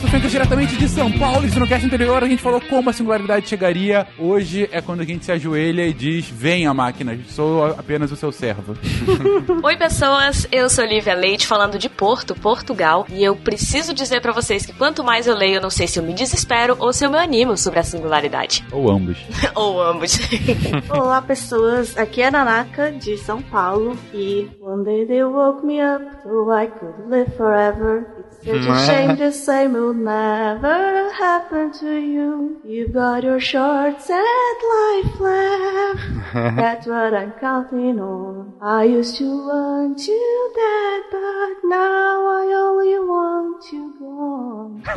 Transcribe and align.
Pauta 0.00 0.12
Fencas 0.12 0.30
diretamente 0.30 0.76
de 0.76 0.88
São 0.88 1.12
Paulo. 1.12 1.46
E 1.46 1.58
no 1.58 1.66
cast 1.66 1.84
anterior 1.84 2.22
a 2.22 2.26
gente 2.26 2.40
falou 2.40 2.58
como 2.58 2.88
a 2.88 2.92
singularidade 2.92 3.46
chegaria. 3.46 4.06
Hoje 4.18 4.66
é 4.72 4.80
quando 4.80 5.00
a 5.00 5.04
gente 5.04 5.26
se 5.26 5.32
ajoelha 5.32 5.86
e 5.86 5.92
diz: 5.92 6.26
Venha, 6.26 6.72
máquina, 6.72 7.18
sou 7.28 7.66
apenas 7.66 8.10
o 8.10 8.16
seu 8.16 8.32
servo. 8.32 8.74
Oi, 9.62 9.76
pessoas. 9.76 10.48
Eu 10.50 10.70
sou 10.70 10.86
Lívia 10.86 11.14
Leite, 11.14 11.46
falando 11.46 11.78
de 11.78 11.90
Porto, 11.90 12.34
Portugal. 12.34 13.04
E 13.10 13.22
eu 13.22 13.36
preciso 13.36 13.92
dizer 13.92 14.22
para 14.22 14.32
vocês 14.32 14.64
que 14.64 14.72
quanto 14.72 15.04
mais 15.04 15.26
eu 15.26 15.36
leio, 15.36 15.56
eu 15.56 15.60
não 15.60 15.70
sei 15.70 15.86
se 15.86 15.98
eu 15.98 16.02
me 16.02 16.14
desespero 16.14 16.76
ou 16.78 16.94
se 16.94 17.04
eu 17.04 17.10
me 17.10 17.18
animo 17.18 17.56
sobre 17.58 17.80
a 17.80 17.82
singularidade. 17.82 18.64
Ou 18.72 18.90
ambos. 18.90 19.18
ou 19.54 19.82
ambos. 19.82 20.18
Olá, 20.88 21.20
pessoas. 21.20 21.96
Aqui 21.98 22.22
é 22.22 22.28
a 22.28 22.30
Nanaka, 22.30 22.90
de 22.90 23.18
São 23.18 23.42
Paulo. 23.42 23.98
E 24.14 24.48
one 24.62 24.82
day 24.82 25.04
they 25.04 25.22
woke 25.24 25.66
me 25.66 25.78
up 25.78 26.02
so 26.22 26.50
I 26.50 26.68
could 26.68 27.10
live 27.10 27.30
forever. 27.36 28.06
It's 28.42 28.66
such 28.66 28.80
a 28.80 28.86
shame 28.86 29.16
the 29.16 29.32
same 29.32 29.72
will 29.74 29.92
never 29.92 31.10
happen 31.12 31.72
to 31.80 31.94
you. 32.00 32.60
You've 32.64 32.92
got 32.92 33.22
your 33.22 33.38
short, 33.38 34.00
sad 34.00 34.56
life 34.74 35.20
left. 35.20 36.00
That's 36.56 36.86
what 36.86 37.12
I'm 37.12 37.32
counting 37.32 38.00
on. 38.00 38.54
I 38.62 38.84
used 38.84 39.18
to 39.18 39.24
want 39.24 40.00
you 40.06 40.52
dead, 40.54 41.02
but 41.10 41.68
now 41.68 42.26
I 42.38 42.44
only 42.66 42.98
want 42.98 43.72
you 43.72 43.94
gone. 43.98 44.82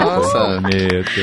Nossa, 0.00 0.60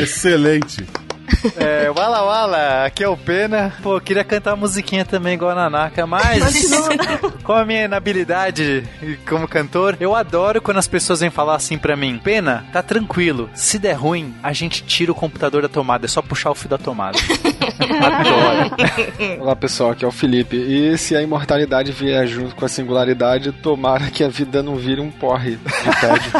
Excelente. 0.02 1.11
É, 1.58 1.90
Wala 1.90 2.24
Wala, 2.24 2.86
aqui 2.86 3.04
é 3.04 3.08
o 3.08 3.18
Pena. 3.18 3.74
Pô, 3.82 4.00
queria 4.00 4.24
cantar 4.24 4.56
musiquinha 4.56 5.06
também 5.06 5.34
igual 5.34 5.52
a 5.52 5.56
Nanaka, 5.56 6.06
mas 6.06 6.72
com 7.44 7.54
a 7.54 7.66
minha 7.66 7.86
inabilidade 7.86 8.84
como 9.28 9.48
cantor, 9.48 9.98
eu 10.00 10.16
adoro 10.16 10.62
quando 10.62 10.78
as 10.78 10.88
pessoas 10.88 11.20
vêm 11.20 11.30
falar 11.30 11.56
assim 11.56 11.78
pra 11.78 11.96
mim: 11.96 12.20
Pena, 12.24 12.66
tá 12.72 12.82
tranquilo, 12.82 13.50
se 13.54 13.80
der 13.80 13.94
ruim, 13.94 14.34
a 14.42 14.54
gente 14.54 14.84
tira 14.84 15.12
o 15.12 15.16
computador 15.16 15.62
da 15.62 15.70
tomada, 15.70 16.06
é 16.06 16.10
só 16.10 16.22
puxar 16.22 16.52
o 16.52 16.56
fio 16.56 16.70
da 16.70 16.78
tomada. 16.78 17.18
adoro. 17.84 19.42
Olá 19.42 19.56
pessoal, 19.56 19.92
aqui 19.92 20.06
é 20.06 20.08
o 20.08 20.12
Felipe. 20.12 20.56
E 20.58 20.98
se 20.98 21.16
a 21.16 21.22
imortalidade 21.22 21.92
vier 21.92 22.28
junto 22.28 22.56
com 22.56 22.66
a 22.66 22.70
singularidade, 22.70 23.52
tomara 23.52 24.10
que 24.10 24.24
a 24.24 24.28
vida 24.28 24.62
não 24.62 24.76
vire 24.76 25.02
um 25.02 25.12
porre 25.12 25.58
de 25.58 26.00
tédio. 26.00 26.32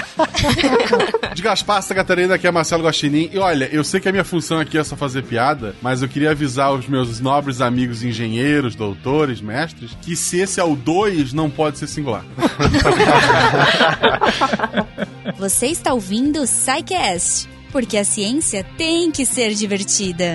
De 1.34 1.42
Gaspar, 1.42 1.82
Santa 1.82 1.96
Catarina, 1.96 2.36
aqui 2.36 2.46
é 2.46 2.52
Marcelo 2.52 2.84
Guaxinim. 2.84 3.30
E 3.32 3.40
olha, 3.40 3.70
eu 3.72 3.84
sei 3.84 4.00
que 4.00 4.10
a 4.10 4.12
minha 4.12 4.24
função 4.24 4.60
aqui 4.60 4.78
é 4.78 4.84
só 4.84 4.96
fazer 4.96 5.24
piada, 5.24 5.76
mas 5.82 6.02
eu 6.02 6.10
queria 6.10 6.32
avisar 6.32 6.74
os 6.74 6.88
meus 6.88 7.20
nobres 7.20 7.62
amigos 7.62 8.04
engenheiros, 8.04 8.76
doutores, 8.76 9.40
mestres, 9.40 9.96
que 10.02 10.16
se 10.16 10.40
esse 10.40 10.60
é 10.60 10.64
o 10.64 10.76
2, 10.76 11.32
não 11.34 11.50
pode 11.50 11.78
ser 11.78 11.88
singular. 11.88 12.26
Você 15.38 15.68
está 15.68 15.94
ouvindo 15.94 16.42
o 16.42 16.46
Psycast, 16.46 17.48
porque 17.72 17.98
a 17.98 18.04
ciência 18.04 18.66
tem 18.78 19.10
que 19.10 19.26
ser 19.26 19.54
divertida. 19.54 20.34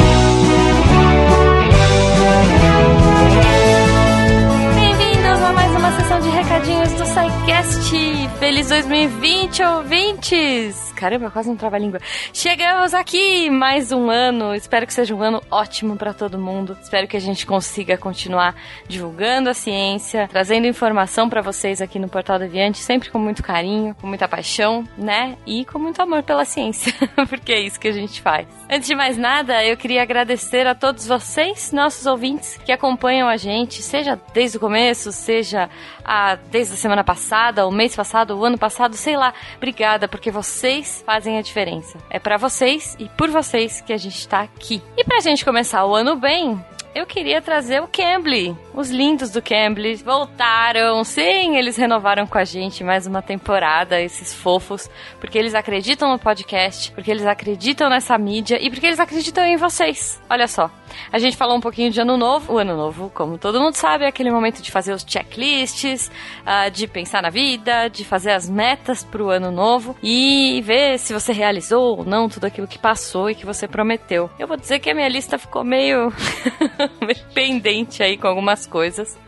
Bem-vindos 4.75 5.43
a 5.43 5.53
mais 5.53 5.71
uma 5.73 5.91
sessão 6.01 6.21
de 6.21 6.29
recadinhos 6.29 6.93
do 6.93 7.07
SciCast. 7.07 8.29
Feliz 8.39 8.69
2020, 8.69 9.63
ouvintes! 9.63 10.93
Caramba, 10.97 11.31
quase 11.31 11.49
não 11.49 11.57
trava 11.57 11.77
a 11.77 11.79
língua. 11.79 12.01
Chegamos 12.33 12.95
aqui 12.95 13.51
mais 13.51 13.93
um 13.93 14.11
ano. 14.11 14.55
Espero 14.55 14.87
que 14.87 14.95
seja 14.95 15.15
um 15.15 15.21
ano 15.21 15.43
ótimo 15.51 15.95
para 15.95 16.15
todo 16.15 16.39
mundo. 16.39 16.77
Espero 16.81 17.07
que 17.07 17.19
a 17.19 17.21
gente 17.21 17.45
consiga 17.45 17.99
continuar 17.99 18.55
divulgando 18.89 19.51
a 19.51 19.55
ciência, 19.55 20.27
trazendo 20.27 20.67
informação 20.67 21.29
para 21.29 21.43
vocês 21.43 21.83
aqui 21.83 21.99
no 21.99 22.09
Portal 22.09 22.39
Deviante, 22.39 22.79
sempre 22.79 23.11
com 23.11 23.19
muito 23.19 23.43
carinho, 23.43 23.95
com 23.97 24.07
muita 24.07 24.27
paixão, 24.27 24.89
né? 24.97 25.37
E 25.47 25.67
com 25.67 25.79
muito 25.79 26.01
amor 26.01 26.23
pela 26.23 26.47
ciência, 26.47 26.95
porque 27.29 27.53
é 27.53 27.61
isso 27.61 27.79
que 27.79 27.89
a 27.89 27.93
gente 27.93 28.23
faz. 28.23 28.47
Antes 28.71 28.89
de 28.89 28.95
mais 28.95 29.19
nada, 29.19 29.63
eu 29.63 29.77
queria 29.77 30.03
agradecer 30.03 30.67
a 30.67 30.75
todos 30.75 31.07
vocês, 31.07 31.73
nossos 31.73 32.07
ouvintes, 32.07 32.59
que 32.65 32.73
acompanham 32.73 33.29
a 33.29 33.37
gente, 33.37 33.83
seja 33.83 34.19
desde 34.33 34.57
o 34.57 34.61
começo, 34.61 35.13
seja 35.13 35.69
a, 36.03 36.37
desde 36.37 36.73
a 36.73 36.77
semana 36.77 37.05
passada, 37.05 37.67
o 37.67 37.71
mês 37.71 37.95
passado, 37.95 38.35
o 38.35 38.45
ano 38.45 38.57
passado, 38.57 38.97
sei 38.97 39.17
lá. 39.17 39.35
Obrigada, 39.57 40.09
porque 40.09 40.31
vocês 40.31 40.86
fazem 41.05 41.39
a 41.39 41.43
diferença. 41.43 41.99
É 42.11 42.19
para 42.19 42.37
vocês 42.37 42.97
e 42.99 43.09
por 43.11 43.31
vocês 43.31 43.81
que 43.81 43.93
a 43.93 43.97
gente 43.97 44.27
tá 44.29 44.41
aqui. 44.41 44.83
E 44.97 45.05
pra 45.05 45.21
gente 45.21 45.45
começar 45.45 45.85
o 45.85 45.95
ano 45.95 46.17
bem, 46.17 46.63
eu 46.97 47.05
queria 47.05 47.43
trazer 47.43 47.83
o 47.83 47.87
Cambly. 47.87 48.57
Os 48.73 48.91
lindos 48.91 49.31
do 49.31 49.43
Cambly 49.43 49.97
voltaram. 49.97 51.05
Sim, 51.05 51.59
eles 51.59 51.77
renovaram 51.77 52.27
com 52.27 52.39
a 52.39 52.45
gente 52.45 52.83
mais 52.83 53.07
uma 53.07 53.21
temporada, 53.21 54.01
esses 54.01 54.33
fofos, 54.33 54.89
porque 55.21 55.37
eles 55.37 55.55
acreditam 55.55 56.11
no 56.11 56.19
podcast, 56.19 56.91
porque 56.93 57.11
eles 57.11 57.27
acreditam 57.27 57.91
nessa 57.91 58.17
mídia 58.17 58.59
e 58.59 58.71
porque 58.71 58.87
eles 58.87 58.99
acreditam 58.99 59.45
em 59.45 59.59
vocês. 59.59 60.19
Olha 60.31 60.49
só. 60.49 60.71
A 61.13 61.19
gente 61.19 61.37
falou 61.37 61.57
um 61.57 61.61
pouquinho 61.61 61.91
de 61.91 62.01
ano 62.01 62.17
novo. 62.17 62.55
O 62.55 62.59
ano 62.59 62.77
novo, 62.77 63.11
como 63.11 63.37
todo 63.37 63.61
mundo 63.61 63.75
sabe, 63.75 64.05
é 64.05 64.09
aquele 64.09 64.31
momento 64.31 64.63
de 64.63 64.71
fazer 64.71 64.93
os 64.93 65.05
checklists, 65.07 66.11
uh, 66.43 66.71
de 66.71 66.87
pensar 66.87 67.23
na 67.23 67.31
vida, 67.31 67.89
de 67.89 68.05
fazer 68.05 68.33
as 68.33 68.49
metas 68.49 69.05
pro 69.05 69.29
ano 69.29 69.51
novo 69.51 69.97
e 70.03 70.63
ver 70.65 70.99
se 70.99 71.13
você 71.13 71.33
realizou 71.33 71.99
ou 71.99 72.05
não 72.05 72.29
tudo 72.29 72.47
aquilo 72.47 72.67
que 72.67 72.79
passou 72.79 73.29
e 73.29 73.35
que 73.35 73.45
você 73.45 73.69
prometeu. 73.69 74.31
Eu 74.39 74.47
vou 74.47 74.57
dizer 74.57 74.79
que 74.79 74.91
a 74.91 74.95
minha 74.95 75.09
lista 75.09 75.39
ficou 75.39 75.65
meio 75.65 76.13
pendente 77.35 78.03
aí 78.03 78.17
com 78.17 78.27
algumas 78.27 78.67
coisas. 78.67 79.19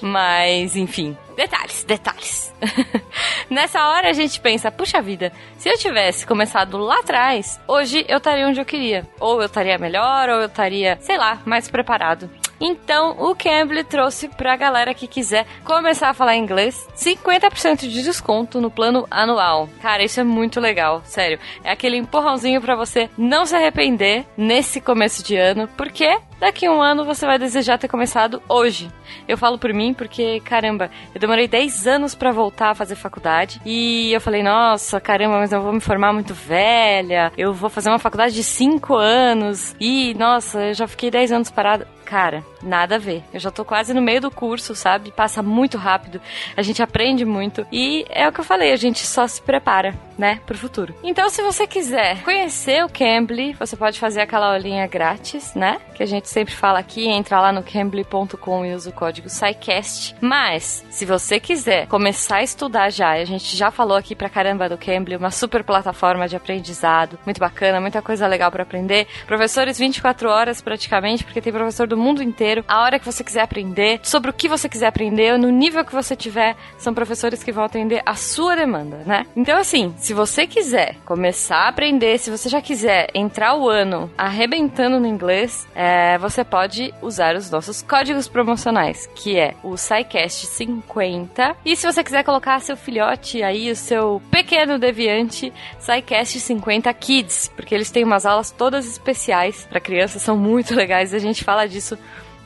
Mas, 0.00 0.76
enfim, 0.76 1.16
detalhes, 1.38 1.84
detalhes. 1.84 2.54
Nessa 3.48 3.86
hora 3.86 4.10
a 4.10 4.12
gente 4.12 4.40
pensa, 4.40 4.72
puxa 4.72 5.00
vida, 5.00 5.32
se 5.56 5.68
eu 5.68 5.78
tivesse 5.78 6.26
começado 6.26 6.76
lá 6.76 6.98
atrás, 6.98 7.60
hoje 7.68 8.04
eu 8.08 8.18
estaria 8.18 8.48
onde 8.48 8.60
eu 8.60 8.64
queria. 8.64 9.06
Ou 9.20 9.40
eu 9.40 9.46
estaria 9.46 9.78
melhor, 9.78 10.28
ou 10.28 10.40
eu 10.40 10.46
estaria, 10.46 10.98
sei 11.00 11.16
lá, 11.16 11.40
mais 11.46 11.70
preparado. 11.70 12.28
Então, 12.60 13.14
o 13.18 13.36
Cambly 13.36 13.84
trouxe 13.84 14.28
pra 14.28 14.56
galera 14.56 14.92
que 14.92 15.06
quiser 15.06 15.46
começar 15.64 16.08
a 16.08 16.14
falar 16.14 16.36
inglês 16.36 16.88
50% 16.96 17.88
de 17.88 18.02
desconto 18.02 18.60
no 18.60 18.70
plano 18.70 19.06
anual. 19.10 19.68
Cara, 19.80 20.02
isso 20.02 20.18
é 20.18 20.24
muito 20.24 20.58
legal, 20.58 21.02
sério. 21.04 21.38
É 21.62 21.70
aquele 21.70 21.96
empurrãozinho 21.96 22.60
para 22.60 22.74
você 22.74 23.08
não 23.16 23.46
se 23.46 23.54
arrepender 23.54 24.26
nesse 24.36 24.80
começo 24.80 25.22
de 25.22 25.36
ano, 25.36 25.68
porque 25.76 26.18
daqui 26.40 26.66
a 26.66 26.72
um 26.72 26.82
ano 26.82 27.04
você 27.04 27.24
vai 27.24 27.38
desejar 27.38 27.78
ter 27.78 27.88
começado 27.88 28.42
hoje. 28.48 28.90
Eu 29.26 29.38
falo 29.38 29.58
por 29.58 29.72
mim 29.72 29.94
porque, 29.94 30.40
caramba, 30.40 30.90
eu 31.14 31.20
demorei 31.28 31.46
10 31.46 31.86
anos 31.86 32.14
para 32.14 32.32
voltar 32.32 32.70
a 32.70 32.74
fazer 32.74 32.94
faculdade 32.94 33.60
e 33.62 34.10
eu 34.14 34.20
falei, 34.20 34.42
nossa, 34.42 34.98
caramba, 34.98 35.38
mas 35.38 35.52
eu 35.52 35.60
vou 35.60 35.74
me 35.74 35.80
formar 35.80 36.10
muito 36.10 36.32
velha, 36.32 37.30
eu 37.36 37.52
vou 37.52 37.68
fazer 37.68 37.90
uma 37.90 37.98
faculdade 37.98 38.34
de 38.34 38.42
5 38.42 38.94
anos 38.94 39.76
e, 39.78 40.14
nossa, 40.14 40.68
eu 40.68 40.74
já 40.74 40.88
fiquei 40.88 41.10
10 41.10 41.32
anos 41.32 41.50
parada. 41.50 41.86
Cara, 42.06 42.42
nada 42.62 42.96
a 42.96 42.98
ver. 42.98 43.22
Eu 43.32 43.40
já 43.40 43.50
tô 43.50 43.64
quase 43.64 43.92
no 43.94 44.02
meio 44.02 44.20
do 44.20 44.30
curso, 44.30 44.74
sabe? 44.74 45.12
Passa 45.12 45.42
muito 45.42 45.76
rápido, 45.76 46.20
a 46.56 46.62
gente 46.62 46.82
aprende 46.82 47.24
muito 47.24 47.66
e 47.72 48.04
é 48.08 48.28
o 48.28 48.32
que 48.32 48.40
eu 48.40 48.44
falei, 48.44 48.72
a 48.72 48.76
gente 48.76 49.06
só 49.06 49.26
se 49.26 49.40
prepara, 49.40 49.94
né, 50.16 50.40
pro 50.44 50.58
futuro. 50.58 50.94
Então, 51.02 51.28
se 51.30 51.42
você 51.42 51.66
quiser 51.66 52.22
conhecer 52.22 52.84
o 52.84 52.88
Cambly, 52.88 53.52
você 53.54 53.76
pode 53.76 53.98
fazer 53.98 54.20
aquela 54.20 54.52
aulinha 54.52 54.86
grátis, 54.86 55.54
né? 55.54 55.78
Que 55.94 56.02
a 56.02 56.06
gente 56.06 56.28
sempre 56.28 56.54
fala 56.54 56.78
aqui, 56.78 57.06
entra 57.08 57.40
lá 57.40 57.52
no 57.52 57.62
cambly.com 57.62 58.64
e 58.64 58.74
usa 58.74 58.90
o 58.90 58.92
código 58.92 59.28
SciCast. 59.28 60.16
Mas, 60.20 60.84
se 60.90 61.04
você 61.04 61.38
quiser 61.38 61.86
começar 61.86 62.36
a 62.36 62.42
estudar 62.42 62.90
já, 62.90 63.12
a 63.12 63.24
gente 63.24 63.56
já 63.56 63.70
falou 63.70 63.96
aqui 63.96 64.14
pra 64.14 64.28
caramba 64.28 64.68
do 64.68 64.78
Cambly, 64.78 65.16
uma 65.16 65.30
super 65.30 65.62
plataforma 65.62 66.28
de 66.28 66.36
aprendizado, 66.36 67.18
muito 67.24 67.38
bacana, 67.38 67.80
muita 67.80 68.02
coisa 68.02 68.26
legal 68.26 68.50
para 68.50 68.62
aprender. 68.62 69.06
Professores 69.26 69.78
24 69.78 70.28
horas 70.28 70.60
praticamente, 70.60 71.24
porque 71.24 71.40
tem 71.40 71.52
professor 71.52 71.86
do 71.86 71.96
mundo 71.96 72.22
inteiro. 72.22 72.47
A 72.66 72.82
hora 72.82 72.98
que 72.98 73.04
você 73.04 73.22
quiser 73.22 73.42
aprender, 73.42 74.00
sobre 74.02 74.30
o 74.30 74.32
que 74.32 74.48
você 74.48 74.68
quiser 74.68 74.86
aprender, 74.86 75.38
no 75.38 75.50
nível 75.50 75.84
que 75.84 75.92
você 75.92 76.16
tiver, 76.16 76.56
são 76.78 76.94
professores 76.94 77.42
que 77.42 77.52
vão 77.52 77.64
atender 77.64 78.02
a 78.06 78.14
sua 78.14 78.56
demanda, 78.56 79.02
né? 79.04 79.26
Então, 79.36 79.58
assim, 79.58 79.94
se 79.98 80.14
você 80.14 80.46
quiser 80.46 80.96
começar 81.04 81.58
a 81.58 81.68
aprender, 81.68 82.18
se 82.18 82.30
você 82.30 82.48
já 82.48 82.60
quiser 82.60 83.08
entrar 83.14 83.54
o 83.54 83.68
ano 83.68 84.10
arrebentando 84.16 84.98
no 84.98 85.06
inglês, 85.06 85.66
é, 85.74 86.16
você 86.18 86.44
pode 86.44 86.94
usar 87.02 87.36
os 87.36 87.50
nossos 87.50 87.82
códigos 87.82 88.28
promocionais, 88.28 89.08
que 89.14 89.38
é 89.38 89.54
o 89.62 89.76
SciCast 89.76 90.46
50. 90.46 91.56
E 91.64 91.76
se 91.76 91.86
você 91.86 92.02
quiser 92.02 92.24
colocar 92.24 92.60
seu 92.60 92.76
filhote 92.76 93.42
aí, 93.42 93.70
o 93.70 93.76
seu 93.76 94.22
pequeno 94.30 94.78
deviante, 94.78 95.52
SciCast 95.80 96.40
50 96.40 96.92
Kids, 96.94 97.50
porque 97.54 97.74
eles 97.74 97.90
têm 97.90 98.04
umas 98.04 98.24
aulas 98.24 98.50
todas 98.50 98.86
especiais 98.86 99.66
para 99.68 99.80
crianças, 99.80 100.22
são 100.22 100.36
muito 100.36 100.74
legais, 100.76 101.14
a 101.14 101.18
gente 101.18 101.44
fala 101.44 101.66
disso 101.66 101.98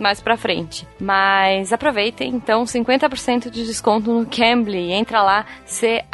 mais 0.02 0.20
pra 0.20 0.36
frente. 0.36 0.86
Mas 1.00 1.72
aproveitem, 1.72 2.34
então, 2.34 2.64
50% 2.64 3.48
de 3.48 3.64
desconto 3.64 4.12
no 4.12 4.26
Cambly. 4.26 4.92
Entra 4.92 5.22
lá, 5.22 5.46
c-a-m-b-l-y.com 5.64 6.12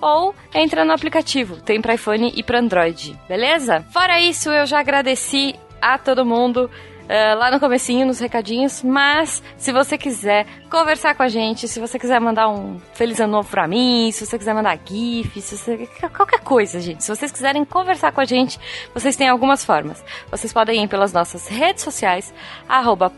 ou 0.00 0.34
entra 0.54 0.84
no 0.84 0.92
aplicativo. 0.92 1.56
Tem 1.56 1.80
pra 1.80 1.94
iPhone 1.94 2.32
e 2.34 2.42
pra 2.42 2.60
Android, 2.60 3.18
beleza? 3.28 3.84
Fora 3.90 4.20
isso, 4.20 4.50
eu 4.50 4.64
já 4.64 4.78
agradeci 4.80 5.54
a 5.80 5.98
todo 5.98 6.24
mundo 6.24 6.70
uh, 7.02 7.38
lá 7.38 7.50
no 7.50 7.60
comecinho, 7.60 8.06
nos 8.06 8.20
recadinhos, 8.20 8.82
mas 8.82 9.42
se 9.56 9.72
você 9.72 9.98
quiser 9.98 10.46
conversar 10.72 11.14
com 11.14 11.22
a 11.22 11.28
gente, 11.28 11.68
se 11.68 11.78
você 11.78 11.98
quiser 11.98 12.18
mandar 12.18 12.48
um 12.48 12.80
feliz 12.94 13.20
ano 13.20 13.32
novo 13.32 13.50
pra 13.50 13.68
mim, 13.68 14.10
se 14.10 14.24
você 14.24 14.38
quiser 14.38 14.54
mandar 14.54 14.78
GIF, 14.82 15.38
se 15.42 15.58
você... 15.58 15.86
qualquer 16.16 16.40
coisa, 16.40 16.80
gente. 16.80 17.04
Se 17.04 17.14
vocês 17.14 17.30
quiserem 17.30 17.62
conversar 17.62 18.10
com 18.10 18.22
a 18.22 18.24
gente, 18.24 18.58
vocês 18.94 19.14
têm 19.14 19.28
algumas 19.28 19.62
formas. 19.62 20.02
Vocês 20.30 20.50
podem 20.50 20.82
ir 20.82 20.88
pelas 20.88 21.12
nossas 21.12 21.46
redes 21.46 21.84
sociais, 21.84 22.32
arroba 22.66 23.12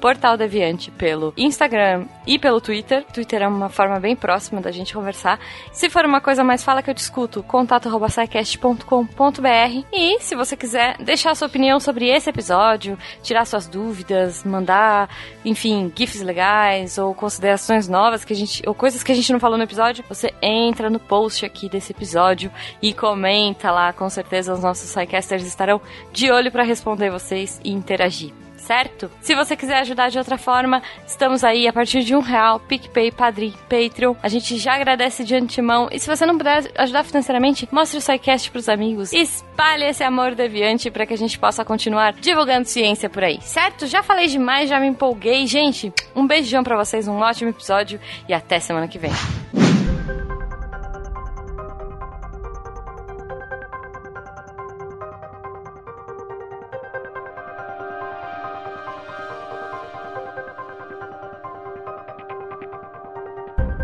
pelo 0.98 1.32
Instagram 1.36 2.06
e 2.26 2.40
pelo 2.40 2.60
Twitter. 2.60 3.04
Twitter 3.04 3.42
é 3.42 3.46
uma 3.46 3.68
forma 3.68 4.00
bem 4.00 4.16
próxima 4.16 4.60
da 4.60 4.72
gente 4.72 4.92
conversar. 4.92 5.38
Se 5.72 5.88
for 5.88 6.04
uma 6.04 6.20
coisa 6.20 6.42
mais 6.42 6.64
fala 6.64 6.82
que 6.82 6.90
eu 6.90 6.94
discuto, 6.94 7.40
contato 7.44 7.86
arroba. 7.88 8.08
E 9.92 10.20
se 10.20 10.34
você 10.34 10.56
quiser 10.56 10.96
deixar 10.98 11.36
sua 11.36 11.46
opinião 11.46 11.78
sobre 11.78 12.08
esse 12.08 12.28
episódio, 12.28 12.98
tirar 13.22 13.44
suas 13.44 13.68
dúvidas, 13.68 14.42
mandar, 14.42 15.08
enfim, 15.44 15.92
GIFs 15.94 16.20
legais 16.20 16.98
ou 16.98 17.14
considerações 17.44 17.88
novas 17.88 18.24
que 18.24 18.32
a 18.32 18.36
gente, 18.36 18.62
ou 18.66 18.74
coisas 18.74 19.02
que 19.02 19.12
a 19.12 19.14
gente 19.14 19.30
não 19.32 19.38
falou 19.38 19.58
no 19.58 19.64
episódio, 19.64 20.02
você 20.08 20.32
entra 20.40 20.88
no 20.88 20.98
post 20.98 21.44
aqui 21.44 21.68
desse 21.68 21.92
episódio 21.92 22.50
e 22.80 22.94
comenta 22.94 23.70
lá. 23.70 23.92
Com 23.92 24.08
certeza 24.08 24.54
os 24.54 24.62
nossos 24.62 24.94
Psycasters 24.94 25.44
estarão 25.44 25.80
de 26.12 26.30
olho 26.30 26.50
para 26.50 26.62
responder 26.62 27.10
vocês 27.10 27.60
e 27.62 27.70
interagir 27.70 28.32
certo? 28.64 29.10
Se 29.20 29.34
você 29.34 29.56
quiser 29.56 29.78
ajudar 29.78 30.08
de 30.08 30.18
outra 30.18 30.38
forma, 30.38 30.82
estamos 31.06 31.44
aí 31.44 31.68
a 31.68 31.72
partir 31.72 32.02
de 32.02 32.16
um 32.16 32.20
real, 32.20 32.58
PicPay, 32.60 33.12
Padrim, 33.12 33.54
Patreon. 33.68 34.14
A 34.22 34.28
gente 34.28 34.56
já 34.56 34.74
agradece 34.74 35.24
de 35.24 35.34
antemão. 35.34 35.88
E 35.92 35.98
se 35.98 36.08
você 36.08 36.24
não 36.24 36.36
puder 36.36 36.70
ajudar 36.76 37.04
financeiramente, 37.04 37.68
mostre 37.70 37.98
o 37.98 38.00
SciCast 38.00 38.50
pros 38.50 38.68
amigos. 38.68 39.12
Espalhe 39.12 39.84
esse 39.84 40.02
amor 40.02 40.34
deviante 40.34 40.90
para 40.90 41.06
que 41.06 41.14
a 41.14 41.18
gente 41.18 41.38
possa 41.38 41.64
continuar 41.64 42.14
divulgando 42.14 42.66
ciência 42.66 43.10
por 43.10 43.22
aí, 43.22 43.40
certo? 43.42 43.86
Já 43.86 44.02
falei 44.02 44.26
demais, 44.26 44.68
já 44.68 44.80
me 44.80 44.86
empolguei. 44.86 45.46
Gente, 45.46 45.92
um 46.16 46.26
beijão 46.26 46.64
para 46.64 46.76
vocês, 46.76 47.06
um 47.06 47.18
ótimo 47.18 47.50
episódio 47.50 48.00
e 48.28 48.32
até 48.32 48.58
semana 48.58 48.88
que 48.88 48.98
vem. 48.98 49.12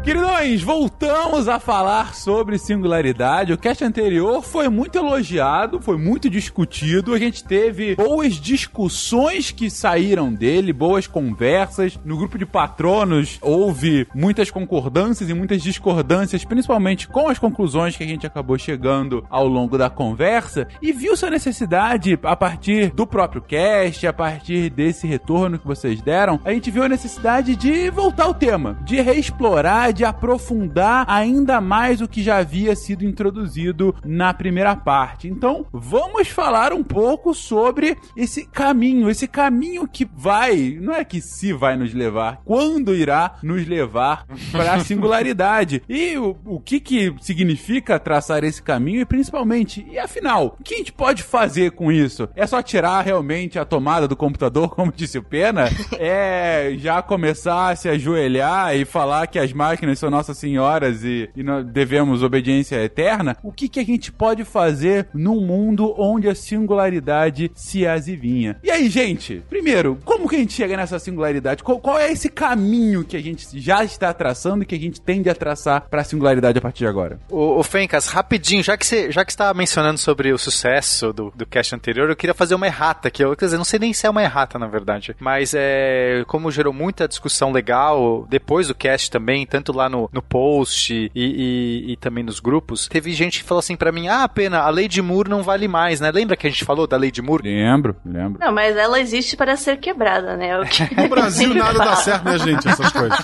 Queridões, 0.03 0.63
voltamos 0.63 1.47
a 1.47 1.61
falar 1.61 2.15
sobre 2.15 2.57
singularidade. 2.57 3.53
O 3.53 3.59
cast 3.59 3.85
anterior 3.85 4.43
foi 4.43 4.67
muito 4.67 4.97
elogiado, 4.97 5.79
foi 5.79 5.99
muito 5.99 6.31
discutido. 6.31 7.13
A 7.13 7.19
gente 7.19 7.45
teve 7.45 7.95
boas 7.97 8.37
discussões 8.37 9.51
que 9.51 9.69
saíram 9.69 10.33
dele, 10.33 10.73
boas 10.73 11.07
conversas. 11.07 11.99
No 12.03 12.17
grupo 12.17 12.39
de 12.39 12.47
patronos 12.47 13.39
houve 13.43 14.07
muitas 14.15 14.51
concordâncias 14.51 15.29
e 15.29 15.35
muitas 15.35 15.63
discordâncias, 15.63 16.47
principalmente 16.47 17.07
com 17.07 17.29
as 17.29 17.39
conclusões 17.39 17.95
que 17.95 18.03
a 18.03 18.09
gente 18.09 18.27
acabou 18.27 18.57
chegando 18.57 19.23
ao 19.29 19.47
longo 19.47 19.77
da 19.77 19.91
conversa. 19.91 20.67
E 20.81 20.93
viu-se 20.93 21.27
a 21.27 21.31
necessidade, 21.31 22.19
a 22.23 22.35
partir 22.35 22.91
do 22.93 23.07
próprio 23.07 23.43
cast, 23.43 24.07
a 24.07 24.15
partir 24.15 24.71
desse 24.71 25.07
retorno 25.07 25.59
que 25.59 25.67
vocês 25.67 26.01
deram, 26.01 26.41
a 26.43 26.55
gente 26.55 26.71
viu 26.71 26.85
a 26.85 26.89
necessidade 26.89 27.55
de 27.55 27.91
voltar 27.91 28.25
ao 28.25 28.35
tema, 28.35 28.79
de 28.83 28.99
reexplorar 29.03 29.90
de 29.93 30.05
aprofundar 30.05 31.05
ainda 31.09 31.61
mais 31.61 32.01
o 32.01 32.09
que 32.09 32.23
já 32.23 32.39
havia 32.39 32.75
sido 32.77 33.05
introduzido 33.05 33.95
na 34.05 34.33
primeira 34.33 34.77
parte. 34.77 35.29
Então, 35.29 35.67
vamos 35.73 36.29
falar 36.29 36.73
um 36.73 36.83
pouco 36.83 37.35
sobre 37.35 37.97
esse 38.17 38.47
caminho, 38.47 39.11
esse 39.11 39.27
caminho 39.27 39.87
que 39.87 40.09
vai, 40.17 40.79
não 40.81 40.95
é 40.95 41.05
que 41.05 41.21
se 41.21 41.53
vai 41.53 41.77
nos 41.77 41.95
levar, 41.95 42.41
quando 42.45 42.95
irá 42.95 43.37
nos 43.43 43.67
levar 43.67 44.27
para 44.53 44.75
a 44.75 44.81
singularidade. 44.85 45.83
E 45.89 46.17
o, 46.17 46.37
o 46.45 46.61
que 46.61 46.81
que 46.81 47.15
significa 47.21 47.99
traçar 47.99 48.45
esse 48.45 48.63
caminho 48.63 49.01
e 49.01 49.05
principalmente, 49.05 49.87
e 49.91 49.99
afinal, 49.99 50.57
o 50.59 50.63
que 50.63 50.75
a 50.75 50.79
gente 50.79 50.93
pode 50.93 51.23
fazer 51.23 51.73
com 51.73 51.91
isso? 51.91 52.29
É 52.35 52.47
só 52.47 52.63
tirar 52.63 53.03
realmente 53.03 53.59
a 53.59 53.65
tomada 53.65 54.07
do 54.07 54.17
computador, 54.17 54.71
como 54.75 54.93
disse 54.93 55.19
o 55.19 55.23
Pena? 55.23 55.69
É 55.99 56.75
já 56.79 57.03
começar 57.03 57.71
a 57.71 57.77
se 57.77 57.89
ajoelhar 57.89 58.75
e 58.77 58.85
falar 58.85 59.27
que 59.27 59.39
as 59.39 59.53
máquinas 59.53 59.80
máquinas 59.81 59.99
são 59.99 60.11
nossas 60.11 60.37
senhoras 60.37 61.03
e, 61.05 61.31
e 61.35 61.43
devemos 61.65 62.23
obediência 62.23 62.77
eterna, 62.85 63.37
o 63.43 63.51
que, 63.51 63.69
que 63.69 63.81
a 63.81 63.85
gente 63.85 64.13
pode 64.13 64.45
fazer 64.45 65.09
num 65.15 65.41
mundo 65.41 65.95
onde 65.97 66.29
a 66.29 66.35
singularidade 66.35 67.51
se 67.55 67.87
azivinha? 67.87 68.59
E 68.63 68.71
aí, 68.71 68.91
gente, 68.91 69.43
primeiro, 69.49 69.99
como 70.05 70.29
que 70.29 70.37
a 70.37 70.39
gente 70.39 70.53
chega 70.53 70.77
nessa 70.77 70.99
singularidade? 70.99 71.63
Qual, 71.63 71.79
qual 71.79 71.99
é 71.99 72.13
esse 72.13 72.29
caminho 72.29 73.05
que 73.05 73.17
a 73.17 73.23
gente 73.23 73.59
já 73.59 73.83
está 73.83 74.13
traçando 74.13 74.63
e 74.63 74.67
que 74.67 74.75
a 74.75 74.79
gente 74.79 75.01
tende 75.01 75.31
a 75.31 75.35
traçar 75.35 75.89
para 75.89 76.03
a 76.03 76.05
singularidade 76.05 76.59
a 76.59 76.61
partir 76.61 76.81
de 76.81 76.87
agora? 76.87 77.19
O, 77.31 77.59
o 77.59 77.63
Fencas, 77.63 78.07
rapidinho, 78.09 78.63
já 78.63 78.77
que 78.77 78.87
você 78.87 79.11
já 79.11 79.25
que 79.25 79.31
está 79.31 79.53
mencionando 79.55 79.99
sobre 79.99 80.33
o 80.33 80.39
sucesso 80.39 81.13
do, 81.13 81.33
do 81.35 81.47
cast 81.47 81.75
anterior, 81.75 82.11
eu 82.11 82.17
queria 82.17 82.35
fazer 82.35 82.55
uma 82.55 82.67
errata 82.67 83.09
aqui. 83.09 83.25
Eu, 83.25 83.35
quer 83.35 83.47
dizer, 83.47 83.57
não 83.57 83.65
sei 83.65 83.79
nem 83.79 83.93
se 83.95 84.07
é 84.07 84.11
uma 84.11 84.23
errata, 84.23 84.59
na 84.59 84.67
verdade. 84.67 85.17
Mas 85.19 85.55
é, 85.55 86.23
como 86.27 86.51
gerou 86.51 86.73
muita 86.73 87.09
discussão 87.09 87.51
legal 87.51 88.27
depois 88.29 88.69
do 88.69 88.75
cast 88.75 89.11
também, 89.11 89.47
tanto 89.47 89.70
lá 89.73 89.89
no, 89.89 90.09
no 90.13 90.23
post 90.23 90.93
e, 90.93 91.11
e, 91.15 91.93
e, 91.93 91.97
também 91.97 92.25
nos 92.25 92.41
grupos, 92.41 92.89
teve 92.89 93.13
gente 93.13 93.41
que 93.41 93.45
falou 93.45 93.61
assim 93.61 93.77
para 93.77 93.93
mim: 93.93 94.09
ah, 94.09 94.29
pena, 94.29 94.61
a 94.61 94.71
lei 94.71 94.89
de 94.89 95.03
Moore 95.03 95.29
não 95.29 95.43
vale 95.43 95.69
mais, 95.69 96.01
né? 96.01 96.11
Lembra 96.11 96.37
que 96.37 96.47
a 96.47 96.51
gente 96.51 96.65
falou 96.65 96.87
da 96.87 96.97
lei 96.97 97.11
de 97.11 97.23
Moore? 97.23 97.43
Lembro, 97.45 97.97
lembro. 98.05 98.41
Não, 98.41 98.53
mas 98.53 98.77
ela 98.77 99.01
existe 99.01 99.37
para 99.37 99.57
ser 99.57 99.79
quebrada, 99.79 100.37
né? 100.37 100.59
O 100.59 100.65
que 100.65 100.95
no 100.95 101.09
Brasil 101.09 101.53
nada 101.55 101.79
dá 101.79 101.97
certo, 101.97 102.25
né, 102.25 102.39
gente? 102.39 102.69
Essas 102.69 102.93
coisas. 102.93 103.19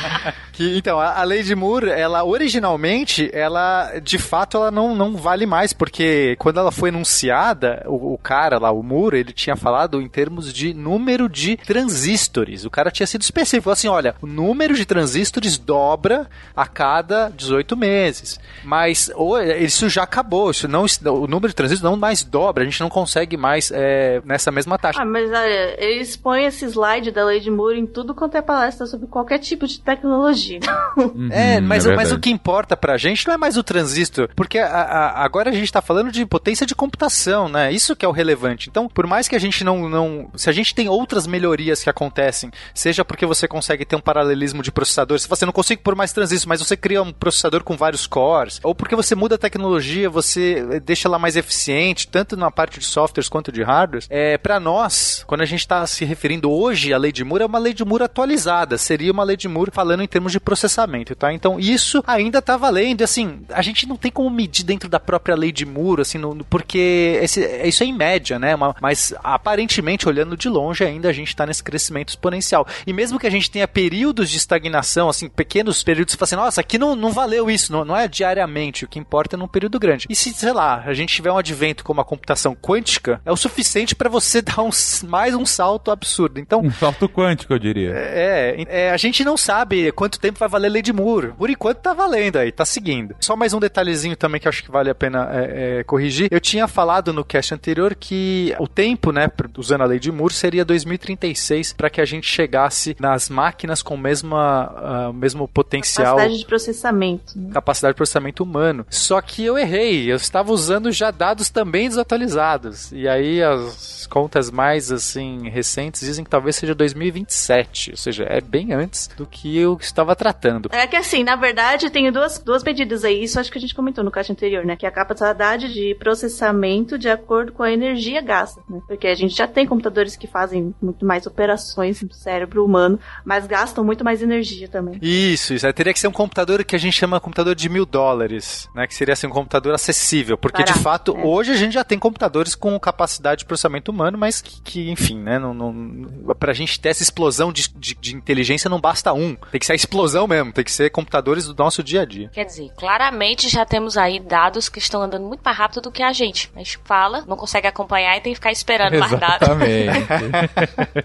que, 0.52 0.76
então, 0.76 0.98
a, 0.98 1.20
a, 1.20 1.24
lei 1.24 1.42
de 1.42 1.54
Moore, 1.54 1.90
ela 1.90 2.24
originalmente, 2.24 3.30
ela 3.32 3.98
de 4.00 4.18
fato, 4.18 4.56
ela 4.56 4.70
não, 4.70 4.94
não 4.94 5.16
vale 5.16 5.46
mais, 5.46 5.72
porque 5.72 6.36
quando 6.38 6.58
ela 6.60 6.72
foi 6.72 6.88
enunciada, 6.88 7.82
o, 7.86 8.14
o 8.14 8.18
cara 8.18 8.58
lá, 8.58 8.70
o 8.70 8.82
Moore, 8.82 9.18
ele 9.18 9.32
tinha 9.32 9.56
falado 9.56 10.00
em 10.00 10.08
termos 10.08 10.52
de 10.52 10.74
número 10.74 11.28
de 11.28 11.56
transistores. 11.56 12.64
O 12.64 12.70
cara 12.70 12.90
tinha 12.90 13.06
sido 13.06 13.22
específico, 13.22 13.70
assim, 13.70 13.88
olha, 13.88 14.14
o 14.20 14.26
número 14.26 14.74
de 14.74 14.84
transistores 14.84 15.58
dobra 15.58 15.91
dobra 15.92 16.28
a 16.56 16.66
cada 16.66 17.28
18 17.28 17.76
meses. 17.76 18.40
Mas 18.64 19.10
ou, 19.14 19.40
isso 19.40 19.88
já 19.88 20.02
acabou, 20.02 20.50
isso 20.50 20.66
não, 20.66 20.84
o 21.06 21.26
número 21.26 21.48
de 21.48 21.54
transistores 21.54 21.82
não 21.82 21.96
mais 21.96 22.22
dobra, 22.22 22.62
a 22.62 22.66
gente 22.66 22.80
não 22.80 22.88
consegue 22.88 23.36
mais 23.36 23.70
é, 23.72 24.22
nessa 24.24 24.50
mesma 24.50 24.78
taxa. 24.78 25.02
Ah, 25.02 25.04
mas 25.04 25.28
olha, 25.30 25.76
eles 25.82 26.16
põem 26.16 26.46
esse 26.46 26.64
slide 26.64 27.10
da 27.10 27.24
lei 27.24 27.40
de 27.40 27.50
Moore 27.50 27.78
em 27.78 27.86
tudo 27.86 28.14
quanto 28.14 28.36
é 28.36 28.42
palestra 28.42 28.86
sobre 28.86 29.06
qualquer 29.06 29.38
tipo 29.38 29.66
de 29.66 29.80
tecnologia. 29.80 30.60
Uhum, 30.94 31.28
é, 31.32 31.58
mas, 31.58 31.86
é 31.86 31.96
mas 31.96 32.12
o 32.12 32.18
que 32.18 32.30
importa 32.30 32.76
pra 32.76 32.98
gente 32.98 33.26
não 33.26 33.34
é 33.34 33.38
mais 33.38 33.56
o 33.56 33.62
transistor, 33.62 34.28
porque 34.36 34.58
a, 34.58 34.66
a, 34.66 35.24
agora 35.24 35.48
a 35.48 35.52
gente 35.52 35.72
tá 35.72 35.80
falando 35.80 36.12
de 36.12 36.24
potência 36.26 36.66
de 36.66 36.74
computação, 36.74 37.48
né? 37.48 37.72
Isso 37.72 37.96
que 37.96 38.04
é 38.04 38.08
o 38.08 38.12
relevante. 38.12 38.68
Então, 38.68 38.88
por 38.88 39.06
mais 39.06 39.26
que 39.26 39.34
a 39.34 39.38
gente 39.38 39.64
não, 39.64 39.88
não. 39.88 40.30
Se 40.36 40.50
a 40.50 40.52
gente 40.52 40.74
tem 40.74 40.88
outras 40.88 41.26
melhorias 41.26 41.82
que 41.82 41.88
acontecem, 41.88 42.50
seja 42.74 43.04
porque 43.04 43.24
você 43.24 43.48
consegue 43.48 43.84
ter 43.84 43.96
um 43.96 44.00
paralelismo 44.00 44.62
de 44.62 44.70
processador, 44.70 45.18
se 45.18 45.28
você 45.28 45.46
não 45.46 45.52
consegue 45.52 45.81
por 45.82 45.94
mais 45.94 46.12
transistores, 46.12 46.46
mas 46.46 46.60
você 46.60 46.76
cria 46.76 47.02
um 47.02 47.12
processador 47.12 47.62
com 47.62 47.76
vários 47.76 48.06
cores, 48.06 48.60
ou 48.62 48.74
porque 48.74 48.96
você 48.96 49.14
muda 49.14 49.34
a 49.34 49.38
tecnologia, 49.38 50.08
você 50.08 50.80
deixa 50.80 51.08
ela 51.08 51.18
mais 51.18 51.36
eficiente, 51.36 52.08
tanto 52.08 52.36
na 52.36 52.50
parte 52.50 52.78
de 52.78 52.84
softwares 52.84 53.28
quanto 53.28 53.52
de 53.52 53.62
hardware. 53.62 54.04
É, 54.08 54.38
para 54.38 54.58
nós, 54.60 55.24
quando 55.26 55.42
a 55.42 55.46
gente 55.46 55.60
está 55.60 55.86
se 55.86 56.04
referindo 56.04 56.50
hoje 56.50 56.92
à 56.92 56.98
lei 56.98 57.12
de 57.12 57.24
Moore, 57.24 57.42
é 57.42 57.46
uma 57.46 57.58
lei 57.58 57.72
de 57.72 57.84
Moore 57.84 58.04
atualizada, 58.04 58.78
seria 58.78 59.12
uma 59.12 59.24
lei 59.24 59.36
de 59.36 59.48
Moore 59.48 59.70
falando 59.72 60.02
em 60.02 60.08
termos 60.08 60.32
de 60.32 60.40
processamento, 60.40 61.14
tá? 61.14 61.32
Então 61.32 61.58
isso 61.58 62.02
ainda 62.06 62.38
está 62.38 62.56
valendo, 62.56 63.02
assim, 63.02 63.40
a 63.50 63.62
gente 63.62 63.86
não 63.86 63.96
tem 63.96 64.10
como 64.10 64.30
medir 64.30 64.64
dentro 64.64 64.88
da 64.88 65.00
própria 65.00 65.34
lei 65.34 65.52
de 65.52 65.66
Moore, 65.66 66.02
assim, 66.02 66.18
no, 66.18 66.44
porque 66.44 67.18
esse, 67.22 67.40
isso 67.64 67.82
é 67.82 67.86
em 67.86 67.92
média, 67.92 68.38
né? 68.38 68.54
Uma, 68.54 68.74
mas 68.80 69.14
aparentemente, 69.22 70.08
olhando 70.08 70.36
de 70.36 70.48
longe, 70.48 70.84
ainda 70.84 71.08
a 71.08 71.12
gente 71.12 71.28
está 71.28 71.46
nesse 71.46 71.62
crescimento 71.62 72.10
exponencial. 72.10 72.66
E 72.86 72.92
mesmo 72.92 73.18
que 73.18 73.26
a 73.26 73.30
gente 73.30 73.50
tenha 73.50 73.66
períodos 73.66 74.30
de 74.30 74.36
estagnação, 74.36 75.08
assim, 75.08 75.28
pequenos 75.28 75.71
pequenos 75.72 75.82
períodos, 75.82 76.12
você 76.12 76.18
fala 76.18 76.26
assim, 76.26 76.36
nossa, 76.36 76.60
aqui 76.60 76.78
não, 76.78 76.94
não 76.94 77.10
valeu 77.10 77.50
isso, 77.50 77.72
não, 77.72 77.84
não 77.84 77.96
é 77.96 78.06
diariamente, 78.06 78.84
o 78.84 78.88
que 78.88 78.98
importa 78.98 79.36
é 79.36 79.38
num 79.38 79.48
período 79.48 79.78
grande. 79.78 80.06
E 80.08 80.14
se, 80.14 80.32
sei 80.34 80.52
lá, 80.52 80.82
a 80.84 80.92
gente 80.92 81.14
tiver 81.14 81.32
um 81.32 81.38
advento 81.38 81.84
como 81.84 82.00
a 82.00 82.04
computação 82.04 82.54
quântica, 82.54 83.20
é 83.24 83.32
o 83.32 83.36
suficiente 83.36 83.94
para 83.94 84.10
você 84.10 84.42
dar 84.42 84.62
um, 84.62 84.70
mais 85.04 85.34
um 85.34 85.46
salto 85.46 85.90
absurdo. 85.90 86.38
Então, 86.38 86.60
um 86.60 86.70
salto 86.70 87.08
quântico, 87.08 87.52
eu 87.52 87.58
diria. 87.58 87.92
É, 87.94 88.64
é, 88.68 88.90
a 88.90 88.96
gente 88.96 89.24
não 89.24 89.36
sabe 89.36 89.90
quanto 89.92 90.20
tempo 90.20 90.38
vai 90.38 90.48
valer 90.48 90.68
a 90.68 90.70
lei 90.70 90.82
de 90.82 90.92
Moore. 90.92 91.32
Por 91.32 91.48
enquanto 91.48 91.78
tá 91.78 91.92
valendo 91.92 92.36
aí, 92.36 92.52
tá 92.52 92.64
seguindo. 92.64 93.14
Só 93.20 93.36
mais 93.36 93.54
um 93.54 93.60
detalhezinho 93.60 94.16
também 94.16 94.40
que 94.40 94.48
acho 94.48 94.62
que 94.62 94.70
vale 94.70 94.90
a 94.90 94.94
pena 94.94 95.28
é, 95.32 95.78
é, 95.78 95.84
corrigir. 95.84 96.28
Eu 96.30 96.40
tinha 96.40 96.68
falado 96.68 97.12
no 97.12 97.24
cast 97.24 97.54
anterior 97.54 97.94
que 97.94 98.54
o 98.58 98.68
tempo, 98.68 99.12
né, 99.12 99.30
usando 99.56 99.82
a 99.82 99.86
lei 99.86 99.98
de 99.98 100.10
Moore, 100.10 100.34
seria 100.34 100.64
2036 100.64 101.72
para 101.72 101.90
que 101.90 102.00
a 102.00 102.04
gente 102.04 102.26
chegasse 102.26 102.96
nas 102.98 103.28
máquinas 103.28 103.82
com 103.82 103.94
o 103.94 103.98
mesmo, 103.98 104.36
uh, 104.36 105.12
mesmo 105.12 105.46
potencial. 105.64 106.16
Capacidade 106.16 106.38
de 106.38 106.46
processamento. 106.46 107.38
Né? 107.38 107.50
Capacidade 107.52 107.92
de 107.94 107.96
processamento 107.96 108.42
humano. 108.42 108.86
Só 108.90 109.20
que 109.20 109.44
eu 109.44 109.58
errei. 109.58 110.10
Eu 110.10 110.16
estava 110.16 110.52
usando 110.52 110.90
já 110.90 111.10
dados 111.10 111.50
também 111.50 111.88
desatualizados. 111.88 112.92
E 112.92 113.08
aí 113.08 113.42
as 113.42 114.06
contas 114.06 114.50
mais 114.50 114.92
assim 114.92 115.48
recentes 115.48 116.02
dizem 116.02 116.24
que 116.24 116.30
talvez 116.30 116.56
seja 116.56 116.74
2027, 116.74 117.92
ou 117.92 117.96
seja, 117.96 118.24
é 118.28 118.40
bem 118.40 118.72
antes 118.72 119.08
do 119.16 119.26
que 119.26 119.56
eu 119.56 119.78
estava 119.80 120.14
tratando. 120.14 120.68
É 120.70 120.86
que 120.86 120.96
assim, 120.96 121.24
na 121.24 121.36
verdade, 121.36 121.90
tem 121.90 122.10
duas, 122.12 122.38
duas 122.38 122.62
medidas 122.62 123.04
aí, 123.04 123.24
isso 123.24 123.40
acho 123.40 123.50
que 123.50 123.58
a 123.58 123.60
gente 123.60 123.74
comentou 123.74 124.04
no 124.04 124.10
caixa 124.10 124.32
anterior, 124.32 124.64
né? 124.64 124.76
Que 124.76 124.84
é 124.84 124.88
a 124.88 124.92
capacidade 124.92 125.72
de 125.72 125.94
processamento 125.94 126.98
de 126.98 127.08
acordo 127.08 127.52
com 127.52 127.62
a 127.62 127.72
energia 127.72 128.20
gasta, 128.20 128.60
né? 128.68 128.80
Porque 128.86 129.06
a 129.06 129.14
gente 129.14 129.34
já 129.34 129.46
tem 129.46 129.66
computadores 129.66 130.16
que 130.16 130.26
fazem 130.26 130.74
muito 130.80 131.06
mais 131.06 131.26
operações 131.26 132.02
no 132.02 132.12
cérebro 132.12 132.64
humano, 132.64 132.98
mas 133.24 133.46
gastam 133.46 133.82
muito 133.82 134.04
mais 134.04 134.22
energia 134.22 134.68
também. 134.68 134.98
Isso, 135.00 135.51
isso. 135.54 135.66
Aí 135.66 135.72
teria 135.72 135.92
que 135.92 136.00
ser 136.00 136.08
um 136.08 136.12
computador 136.12 136.64
que 136.64 136.76
a 136.76 136.78
gente 136.78 136.94
chama 136.94 137.20
computador 137.20 137.54
de 137.54 137.68
mil 137.68 137.86
dólares, 137.86 138.68
né? 138.74 138.86
Que 138.86 138.94
seria 138.94 139.12
assim, 139.12 139.26
um 139.26 139.30
computador 139.30 139.74
acessível. 139.74 140.36
Porque, 140.36 140.62
de 140.62 140.72
Barato, 140.72 140.82
fato, 140.82 141.16
é. 141.16 141.24
hoje 141.24 141.52
a 141.52 141.56
gente 141.56 141.72
já 141.72 141.84
tem 141.84 141.98
computadores 141.98 142.54
com 142.54 142.78
capacidade 142.78 143.40
de 143.40 143.44
processamento 143.44 143.90
humano, 143.90 144.18
mas 144.18 144.40
que, 144.40 144.60
que, 144.62 144.90
enfim, 144.90 145.18
né? 145.18 145.38
Não, 145.38 145.54
não, 145.54 146.34
pra 146.38 146.52
gente 146.52 146.80
ter 146.80 146.90
essa 146.90 147.02
explosão 147.02 147.52
de, 147.52 147.68
de, 147.76 147.94
de 147.94 148.14
inteligência 148.14 148.68
não 148.68 148.80
basta 148.80 149.12
um. 149.12 149.34
Tem 149.50 149.58
que 149.58 149.66
ser 149.66 149.72
a 149.72 149.76
explosão 149.76 150.26
mesmo, 150.26 150.52
tem 150.52 150.64
que 150.64 150.72
ser 150.72 150.90
computadores 150.90 151.46
do 151.46 151.54
nosso 151.54 151.82
dia 151.82 152.02
a 152.02 152.04
dia. 152.04 152.28
Quer 152.32 152.44
dizer, 152.44 152.70
claramente 152.76 153.48
já 153.48 153.64
temos 153.64 153.96
aí 153.96 154.20
dados 154.20 154.68
que 154.68 154.78
estão 154.78 155.02
andando 155.02 155.26
muito 155.26 155.40
mais 155.44 155.56
rápido 155.56 155.82
do 155.82 155.92
que 155.92 156.02
a 156.02 156.12
gente. 156.12 156.50
A 156.54 156.58
gente 156.58 156.78
fala, 156.84 157.24
não 157.26 157.36
consegue 157.36 157.66
acompanhar 157.66 158.16
e 158.16 158.20
tem 158.20 158.32
que 158.32 158.36
ficar 158.36 158.52
esperando 158.52 158.98
mais 158.98 159.12
dados. 159.18 159.48
Exatamente. 159.48 160.06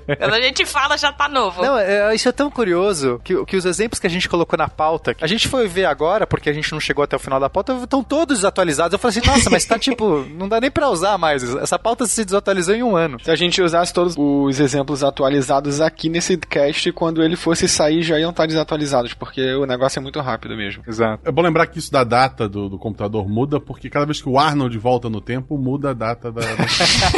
Quando 0.18 0.34
a 0.34 0.42
gente 0.42 0.66
fala, 0.66 0.98
já 0.98 1.12
tá 1.12 1.27
novo. 1.27 1.62
Não, 1.62 1.77
é, 1.77 2.13
isso 2.13 2.30
é 2.30 2.32
tão 2.32 2.50
curioso 2.50 3.20
que, 3.24 3.46
que 3.46 3.56
os 3.56 3.66
exemplos 3.66 4.00
que 4.00 4.08
a 4.08 4.10
gente 4.10 4.27
colocou 4.27 4.37
na 4.58 4.67
pauta, 4.67 5.15
a 5.22 5.27
gente 5.27 5.48
foi 5.48 5.67
ver 5.67 5.86
agora, 5.86 6.25
porque 6.27 6.50
a 6.50 6.53
gente 6.53 6.72
não 6.72 6.79
chegou 6.79 7.03
até 7.03 7.15
o 7.15 7.20
final 7.20 7.39
da 7.39 7.50
pauta, 7.50 7.74
estão 7.74 8.03
todos 8.03 8.38
desatualizados. 8.39 8.94
Eu 8.94 9.00
falei 9.00 9.17
assim, 9.17 9.27
nossa, 9.29 9.50
mas 9.50 9.65
tá 9.65 9.77
tipo, 9.79 10.25
não 10.38 10.48
dá 10.48 10.60
nem 10.60 10.72
pra 10.72 10.89
usar 10.89 11.17
mais. 11.17 11.44
Essa 11.56 11.77
pauta 11.79 12.06
se 12.06 12.25
desatualizou 12.25 12.75
em 12.75 12.84
um 12.84 12.96
ano. 12.96 13.20
Se 13.24 13.32
a 13.32 13.36
gente 13.36 13.62
usasse 13.62 13.94
todos 13.94 14.15
os 14.17 14.60
exemplos 14.60 15.03
atualizados 15.03 15.79
aqui 15.82 16.10
nesse 16.10 16.38
cast, 16.38 16.91
quando 16.91 17.24
ele 17.24 17.36
fosse 17.36 17.67
sair 17.67 18.01
já 18.01 18.20
iam 18.20 18.32
estar 18.32 18.46
desatualizados, 18.48 19.13
porque 19.13 19.53
o 19.56 19.65
negócio 19.65 20.00
é 20.00 20.01
muito 20.01 20.20
rápido 20.20 20.56
mesmo. 20.56 20.84
Exato. 20.88 21.27
É 21.27 21.32
bom 21.32 21.41
lembrar 21.41 21.67
que 21.67 21.79
isso 21.79 21.91
da 21.91 22.03
data 22.03 22.48
do, 22.50 22.70
do 22.70 22.77
computador 22.77 23.27
muda, 23.27 23.60
porque 23.60 23.89
cada 23.89 24.06
vez 24.06 24.22
que 24.22 24.29
o 24.29 24.39
Arnold 24.39 24.77
volta 24.77 25.10
no 25.10 25.22
tempo, 25.22 25.58
muda 25.58 25.91
a 25.91 25.94
data 25.94 26.32
da. 26.32 26.41
da- 26.41 26.48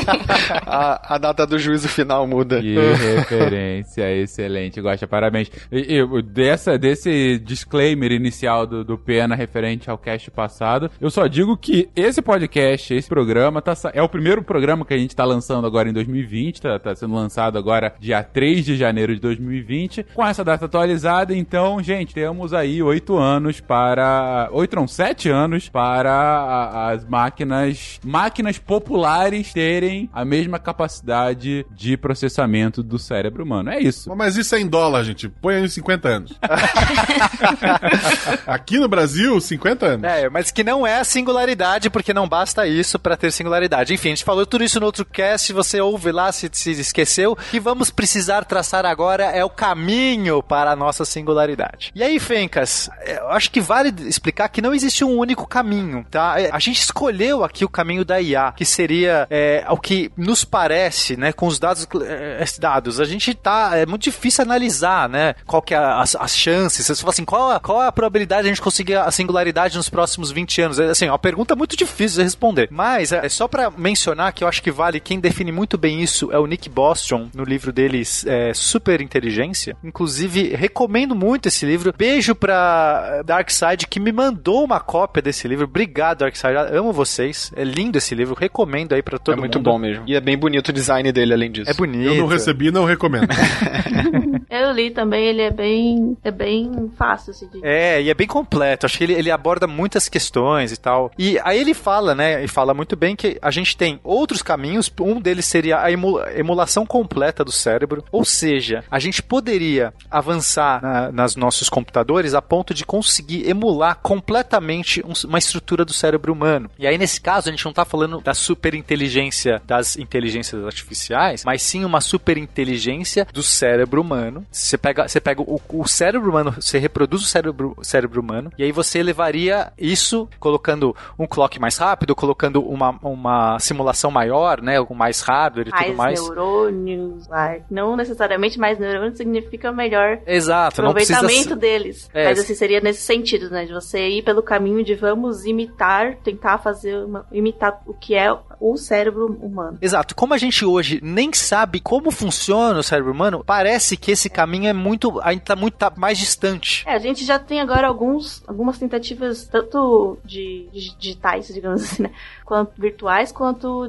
a, 0.65 1.15
a 1.15 1.17
data 1.17 1.45
do 1.45 1.57
juízo 1.57 1.87
final 1.87 2.27
muda. 2.27 2.59
Que 2.61 2.75
referência 2.75 4.11
excelente, 4.15 4.81
Gosta, 4.81 5.07
parabéns. 5.07 5.49
E, 5.71 5.99
e, 5.99 6.21
dessa, 6.21 6.77
desse 6.77 6.98
disclaimer 7.43 8.11
inicial 8.11 8.65
do, 8.65 8.83
do 8.83 8.97
Pena 8.97 9.35
referente 9.35 9.89
ao 9.89 9.97
cast 9.97 10.29
passado, 10.31 10.89
eu 10.99 11.09
só 11.09 11.27
digo 11.27 11.55
que 11.55 11.89
esse 11.95 12.21
podcast, 12.21 12.93
esse 12.93 13.07
programa, 13.07 13.61
tá, 13.61 13.73
é 13.93 14.01
o 14.01 14.09
primeiro 14.09 14.41
programa 14.43 14.83
que 14.85 14.93
a 14.93 14.97
gente 14.97 15.15
tá 15.15 15.23
lançando 15.23 15.67
agora 15.67 15.89
em 15.89 15.93
2020, 15.93 16.61
tá, 16.61 16.79
tá 16.79 16.95
sendo 16.95 17.13
lançado 17.13 17.57
agora 17.57 17.93
dia 17.99 18.23
3 18.23 18.65
de 18.65 18.75
janeiro 18.75 19.13
de 19.13 19.21
2020, 19.21 20.05
com 20.13 20.25
essa 20.25 20.43
data 20.43 20.65
atualizada, 20.65 21.35
então, 21.35 21.81
gente, 21.81 22.13
temos 22.13 22.53
aí 22.53 22.81
oito 22.81 23.17
anos 23.17 23.59
para... 23.59 24.49
Oito 24.51 24.75
não, 24.75 24.87
sete 24.87 25.29
anos 25.29 25.69
para 25.69 26.11
a- 26.11 26.91
as 26.91 27.05
máquinas, 27.07 27.99
máquinas 28.03 28.57
populares 28.57 29.53
terem 29.53 30.09
a 30.13 30.25
mesma 30.25 30.57
capacidade 30.59 31.65
de 31.71 31.97
processamento 31.97 32.81
do 32.81 32.97
cérebro 32.97 33.43
humano. 33.43 33.69
É 33.69 33.79
isso. 33.79 34.13
Mas 34.15 34.35
isso 34.37 34.55
é 34.55 34.59
em 34.61 34.67
dólar, 34.67 35.03
gente. 35.03 35.29
Põe 35.29 35.55
aí 35.55 35.63
uns 35.63 35.73
50 35.73 36.07
anos. 36.07 36.39
Aqui 38.45 38.77
no 38.79 38.87
Brasil, 38.87 39.39
50 39.39 39.85
anos. 39.85 40.03
É, 40.03 40.29
mas 40.29 40.51
que 40.51 40.63
não 40.63 40.85
é 40.85 40.99
a 40.99 41.03
singularidade, 41.03 41.89
porque 41.89 42.13
não 42.13 42.27
basta 42.27 42.67
isso 42.67 42.99
pra 42.99 43.17
ter 43.17 43.31
singularidade. 43.31 43.93
Enfim, 43.93 44.09
a 44.09 44.11
gente 44.11 44.23
falou 44.23 44.45
tudo 44.45 44.63
isso 44.63 44.79
no 44.79 44.85
outro 44.85 45.05
cast, 45.05 45.51
você 45.53 45.81
ouve 45.81 46.11
lá 46.11 46.31
se, 46.31 46.49
se 46.51 46.71
esqueceu. 46.71 47.37
Que 47.51 47.59
vamos 47.59 47.89
precisar 47.89 48.43
traçar 48.45 48.85
agora 48.85 49.25
é 49.25 49.43
o 49.43 49.49
caminho 49.49 50.41
para 50.41 50.71
a 50.71 50.75
nossa 50.75 51.05
singularidade. 51.05 51.91
E 51.95 52.03
aí, 52.03 52.19
Fencas, 52.19 52.89
eu 53.05 53.29
acho 53.29 53.51
que 53.51 53.61
vale 53.61 53.93
explicar 54.07 54.49
que 54.49 54.61
não 54.61 54.73
existe 54.73 55.03
um 55.03 55.17
único 55.17 55.47
caminho, 55.47 56.05
tá? 56.09 56.39
É, 56.39 56.49
A 56.51 56.59
gente 56.59 56.81
escolheu 56.81 57.43
aqui 57.43 57.65
o 57.65 57.69
caminho 57.69 58.05
da 58.05 58.21
IA, 58.21 58.53
que 58.55 58.65
seria 58.65 59.27
é, 59.29 59.65
o 59.69 59.77
que 59.77 60.11
nos 60.15 60.43
parece, 60.43 61.17
né, 61.17 61.31
com 61.31 61.47
os 61.47 61.59
dados, 61.59 61.87
é, 62.05 62.41
esses 62.41 62.59
dados. 62.59 62.99
A 62.99 63.05
gente 63.05 63.33
tá, 63.33 63.71
é 63.75 63.85
muito 63.85 64.03
difícil 64.03 64.43
analisar, 64.43 65.09
né, 65.09 65.35
qual 65.45 65.61
que 65.61 65.73
é 65.73 65.77
as, 65.77 66.15
as 66.15 66.35
chances. 66.35 66.78
Você 66.83 66.95
fala 66.95 67.11
assim, 67.11 67.25
qual, 67.25 67.51
a- 67.51 67.59
qual 67.59 67.81
é 67.83 67.87
a 67.87 67.91
probabilidade 67.91 68.43
de 68.43 68.49
a 68.49 68.51
gente 68.53 68.61
conseguir 68.61 68.95
a 68.95 69.09
singularidade 69.11 69.77
nos 69.77 69.89
próximos 69.89 70.31
20 70.31 70.61
anos? 70.61 70.79
É, 70.79 70.89
assim, 70.89 71.05
é 71.05 71.11
uma 71.11 71.19
pergunta 71.19 71.55
muito 71.55 71.75
difícil 71.75 72.17
de 72.17 72.23
responder. 72.23 72.67
Mas, 72.71 73.11
é, 73.11 73.27
só 73.29 73.47
pra 73.47 73.69
mencionar 73.71 74.33
que 74.33 74.43
eu 74.43 74.47
acho 74.47 74.61
que 74.63 74.71
vale, 74.71 74.99
quem 74.99 75.19
define 75.19 75.51
muito 75.51 75.77
bem 75.77 76.01
isso 76.01 76.31
é 76.31 76.39
o 76.39 76.45
Nick 76.45 76.69
Bostrom, 76.69 77.27
no 77.33 77.43
livro 77.43 77.71
deles, 77.71 78.25
é, 78.27 78.53
Super 78.53 79.01
Inteligência. 79.01 79.75
Inclusive, 79.83 80.55
recomendo 80.55 81.15
muito 81.15 81.47
esse 81.47 81.65
livro. 81.65 81.93
Beijo 81.97 82.33
pra 82.35 83.21
Darkside, 83.25 83.87
que 83.87 83.99
me 83.99 84.11
mandou 84.11 84.63
uma 84.63 84.79
cópia 84.79 85.21
desse 85.21 85.47
livro. 85.47 85.65
Obrigado, 85.65 86.19
Darkside. 86.19 86.55
Amo 86.73 86.91
vocês. 86.93 87.51
É 87.55 87.63
lindo 87.63 87.97
esse 87.97 88.13
livro. 88.15 88.35
Recomendo 88.35 88.93
aí 88.93 89.01
pra 89.01 89.17
todo 89.17 89.33
é 89.33 89.35
mundo. 89.35 89.41
muito 89.41 89.59
bom 89.59 89.77
mesmo. 89.77 90.03
E 90.07 90.15
é 90.15 90.21
bem 90.21 90.37
bonito 90.37 90.69
o 90.69 90.73
design 90.73 91.11
dele, 91.11 91.33
além 91.33 91.51
disso. 91.51 91.69
É 91.69 91.73
bonito. 91.73 92.09
Eu 92.09 92.15
não 92.15 92.27
recebi, 92.27 92.71
não 92.71 92.85
recomendo. 92.85 93.27
Eu 94.49 94.71
li 94.71 94.89
também, 94.91 95.25
ele 95.27 95.41
é 95.41 95.51
bem, 95.51 96.17
é 96.23 96.31
bem 96.31 96.68
fácil 96.97 97.31
assim, 97.31 97.47
de 97.47 97.59
É, 97.65 98.01
e 98.01 98.09
é 98.09 98.13
bem 98.13 98.27
completo. 98.27 98.85
Acho 98.85 98.97
que 98.97 99.03
ele, 99.03 99.13
ele 99.13 99.31
aborda 99.31 99.67
muitas 99.67 100.07
questões 100.09 100.71
e 100.71 100.77
tal. 100.77 101.11
E 101.17 101.39
aí 101.43 101.59
ele 101.59 101.73
fala, 101.73 102.13
né? 102.15 102.43
E 102.43 102.47
fala 102.47 102.73
muito 102.73 102.95
bem 102.95 103.15
que 103.15 103.37
a 103.41 103.51
gente 103.51 103.75
tem 103.77 103.99
outros 104.03 104.41
caminhos. 104.41 104.91
Um 104.99 105.19
deles 105.19 105.45
seria 105.45 105.81
a 105.81 105.91
emu- 105.91 106.19
emulação 106.35 106.85
completa 106.85 107.43
do 107.43 107.51
cérebro. 107.51 108.03
Ou 108.11 108.23
seja, 108.25 108.83
a 108.89 108.99
gente 108.99 109.21
poderia 109.21 109.93
avançar 110.09 110.81
na, 110.81 111.11
nas 111.11 111.35
nossos 111.35 111.69
computadores 111.69 112.33
a 112.33 112.41
ponto 112.41 112.73
de 112.73 112.85
conseguir 112.85 113.49
emular 113.49 113.97
completamente 114.01 115.03
um- 115.05 115.27
uma 115.27 115.37
estrutura 115.39 115.83
do 115.85 115.93
cérebro 115.93 116.31
humano. 116.33 116.69
E 116.77 116.85
aí, 116.87 116.97
nesse 116.97 117.19
caso, 117.21 117.49
a 117.49 117.51
gente 117.51 117.65
não 117.65 117.73
tá 117.73 117.85
falando 117.85 118.21
da 118.21 118.33
superinteligência 118.33 119.61
das 119.65 119.97
inteligências 119.97 120.63
artificiais, 120.65 121.43
mas 121.45 121.61
sim 121.61 121.83
uma 121.85 122.01
superinteligência 122.01 123.27
do 123.33 123.43
cérebro 123.43 124.01
humano. 124.01 124.45
Você 124.51 124.77
pega, 124.77 125.07
você 125.07 125.19
pega 125.19 125.41
o, 125.41 125.59
o 125.69 125.87
cérebro 125.87 126.29
humano, 126.29 126.55
você 126.59 126.77
reproduz 126.77 127.23
o 127.23 127.25
cérebro, 127.25 127.75
cérebro 127.81 128.21
humano, 128.21 128.51
e 128.57 128.63
aí 128.63 128.71
você 128.71 129.01
levaria 129.01 129.71
isso 129.77 130.27
colocando 130.39 130.95
um 131.17 131.25
clock 131.25 131.59
mais 131.59 131.77
rápido, 131.77 132.15
colocando 132.15 132.61
uma, 132.61 132.97
uma 133.01 133.59
simulação 133.59 134.11
maior, 134.11 134.61
né, 134.61 134.83
com 134.83 134.93
mais 134.93 135.21
hardware 135.21 135.67
e 135.67 135.71
mais 135.71 135.85
tudo 135.85 135.97
mais. 135.97 136.21
neurônios, 136.21 137.27
like, 137.27 137.65
não 137.69 137.95
necessariamente 137.95 138.59
mais 138.59 138.77
neurônios 138.79 139.17
significa 139.17 139.71
melhor 139.71 140.19
Exato, 140.25 140.81
não 140.81 140.93
precisa 140.93 141.19
aproveitamento 141.19 141.55
deles. 141.55 142.09
É, 142.13 142.25
Mas 142.25 142.39
assim, 142.39 142.55
seria 142.55 142.79
nesse 142.81 143.01
sentido, 143.01 143.49
né? 143.49 143.65
De 143.65 143.73
você 143.73 144.07
ir 144.07 144.23
pelo 144.23 144.41
caminho 144.41 144.83
de 144.83 144.95
vamos 144.95 145.45
imitar, 145.45 146.15
tentar 146.17 146.57
fazer 146.59 146.97
uma, 147.03 147.25
imitar 147.31 147.81
o 147.85 147.93
que 147.93 148.15
é 148.15 148.31
o 148.59 148.77
cérebro 148.77 149.37
humano. 149.41 149.77
Exato. 149.81 150.15
Como 150.15 150.33
a 150.33 150.37
gente 150.37 150.65
hoje 150.65 150.99
nem 151.01 151.31
sabe 151.33 151.79
como 151.79 152.11
funciona 152.11 152.79
o 152.79 152.83
cérebro 152.83 153.11
humano, 153.11 153.43
parece 153.45 153.95
que 153.95 154.11
esse 154.11 154.29
caminho 154.29 154.67
é 154.67 154.73
muito, 154.73 155.19
ainda 155.21 155.43
tá 155.43 155.55
muito 155.55 155.75
tá 155.75 155.91
mais 155.95 156.17
distante. 156.17 156.83
É, 156.87 156.93
a 156.93 156.99
gente 156.99 157.25
já 157.25 157.39
tem 157.39 157.61
agora 157.61 157.87
alguns, 157.87 158.43
algumas 158.47 158.77
tentativas, 158.77 159.45
tanto 159.45 160.17
de, 160.25 160.67
de 160.71 160.95
digitais, 160.97 161.47
digamos 161.47 161.83
assim, 161.83 162.03
né? 162.03 162.11
Quanto 162.49 162.71
virtuais, 162.81 163.31
quanto 163.31 163.87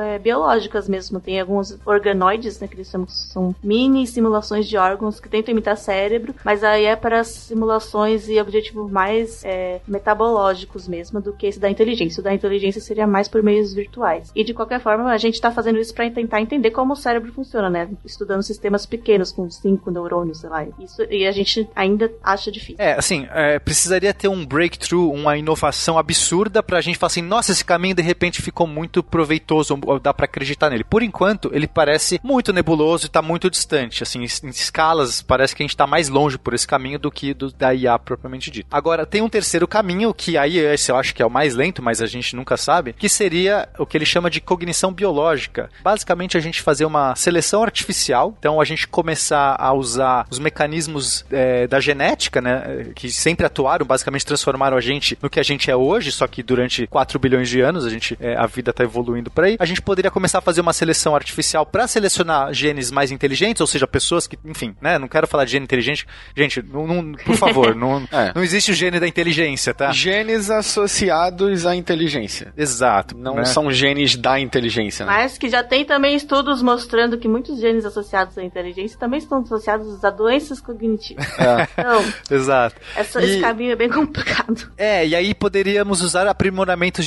é, 0.00 0.18
biológicas 0.18 0.88
mesmo. 0.88 1.20
Tem 1.20 1.38
alguns 1.38 1.78
organoides, 1.84 2.58
né? 2.58 2.66
Que 2.66 2.76
eles 2.76 2.88
chamam, 2.88 3.06
são 3.06 3.54
mini 3.62 4.06
simulações 4.06 4.66
de 4.66 4.78
órgãos 4.78 5.20
que 5.20 5.28
tentam 5.28 5.52
imitar 5.52 5.76
cérebro, 5.76 6.34
mas 6.42 6.64
aí 6.64 6.86
é 6.86 6.96
para 6.96 7.22
simulações 7.24 8.26
e 8.26 8.40
objetivos 8.40 8.90
mais 8.90 9.44
é, 9.44 9.82
metabológicos 9.86 10.88
mesmo 10.88 11.20
do 11.20 11.34
que 11.34 11.46
esse 11.46 11.60
da 11.60 11.68
inteligência. 11.68 12.22
O 12.22 12.24
da 12.24 12.32
inteligência 12.32 12.80
seria 12.80 13.06
mais 13.06 13.28
por 13.28 13.42
meios 13.42 13.74
virtuais. 13.74 14.32
E 14.34 14.42
de 14.42 14.54
qualquer 14.54 14.80
forma, 14.80 15.12
a 15.12 15.18
gente 15.18 15.38
tá 15.38 15.50
fazendo 15.50 15.78
isso 15.78 15.92
para 15.92 16.10
tentar 16.10 16.40
entender 16.40 16.70
como 16.70 16.94
o 16.94 16.96
cérebro 16.96 17.34
funciona, 17.34 17.68
né? 17.68 17.90
Estudando 18.02 18.42
sistemas 18.42 18.86
pequenos 18.86 19.30
com 19.30 19.50
cinco 19.50 19.90
neurônios, 19.90 20.38
sei 20.38 20.48
lá. 20.48 20.66
Isso, 20.80 21.02
e 21.10 21.26
a 21.26 21.32
gente 21.32 21.68
ainda 21.76 22.10
acha 22.22 22.50
difícil. 22.50 22.76
É, 22.78 22.94
assim, 22.94 23.28
é, 23.30 23.58
precisaria 23.58 24.14
ter 24.14 24.28
um 24.28 24.46
breakthrough, 24.46 25.12
uma 25.12 25.36
inovação 25.36 25.98
absurda 25.98 26.62
pra 26.62 26.80
gente 26.80 26.96
falar 26.96 27.08
assim, 27.08 27.20
nossa, 27.20 27.52
esse 27.52 27.73
caminho 27.74 27.94
de 27.94 28.02
repente 28.02 28.40
ficou 28.40 28.68
muito 28.68 29.02
proveitoso, 29.02 29.76
dá 30.00 30.14
pra 30.14 30.26
acreditar 30.26 30.70
nele. 30.70 30.84
Por 30.84 31.02
enquanto, 31.02 31.50
ele 31.52 31.66
parece 31.66 32.20
muito 32.22 32.52
nebuloso 32.52 33.06
e 33.06 33.08
tá 33.08 33.20
muito 33.20 33.50
distante, 33.50 34.02
assim, 34.02 34.20
em 34.20 34.48
escalas, 34.48 35.20
parece 35.20 35.56
que 35.56 35.62
a 35.62 35.66
gente 35.66 35.76
tá 35.76 35.86
mais 35.86 36.08
longe 36.08 36.38
por 36.38 36.54
esse 36.54 36.66
caminho 36.66 37.00
do 37.00 37.10
que 37.10 37.34
do, 37.34 37.50
da 37.50 37.74
IA 37.74 37.98
propriamente 37.98 38.48
dito. 38.48 38.68
Agora, 38.70 39.04
tem 39.04 39.22
um 39.22 39.28
terceiro 39.28 39.66
caminho, 39.66 40.14
que 40.14 40.38
aí 40.38 40.56
esse 40.58 40.92
eu 40.92 40.96
acho 40.96 41.12
que 41.12 41.20
é 41.20 41.26
o 41.26 41.30
mais 41.30 41.56
lento, 41.56 41.82
mas 41.82 42.00
a 42.00 42.06
gente 42.06 42.36
nunca 42.36 42.56
sabe, 42.56 42.92
que 42.92 43.08
seria 43.08 43.68
o 43.76 43.84
que 43.84 43.98
ele 43.98 44.06
chama 44.06 44.30
de 44.30 44.40
cognição 44.40 44.92
biológica. 44.92 45.68
Basicamente, 45.82 46.36
a 46.36 46.40
gente 46.40 46.62
fazer 46.62 46.84
uma 46.84 47.16
seleção 47.16 47.64
artificial, 47.64 48.34
então 48.38 48.60
a 48.60 48.64
gente 48.64 48.86
começar 48.86 49.56
a 49.58 49.72
usar 49.72 50.26
os 50.30 50.38
mecanismos 50.38 51.24
é, 51.32 51.66
da 51.66 51.80
genética, 51.80 52.40
né, 52.40 52.92
que 52.94 53.10
sempre 53.10 53.44
atuaram, 53.44 53.84
basicamente 53.84 54.24
transformaram 54.24 54.76
a 54.76 54.80
gente 54.80 55.18
no 55.20 55.28
que 55.28 55.40
a 55.40 55.42
gente 55.42 55.70
é 55.70 55.76
hoje, 55.76 56.12
só 56.12 56.28
que 56.28 56.40
durante 56.40 56.86
4 56.86 57.18
bilhões 57.18 57.48
de 57.48 57.63
anos, 57.64 57.84
a 57.84 57.90
gente 57.90 58.16
é, 58.20 58.36
a 58.36 58.46
vida 58.46 58.70
está 58.70 58.84
evoluindo 58.84 59.30
para 59.30 59.46
aí. 59.46 59.56
A 59.58 59.64
gente 59.64 59.82
poderia 59.82 60.10
começar 60.10 60.38
a 60.38 60.42
fazer 60.42 60.60
uma 60.60 60.72
seleção 60.72 61.14
artificial 61.14 61.64
para 61.66 61.86
selecionar 61.88 62.52
genes 62.52 62.90
mais 62.90 63.10
inteligentes, 63.10 63.60
ou 63.60 63.66
seja, 63.66 63.86
pessoas 63.86 64.26
que, 64.26 64.38
enfim, 64.44 64.76
né? 64.80 64.98
Não 64.98 65.08
quero 65.08 65.26
falar 65.26 65.44
de 65.44 65.52
gene 65.52 65.64
inteligente. 65.64 66.06
Gente, 66.36 66.62
não, 66.62 66.86
não- 66.86 67.12
por 67.12 67.36
favor, 67.36 67.74
não, 67.76 68.06
É. 68.12 68.32
não 68.34 68.42
existe 68.42 68.70
o 68.70 68.74
gene 68.74 69.00
da 69.00 69.08
inteligência, 69.08 69.72
tá? 69.74 69.90
Genes 69.92 70.50
associados 70.50 71.66
à 71.66 71.74
inteligência. 71.74 72.52
Exato. 72.56 73.16
Não 73.16 73.36
né? 73.36 73.44
são 73.44 73.70
genes 73.72 74.16
da 74.16 74.38
inteligência, 74.38 75.04
né? 75.06 75.12
Mas 75.12 75.38
que 75.38 75.48
já 75.48 75.62
tem 75.64 75.84
também 75.84 76.14
estudos 76.14 76.62
mostrando 76.62 77.18
que 77.18 77.26
muitos 77.28 77.58
genes 77.60 77.84
associados 77.84 78.36
à 78.38 78.42
inteligência 78.44 78.98
também 78.98 79.18
estão 79.18 79.40
associados 79.40 80.04
a 80.04 80.10
doenças 80.10 80.60
cognitivas. 80.60 81.26
Então, 81.72 82.04
Exato. 82.30 82.76
essa- 82.96 83.20
E- 83.22 83.24
esse 83.24 83.40
caminho 83.40 83.72
é 83.72 83.76
bem 83.76 83.88
complicado. 83.88 84.70
É, 84.76 85.06
e 85.06 85.14
aí 85.14 85.34
poderíamos 85.34 86.02
usar 86.02 86.26
aprimoramentos 86.26 87.04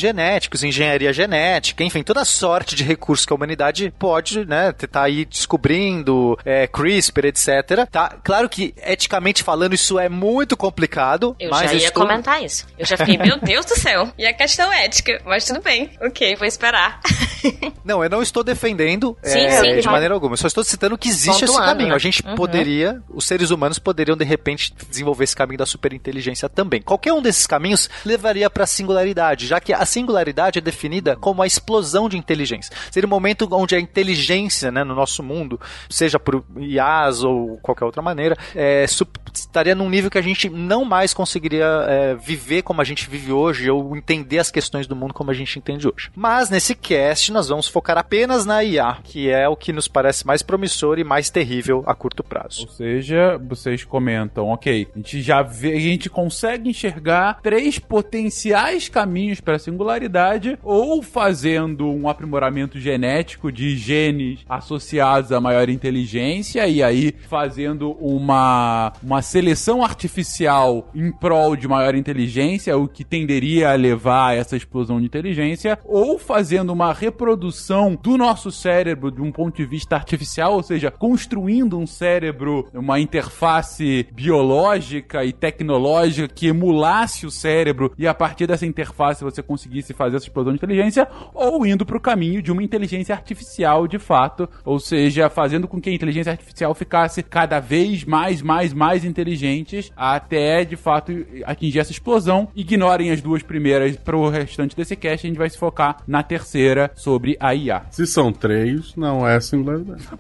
genéticos, 0.48 0.64
engenharia 0.64 1.14
genética, 1.14 1.84
enfim, 1.84 2.04
toda 2.04 2.24
sorte 2.26 2.76
de 2.76 2.84
recursos 2.84 3.26
que 3.26 3.34
a 3.34 3.36
humanidade 3.36 3.94
pode, 3.98 4.46
né, 4.46 4.72
tá 4.72 5.04
aí 5.04 5.26
descobrindo, 5.26 6.38
é, 6.46 6.68
CRISPR, 6.68 7.26
etc. 7.26 7.86
Tá, 7.92 8.18
claro 8.24 8.48
que, 8.50 8.74
eticamente 8.78 9.44
falando, 9.44 9.74
isso 9.74 10.00
é 10.00 10.10
muito 10.10 10.56
complicado, 10.56 11.36
Eu 11.40 11.52
mas 11.52 11.72
já 11.72 11.78
ia 11.78 11.88
estou... 11.88 12.04
comentar 12.04 12.44
isso. 12.44 12.66
Eu 12.78 12.86
já 12.86 12.98
fiquei, 12.98 13.18
meu 13.18 13.40
Deus 13.42 13.66
do 13.66 13.76
céu. 13.78 14.12
E 14.18 14.26
a 14.26 14.34
questão 14.34 14.72
ética. 14.72 15.22
Mas 15.26 15.46
tudo 15.46 15.62
bem. 15.62 15.92
Ok, 16.02 16.36
vou 16.36 16.48
esperar. 16.48 17.00
Não, 17.84 18.04
eu 18.04 18.10
não 18.10 18.22
estou 18.22 18.44
defendendo 18.44 19.18
Sim, 19.24 19.40
é, 19.40 19.52
sim, 19.62 19.76
de 19.76 19.82
claro. 19.82 19.92
maneira 19.92 20.14
alguma. 20.14 20.34
Eu 20.34 20.38
só 20.38 20.48
estou 20.48 20.64
citando 20.64 20.98
que 20.98 21.08
existe 21.08 21.46
esse 21.46 21.54
Pontuando, 21.54 21.72
caminho. 21.72 21.90
né? 21.90 21.96
A 21.96 22.00
gente 22.00 22.22
poderia, 22.22 23.02
os 23.10 23.26
seres 23.26 23.52
humanos 23.52 23.80
poderiam, 23.80 24.18
de 24.18 24.26
repente, 24.26 24.74
desenvolver 24.90 25.24
esse 25.24 25.36
caminho 25.36 25.60
da 25.60 25.66
superinteligência 25.66 26.50
também. 26.50 26.82
Qualquer 26.82 27.14
um 27.14 27.22
desses 27.22 27.48
caminhos 27.48 27.90
levaria 28.04 28.50
para 28.50 28.66
a 28.66 28.68
singularidade, 28.68 29.48
já 29.48 29.62
que 29.62 29.72
a 29.72 29.86
singularidade 29.86 30.27
é 30.58 30.62
definida 30.62 31.16
como 31.16 31.42
a 31.42 31.48
explosão 31.48 32.10
de 32.10 32.18
inteligência. 32.18 32.76
Seria 32.92 33.08
um 33.08 33.10
momento 33.10 33.48
onde 33.52 33.76
a 33.76 33.80
inteligência 33.80 34.72
né, 34.72 34.84
no 34.84 34.96
nosso 34.96 35.22
mundo, 35.24 35.60
seja 35.90 36.20
por 36.20 36.44
IAs 36.58 37.24
ou 37.24 37.58
qualquer 37.58 37.86
outra 37.86 38.02
maneira, 38.02 38.38
é, 38.56 38.86
estaria 39.34 39.76
num 39.76 39.90
nível 39.90 40.10
que 40.10 40.18
a 40.18 40.22
gente 40.22 40.50
não 40.50 40.84
mais 40.84 41.14
conseguiria 41.14 41.86
é, 41.88 42.16
viver 42.16 42.62
como 42.62 42.82
a 42.82 42.84
gente 42.84 43.10
vive 43.10 43.32
hoje 43.32 43.70
ou 43.70 43.96
entender 43.96 44.40
as 44.40 44.52
questões 44.52 44.88
do 44.88 44.96
mundo 44.96 45.14
como 45.14 45.32
a 45.32 45.34
gente 45.34 45.58
entende 45.58 45.88
hoje. 45.88 46.10
Mas 46.16 46.50
nesse 46.50 46.76
cast 46.76 47.32
nós 47.32 47.50
vamos 47.50 47.68
focar 47.68 47.98
apenas 47.98 48.46
na 48.46 48.64
IA, 48.64 48.98
que 49.04 49.30
é 49.30 49.48
o 49.48 49.56
que 49.56 49.74
nos 49.74 49.88
parece 49.88 50.26
mais 50.26 50.42
promissor 50.42 51.00
e 51.00 51.04
mais 51.04 51.30
terrível 51.30 51.84
a 51.86 51.94
curto 51.94 52.24
prazo. 52.24 52.62
Ou 52.62 52.68
seja, 52.70 53.38
vocês 53.38 53.84
comentam, 53.84 54.48
ok, 54.48 54.88
a 54.94 54.98
gente 54.98 55.22
já 55.22 55.42
vê, 55.42 55.74
a 55.74 55.80
gente 55.80 56.10
consegue 56.10 56.70
enxergar 56.70 57.40
três 57.42 57.80
potenciais 57.80 58.90
caminhos 58.90 59.42
para 59.42 59.56
a 59.56 59.60
singularidade, 59.60 60.17
ou 60.64 61.02
fazendo 61.02 61.88
um 61.88 62.10
aprimoramento 62.10 62.80
genético 62.80 63.52
de 63.52 63.76
genes 63.76 64.40
associados 64.48 65.32
a 65.32 65.40
maior 65.40 65.70
inteligência, 65.70 66.68
e 66.68 66.82
aí 66.82 67.14
fazendo 67.28 67.92
uma, 68.00 68.94
uma 69.04 69.22
seleção 69.22 69.84
artificial 69.84 70.90
em 70.94 71.12
prol 71.12 71.56
de 71.56 71.68
maior 71.68 71.96
inteligência, 71.96 72.78
o 72.78 72.88
que 72.88 73.04
tenderia 73.04 73.72
a 73.72 73.76
levar 73.76 74.30
a 74.30 74.36
essa 74.36 74.56
explosão 74.56 75.00
de 75.00 75.06
inteligência, 75.06 75.78
ou 75.84 76.18
fazendo 76.18 76.72
uma 76.72 76.94
reprodução 76.94 77.98
do 78.02 78.18
nosso 78.18 78.52
cérebro 78.52 79.12
de 79.12 79.22
um 79.22 79.32
ponto 79.32 79.56
de 79.58 79.66
vista 79.66 79.96
artificial, 79.96 80.54
ou 80.54 80.64
seja, 80.64 80.90
construindo 80.90 81.78
um 81.78 81.86
cérebro, 81.86 82.68
uma 82.74 83.00
interface 83.00 84.08
biológica 84.12 85.24
e 85.24 85.32
tecnológica 85.34 86.28
que 86.28 86.48
emulasse 86.48 87.26
o 87.26 87.32
cérebro 87.32 87.94
e 87.98 88.08
a 88.08 88.14
partir 88.14 88.48
dessa 88.48 88.66
interface 88.66 89.24
você 89.24 89.42
conseguisse 89.42 89.94
fazer 89.94 90.07
essa 90.14 90.26
explosão 90.26 90.52
de 90.54 90.58
inteligência, 90.58 91.08
ou 91.34 91.66
indo 91.66 91.86
para 91.86 91.98
o 91.98 92.02
caminho 92.02 92.42
de 92.42 92.52
uma 92.52 92.64
inteligência 92.64 93.14
artificial 93.14 93.88
de 93.88 94.00
fato, 94.00 94.50
ou 94.64 94.80
seja, 94.80 95.30
fazendo 95.30 95.68
com 95.68 95.80
que 95.80 95.90
a 95.90 95.94
inteligência 95.94 96.32
artificial 96.32 96.74
ficasse 96.74 97.24
cada 97.24 97.60
vez 97.60 98.04
mais, 98.04 98.42
mais, 98.42 98.74
mais 98.74 99.04
inteligentes 99.04 99.92
até 99.96 100.64
de 100.64 100.76
fato 100.76 101.12
atingir 101.46 101.80
essa 101.80 101.92
explosão. 101.92 102.48
Ignorem 102.56 103.12
as 103.12 103.22
duas 103.22 103.44
primeiras 103.44 103.96
para 103.98 104.18
o 104.18 104.30
restante 104.30 104.76
desse 104.76 104.96
cast, 104.96 105.26
a 105.26 105.30
gente 105.30 105.38
vai 105.38 105.50
se 105.50 105.58
focar 105.58 105.98
na 106.08 106.24
terceira 106.24 106.92
sobre 106.96 107.38
a 107.40 107.54
IA. 107.54 107.84
Se 107.92 108.06
são 108.06 108.32
três, 108.32 108.96
não 108.96 109.28
é 109.28 109.40
singularidade. 109.40 110.04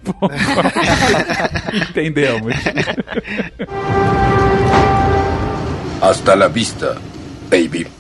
Entendemos. 1.90 2.54
Hasta 6.02 6.36
la 6.36 6.48
vista, 6.48 6.96
baby. 7.50 7.97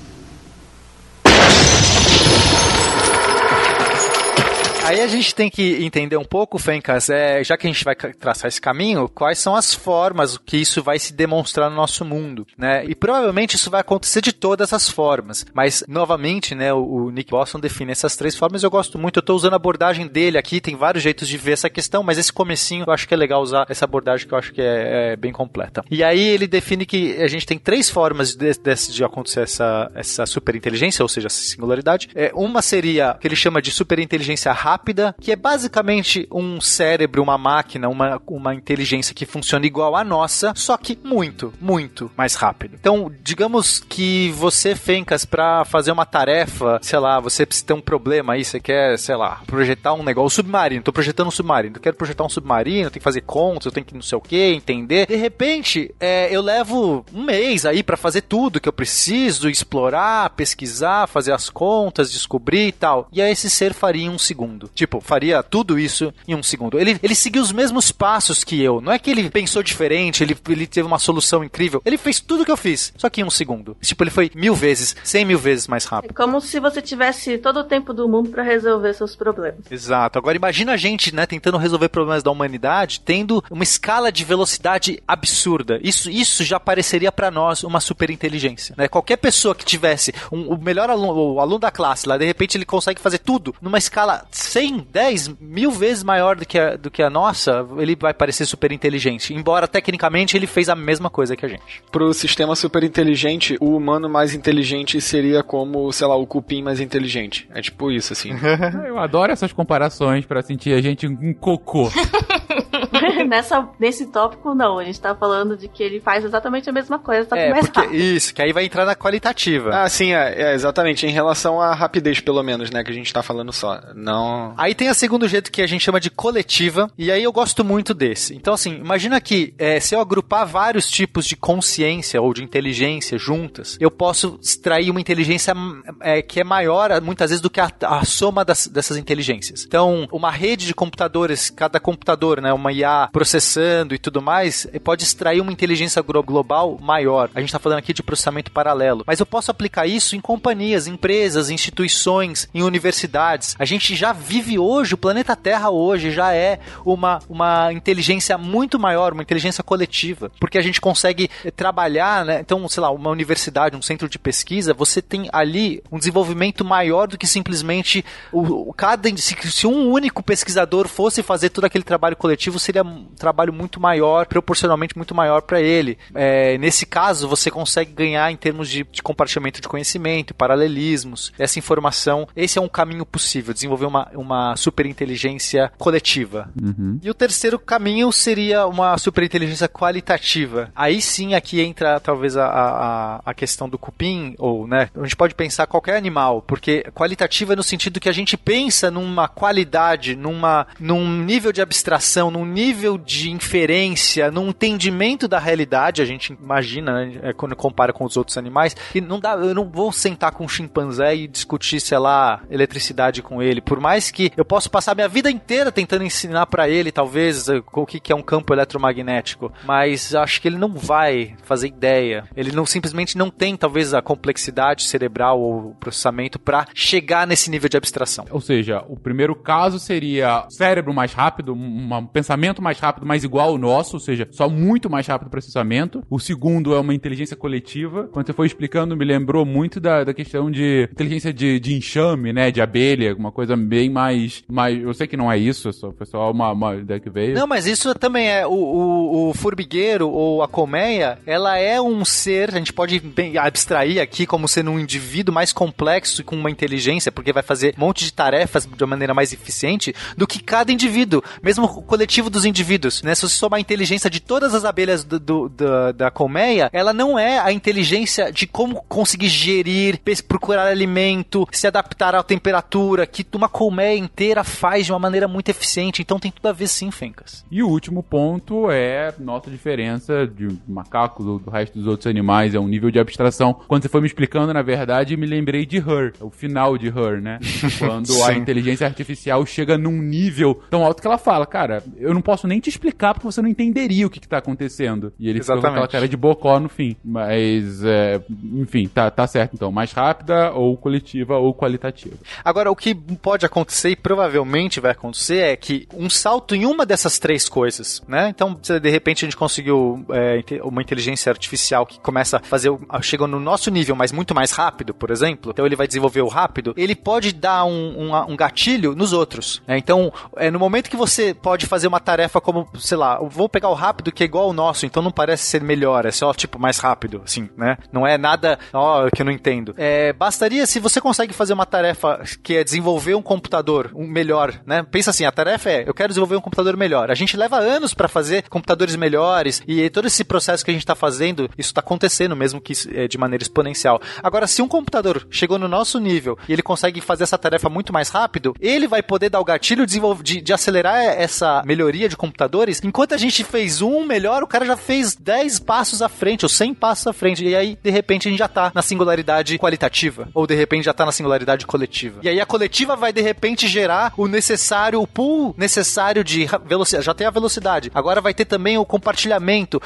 Aí 4.87 5.01
a 5.01 5.07
gente 5.07 5.35
tem 5.35 5.49
que 5.49 5.83
entender 5.83 6.15
um 6.15 6.23
pouco, 6.23 6.57
Fencas, 6.57 7.09
é, 7.09 7.43
já 7.43 7.57
que 7.57 7.67
a 7.67 7.69
gente 7.69 7.83
vai 7.83 7.93
traçar 7.93 8.47
esse 8.47 8.61
caminho, 8.61 9.09
quais 9.09 9.37
são 9.37 9.53
as 9.53 9.73
formas 9.73 10.37
que 10.37 10.55
isso 10.55 10.81
vai 10.81 10.97
se 10.97 11.11
demonstrar 11.11 11.69
no 11.69 11.75
nosso 11.75 12.05
mundo, 12.05 12.47
né? 12.57 12.85
E 12.85 12.95
provavelmente 12.95 13.57
isso 13.57 13.69
vai 13.69 13.81
acontecer 13.81 14.21
de 14.21 14.31
todas 14.31 14.71
as 14.71 14.87
formas. 14.89 15.45
Mas, 15.53 15.83
novamente, 15.89 16.55
né, 16.55 16.73
o, 16.73 16.77
o 16.77 17.11
Nick 17.11 17.29
Boston 17.29 17.59
define 17.59 17.91
essas 17.91 18.15
três 18.15 18.33
formas. 18.33 18.63
Eu 18.63 18.69
gosto 18.69 18.97
muito, 18.97 19.17
eu 19.17 19.23
tô 19.23 19.35
usando 19.35 19.53
a 19.53 19.57
abordagem 19.57 20.07
dele 20.07 20.37
aqui, 20.37 20.61
tem 20.61 20.77
vários 20.77 21.03
jeitos 21.03 21.27
de 21.27 21.37
ver 21.37 21.51
essa 21.51 21.69
questão, 21.69 22.01
mas 22.01 22.17
esse 22.17 22.31
comecinho 22.31 22.85
eu 22.87 22.93
acho 22.93 23.05
que 23.05 23.13
é 23.13 23.17
legal 23.17 23.41
usar 23.41 23.65
essa 23.67 23.83
abordagem 23.83 24.25
que 24.25 24.33
eu 24.33 24.37
acho 24.37 24.53
que 24.53 24.61
é, 24.61 25.11
é 25.11 25.15
bem 25.17 25.33
completa. 25.33 25.83
E 25.91 26.01
aí 26.01 26.29
ele 26.29 26.47
define 26.47 26.85
que 26.85 27.21
a 27.21 27.27
gente 27.27 27.45
tem 27.45 27.59
três 27.59 27.89
formas 27.89 28.33
de, 28.33 28.53
de, 28.53 28.93
de 28.93 29.03
acontecer 29.03 29.41
essa, 29.41 29.91
essa 29.93 30.25
superinteligência, 30.25 31.03
ou 31.03 31.09
seja, 31.09 31.27
essa 31.27 31.41
singularidade. 31.41 32.07
É, 32.15 32.31
uma 32.33 32.61
seria 32.61 33.17
que 33.19 33.27
ele 33.27 33.35
chama 33.35 33.61
de 33.61 33.69
superinteligência 33.69 34.53
rápida, 34.53 34.76
que 35.19 35.31
é 35.31 35.35
basicamente 35.35 36.27
um 36.31 36.59
cérebro, 36.61 37.21
uma 37.21 37.37
máquina, 37.37 37.89
uma, 37.89 38.21
uma 38.27 38.53
inteligência 38.53 39.13
que 39.13 39.25
funciona 39.25 39.65
igual 39.65 39.95
à 39.95 40.03
nossa, 40.03 40.53
só 40.55 40.77
que 40.77 40.97
muito, 41.03 41.53
muito 41.59 42.11
mais 42.15 42.35
rápido. 42.35 42.75
Então, 42.79 43.11
digamos 43.23 43.79
que 43.79 44.31
você, 44.31 44.75
Fencas, 44.75 45.25
para 45.25 45.65
fazer 45.65 45.91
uma 45.91 46.05
tarefa, 46.05 46.79
sei 46.81 46.99
lá, 46.99 47.19
você 47.19 47.45
precisa 47.45 47.67
ter 47.67 47.73
um 47.73 47.81
problema 47.81 48.33
aí, 48.33 48.43
você 48.43 48.59
quer, 48.59 48.97
sei 48.97 49.15
lá, 49.15 49.41
projetar 49.45 49.93
um 49.93 50.03
negócio, 50.03 50.37
submarino, 50.37 50.83
tô 50.83 50.93
projetando 50.93 51.27
um 51.27 51.31
submarino, 51.31 51.77
eu 51.77 51.81
quero 51.81 51.95
projetar 51.95 52.23
um 52.23 52.29
submarino, 52.29 52.89
tem 52.89 52.99
que 52.99 53.03
fazer 53.03 53.21
contas, 53.21 53.65
eu 53.65 53.71
tenho 53.71 53.85
que 53.85 53.93
não 53.93 54.01
sei 54.01 54.17
o 54.17 54.21
que, 54.21 54.53
entender. 54.53 55.07
De 55.07 55.15
repente, 55.15 55.93
é, 55.99 56.33
eu 56.33 56.41
levo 56.41 57.05
um 57.13 57.23
mês 57.23 57.65
aí 57.65 57.83
para 57.83 57.97
fazer 57.97 58.21
tudo 58.21 58.59
que 58.59 58.69
eu 58.69 58.73
preciso, 58.73 59.49
explorar, 59.49 60.29
pesquisar, 60.31 61.07
fazer 61.07 61.31
as 61.31 61.49
contas, 61.49 62.11
descobrir 62.11 62.67
e 62.67 62.71
tal. 62.71 63.07
E 63.11 63.21
aí 63.21 63.31
esse 63.31 63.49
ser 63.49 63.73
faria 63.73 64.05
em 64.05 64.09
um 64.09 64.17
segundo. 64.17 64.66
Tipo, 64.73 65.01
faria 65.01 65.41
tudo 65.43 65.77
isso 65.79 66.13
em 66.27 66.35
um 66.35 66.43
segundo. 66.43 66.79
Ele, 66.79 66.99
ele 67.01 67.15
seguiu 67.15 67.41
os 67.41 67.51
mesmos 67.51 67.91
passos 67.91 68.43
que 68.43 68.61
eu. 68.61 68.81
Não 68.81 68.91
é 68.91 68.99
que 68.99 69.09
ele 69.09 69.29
pensou 69.29 69.61
diferente, 69.63 70.23
ele, 70.23 70.35
ele 70.49 70.67
teve 70.67 70.87
uma 70.87 70.99
solução 70.99 71.43
incrível. 71.43 71.81
Ele 71.85 71.97
fez 71.97 72.19
tudo 72.19 72.45
que 72.45 72.51
eu 72.51 72.57
fiz, 72.57 72.93
só 72.97 73.09
que 73.09 73.21
em 73.21 73.23
um 73.23 73.29
segundo. 73.29 73.75
Tipo, 73.81 74.03
ele 74.03 74.11
foi 74.11 74.31
mil 74.35 74.53
vezes, 74.55 74.95
cem 75.03 75.25
mil 75.25 75.39
vezes 75.39 75.67
mais 75.67 75.85
É 75.85 75.89
rápido. 75.89 76.13
como 76.13 76.39
se 76.41 76.59
você 76.59 76.81
tivesse 76.81 77.37
todo 77.37 77.61
o 77.61 77.63
tempo 77.63 77.93
do 77.93 78.07
mundo 78.07 78.29
pra 78.29 78.43
resolver 78.43 78.93
seus 78.93 79.15
problemas. 79.15 79.59
Exato. 79.69 80.17
Agora 80.19 80.35
imagina 80.37 80.73
a 80.73 80.77
gente, 80.77 81.13
né, 81.13 81.25
tentando 81.25 81.57
resolver 81.57 81.89
problemas 81.89 82.23
da 82.23 82.31
humanidade, 82.31 82.99
tendo 83.01 83.43
uma 83.49 83.63
escala 83.63 84.11
de 84.11 84.23
velocidade 84.23 85.01
absurda. 85.07 85.79
Isso, 85.83 86.09
isso 86.09 86.43
já 86.43 86.59
pareceria 86.59 87.11
pra 87.11 87.29
nós 87.31 87.63
uma 87.63 87.79
superinteligência, 87.79 88.73
né? 88.77 88.87
Qualquer 88.87 89.17
pessoa 89.17 89.53
que 89.55 89.65
tivesse 89.65 90.13
um- 90.31 90.53
o 90.53 90.57
melhor 90.57 90.89
aluno, 90.89 91.33
o 91.35 91.39
aluno 91.39 91.59
da 91.59 91.71
classe 91.71 92.07
lá, 92.07 92.17
de 92.17 92.25
repente 92.25 92.57
ele 92.57 92.65
consegue 92.65 93.01
fazer 93.01 93.19
tudo 93.19 93.53
numa 93.61 93.77
escala 93.77 94.25
100, 94.57 94.87
10, 94.91 95.35
mil 95.39 95.69
vezes 95.69 96.03
maior 96.03 96.35
do 96.35 96.43
que 96.43 96.57
a, 96.57 96.75
do 96.75 96.89
que 96.89 97.03
a 97.03 97.11
nossa, 97.11 97.63
ele 97.77 97.95
vai 97.95 98.11
parecer 98.11 98.43
superinteligente. 98.45 99.31
Embora 99.31 99.67
tecnicamente 99.67 100.35
ele 100.35 100.47
fez 100.47 100.67
a 100.67 100.75
mesma 100.75 101.11
coisa 101.11 101.35
que 101.35 101.45
a 101.45 101.49
gente. 101.49 101.83
Pro 101.91 102.11
sistema 102.11 102.55
superinteligente, 102.55 103.55
o 103.61 103.75
humano 103.75 104.09
mais 104.09 104.33
inteligente 104.33 104.99
seria 104.99 105.43
como, 105.43 105.91
sei 105.91 106.07
lá, 106.07 106.15
o 106.15 106.25
cupim 106.25 106.63
mais 106.63 106.79
inteligente. 106.79 107.47
É 107.53 107.61
tipo 107.61 107.91
isso, 107.91 108.13
assim. 108.13 108.31
Eu 108.87 108.97
adoro 108.97 109.31
essas 109.31 109.53
comparações 109.53 110.25
pra 110.25 110.41
sentir 110.41 110.73
a 110.73 110.81
gente 110.81 111.05
um 111.05 111.33
cocô. 111.33 111.89
Nessa, 113.27 113.67
nesse 113.79 114.07
tópico, 114.07 114.53
não. 114.53 114.77
A 114.79 114.83
gente 114.83 114.99
tá 114.99 115.13
falando 115.15 115.57
de 115.57 115.67
que 115.67 115.81
ele 115.83 115.99
faz 115.99 116.23
exatamente 116.23 116.69
a 116.69 116.73
mesma 116.73 116.99
coisa, 116.99 117.27
só 117.27 117.35
que 117.35 117.41
É, 117.41 117.49
mais 117.49 117.65
porque 117.65 117.79
rápido. 117.81 117.95
isso, 117.99 118.33
que 118.33 118.41
aí 118.41 118.53
vai 118.53 118.65
entrar 118.65 118.85
na 118.85 118.95
qualitativa. 118.95 119.71
ah, 119.83 119.89
sim, 119.89 120.13
é, 120.13 120.51
é, 120.51 120.53
exatamente. 120.53 121.05
Em 121.05 121.11
relação 121.11 121.59
à 121.61 121.73
rapidez, 121.73 122.19
pelo 122.19 122.41
menos, 122.43 122.69
né, 122.71 122.83
que 122.83 122.91
a 122.91 122.93
gente 122.93 123.11
tá 123.11 123.21
falando 123.23 123.51
só. 123.51 123.79
Não... 123.95 124.53
Aí 124.57 124.73
tem 124.75 124.87
a 124.89 124.93
segundo 124.93 125.27
jeito 125.27 125.51
que 125.51 125.61
a 125.61 125.67
gente 125.67 125.83
chama 125.83 125.99
de 125.99 126.09
coletiva, 126.09 126.89
e 126.97 127.11
aí 127.11 127.23
eu 127.23 127.31
gosto 127.31 127.63
muito 127.63 127.93
desse. 127.93 128.35
Então, 128.35 128.53
assim, 128.53 128.75
imagina 128.75 129.19
que 129.21 129.53
é, 129.57 129.79
se 129.79 129.95
eu 129.95 129.99
agrupar 129.99 130.45
vários 130.45 130.89
tipos 130.89 131.25
de 131.25 131.35
consciência 131.35 132.21
ou 132.21 132.33
de 132.33 132.43
inteligência 132.43 133.17
juntas, 133.17 133.77
eu 133.79 133.89
posso 133.91 134.39
extrair 134.41 134.89
uma 134.89 135.01
inteligência 135.01 135.53
é, 136.01 136.21
que 136.21 136.39
é 136.39 136.43
maior, 136.43 136.99
muitas 137.01 137.29
vezes, 137.29 137.41
do 137.41 137.49
que 137.49 137.59
a, 137.59 137.69
a 137.83 138.05
soma 138.05 138.43
das- 138.45 138.67
dessas 138.67 138.97
inteligências. 138.97 139.65
Então, 139.65 140.07
uma 140.11 140.31
rede 140.31 140.65
de 140.65 140.73
computadores, 140.73 141.49
cada 141.49 141.79
computador, 141.79 142.41
né, 142.41 142.51
uma 142.53 142.66
IA 142.71 142.87
IA 142.87 143.09
processando 143.11 143.93
e 143.93 143.97
tudo 143.97 144.21
mais, 144.21 144.67
pode 144.83 145.03
extrair 145.03 145.41
uma 145.41 145.51
inteligência 145.51 146.01
global 146.01 146.77
maior. 146.81 147.29
A 147.33 147.39
gente 147.39 147.49
está 147.49 147.59
falando 147.59 147.79
aqui 147.79 147.93
de 147.93 148.03
processamento 148.03 148.51
paralelo. 148.51 149.03
Mas 149.05 149.19
eu 149.19 149.25
posso 149.25 149.51
aplicar 149.51 149.85
isso 149.87 150.15
em 150.15 150.21
companhias, 150.21 150.87
empresas, 150.87 151.49
instituições, 151.49 152.47
em 152.53 152.63
universidades. 152.63 153.55
A 153.59 153.65
gente 153.65 153.95
já 153.95 154.13
vive 154.13 154.57
hoje, 154.57 154.93
o 154.93 154.97
planeta 154.97 155.35
Terra 155.35 155.69
hoje 155.69 156.11
já 156.11 156.33
é 156.33 156.59
uma, 156.85 157.19
uma 157.29 157.73
inteligência 157.73 158.37
muito 158.37 158.79
maior, 158.79 159.13
uma 159.13 159.23
inteligência 159.23 159.63
coletiva, 159.63 160.31
porque 160.39 160.57
a 160.57 160.61
gente 160.61 160.79
consegue 160.79 161.29
trabalhar, 161.55 162.25
né? 162.25 162.39
Então, 162.39 162.67
sei 162.69 162.81
lá, 162.81 162.91
uma 162.91 163.09
universidade, 163.09 163.75
um 163.75 163.81
centro 163.81 164.07
de 164.07 164.19
pesquisa, 164.19 164.73
você 164.73 165.01
tem 165.01 165.29
ali 165.31 165.81
um 165.91 165.97
desenvolvimento 165.97 166.63
maior 166.63 167.07
do 167.07 167.17
que 167.17 167.27
simplesmente 167.27 168.03
o, 168.31 168.69
o 168.69 168.73
cada 168.73 169.07
se, 169.17 169.35
se 169.49 169.67
um 169.67 169.89
único 169.89 170.21
pesquisador 170.21 170.87
fosse 170.87 171.23
fazer 171.23 171.49
todo 171.49 171.65
aquele 171.65 171.83
trabalho 171.83 172.15
coletivo, 172.15 172.56
seria 172.59 172.83
um 172.83 173.05
trabalho 173.17 173.53
muito 173.53 173.79
maior, 173.79 174.25
proporcionalmente 174.25 174.95
muito 174.95 175.13
maior 175.15 175.41
para 175.41 175.61
ele. 175.61 175.97
É, 176.13 176.57
nesse 176.57 176.85
caso, 176.85 177.27
você 177.27 177.49
consegue 177.49 177.91
ganhar 177.91 178.31
em 178.31 178.35
termos 178.35 178.69
de, 178.69 178.83
de 178.91 179.01
compartilhamento 179.01 179.61
de 179.61 179.67
conhecimento, 179.67 180.33
paralelismos, 180.33 181.31
essa 181.37 181.59
informação. 181.59 182.27
Esse 182.35 182.59
é 182.59 182.61
um 182.61 182.69
caminho 182.69 183.05
possível, 183.05 183.53
desenvolver 183.53 183.85
uma, 183.85 184.09
uma 184.13 184.55
superinteligência 184.55 185.71
coletiva. 185.77 186.49
Uhum. 186.61 186.99
E 187.01 187.09
o 187.09 187.13
terceiro 187.13 187.59
caminho 187.59 188.11
seria 188.11 188.65
uma 188.67 188.97
superinteligência 188.97 189.67
qualitativa. 189.67 190.71
Aí 190.75 191.01
sim, 191.01 191.33
aqui 191.33 191.61
entra 191.61 191.99
talvez 191.99 192.37
a, 192.37 192.45
a, 192.45 193.21
a 193.25 193.33
questão 193.33 193.69
do 193.69 193.77
cupim, 193.77 194.35
ou, 194.37 194.67
né, 194.67 194.89
a 194.95 195.03
gente 195.03 195.15
pode 195.15 195.35
pensar 195.35 195.67
qualquer 195.67 195.95
animal, 195.95 196.41
porque 196.41 196.83
qualitativa 196.93 197.53
é 197.53 197.55
no 197.55 197.63
sentido 197.63 197.99
que 197.99 198.09
a 198.09 198.13
gente 198.13 198.37
pensa 198.37 198.89
numa 198.89 199.27
qualidade, 199.27 200.15
numa, 200.15 200.67
num 200.79 201.23
nível 201.23 201.51
de 201.51 201.61
abstração, 201.61 202.31
num 202.31 202.45
nível 202.47 202.97
de 202.97 203.31
inferência, 203.31 204.31
num 204.31 204.49
entendimento 204.49 205.27
da 205.27 205.39
realidade, 205.39 206.01
a 206.01 206.05
gente 206.05 206.37
imagina, 206.41 207.05
né, 207.05 207.19
é, 207.23 207.33
quando 207.33 207.55
compara 207.55 207.93
com 207.93 208.05
os 208.05 208.17
outros 208.17 208.37
animais, 208.37 208.75
que 208.91 209.01
não 209.01 209.19
dá, 209.19 209.33
eu 209.33 209.53
não 209.53 209.69
vou 209.69 209.91
sentar 209.91 210.31
com 210.31 210.45
um 210.45 210.49
chimpanzé 210.49 211.15
e 211.15 211.27
discutir, 211.27 211.79
sei 211.79 211.97
lá, 211.97 212.41
eletricidade 212.49 213.21
com 213.21 213.41
ele, 213.41 213.61
por 213.61 213.79
mais 213.79 214.11
que 214.11 214.31
eu 214.35 214.45
possa 214.45 214.69
passar 214.69 214.95
minha 214.95 215.07
vida 215.07 215.29
inteira 215.29 215.71
tentando 215.71 216.03
ensinar 216.03 216.45
para 216.47 216.69
ele, 216.69 216.91
talvez, 216.91 217.47
o 217.49 217.85
que 217.85 218.11
é 218.11 218.15
um 218.15 218.21
campo 218.21 218.53
eletromagnético, 218.53 219.51
mas 219.65 220.15
acho 220.15 220.41
que 220.41 220.47
ele 220.47 220.57
não 220.57 220.73
vai 220.73 221.35
fazer 221.43 221.67
ideia. 221.67 222.25
Ele 222.35 222.51
não 222.51 222.65
simplesmente 222.65 223.17
não 223.17 223.29
tem, 223.29 223.55
talvez, 223.55 223.93
a 223.93 224.01
complexidade 224.01 224.83
cerebral 224.83 225.39
ou 225.39 225.75
processamento 225.79 226.39
para 226.39 226.67
chegar 226.73 227.27
nesse 227.27 227.49
nível 227.49 227.69
de 227.69 227.77
abstração. 227.77 228.25
Ou 228.31 228.41
seja, 228.41 228.83
o 228.87 228.97
primeiro 228.97 229.35
caso 229.35 229.79
seria 229.79 230.45
cérebro 230.49 230.93
mais 230.93 231.13
rápido, 231.13 231.53
um 231.53 232.05
pensamento 232.07 232.36
mais 232.61 232.79
rápido, 232.79 233.05
mas 233.05 233.23
igual 233.23 233.49
ao 233.49 233.57
nosso, 233.57 233.97
ou 233.97 233.99
seja, 233.99 234.27
só 234.31 234.49
muito 234.49 234.89
mais 234.89 235.07
rápido 235.07 235.29
processamento. 235.29 236.03
O 236.09 236.19
segundo 236.19 236.73
é 236.73 236.79
uma 236.79 236.93
inteligência 236.93 237.35
coletiva. 237.35 238.09
Quando 238.11 238.27
você 238.27 238.33
foi 238.33 238.47
explicando, 238.47 238.95
me 238.95 239.05
lembrou 239.05 239.45
muito 239.45 239.79
da, 239.79 240.03
da 240.03 240.13
questão 240.13 240.49
de 240.49 240.87
inteligência 240.91 241.33
de, 241.33 241.59
de 241.59 241.75
enxame, 241.75 242.33
né? 242.33 242.51
De 242.51 242.61
abelha, 242.61 243.15
uma 243.15 243.31
coisa 243.31 243.55
bem 243.55 243.89
mais, 243.89 244.43
mais. 244.47 244.81
Eu 244.81 244.93
sei 244.93 245.07
que 245.07 245.17
não 245.17 245.31
é 245.31 245.37
isso, 245.37 245.71
foi 245.97 246.05
só 246.05 246.31
uma, 246.31 246.51
uma 246.51 246.75
ideia 246.75 246.99
que 246.99 247.09
veio. 247.09 247.35
Não, 247.35 247.47
mas 247.47 247.65
isso 247.65 247.93
também 247.95 248.29
é. 248.29 248.45
O, 248.45 248.51
o, 248.51 249.29
o 249.29 249.33
formigueiro 249.33 250.09
ou 250.09 250.41
a 250.41 250.47
colmeia, 250.47 251.19
ela 251.25 251.57
é 251.57 251.81
um 251.81 252.03
ser, 252.05 252.49
a 252.49 252.57
gente 252.57 252.73
pode 252.73 252.99
bem, 252.99 253.37
abstrair 253.37 254.01
aqui 254.01 254.25
como 254.25 254.47
sendo 254.47 254.71
um 254.71 254.79
indivíduo 254.79 255.33
mais 255.33 255.53
complexo 255.53 256.21
e 256.21 256.23
com 256.23 256.35
uma 256.35 256.51
inteligência, 256.51 257.11
porque 257.11 257.33
vai 257.33 257.43
fazer 257.43 257.73
um 257.77 257.81
monte 257.81 258.05
de 258.05 258.13
tarefas 258.13 258.65
de 258.65 258.83
uma 258.83 258.89
maneira 258.89 259.13
mais 259.13 259.33
eficiente 259.33 259.93
do 260.15 260.27
que 260.27 260.41
cada 260.41 260.71
indivíduo, 260.71 261.23
mesmo 261.41 261.65
o 261.65 261.81
coletivo 261.81 262.26
dos 262.29 262.45
indivíduos, 262.45 263.01
né? 263.01 263.15
Se 263.15 263.21
você 263.21 263.35
somar 263.35 263.57
a 263.57 263.61
inteligência 263.61 264.09
de 264.09 264.19
todas 264.19 264.53
as 264.53 264.65
abelhas 264.65 265.03
do, 265.03 265.19
do, 265.19 265.49
da, 265.49 265.91
da 265.91 266.11
colmeia, 266.11 266.69
ela 266.73 266.93
não 266.93 267.17
é 267.17 267.39
a 267.39 267.51
inteligência 267.51 268.31
de 268.31 268.47
como 268.47 268.83
conseguir 268.87 269.29
gerir, 269.29 269.99
procurar 270.27 270.67
alimento, 270.67 271.47
se 271.51 271.67
adaptar 271.67 272.15
à 272.15 272.23
temperatura, 272.23 273.05
que 273.05 273.25
uma 273.33 273.49
colmeia 273.49 273.97
inteira 273.97 274.43
faz 274.43 274.85
de 274.85 274.91
uma 274.91 274.99
maneira 274.99 275.27
muito 275.27 275.49
eficiente. 275.49 276.01
Então 276.01 276.19
tem 276.19 276.31
tudo 276.31 276.47
a 276.47 276.51
ver 276.51 276.67
sim, 276.67 276.91
Fencas. 276.91 277.45
E 277.51 277.61
o 277.61 277.67
último 277.67 278.01
ponto 278.01 278.69
é 278.71 279.13
nossa 279.19 279.49
diferença 279.49 280.27
de 280.27 280.47
macaco 280.67 281.23
do, 281.23 281.39
do 281.39 281.49
resto 281.49 281.77
dos 281.77 281.87
outros 281.87 282.07
animais, 282.07 282.55
é 282.55 282.59
um 282.59 282.67
nível 282.67 282.89
de 282.91 282.99
abstração. 282.99 283.53
Quando 283.67 283.83
você 283.83 283.89
foi 283.89 284.01
me 284.01 284.07
explicando, 284.07 284.53
na 284.53 284.61
verdade, 284.61 285.15
me 285.17 285.25
lembrei 285.25 285.65
de 285.65 285.77
Her, 285.77 286.13
o 286.19 286.29
final 286.29 286.77
de 286.77 286.87
Her, 286.87 287.21
né? 287.21 287.39
Quando 287.77 288.23
a 288.23 288.33
inteligência 288.33 288.87
artificial 288.87 289.45
chega 289.45 289.77
num 289.77 290.01
nível 290.01 290.61
tão 290.69 290.83
alto 290.83 291.01
que 291.01 291.07
ela 291.07 291.17
fala, 291.17 291.45
cara, 291.45 291.83
eu 291.97 292.13
não 292.17 292.21
posso 292.21 292.47
nem 292.47 292.59
te 292.59 292.69
explicar 292.69 293.13
porque 293.13 293.25
você 293.25 293.41
não 293.41 293.49
entenderia 293.49 294.05
o 294.05 294.09
que, 294.09 294.19
que 294.19 294.27
tá 294.27 294.37
acontecendo. 294.39 295.13
E 295.19 295.29
ele 295.29 295.39
Exatamente. 295.39 295.61
fica 295.61 295.69
com 295.69 295.73
aquela 295.75 295.87
cara 295.87 296.07
de 296.07 296.17
bocó 296.17 296.59
no 296.59 296.69
fim. 296.69 296.95
Mas, 297.03 297.83
é, 297.83 298.21
enfim, 298.53 298.87
tá, 298.87 299.09
tá 299.09 299.25
certo 299.27 299.53
então. 299.53 299.71
Mais 299.71 299.91
rápida, 299.91 300.51
ou 300.51 300.75
coletiva, 300.75 301.37
ou 301.37 301.53
qualitativa. 301.53 302.15
Agora, 302.43 302.71
o 302.71 302.75
que 302.75 302.93
pode 302.95 303.45
acontecer 303.45 303.91
e 303.91 303.95
provavelmente 303.95 304.79
vai 304.79 304.91
acontecer 304.91 305.37
é 305.37 305.55
que 305.55 305.87
um 305.93 306.09
salto 306.09 306.55
em 306.55 306.65
uma 306.65 306.85
dessas 306.85 307.19
três 307.19 307.47
coisas, 307.47 308.01
né? 308.07 308.29
Então, 308.29 308.53
de 308.53 308.89
repente 308.89 309.23
a 309.23 309.27
gente 309.27 309.37
conseguiu 309.37 310.05
é, 310.09 310.43
uma 310.63 310.81
inteligência 310.81 311.31
artificial 311.31 311.85
que 311.85 311.99
começa 311.99 312.37
a 312.37 312.39
fazer, 312.39 312.71
chega 313.01 313.27
no 313.27 313.39
nosso 313.39 313.69
nível, 313.69 313.95
mas 313.95 314.11
muito 314.11 314.33
mais 314.33 314.51
rápido, 314.51 314.93
por 314.93 315.11
exemplo, 315.11 315.51
então 315.51 315.65
ele 315.65 315.75
vai 315.75 315.87
desenvolver 315.87 316.21
o 316.21 316.27
rápido, 316.27 316.73
ele 316.77 316.95
pode 316.95 317.33
dar 317.33 317.65
um, 317.65 318.11
um, 318.11 318.31
um 318.31 318.35
gatilho 318.35 318.95
nos 318.95 319.13
outros. 319.13 319.61
Né? 319.67 319.77
Então, 319.77 320.11
é, 320.35 320.49
no 320.49 320.59
momento 320.59 320.89
que 320.89 320.95
você 320.95 321.33
pode 321.33 321.65
fazer 321.65 321.87
uma 321.87 321.99
tarefa 322.07 322.39
como, 322.39 322.65
sei 322.79 322.97
lá, 322.97 323.19
vou 323.19 323.49
pegar 323.49 323.67
o 323.67 323.73
rápido 323.73 324.13
que 324.13 324.23
é 324.23 324.25
igual 324.25 324.45
ao 324.45 324.53
nosso, 324.53 324.85
então 324.85 325.03
não 325.03 325.11
parece 325.11 325.43
ser 325.43 325.61
melhor, 325.61 326.05
é 326.05 326.11
só 326.11 326.33
tipo 326.33 326.57
mais 326.57 326.77
rápido, 326.77 327.21
assim, 327.25 327.49
né? 327.57 327.77
Não 327.91 328.07
é 328.07 328.17
nada, 328.17 328.57
ó, 328.71 329.09
que 329.09 329.21
eu 329.21 329.25
não 329.25 329.31
entendo. 329.31 329.75
É, 329.77 330.13
bastaria 330.13 330.65
se 330.65 330.79
você 330.79 331.01
consegue 331.01 331.33
fazer 331.33 331.51
uma 331.51 331.65
tarefa 331.65 332.23
que 332.41 332.55
é 332.55 332.63
desenvolver 332.63 333.13
um 333.13 333.21
computador 333.21 333.91
um 333.93 334.07
melhor, 334.07 334.53
né? 334.65 334.83
Pensa 334.89 335.09
assim, 335.09 335.25
a 335.25 335.31
tarefa 335.33 335.69
é, 335.69 335.83
eu 335.85 335.93
quero 335.93 336.07
desenvolver 336.07 336.37
um 336.37 336.41
computador 336.41 336.77
melhor. 336.77 337.11
A 337.11 337.15
gente 337.15 337.35
leva 337.35 337.57
anos 337.57 337.93
para 337.93 338.07
fazer 338.07 338.47
computadores 338.47 338.95
melhores 338.95 339.61
e 339.67 339.89
todo 339.89 340.07
esse 340.07 340.23
processo 340.23 340.63
que 340.63 340.71
a 340.71 340.73
gente 340.73 340.83
está 340.83 340.95
fazendo, 340.95 341.49
isso 341.57 341.71
está 341.71 341.81
acontecendo 341.81 342.37
mesmo 342.37 342.61
que 342.61 342.71
é, 342.93 343.05
de 343.09 343.17
maneira 343.17 343.43
exponencial. 343.43 343.99
Agora, 344.23 344.47
se 344.47 344.61
um 344.61 344.67
computador 344.67 345.27
chegou 345.29 345.59
no 345.59 345.67
nosso 345.67 345.99
nível 345.99 346.37
e 346.47 346.53
ele 346.53 346.61
consegue 346.61 347.01
fazer 347.01 347.23
essa 347.23 347.37
tarefa 347.37 347.67
muito 347.67 347.91
mais 347.91 348.07
rápido, 348.07 348.53
ele 348.61 348.87
vai 348.87 349.03
poder 349.03 349.29
dar 349.29 349.41
o 349.41 349.45
gatilho 349.45 349.85
de, 349.85 350.41
de 350.41 350.53
acelerar 350.53 351.03
essa 351.03 351.61
melhoria 351.65 351.96
de 351.97 352.17
computadores. 352.17 352.81
Enquanto 352.83 353.13
a 353.13 353.17
gente 353.17 353.43
fez 353.43 353.81
um 353.81 354.05
melhor, 354.05 354.43
o 354.43 354.47
cara 354.47 354.65
já 354.65 354.77
fez 354.77 355.15
10 355.15 355.59
passos 355.59 356.01
à 356.01 356.09
frente 356.09 356.45
ou 356.45 356.49
100 356.49 356.73
passos 356.73 357.07
à 357.07 357.13
frente. 357.13 357.43
E 357.43 357.55
aí, 357.55 357.77
de 357.81 357.89
repente, 357.89 358.27
a 358.27 358.31
gente 358.31 358.39
já 358.39 358.47
tá 358.47 358.71
na 358.75 358.81
singularidade 358.81 359.57
qualitativa. 359.57 360.29
Ou 360.33 360.45
de 360.45 360.55
repente 360.55 360.85
já 360.85 360.93
tá 360.93 361.05
na 361.05 361.11
singularidade 361.11 361.65
coletiva. 361.65 362.19
E 362.21 362.29
aí 362.29 362.39
a 362.39 362.45
coletiva 362.45 362.95
vai 362.95 363.13
de 363.13 363.21
repente 363.21 363.67
gerar 363.67 364.13
o 364.17 364.27
necessário, 364.27 365.01
o 365.01 365.07
pool 365.07 365.55
necessário 365.57 366.23
de 366.23 366.47
velocidade. 366.65 367.05
Já 367.05 367.13
tem 367.13 367.25
a 367.25 367.31
velocidade. 367.31 367.91
Agora 367.93 368.21
vai 368.21 368.33
ter 368.33 368.45
também 368.45 368.77
o 368.77 368.85
compartilhamento, 368.85 369.81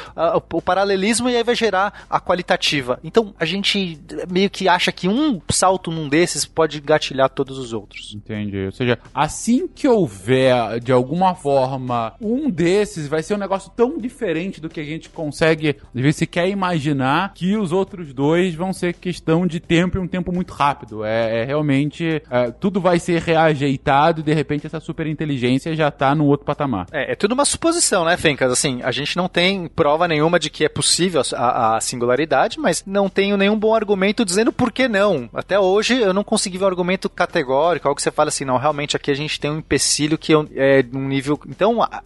o 0.51 0.61
paralelismo 0.61 1.29
e 1.29 1.35
aí 1.35 1.43
vai 1.43 1.55
gerar 1.55 2.05
a 2.09 2.19
qualitativa. 2.19 2.99
Então 3.03 3.33
a 3.39 3.45
gente 3.45 3.99
meio 4.29 4.49
que 4.49 4.67
acha 4.67 4.91
que 4.91 5.07
um 5.07 5.41
salto 5.49 5.91
num 5.91 6.09
desses 6.09 6.45
pode 6.45 6.79
gatilhar 6.79 7.29
todos 7.29 7.57
os 7.57 7.73
outros. 7.73 8.13
Entendi. 8.15 8.65
Ou 8.65 8.71
seja, 8.71 8.97
assim 9.13 9.67
que 9.67 9.87
houver 9.87 10.79
de 10.79 10.91
alguma 10.91 11.35
forma 11.35 11.90
um 12.19 12.49
desses, 12.49 13.07
vai 13.07 13.23
ser 13.23 13.35
um 13.35 13.37
negócio 13.37 13.71
tão 13.75 13.97
diferente 13.97 14.59
do 14.61 14.69
que 14.69 14.79
a 14.79 14.83
gente 14.83 15.09
consegue, 15.09 15.77
às 15.93 16.01
vezes, 16.01 16.17
sequer 16.17 16.49
imaginar 16.49 17.33
que 17.33 17.55
os 17.55 17.71
outros 17.71 18.13
dois 18.13 18.53
vão 18.55 18.73
ser 18.73 18.93
questão 18.93 19.45
de 19.45 19.59
tempo 19.59 19.97
e 19.97 20.01
um 20.01 20.07
tempo 20.07 20.31
muito 20.31 20.53
rápido. 20.53 21.03
É, 21.03 21.41
é 21.41 21.43
realmente. 21.43 22.21
É, 22.29 22.51
tudo 22.51 22.81
vai 22.81 22.99
ser 22.99 23.21
reajeitado 23.21 24.21
e 24.21 24.23
de 24.23 24.33
repente 24.33 24.65
essa 24.65 24.79
super 24.79 25.07
inteligência 25.07 25.75
já 25.75 25.89
tá 25.91 26.13
num 26.13 26.25
outro 26.25 26.45
patamar. 26.45 26.87
É, 26.91 27.13
é 27.13 27.15
tudo 27.15 27.33
uma 27.33 27.45
suposição, 27.45 28.05
né, 28.05 28.17
Fencas? 28.17 28.51
Assim, 28.51 28.81
a 28.83 28.91
gente 28.91 29.15
não 29.17 29.27
tem 29.27 29.67
prova 29.67 30.07
nenhuma 30.07 30.39
de 30.39 30.49
que 30.49 30.65
é 30.65 30.69
possível 30.69 31.21
a, 31.35 31.75
a 31.75 31.81
singularidade, 31.81 32.59
mas 32.59 32.83
não 32.85 33.09
tenho 33.09 33.37
nenhum 33.37 33.57
bom 33.57 33.73
argumento 33.73 34.25
dizendo 34.25 34.51
por 34.51 34.71
que 34.71 34.87
não. 34.87 35.29
Até 35.33 35.59
hoje 35.59 35.97
eu 35.97 36.13
não 36.13 36.23
consegui 36.23 36.57
ver 36.57 36.65
um 36.65 36.67
argumento 36.67 37.09
categórico, 37.09 37.87
algo 37.87 37.95
que 37.95 38.03
você 38.03 38.11
fala 38.11 38.29
assim, 38.29 38.45
não, 38.45 38.57
realmente 38.57 38.95
aqui 38.95 39.11
a 39.11 39.15
gente 39.15 39.39
tem 39.39 39.51
um 39.51 39.59
empecilho 39.59 40.17
que 40.17 40.33
é 40.33 40.85
um 40.93 41.07
nível. 41.07 41.39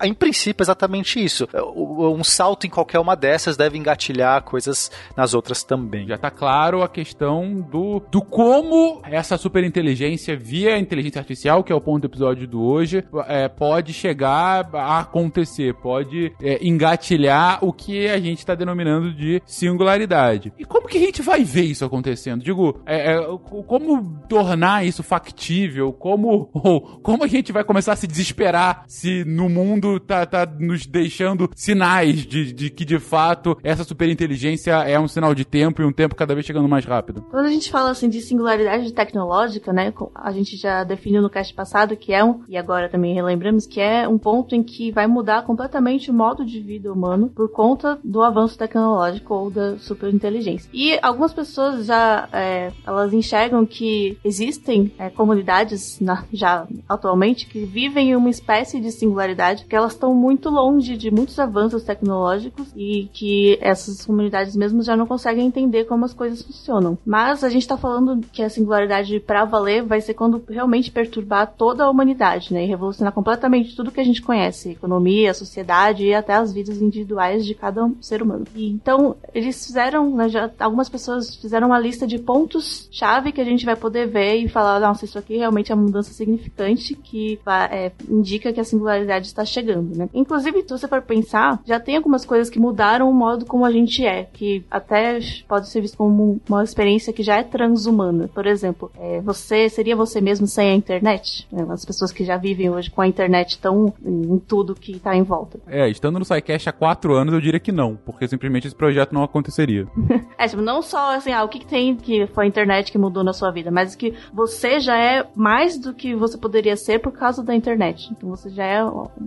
Em 0.03 0.13
princípio, 0.13 0.61
é 0.61 0.65
exatamente 0.65 1.23
isso. 1.23 1.47
Um 1.75 2.23
salto 2.23 2.67
em 2.67 2.69
qualquer 2.69 2.99
uma 2.99 3.15
dessas 3.15 3.57
deve 3.57 3.77
engatilhar 3.77 4.43
coisas 4.43 4.91
nas 5.15 5.33
outras 5.33 5.63
também. 5.63 6.07
Já 6.07 6.17
tá 6.17 6.31
claro 6.31 6.83
a 6.83 6.89
questão 6.89 7.61
do, 7.61 8.01
do 8.11 8.21
como 8.21 9.01
essa 9.03 9.37
superinteligência 9.37 10.35
via 10.37 10.77
inteligência 10.77 11.19
artificial, 11.19 11.63
que 11.63 11.71
é 11.71 11.75
o 11.75 11.81
ponto 11.81 12.01
do 12.01 12.11
episódio 12.11 12.47
do 12.47 12.61
hoje, 12.61 13.03
é, 13.27 13.47
pode 13.47 13.93
chegar 13.93 14.69
a 14.73 14.99
acontecer, 14.99 15.73
pode 15.75 16.33
é, 16.41 16.65
engatilhar 16.65 17.63
o 17.63 17.71
que 17.71 18.07
a 18.07 18.19
gente 18.19 18.39
está 18.39 18.55
denominando 18.55 19.13
de 19.13 19.41
singularidade. 19.45 20.53
E 20.57 20.65
como 20.65 20.87
que 20.87 20.97
a 20.97 21.01
gente 21.01 21.21
vai 21.21 21.43
ver 21.43 21.63
isso 21.63 21.85
acontecendo? 21.85 22.43
Digo, 22.43 22.81
é, 22.85 23.13
é 23.13 23.37
como 23.67 24.19
tornar 24.27 24.85
isso 24.85 25.03
factível? 25.03 25.91
Como, 25.93 26.47
como 27.03 27.23
a 27.23 27.27
gente 27.27 27.51
vai 27.51 27.63
começar 27.63 27.93
a 27.93 27.95
se 27.95 28.07
desesperar 28.07 28.83
se 28.87 29.23
no 29.25 29.49
mundo 29.49 29.64
mundo 29.65 29.99
tá, 29.99 30.25
tá 30.25 30.45
nos 30.45 30.85
deixando 30.85 31.49
sinais 31.55 32.25
de, 32.25 32.53
de 32.53 32.69
que, 32.69 32.85
de 32.85 32.99
fato, 32.99 33.57
essa 33.63 33.83
superinteligência 33.83 34.73
é 34.83 34.99
um 34.99 35.07
sinal 35.07 35.33
de 35.33 35.45
tempo 35.45 35.81
e 35.81 35.85
um 35.85 35.91
tempo 35.91 36.15
cada 36.15 36.33
vez 36.33 36.45
chegando 36.45 36.69
mais 36.69 36.85
rápido. 36.85 37.25
Quando 37.29 37.45
a 37.45 37.51
gente 37.51 37.71
fala 37.71 37.91
assim 37.91 38.09
de 38.09 38.21
singularidade 38.21 38.93
tecnológica, 38.93 39.73
né, 39.73 39.93
a 40.13 40.31
gente 40.31 40.57
já 40.57 40.83
definiu 40.83 41.21
no 41.21 41.29
cast 41.29 41.53
passado 41.53 41.95
que 41.95 42.13
é 42.13 42.23
um, 42.23 42.41
e 42.47 42.57
agora 42.57 42.89
também 42.89 43.13
relembramos, 43.13 43.65
que 43.65 43.79
é 43.79 44.07
um 44.07 44.17
ponto 44.17 44.55
em 44.55 44.63
que 44.63 44.91
vai 44.91 45.07
mudar 45.07 45.43
completamente 45.43 46.11
o 46.11 46.13
modo 46.13 46.45
de 46.45 46.59
vida 46.59 46.91
humano 46.91 47.29
por 47.29 47.51
conta 47.51 47.97
do 48.03 48.21
avanço 48.21 48.57
tecnológico 48.57 49.33
ou 49.33 49.49
da 49.49 49.77
superinteligência. 49.77 50.69
E 50.73 50.99
algumas 51.01 51.33
pessoas 51.33 51.85
já, 51.85 52.27
é, 52.31 52.71
elas 52.85 53.13
enxergam 53.13 53.65
que 53.65 54.17
existem 54.23 54.91
é, 54.97 55.09
comunidades 55.09 55.99
na, 55.99 56.23
já 56.31 56.67
atualmente 56.87 57.47
que 57.47 57.65
vivem 57.65 58.11
em 58.11 58.15
uma 58.15 58.29
espécie 58.29 58.79
de 58.79 58.91
singularidade, 58.91 59.54
que 59.63 59.75
elas 59.75 59.93
estão 59.93 60.13
muito 60.13 60.49
longe 60.49 60.97
de 60.97 61.11
muitos 61.11 61.37
avanços 61.39 61.83
tecnológicos 61.83 62.67
e 62.75 63.09
que 63.13 63.57
essas 63.61 64.05
comunidades 64.05 64.55
mesmo 64.55 64.81
já 64.81 64.95
não 64.95 65.05
conseguem 65.05 65.45
entender 65.47 65.85
como 65.85 66.05
as 66.05 66.13
coisas 66.13 66.41
funcionam. 66.41 66.97
Mas 67.05 67.43
a 67.43 67.49
gente 67.49 67.67
tá 67.67 67.77
falando 67.77 68.25
que 68.31 68.43
a 68.43 68.49
singularidade 68.49 69.19
para 69.19 69.45
valer 69.45 69.83
vai 69.83 70.01
ser 70.01 70.13
quando 70.13 70.43
realmente 70.49 70.91
perturbar 70.91 71.53
toda 71.57 71.83
a 71.83 71.89
humanidade, 71.89 72.53
né? 72.53 72.63
E 72.63 72.67
revolucionar 72.67 73.13
completamente 73.13 73.75
tudo 73.75 73.91
que 73.91 73.99
a 73.99 74.03
gente 74.03 74.21
conhece, 74.21 74.71
economia, 74.71 75.33
sociedade 75.33 76.05
e 76.05 76.13
até 76.13 76.33
as 76.33 76.51
vidas 76.51 76.81
individuais 76.81 77.45
de 77.45 77.53
cada 77.53 77.89
ser 78.01 78.21
humano. 78.21 78.45
E, 78.55 78.69
então, 78.69 79.15
eles 79.33 79.65
fizeram, 79.65 80.15
né, 80.15 80.29
já, 80.29 80.49
algumas 80.59 80.89
pessoas 80.89 81.35
fizeram 81.35 81.67
uma 81.67 81.79
lista 81.79 82.07
de 82.07 82.17
pontos-chave 82.17 83.31
que 83.31 83.41
a 83.41 83.45
gente 83.45 83.65
vai 83.65 83.75
poder 83.75 84.07
ver 84.07 84.35
e 84.35 84.47
falar, 84.47 84.79
nossa, 84.79 85.05
isso 85.05 85.17
aqui 85.17 85.37
realmente 85.37 85.71
é 85.71 85.75
uma 85.75 85.83
mudança 85.83 86.11
significante 86.11 86.95
que 86.95 87.39
é, 87.71 87.91
indica 88.09 88.51
que 88.51 88.59
a 88.59 88.63
singularidade 88.63 89.27
está 89.27 89.44
chegando, 89.45 89.95
né? 89.95 90.09
Inclusive, 90.13 90.61
se 90.61 90.69
você 90.69 90.87
for 90.87 91.01
pensar, 91.01 91.59
já 91.65 91.79
tem 91.79 91.97
algumas 91.97 92.25
coisas 92.25 92.49
que 92.49 92.59
mudaram 92.59 93.09
o 93.09 93.13
modo 93.13 93.45
como 93.45 93.65
a 93.65 93.71
gente 93.71 94.05
é, 94.05 94.23
que 94.23 94.63
até 94.69 95.19
pode 95.47 95.69
ser 95.69 95.81
visto 95.81 95.97
como 95.97 96.39
uma 96.47 96.63
experiência 96.63 97.13
que 97.13 97.23
já 97.23 97.37
é 97.37 97.43
transhumana. 97.43 98.27
Por 98.27 98.45
exemplo, 98.45 98.91
é, 98.99 99.21
você 99.21 99.69
seria 99.69 99.95
você 99.95 100.21
mesmo 100.21 100.47
sem 100.47 100.69
a 100.69 100.75
internet? 100.75 101.47
É, 101.53 101.61
as 101.71 101.85
pessoas 101.85 102.11
que 102.11 102.23
já 102.23 102.37
vivem 102.37 102.69
hoje 102.69 102.89
com 102.89 103.01
a 103.01 103.07
internet 103.07 103.51
estão 103.51 103.93
em, 104.03 104.39
tudo 104.39 104.75
que 104.75 104.93
está 104.93 105.15
em 105.15 105.23
volta. 105.23 105.59
É, 105.67 105.89
estando 105.89 106.19
no 106.19 106.25
SciCast 106.25 106.69
há 106.69 106.73
quatro 106.73 107.13
anos, 107.13 107.33
eu 107.33 107.41
diria 107.41 107.59
que 107.59 107.71
não, 107.71 107.95
porque 107.95 108.27
simplesmente 108.27 108.67
esse 108.67 108.75
projeto 108.75 109.13
não 109.13 109.23
aconteceria. 109.23 109.87
é, 110.37 110.47
tipo, 110.47 110.61
não 110.61 110.81
só 110.81 111.15
assim, 111.15 111.31
ah, 111.31 111.43
o 111.43 111.49
que, 111.49 111.59
que 111.59 111.67
tem 111.67 111.95
que 111.95 112.27
foi 112.27 112.45
a 112.45 112.47
internet 112.47 112.91
que 112.91 112.97
mudou 112.97 113.23
na 113.23 113.33
sua 113.33 113.51
vida, 113.51 113.71
mas 113.71 113.95
que 113.95 114.13
você 114.33 114.79
já 114.79 114.97
é 114.97 115.25
mais 115.35 115.77
do 115.77 115.93
que 115.93 116.15
você 116.15 116.37
poderia 116.37 116.75
ser 116.75 116.99
por 116.99 117.11
causa 117.11 117.43
da 117.43 117.55
internet. 117.55 118.09
Então 118.11 118.29
você 118.29 118.49
já 118.49 118.65
é 118.65 118.83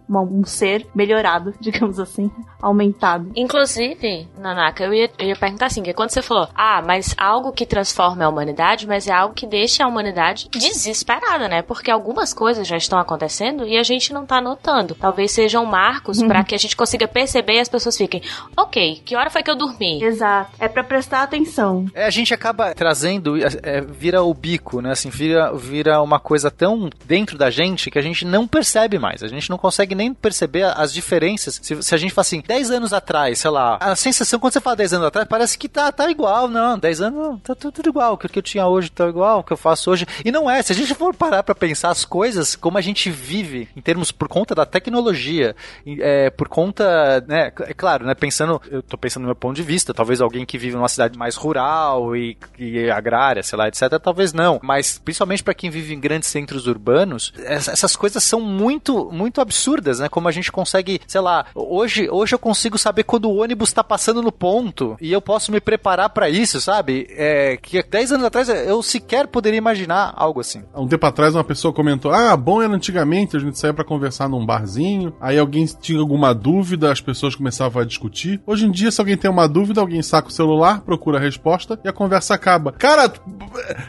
uma, 0.09 0.23
um 0.23 0.45
ser 0.45 0.87
melhorado, 0.95 1.55
digamos 1.61 1.99
assim, 1.99 2.31
aumentado. 2.61 3.31
Inclusive, 3.37 4.29
Nanaka, 4.39 4.85
eu 4.85 4.95
ia, 4.95 5.11
eu 5.19 5.29
ia 5.29 5.37
perguntar 5.37 5.67
assim, 5.67 5.83
que 5.83 5.93
quando 5.93 6.11
você 6.11 6.23
falou, 6.23 6.49
ah, 6.55 6.83
mas 6.85 7.15
algo 7.19 7.53
que 7.53 7.67
transforma 7.67 8.25
a 8.25 8.29
humanidade, 8.29 8.87
mas 8.87 9.07
é 9.07 9.13
algo 9.13 9.35
que 9.35 9.47
deixa 9.47 9.85
a 9.85 9.89
humanidade 9.89 10.49
desesperada, 10.51 11.49
né? 11.49 11.63
Porque 11.63 11.91
algumas 11.91 12.33
coisas 12.33 12.67
já 12.67 12.77
estão 12.77 12.99
acontecendo 12.99 13.67
e 13.67 13.77
a 13.77 13.83
gente 13.83 14.13
não 14.13 14.25
tá 14.25 14.41
notando. 14.41 14.95
Talvez 14.95 15.33
sejam 15.33 15.65
marcos 15.65 16.19
uhum. 16.19 16.29
para 16.29 16.45
que 16.45 16.55
a 16.55 16.59
gente 16.59 16.77
consiga 16.77 17.07
perceber 17.07 17.55
e 17.55 17.61
as 17.61 17.69
pessoas 17.69 17.97
fiquem, 17.97 18.23
ok, 18.57 19.03
que 19.05 19.17
hora 19.17 19.31
foi 19.31 19.43
que 19.43 19.51
eu 19.51 19.57
dormi? 19.57 20.03
Exato. 20.03 20.51
É 20.59 20.69
para 20.69 20.85
prestar 20.85 21.23
atenção. 21.23 21.87
É, 21.95 22.07
a 22.07 22.11
gente 22.11 22.33
acaba 22.33 22.75
trazendo, 22.75 23.37
é, 23.37 23.49
é, 23.63 23.81
vira 23.81 24.23
o 24.23 24.33
bico, 24.33 24.81
né? 24.81 24.93
Assim, 24.93 25.11
vira, 25.11 25.53
vira 25.55 26.01
uma 26.03 26.19
coisa 26.19 26.51
tão 26.51 26.89
dentro 27.05 27.37
da 27.37 27.51
gente 27.51 27.91
que 27.91 27.99
a 27.99 28.03
gente 28.03 28.25
não 28.25 28.47
percebe 28.47 28.99
mais. 28.99 29.23
A 29.23 29.29
gente 29.29 29.51
não 29.51 29.59
consegue 29.59 29.95
nem 29.99 30.15
perceber 30.15 30.65
as 30.65 30.93
diferenças. 30.93 31.59
Se, 31.63 31.83
se 31.83 31.95
a 31.95 31.99
gente 31.99 32.15
fala 32.15 32.23
assim, 32.23 32.43
10 32.47 32.71
anos 32.71 32.93
atrás, 32.93 33.41
sei 33.41 33.51
lá, 33.51 33.77
a 33.81 33.97
sensação 33.97 34.39
quando 34.39 34.53
você 34.53 34.61
fala 34.61 34.77
10 34.77 34.95
anos 34.95 35.07
atrás, 35.09 35.29
parece 35.29 35.59
que 35.59 35.69
tá, 35.69 35.91
tá 35.91 36.11
igual. 36.11 36.49
Não, 36.49 36.79
10 36.79 37.01
anos 37.03 37.41
tá 37.43 37.55
tudo, 37.55 37.89
igual. 37.89 38.15
O 38.15 38.19
que 38.19 38.39
eu 38.39 38.43
tinha 38.43 38.67
hoje 38.67 38.91
tá 38.91 39.09
igual, 39.09 39.41
o 39.41 39.43
que 39.43 39.53
eu 39.53 39.57
faço 39.57 39.91
hoje. 39.91 40.07
E 40.25 40.31
não 40.31 40.49
é. 40.49 40.63
Se 40.63 40.73
a 40.73 40.75
gente 40.75 40.95
for 40.95 41.15
parar 41.15 41.43
pra 41.43 41.55
pensar 41.55 41.91
as 41.91 42.05
coisas, 42.05 42.55
como 42.55 42.79
a 42.79 42.81
gente 42.81 43.11
vive, 43.11 43.69
em 43.77 43.81
termos 43.81 44.13
por 44.13 44.29
conta 44.29 44.55
da 44.55 44.65
tecnologia, 44.65 45.57
é, 45.87 46.31
por 46.31 46.49
conta, 46.49 47.21
né, 47.27 47.53
é 47.61 47.75
claro, 47.75 48.07
né, 48.07 48.15
pensando, 48.15 48.61
eu 48.71 48.83
tô 48.83 48.97
pensando 48.97 49.23
no 49.23 49.29
meu 49.29 49.37
ponto 49.37 49.57
de 49.57 49.63
vista, 49.63 49.93
talvez 49.93 50.21
alguém 50.21 50.47
que 50.47 50.57
vive 50.57 50.77
numa 50.77 50.89
cidade 50.89 51.19
mais 51.19 51.35
rural 51.35 52.15
e, 52.15 52.37
e 52.59 52.91
agrária, 52.91 53.43
sei 53.43 53.59
lá, 53.59 53.69
etc, 53.69 53.83
talvez 54.03 54.33
não. 54.33 54.61
Mas, 54.63 54.99
principalmente 54.99 55.43
para 55.43 55.55
quem 55.55 55.71
vive 55.71 55.95
em 55.95 56.01
grandes 56.01 56.29
centros 56.29 56.67
urbanos, 56.67 57.33
essas 57.37 57.97
coisas 57.97 58.23
são 58.23 58.41
muito, 58.41 59.11
muito 59.11 59.41
absurdas, 59.41 59.88
né? 59.99 60.09
Como 60.09 60.29
a 60.29 60.33
gente 60.33 60.53
consegue, 60.53 61.01
sei 61.07 61.21
lá, 61.21 61.47
hoje, 61.55 62.09
hoje 62.11 62.35
eu 62.35 62.39
consigo 62.39 62.77
saber 62.77 63.05
quando 63.05 63.31
o 63.31 63.37
ônibus 63.37 63.73
tá 63.73 63.83
passando 63.83 64.23
no 64.23 64.33
ponto 64.33 64.97
e 65.01 65.13
eu 65.13 65.21
posso 65.21 65.53
me 65.53 65.61
preparar 65.61 66.11
para 66.11 66.29
isso, 66.29 66.61
sabe? 66.61 67.07
É, 67.11 67.57
que 67.57 67.83
10 67.83 68.13
anos 68.13 68.27
atrás 68.27 68.49
eu 68.49 68.83
sequer 68.83 69.27
poderia 69.27 69.59
imaginar 69.59 70.13
algo 70.17 70.41
assim. 70.41 70.63
Um 70.75 70.87
tempo 70.87 71.07
atrás 71.07 71.35
uma 71.35 71.45
pessoa 71.45 71.73
comentou: 71.73 72.13
Ah, 72.13 72.37
bom 72.37 72.63
era 72.63 72.73
antigamente 72.73 73.37
a 73.37 73.41
gente 73.41 73.59
saía 73.59 73.75
para 73.75 73.85
conversar 73.85 74.29
num 74.29 74.45
barzinho, 74.45 75.15
aí 75.21 75.39
alguém 75.39 75.65
tinha 75.67 75.99
alguma 75.99 76.35
dúvida, 76.35 76.91
as 76.91 77.01
pessoas 77.01 77.35
começavam 77.35 77.83
a 77.83 77.85
discutir. 77.85 78.41
Hoje 78.47 78.67
em 78.67 78.71
dia, 78.71 78.91
se 78.91 79.01
alguém 79.01 79.17
tem 79.17 79.31
uma 79.31 79.49
dúvida, 79.49 79.81
alguém 79.81 80.03
saca 80.03 80.29
o 80.29 80.33
celular, 80.33 80.81
procura 80.81 81.19
a 81.19 81.21
resposta 81.21 81.79
e 81.85 81.89
a 81.89 81.93
conversa 81.93 82.35
acaba. 82.35 82.73
Cara, 82.73 83.13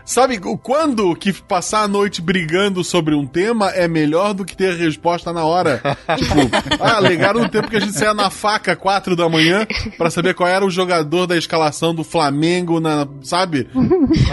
sabe 0.06 0.40
quando 0.62 1.16
que 1.16 1.34
passar 1.34 1.84
a 1.84 1.88
noite 1.88 2.22
brigando 2.22 2.84
sobre 2.84 3.16
um 3.16 3.26
tema 3.26 3.70
é 3.70 3.88
melhor 3.88 4.34
do 4.34 4.46
que 4.46 4.56
ter 4.56 4.74
a 4.74 4.76
resposta 4.76 5.34
na 5.34 5.44
hora? 5.46 5.79
Tipo, 6.18 6.36
ah, 6.80 7.00
legaram 7.00 7.42
no 7.42 7.50
tempo 7.50 7.70
que 7.70 7.78
a 7.78 7.80
gente 7.80 7.94
saia 7.94 8.14
na 8.14 8.30
faca 8.30 8.76
4 8.76 9.16
da 9.16 9.30
manhã 9.30 9.66
para 9.98 10.10
saber 10.10 10.34
qual 10.34 10.50
era 10.50 10.66
o 10.66 10.70
jogador 10.70 11.28
da 11.28 11.38
escalação 11.38 11.94
do 11.94 12.04
Flamengo 12.04 12.80
na, 12.80 13.08
sabe? 13.22 13.68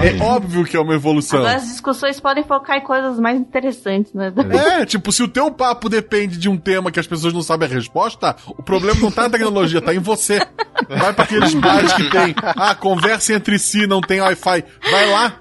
É 0.03 0.23
óbvio 0.23 0.65
que 0.65 0.77
é 0.77 0.81
uma 0.81 0.95
evolução. 0.95 1.41
Agora 1.41 1.57
as 1.57 1.67
discussões 1.67 2.21
podem 2.21 2.45
focar 2.45 2.79
em 2.79 2.83
coisas 2.83 3.19
mais 3.19 3.39
interessantes, 3.39 4.13
né? 4.13 4.33
É, 4.51 4.87
tipo, 4.87 5.13
se 5.13 5.23
o 5.23 5.29
teu 5.29 5.51
papo 5.51 5.89
depende 5.89 6.37
de 6.37 6.49
um 6.49 6.57
tema 6.57 6.91
que 6.91 7.01
as 7.01 7.07
pessoas 7.07 7.33
não 7.33 7.43
sabem 7.43 7.69
a 7.69 7.73
resposta, 7.73 8.37
o 8.47 8.63
problema 8.63 9.01
não 9.01 9.11
tá 9.11 9.23
na 9.23 9.31
tecnologia, 9.31 9.81
tá 9.81 9.95
em 9.95 9.99
você. 9.99 10.41
Vai 10.89 11.13
para 11.13 11.25
aqueles 11.25 11.55
bares 11.55 11.93
que 11.93 12.11
tem, 12.11 12.35
ah, 12.39 12.75
conversa 12.75 13.33
entre 13.33 13.59
si, 13.59 13.87
não 13.87 14.01
tem 14.01 14.21
Wi-Fi. 14.21 14.65
Vai 14.91 15.11
lá. 15.11 15.41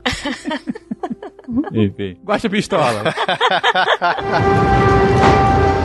Enfim. 1.73 2.17
Guacha 2.23 2.49
pistola. 2.49 3.03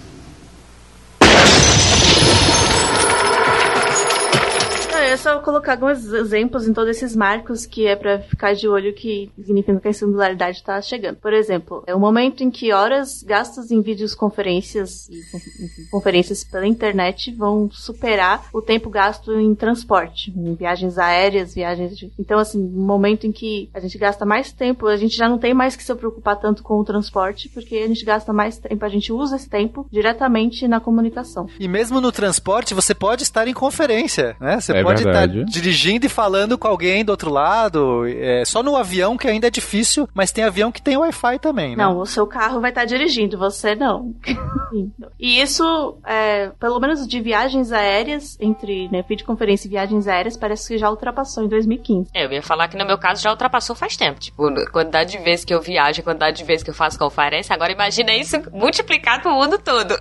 É 5.11 5.17
só 5.17 5.39
colocar 5.39 5.73
alguns 5.73 6.05
exemplos 6.13 6.67
em 6.67 6.73
todos 6.73 6.95
esses 6.95 7.15
marcos 7.15 7.65
que 7.65 7.85
é 7.85 7.95
para 7.95 8.19
ficar 8.19 8.53
de 8.53 8.67
olho 8.67 8.93
que 8.93 9.31
significa 9.35 9.79
que 9.79 9.87
a 9.87 9.93
singularidade 9.93 10.57
está 10.57 10.81
chegando. 10.81 11.17
Por 11.17 11.33
exemplo, 11.33 11.83
é 11.85 11.93
o 11.93 11.99
momento 11.99 12.43
em 12.43 12.49
que 12.49 12.71
horas 12.71 13.21
gastas 13.23 13.71
em 13.71 13.81
videoconferências 13.81 15.09
e 15.09 15.89
conferências 15.89 16.43
pela 16.43 16.65
internet 16.65 17.31
vão 17.31 17.69
superar 17.71 18.45
o 18.53 18.61
tempo 18.61 18.89
gasto 18.89 19.33
em 19.33 19.53
transporte, 19.53 20.31
em 20.35 20.55
viagens 20.55 20.97
aéreas, 20.97 21.53
viagens 21.53 21.97
de... 21.97 22.11
Então, 22.17 22.39
assim, 22.39 22.59
um 22.59 22.85
momento 22.85 23.27
em 23.27 23.31
que 23.31 23.69
a 23.73 23.79
gente 23.79 23.97
gasta 23.97 24.25
mais 24.25 24.51
tempo, 24.51 24.87
a 24.87 24.95
gente 24.95 25.15
já 25.15 25.27
não 25.27 25.37
tem 25.37 25.53
mais 25.53 25.75
que 25.75 25.83
se 25.83 25.93
preocupar 25.93 26.37
tanto 26.37 26.63
com 26.63 26.75
o 26.79 26.85
transporte, 26.85 27.49
porque 27.49 27.75
a 27.75 27.87
gente 27.87 28.05
gasta 28.05 28.31
mais 28.31 28.57
tempo, 28.57 28.85
a 28.85 28.89
gente 28.89 29.11
usa 29.11 29.35
esse 29.35 29.49
tempo 29.49 29.85
diretamente 29.91 30.67
na 30.67 30.79
comunicação. 30.79 31.47
E 31.59 31.67
mesmo 31.67 31.99
no 31.99 32.11
transporte, 32.11 32.73
você 32.73 32.95
pode 32.95 33.23
estar 33.23 33.47
em 33.47 33.53
conferência, 33.53 34.35
né? 34.39 34.59
Você 34.59 34.71
é 34.71 34.81
pode 34.81 35.00
pode 35.03 35.17
estar 35.17 35.27
tá 35.27 35.43
dirigindo 35.43 36.05
e 36.05 36.09
falando 36.09 36.57
com 36.57 36.67
alguém 36.67 37.03
do 37.03 37.09
outro 37.09 37.31
lado. 37.31 38.05
É, 38.07 38.43
só 38.45 38.61
no 38.61 38.75
avião 38.75 39.17
que 39.17 39.27
ainda 39.27 39.47
é 39.47 39.49
difícil, 39.49 40.07
mas 40.13 40.31
tem 40.31 40.43
avião 40.43 40.71
que 40.71 40.81
tem 40.81 40.97
Wi-Fi 40.97 41.39
também, 41.39 41.75
né? 41.75 41.83
Não, 41.83 41.99
o 41.99 42.05
seu 42.05 42.27
carro 42.27 42.61
vai 42.61 42.71
estar 42.71 42.81
tá 42.81 42.85
dirigindo, 42.85 43.37
você 43.37 43.75
não. 43.75 44.13
e 45.19 45.41
isso, 45.41 45.97
é, 46.05 46.49
pelo 46.59 46.79
menos 46.79 47.07
de 47.07 47.19
viagens 47.19 47.71
aéreas, 47.71 48.37
entre 48.39 48.89
né, 48.89 49.03
videoconferência 49.07 49.67
e 49.67 49.71
viagens 49.71 50.07
aéreas, 50.07 50.37
parece 50.37 50.67
que 50.67 50.77
já 50.77 50.89
ultrapassou 50.89 51.43
em 51.43 51.47
2015. 51.47 52.09
É, 52.13 52.25
eu 52.25 52.31
ia 52.31 52.41
falar 52.41 52.67
que 52.67 52.77
no 52.77 52.85
meu 52.85 52.97
caso 52.97 53.21
já 53.21 53.29
ultrapassou 53.29 53.75
faz 53.75 53.95
tempo. 53.95 54.19
Tipo, 54.19 54.43
quantidade 54.71 55.11
de 55.11 55.23
vezes 55.23 55.45
que 55.45 55.53
eu 55.53 55.61
viajo, 55.61 56.03
quantidade 56.03 56.37
de 56.37 56.43
vezes 56.43 56.63
que 56.63 56.69
eu 56.69 56.73
faço 56.73 56.97
conferência, 56.97 57.53
agora 57.53 57.71
imagina 57.71 58.13
isso 58.13 58.37
multiplicado 58.51 59.23
pro 59.23 59.31
mundo 59.31 59.57
todo. 59.57 59.95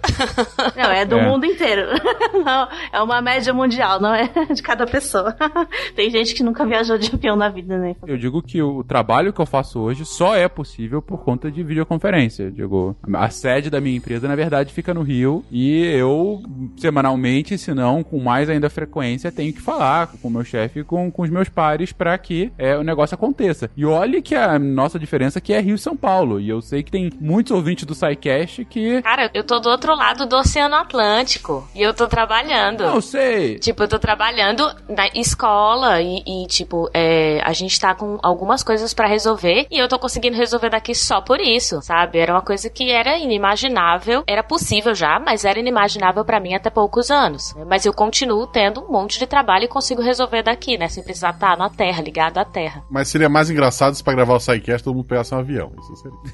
não, 0.77 0.91
é 0.91 1.05
do 1.05 1.19
é. 1.19 1.23
mundo 1.27 1.47
inteiro. 1.47 1.89
não, 2.45 2.69
é 2.93 3.03
uma 3.03 3.21
média 3.21 3.53
mundial, 3.53 4.01
não 4.01 4.15
é 4.15 4.29
de 4.53 4.63
cada 4.63 4.87
pessoa. 4.91 5.35
Tem 5.95 6.11
gente 6.11 6.35
que 6.35 6.43
nunca 6.43 6.67
viajou 6.67 6.99
de 6.99 7.11
avião 7.15 7.37
na 7.37 7.49
vida, 7.49 7.79
né? 7.79 7.97
Eu 8.07 8.19
digo 8.19 8.43
que 8.43 8.61
o 8.63 8.85
trabalho 8.85 9.33
que 9.33 9.41
eu 9.41 9.47
faço 9.47 9.81
hoje 9.81 10.05
só 10.05 10.37
é 10.37 10.49
possível 10.49 11.01
por 11.01 11.25
conta 11.25 11.51
de 11.51 11.63
videoconferência. 11.63 12.45
Eu 12.45 12.51
digo, 12.51 12.97
a 13.15 13.31
sede 13.31 13.71
da 13.71 13.81
minha 13.81 13.97
empresa, 13.97 14.29
na 14.29 14.37
verdade, 14.37 14.73
fica 14.73 14.93
no 14.93 15.03
Rio 15.03 15.45
e 15.51 15.85
eu, 15.85 16.43
semanalmente, 16.77 17.57
se 17.57 17.73
não 17.73 18.03
com 18.03 18.19
mais 18.19 18.51
ainda 18.51 18.69
frequência, 18.69 19.33
tenho 19.33 19.53
que 19.53 19.61
falar 19.61 20.09
com 20.09 20.29
o 20.29 20.31
meu 20.31 20.45
chefe 20.45 20.81
e 20.81 20.85
com, 20.85 21.11
com 21.11 21.23
os 21.23 21.31
meus 21.31 21.49
pares 21.49 21.93
para 21.93 22.17
que 22.19 22.53
é, 22.59 22.77
o 22.77 22.83
negócio 22.83 23.15
aconteça. 23.15 23.71
E 23.77 23.85
olhe 23.85 24.23
que 24.23 24.35
a 24.35 24.59
nossa 24.59 24.99
diferença 24.99 25.39
aqui 25.39 25.53
é 25.53 25.61
Rio 25.61 25.75
e 25.75 25.79
São 25.79 25.97
Paulo. 25.97 26.41
E 26.41 26.49
eu 26.49 26.61
sei 26.61 26.83
que 26.83 26.91
tem 26.91 27.11
muitos 27.21 27.53
ouvintes 27.53 27.85
do 27.85 27.95
SciCast 27.95 28.65
que. 28.65 29.03
Cara, 29.03 29.31
eu 29.35 29.45
tô 29.45 29.59
do 29.59 29.69
outro 29.69 29.95
lado 29.95 30.27
do 30.27 30.37
Oceano 30.37 30.75
Atlântico 30.75 31.69
e 31.75 31.83
eu 31.83 31.95
tô 31.95 32.07
trabalhando. 32.07 32.85
Não 32.85 33.01
sei. 33.01 33.59
Tipo, 33.59 33.85
eu 33.85 33.89
tô 33.89 33.99
trabalhando 33.99 34.69
na 34.89 35.09
escola 35.15 36.01
e, 36.01 36.23
e, 36.27 36.47
tipo, 36.47 36.89
é, 36.93 37.41
a 37.45 37.53
gente 37.53 37.79
tá 37.79 37.95
com 37.95 38.19
algumas 38.23 38.63
coisas 38.63 38.95
pra 38.95 39.07
resolver 39.07 39.67
e 39.71 39.79
eu 39.79 39.89
tô 39.89 39.99
conseguindo 39.99 40.37
resolver 40.37 40.71
daqui 40.71 40.95
só 40.95 41.21
por 41.21 41.41
isso, 41.41 41.81
sabe? 41.83 42.19
Era 42.19 42.35
uma 42.35 42.43
coisa 42.43 42.69
que 42.69 42.91
era 42.91 43.19
inimaginável, 43.19 44.23
era 44.27 44.43
possível 44.43 44.95
já, 44.95 45.19
mas 45.19 45.45
era 45.45 45.59
inimaginável 45.59 46.25
pra 46.25 46.41
mim 46.41 46.55
até 46.55 46.71
poucos 46.71 47.11
anos. 47.11 47.55
Mas 47.67 47.87
eu 47.87 47.93
continuo 47.93 48.47
tendo 48.47 48.83
um 48.83 48.93
monte 48.93 49.19
de 49.19 49.27
trabalho 49.27 49.65
e 49.65 49.69
consigo 49.69 50.03
resolver 50.03 50.43
daqui, 50.43 50.77
né? 50.77 50.89
Sem 50.89 51.03
precisar 51.03 51.31
estar 51.31 51.57
na 51.57 51.71
Terra, 51.71 52.03
ligado 52.03 52.39
à 52.39 52.45
Terra. 52.45 52.83
Mas 52.91 53.09
seria 53.09 53.29
mais 53.29 53.51
engraçado 53.51 53.95
se 53.95 54.03
pra 54.03 54.15
gravar 54.15 54.35
o 54.35 54.41
SciCast 54.41 54.85
todo 54.85 54.95
mundo 54.95 55.07
pegasse 55.07 55.35
um 55.35 55.39
avião. 55.39 55.73
Isso 55.79 55.97
seria. 55.97 56.19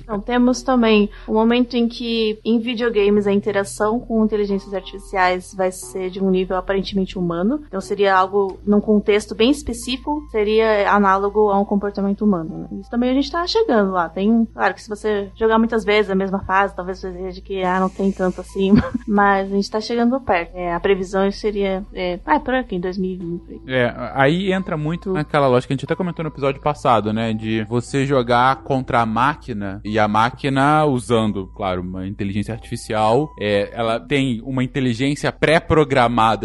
Então, 0.00 0.20
temos 0.20 0.62
também 0.62 1.10
o 1.26 1.32
momento 1.32 1.76
em 1.76 1.88
que 1.88 2.38
em 2.44 2.58
videogames 2.58 3.26
a 3.26 3.32
interação 3.32 4.00
com 4.00 4.24
inteligências 4.24 4.74
artificiais 4.74 5.54
vai 5.54 5.70
ser 5.70 6.07
de 6.10 6.22
um 6.22 6.30
nível 6.30 6.56
aparentemente 6.56 7.18
humano. 7.18 7.62
Então 7.66 7.80
seria 7.80 8.14
algo 8.14 8.58
num 8.66 8.80
contexto 8.80 9.34
bem 9.34 9.50
específico, 9.50 10.26
seria 10.30 10.90
análogo 10.92 11.50
a 11.50 11.58
um 11.58 11.64
comportamento 11.64 12.24
humano. 12.24 12.58
Né? 12.58 12.80
Isso 12.80 12.90
também 12.90 13.10
a 13.10 13.14
gente 13.14 13.30
tá 13.30 13.46
chegando 13.46 13.92
lá. 13.92 14.08
Tem, 14.08 14.46
claro 14.46 14.74
que 14.74 14.82
se 14.82 14.88
você 14.88 15.30
jogar 15.34 15.58
muitas 15.58 15.84
vezes 15.84 16.10
a 16.10 16.14
mesma 16.14 16.40
fase, 16.40 16.74
talvez 16.74 16.98
você 16.98 17.10
veja 17.10 17.40
que 17.40 17.62
ah, 17.62 17.80
não 17.80 17.88
tem 17.88 18.10
tanto 18.12 18.40
assim, 18.40 18.72
mas 19.06 19.50
a 19.50 19.54
gente 19.54 19.70
tá 19.70 19.80
chegando 19.80 20.18
perto. 20.20 20.54
É, 20.54 20.74
a 20.74 20.80
previsão 20.80 21.30
seria 21.30 21.84
é, 21.92 22.18
ah, 22.24 22.40
por 22.40 22.54
aqui, 22.54 22.76
em 22.76 22.80
2020. 22.80 23.62
É, 23.68 23.94
aí 24.14 24.52
entra 24.52 24.76
muito 24.76 25.12
naquela 25.12 25.48
lógica 25.48 25.68
que 25.68 25.72
a 25.74 25.76
gente 25.76 25.84
até 25.84 25.94
comentou 25.94 26.22
no 26.22 26.30
episódio 26.30 26.60
passado, 26.60 27.12
né? 27.12 27.32
De 27.32 27.64
você 27.64 28.06
jogar 28.06 28.62
contra 28.62 29.00
a 29.00 29.06
máquina 29.06 29.80
e 29.84 29.98
a 29.98 30.08
máquina 30.08 30.84
usando, 30.84 31.46
claro, 31.54 31.82
uma 31.82 32.06
inteligência 32.06 32.54
artificial, 32.54 33.28
é, 33.40 33.70
ela 33.72 34.00
tem 34.00 34.40
uma 34.44 34.64
inteligência 34.64 35.30
pré-programada 35.32 35.97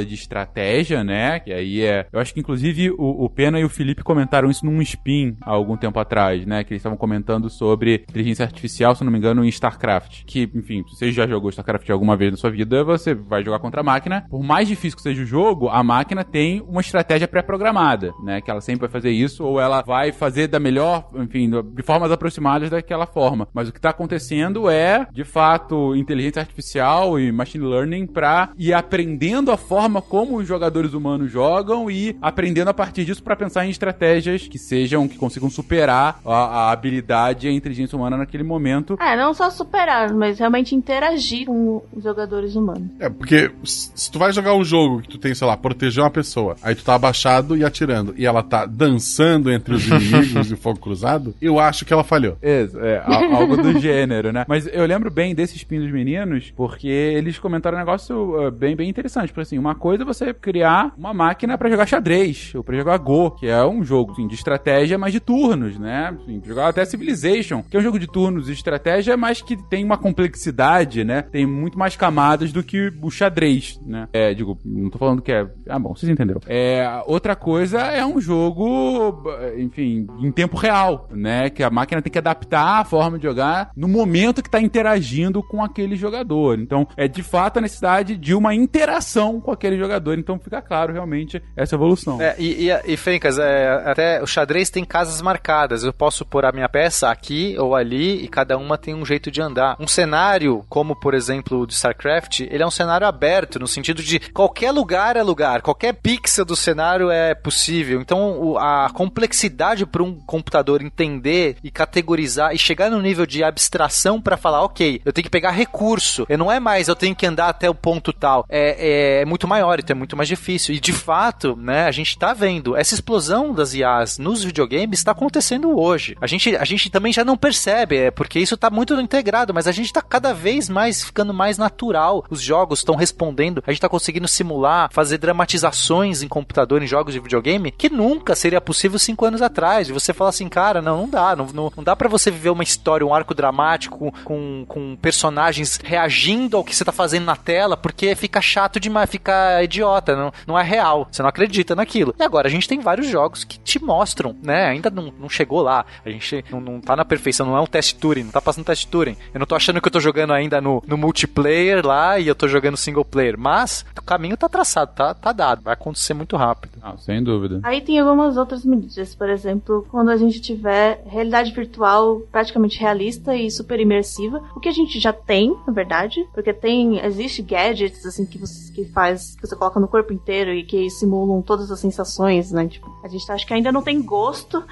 de 0.05 0.15
estratégia, 0.15 1.03
né? 1.03 1.39
Que 1.39 1.51
aí 1.51 1.81
é. 1.81 2.07
Eu 2.11 2.19
acho 2.19 2.33
que 2.33 2.39
inclusive 2.39 2.91
o, 2.91 3.25
o 3.25 3.29
Pena 3.29 3.59
e 3.59 3.63
o 3.63 3.69
Felipe 3.69 4.03
comentaram 4.03 4.49
isso 4.49 4.65
num 4.65 4.81
spin 4.81 5.35
há 5.41 5.51
algum 5.51 5.77
tempo 5.77 5.99
atrás, 5.99 6.45
né? 6.45 6.63
Que 6.63 6.73
eles 6.73 6.79
estavam 6.79 6.97
comentando 6.97 7.49
sobre 7.49 8.05
inteligência 8.09 8.45
artificial, 8.45 8.95
se 8.95 9.03
não 9.03 9.11
me 9.11 9.17
engano, 9.17 9.43
em 9.43 9.49
StarCraft. 9.49 10.23
Que, 10.25 10.49
enfim, 10.55 10.83
se 10.87 10.95
você 10.95 11.11
já 11.11 11.27
jogou 11.27 11.49
StarCraft 11.49 11.89
alguma 11.89 12.15
vez 12.15 12.31
na 12.31 12.37
sua 12.37 12.49
vida, 12.49 12.83
você 12.83 13.13
vai 13.13 13.43
jogar 13.43 13.59
contra 13.59 13.81
a 13.81 13.83
máquina. 13.83 14.25
Por 14.29 14.43
mais 14.43 14.67
difícil 14.67 14.97
que 14.97 15.03
seja 15.03 15.21
o 15.21 15.25
jogo, 15.25 15.69
a 15.69 15.83
máquina 15.83 16.23
tem 16.23 16.61
uma 16.61 16.81
estratégia 16.81 17.27
pré-programada, 17.27 18.13
né? 18.23 18.41
Que 18.41 18.49
ela 18.49 18.61
sempre 18.61 18.81
vai 18.81 18.89
fazer 18.89 19.11
isso, 19.11 19.43
ou 19.43 19.59
ela 19.59 19.81
vai 19.81 20.11
fazer 20.11 20.47
da 20.47 20.59
melhor, 20.59 21.07
enfim, 21.15 21.49
de 21.49 21.83
formas 21.83 22.11
aproximadas 22.11 22.69
daquela 22.69 23.05
forma. 23.05 23.47
Mas 23.53 23.67
o 23.67 23.71
que 23.71 23.79
está 23.79 23.89
acontecendo 23.89 24.69
é, 24.69 25.07
de 25.11 25.23
fato, 25.23 25.95
inteligência 25.95 26.41
artificial 26.41 27.19
e 27.19 27.31
machine 27.31 27.65
learning 27.65 28.07
para 28.07 28.51
ir 28.57 28.73
aprendendo 28.73 29.32
a 29.33 29.57
forma 29.57 30.01
como 30.01 30.37
os 30.37 30.47
jogadores 30.47 30.93
humanos 30.93 31.31
jogam 31.31 31.89
e 31.89 32.15
aprendendo 32.21 32.69
a 32.69 32.73
partir 32.73 33.05
disso 33.05 33.23
para 33.23 33.35
pensar 33.35 33.65
em 33.65 33.69
estratégias 33.69 34.47
que 34.47 34.57
sejam, 34.57 35.07
que 35.07 35.17
consigam 35.17 35.49
superar 35.49 36.19
a, 36.25 36.33
a 36.33 36.71
habilidade 36.71 37.47
e 37.47 37.49
a 37.49 37.53
inteligência 37.53 37.97
humana 37.97 38.17
naquele 38.17 38.43
momento. 38.43 38.97
É, 38.99 39.15
não 39.17 39.33
só 39.33 39.49
superar, 39.49 40.13
mas 40.13 40.39
realmente 40.39 40.75
interagir 40.75 41.45
com 41.45 41.81
os 41.91 42.03
jogadores 42.03 42.55
humanos. 42.55 42.89
É, 42.99 43.09
porque 43.09 43.51
se 43.63 44.11
tu 44.11 44.19
vai 44.19 44.31
jogar 44.31 44.53
um 44.55 44.63
jogo 44.63 45.01
que 45.01 45.09
tu 45.09 45.17
tem, 45.17 45.33
sei 45.33 45.47
lá, 45.47 45.57
proteger 45.57 46.03
uma 46.03 46.11
pessoa, 46.11 46.55
aí 46.61 46.75
tu 46.75 46.83
tá 46.83 46.95
abaixado 46.95 47.57
e 47.57 47.63
atirando, 47.63 48.13
e 48.17 48.25
ela 48.25 48.43
tá 48.43 48.65
dançando 48.65 49.51
entre 49.51 49.73
os 49.73 49.85
inimigos 49.87 50.51
e 50.51 50.55
fogo 50.55 50.79
cruzado, 50.79 51.33
eu 51.41 51.59
acho 51.59 51.85
que 51.85 51.93
ela 51.93 52.03
falhou. 52.03 52.37
É, 52.41 52.67
é 52.75 53.03
algo 53.05 53.57
do 53.57 53.79
gênero, 53.79 54.31
né? 54.31 54.45
Mas 54.47 54.67
eu 54.71 54.85
lembro 54.85 55.09
bem 55.09 55.33
desses 55.33 55.55
spin 55.55 55.79
dos 55.79 55.91
meninos, 55.91 56.51
porque 56.55 56.87
eles 56.87 57.39
comentaram 57.39 57.77
um 57.77 57.79
negócio 57.79 58.47
uh, 58.47 58.51
bem, 58.51 58.75
bem 58.75 58.89
interessante. 58.89 59.22
Porque 59.29 59.41
assim, 59.41 59.57
uma 59.57 59.75
coisa 59.75 60.03
é 60.03 60.05
você 60.05 60.33
criar 60.33 60.93
uma 60.97 61.13
máquina 61.13 61.57
para 61.57 61.69
jogar 61.69 61.85
xadrez, 61.85 62.53
ou 62.55 62.63
pra 62.63 62.77
jogar 62.77 62.97
Go, 62.97 63.31
que 63.31 63.47
é 63.47 63.65
um 63.65 63.83
jogo 63.83 64.13
assim, 64.13 64.27
de 64.27 64.35
estratégia, 64.35 64.97
mas 64.97 65.13
de 65.13 65.19
turnos, 65.19 65.77
né? 65.77 66.15
Assim, 66.21 66.41
jogar 66.45 66.67
até 66.67 66.85
Civilization, 66.85 67.63
que 67.63 67.77
é 67.77 67.79
um 67.79 67.83
jogo 67.83 67.99
de 67.99 68.07
turnos 68.07 68.49
e 68.49 68.53
estratégia, 68.53 69.15
mas 69.17 69.41
que 69.41 69.55
tem 69.55 69.83
uma 69.83 69.97
complexidade, 69.97 71.03
né? 71.03 71.21
Tem 71.21 71.45
muito 71.45 71.77
mais 71.77 71.95
camadas 71.95 72.51
do 72.51 72.63
que 72.63 72.91
o 73.01 73.09
xadrez, 73.09 73.79
né? 73.85 74.07
É, 74.13 74.33
digo, 74.33 74.57
não 74.65 74.89
tô 74.89 74.97
falando 74.97 75.21
que 75.21 75.31
é. 75.31 75.47
Ah, 75.67 75.79
bom, 75.79 75.95
vocês 75.95 76.11
entenderam. 76.11 76.41
É, 76.47 77.01
outra 77.05 77.35
coisa 77.35 77.79
é 77.79 78.05
um 78.05 78.19
jogo, 78.19 79.23
enfim, 79.57 80.07
em 80.19 80.31
tempo 80.31 80.57
real, 80.57 81.07
né? 81.11 81.49
Que 81.49 81.63
a 81.63 81.69
máquina 81.69 82.01
tem 82.01 82.11
que 82.11 82.17
adaptar 82.17 82.81
a 82.81 82.85
forma 82.85 83.17
de 83.17 83.23
jogar 83.23 83.71
no 83.75 83.87
momento 83.87 84.43
que 84.43 84.49
tá 84.49 84.61
interagindo 84.61 85.41
com 85.41 85.63
aquele 85.63 85.95
jogador. 85.95 86.59
Então, 86.59 86.87
é 86.97 87.07
de 87.07 87.23
fato 87.23 87.57
a 87.57 87.61
necessidade 87.61 88.15
de 88.17 88.33
uma 88.33 88.53
interação 88.53 89.12
com 89.41 89.51
aquele 89.51 89.77
jogador. 89.77 90.17
Então, 90.17 90.39
fica 90.39 90.61
claro 90.61 90.93
realmente 90.93 91.41
essa 91.55 91.75
evolução. 91.75 92.21
É, 92.21 92.35
e, 92.37 92.69
e, 92.69 92.93
e 92.93 92.97
Fencas, 92.97 93.37
é, 93.37 93.81
até 93.85 94.21
o 94.21 94.27
xadrez 94.27 94.69
tem 94.69 94.85
casas 94.85 95.21
marcadas. 95.21 95.83
Eu 95.83 95.93
posso 95.93 96.25
pôr 96.25 96.45
a 96.45 96.51
minha 96.51 96.69
peça 96.69 97.09
aqui 97.09 97.55
ou 97.57 97.75
ali 97.75 98.23
e 98.23 98.27
cada 98.27 98.57
uma 98.57 98.77
tem 98.77 98.93
um 98.93 99.05
jeito 99.05 99.29
de 99.29 99.41
andar. 99.41 99.75
Um 99.79 99.87
cenário, 99.87 100.63
como 100.69 100.95
por 100.95 101.13
exemplo 101.13 101.59
o 101.59 101.67
de 101.67 101.73
StarCraft, 101.73 102.41
ele 102.41 102.63
é 102.63 102.65
um 102.65 102.71
cenário 102.71 103.05
aberto, 103.05 103.59
no 103.59 103.67
sentido 103.67 104.01
de 104.01 104.19
qualquer 104.31 104.71
lugar 104.71 105.15
é 105.15 105.23
lugar, 105.23 105.61
qualquer 105.61 105.93
pixel 105.93 106.45
do 106.45 106.55
cenário 106.55 107.09
é 107.09 107.35
possível. 107.35 108.01
Então, 108.01 108.57
a 108.57 108.89
complexidade 108.93 109.85
para 109.85 110.03
um 110.03 110.13
computador 110.13 110.81
entender 110.81 111.57
e 111.63 111.69
categorizar 111.69 112.53
e 112.53 112.57
chegar 112.57 112.89
no 112.89 113.01
nível 113.01 113.25
de 113.25 113.43
abstração 113.43 114.21
para 114.21 114.37
falar, 114.37 114.63
ok, 114.63 115.01
eu 115.03 115.13
tenho 115.13 115.23
que 115.23 115.31
pegar 115.31 115.51
recurso. 115.51 116.25
Eu 116.29 116.37
não 116.37 116.51
é 116.51 116.59
mais 116.59 116.87
eu 116.87 116.95
tenho 116.95 117.15
que 117.15 117.25
andar 117.25 117.49
até 117.49 117.69
o 117.69 117.75
ponto 117.75 118.13
tal. 118.13 118.45
É, 118.49 118.77
é 118.79 119.02
muito 119.25 119.47
maior, 119.47 119.79
então 119.79 119.93
é 119.93 119.97
muito 119.97 120.17
mais 120.17 120.27
difícil. 120.27 120.73
E 120.75 120.79
de 120.79 120.93
fato, 120.93 121.55
né, 121.55 121.85
a 121.85 121.91
gente 121.91 122.17
tá 122.17 122.33
vendo 122.33 122.75
essa 122.75 122.93
explosão 122.93 123.53
das 123.53 123.73
IAs 123.73 124.17
nos 124.17 124.43
videogames 124.43 124.99
está 124.99 125.11
acontecendo 125.11 125.77
hoje. 125.79 126.15
A 126.19 126.27
gente, 126.27 126.55
a 126.55 126.65
gente 126.65 126.89
também 126.89 127.13
já 127.13 127.23
não 127.23 127.37
percebe, 127.37 127.97
é 127.97 128.11
porque 128.11 128.39
isso 128.39 128.57
tá 128.57 128.69
muito 128.69 128.99
integrado, 128.99 129.53
mas 129.53 129.67
a 129.67 129.71
gente 129.71 129.93
tá 129.93 130.01
cada 130.01 130.33
vez 130.33 130.69
mais 130.69 131.03
ficando 131.03 131.33
mais 131.33 131.57
natural. 131.57 132.25
Os 132.29 132.41
jogos 132.41 132.79
estão 132.79 132.95
respondendo, 132.95 133.63
a 133.65 133.71
gente 133.71 133.81
tá 133.81 133.89
conseguindo 133.89 134.27
simular, 134.27 134.89
fazer 134.91 135.17
dramatizações 135.17 136.21
em 136.21 136.27
computador, 136.27 136.81
em 136.81 136.87
jogos 136.87 137.13
de 137.13 137.19
videogame, 137.19 137.71
que 137.71 137.89
nunca 137.89 138.35
seria 138.35 138.61
possível 138.61 138.97
cinco 138.97 139.25
anos 139.25 139.41
atrás. 139.41 139.89
E 139.89 139.93
você 139.93 140.13
fala 140.13 140.29
assim, 140.29 140.49
cara, 140.49 140.81
não, 140.81 141.03
não 141.03 141.09
dá, 141.09 141.35
não, 141.35 141.47
não, 141.47 141.73
não 141.75 141.83
dá 141.83 141.95
para 141.95 142.09
você 142.09 142.31
viver 142.31 142.49
uma 142.49 142.63
história, 142.63 143.05
um 143.05 143.13
arco 143.13 143.33
dramático 143.33 144.13
com, 144.23 144.65
com, 144.67 144.95
personagens 144.95 145.79
reagindo 145.83 146.55
ao 146.55 146.63
que 146.63 146.75
você 146.75 146.85
tá 146.85 146.91
fazendo 146.91 147.25
na 147.25 147.35
tela, 147.35 147.75
porque 147.75 148.15
fica 148.15 148.41
chato 148.41 148.79
demais, 148.79 148.92
fica 149.07 149.61
idiota, 149.63 150.15
não, 150.15 150.31
não 150.47 150.59
é 150.59 150.63
real. 150.63 151.07
Você 151.11 151.21
não 151.21 151.29
acredita 151.29 151.75
naquilo. 151.75 152.13
E 152.19 152.23
agora 152.23 152.47
a 152.47 152.51
gente 152.51 152.67
tem 152.67 152.79
vários 152.79 153.07
jogos 153.07 153.43
que 153.43 153.59
te 153.59 153.83
mostram, 153.83 154.35
né? 154.41 154.65
Ainda 154.67 154.89
não, 154.89 155.13
não 155.19 155.29
chegou 155.29 155.61
lá. 155.61 155.85
A 156.05 156.09
gente 156.09 156.43
não, 156.49 156.59
não 156.59 156.81
tá 156.81 156.95
na 156.95 157.05
perfeição, 157.05 157.45
não 157.45 157.57
é 157.57 157.61
um 157.61 157.65
teste 157.65 157.95
Turing, 157.95 158.23
não 158.23 158.31
tá 158.31 158.41
passando 158.41 158.65
teste 158.65 158.87
Turing. 158.87 159.17
Eu 159.33 159.39
não 159.39 159.45
tô 159.45 159.55
achando 159.55 159.81
que 159.81 159.87
eu 159.87 159.91
tô 159.91 159.99
jogando 159.99 160.33
ainda 160.33 160.61
no, 160.61 160.83
no 160.85 160.97
multiplayer 160.97 161.85
lá 161.85 162.19
e 162.19 162.27
eu 162.27 162.35
tô 162.35 162.47
jogando 162.47 162.77
single 162.77 163.05
player, 163.05 163.37
mas 163.37 163.85
o 163.97 164.01
caminho 164.01 164.37
tá 164.37 164.49
traçado, 164.49 164.91
tá, 164.95 165.13
tá 165.13 165.31
dado. 165.31 165.61
Vai 165.61 165.73
acontecer 165.73 166.13
muito 166.13 166.35
rápido. 166.35 166.73
Ah, 166.81 166.95
sem 166.97 167.23
dúvida. 167.23 167.59
Aí 167.63 167.81
tem 167.81 167.99
algumas 167.99 168.37
outras 168.37 168.65
medidas, 168.65 169.15
por 169.15 169.29
exemplo, 169.29 169.87
quando 169.89 170.09
a 170.09 170.17
gente 170.17 170.41
tiver 170.41 171.03
realidade 171.05 171.51
virtual 171.51 172.21
praticamente 172.31 172.79
realista 172.79 173.35
e 173.35 173.49
super 173.49 173.79
imersiva, 173.79 174.43
o 174.55 174.59
que 174.59 174.69
a 174.69 174.73
gente 174.73 174.99
já 174.99 175.13
tem, 175.13 175.55
na 175.65 175.73
verdade, 175.73 176.25
porque 176.33 176.53
tem, 176.53 176.99
existe 176.99 177.41
gadgets 177.41 178.05
assim 178.05 178.25
que 178.25 178.37
você 178.37 178.53
que 178.83 178.91
faz, 178.91 179.35
que 179.35 179.47
você 179.47 179.55
coloca 179.55 179.79
no 179.79 179.87
corpo 179.87 180.13
inteiro 180.13 180.51
e 180.51 180.63
que 180.63 180.89
simulam 180.89 181.41
todas 181.41 181.71
as 181.71 181.79
sensações, 181.79 182.51
né? 182.51 182.67
Tipo, 182.67 182.91
a 183.03 183.07
gente 183.07 183.31
acha 183.31 183.45
que 183.45 183.53
ainda 183.53 183.71
não 183.71 183.81
tem 183.81 184.01
gosto. 184.01 184.63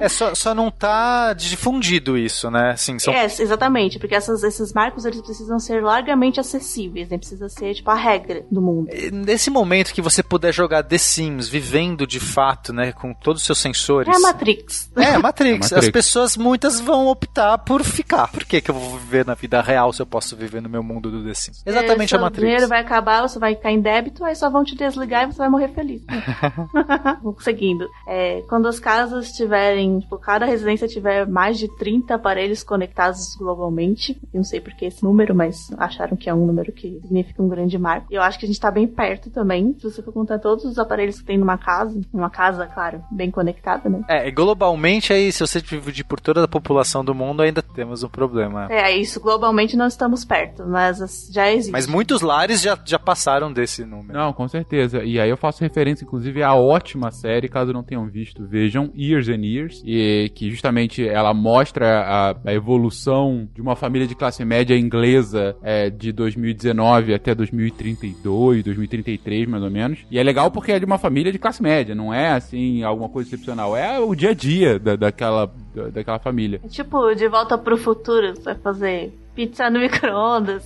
é 0.00 0.08
só, 0.08 0.34
só 0.34 0.54
não 0.54 0.70
tá 0.70 1.32
difundido 1.32 2.16
isso, 2.16 2.50
né? 2.50 2.72
Assim, 2.72 2.98
são... 2.98 3.12
É, 3.12 3.24
exatamente, 3.24 3.98
porque 3.98 4.14
essas, 4.14 4.42
esses 4.42 4.72
marcos 4.72 5.04
eles 5.04 5.20
precisam 5.20 5.58
ser 5.58 5.82
largamente 5.82 6.40
acessíveis, 6.40 7.08
né? 7.08 7.18
Precisa 7.18 7.48
ser 7.48 7.74
tipo 7.74 7.90
a 7.90 7.94
regra 7.94 8.44
do 8.50 8.60
mundo. 8.60 8.88
Nesse 9.12 9.50
momento 9.50 9.92
que 9.92 10.02
você 10.02 10.22
puder 10.22 10.52
jogar 10.52 10.82
The 10.82 10.98
Sims 10.98 11.48
vivendo 11.48 12.06
de 12.06 12.20
fato, 12.20 12.72
né, 12.72 12.92
com 12.92 13.12
todos 13.12 13.42
os 13.42 13.46
seus 13.46 13.58
sensores. 13.58 14.12
É 14.12 14.16
a 14.16 14.20
Matrix. 14.20 14.90
É, 14.96 15.14
a 15.14 15.18
Matrix. 15.18 15.38
É 15.48 15.58
Matrix. 15.58 15.72
As 15.72 15.88
pessoas 15.90 16.36
muitas 16.36 16.80
vão 16.80 17.06
optar 17.06 17.58
por 17.58 17.82
ficar. 17.82 18.28
Por 18.28 18.44
que, 18.44 18.60
que 18.60 18.70
eu 18.70 18.74
vou 18.74 18.98
viver 18.98 19.24
na 19.24 19.34
vida 19.34 19.60
real 19.60 19.92
se 19.92 20.02
eu 20.02 20.06
posso 20.06 20.36
viver 20.36 20.60
no 20.60 20.68
meu 20.68 20.82
mundo 20.82 21.10
do 21.10 21.24
The 21.24 21.34
Sims? 21.34 21.62
Exatamente 21.64 22.14
é, 22.14 22.18
a 22.18 22.20
Matrix. 22.20 22.42
O 22.42 22.46
dinheiro 22.46 22.68
vai 22.68 22.80
acabar, 22.80 23.22
você 23.22 23.38
vai 23.38 23.47
vai 23.48 23.56
cair 23.56 23.74
em 23.76 23.80
débito, 23.80 24.24
aí 24.24 24.34
só 24.36 24.50
vão 24.50 24.62
te 24.64 24.74
desligar 24.76 25.24
e 25.24 25.32
você 25.32 25.38
vai 25.38 25.48
morrer 25.48 25.68
feliz. 25.68 26.02
Seguindo. 27.40 27.88
É, 28.06 28.42
quando 28.48 28.68
as 28.68 28.78
casas 28.78 29.32
tiverem, 29.32 30.00
tipo, 30.00 30.18
cada 30.18 30.44
residência 30.44 30.86
tiver 30.88 31.26
mais 31.26 31.58
de 31.58 31.68
30 31.76 32.14
aparelhos 32.14 32.62
conectados 32.62 33.34
globalmente, 33.38 34.18
eu 34.32 34.38
não 34.38 34.44
sei 34.44 34.60
por 34.60 34.72
que 34.74 34.86
esse 34.86 35.02
número, 35.02 35.34
mas 35.34 35.70
acharam 35.78 36.16
que 36.16 36.28
é 36.28 36.34
um 36.34 36.44
número 36.46 36.72
que 36.72 36.98
significa 37.02 37.42
um 37.42 37.48
grande 37.48 37.78
marco. 37.78 38.06
E 38.10 38.14
eu 38.14 38.22
acho 38.22 38.38
que 38.38 38.44
a 38.44 38.48
gente 38.48 38.60
tá 38.60 38.70
bem 38.70 38.86
perto 38.86 39.30
também. 39.30 39.74
Se 39.78 39.90
você 39.90 40.02
for 40.02 40.12
contar 40.12 40.38
todos 40.38 40.64
os 40.64 40.78
aparelhos 40.78 41.18
que 41.20 41.26
tem 41.26 41.38
numa 41.38 41.56
casa, 41.58 41.98
numa 42.12 42.30
casa, 42.30 42.66
claro, 42.66 43.02
bem 43.10 43.30
conectada, 43.30 43.88
né? 43.88 44.02
É, 44.08 44.28
e 44.28 44.30
globalmente 44.30 45.12
aí, 45.12 45.30
se 45.32 45.40
você 45.40 45.60
dividir 45.60 46.04
por 46.04 46.20
toda 46.20 46.44
a 46.44 46.48
população 46.48 47.04
do 47.04 47.14
mundo, 47.14 47.42
ainda 47.42 47.62
temos 47.62 48.02
um 48.02 48.08
problema. 48.08 48.66
É, 48.70 48.96
isso, 48.96 49.20
globalmente 49.20 49.76
não 49.76 49.86
estamos 49.86 50.24
perto, 50.24 50.64
mas 50.66 51.00
as- 51.00 51.28
já 51.32 51.50
existe. 51.50 51.70
Mas 51.72 51.86
muitos 51.86 52.20
lares 52.20 52.60
já, 52.60 52.78
já 52.84 52.98
passaram 52.98 53.37
desse 53.52 53.84
número. 53.84 54.12
Não, 54.18 54.32
com 54.32 54.48
certeza. 54.48 55.04
E 55.04 55.20
aí 55.20 55.30
eu 55.30 55.36
faço 55.36 55.62
referência, 55.62 56.04
inclusive, 56.04 56.42
à 56.42 56.54
ótima 56.54 57.10
série, 57.10 57.48
caso 57.48 57.72
não 57.72 57.82
tenham 57.82 58.06
visto, 58.08 58.44
vejam 58.46 58.90
Years 58.96 59.28
and 59.28 59.44
Years, 59.44 59.82
e 59.86 60.30
que 60.34 60.50
justamente 60.50 61.06
ela 61.06 61.32
mostra 61.32 62.00
a, 62.00 62.36
a 62.44 62.52
evolução 62.54 63.48
de 63.54 63.60
uma 63.62 63.76
família 63.76 64.06
de 64.06 64.14
classe 64.14 64.44
média 64.44 64.76
inglesa 64.76 65.56
é, 65.62 65.88
de 65.90 66.10
2019 66.12 67.14
até 67.14 67.34
2032, 67.34 68.64
2033, 68.64 69.46
mais 69.48 69.62
ou 69.62 69.70
menos. 69.70 70.00
E 70.10 70.18
é 70.18 70.22
legal 70.22 70.50
porque 70.50 70.72
é 70.72 70.78
de 70.78 70.84
uma 70.84 70.98
família 70.98 71.30
de 71.32 71.38
classe 71.38 71.62
média, 71.62 71.94
não 71.94 72.12
é 72.12 72.30
assim 72.32 72.82
alguma 72.82 73.08
coisa 73.08 73.28
excepcional, 73.28 73.76
é 73.76 73.98
o 73.98 74.14
dia 74.14 74.30
a 74.30 74.34
dia 74.34 74.78
da, 74.78 74.96
daquela, 74.96 75.46
da- 75.74 75.88
daquela 75.90 76.18
família. 76.18 76.60
É 76.64 76.68
tipo, 76.68 77.14
de 77.14 77.28
volta 77.28 77.56
pro 77.58 77.76
futuro, 77.76 78.34
você 78.34 78.42
vai 78.42 78.54
fazer 78.56 79.12
pizza 79.38 79.70
no 79.70 79.78
micro-ondas. 79.80 80.64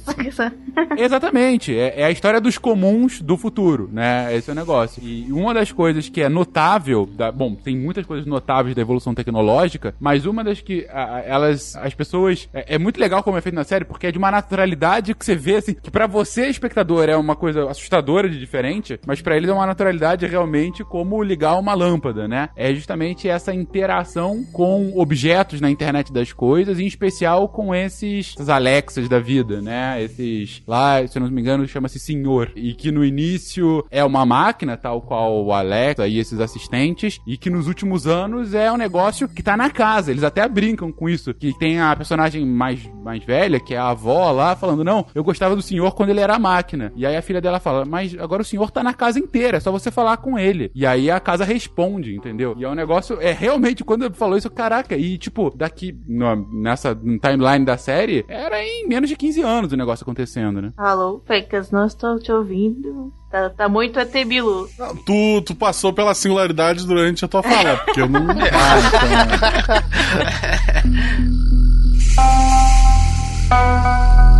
Exatamente, 0.97 1.77
é, 1.77 2.01
é 2.01 2.05
a 2.05 2.11
história 2.11 2.41
dos 2.41 2.57
comuns 2.57 3.20
do 3.20 3.37
futuro, 3.37 3.91
né? 3.93 4.35
Esse 4.35 4.49
é 4.49 4.53
o 4.53 4.57
negócio. 4.57 5.03
E 5.05 5.31
uma 5.31 5.53
das 5.53 5.70
coisas 5.70 6.09
que 6.09 6.23
é 6.23 6.29
notável, 6.29 7.05
da, 7.05 7.31
bom, 7.31 7.55
tem 7.55 7.77
muitas 7.77 8.07
coisas 8.07 8.25
notáveis 8.27 8.75
da 8.75 8.81
evolução 8.81 9.14
tecnológica, 9.14 9.95
mas 10.01 10.25
uma 10.25 10.43
das 10.43 10.62
que 10.62 10.87
a- 10.91 11.23
elas, 11.27 11.77
as 11.77 11.93
pessoas, 11.93 12.49
é, 12.55 12.77
é 12.77 12.79
muito 12.79 12.99
legal 12.99 13.23
como 13.23 13.37
é 13.37 13.43
feito 13.43 13.55
na 13.55 13.64
série, 13.64 13.85
porque 13.85 14.07
é 14.07 14.12
de 14.12 14.16
uma 14.16 14.31
naturalidade 14.31 15.14
que 15.14 15.23
você 15.25 15.35
vê 15.35 15.57
assim, 15.57 15.75
que 15.75 15.91
pra 15.91 16.07
você 16.07 16.47
espectador 16.47 17.11
é 17.11 17.16
uma 17.16 17.37
coisa 17.37 17.68
assustadora 17.70 18.27
de 18.27 18.39
diferente, 18.41 18.99
mas 19.07 19.20
pra 19.20 19.37
eles 19.37 19.51
é 19.51 19.53
uma 19.53 19.66
naturalidade 19.66 20.27
realmente 20.27 20.83
como 20.83 21.23
ligar 21.23 21.59
uma 21.59 21.75
lâmpada, 21.75 22.27
né? 22.27 22.49
É 22.57 22.73
justamente 22.75 23.29
essa 23.29 23.53
interação 23.53 24.43
com 24.51 24.93
objetos 24.99 25.61
na 25.61 25.68
internet 25.70 26.11
das 26.11 26.33
coisas, 26.33 26.79
em 26.81 26.87
especial 26.87 27.49
com 27.49 27.75
esses 27.75 28.33
essas 28.35 28.49
Alexas 28.62 29.08
da 29.08 29.18
vida, 29.18 29.60
né? 29.60 30.00
Esses 30.02 30.62
lá, 30.66 31.04
se 31.06 31.18
eu 31.18 31.22
não 31.22 31.30
me 31.30 31.40
engano, 31.40 31.66
chama-se 31.66 31.98
Senhor. 31.98 32.52
E 32.54 32.74
que 32.74 32.92
no 32.92 33.04
início 33.04 33.84
é 33.90 34.04
uma 34.04 34.24
máquina, 34.24 34.76
tal 34.76 35.00
qual 35.02 35.44
o 35.44 35.52
Alexa 35.52 36.06
e 36.06 36.18
esses 36.18 36.38
assistentes, 36.38 37.18
e 37.26 37.36
que 37.36 37.50
nos 37.50 37.66
últimos 37.66 38.06
anos 38.06 38.54
é 38.54 38.70
um 38.70 38.76
negócio 38.76 39.28
que 39.28 39.42
tá 39.42 39.56
na 39.56 39.68
casa. 39.70 40.10
Eles 40.12 40.22
até 40.22 40.46
brincam 40.48 40.92
com 40.92 41.08
isso. 41.08 41.34
Que 41.34 41.56
tem 41.58 41.80
a 41.80 41.94
personagem 41.96 42.46
mais, 42.46 42.88
mais 43.02 43.24
velha, 43.24 43.58
que 43.58 43.74
é 43.74 43.78
a 43.78 43.88
avó 43.90 44.30
lá, 44.30 44.54
falando: 44.54 44.84
Não, 44.84 45.04
eu 45.14 45.24
gostava 45.24 45.56
do 45.56 45.62
senhor 45.62 45.92
quando 45.94 46.10
ele 46.10 46.20
era 46.20 46.38
máquina. 46.38 46.92
E 46.94 47.04
aí 47.04 47.16
a 47.16 47.22
filha 47.22 47.40
dela 47.40 47.58
fala: 47.58 47.84
Mas 47.84 48.14
agora 48.18 48.42
o 48.42 48.44
senhor 48.44 48.70
tá 48.70 48.82
na 48.82 48.94
casa 48.94 49.18
inteira, 49.18 49.56
é 49.56 49.60
só 49.60 49.72
você 49.72 49.90
falar 49.90 50.18
com 50.18 50.38
ele. 50.38 50.70
E 50.74 50.86
aí 50.86 51.10
a 51.10 51.18
casa 51.18 51.44
responde, 51.44 52.14
entendeu? 52.14 52.54
E 52.58 52.64
é 52.64 52.68
um 52.68 52.74
negócio, 52.74 53.18
é 53.20 53.32
realmente, 53.32 53.82
quando 53.84 54.04
ele 54.04 54.14
falou 54.14 54.36
isso, 54.36 54.50
caraca, 54.50 54.96
e 54.96 55.18
tipo, 55.18 55.52
daqui, 55.56 55.96
no- 56.06 56.48
nessa 56.62 56.94
timeline 56.94 57.64
da 57.64 57.76
série, 57.76 58.24
era 58.28 58.51
em 58.61 58.86
menos 58.88 59.09
de 59.09 59.16
15 59.16 59.40
anos 59.42 59.72
o 59.72 59.76
negócio 59.76 60.05
acontecendo, 60.05 60.61
né? 60.61 60.72
Alô, 60.76 61.22
Fecas, 61.26 61.70
não 61.70 61.86
estou 61.86 62.18
te 62.18 62.30
ouvindo. 62.32 63.12
Tá, 63.30 63.48
tá 63.50 63.68
muito 63.68 63.98
ET 63.98 64.12
Bilu. 64.26 64.68
Não, 64.78 64.96
tu, 64.96 65.42
tu 65.42 65.55
passou 65.55 65.92
pela 65.92 66.14
singularidade 66.14 66.86
durante 66.86 67.24
a 67.24 67.28
tua 67.28 67.42
fala, 67.42 67.78
porque 67.78 68.00
eu 68.00 68.09
não. 68.09 68.26
A 73.55 74.28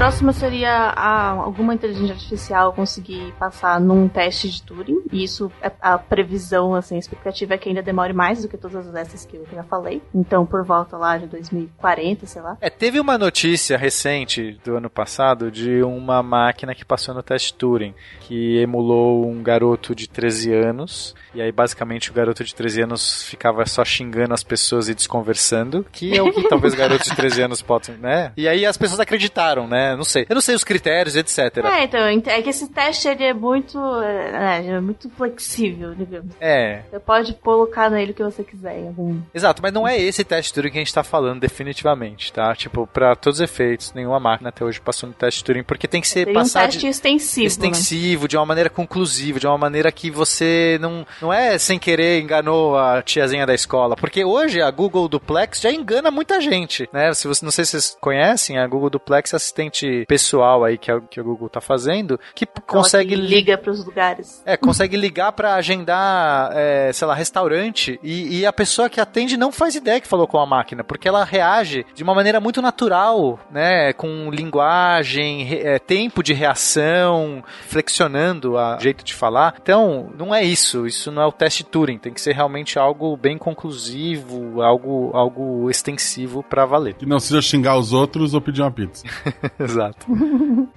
próxima 0.00 0.32
seria 0.32 0.72
a- 0.96 1.28
alguma 1.32 1.74
inteligência 1.74 2.14
artificial 2.14 2.72
conseguir 2.72 3.34
passar 3.38 3.78
num 3.78 4.08
teste 4.08 4.48
de 4.48 4.62
Turing. 4.62 5.02
E 5.12 5.22
isso 5.22 5.52
é 5.60 5.70
a 5.78 5.98
previsão, 5.98 6.74
assim, 6.74 6.96
a 6.96 6.98
expectativa 6.98 7.52
é 7.52 7.58
que 7.58 7.68
ainda 7.68 7.82
demore 7.82 8.14
mais 8.14 8.40
do 8.40 8.48
que 8.48 8.56
todas 8.56 8.94
essas 8.94 9.26
que 9.26 9.36
eu 9.36 9.46
já 9.52 9.62
falei. 9.62 10.00
Então, 10.14 10.46
por 10.46 10.64
volta 10.64 10.96
lá 10.96 11.18
de 11.18 11.26
2040, 11.26 12.24
sei 12.24 12.40
lá. 12.40 12.56
É, 12.62 12.70
teve 12.70 12.98
uma 12.98 13.18
notícia 13.18 13.76
recente 13.76 14.58
do 14.64 14.74
ano 14.74 14.88
passado 14.88 15.50
de 15.50 15.82
uma 15.82 16.22
máquina 16.22 16.74
que 16.74 16.82
passou 16.82 17.14
no 17.14 17.22
teste 17.22 17.52
Turing, 17.52 17.94
que 18.20 18.56
emulou 18.56 19.28
um 19.28 19.42
garoto 19.42 19.94
de 19.94 20.08
13 20.08 20.50
anos, 20.54 21.14
e 21.34 21.42
aí 21.42 21.52
basicamente 21.52 22.10
o 22.10 22.14
garoto 22.14 22.42
de 22.42 22.54
13 22.54 22.80
anos 22.84 23.24
ficava 23.24 23.66
só 23.66 23.84
xingando 23.84 24.32
as 24.32 24.42
pessoas 24.42 24.88
e 24.88 24.94
desconversando, 24.94 25.84
que 25.92 26.16
é 26.16 26.22
o 26.22 26.32
que 26.32 26.48
talvez 26.48 26.74
garotos 26.74 27.06
de 27.06 27.14
13 27.14 27.42
anos 27.42 27.60
possam, 27.60 27.96
né? 27.98 28.32
E 28.34 28.48
aí 28.48 28.64
as 28.64 28.78
pessoas 28.78 28.98
acreditaram, 28.98 29.68
né? 29.68 29.89
Não 29.96 30.04
sei. 30.04 30.26
Eu 30.28 30.34
não 30.34 30.40
sei 30.40 30.54
os 30.54 30.64
critérios, 30.64 31.16
etc. 31.16 31.38
É, 31.64 31.84
então, 31.84 32.00
é 32.00 32.42
que 32.42 32.50
esse 32.50 32.68
teste 32.68 33.08
ele 33.08 33.24
é 33.24 33.34
muito, 33.34 33.78
é, 34.02 34.66
é 34.66 34.80
muito 34.80 35.08
flexível, 35.10 35.94
digamos. 35.94 36.30
É, 36.40 36.82
Você 36.90 36.98
pode 37.00 37.34
colocar 37.34 37.90
nele 37.90 38.12
o 38.12 38.14
que 38.14 38.22
você 38.22 38.42
quiser. 38.44 38.76
algum- 38.86 39.20
Exato, 39.34 39.60
mas 39.62 39.72
não 39.72 39.86
é 39.86 39.98
esse 39.98 40.24
teste 40.24 40.52
Turing 40.52 40.70
que 40.70 40.78
a 40.78 40.80
gente 40.80 40.94
tá 40.94 41.02
falando 41.02 41.40
definitivamente, 41.40 42.32
tá? 42.32 42.54
Tipo, 42.54 42.86
pra 42.86 43.14
todos 43.14 43.38
os 43.38 43.44
efeitos, 43.44 43.92
nenhuma 43.94 44.18
máquina 44.20 44.48
até 44.50 44.64
hoje 44.64 44.80
passou 44.80 45.08
no 45.08 45.14
teste 45.14 45.42
Turing, 45.44 45.62
porque 45.62 45.86
tem 45.88 46.00
que 46.00 46.08
ser 46.08 46.20
Seria 46.26 46.32
um 46.32 46.42
passado 46.42 46.70
teste 46.72 46.86
extensivo. 46.86 47.40
né? 47.42 47.46
extensivo, 47.46 48.28
de 48.28 48.36
uma 48.36 48.46
maneira 48.46 48.70
conclusiva, 48.70 49.38
de 49.40 49.46
uma 49.46 49.58
maneira 49.58 49.90
que 49.92 50.10
você 50.10 50.78
não 50.80 51.06
não 51.20 51.32
é 51.32 51.58
sem 51.58 51.78
querer 51.78 52.20
enganou 52.20 52.76
a 52.78 53.02
tiazinha 53.02 53.46
da 53.46 53.54
escola, 53.54 53.96
porque 53.96 54.24
hoje 54.24 54.60
a 54.60 54.70
Google 54.70 55.08
Duplex 55.08 55.60
já 55.60 55.70
engana 55.70 56.10
muita 56.10 56.40
gente, 56.40 56.88
né? 56.92 57.12
Se 57.14 57.26
você 57.28 57.44
não 57.44 57.50
sei 57.52 57.64
se 57.64 57.70
vocês 57.72 57.96
conhecem, 58.00 58.58
a 58.58 58.66
Google 58.66 58.90
Duplex 58.90 59.32
é 59.32 59.36
assistente 59.36 59.79
pessoal 60.06 60.64
aí 60.64 60.76
que 60.78 60.90
a, 60.90 61.00
que 61.00 61.18
a 61.20 61.22
Google 61.22 61.48
tá 61.48 61.60
fazendo, 61.60 62.18
que 62.34 62.44
Aquela 62.44 62.66
consegue 62.82 63.10
que 63.10 63.16
liga 63.20 63.56
pros 63.58 63.84
lugares. 63.84 64.42
é, 64.46 64.56
consegue 64.56 64.96
ligar 64.96 65.32
pra 65.32 65.54
agendar, 65.54 66.50
é, 66.54 66.92
sei 66.92 67.06
lá, 67.06 67.14
restaurante 67.14 67.98
e, 68.02 68.40
e 68.40 68.46
a 68.46 68.52
pessoa 68.52 68.88
que 68.88 69.00
atende 69.00 69.36
não 69.36 69.50
faz 69.52 69.74
ideia 69.74 70.00
que 70.00 70.06
falou 70.08 70.26
com 70.26 70.38
a 70.38 70.46
máquina, 70.46 70.82
porque 70.84 71.08
ela 71.08 71.24
reage 71.24 71.84
de 71.94 72.02
uma 72.02 72.14
maneira 72.14 72.40
muito 72.40 72.60
natural, 72.62 73.38
né? 73.50 73.92
Com 73.92 74.30
linguagem, 74.30 75.44
re- 75.44 75.60
é, 75.62 75.78
tempo 75.78 76.22
de 76.22 76.32
reação, 76.32 77.42
flexionando 77.68 78.54
o 78.54 78.78
jeito 78.80 79.04
de 79.04 79.14
falar. 79.14 79.54
Então, 79.62 80.10
não 80.18 80.34
é 80.34 80.42
isso. 80.42 80.86
Isso 80.86 81.10
não 81.10 81.22
é 81.22 81.26
o 81.26 81.32
teste 81.32 81.64
Turing. 81.64 81.98
Tem 81.98 82.12
que 82.12 82.20
ser 82.20 82.32
realmente 82.34 82.78
algo 82.78 83.16
bem 83.16 83.36
conclusivo, 83.38 84.60
algo, 84.62 85.10
algo 85.14 85.70
extensivo 85.70 86.42
pra 86.42 86.64
valer. 86.66 86.94
Que 86.94 87.06
não 87.06 87.20
seja 87.20 87.40
xingar 87.42 87.76
os 87.78 87.92
outros 87.92 88.34
ou 88.34 88.40
pedir 88.40 88.62
uma 88.62 88.70
pizza. 88.70 89.04
Exato. 89.70 90.06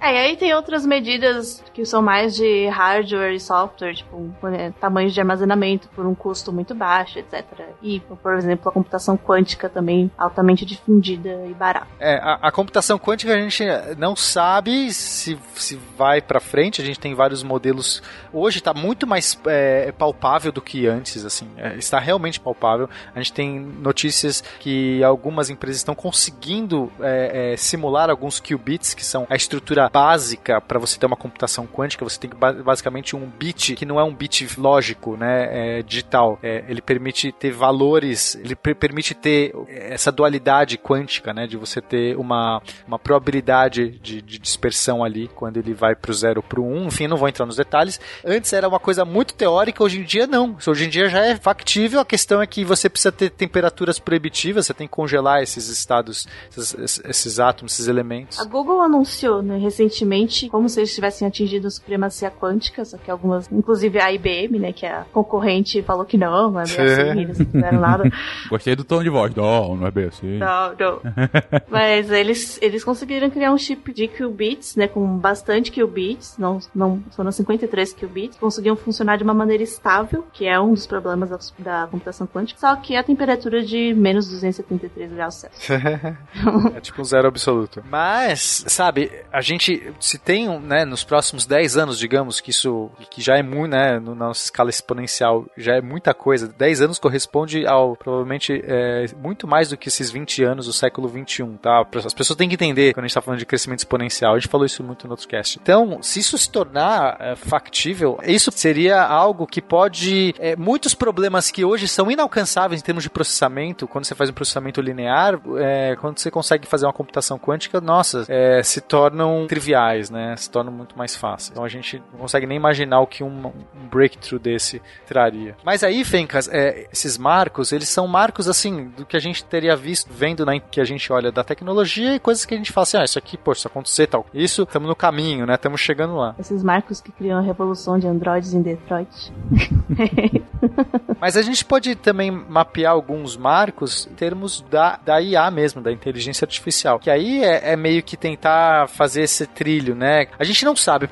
É, 0.00 0.14
e 0.14 0.18
aí 0.18 0.36
tem 0.36 0.54
outras 0.54 0.84
medidas 0.84 1.62
que 1.72 1.84
são 1.84 2.02
mais 2.02 2.34
de 2.34 2.66
hardware 2.68 3.32
e 3.32 3.40
software, 3.40 3.94
tipo, 3.94 4.30
é, 4.48 4.70
tamanhos 4.80 5.14
de 5.14 5.20
armazenamento 5.20 5.88
por 5.88 6.06
um 6.06 6.14
custo 6.14 6.52
muito 6.52 6.74
baixo, 6.74 7.18
etc. 7.18 7.44
E, 7.82 8.00
por 8.00 8.34
exemplo, 8.34 8.68
a 8.68 8.72
computação 8.72 9.16
quântica 9.16 9.68
também 9.68 10.10
altamente 10.16 10.64
difundida 10.64 11.44
e 11.46 11.54
barata. 11.54 11.86
É, 11.98 12.16
a, 12.16 12.38
a 12.42 12.52
computação 12.52 12.98
quântica 12.98 13.32
a 13.32 13.38
gente 13.38 13.64
não 13.96 14.14
sabe 14.14 14.92
se, 14.92 15.38
se 15.54 15.78
vai 15.96 16.20
pra 16.20 16.40
frente, 16.40 16.82
a 16.82 16.84
gente 16.84 17.00
tem 17.00 17.14
vários 17.14 17.42
modelos. 17.42 18.02
Hoje 18.32 18.58
está 18.58 18.74
muito 18.74 19.06
mais 19.06 19.38
é, 19.46 19.92
palpável 19.92 20.52
do 20.52 20.60
que 20.60 20.86
antes, 20.86 21.24
assim, 21.24 21.48
é, 21.56 21.76
está 21.76 21.98
realmente 21.98 22.38
palpável. 22.40 22.88
A 23.14 23.18
gente 23.18 23.32
tem 23.32 23.58
notícias 23.58 24.42
que 24.60 25.02
algumas 25.02 25.50
empresas 25.50 25.78
estão 25.78 25.94
conseguindo 25.94 26.92
é, 27.00 27.52
é, 27.52 27.56
simular 27.56 28.10
alguns 28.10 28.40
qubits, 28.40 28.83
bits, 28.84 28.92
que 28.94 29.04
são 29.04 29.26
a 29.30 29.34
estrutura 29.34 29.88
básica 29.88 30.60
para 30.60 30.78
você 30.78 30.98
ter 30.98 31.06
uma 31.06 31.16
computação 31.16 31.66
quântica, 31.66 32.04
você 32.04 32.20
tem 32.20 32.30
basicamente 32.62 33.16
um 33.16 33.26
bit 33.26 33.74
que 33.74 33.86
não 33.86 33.98
é 33.98 34.04
um 34.04 34.14
bit 34.14 34.48
lógico, 34.60 35.16
né, 35.16 35.78
é 35.78 35.82
digital. 35.82 36.38
É, 36.42 36.64
ele 36.68 36.82
permite 36.82 37.32
ter 37.32 37.50
valores, 37.50 38.34
ele 38.34 38.54
permite 38.54 39.14
ter 39.14 39.54
essa 39.68 40.12
dualidade 40.12 40.76
quântica, 40.76 41.32
né, 41.32 41.46
de 41.46 41.56
você 41.56 41.80
ter 41.80 42.16
uma, 42.16 42.60
uma 42.86 42.98
probabilidade 42.98 43.90
de, 43.98 44.20
de 44.20 44.38
dispersão 44.38 45.02
ali 45.02 45.28
quando 45.28 45.56
ele 45.56 45.72
vai 45.72 45.94
pro 45.94 46.12
zero 46.12 46.42
pro 46.42 46.62
um. 46.62 46.86
Enfim, 46.86 47.06
não 47.06 47.16
vou 47.16 47.28
entrar 47.28 47.46
nos 47.46 47.56
detalhes. 47.56 47.98
Antes 48.24 48.52
era 48.52 48.68
uma 48.68 48.80
coisa 48.80 49.04
muito 49.04 49.34
teórica, 49.34 49.82
hoje 49.82 50.00
em 50.00 50.04
dia 50.04 50.26
não. 50.26 50.56
Hoje 50.66 50.84
em 50.84 50.88
dia 50.88 51.08
já 51.08 51.24
é 51.24 51.36
factível. 51.36 52.00
A 52.00 52.04
questão 52.04 52.42
é 52.42 52.46
que 52.46 52.64
você 52.64 52.88
precisa 52.88 53.12
ter 53.12 53.30
temperaturas 53.30 53.98
proibitivas, 53.98 54.66
você 54.66 54.74
tem 54.74 54.86
que 54.86 54.92
congelar 54.92 55.42
esses 55.42 55.68
estados, 55.68 56.26
esses, 56.50 57.00
esses 57.04 57.40
átomos, 57.40 57.72
esses 57.72 57.86
elementos. 57.86 58.38
A 58.40 58.44
Google 58.44 58.73
anunciou 58.80 59.42
né, 59.42 59.58
recentemente 59.58 60.48
como 60.48 60.68
se 60.68 60.80
eles 60.80 60.94
tivessem 60.94 61.26
atingido 61.26 61.66
a 61.66 61.70
supremacia 61.70 62.30
quântica, 62.30 62.84
só 62.84 62.96
que 62.96 63.10
algumas, 63.10 63.50
inclusive 63.50 64.00
a 64.00 64.12
IBM, 64.12 64.58
né, 64.58 64.72
que 64.72 64.86
é 64.86 64.92
a 64.92 65.04
concorrente, 65.12 65.82
falou 65.82 66.04
que 66.04 66.16
não, 66.16 66.50
não 66.50 66.60
é 66.60 66.64
bem 66.64 66.86
assim, 66.86 67.20
eles 67.20 67.38
não 67.38 67.46
fizeram 67.46 67.80
nada. 67.80 68.10
Gostei 68.48 68.74
do 68.74 68.84
tom 68.84 69.02
de 69.02 69.10
voz. 69.10 69.34
Não, 69.34 69.76
não 69.76 69.86
é 69.86 69.90
bem 69.90 70.06
assim. 70.06 70.38
Não, 70.38 70.74
não. 70.78 71.00
Mas 71.68 72.10
eles, 72.10 72.58
eles 72.62 72.82
conseguiram 72.84 73.30
criar 73.30 73.52
um 73.52 73.58
chip 73.58 73.92
de 73.92 74.08
qubits, 74.08 74.76
né, 74.76 74.88
com 74.88 75.18
bastante 75.18 75.70
qubits, 75.70 76.36
não, 76.38 76.58
não 76.74 77.02
foram 77.14 77.30
53 77.30 77.92
qubits, 77.94 78.38
conseguiam 78.38 78.76
funcionar 78.76 79.16
de 79.16 79.24
uma 79.24 79.34
maneira 79.34 79.62
estável, 79.62 80.24
que 80.32 80.46
é 80.46 80.58
um 80.58 80.72
dos 80.72 80.86
problemas 80.86 81.30
da, 81.30 81.38
da 81.58 81.86
computação 81.86 82.26
quântica, 82.26 82.58
só 82.58 82.74
que 82.76 82.96
a 82.96 83.02
temperatura 83.02 83.62
de 83.62 83.94
menos 83.94 84.28
273 84.28 85.12
graus 85.12 85.34
Celsius. 85.34 85.70
é 86.74 86.80
tipo 86.80 87.00
um 87.00 87.04
zero 87.04 87.28
absoluto. 87.28 87.82
Mas, 87.88 88.63
sabe, 88.66 89.10
a 89.32 89.40
gente, 89.40 89.92
se 90.00 90.18
tem, 90.18 90.48
né, 90.60 90.84
nos 90.84 91.04
próximos 91.04 91.46
10 91.46 91.76
anos, 91.76 91.98
digamos, 91.98 92.40
que 92.40 92.50
isso, 92.50 92.90
que 93.10 93.20
já 93.20 93.36
é 93.36 93.42
muito, 93.42 93.72
né, 93.72 93.98
na 93.98 94.14
nossa 94.14 94.44
escala 94.44 94.70
exponencial, 94.70 95.46
já 95.56 95.76
é 95.76 95.80
muita 95.80 96.14
coisa, 96.14 96.48
10 96.48 96.82
anos 96.82 96.98
corresponde 96.98 97.66
ao, 97.66 97.96
provavelmente, 97.96 98.62
é, 98.64 99.06
muito 99.20 99.46
mais 99.46 99.70
do 99.70 99.76
que 99.76 99.88
esses 99.88 100.10
20 100.10 100.44
anos 100.44 100.66
do 100.66 100.72
século 100.72 101.08
21, 101.08 101.56
tá? 101.56 101.84
As 102.04 102.14
pessoas 102.14 102.36
têm 102.36 102.48
que 102.48 102.54
entender 102.54 102.94
quando 102.94 103.04
a 103.04 103.08
gente 103.08 103.14
tá 103.14 103.22
falando 103.22 103.38
de 103.38 103.46
crescimento 103.46 103.80
exponencial, 103.80 104.34
a 104.34 104.38
gente 104.38 104.48
falou 104.48 104.66
isso 104.66 104.82
muito 104.82 105.06
no 105.06 105.12
outro 105.12 105.28
cast. 105.28 105.58
Então, 105.60 106.02
se 106.02 106.20
isso 106.20 106.36
se 106.36 106.50
tornar 106.50 107.16
é, 107.20 107.36
factível, 107.36 108.18
isso 108.24 108.50
seria 108.54 109.02
algo 109.02 109.46
que 109.46 109.62
pode, 109.62 110.34
é, 110.38 110.56
muitos 110.56 110.94
problemas 110.94 111.50
que 111.50 111.64
hoje 111.64 111.88
são 111.88 112.10
inalcançáveis 112.10 112.80
em 112.80 112.84
termos 112.84 113.02
de 113.02 113.10
processamento, 113.10 113.86
quando 113.88 114.04
você 114.04 114.14
faz 114.14 114.30
um 114.30 114.32
processamento 114.34 114.80
linear, 114.80 115.40
é, 115.58 115.96
quando 115.96 116.18
você 116.18 116.30
consegue 116.30 116.66
fazer 116.66 116.86
uma 116.86 116.92
computação 116.92 117.38
quântica, 117.38 117.80
nossa, 117.80 118.24
é, 118.28 118.43
se 118.62 118.80
tornam 118.80 119.46
triviais, 119.46 120.10
né? 120.10 120.34
Se 120.36 120.50
tornam 120.50 120.72
muito 120.72 120.96
mais 120.96 121.14
fáceis. 121.14 121.50
Então 121.50 121.64
a 121.64 121.68
gente 121.68 122.02
não 122.12 122.20
consegue 122.20 122.46
nem 122.46 122.56
imaginar 122.56 123.00
o 123.00 123.06
que 123.06 123.22
um, 123.22 123.46
um 123.46 123.88
breakthrough 123.90 124.38
desse 124.38 124.80
traria. 125.06 125.56
Mas 125.64 125.82
aí, 125.82 126.04
Fencas, 126.04 126.48
é, 126.48 126.86
esses 126.92 127.18
marcos, 127.18 127.72
eles 127.72 127.88
são 127.88 128.06
marcos 128.06 128.48
assim 128.48 128.88
do 128.96 129.04
que 129.04 129.16
a 129.16 129.20
gente 129.20 129.44
teria 129.44 129.76
visto 129.76 130.08
vendo 130.12 130.44
na 130.44 130.58
que 130.58 130.80
a 130.80 130.84
gente 130.84 131.12
olha 131.12 131.32
da 131.32 131.42
tecnologia 131.42 132.14
e 132.14 132.20
coisas 132.20 132.44
que 132.44 132.54
a 132.54 132.56
gente 132.56 132.72
fala 132.72 132.84
assim, 132.84 132.96
ah, 132.98 133.04
isso 133.04 133.18
aqui, 133.18 133.36
pô, 133.36 133.52
isso 133.52 133.66
acontecer 133.66 134.06
tal. 134.06 134.26
Isso, 134.32 134.62
estamos 134.62 134.88
no 134.88 134.96
caminho, 134.96 135.46
né? 135.46 135.54
Estamos 135.54 135.80
chegando 135.80 136.16
lá. 136.16 136.34
Esses 136.38 136.62
marcos 136.62 137.00
que 137.00 137.10
criam 137.10 137.38
a 137.38 137.42
revolução 137.42 137.98
de 137.98 138.06
androides 138.06 138.54
em 138.54 138.62
Detroit. 138.62 139.32
Mas 141.20 141.36
a 141.36 141.42
gente 141.42 141.64
pode 141.64 141.94
também 141.94 142.30
mapear 142.30 142.92
alguns 142.92 143.36
marcos 143.36 144.06
em 144.10 144.14
termos 144.14 144.60
da, 144.70 144.98
da 145.04 145.20
IA 145.20 145.50
mesmo, 145.50 145.80
da 145.80 145.92
inteligência 145.92 146.44
artificial. 146.44 146.98
Que 146.98 147.10
aí 147.10 147.42
é, 147.42 147.72
é 147.72 147.76
meio 147.76 148.02
que 148.02 148.16
tentar 148.36 148.88
fazer 148.88 149.22
esse 149.22 149.46
trilho, 149.46 149.94
né? 149.94 150.26
A 150.38 150.44
gente 150.44 150.64
não 150.64 150.76
sabe, 150.76 151.08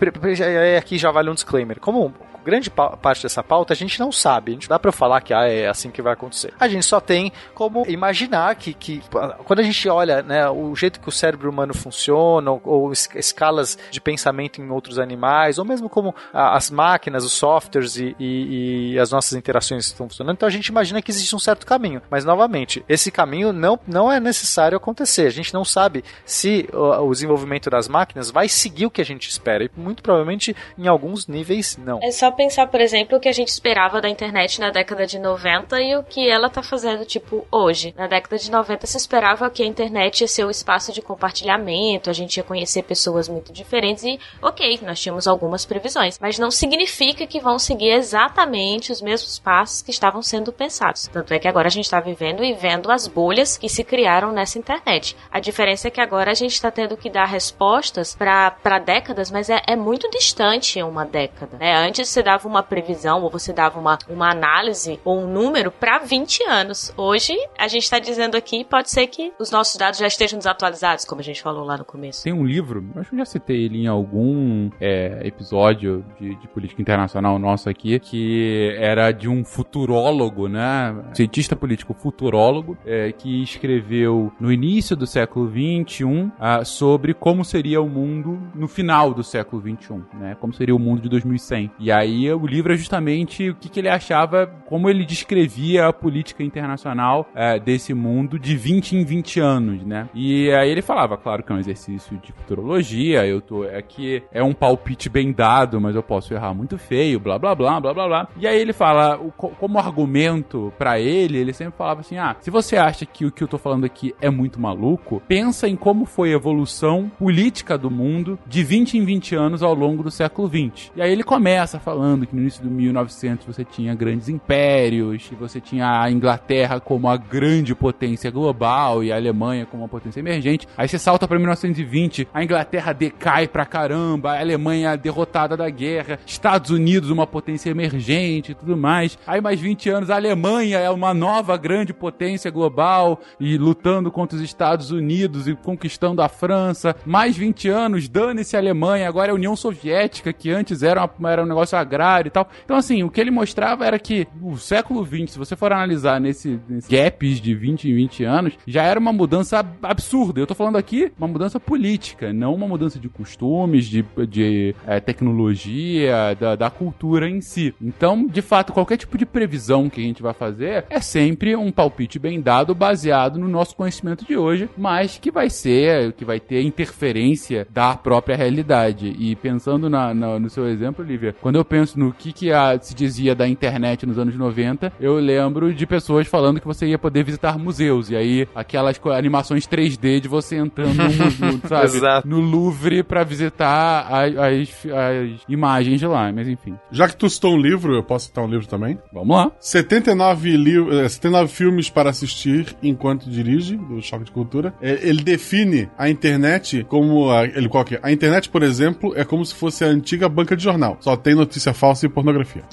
aqui 0.77 0.99
já 0.99 1.11
vale 1.11 1.31
um 1.31 1.35
disclaimer. 1.35 1.81
Como 1.81 2.13
grande 2.45 2.71
parte 2.71 3.23
dessa 3.23 3.43
pauta 3.43 3.73
a 3.73 3.77
gente 3.77 3.99
não 3.99 4.11
sabe. 4.11 4.53
A 4.53 4.55
gente 4.55 4.69
dá 4.69 4.79
para 4.79 4.93
falar 4.93 5.21
que 5.21 5.33
ah, 5.33 5.49
é 5.49 5.69
assim 5.69 5.91
que 5.91 6.03
vai 6.03 6.13
acontecer. 6.13 6.53
A 6.59 6.69
gente 6.69 6.85
só 6.85 7.01
tem 7.01 7.33
como 7.55 7.85
imaginar 7.87 8.55
que, 8.57 8.75
que 8.75 9.03
quando 9.45 9.61
a 9.61 9.63
gente 9.63 9.89
olha 9.89 10.23
né, 10.23 10.49
o 10.49 10.75
jeito 10.75 11.01
que 11.01 11.09
o 11.09 11.13
cérebro 11.13 11.51
humano 11.51 11.75
funciona, 11.75 12.51
ou, 12.51 12.61
ou 12.65 12.93
escalas 12.93 13.79
de 13.91 14.01
pensamento 14.01 14.61
em 14.61 14.71
outros 14.71 14.99
animais, 14.99 15.59
ou 15.59 15.65
mesmo 15.65 15.89
como 15.89 16.15
as 16.33 16.71
máquinas, 16.71 17.25
os 17.25 17.33
softwares 17.33 17.97
e, 17.97 18.17
e, 18.19 18.93
e, 18.93 18.99
as 18.99 19.11
nossas 19.11 19.33
interações 19.33 19.87
estão 19.87 20.09
funcionando, 20.09 20.37
então 20.37 20.47
a 20.47 20.53
gente 20.53 20.67
imagina 20.67 21.01
que 21.01 21.11
existe 21.11 21.35
um 21.35 21.39
certo 21.39 21.67
caminho. 21.67 22.03
Mas, 22.11 22.25
novamente, 22.25 22.85
esse 22.89 23.11
caminho 23.11 23.53
não, 23.53 23.79
não 23.87 24.11
é 24.11 24.19
necessário 24.19 24.77
acontecer. 24.77 25.27
A 25.27 25.31
gente 25.31 25.53
não 25.53 25.65
sabe 25.65 26.05
se 26.25 26.69
o, 26.73 27.09
o 27.09 27.13
desenvolvimento 27.13 27.71
das 27.71 27.89
máquinas 27.89 28.31
vai 28.31 28.49
seguir 28.49 28.87
o 28.87 28.91
que 28.91 29.01
a 29.01 29.05
gente 29.05 29.29
espera. 29.29 29.65
E 29.65 29.71
muito 29.77 30.03
provavelmente, 30.03 30.57
em 30.79 30.89
alguns 30.89 31.27
níveis, 31.27 31.79
não. 31.83 32.01
É 32.03 32.11
só 32.11 32.31
pensar, 32.33 32.67
por 32.67 32.81
exemplo, 32.81 33.19
o 33.19 33.21
que 33.21 33.29
a 33.29 33.33
gente 33.33 33.49
esperava 33.49 34.01
da 34.01 34.09
internet 34.09 34.61
na 34.61 34.71
década 34.71 35.07
de 35.07 35.19
90 35.19 35.81
e 35.81 35.97
o 35.97 36.03
que 36.03 36.29
ela 36.29 36.51
tá 36.51 36.63
fazendo, 36.63 37.05
tipo, 37.05 37.47
hoje. 37.51 37.95
Na 37.97 38.07
década 38.07 38.39
de 38.39 38.51
90 38.51 38.87
se 38.87 38.97
esperava 38.97 39.51
que 39.51 39.63
a 39.63 39.67
internet 39.67 40.21
ia 40.21 40.29
ser 40.29 40.45
o 40.45 40.51
espaço 40.51 40.93
de 40.93 41.03
compartilhamento, 41.03 42.11
a 42.11 42.13
gente 42.13 42.37
ia 42.37 42.43
conhecer 42.43 42.83
pessoas 42.83 43.29
muito 43.29 43.53
diferentes 43.53 44.05
e, 44.05 44.19
ok, 44.41 44.81
nós 44.83 45.01
tínhamos 45.01 45.27
algumas 45.27 45.65
previsões, 45.65 46.19
mas 46.21 46.39
não 46.39 46.51
significa 46.51 47.27
que 47.27 47.41
vão 47.41 47.59
seguir 47.59 47.91
exatamente 47.91 48.93
os 48.93 49.03
mesmos 49.03 49.39
passos 49.39 49.83
que 49.83 49.91
estavam 49.91 50.23
sendo 50.23 50.53
pensados. 50.53 51.09
Tanto 51.09 51.33
é 51.35 51.39
que 51.39 51.49
agora 51.49 51.69
a 51.69 51.71
gente 51.71 51.85
está 51.85 52.01
vivendo 52.01 52.45
e 52.45 52.53
vendo 52.53 52.91
as 52.91 53.07
bolhas 53.07 53.57
que 53.57 53.69
se 53.69 53.85
criaram 53.85 54.33
nessa 54.33 54.59
internet. 54.59 55.17
A 55.31 55.41
diferença 55.41 55.89
é 55.89 55.91
que 55.91 56.01
agora 56.01 56.31
a 56.31 56.35
gente 56.35 56.53
está 56.53 56.71
tendo 56.71 56.97
que 56.97 57.11
dar 57.11 57.27
respostas 57.27 58.15
para 58.15 58.79
décadas, 58.79 59.31
mas 59.31 59.51
é, 59.51 59.61
é 59.67 59.77
muito 59.77 60.09
distante 60.11 60.83
uma 60.83 61.05
década. 61.05 61.57
Né? 61.59 61.75
Antes 61.77 62.09
você 62.09 62.22
dava 62.23 62.49
uma 62.49 62.63
previsão 62.63 63.23
ou 63.23 63.31
você 63.31 63.53
dava 63.53 63.79
uma, 63.79 63.99
uma 64.09 64.31
análise 64.31 65.01
ou 65.05 65.21
um 65.21 65.27
número 65.27 65.71
para 65.71 65.99
20 65.99 66.43
anos. 66.45 66.93
Hoje, 66.97 67.35
a 67.59 67.69
gente 67.69 67.83
está 67.85 67.99
dizendo 67.99 68.37
aqui, 68.37 68.65
pode 68.65 68.91
ser 68.91 69.07
que 69.07 69.33
os 69.39 69.51
nossos 69.51 69.77
dados 69.77 69.99
já 69.99 70.07
estejam 70.07 70.39
desatualizados, 70.39 71.05
como 71.05 71.21
a 71.21 71.25
gente 71.25 71.43
falou 71.43 71.65
lá 71.65 71.77
no 71.77 71.85
começo. 71.85 72.25
Tem 72.25 72.33
um 72.33 72.45
livro, 72.45 72.85
acho 72.97 73.11
que 73.11 73.15
eu 73.15 73.19
já 73.19 73.25
citei 73.25 73.65
ele 73.65 73.83
em 73.83 73.87
algum 73.87 74.71
é, 74.81 75.21
episódio 75.25 76.05
de, 76.19 76.35
de, 76.37 76.49
política 76.49 76.81
internacional 76.81 77.39
nosso 77.39 77.69
aqui, 77.69 77.99
que 77.99 78.75
era 78.79 79.11
de 79.13 79.29
um 79.29 79.45
futurólogo, 79.45 80.49
né? 80.49 80.95
Cientista 81.15 81.57
político 81.57 81.95
futurólogo, 81.95 82.77
é, 82.85 83.13
que 83.13 83.43
escreveu 83.43 84.33
no 84.39 84.53
início 84.53 84.97
do 84.97 85.07
século 85.07 85.51
XXI 85.51 86.31
ah, 86.39 86.65
sobre 86.65 87.15
como 87.15 87.45
seria 87.45 87.81
o 87.81 87.89
mundo 87.89 88.41
no 88.55 88.69
final 88.69 89.15
do 89.15 89.23
século 89.23 89.63
XXI, 89.63 90.03
né? 90.15 90.37
Como 90.41 90.53
seria 90.53 90.75
o 90.75 90.79
mundo 90.79 91.03
de 91.03 91.09
2100. 91.09 91.71
E 91.79 91.91
aí 91.91 92.12
aí 92.13 92.33
o 92.33 92.47
livro 92.47 92.73
é 92.73 92.77
justamente 92.77 93.51
o 93.51 93.55
que, 93.55 93.69
que 93.69 93.81
ele 93.81 93.89
achava, 93.89 94.47
como 94.67 94.89
ele 94.89 95.05
descrevia 95.05 95.87
a 95.87 95.93
política 95.93 96.43
internacional 96.43 97.29
é, 97.35 97.59
desse 97.59 97.95
mundo 97.95 98.39
de 98.39 98.57
20 98.57 98.97
em 98.97 99.05
20 99.05 99.41
anos, 99.41 99.85
né? 99.85 100.09
E 100.15 100.51
aí 100.53 100.71
ele 100.71 100.83
falava, 100.83 101.17
claro 101.17 101.43
que 101.43 101.53
é 101.53 101.55
um 101.55 101.59
exercício 101.59 102.19
de 102.19 102.33
futurologia, 102.33 103.27
eu 103.27 103.41
tô 103.41 103.63
aqui, 103.65 104.23
é 104.31 104.43
um 104.43 104.53
palpite 104.53 105.09
bem 105.09 105.33
dado, 105.33 105.81
mas 105.81 105.97
eu 105.97 106.03
posso 106.03 106.35
errar 106.35 106.55
muito 106.55 106.77
feio, 106.77 107.19
blá 107.19 107.39
blá 107.39 107.55
blá, 107.55 107.81
blá 107.81 107.95
blá 107.95 108.07
blá. 108.07 108.29
E 108.37 108.47
aí 108.47 108.61
ele 108.61 108.73
fala, 108.73 109.19
como 109.37 109.79
argumento 109.79 110.73
para 110.79 111.01
ele, 111.01 111.39
ele 111.39 111.53
sempre 111.53 111.77
falava 111.77 112.01
assim: 112.01 112.19
ah, 112.19 112.37
se 112.41 112.51
você 112.51 112.77
acha 112.77 113.07
que 113.07 113.25
o 113.25 113.33
que 113.33 113.43
eu 113.43 113.49
tô 113.49 113.59
falando 113.59 113.85
aqui 113.85 114.15
é 114.21 114.31
muito 114.31 114.61
maluco, 114.61 115.23
pensa 115.27 115.69
em 115.69 115.77
como 115.77 116.05
foi 116.05 116.31
a 116.31 116.35
evolução 116.35 117.11
política 117.19 117.79
do 117.79 117.91
mundo 117.91 118.39
de 118.47 118.63
20 118.63 118.99
em 118.99 119.05
20 119.05 119.35
anos 119.35 119.63
ao 119.63 119.75
longo 119.75 120.03
do 120.03 120.11
século 120.11 120.49
20. 120.49 120.93
E 120.97 121.03
aí 121.03 121.11
ele 121.11 121.25
começa 121.25 121.79
falando 121.79 122.02
falando 122.03 122.27
que 122.27 122.35
no 122.35 122.41
início 122.41 122.65
do 122.65 122.69
1900 122.69 123.47
você 123.47 123.65
tinha 123.65 123.95
grandes 123.95 124.29
impérios, 124.29 125.31
e 125.31 125.37
você 125.37 125.61
tinha 125.61 126.03
a 126.03 126.11
Inglaterra 126.11 126.81
como 126.81 127.09
a 127.09 127.17
grande 127.17 127.77
potência 127.77 128.29
global 128.29 129.05
e 129.05 129.13
a 129.13 129.17
Alemanha 129.17 129.65
como 129.67 129.85
uma 129.85 129.89
potência 129.89 130.19
emergente. 130.19 130.67
Aí 130.77 130.89
você 130.89 130.99
salta 130.99 131.29
para 131.29 131.39
1920, 131.39 132.27
a 132.35 132.43
Inglaterra 132.43 132.93
decai 132.93 133.47
pra 133.47 133.65
caramba, 133.65 134.33
a 134.33 134.41
Alemanha 134.41 134.97
derrotada 134.97 135.57
da 135.57 135.71
guerra, 135.71 136.19
Estados 136.27 136.73
Unidos 136.73 137.09
uma 137.09 137.25
potência 137.25 137.71
emergente 137.71 138.51
e 138.51 138.55
tudo 138.57 138.77
mais. 138.77 139.17
Aí 139.25 139.41
mais 139.41 139.61
20 139.61 139.89
anos 139.89 140.11
a 140.11 140.17
Alemanha 140.17 140.79
é 140.79 140.91
uma 140.91 141.15
nova 141.15 141.57
grande 141.57 141.95
potência 141.95 142.51
global 142.51 143.21
e 143.39 143.57
lutando 143.57 144.11
contra 144.11 144.37
os 144.37 144.43
Estados 144.43 144.91
Unidos 144.91 145.47
e 145.47 145.55
conquistando 145.55 146.21
a 146.21 146.29
França. 146.29 146.97
Mais 147.07 147.37
20 147.37 147.69
anos, 147.69 148.09
dane-se 148.09 148.57
a 148.57 148.59
Alemanha, 148.59 149.09
agora 149.09 149.29
é 149.29 149.31
a 149.31 149.37
União 149.37 149.55
Soviética, 149.55 150.33
que 150.33 150.51
antes 150.51 150.83
era, 150.83 151.09
uma, 151.17 151.31
era 151.31 151.45
um 151.45 151.47
negócio 151.47 151.79
agrário 151.93 152.29
e 152.29 152.31
tal. 152.31 152.49
Então, 152.65 152.77
assim, 152.77 153.03
o 153.03 153.11
que 153.11 153.21
ele 153.21 153.31
mostrava 153.31 153.85
era 153.85 153.99
que 153.99 154.27
o 154.41 154.57
século 154.57 155.05
XX, 155.05 155.33
se 155.33 155.39
você 155.39 155.55
for 155.55 155.73
analisar 155.73 156.21
nesse, 156.21 156.59
nesse 156.69 156.91
gaps 156.91 157.41
de 157.41 157.55
20 157.55 157.91
em 157.91 157.95
20 157.95 158.25
anos, 158.25 158.55
já 158.67 158.83
era 158.83 158.99
uma 158.99 159.13
mudança 159.13 159.65
absurda. 159.83 160.41
Eu 160.41 160.47
tô 160.47 160.55
falando 160.55 160.77
aqui 160.77 161.13
uma 161.19 161.29
mudança 161.29 161.61
política, 161.61 162.33
não 162.33 162.55
uma 162.55 162.67
mudança 162.67 162.99
de 162.99 163.09
costumes, 163.09 163.87
de, 163.87 164.05
de 164.29 164.75
é, 164.87 165.01
tecnologia, 165.01 166.35
da, 166.39 166.57
da 166.57 166.71
cultura 166.71 167.29
em 167.29 167.41
si. 167.41 167.75
Então, 167.81 168.27
de 168.27 168.41
fato, 168.41 168.73
qualquer 168.73 168.97
tipo 168.97 169.19
de 169.19 169.27
previsão 169.27 169.91
que 169.91 170.01
a 170.01 170.05
gente 170.05 170.23
vai 170.23 170.33
fazer 170.33 170.87
é 170.89 171.01
sempre 171.01 171.55
um 171.55 171.71
palpite 171.71 172.19
bem 172.19 172.41
dado, 172.41 172.75
baseado 172.75 173.39
no 173.39 173.49
nosso 173.49 173.77
conhecimento 173.77 174.25
de 174.25 174.37
hoje, 174.37 174.69
mas 174.77 175.19
que 175.19 175.31
vai 175.31 175.51
ser, 175.51 176.13
que 176.13 176.25
vai 176.25 176.41
ter 176.41 176.63
interferência 176.63 177.67
da 177.71 177.97
própria 177.97 178.37
realidade. 178.37 179.15
E 179.19 179.37
pensando 179.37 179.91
na, 179.91 180.15
na, 180.15 180.39
no 180.39 180.49
seu 180.49 180.67
exemplo, 180.69 181.05
Lívia, 181.05 181.35
quando 181.41 181.57
eu 181.57 181.65
penso 181.73 181.99
no 181.99 182.13
que, 182.13 182.35
que 182.35 182.53
a, 182.53 182.79
se 182.79 182.95
dizia 182.95 183.35
da 183.35 183.49
internet 183.49 184.05
nos 184.05 184.19
anos 184.19 184.37
90, 184.37 184.93
eu 185.01 185.15
lembro 185.15 185.73
de 185.73 185.87
pessoas 185.87 186.27
falando 186.27 186.61
que 186.61 186.67
você 186.67 186.87
ia 186.87 186.99
poder 186.99 187.25
visitar 187.25 187.59
museus. 187.59 188.11
E 188.11 188.17
aí, 188.17 188.47
aquelas 188.55 189.01
animações 189.07 189.67
3D 189.67 190.21
de 190.21 190.29
você 190.29 190.57
entrando 190.57 190.99
no, 190.99 191.53
no, 191.53 191.61
sabe, 191.67 192.29
no 192.29 192.41
Louvre 192.41 193.03
para 193.03 193.25
visitar 193.25 194.07
as, 194.07 194.37
as, 194.37 194.87
as, 194.87 195.41
imagens 195.49 195.99
de 195.99 196.07
lá. 196.07 196.31
Mas 196.31 196.47
enfim. 196.47 196.75
Já 196.91 197.09
que 197.09 197.17
tu 197.17 197.31
citou 197.31 197.55
um 197.55 197.59
livro, 197.59 197.95
eu 197.95 198.03
posso 198.03 198.27
citar 198.27 198.45
um 198.45 198.49
livro 198.49 198.67
também? 198.67 198.99
Vamos 199.11 199.35
lá. 199.35 199.51
79, 199.59 200.55
li 200.59 201.09
79 201.09 201.51
filmes 201.51 201.89
para 201.89 202.11
assistir 202.11 202.77
enquanto 202.83 203.31
dirige, 203.31 203.79
do 203.79 204.03
Choque 204.03 204.25
de 204.25 204.31
Cultura. 204.31 204.75
Ele 204.83 205.23
define 205.23 205.89
a 205.97 206.11
internet 206.11 206.85
como. 206.85 207.31
A, 207.31 207.45
ele 207.47 207.71
coloca 207.71 207.99
A 208.03 208.13
internet, 208.13 208.51
por 208.51 208.63
exemplo, 208.63 209.15
é 209.17 209.25
como 209.25 209.43
se 209.43 209.55
fosse 209.55 209.85
a 209.85 209.89
antiga 209.89 210.29
banca 210.29 210.55
de 210.55 210.63
jornal. 210.63 210.99
Só 211.01 211.17
tem 211.17 211.35
notícia 211.63 211.75
falsa 211.75 212.07
e 212.07 212.09
pornografia. 212.09 212.63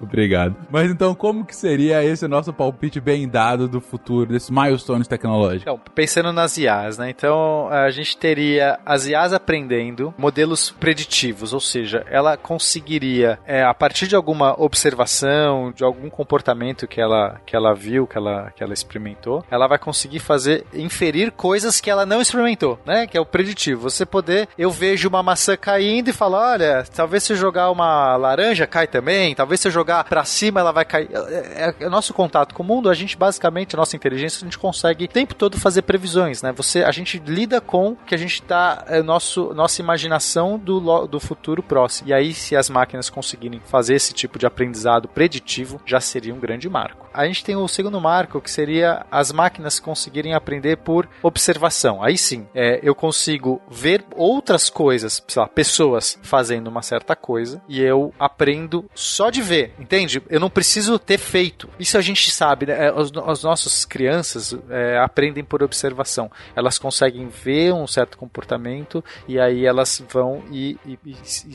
Obrigado. 0.00 0.56
Mas 0.70 0.90
então, 0.90 1.14
como 1.14 1.44
que 1.44 1.54
seria 1.54 2.02
esse 2.04 2.26
nosso 2.26 2.52
palpite 2.52 3.00
bem 3.00 3.28
dado 3.28 3.68
do 3.68 3.80
futuro, 3.80 4.26
desses 4.26 4.48
milestones 4.48 5.06
tecnológicos? 5.06 5.62
Então, 5.62 5.80
pensando 5.94 6.32
nas 6.32 6.56
IAs, 6.56 6.98
né? 6.98 7.10
Então, 7.10 7.68
a 7.68 7.90
gente 7.90 8.16
teria 8.16 8.78
as 8.86 9.06
IAs 9.06 9.32
aprendendo 9.32 10.14
modelos 10.16 10.70
preditivos, 10.70 11.52
ou 11.52 11.60
seja, 11.60 12.04
ela 12.08 12.36
conseguiria, 12.36 13.38
é, 13.44 13.62
a 13.62 13.74
partir 13.74 14.06
de 14.06 14.16
alguma 14.16 14.54
observação, 14.60 15.72
de 15.72 15.84
algum 15.84 16.08
comportamento 16.08 16.86
que 16.86 17.00
ela, 17.00 17.40
que 17.44 17.56
ela 17.56 17.74
viu, 17.74 18.06
que 18.06 18.16
ela, 18.16 18.52
que 18.54 18.62
ela 18.62 18.72
experimentou, 18.72 19.44
ela 19.50 19.66
vai 19.66 19.78
conseguir 19.78 20.20
fazer, 20.20 20.64
inferir 20.72 21.32
coisas 21.32 21.80
que 21.80 21.90
ela 21.90 22.06
não 22.06 22.20
experimentou, 22.20 22.78
né? 22.86 23.06
Que 23.06 23.18
é 23.18 23.20
o 23.20 23.26
preditivo. 23.26 23.82
Você 23.82 24.06
poder, 24.06 24.48
eu 24.56 24.70
vejo 24.70 25.08
uma 25.08 25.22
maçã 25.22 25.56
caindo 25.56 26.08
e 26.08 26.12
falo, 26.12 26.36
olha, 26.38 26.84
talvez 26.94 27.22
se 27.22 27.34
jogar 27.34 27.70
uma 27.70 28.16
laranja 28.16 28.66
cai 28.66 28.86
também, 28.86 29.34
talvez 29.34 29.60
se 29.60 29.70
jogar 29.70 30.04
para 30.04 30.24
cima 30.24 30.60
ela 30.60 30.72
vai 30.72 30.84
cair. 30.84 31.08
É, 31.12 31.74
é, 31.80 31.84
é, 31.84 31.88
nosso 31.88 32.14
contato 32.14 32.54
com 32.54 32.62
o 32.62 32.66
mundo, 32.66 32.88
a 32.88 32.94
gente 32.94 33.16
basicamente, 33.16 33.74
a 33.74 33.78
nossa 33.78 33.96
inteligência, 33.96 34.38
a 34.42 34.44
gente 34.44 34.58
consegue 34.58 35.04
o 35.04 35.08
tempo 35.08 35.34
todo 35.34 35.58
fazer 35.58 35.82
previsões, 35.82 36.42
né? 36.42 36.52
Você, 36.52 36.82
a 36.84 36.92
gente 36.92 37.18
lida 37.18 37.60
com 37.60 37.96
que 38.06 38.14
a 38.14 38.18
gente 38.18 38.42
tá, 38.42 38.84
é, 38.86 39.02
nosso, 39.02 39.52
nossa 39.54 39.80
imaginação 39.80 40.58
do, 40.58 41.06
do 41.06 41.20
futuro 41.20 41.62
próximo. 41.62 42.08
E 42.08 42.12
aí, 42.12 42.32
se 42.32 42.56
as 42.56 42.70
máquinas 42.70 43.10
conseguirem 43.10 43.60
fazer 43.66 43.94
esse 43.94 44.12
tipo 44.12 44.38
de 44.38 44.46
aprendizado 44.46 45.08
preditivo, 45.08 45.80
já 45.84 46.00
seria 46.00 46.34
um 46.34 46.40
grande 46.40 46.68
marco. 46.68 47.08
A 47.12 47.26
gente 47.26 47.44
tem 47.44 47.56
o 47.56 47.66
segundo 47.66 48.00
marco, 48.00 48.40
que 48.40 48.50
seria 48.50 49.04
as 49.10 49.32
máquinas 49.32 49.80
conseguirem 49.80 50.34
aprender 50.34 50.76
por 50.76 51.08
observação. 51.22 52.02
Aí 52.02 52.16
sim, 52.16 52.46
é, 52.54 52.78
eu 52.82 52.94
consigo 52.94 53.60
ver 53.68 54.04
outras 54.14 54.70
coisas, 54.70 55.22
sei 55.26 55.42
lá, 55.42 55.48
pessoas 55.48 56.18
fazendo 56.28 56.68
uma 56.68 56.82
certa 56.82 57.16
coisa, 57.16 57.62
e 57.66 57.80
eu 57.80 58.12
aprendo 58.18 58.84
só 58.94 59.30
de 59.30 59.40
ver, 59.40 59.72
entende? 59.78 60.22
Eu 60.28 60.38
não 60.38 60.50
preciso 60.50 60.98
ter 60.98 61.18
feito. 61.18 61.68
Isso 61.78 61.96
a 61.96 62.02
gente 62.02 62.30
sabe, 62.30 62.66
né? 62.66 62.92
Os, 62.92 63.10
as 63.26 63.42
nossas 63.42 63.84
crianças 63.84 64.54
é, 64.68 64.98
aprendem 64.98 65.42
por 65.42 65.62
observação. 65.62 66.30
Elas 66.54 66.78
conseguem 66.78 67.28
ver 67.28 67.72
um 67.72 67.86
certo 67.86 68.18
comportamento 68.18 69.02
e 69.26 69.40
aí 69.40 69.64
elas 69.64 70.02
vão 70.10 70.42
e, 70.50 70.78
e, 70.86 70.98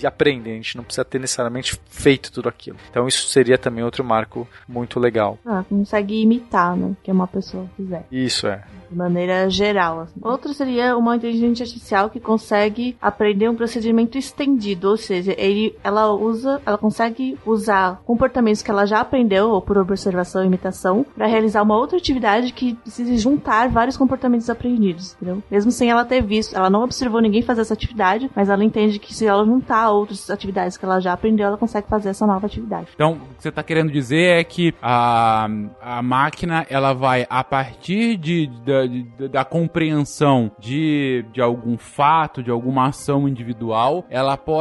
e 0.02 0.08
aprendem. 0.08 0.54
A 0.54 0.56
gente 0.56 0.78
não 0.78 0.84
precisa 0.84 1.06
ter 1.06 1.20
necessariamente 1.20 1.80
feito 1.90 2.32
tudo 2.32 2.50
aquilo. 2.50 2.78
Então 2.90 3.08
isso 3.08 3.28
seria 3.28 3.58
também 3.58 3.84
outro 3.84 4.04
marco 4.04 4.48
muito 4.68 5.00
legal. 5.00 5.38
Ah, 5.46 5.64
consegue 5.70 6.22
imitar, 6.22 6.76
né? 6.76 6.96
Que 7.04 7.12
uma 7.12 7.28
pessoa 7.28 7.70
fizer. 7.78 8.06
Isso 8.12 8.48
é. 8.48 8.64
De 8.90 8.98
maneira 8.98 9.50
geral. 9.50 10.02
Assim. 10.02 10.20
Outro 10.22 10.54
seria 10.54 10.98
uma 10.98 11.16
inteligência 11.16 11.64
artificial 11.64 12.10
que 12.10 12.20
consegue 12.20 12.98
aprender 13.02 13.50
um 13.50 13.56
procedimento 13.56 14.18
estendido, 14.18 14.63
ou 14.84 14.98
seja, 14.98 15.34
ele, 15.38 15.76
ela 15.84 16.12
usa, 16.12 16.62
ela 16.66 16.78
consegue 16.78 17.38
usar 17.46 18.02
comportamentos 18.06 18.62
que 18.62 18.72
ela 18.72 18.86
já 18.86 19.00
aprendeu, 19.00 19.50
ou 19.50 19.62
por 19.62 19.78
observação 19.78 20.44
e 20.44 20.48
imitação, 20.48 21.06
para 21.16 21.28
realizar 21.28 21.62
uma 21.62 21.78
outra 21.78 21.98
atividade 21.98 22.54
que 22.54 22.76
precise 22.76 23.18
juntar 23.18 23.70
vários 23.70 23.98
comportamentos 23.98 24.50
aprendidos, 24.50 25.16
entendeu? 25.16 25.42
Mesmo 25.50 25.72
sem 25.72 25.90
ela 25.90 26.06
ter 26.06 26.22
visto, 26.22 26.56
ela 26.56 26.70
não 26.70 26.84
observou 26.84 27.22
ninguém 27.22 27.42
fazer 27.42 27.62
essa 27.62 27.74
atividade, 27.74 28.30
mas 28.36 28.50
ela 28.50 28.64
entende 28.64 29.00
que 29.00 29.14
se 29.14 29.26
ela 29.26 29.46
juntar 29.46 29.92
outras 29.92 30.30
atividades 30.30 30.78
que 30.78 30.86
ela 30.86 31.00
já 31.00 31.14
aprendeu, 31.14 31.48
ela 31.48 31.58
consegue 31.58 31.88
fazer 31.88 32.10
essa 32.10 32.26
nova 32.26 32.46
atividade. 32.46 32.88
Então, 32.94 33.14
o 33.14 33.36
que 33.36 33.44
você 33.44 33.50
está 33.50 33.64
querendo 33.64 33.92
dizer 33.92 34.40
é 34.40 34.44
que 34.44 34.74
a, 34.82 35.48
a 35.82 36.02
máquina, 36.02 36.66
ela 36.70 36.94
vai, 36.94 37.26
a 37.30 37.44
partir 37.44 38.18
de, 38.18 38.48
de, 38.48 39.04
de 39.18 39.28
da 39.28 39.44
compreensão 39.44 40.52
de, 40.60 41.26
de 41.34 41.42
algum 41.42 41.78
fato, 41.78 42.44
de 42.44 42.52
alguma 42.52 42.88
ação 42.88 43.28
individual, 43.28 44.06
ela 44.10 44.38
pode 44.38 44.53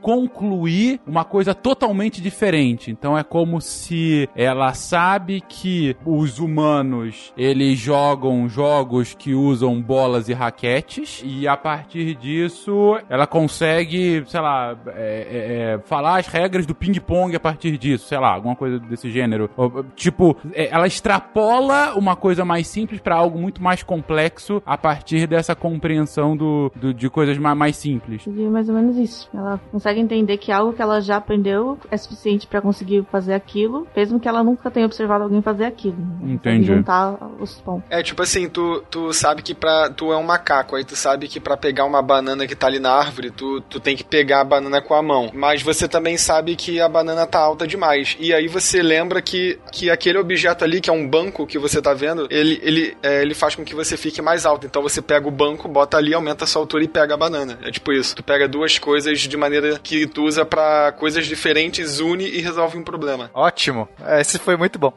concluir 0.00 1.00
uma 1.06 1.24
coisa 1.24 1.54
totalmente 1.54 2.20
diferente. 2.20 2.90
Então 2.90 3.16
é 3.16 3.22
como 3.22 3.60
se 3.60 4.28
ela 4.34 4.72
sabe 4.74 5.40
que 5.40 5.96
os 6.04 6.38
humanos 6.38 7.32
eles 7.36 7.78
jogam 7.78 8.48
jogos 8.48 9.14
que 9.14 9.34
usam 9.34 9.80
bolas 9.80 10.28
e 10.28 10.32
raquetes 10.32 11.22
e 11.24 11.46
a 11.46 11.56
partir 11.56 12.14
disso 12.14 12.98
ela 13.08 13.26
consegue, 13.26 14.24
sei 14.26 14.40
lá, 14.40 14.76
é, 14.88 14.92
é, 14.92 15.74
é 15.74 15.78
falar 15.84 16.18
as 16.18 16.26
regras 16.26 16.66
do 16.66 16.74
ping-pong 16.74 17.34
a 17.34 17.40
partir 17.40 17.76
disso, 17.78 18.08
sei 18.08 18.18
lá, 18.18 18.32
alguma 18.34 18.56
coisa 18.56 18.78
desse 18.78 19.10
gênero. 19.10 19.50
Tipo, 19.94 20.36
é, 20.52 20.68
ela 20.70 20.86
extrapola 20.86 21.94
uma 21.94 22.16
coisa 22.16 22.44
mais 22.44 22.66
simples 22.66 23.00
para 23.00 23.14
algo 23.14 23.38
muito 23.38 23.62
mais 23.62 23.82
complexo 23.82 24.62
a 24.64 24.76
partir 24.76 25.26
dessa 25.26 25.54
compreensão 25.54 26.36
do, 26.36 26.72
do 26.74 26.92
de 26.92 27.08
coisas 27.10 27.36
mais, 27.38 27.76
simples. 27.76 28.26
Mais 28.26 28.68
ou 28.68 28.74
menos 28.74 28.96
isso. 28.96 29.28
Ela 29.36 29.60
consegue 29.70 30.00
entender 30.00 30.38
que 30.38 30.50
algo 30.50 30.72
que 30.72 30.80
ela 30.80 31.00
já 31.00 31.16
aprendeu 31.16 31.78
é 31.90 31.96
suficiente 31.96 32.46
para 32.46 32.62
conseguir 32.62 33.04
fazer 33.12 33.34
aquilo, 33.34 33.86
mesmo 33.94 34.18
que 34.18 34.26
ela 34.26 34.42
nunca 34.42 34.70
tenha 34.70 34.86
observado 34.86 35.24
alguém 35.24 35.42
fazer 35.42 35.64
aquilo. 35.64 35.98
Entendi. 36.22 36.66
Juntar 36.66 37.18
os 37.38 37.60
pontos. 37.60 37.84
É 37.90 38.02
tipo 38.02 38.22
assim, 38.22 38.48
tu, 38.48 38.82
tu 38.90 39.12
sabe 39.12 39.42
que 39.42 39.54
pra, 39.54 39.90
tu 39.90 40.10
é 40.12 40.16
um 40.16 40.22
macaco, 40.22 40.74
aí 40.74 40.84
tu 40.84 40.96
sabe 40.96 41.28
que 41.28 41.38
para 41.38 41.56
pegar 41.56 41.84
uma 41.84 42.00
banana 42.00 42.46
que 42.46 42.56
tá 42.56 42.66
ali 42.66 42.78
na 42.78 42.92
árvore, 42.92 43.30
tu, 43.30 43.60
tu 43.60 43.78
tem 43.78 43.94
que 43.94 44.04
pegar 44.04 44.40
a 44.40 44.44
banana 44.44 44.80
com 44.80 44.94
a 44.94 45.02
mão. 45.02 45.30
Mas 45.34 45.62
você 45.62 45.86
também 45.86 46.16
sabe 46.16 46.56
que 46.56 46.80
a 46.80 46.88
banana 46.88 47.26
tá 47.26 47.38
alta 47.38 47.66
demais. 47.66 48.16
E 48.18 48.32
aí 48.32 48.48
você 48.48 48.82
lembra 48.82 49.20
que, 49.20 49.58
que 49.70 49.90
aquele 49.90 50.18
objeto 50.18 50.64
ali, 50.64 50.80
que 50.80 50.88
é 50.88 50.92
um 50.92 51.06
banco 51.06 51.46
que 51.46 51.58
você 51.58 51.82
tá 51.82 51.92
vendo, 51.92 52.26
ele, 52.30 52.58
ele, 52.62 52.96
é, 53.02 53.20
ele 53.20 53.34
faz 53.34 53.54
com 53.54 53.64
que 53.64 53.74
você 53.74 53.96
fique 53.96 54.22
mais 54.22 54.46
alto. 54.46 54.66
Então 54.66 54.82
você 54.82 55.02
pega 55.02 55.28
o 55.28 55.30
banco, 55.30 55.68
bota 55.68 55.98
ali, 55.98 56.14
aumenta 56.14 56.44
a 56.44 56.46
sua 56.46 56.62
altura 56.62 56.84
e 56.84 56.88
pega 56.88 57.14
a 57.14 57.16
banana. 57.16 57.58
É 57.62 57.70
tipo 57.70 57.92
isso. 57.92 58.16
Tu 58.16 58.22
pega 58.22 58.48
duas 58.48 58.78
coisas 58.78 59.25
de 59.28 59.36
maneira 59.36 59.78
que 59.78 60.06
tu 60.06 60.24
usa 60.24 60.44
para 60.44 60.92
coisas 60.92 61.26
diferentes, 61.26 62.00
une 62.00 62.24
e 62.24 62.40
resolve 62.40 62.78
um 62.78 62.82
problema. 62.82 63.30
Ótimo. 63.34 63.88
Esse 64.18 64.38
foi 64.38 64.56
muito 64.56 64.78
bom. 64.78 64.92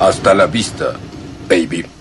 Hasta 0.00 0.32
la 0.34 0.46
vista, 0.46 0.98
baby. 1.48 1.93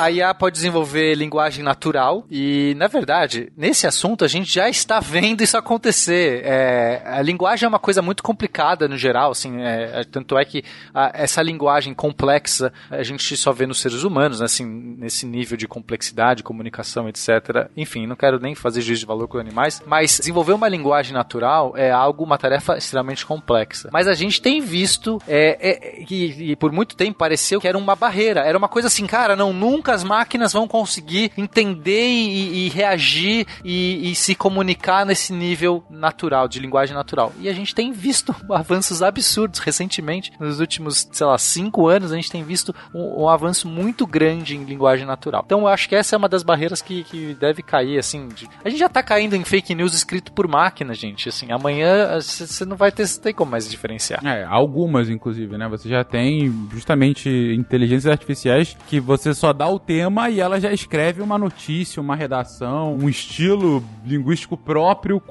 A 0.00 0.10
IA 0.10 0.32
pode 0.34 0.54
desenvolver 0.54 1.14
linguagem 1.14 1.62
natural 1.62 2.24
e, 2.30 2.74
na 2.78 2.86
verdade, 2.86 3.52
nesse 3.56 3.86
assunto 3.86 4.24
a 4.24 4.28
gente 4.28 4.50
já 4.50 4.68
está 4.68 4.98
vendo 4.98 5.42
isso 5.42 5.58
acontecer. 5.58 6.42
É, 6.42 7.02
a 7.04 7.20
linguagem 7.20 7.66
é 7.66 7.68
uma 7.68 7.78
coisa 7.78 8.00
muito 8.00 8.22
complicada 8.22 8.88
no 8.88 8.96
geral, 8.96 9.32
assim, 9.32 9.60
é, 9.60 10.00
é, 10.00 10.04
tanto 10.04 10.38
é 10.38 10.44
que 10.44 10.64
a, 10.94 11.10
essa 11.14 11.42
linguagem 11.42 11.92
complexa 11.92 12.72
a 12.90 13.02
gente 13.02 13.36
só 13.36 13.52
vê 13.52 13.66
nos 13.66 13.80
seres 13.80 14.02
humanos, 14.02 14.40
né, 14.40 14.46
assim, 14.46 14.64
nesse 14.64 15.26
nível 15.26 15.56
de 15.56 15.68
complexidade, 15.68 16.42
comunicação, 16.42 17.06
etc. 17.08 17.68
Enfim, 17.76 18.06
não 18.06 18.16
quero 18.16 18.40
nem 18.40 18.54
fazer 18.54 18.80
juízo 18.80 19.00
de 19.00 19.06
valor 19.06 19.28
com 19.28 19.38
animais, 19.38 19.82
mas 19.86 20.18
desenvolver 20.18 20.54
uma 20.54 20.68
linguagem 20.68 21.12
natural 21.12 21.74
é 21.76 21.90
algo, 21.90 22.24
uma 22.24 22.38
tarefa 22.38 22.78
extremamente 22.78 23.26
complexa. 23.26 23.90
Mas 23.92 24.08
a 24.08 24.14
gente 24.14 24.40
tem 24.40 24.62
visto 24.62 25.20
é, 25.28 25.58
é, 25.60 26.04
que, 26.04 26.56
por 26.56 26.72
muito 26.72 26.96
tempo 26.96 27.18
pareceu 27.18 27.60
que 27.60 27.68
era 27.68 27.76
uma 27.76 27.94
barreira, 27.94 28.40
era 28.40 28.56
uma 28.56 28.68
coisa 28.68 28.88
assim, 28.88 29.06
cara, 29.06 29.36
não, 29.36 29.52
nunca 29.52 29.89
as 29.90 30.04
máquinas 30.04 30.52
vão 30.52 30.66
conseguir 30.66 31.32
entender 31.36 32.08
e, 32.08 32.66
e 32.66 32.68
reagir 32.68 33.46
e, 33.64 34.10
e, 34.10 34.14
se 34.14 34.34
comunicar 34.34 35.04
nesse 35.04 35.32
nível 35.32 35.82
natural, 35.90 36.48
de 36.48 36.60
linguagem 36.60 36.94
natural. 36.94 37.32
E 37.40 37.48
a 37.48 37.52
gente 37.52 37.74
tem 37.74 37.92
visto 37.92 38.34
avanços 38.50 39.02
absurdos 39.02 39.60
recentemente, 39.60 40.32
nos 40.38 40.60
últimos, 40.60 41.08
sei 41.12 41.26
lá, 41.26 41.36
cinco 41.38 41.88
anos, 41.88 42.12
a 42.12 42.16
gente 42.16 42.30
tem 42.30 42.42
visto 42.42 42.74
um, 42.94 43.22
um 43.22 43.28
avanço 43.28 43.68
muito 43.68 44.06
grande 44.06 44.56
em 44.56 44.64
linguagem 44.64 45.06
natural. 45.06 45.42
Então 45.44 45.60
eu 45.60 45.68
acho 45.68 45.88
que 45.88 45.94
essa 45.94 46.14
é 46.14 46.18
uma 46.18 46.28
das 46.28 46.42
barreiras 46.42 46.80
que, 46.80 47.04
que 47.04 47.34
deve 47.34 47.62
cair, 47.62 47.98
assim. 47.98 48.28
De... 48.28 48.48
A 48.64 48.68
gente 48.68 48.78
já 48.78 48.88
tá 48.88 49.02
caindo 49.02 49.34
em 49.34 49.44
fake 49.44 49.74
news 49.74 49.94
escrito 49.94 50.32
por 50.32 50.46
máquina, 50.46 50.94
gente. 50.94 51.28
Assim, 51.28 51.50
amanhã 51.50 52.20
você 52.20 52.64
não 52.64 52.76
vai 52.76 52.92
ter, 52.92 53.08
tem 53.18 53.34
como 53.34 53.50
mais 53.50 53.68
diferenciar. 53.68 54.24
É, 54.24 54.44
algumas, 54.44 55.08
inclusive, 55.08 55.56
né? 55.58 55.68
Você 55.68 55.88
já 55.88 56.04
tem 56.04 56.52
justamente 56.70 57.28
inteligências 57.28 58.10
artificiais 58.10 58.76
que 58.88 59.00
você 59.00 59.34
só 59.34 59.52
dá 59.52 59.66
o 59.66 59.78
tema 59.80 60.30
e 60.30 60.40
ela 60.40 60.60
já 60.60 60.72
escreve 60.72 61.20
uma 61.22 61.38
notícia, 61.38 62.00
uma 62.00 62.14
redação, 62.14 62.94
um 62.94 63.08
estilo 63.08 63.82
linguístico 64.04 64.56
próprio, 64.56 65.22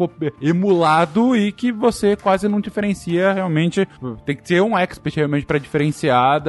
emulado 0.41 1.35
e 1.35 1.51
que 1.51 1.71
você 1.71 2.15
quase 2.15 2.47
não 2.47 2.59
diferencia 2.59 3.33
realmente. 3.33 3.87
Tem 4.25 4.35
que 4.35 4.47
ser 4.47 4.61
um 4.61 4.77
expert 4.77 5.15
realmente 5.15 5.45
para 5.45 5.57
diferenciar 5.57 6.41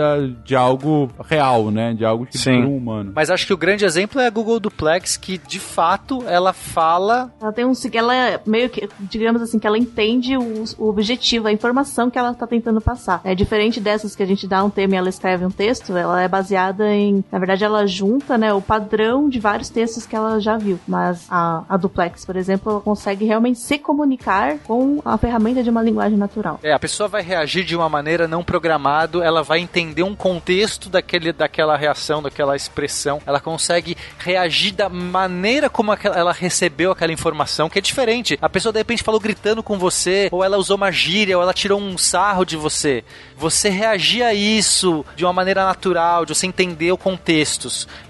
de 0.44 0.56
algo 0.56 1.10
real, 1.28 1.70
né? 1.70 1.94
De 1.94 2.04
algo 2.04 2.24
escrito 2.24 2.44
Sim. 2.44 2.64
um 2.64 2.76
humano. 2.76 3.12
Mas 3.14 3.30
acho 3.30 3.46
que 3.46 3.52
o 3.52 3.56
grande 3.56 3.84
exemplo 3.84 4.20
é 4.20 4.26
a 4.26 4.30
Google 4.30 4.60
Duplex, 4.60 5.16
que 5.16 5.38
de 5.38 5.58
fato 5.58 6.22
ela 6.26 6.52
fala. 6.52 7.32
Ela 7.40 7.52
tem 7.52 7.64
um. 7.64 7.72
Ela 7.92 8.14
é 8.14 8.40
meio 8.46 8.68
que, 8.70 8.88
digamos 9.00 9.42
assim, 9.42 9.58
que 9.58 9.66
ela 9.66 9.78
entende 9.78 10.36
o, 10.36 10.64
o 10.78 10.88
objetivo, 10.88 11.48
a 11.48 11.52
informação 11.52 12.10
que 12.10 12.18
ela 12.18 12.30
está 12.30 12.46
tentando 12.46 12.80
passar. 12.80 13.20
É 13.24 13.34
diferente 13.34 13.80
dessas 13.80 14.14
que 14.14 14.22
a 14.22 14.26
gente 14.26 14.46
dá 14.46 14.62
um 14.64 14.70
tema 14.70 14.94
e 14.94 14.96
ela 14.96 15.08
escreve 15.08 15.44
um 15.44 15.50
texto, 15.50 15.96
ela 15.96 16.22
é 16.22 16.28
baseada 16.28 16.94
em. 16.94 17.24
Na 17.30 17.38
verdade, 17.38 17.64
ela 17.64 17.79
junta 17.86 18.36
né, 18.38 18.52
o 18.52 18.60
padrão 18.60 19.28
de 19.28 19.38
vários 19.38 19.68
textos 19.68 20.06
que 20.06 20.16
ela 20.16 20.40
já 20.40 20.56
viu. 20.56 20.78
Mas 20.86 21.26
a, 21.30 21.64
a 21.68 21.76
Duplex, 21.76 22.24
por 22.24 22.36
exemplo, 22.36 22.72
ela 22.72 22.80
consegue 22.80 23.24
realmente 23.24 23.58
se 23.58 23.78
comunicar 23.78 24.58
com 24.58 25.00
a 25.04 25.16
ferramenta 25.16 25.62
de 25.62 25.70
uma 25.70 25.82
linguagem 25.82 26.18
natural. 26.18 26.60
É, 26.62 26.72
a 26.72 26.78
pessoa 26.78 27.08
vai 27.08 27.22
reagir 27.22 27.64
de 27.64 27.76
uma 27.76 27.88
maneira 27.88 28.26
não 28.26 28.42
programada, 28.42 29.24
ela 29.24 29.42
vai 29.42 29.60
entender 29.60 30.02
um 30.02 30.14
contexto 30.14 30.88
daquele, 30.88 31.32
daquela 31.32 31.76
reação, 31.76 32.22
daquela 32.22 32.56
expressão, 32.56 33.20
ela 33.26 33.40
consegue 33.40 33.96
reagir 34.18 34.72
da 34.72 34.88
maneira 34.88 35.68
como 35.68 35.92
ela 35.92 36.32
recebeu 36.32 36.92
aquela 36.92 37.12
informação, 37.12 37.68
que 37.68 37.78
é 37.78 37.82
diferente. 37.82 38.38
A 38.40 38.48
pessoa 38.48 38.72
de 38.72 38.78
repente 38.78 39.02
falou 39.02 39.20
gritando 39.20 39.62
com 39.62 39.78
você, 39.78 40.28
ou 40.30 40.44
ela 40.44 40.56
usou 40.56 40.76
uma 40.76 40.90
gíria, 40.90 41.36
ou 41.36 41.42
ela 41.42 41.54
tirou 41.54 41.80
um 41.80 41.96
sarro 41.96 42.44
de 42.44 42.56
você. 42.56 43.04
Você 43.36 43.68
reagir 43.68 44.22
a 44.22 44.34
isso 44.34 45.04
de 45.16 45.24
uma 45.24 45.32
maneira 45.32 45.64
natural, 45.64 46.24
de 46.24 46.34
você 46.34 46.46
entender 46.46 46.92
o 46.92 46.98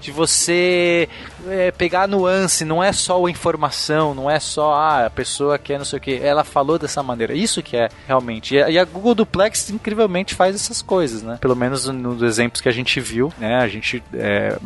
de 0.01 0.11
você 0.11 1.09
é, 1.47 1.71
pegar 1.71 2.09
nuance, 2.09 2.65
não 2.65 2.83
é 2.83 2.93
só 2.93 3.25
a 3.25 3.31
informação, 3.31 4.15
não 4.15 4.31
é 4.31 4.39
só 4.39 4.75
ah, 4.75 5.07
a 5.07 5.11
pessoa 5.11 5.59
que 5.59 5.73
é 5.73 5.79
não 5.79 5.85
sei 5.85 5.99
o 5.99 6.03
que, 6.03 6.17
ela 6.23 6.45
falou 6.45 6.79
dessa 6.79 7.03
maneira. 7.03 7.35
Isso 7.35 7.63
que 7.63 7.77
é 7.77 7.89
realmente. 8.07 8.55
E 8.55 8.79
a 8.79 8.85
Google 8.85 9.15
Duplex 9.15 9.71
incrivelmente 9.71 10.35
faz 10.35 10.55
essas 10.55 10.83
coisas, 10.83 11.23
né? 11.23 11.39
Pelo 11.41 11.57
menos 11.57 11.87
nos 11.87 12.23
exemplos 12.23 12.61
que 12.61 12.69
a 12.69 12.73
gente 12.73 13.01
viu, 13.01 13.33
né? 13.39 13.57
A 13.57 13.69
gente 13.69 14.03
é, 14.15 14.57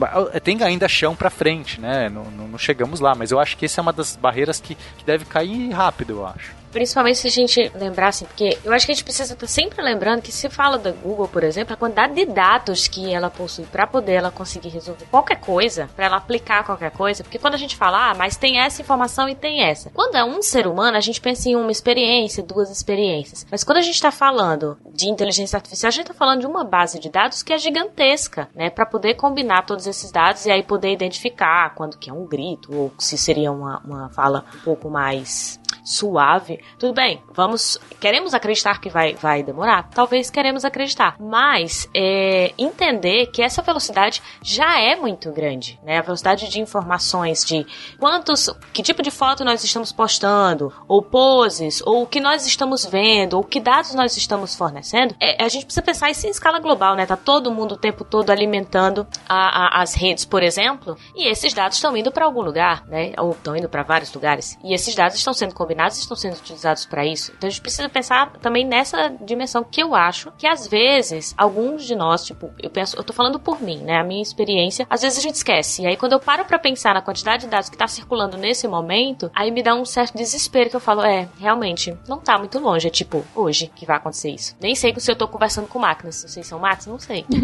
tem 0.41 0.63
ainda 0.63 0.89
chão 0.89 1.15
para 1.15 1.31
frente, 1.31 1.81
né? 1.81 2.09
Não, 2.09 2.25
não, 2.25 2.59
chegamos 2.59 3.01
lá, 3.01 3.15
mas 3.15 3.31
eu 3.31 3.41
acho 3.41 3.57
que 3.57 3.65
essa 3.65 3.81
é 3.81 3.83
uma 3.83 3.93
das 3.93 4.17
barreiras 4.17 4.61
que, 4.61 4.75
que 4.75 5.05
deve 5.05 5.25
cair 5.25 5.71
rápido, 5.71 6.15
eu 6.15 6.27
acho. 6.27 6.64
Principalmente 6.75 7.19
se 7.19 7.29
a 7.29 7.31
gente 7.31 7.71
lembrar, 7.73 8.09
assim, 8.09 8.25
porque 8.25 8.59
eu 8.65 8.73
acho 8.73 8.85
que 8.85 8.91
a 8.91 8.95
gente 8.97 9.05
precisa 9.05 9.33
estar 9.33 9.47
sempre 9.47 9.81
lembrando 9.81 10.21
que 10.21 10.33
se 10.33 10.51
fala 10.51 10.77
da 10.77 10.91
Google, 10.91 11.29
por 11.29 11.45
exemplo, 11.45 11.73
a 11.73 11.77
quantidade 11.77 12.15
de 12.15 12.27
dados 12.27 12.89
que 12.89 13.15
ela 13.15 13.31
possui 13.31 13.65
para 13.65 13.87
poder 13.87 14.15
ela 14.15 14.33
conseguir 14.33 14.71
resolver 14.71 15.07
qualquer 15.09 15.39
coisa, 15.41 15.89
para 15.95 16.07
ela 16.07 16.17
aplicar 16.17 16.65
qualquer 16.65 16.91
coisa, 16.91 17.23
porque 17.23 17.39
quando 17.39 17.55
a 17.55 17.59
gente 17.59 17.77
fala, 17.77 18.11
ah, 18.11 18.15
mas 18.17 18.37
tem 18.37 18.59
essa 18.59 18.83
informação 18.83 19.29
e 19.29 19.37
tem 19.37 19.63
essa. 19.63 19.89
Quando 19.91 20.17
é 20.17 20.25
um 20.25 20.43
ser 20.43 20.67
humano, 20.67 20.97
a 20.97 21.01
gente 21.01 21.21
pensa 21.21 21.49
em 21.49 21.55
uma 21.55 21.71
experiência, 21.71 22.43
duas 22.43 22.71
experiências. 22.71 23.47
Mas 23.49 23.63
quando 23.63 23.79
a 23.79 23.83
gente 23.83 23.95
está 23.95 24.11
falando 24.11 24.77
de 24.93 25.09
inteligência 25.09 25.57
artificial, 25.57 25.89
a 25.89 25.93
gente 25.93 26.11
está 26.11 26.15
falando 26.15 26.41
de 26.41 26.47
uma 26.47 26.65
base 26.65 26.99
de 26.99 27.09
dados 27.09 27.45
que 27.45 27.53
é 27.53 27.59
gigantesca, 27.59 28.49
né, 28.53 28.69
para 28.69 28.85
poder 28.85 29.15
combinar 29.15 29.65
todos 29.65 29.87
esses 29.87 30.11
dados 30.11 30.45
e 30.45 30.51
aí 30.51 30.65
poder 30.65 30.91
identificar 30.91 31.73
quando 31.77 31.99
que 31.99 32.11
é 32.11 32.13
um 32.13 32.27
grito 32.27 32.75
ou 32.75 32.93
se 32.99 33.17
seria 33.17 33.53
uma, 33.53 33.81
uma 33.85 34.09
fala 34.09 34.45
um 34.57 34.59
pouco 34.65 34.91
mais 34.91 35.61
suave. 35.85 36.59
Tudo 36.79 36.95
bem, 36.95 37.23
vamos. 37.33 37.79
Queremos 38.01 38.33
acreditar 38.33 38.81
que 38.81 38.89
vai, 38.89 39.15
vai 39.15 39.43
demorar? 39.43 39.91
Talvez 39.91 40.31
queremos 40.31 40.65
acreditar. 40.65 41.17
Mas 41.21 41.89
é, 41.95 42.53
entender 42.57 43.27
que 43.27 43.43
essa 43.43 43.61
velocidade 43.61 44.23
já 44.43 44.81
é 44.81 44.97
muito 44.97 45.31
grande. 45.31 45.79
Né? 45.85 45.99
A 45.99 46.03
velocidade 46.03 46.49
de 46.49 46.61
informações 46.61 47.45
de 47.45 47.67
quantos. 47.99 48.49
que 48.73 48.83
tipo 48.83 49.03
de 49.03 49.11
foto 49.11 49.45
nós 49.45 49.63
estamos 49.63 49.93
postando, 49.93 50.73
ou 50.89 51.03
poses, 51.03 51.83
ou 51.85 52.03
o 52.03 52.07
que 52.07 52.21
nós 52.21 52.47
estamos 52.47 52.87
vendo, 52.87 53.35
ou 53.35 53.45
que 53.45 53.61
dados 53.61 53.95
nós 53.95 54.17
estamos 54.17 54.55
fornecendo. 54.55 55.15
É, 55.21 55.45
a 55.45 55.49
gente 55.49 55.67
precisa 55.67 55.83
pensar 55.83 56.11
isso 56.11 56.27
em 56.27 56.31
escala 56.31 56.59
global, 56.59 56.97
né? 56.97 57.05
Tá 57.05 57.17
todo 57.17 57.53
mundo 57.53 57.73
o 57.73 57.79
tempo 57.79 58.05
todo 58.05 58.31
alimentando 58.31 59.07
a, 59.29 59.79
a, 59.79 59.83
as 59.83 59.95
redes, 59.95 60.25
por 60.25 60.43
exemplo, 60.43 60.97
e 61.15 61.29
esses 61.29 61.53
dados 61.53 61.77
estão 61.77 61.95
indo 61.97 62.11
para 62.11 62.25
algum 62.25 62.41
lugar, 62.41 62.87
né? 62.87 63.13
Ou 63.19 63.33
estão 63.33 63.55
indo 63.55 63.69
para 63.69 63.83
vários 63.83 64.13
lugares. 64.15 64.59
E 64.65 64.73
esses 64.73 64.95
dados 64.95 65.17
estão 65.17 65.35
sendo 65.35 65.55
combinados 65.55 65.74
combinados 65.75 65.99
estão 65.99 66.17
sendo 66.17 66.37
utilizados 66.37 66.87
para 66.87 67.05
isso. 67.05 67.33
Então 67.37 67.49
a 67.49 67.51
gente 67.51 67.61
precisa 67.61 67.89
pensar 67.89 68.31
também 68.41 68.65
nessa 68.65 69.09
dimensão 69.21 69.65
que 69.65 69.83
eu 69.83 69.95
acho 69.95 70.33
que 70.39 70.47
às 70.47 70.67
vezes 70.67 71.35
alguns 71.37 71.85
de 71.85 71.95
nós, 71.95 72.25
tipo, 72.25 72.51
eu 72.63 72.71
penso, 72.71 72.97
eu 72.97 73.03
tô 73.03 73.13
falando 73.13 73.39
por 73.41 73.61
mim, 73.61 73.79
né? 73.79 73.99
A 73.99 74.05
minha 74.05 74.23
experiência, 74.23 74.87
às 74.89 75.03
vezes 75.03 75.19
a 75.19 75.23
gente 75.23 75.35
esquece. 75.35 75.83
E 75.83 75.87
aí 75.87 75.97
quando 75.97 76.13
eu 76.13 76.21
paro 76.21 76.45
para 76.45 76.59
pensar 76.59 76.95
na 76.95 77.03
quantidade 77.03 77.45
de 77.45 77.49
dados 77.49 77.69
que 77.69 77.77
tá 77.77 77.89
circulando 77.89 78.37
nesse 78.37 78.69
momento, 78.69 79.31
aí 79.35 79.51
me 79.51 79.63
dá 79.63 79.75
um 79.75 79.85
certo 79.85 80.17
desespero 80.17 80.71
que 80.71 80.77
eu 80.77 80.81
falo, 80.81 81.03
é, 81.03 81.29
realmente, 81.39 81.97
não 82.09 82.19
tá 82.19 82.39
muito 82.39 82.59
longe, 82.59 82.87
é 82.87 82.91
tipo, 82.91 83.25
hoje 83.35 83.71
que 83.75 83.85
vai 83.85 83.97
acontecer 83.97 84.31
isso. 84.31 84.57
Nem 84.61 84.75
sei 84.75 84.95
se 84.97 85.11
eu 85.11 85.17
tô 85.17 85.27
conversando 85.27 85.67
com 85.67 85.79
máquinas, 85.79 86.17
se 86.17 86.29
vocês 86.29 86.47
são 86.47 86.59
máquinas, 86.59 86.87
não 86.87 86.99
sei. 86.99 87.25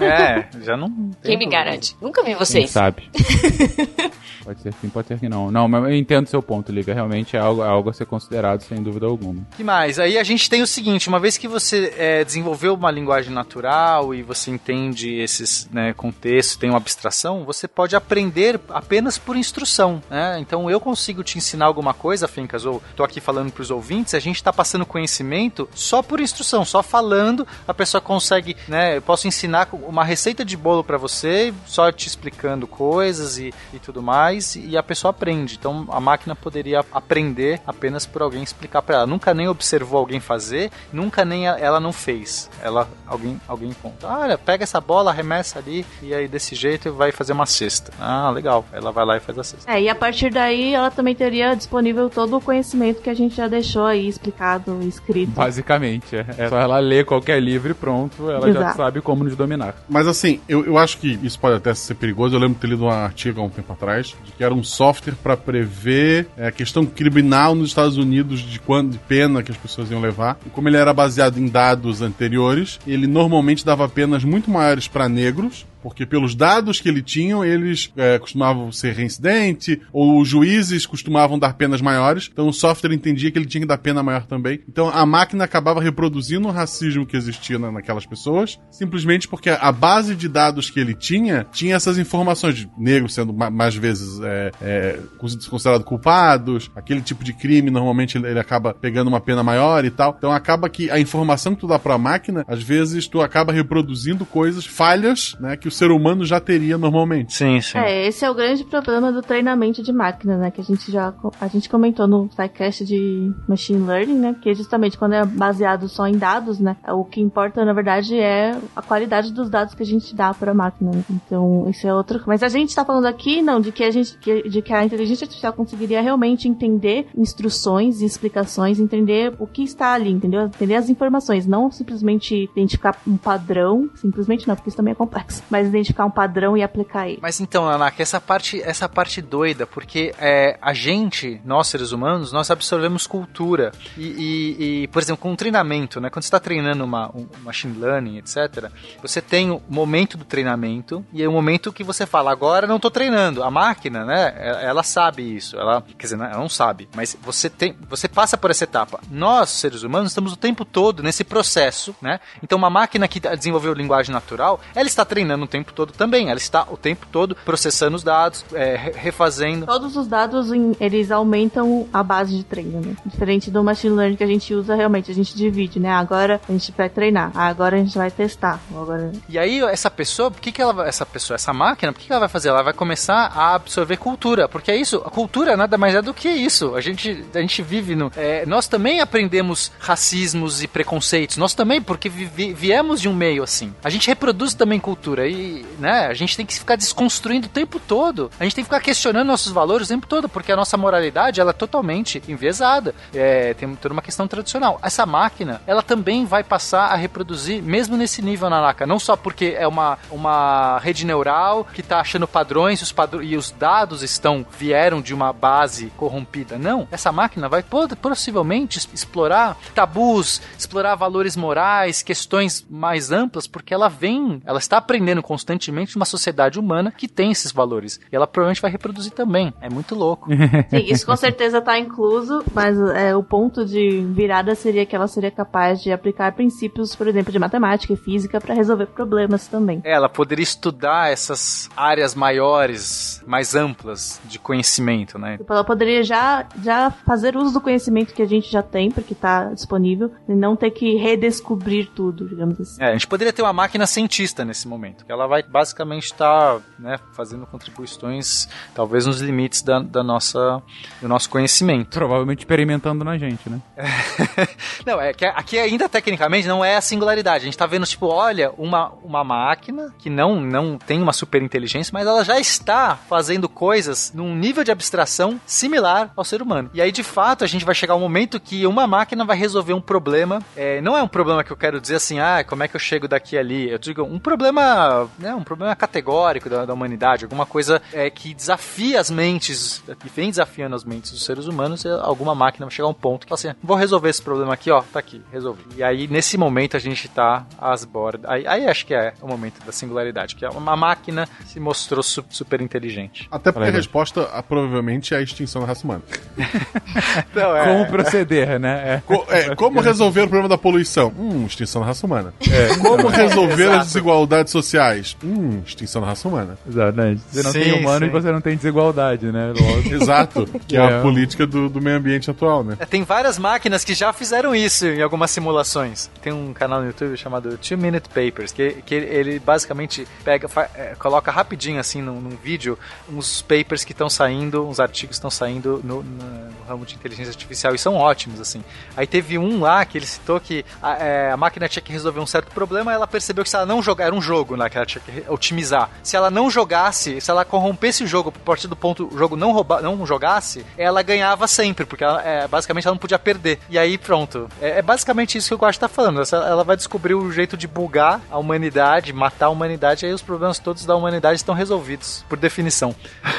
É, 0.00 0.48
já 0.60 0.76
não. 0.76 1.10
Quem 1.22 1.36
me 1.36 1.46
garante? 1.46 1.96
Nunca 2.00 2.22
vi 2.22 2.34
vocês. 2.34 2.64
Quem 2.64 2.66
sabe. 2.66 3.10
pode 4.42 4.60
ser 4.60 4.72
sim, 4.80 4.88
pode 4.88 5.08
ser 5.08 5.18
que 5.18 5.28
não. 5.28 5.50
Não, 5.50 5.68
mas 5.68 5.84
eu 5.84 5.94
entendo 5.94 6.26
seu 6.26 6.42
ponto, 6.42 6.72
Liga. 6.72 6.94
Realmente 6.94 7.36
é 7.36 7.40
algo, 7.40 7.62
é 7.62 7.68
algo 7.68 7.90
a 7.90 7.92
ser 7.92 8.06
considerado, 8.06 8.62
sem 8.62 8.82
dúvida 8.82 9.06
alguma. 9.06 9.42
que 9.56 9.64
mais? 9.64 9.98
Aí 9.98 10.18
a 10.18 10.24
gente 10.24 10.48
tem 10.48 10.62
o 10.62 10.66
seguinte, 10.66 11.08
uma 11.08 11.20
vez 11.20 11.36
que 11.36 11.48
você 11.48 11.92
é, 11.96 12.24
desenvolveu 12.24 12.74
uma 12.74 12.90
linguagem 12.90 13.32
natural 13.32 14.14
e 14.14 14.22
você 14.22 14.50
entende 14.50 15.14
esses 15.14 15.68
né, 15.70 15.92
contextos, 15.92 16.56
tem 16.56 16.70
uma 16.70 16.78
abstração, 16.78 17.44
você 17.44 17.66
pode 17.66 17.96
aprender 17.96 18.60
apenas 18.68 19.18
por 19.18 19.36
instrução, 19.36 20.02
né? 20.10 20.38
Então 20.40 20.70
eu 20.70 20.80
consigo 20.80 21.22
te 21.22 21.38
ensinar 21.38 21.66
alguma 21.66 21.94
coisa, 21.94 22.28
Fincas, 22.28 22.64
ou 22.64 22.82
tô 22.96 23.02
aqui 23.04 23.20
falando 23.20 23.52
para 23.52 23.62
os 23.62 23.70
ouvintes, 23.70 24.14
a 24.14 24.18
gente 24.18 24.36
está 24.36 24.52
passando 24.52 24.86
conhecimento 24.86 25.68
só 25.74 26.02
por 26.02 26.20
instrução, 26.20 26.64
só 26.64 26.82
falando, 26.82 27.46
a 27.66 27.74
pessoa 27.74 28.00
consegue, 28.00 28.56
né? 28.68 28.96
Eu 28.96 29.02
posso 29.02 29.26
ensinar 29.26 29.68
uma 29.72 30.04
receita 30.04 30.44
de 30.44 30.56
bolo 30.56 30.84
para 30.84 30.98
você, 30.98 31.52
só 31.66 31.90
te 31.90 32.06
explicando 32.06 32.66
coisas 32.66 33.38
e, 33.38 33.52
e 33.72 33.78
tudo 33.78 34.02
mais, 34.02 34.14
e 34.32 34.76
a 34.76 34.82
pessoa 34.82 35.10
aprende. 35.10 35.56
Então 35.58 35.86
a 35.90 36.00
máquina 36.00 36.34
poderia 36.34 36.84
aprender 36.92 37.60
apenas 37.66 37.94
apenas 37.94 38.06
por 38.06 38.22
alguém 38.22 38.42
explicar 38.42 38.82
para 38.82 38.96
ela. 38.96 39.06
Nunca 39.06 39.32
nem 39.34 39.48
observou 39.48 39.98
alguém 39.98 40.20
fazer, 40.20 40.70
nunca 40.92 41.24
nem 41.24 41.46
ela 41.46 41.78
não 41.78 41.92
fez. 41.92 42.50
Ela 42.62 42.88
alguém 43.06 43.40
alguém 43.46 43.72
conta. 43.82 44.08
Olha, 44.08 44.36
pega 44.36 44.64
essa 44.64 44.80
bola, 44.80 45.10
arremessa 45.10 45.58
ali 45.58 45.84
e 46.02 46.14
aí 46.14 46.26
desse 46.26 46.54
jeito 46.54 46.92
vai 46.92 47.12
fazer 47.12 47.32
uma 47.32 47.46
cesta. 47.46 47.92
Ah, 48.00 48.30
legal. 48.30 48.64
Ela 48.72 48.90
vai 48.90 49.04
lá 49.04 49.16
e 49.16 49.20
faz 49.20 49.38
a 49.38 49.44
cesta. 49.44 49.70
É, 49.70 49.82
e 49.82 49.88
a 49.88 49.94
partir 49.94 50.30
daí 50.30 50.74
ela 50.74 50.90
também 50.90 51.14
teria 51.14 51.54
disponível 51.54 52.10
todo 52.10 52.36
o 52.36 52.40
conhecimento 52.40 53.00
que 53.00 53.10
a 53.10 53.14
gente 53.14 53.36
já 53.36 53.46
deixou 53.46 53.84
aí 53.84 54.08
explicado, 54.08 54.80
escrito. 54.82 55.32
Basicamente, 55.32 56.16
é, 56.16 56.26
é 56.38 56.48
só 56.48 56.58
ela 56.58 56.78
ler 56.78 57.04
qualquer 57.04 57.40
livro 57.40 57.70
e 57.70 57.74
pronto, 57.74 58.30
ela 58.30 58.48
Exato. 58.48 58.66
já 58.66 58.72
sabe 58.74 59.00
como 59.00 59.24
nos 59.24 59.36
dominar. 59.36 59.74
Mas 59.88 60.06
assim, 60.06 60.40
eu, 60.48 60.64
eu 60.64 60.78
acho 60.78 60.98
que 60.98 61.18
isso 61.22 61.38
pode 61.38 61.56
até 61.56 61.74
ser 61.74 61.94
perigoso. 61.94 62.34
Eu 62.34 62.40
lembro 62.40 62.54
de 62.54 62.60
ter 62.60 62.66
lido 62.68 62.84
um 62.84 62.90
artigo 62.90 63.40
há 63.40 63.44
um 63.44 63.50
tempo 63.50 63.72
atrás 63.72 64.03
de 64.08 64.32
que 64.32 64.44
era 64.44 64.54
um 64.54 64.62
software 64.62 65.14
para 65.14 65.36
prever 65.36 66.26
é, 66.36 66.48
a 66.48 66.52
questão 66.52 66.84
criminal 66.84 67.54
nos 67.54 67.68
Estados 67.68 67.96
Unidos 67.96 68.40
de 68.40 68.58
quando 68.58 68.92
de 68.92 68.98
pena 68.98 69.42
que 69.42 69.50
as 69.50 69.56
pessoas 69.56 69.90
iam 69.90 70.00
levar. 70.00 70.38
E 70.46 70.50
como 70.50 70.68
ele 70.68 70.76
era 70.76 70.92
baseado 70.92 71.38
em 71.38 71.46
dados 71.46 72.02
anteriores, 72.02 72.78
ele 72.86 73.06
normalmente 73.06 73.64
dava 73.64 73.88
penas 73.88 74.24
muito 74.24 74.50
maiores 74.50 74.88
para 74.88 75.08
negros 75.08 75.66
porque 75.84 76.06
pelos 76.06 76.34
dados 76.34 76.80
que 76.80 76.88
ele 76.88 77.02
tinha, 77.02 77.36
eles 77.44 77.92
é, 77.94 78.18
costumavam 78.18 78.72
ser 78.72 78.94
reincidente, 78.94 79.82
ou 79.92 80.18
os 80.18 80.26
juízes 80.26 80.86
costumavam 80.86 81.38
dar 81.38 81.52
penas 81.52 81.82
maiores, 81.82 82.30
então 82.32 82.48
o 82.48 82.54
software 82.54 82.94
entendia 82.94 83.30
que 83.30 83.38
ele 83.38 83.44
tinha 83.44 83.60
que 83.60 83.68
dar 83.68 83.76
pena 83.76 84.02
maior 84.02 84.24
também. 84.24 84.60
Então 84.66 84.88
a 84.88 85.04
máquina 85.04 85.44
acabava 85.44 85.82
reproduzindo 85.82 86.48
o 86.48 86.50
racismo 86.50 87.04
que 87.04 87.18
existia 87.18 87.58
na, 87.58 87.70
naquelas 87.70 88.06
pessoas, 88.06 88.58
simplesmente 88.70 89.28
porque 89.28 89.50
a 89.50 89.70
base 89.70 90.16
de 90.16 90.26
dados 90.26 90.70
que 90.70 90.80
ele 90.80 90.94
tinha 90.94 91.46
tinha 91.52 91.76
essas 91.76 91.98
informações 91.98 92.56
de 92.56 92.70
negros 92.78 93.12
sendo 93.12 93.34
mais 93.34 93.74
vezes 93.74 94.18
é, 94.22 94.50
é, 94.62 94.98
considerados 95.18 95.86
culpados, 95.86 96.70
aquele 96.74 97.02
tipo 97.02 97.22
de 97.22 97.34
crime 97.34 97.70
normalmente 97.70 98.16
ele, 98.16 98.28
ele 98.28 98.40
acaba 98.40 98.72
pegando 98.72 99.08
uma 99.08 99.20
pena 99.20 99.42
maior 99.42 99.84
e 99.84 99.90
tal. 99.90 100.14
Então 100.16 100.32
acaba 100.32 100.70
que 100.70 100.90
a 100.90 100.98
informação 100.98 101.54
que 101.54 101.60
tu 101.60 101.66
dá 101.66 101.78
para 101.78 101.92
a 101.92 101.98
máquina, 101.98 102.42
às 102.48 102.62
vezes 102.62 103.06
tu 103.06 103.20
acaba 103.20 103.52
reproduzindo 103.52 104.24
coisas, 104.24 104.64
falhas, 104.64 105.36
né, 105.38 105.58
que 105.58 105.68
o 105.68 105.73
ser 105.74 105.90
humano 105.90 106.24
já 106.24 106.40
teria 106.40 106.78
normalmente. 106.78 107.34
Sim, 107.34 107.60
sim. 107.60 107.78
É, 107.78 108.06
esse 108.06 108.24
é 108.24 108.30
o 108.30 108.34
grande 108.34 108.64
problema 108.64 109.12
do 109.12 109.22
treinamento 109.22 109.82
de 109.82 109.92
máquina, 109.92 110.36
né? 110.36 110.50
Que 110.50 110.60
a 110.60 110.64
gente 110.64 110.90
já 110.90 111.12
a 111.40 111.48
gente 111.48 111.68
comentou 111.68 112.06
no 112.06 112.28
SciCast 112.30 112.84
de 112.84 113.32
Machine 113.48 113.86
Learning, 113.86 114.18
né? 114.18 114.36
Que 114.40 114.54
justamente 114.54 114.98
quando 114.98 115.14
é 115.14 115.24
baseado 115.24 115.88
só 115.88 116.06
em 116.06 116.16
dados, 116.16 116.58
né? 116.58 116.76
O 116.88 117.04
que 117.04 117.20
importa, 117.20 117.64
na 117.64 117.72
verdade, 117.72 118.18
é 118.18 118.56
a 118.74 118.82
qualidade 118.82 119.32
dos 119.32 119.50
dados 119.50 119.74
que 119.74 119.82
a 119.82 119.86
gente 119.86 120.14
dá 120.14 120.32
para 120.32 120.52
a 120.52 120.54
máquina. 120.54 120.90
Né? 120.92 121.04
Então, 121.10 121.68
isso 121.68 121.86
é 121.86 121.94
outro. 121.94 122.22
Mas 122.26 122.42
a 122.42 122.48
gente 122.48 122.68
está 122.70 122.84
falando 122.84 123.06
aqui, 123.06 123.42
não, 123.42 123.60
de 123.60 123.72
que 123.72 123.84
a 123.84 123.90
gente, 123.90 124.16
que, 124.18 124.48
de 124.48 124.62
que 124.62 124.72
a 124.72 124.84
inteligência 124.84 125.24
artificial 125.24 125.52
conseguiria 125.52 126.00
realmente 126.00 126.48
entender 126.48 127.06
instruções 127.16 128.00
e 128.00 128.04
explicações, 128.04 128.78
entender 128.78 129.34
o 129.38 129.46
que 129.46 129.62
está 129.62 129.92
ali, 129.92 130.10
entendeu? 130.10 130.42
Entender 130.42 130.74
as 130.76 130.88
informações, 130.88 131.46
não 131.46 131.70
simplesmente 131.70 132.48
identificar 132.52 132.96
um 133.06 133.16
padrão, 133.16 133.88
simplesmente 133.94 134.46
não, 134.46 134.54
porque 134.54 134.68
isso 134.68 134.76
também 134.76 134.92
é 134.92 134.94
complexo, 134.94 135.42
mas 135.50 135.63
identificar 135.68 136.04
um 136.04 136.10
padrão 136.10 136.56
e 136.56 136.62
aplicar 136.62 137.08
ele. 137.08 137.18
Mas 137.20 137.40
então, 137.40 137.66
Nanaka, 137.66 138.02
essa 138.02 138.20
parte, 138.20 138.60
essa 138.62 138.88
parte 138.88 139.20
doida, 139.20 139.66
porque 139.66 140.14
é, 140.18 140.58
a 140.60 140.72
gente, 140.72 141.40
nós 141.44 141.68
seres 141.68 141.92
humanos, 141.92 142.32
nós 142.32 142.50
absorvemos 142.50 143.06
cultura. 143.06 143.72
E, 143.96 144.06
e, 144.06 144.82
e 144.82 144.88
por 144.88 145.02
exemplo, 145.02 145.22
com 145.22 145.32
um 145.32 145.36
treinamento, 145.36 146.00
né? 146.00 146.10
Quando 146.10 146.22
você 146.22 146.28
está 146.28 146.40
treinando 146.40 146.84
uma, 146.84 147.10
um 147.14 147.26
machine 147.42 147.78
learning, 147.78 148.18
etc., 148.18 148.70
você 149.00 149.20
tem 149.20 149.50
o 149.50 149.62
momento 149.68 150.16
do 150.16 150.24
treinamento 150.24 151.04
e 151.12 151.22
é 151.22 151.28
o 151.28 151.32
momento 151.32 151.72
que 151.72 151.84
você 151.84 152.06
fala, 152.06 152.30
agora 152.30 152.66
não 152.66 152.76
estou 152.76 152.90
treinando. 152.90 153.42
A 153.42 153.50
máquina, 153.50 154.04
né? 154.04 154.34
Ela 154.62 154.82
sabe 154.82 155.22
isso. 155.22 155.56
Ela, 155.56 155.82
quer 155.82 156.06
dizer, 156.06 156.16
ela 156.16 156.36
não 156.36 156.48
sabe, 156.48 156.88
mas 156.94 157.16
você 157.22 157.48
tem, 157.48 157.76
você 157.88 158.08
passa 158.08 158.36
por 158.36 158.50
essa 158.50 158.64
etapa. 158.64 159.00
Nós, 159.10 159.50
seres 159.50 159.82
humanos, 159.82 160.10
estamos 160.10 160.32
o 160.32 160.36
tempo 160.36 160.64
todo 160.64 161.02
nesse 161.02 161.24
processo, 161.24 161.94
né? 162.00 162.20
Então, 162.42 162.58
uma 162.58 162.70
máquina 162.70 163.08
que 163.08 163.20
desenvolveu 163.20 163.74
linguagem 163.74 164.12
natural, 164.12 164.60
ela 164.74 164.86
está 164.86 165.04
treinando 165.04 165.43
o 165.44 165.48
tempo 165.48 165.72
todo 165.72 165.92
também. 165.92 166.28
Ela 166.28 166.38
está 166.38 166.66
o 166.70 166.76
tempo 166.76 167.06
todo 167.10 167.36
processando 167.44 167.96
os 167.96 168.02
dados, 168.02 168.44
é, 168.52 168.92
refazendo. 168.94 169.66
Todos 169.66 169.96
os 169.96 170.06
dados, 170.06 170.50
eles 170.80 171.10
aumentam 171.10 171.88
a 171.92 172.02
base 172.02 172.36
de 172.36 172.44
treino, 172.44 172.80
né? 172.80 172.96
Diferente 173.06 173.50
do 173.50 173.62
machine 173.62 173.94
learning 173.94 174.16
que 174.16 174.24
a 174.24 174.28
gente 174.28 174.54
usa 174.54 174.74
realmente, 174.74 175.10
a 175.10 175.14
gente 175.14 175.36
divide, 175.36 175.78
né? 175.78 175.90
Agora 175.90 176.40
a 176.48 176.52
gente 176.52 176.72
vai 176.76 176.88
treinar, 176.88 177.30
agora 177.34 177.76
a 177.76 177.78
gente 177.78 177.96
vai 177.96 178.10
testar. 178.10 178.60
Agora... 178.74 179.12
E 179.28 179.38
aí, 179.38 179.60
essa 179.62 179.90
pessoa, 179.90 180.30
por 180.30 180.40
que, 180.40 180.52
que 180.52 180.60
ela 180.60 180.86
essa 180.86 181.06
pessoa, 181.06 181.34
essa 181.36 181.52
máquina, 181.52 181.92
por 181.92 182.00
que, 182.00 182.06
que 182.06 182.12
ela 182.12 182.20
vai 182.20 182.28
fazer? 182.28 182.48
Ela 182.48 182.62
vai 182.62 182.72
começar 182.72 183.32
a 183.34 183.54
absorver 183.54 183.96
cultura, 183.96 184.48
porque 184.48 184.70
é 184.70 184.76
isso, 184.76 185.02
a 185.04 185.10
cultura 185.10 185.56
nada 185.56 185.78
mais 185.78 185.94
é 185.94 186.02
do 186.02 186.14
que 186.14 186.28
isso. 186.28 186.74
A 186.74 186.80
gente, 186.80 187.24
a 187.34 187.40
gente 187.40 187.62
vive 187.62 187.94
no. 187.94 188.10
É, 188.16 188.44
nós 188.46 188.66
também 188.66 189.00
aprendemos 189.00 189.72
racismos 189.78 190.62
e 190.62 190.68
preconceitos, 190.68 191.36
nós 191.36 191.54
também, 191.54 191.80
porque 191.80 192.08
vi, 192.08 192.52
viemos 192.52 193.00
de 193.00 193.08
um 193.08 193.14
meio 193.14 193.42
assim. 193.42 193.74
A 193.82 193.90
gente 193.90 194.06
reproduz 194.06 194.54
também 194.54 194.80
cultura 194.80 195.26
e, 195.26 195.33
né, 195.78 196.06
a 196.06 196.14
gente 196.14 196.36
tem 196.36 196.46
que 196.46 196.54
ficar 196.54 196.76
desconstruindo 196.76 197.46
o 197.46 197.50
tempo 197.50 197.78
todo. 197.78 198.30
A 198.38 198.44
gente 198.44 198.54
tem 198.54 198.64
que 198.64 198.68
ficar 198.68 198.80
questionando 198.80 199.26
nossos 199.26 199.52
valores 199.52 199.86
o 199.86 199.90
tempo 199.90 200.06
todo, 200.06 200.28
porque 200.28 200.52
a 200.52 200.56
nossa 200.56 200.76
moralidade, 200.76 201.40
ela 201.40 201.50
é 201.50 201.54
totalmente 201.54 202.22
enviesada. 202.28 202.94
É, 203.14 203.54
tem 203.54 203.74
toda 203.76 203.92
uma 203.92 204.02
questão 204.02 204.26
tradicional. 204.26 204.78
Essa 204.82 205.06
máquina, 205.06 205.60
ela 205.66 205.82
também 205.82 206.24
vai 206.24 206.42
passar 206.42 206.86
a 206.86 206.96
reproduzir, 206.96 207.62
mesmo 207.62 207.96
nesse 207.96 208.22
nível, 208.22 208.48
Nanaka, 208.50 208.86
não 208.86 208.98
só 208.98 209.16
porque 209.16 209.54
é 209.58 209.66
uma, 209.66 209.98
uma 210.10 210.78
rede 210.78 211.04
neural 211.04 211.64
que 211.64 211.80
está 211.80 212.00
achando 212.00 212.26
padrões 212.26 212.80
e 212.80 212.82
os, 212.82 212.92
padr 212.92 213.22
e 213.22 213.36
os 213.36 213.50
dados 213.50 214.02
estão 214.02 214.44
vieram 214.58 215.00
de 215.00 215.14
uma 215.14 215.32
base 215.32 215.92
corrompida. 215.96 216.58
Não, 216.58 216.88
essa 216.90 217.12
máquina 217.12 217.48
vai 217.48 217.62
possivelmente 217.62 218.88
explorar 218.92 219.56
tabus, 219.74 220.40
explorar 220.58 220.94
valores 220.94 221.36
morais, 221.36 222.02
questões 222.02 222.64
mais 222.68 223.10
amplas, 223.10 223.46
porque 223.46 223.74
ela 223.74 223.88
vem, 223.88 224.42
ela 224.44 224.58
está 224.58 224.78
aprendendo 224.78 225.22
constantemente 225.24 225.92
de 225.92 225.96
uma 225.96 226.04
sociedade 226.04 226.60
humana 226.60 226.92
que 226.92 227.08
tem 227.08 227.32
esses 227.32 227.50
valores. 227.50 227.98
E 228.12 228.14
ela 228.14 228.26
provavelmente 228.26 228.60
vai 228.60 228.70
reproduzir 228.70 229.12
também. 229.12 229.52
É 229.60 229.70
muito 229.70 229.94
louco. 229.94 230.28
Sim, 230.68 230.84
isso 230.86 231.06
com 231.06 231.16
certeza 231.16 231.58
está 231.58 231.78
incluso, 231.78 232.44
mas 232.52 232.78
é, 232.78 233.16
o 233.16 233.22
ponto 233.22 233.64
de 233.64 234.00
virada 234.12 234.54
seria 234.54 234.84
que 234.84 234.94
ela 234.94 235.08
seria 235.08 235.30
capaz 235.30 235.82
de 235.82 235.90
aplicar 235.90 236.32
princípios, 236.32 236.94
por 236.94 237.08
exemplo, 237.08 237.32
de 237.32 237.38
matemática 237.38 237.94
e 237.94 237.96
física 237.96 238.38
para 238.38 238.54
resolver 238.54 238.86
problemas 238.86 239.48
também. 239.48 239.80
É, 239.82 239.92
ela 239.92 240.08
poderia 240.08 240.42
estudar 240.42 241.10
essas 241.10 241.70
áreas 241.74 242.14
maiores, 242.14 243.22
mais 243.26 243.54
amplas 243.54 244.20
de 244.26 244.38
conhecimento, 244.38 245.18
né? 245.18 245.38
Tipo, 245.38 245.52
ela 245.52 245.64
poderia 245.64 246.02
já, 246.02 246.46
já 246.62 246.90
fazer 246.90 247.34
uso 247.34 247.54
do 247.54 247.60
conhecimento 247.60 248.12
que 248.12 248.22
a 248.22 248.26
gente 248.26 248.50
já 248.50 248.62
tem, 248.62 248.90
porque 248.90 249.14
está 249.14 249.46
disponível, 249.46 250.10
e 250.28 250.34
não 250.34 250.54
ter 250.54 250.70
que 250.70 250.96
redescobrir 250.96 251.88
tudo, 251.94 252.28
digamos 252.28 252.60
assim. 252.60 252.82
É, 252.82 252.88
a 252.88 252.92
gente 252.92 253.06
poderia 253.06 253.32
ter 253.32 253.40
uma 253.40 253.52
máquina 253.52 253.86
cientista 253.86 254.44
nesse 254.44 254.68
momento, 254.68 255.04
que 255.06 255.12
ela 255.14 255.26
vai 255.26 255.42
basicamente 255.42 256.04
estar 256.04 256.56
tá, 256.56 256.60
né, 256.78 256.98
fazendo 257.12 257.46
contribuições, 257.46 258.48
talvez 258.74 259.06
nos 259.06 259.20
limites 259.20 259.62
da, 259.62 259.78
da 259.78 260.02
nossa, 260.02 260.62
do 261.00 261.08
nosso 261.08 261.30
conhecimento. 261.30 261.96
Provavelmente 261.98 262.40
experimentando 262.40 263.04
na 263.04 263.16
gente, 263.16 263.48
né? 263.48 263.60
não, 264.84 265.00
é 265.00 265.12
que 265.12 265.24
aqui 265.24 265.58
ainda 265.58 265.88
tecnicamente 265.88 266.46
não 266.48 266.64
é 266.64 266.76
a 266.76 266.80
singularidade. 266.80 267.38
A 267.38 267.44
gente 267.44 267.54
está 267.54 267.66
vendo, 267.66 267.86
tipo, 267.86 268.06
olha, 268.06 268.52
uma, 268.58 268.92
uma 269.02 269.24
máquina 269.24 269.94
que 269.98 270.10
não, 270.10 270.40
não 270.40 270.76
tem 270.76 271.00
uma 271.00 271.12
super 271.12 271.42
inteligência, 271.42 271.92
mas 271.92 272.06
ela 272.06 272.24
já 272.24 272.38
está 272.38 272.96
fazendo 272.96 273.48
coisas 273.48 274.12
num 274.12 274.34
nível 274.34 274.64
de 274.64 274.72
abstração 274.72 275.40
similar 275.46 276.12
ao 276.16 276.24
ser 276.24 276.42
humano. 276.42 276.70
E 276.74 276.82
aí, 276.82 276.90
de 276.90 277.02
fato, 277.02 277.44
a 277.44 277.46
gente 277.46 277.64
vai 277.64 277.74
chegar 277.74 277.94
um 277.94 278.00
momento 278.00 278.40
que 278.40 278.66
uma 278.66 278.86
máquina 278.86 279.24
vai 279.24 279.36
resolver 279.36 279.72
um 279.72 279.80
problema. 279.80 280.42
É, 280.56 280.80
não 280.80 280.96
é 280.96 281.02
um 281.02 281.08
problema 281.08 281.44
que 281.44 281.52
eu 281.52 281.56
quero 281.56 281.80
dizer 281.80 281.96
assim, 281.96 282.18
ah, 282.18 282.44
como 282.46 282.62
é 282.62 282.68
que 282.68 282.76
eu 282.76 282.80
chego 282.80 283.06
daqui 283.06 283.38
ali? 283.38 283.70
Eu 283.70 283.78
digo, 283.78 284.02
um 284.02 284.18
problema, 284.18 285.03
né, 285.18 285.34
um 285.34 285.42
problema 285.42 285.74
categórico 285.74 286.48
da, 286.48 286.64
da 286.64 286.74
humanidade, 286.74 287.24
alguma 287.24 287.46
coisa 287.46 287.80
é, 287.92 288.10
que 288.10 288.34
desafia 288.34 289.00
as 289.00 289.10
mentes, 289.10 289.82
que 290.00 290.08
vem 290.08 290.30
desafiando 290.30 290.74
as 290.74 290.84
mentes 290.84 291.10
dos 291.10 291.24
seres 291.24 291.46
humanos, 291.46 291.84
alguma 291.86 292.34
máquina 292.34 292.66
vai 292.66 292.74
chegar 292.74 292.88
a 292.88 292.90
um 292.90 292.94
ponto 292.94 293.26
que 293.26 293.28
fala 293.28 293.52
assim, 293.52 293.58
vou 293.62 293.76
resolver 293.76 294.08
esse 294.08 294.22
problema 294.22 294.54
aqui, 294.54 294.70
ó, 294.70 294.82
tá 294.82 294.98
aqui, 294.98 295.22
resolvi. 295.32 295.64
E 295.76 295.82
aí, 295.82 296.06
nesse 296.08 296.36
momento, 296.36 296.76
a 296.76 296.80
gente 296.80 297.08
tá 297.08 297.46
às 297.58 297.84
bordas. 297.84 298.30
Aí, 298.30 298.46
aí 298.46 298.66
acho 298.66 298.86
que 298.86 298.94
é 298.94 299.14
o 299.20 299.26
momento 299.26 299.64
da 299.64 299.72
singularidade, 299.72 300.34
que 300.34 300.44
é 300.44 300.48
uma 300.48 300.76
máquina 300.76 301.28
se 301.46 301.60
mostrou 301.60 302.02
su 302.02 302.24
super 302.30 302.60
inteligente. 302.60 303.28
Até 303.30 303.52
porque 303.52 303.68
a 303.68 303.72
resposta 303.72 304.22
a, 304.32 304.42
provavelmente 304.42 305.14
é 305.14 305.18
a 305.18 305.22
extinção 305.22 305.62
da 305.62 305.68
raça 305.68 305.84
humana. 305.84 306.02
Não, 307.34 307.56
é... 307.56 307.64
Como 307.64 307.86
proceder, 307.86 308.58
né? 308.58 308.94
É. 308.94 309.02
Co 309.06 309.26
é, 309.28 309.54
como 309.54 309.80
resolver 309.80 310.22
o 310.22 310.28
problema 310.28 310.48
da 310.48 310.58
poluição? 310.58 311.12
Hum, 311.18 311.46
extinção 311.46 311.82
da 311.82 311.88
raça 311.88 312.06
humana. 312.06 312.34
É. 312.50 312.76
Como 312.76 313.08
resolver 313.08 313.70
as 313.70 313.86
desigualdades 313.86 314.52
sociais? 314.52 314.93
Hum, 315.22 315.62
extinção 315.64 316.02
da 316.02 316.08
raça 316.08 316.28
humana. 316.28 316.58
Exato, 316.68 316.96
né? 316.96 317.18
Você 317.30 317.42
não 317.42 317.52
sim, 317.52 317.60
tem 317.60 317.72
humano 317.72 317.98
sim. 318.00 318.04
e 318.06 318.08
você 318.10 318.32
não 318.32 318.40
tem 318.40 318.56
desigualdade, 318.56 319.32
né? 319.32 319.52
Exato, 319.90 320.46
que 320.66 320.76
é, 320.76 320.80
a 320.80 320.90
é. 320.90 321.02
política 321.02 321.46
do, 321.46 321.68
do 321.68 321.80
meio 321.80 321.96
ambiente 321.96 322.30
atual, 322.30 322.64
né? 322.64 322.76
É, 322.78 322.86
tem 322.86 323.02
várias 323.02 323.38
máquinas 323.38 323.84
que 323.84 323.94
já 323.94 324.12
fizeram 324.12 324.54
isso 324.54 324.86
em 324.86 325.02
algumas 325.02 325.30
simulações. 325.30 326.10
Tem 326.22 326.32
um 326.32 326.52
canal 326.52 326.80
no 326.80 326.86
YouTube 326.86 327.16
chamado 327.16 327.58
Two 327.58 327.78
Minute 327.78 328.08
Papers, 328.08 328.52
que, 328.52 328.82
que 328.84 328.94
ele 328.94 329.38
basicamente 329.38 330.06
pega, 330.24 330.48
é, 330.74 330.94
coloca 330.98 331.30
rapidinho 331.30 331.80
assim 331.80 332.02
num, 332.02 332.20
num, 332.20 332.36
vídeo 332.36 332.78
uns 333.08 333.42
papers 333.42 333.84
que 333.84 333.92
estão 333.92 334.08
saindo, 334.08 334.66
uns 334.66 334.80
artigos 334.80 335.14
que 335.16 335.18
estão 335.18 335.30
saindo 335.30 335.80
no, 335.84 336.02
no, 336.02 336.24
no, 336.24 336.64
ramo 336.68 336.84
de 336.84 336.94
inteligência 336.94 337.30
artificial 337.30 337.74
e 337.74 337.78
são 337.78 337.94
ótimos 337.94 338.40
assim. 338.40 338.62
Aí 338.96 339.06
teve 339.06 339.38
um 339.38 339.60
lá 339.60 339.84
que 339.84 339.98
ele 339.98 340.06
citou 340.06 340.40
que 340.40 340.64
a, 340.82 340.92
é, 340.94 341.30
a 341.30 341.36
máquina 341.36 341.68
tinha 341.68 341.82
que 341.82 341.92
resolver 341.92 342.20
um 342.20 342.26
certo 342.26 342.52
problema, 342.52 342.92
ela 342.92 343.06
percebeu 343.06 343.44
que 343.44 343.50
se 343.50 343.56
ela 343.56 343.66
não 343.66 343.82
jogar, 343.82 344.06
era 344.06 344.14
um 344.14 344.22
jogo 344.22 344.56
lá 344.56 344.68
que 344.68 344.78
que 344.86 345.24
otimizar. 345.28 345.90
Se 346.02 346.16
ela 346.16 346.30
não 346.30 346.50
jogasse, 346.50 347.20
se 347.20 347.30
ela 347.30 347.44
corrompesse 347.44 348.04
o 348.04 348.06
jogo 348.06 348.32
a 348.34 348.44
partir 348.44 348.68
do 348.68 348.76
ponto 348.76 349.08
o 349.12 349.18
jogo 349.18 349.36
não 349.36 349.52
rouba, 349.52 349.80
não 349.80 350.04
jogasse, 350.06 350.64
ela 350.76 351.02
ganhava 351.02 351.46
sempre, 351.46 351.84
porque 351.84 352.04
ela, 352.04 352.22
é, 352.22 352.46
basicamente 352.46 352.86
ela 352.86 352.94
não 352.94 353.00
podia 353.00 353.18
perder. 353.18 353.58
E 353.68 353.78
aí 353.78 353.98
pronto. 353.98 354.48
É, 354.60 354.78
é 354.78 354.82
basicamente 354.82 355.38
isso 355.38 355.48
que 355.48 355.54
o 355.54 355.58
Guache 355.58 355.78
tá 355.78 355.88
falando. 355.88 356.22
Ela 356.32 356.64
vai 356.64 356.76
descobrir 356.76 357.14
o 357.14 357.30
jeito 357.30 357.56
de 357.56 357.66
bugar 357.66 358.20
a 358.30 358.38
humanidade, 358.38 359.12
matar 359.12 359.46
a 359.46 359.50
humanidade, 359.50 360.04
e 360.04 360.08
aí 360.08 360.14
os 360.14 360.22
problemas 360.22 360.58
todos 360.58 360.84
da 360.84 360.96
humanidade 360.96 361.36
estão 361.36 361.54
resolvidos, 361.54 362.24
por 362.28 362.38
definição. 362.38 362.94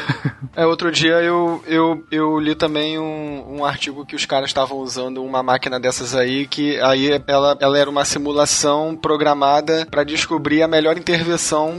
é, 0.56 0.66
outro 0.66 0.91
dia 0.91 1.22
eu, 1.22 1.64
eu, 1.68 2.04
eu 2.12 2.39
li 2.39 2.56
também 2.56 2.98
um, 3.00 3.58
um 3.58 3.66
artigo 3.66 4.06
que 4.06 4.16
os 4.16 4.26
caras 4.26 4.50
estavam 4.50 4.78
usando 4.78 5.24
uma 5.24 5.43
máquina 5.43 5.80
dessas 5.80 6.16
aí, 6.16 6.48
que 6.48 6.80
aí 6.82 7.22
ela, 7.28 7.58
ela 7.60 7.78
era 7.78 7.89
uma 7.89 8.06
simulação 8.06 8.96
programada 8.96 9.88
para 9.89 10.04
descobrir 10.04 10.62
a 10.62 10.68
melhor 10.68 10.98
intervenção 10.98 11.35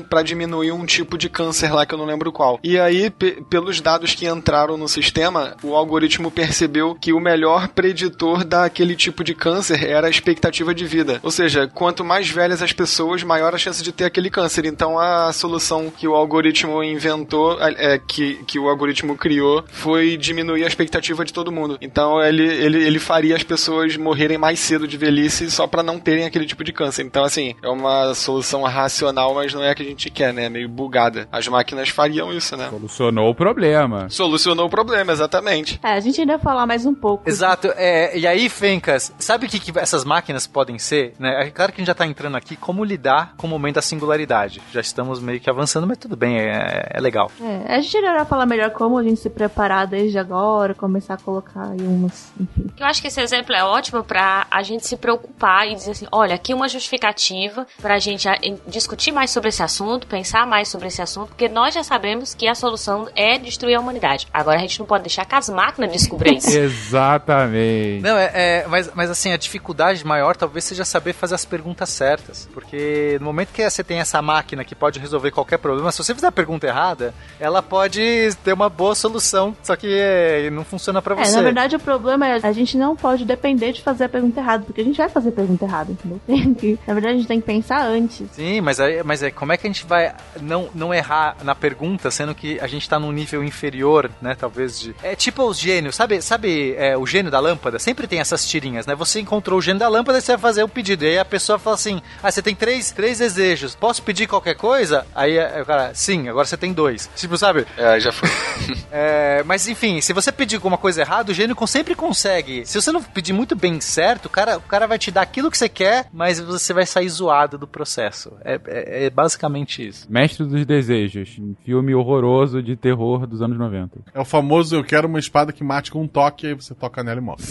para 0.08 0.22
diminuir 0.22 0.72
um 0.72 0.84
tipo 0.86 1.16
de 1.16 1.28
câncer 1.28 1.72
lá 1.72 1.86
que 1.86 1.94
eu 1.94 1.98
não 1.98 2.04
lembro 2.04 2.32
qual. 2.32 2.58
E 2.62 2.78
aí, 2.78 3.10
pelos 3.10 3.80
dados 3.80 4.14
que 4.14 4.26
entraram 4.26 4.76
no 4.76 4.88
sistema, 4.88 5.56
o 5.62 5.74
algoritmo 5.74 6.30
percebeu 6.30 6.94
que 6.94 7.12
o 7.12 7.20
melhor 7.20 7.68
preditor 7.68 8.44
daquele 8.44 8.94
tipo 8.94 9.22
de 9.22 9.34
câncer 9.34 9.84
era 9.84 10.06
a 10.06 10.10
expectativa 10.10 10.74
de 10.74 10.84
vida. 10.84 11.20
Ou 11.22 11.30
seja, 11.30 11.66
quanto 11.66 12.04
mais 12.04 12.28
velhas 12.28 12.62
as 12.62 12.72
pessoas, 12.72 13.22
maior 13.22 13.54
a 13.54 13.58
chance 13.58 13.82
de 13.82 13.92
ter 13.92 14.04
aquele 14.04 14.30
câncer. 14.30 14.64
Então 14.66 14.98
a 14.98 15.32
solução 15.32 15.90
que 15.90 16.06
o 16.06 16.14
algoritmo 16.14 16.82
inventou, 16.82 17.58
é, 17.60 17.98
que, 17.98 18.34
que 18.46 18.58
o 18.58 18.68
algoritmo 18.68 19.16
criou, 19.16 19.64
foi 19.68 20.16
diminuir 20.16 20.64
a 20.64 20.68
expectativa 20.68 21.24
de 21.24 21.32
todo 21.32 21.52
mundo. 21.52 21.78
Então 21.80 22.22
ele, 22.22 22.44
ele, 22.44 22.82
ele 22.84 22.98
faria 22.98 23.36
as 23.36 23.42
pessoas 23.42 23.96
morrerem 23.96 24.38
mais 24.38 24.58
cedo 24.58 24.86
de 24.86 24.96
velhice 24.96 25.50
só 25.50 25.66
para 25.66 25.82
não 25.82 25.98
terem 25.98 26.24
aquele 26.24 26.46
tipo 26.46 26.64
de 26.64 26.72
câncer. 26.72 27.02
Então, 27.02 27.24
assim, 27.24 27.54
é 27.62 27.68
uma 27.68 28.14
solução 28.14 28.62
racional, 28.62 29.34
mas 29.34 29.45
mas 29.46 29.54
não 29.54 29.62
é 29.62 29.70
a 29.70 29.74
que 29.74 29.82
a 29.82 29.86
gente 29.86 30.10
quer, 30.10 30.32
né? 30.34 30.48
Meio 30.48 30.68
bugada. 30.68 31.28
As 31.30 31.46
máquinas 31.46 31.88
fariam 31.88 32.32
isso, 32.32 32.56
né? 32.56 32.68
Solucionou 32.68 33.30
o 33.30 33.34
problema. 33.34 34.08
Solucionou 34.10 34.66
o 34.66 34.70
problema, 34.70 35.12
exatamente. 35.12 35.78
É, 35.84 35.92
a 35.92 36.00
gente 36.00 36.20
ainda 36.20 36.36
vai 36.36 36.42
falar 36.42 36.66
mais 36.66 36.84
um 36.84 36.94
pouco. 36.94 37.28
Exato, 37.28 37.68
é, 37.76 38.18
e 38.18 38.26
aí, 38.26 38.48
Fencas, 38.48 39.12
sabe 39.18 39.46
o 39.46 39.48
que, 39.48 39.60
que 39.60 39.78
essas 39.78 40.04
máquinas 40.04 40.46
podem 40.46 40.78
ser? 40.78 41.14
Né? 41.18 41.46
É 41.46 41.50
claro 41.50 41.72
que 41.72 41.80
a 41.80 41.82
gente 41.82 41.86
já 41.88 41.94
tá 41.94 42.06
entrando 42.06 42.36
aqui 42.36 42.56
como 42.56 42.84
lidar 42.84 43.34
com 43.36 43.46
o 43.46 43.50
momento 43.50 43.76
da 43.76 43.82
singularidade. 43.82 44.60
Já 44.72 44.80
estamos 44.80 45.20
meio 45.20 45.38
que 45.40 45.48
avançando, 45.48 45.86
mas 45.86 45.98
tudo 45.98 46.16
bem, 46.16 46.38
é, 46.38 46.88
é 46.92 47.00
legal. 47.00 47.30
É, 47.40 47.74
a 47.76 47.80
gente 47.80 47.96
ainda 47.96 48.14
vai 48.14 48.24
falar 48.24 48.46
melhor 48.46 48.70
como 48.70 48.98
a 48.98 49.02
gente 49.02 49.20
se 49.20 49.30
preparar 49.30 49.86
desde 49.86 50.18
agora, 50.18 50.74
começar 50.74 51.14
a 51.14 51.18
colocar 51.18 51.70
aí 51.70 51.80
umas, 51.86 52.32
enfim. 52.40 52.66
Eu 52.78 52.86
acho 52.86 53.00
que 53.00 53.08
esse 53.08 53.20
exemplo 53.20 53.54
é 53.54 53.62
ótimo 53.64 54.02
pra 54.02 54.46
a 54.50 54.62
gente 54.62 54.86
se 54.86 54.96
preocupar 54.96 55.68
e 55.68 55.74
dizer 55.74 55.92
assim, 55.92 56.06
olha, 56.10 56.34
aqui 56.34 56.52
uma 56.52 56.68
justificativa 56.68 57.66
pra 57.80 57.98
gente 57.98 58.28
a- 58.28 58.38
em- 58.42 58.58
discutir 58.66 59.12
mais 59.12 59.25
sobre 59.30 59.48
esse 59.48 59.62
assunto, 59.62 60.06
pensar 60.06 60.46
mais 60.46 60.68
sobre 60.68 60.88
esse 60.88 61.00
assunto, 61.02 61.28
porque 61.28 61.48
nós 61.48 61.74
já 61.74 61.82
sabemos 61.82 62.34
que 62.34 62.46
a 62.46 62.54
solução 62.54 63.08
é 63.14 63.38
destruir 63.38 63.74
a 63.76 63.80
humanidade. 63.80 64.26
Agora 64.32 64.56
a 64.56 64.60
gente 64.60 64.78
não 64.78 64.86
pode 64.86 65.04
deixar 65.04 65.24
que 65.24 65.34
as 65.34 65.48
máquinas 65.48 65.90
descubram 65.92 66.32
isso. 66.32 66.48
Exatamente. 66.56 68.02
Não, 68.02 68.16
é, 68.16 68.30
é, 68.34 68.66
mas, 68.68 68.90
mas 68.94 69.10
assim, 69.10 69.32
a 69.32 69.36
dificuldade 69.36 70.04
maior 70.06 70.36
talvez 70.36 70.64
seja 70.64 70.84
saber 70.84 71.12
fazer 71.12 71.34
as 71.34 71.44
perguntas 71.44 71.88
certas. 71.88 72.48
Porque 72.52 73.16
no 73.20 73.26
momento 73.26 73.52
que 73.52 73.68
você 73.68 73.82
tem 73.84 73.98
essa 74.00 74.20
máquina 74.20 74.64
que 74.64 74.74
pode 74.74 74.98
resolver 74.98 75.30
qualquer 75.30 75.58
problema, 75.58 75.90
se 75.92 75.98
você 75.98 76.14
fizer 76.14 76.26
a 76.28 76.32
pergunta 76.32 76.66
errada, 76.66 77.14
ela 77.40 77.62
pode 77.62 78.30
ter 78.44 78.52
uma 78.52 78.68
boa 78.68 78.94
solução, 78.94 79.56
só 79.62 79.76
que 79.76 79.86
é, 79.90 80.50
não 80.50 80.64
funciona 80.64 81.00
pra 81.02 81.14
É, 81.20 81.24
você. 81.24 81.36
na 81.36 81.42
verdade 81.42 81.76
o 81.76 81.80
problema 81.80 82.26
é 82.28 82.40
a 82.42 82.52
gente 82.52 82.76
não 82.76 82.94
pode 82.96 83.24
depender 83.24 83.72
de 83.72 83.82
fazer 83.82 84.04
a 84.04 84.08
pergunta 84.08 84.40
errada, 84.40 84.64
porque 84.64 84.80
a 84.80 84.84
gente 84.84 84.96
vai 84.96 85.08
fazer 85.08 85.30
a 85.30 85.32
pergunta 85.32 85.64
errada, 85.64 85.92
entendeu? 85.92 86.20
Tem 86.26 86.54
que- 86.54 86.78
na 86.86 86.94
verdade 86.94 87.14
a 87.14 87.18
gente 87.18 87.28
tem 87.28 87.40
que 87.40 87.46
pensar 87.46 87.82
antes. 87.82 88.28
Sim, 88.32 88.60
mas, 88.60 88.80
aí, 88.80 89.02
mas 89.02 89.15
é, 89.22 89.30
como 89.30 89.52
é 89.52 89.56
que 89.56 89.66
a 89.66 89.70
gente 89.70 89.86
vai 89.86 90.14
não, 90.40 90.68
não 90.74 90.92
errar 90.94 91.36
na 91.42 91.54
pergunta, 91.54 92.10
sendo 92.10 92.34
que 92.34 92.58
a 92.60 92.66
gente 92.66 92.88
tá 92.88 92.98
num 92.98 93.12
nível 93.12 93.42
inferior, 93.44 94.10
né, 94.20 94.34
talvez 94.38 94.80
de... 94.80 94.94
É 95.02 95.14
tipo 95.14 95.42
os 95.44 95.58
gênios, 95.58 95.94
sabe, 95.96 96.20
sabe 96.22 96.74
é, 96.76 96.96
o 96.96 97.06
gênio 97.06 97.30
da 97.30 97.38
lâmpada? 97.40 97.78
Sempre 97.78 98.06
tem 98.06 98.20
essas 98.20 98.46
tirinhas, 98.46 98.86
né? 98.86 98.94
Você 98.94 99.20
encontrou 99.20 99.58
o 99.58 99.62
gênio 99.62 99.80
da 99.80 99.88
lâmpada, 99.88 100.20
você 100.20 100.32
vai 100.32 100.40
fazer 100.40 100.62
o 100.62 100.68
pedido, 100.68 101.04
e 101.04 101.08
aí 101.08 101.18
a 101.18 101.24
pessoa 101.24 101.58
fala 101.58 101.76
assim, 101.76 102.00
ah, 102.22 102.30
você 102.30 102.42
tem 102.42 102.54
três, 102.54 102.90
três 102.90 103.18
desejos, 103.18 103.74
posso 103.74 104.02
pedir 104.02 104.26
qualquer 104.26 104.54
coisa? 104.54 105.06
Aí 105.14 105.36
é, 105.36 105.60
o 105.60 105.66
cara, 105.66 105.94
sim, 105.94 106.28
agora 106.28 106.46
você 106.46 106.56
tem 106.56 106.72
dois. 106.72 107.08
Tipo, 107.16 107.36
sabe? 107.36 107.66
É, 107.76 108.00
já 108.00 108.12
foi. 108.12 108.28
É, 108.90 109.42
mas 109.44 109.68
enfim, 109.68 110.00
se 110.00 110.12
você 110.12 110.32
pedir 110.32 110.56
alguma 110.56 110.78
coisa 110.78 111.02
errada, 111.02 111.30
o 111.30 111.34
gênio 111.34 111.54
sempre 111.66 111.94
consegue. 111.94 112.64
Se 112.64 112.80
você 112.80 112.90
não 112.90 113.02
pedir 113.02 113.32
muito 113.32 113.54
bem 113.54 113.80
certo, 113.80 114.26
o 114.26 114.30
cara, 114.30 114.56
o 114.56 114.62
cara 114.62 114.86
vai 114.86 114.98
te 114.98 115.10
dar 115.10 115.22
aquilo 115.22 115.50
que 115.50 115.58
você 115.58 115.68
quer, 115.68 116.06
mas 116.12 116.40
você 116.40 116.72
vai 116.72 116.86
sair 116.86 117.08
zoado 117.08 117.58
do 117.58 117.66
processo. 117.66 118.32
É, 118.44 118.54
é- 118.66 119.05
é 119.06 119.10
basicamente 119.10 119.86
isso. 119.86 120.06
Mestre 120.10 120.44
dos 120.46 120.64
Desejos, 120.66 121.36
um 121.38 121.54
filme 121.64 121.94
horroroso 121.94 122.62
de 122.62 122.76
terror 122.76 123.26
dos 123.26 123.40
anos 123.42 123.58
90. 123.58 123.98
É 124.14 124.20
o 124.20 124.24
famoso 124.24 124.76
eu 124.76 124.84
quero 124.84 125.08
uma 125.08 125.18
espada 125.18 125.52
que 125.52 125.64
mate 125.64 125.90
com 125.90 126.02
um 126.02 126.08
toque, 126.08 126.46
aí 126.48 126.54
você 126.54 126.74
toca 126.74 127.02
nela 127.02 127.18
e 127.20 127.22
morre. 127.22 127.42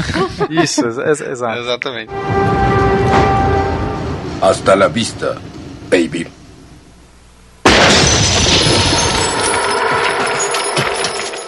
Isso, 0.50 0.84
ex- 0.86 1.20
exato. 1.20 1.58
Exatamente. 1.60 2.12
Hasta 4.40 4.74
la 4.74 4.88
vista, 4.88 5.40
baby. 5.88 6.26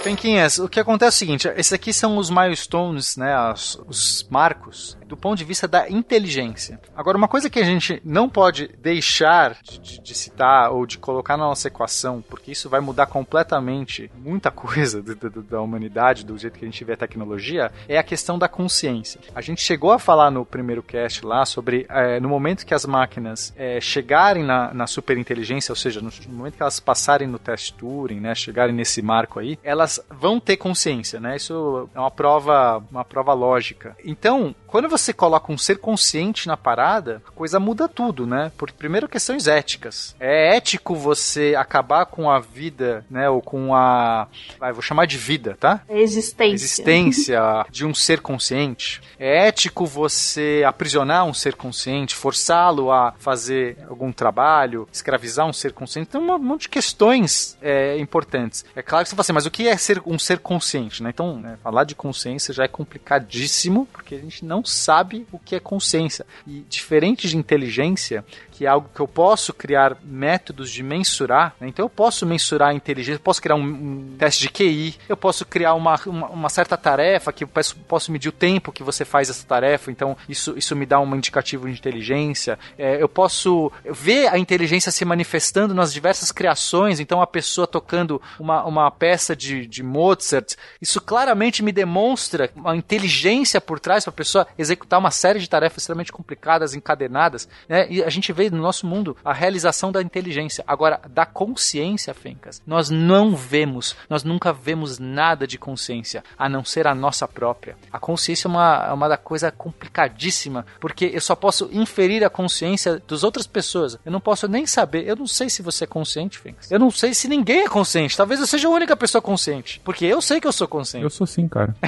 Penquinhas, 0.05 0.59
o 0.59 0.69
que 0.69 0.79
acontece 0.79 1.15
é 1.15 1.17
o 1.17 1.19
seguinte: 1.19 1.49
esses 1.57 1.73
aqui 1.73 1.93
são 1.93 2.19
os 2.19 2.29
milestones, 2.29 3.17
né? 3.17 3.35
as- 3.35 3.79
os 3.89 4.27
marcos 4.31 4.99
do 5.07 5.17
ponto 5.17 5.37
de 5.37 5.45
vista 5.45 5.69
da 5.69 5.89
inteligência. 5.89 6.81
Agora, 6.97 7.17
uma 7.17 7.29
coisa 7.29 7.49
que 7.49 7.59
a 7.61 7.65
gente 7.65 8.01
não 8.05 8.29
pode 8.29 8.69
deixar 8.83 9.57
de, 9.63 9.79
de- 9.79 10.01
de 10.01 10.15
citar 10.15 10.73
ou 10.73 10.87
de 10.87 10.99
colocar 10.99 11.37
na 11.37 11.45
nossa 11.45 11.69
equação, 11.69 12.23
porque 12.29 12.51
isso 12.53 12.69
vai 12.69 12.81
mudar 12.81 13.07
completamente 13.07 14.11
muita 14.17 14.51
coisa 14.51 15.03
do- 15.03 15.15
do- 15.15 15.43
da 15.43 15.61
humanidade, 15.61 16.25
do 16.25 16.37
jeito 16.37 16.59
que 16.59 16.65
a 16.65 16.69
gente 16.69 16.83
vê 16.85 16.95
a 16.95 16.97
tecnologia, 16.97 17.71
é 17.89 17.97
a 17.99 18.03
questão 18.03 18.39
da 18.39 18.49
consciência. 18.49 19.21
A 19.35 19.41
gente 19.41 19.61
chegou 19.63 19.93
a 19.93 19.99
falar 19.99 20.31
no 20.31 20.45
primeiro 20.45 20.83
cast 20.83 21.25
lá 21.25 21.45
sobre 21.47 21.87
eh, 21.89 22.19
no 22.21 22.29
momento 22.29 22.67
que 22.67 22.75
as 22.75 22.85
máquinas 22.85 23.53
eh, 23.57 23.81
chegarem 23.81 24.43
na, 24.43 24.73
na 24.75 24.87
superinteligência, 24.87 25.71
ou 25.73 25.77
seja, 25.77 26.01
no, 26.01 26.11
no 26.29 26.35
momento 26.35 26.57
que 26.57 26.63
elas 26.63 26.81
passarem 26.81 27.29
no 27.29 27.39
teste 27.39 27.73
Turing, 27.75 28.21
né, 28.21 28.35
chegarem 28.35 28.75
nesse 28.75 29.01
marco 29.03 29.39
aí, 29.39 29.59
elas 29.63 29.94
vão 30.11 30.41
ter 30.41 30.57
consciência, 30.57 31.21
né? 31.21 31.37
Isso 31.37 31.89
é 31.95 31.99
uma 31.99 32.11
prova, 32.11 32.83
uma 32.91 33.05
prova 33.05 33.33
lógica. 33.33 33.97
Então, 34.05 34.55
quando 34.75 34.89
você 34.89 35.13
coloca 35.13 35.53
um 35.53 35.57
ser 35.57 35.79
consciente 35.79 36.49
na 36.49 36.57
parada, 36.57 37.23
a 37.29 37.31
coisa 37.31 37.61
muda 37.61 37.89
tudo, 37.89 38.27
né? 38.27 38.51
Por 38.59 38.73
primeiro 38.73 39.09
questões 39.09 39.47
éticas. 39.47 40.17
É 40.19 40.57
ético 40.57 40.97
você 40.97 41.55
acabar 41.57 42.07
com 42.07 42.29
a 42.29 42.41
vida, 42.41 43.07
né, 43.09 43.31
ou 43.31 43.41
com 43.41 43.73
a, 43.73 44.27
vai, 44.59 44.73
vou 44.73 44.83
chamar 44.83 45.07
de 45.07 45.17
vida, 45.17 45.57
tá? 45.61 45.83
Existência. 45.89 46.55
existência 46.55 47.67
de 47.71 47.87
um 47.87 47.95
ser 47.95 48.21
consciente? 48.21 49.01
É 49.17 49.47
ético 49.47 49.87
você 49.87 50.65
aprisionar 50.67 51.25
um 51.25 51.33
ser 51.33 51.55
consciente, 51.55 52.17
forçá-lo 52.17 52.91
a 52.91 53.15
fazer 53.17 53.79
algum 53.89 54.11
trabalho, 54.11 54.89
escravizar 54.93 55.47
um 55.47 55.53
ser 55.53 55.73
consciente? 55.73 56.11
Tem 56.11 56.21
um 56.21 56.37
monte 56.37 56.63
de 56.63 56.71
questões 56.71 57.57
é, 57.63 57.97
importantes. 57.99 58.65
É 58.75 58.83
claro 58.83 59.05
que 59.05 59.11
você 59.11 59.15
fala 59.15 59.23
assim, 59.23 59.33
mas 59.33 59.47
o 59.47 59.53
que 59.53 59.69
é 59.69 59.77
ser 59.77 60.03
um 60.05 60.19
ser 60.19 60.41
consciente? 60.41 61.01
Né? 61.01 61.11
Então, 61.11 61.39
né, 61.39 61.59
falar 61.63 61.85
de 61.85 61.95
consciência 61.95 62.53
já 62.53 62.65
é 62.65 62.69
complicadíssimo, 62.69 63.87
porque 63.93 64.17
a 64.17 64.21
gente 64.21 64.45
não 64.45 64.64
sabe 64.65 65.27
o 65.33 65.39
que 65.39 65.55
é 65.55 65.61
consciência. 65.61 66.27
E 66.47 66.65
diferente 66.69 67.29
de 67.29 67.37
inteligência, 67.37 68.25
que 68.55 68.65
é 68.65 68.69
algo 68.69 68.89
que 68.95 69.01
eu 69.01 69.09
posso 69.09 69.53
criar 69.53 69.97
métodos 70.03 70.71
de 70.71 70.83
mensurar. 70.83 71.55
né? 71.61 71.67
Então 71.69 71.85
eu 71.85 71.91
posso 71.91 72.25
mensurar 72.25 72.69
a 72.71 72.75
inteligência, 72.75 73.19
posso 73.19 73.43
criar 73.43 73.57
um, 73.57 73.63
um 73.63 74.17
teste 74.17 74.43
de 74.43 74.49
QI, 74.49 74.95
eu 75.09 75.17
posso 75.17 75.45
criar 75.45 75.75
uma, 75.75 75.97
uma, 76.07 76.29
uma 76.29 76.49
certa 76.49 76.77
tarefa 76.77 77.33
que 77.33 77.43
eu 77.45 77.49
peço- 77.49 77.77
posso 77.89 78.13
medir 78.13 78.29
o 78.29 78.33
tempo 78.33 78.71
que 78.73 78.83
você 78.83 79.05
faz 79.05 79.29
essa 79.29 79.45
tarefa, 79.45 79.91
então 79.91 80.17
isso, 80.29 80.55
isso 80.57 80.77
me 80.77 80.87
dá 80.87 81.01
um 81.01 81.15
indicativo 81.17 81.67
de 81.67 81.73
inteligência. 81.73 82.59
É, 82.79 83.03
eu 83.03 83.09
posso 83.09 83.73
ver 83.91 84.29
a 84.29 84.39
inteligência 84.39 84.93
se 84.93 85.05
manifestando 85.05 85.75
nas 85.75 85.93
diversas 85.93 86.31
criações, 86.31 87.01
então 87.01 87.21
a 87.21 87.27
pessoa 87.27 87.67
tocando 87.67 88.23
uma, 88.39 88.65
uma 88.65 88.91
peça 88.91 89.35
de, 89.35 89.67
de 89.67 89.83
Mozart, 89.83 90.55
isso 90.81 91.01
claramente 91.01 91.63
me 91.63 91.73
demonstra 91.73 92.51
uma 92.55 92.77
inteligência 92.77 93.61
por 93.61 93.81
trás 93.81 94.05
para 94.05 94.11
a 94.11 94.15
pessoa 94.17 94.47
executar 94.57 94.99
uma 95.01 95.11
série 95.11 95.41
de 95.41 95.49
tarefas 95.49 95.83
extremamente 95.83 96.13
complicadas, 96.13 96.75
encadenadas, 96.75 97.49
né? 97.69 97.87
E 97.91 98.03
a 98.03 98.11
gente 98.11 98.33
vê 98.33 98.44
no 98.51 98.63
nosso 98.63 98.87
mundo 98.87 99.17
a 99.25 99.33
realização 99.33 99.91
da 99.93 100.01
inteligência. 100.03 100.65
Agora, 100.67 101.01
da 101.11 101.25
consciência, 101.27 102.13
Fencas, 102.15 102.63
nós 102.67 102.91
não 102.91 103.35
vemos, 103.37 103.97
nós 104.09 104.25
nunca 104.25 104.53
vemos 104.53 104.99
nada 104.99 105.47
de 105.47 105.59
consciência, 105.59 106.23
a 106.39 106.49
não 106.49 106.65
ser 106.65 106.87
a 106.87 106.95
nossa 106.95 107.27
própria. 107.29 107.77
A 107.93 107.99
consciência 107.99 108.47
é 108.47 108.51
uma, 108.51 108.87
é 108.89 108.93
uma 108.93 109.09
da 109.09 109.17
coisa 109.17 109.51
complicadíssima, 109.51 110.67
porque 110.81 111.11
eu 111.13 111.21
só 111.21 111.35
posso 111.35 111.69
inferir 111.73 112.25
a 112.25 112.31
consciência 112.31 113.03
das 113.09 113.23
outras 113.25 113.47
pessoas. 113.47 113.99
Eu 114.05 114.13
não 114.13 114.21
posso 114.21 114.47
nem 114.49 114.67
saber, 114.67 115.07
eu 115.09 115.17
não 115.17 115.27
sei 115.27 115.49
se 115.49 115.63
você 115.63 115.85
é 115.85 115.87
consciente, 115.87 116.39
Fencas. 116.39 116.71
Eu 116.71 116.79
não 116.79 116.91
sei 116.91 117.15
se 117.15 117.29
ninguém 117.29 117.63
é 117.65 117.69
consciente. 117.69 118.17
Talvez 118.17 118.41
eu 118.41 118.47
seja 118.47 118.69
a 118.69 118.71
única 118.71 118.97
pessoa 118.97 119.21
consciente, 119.23 119.81
porque 119.85 120.05
eu 120.05 120.21
sei 120.21 120.41
que 120.41 120.47
eu 120.47 120.53
sou 120.53 120.67
consciente. 120.69 121.05
Eu 121.05 121.11
sou 121.11 121.27
sim, 121.27 121.49
cara. 121.49 121.75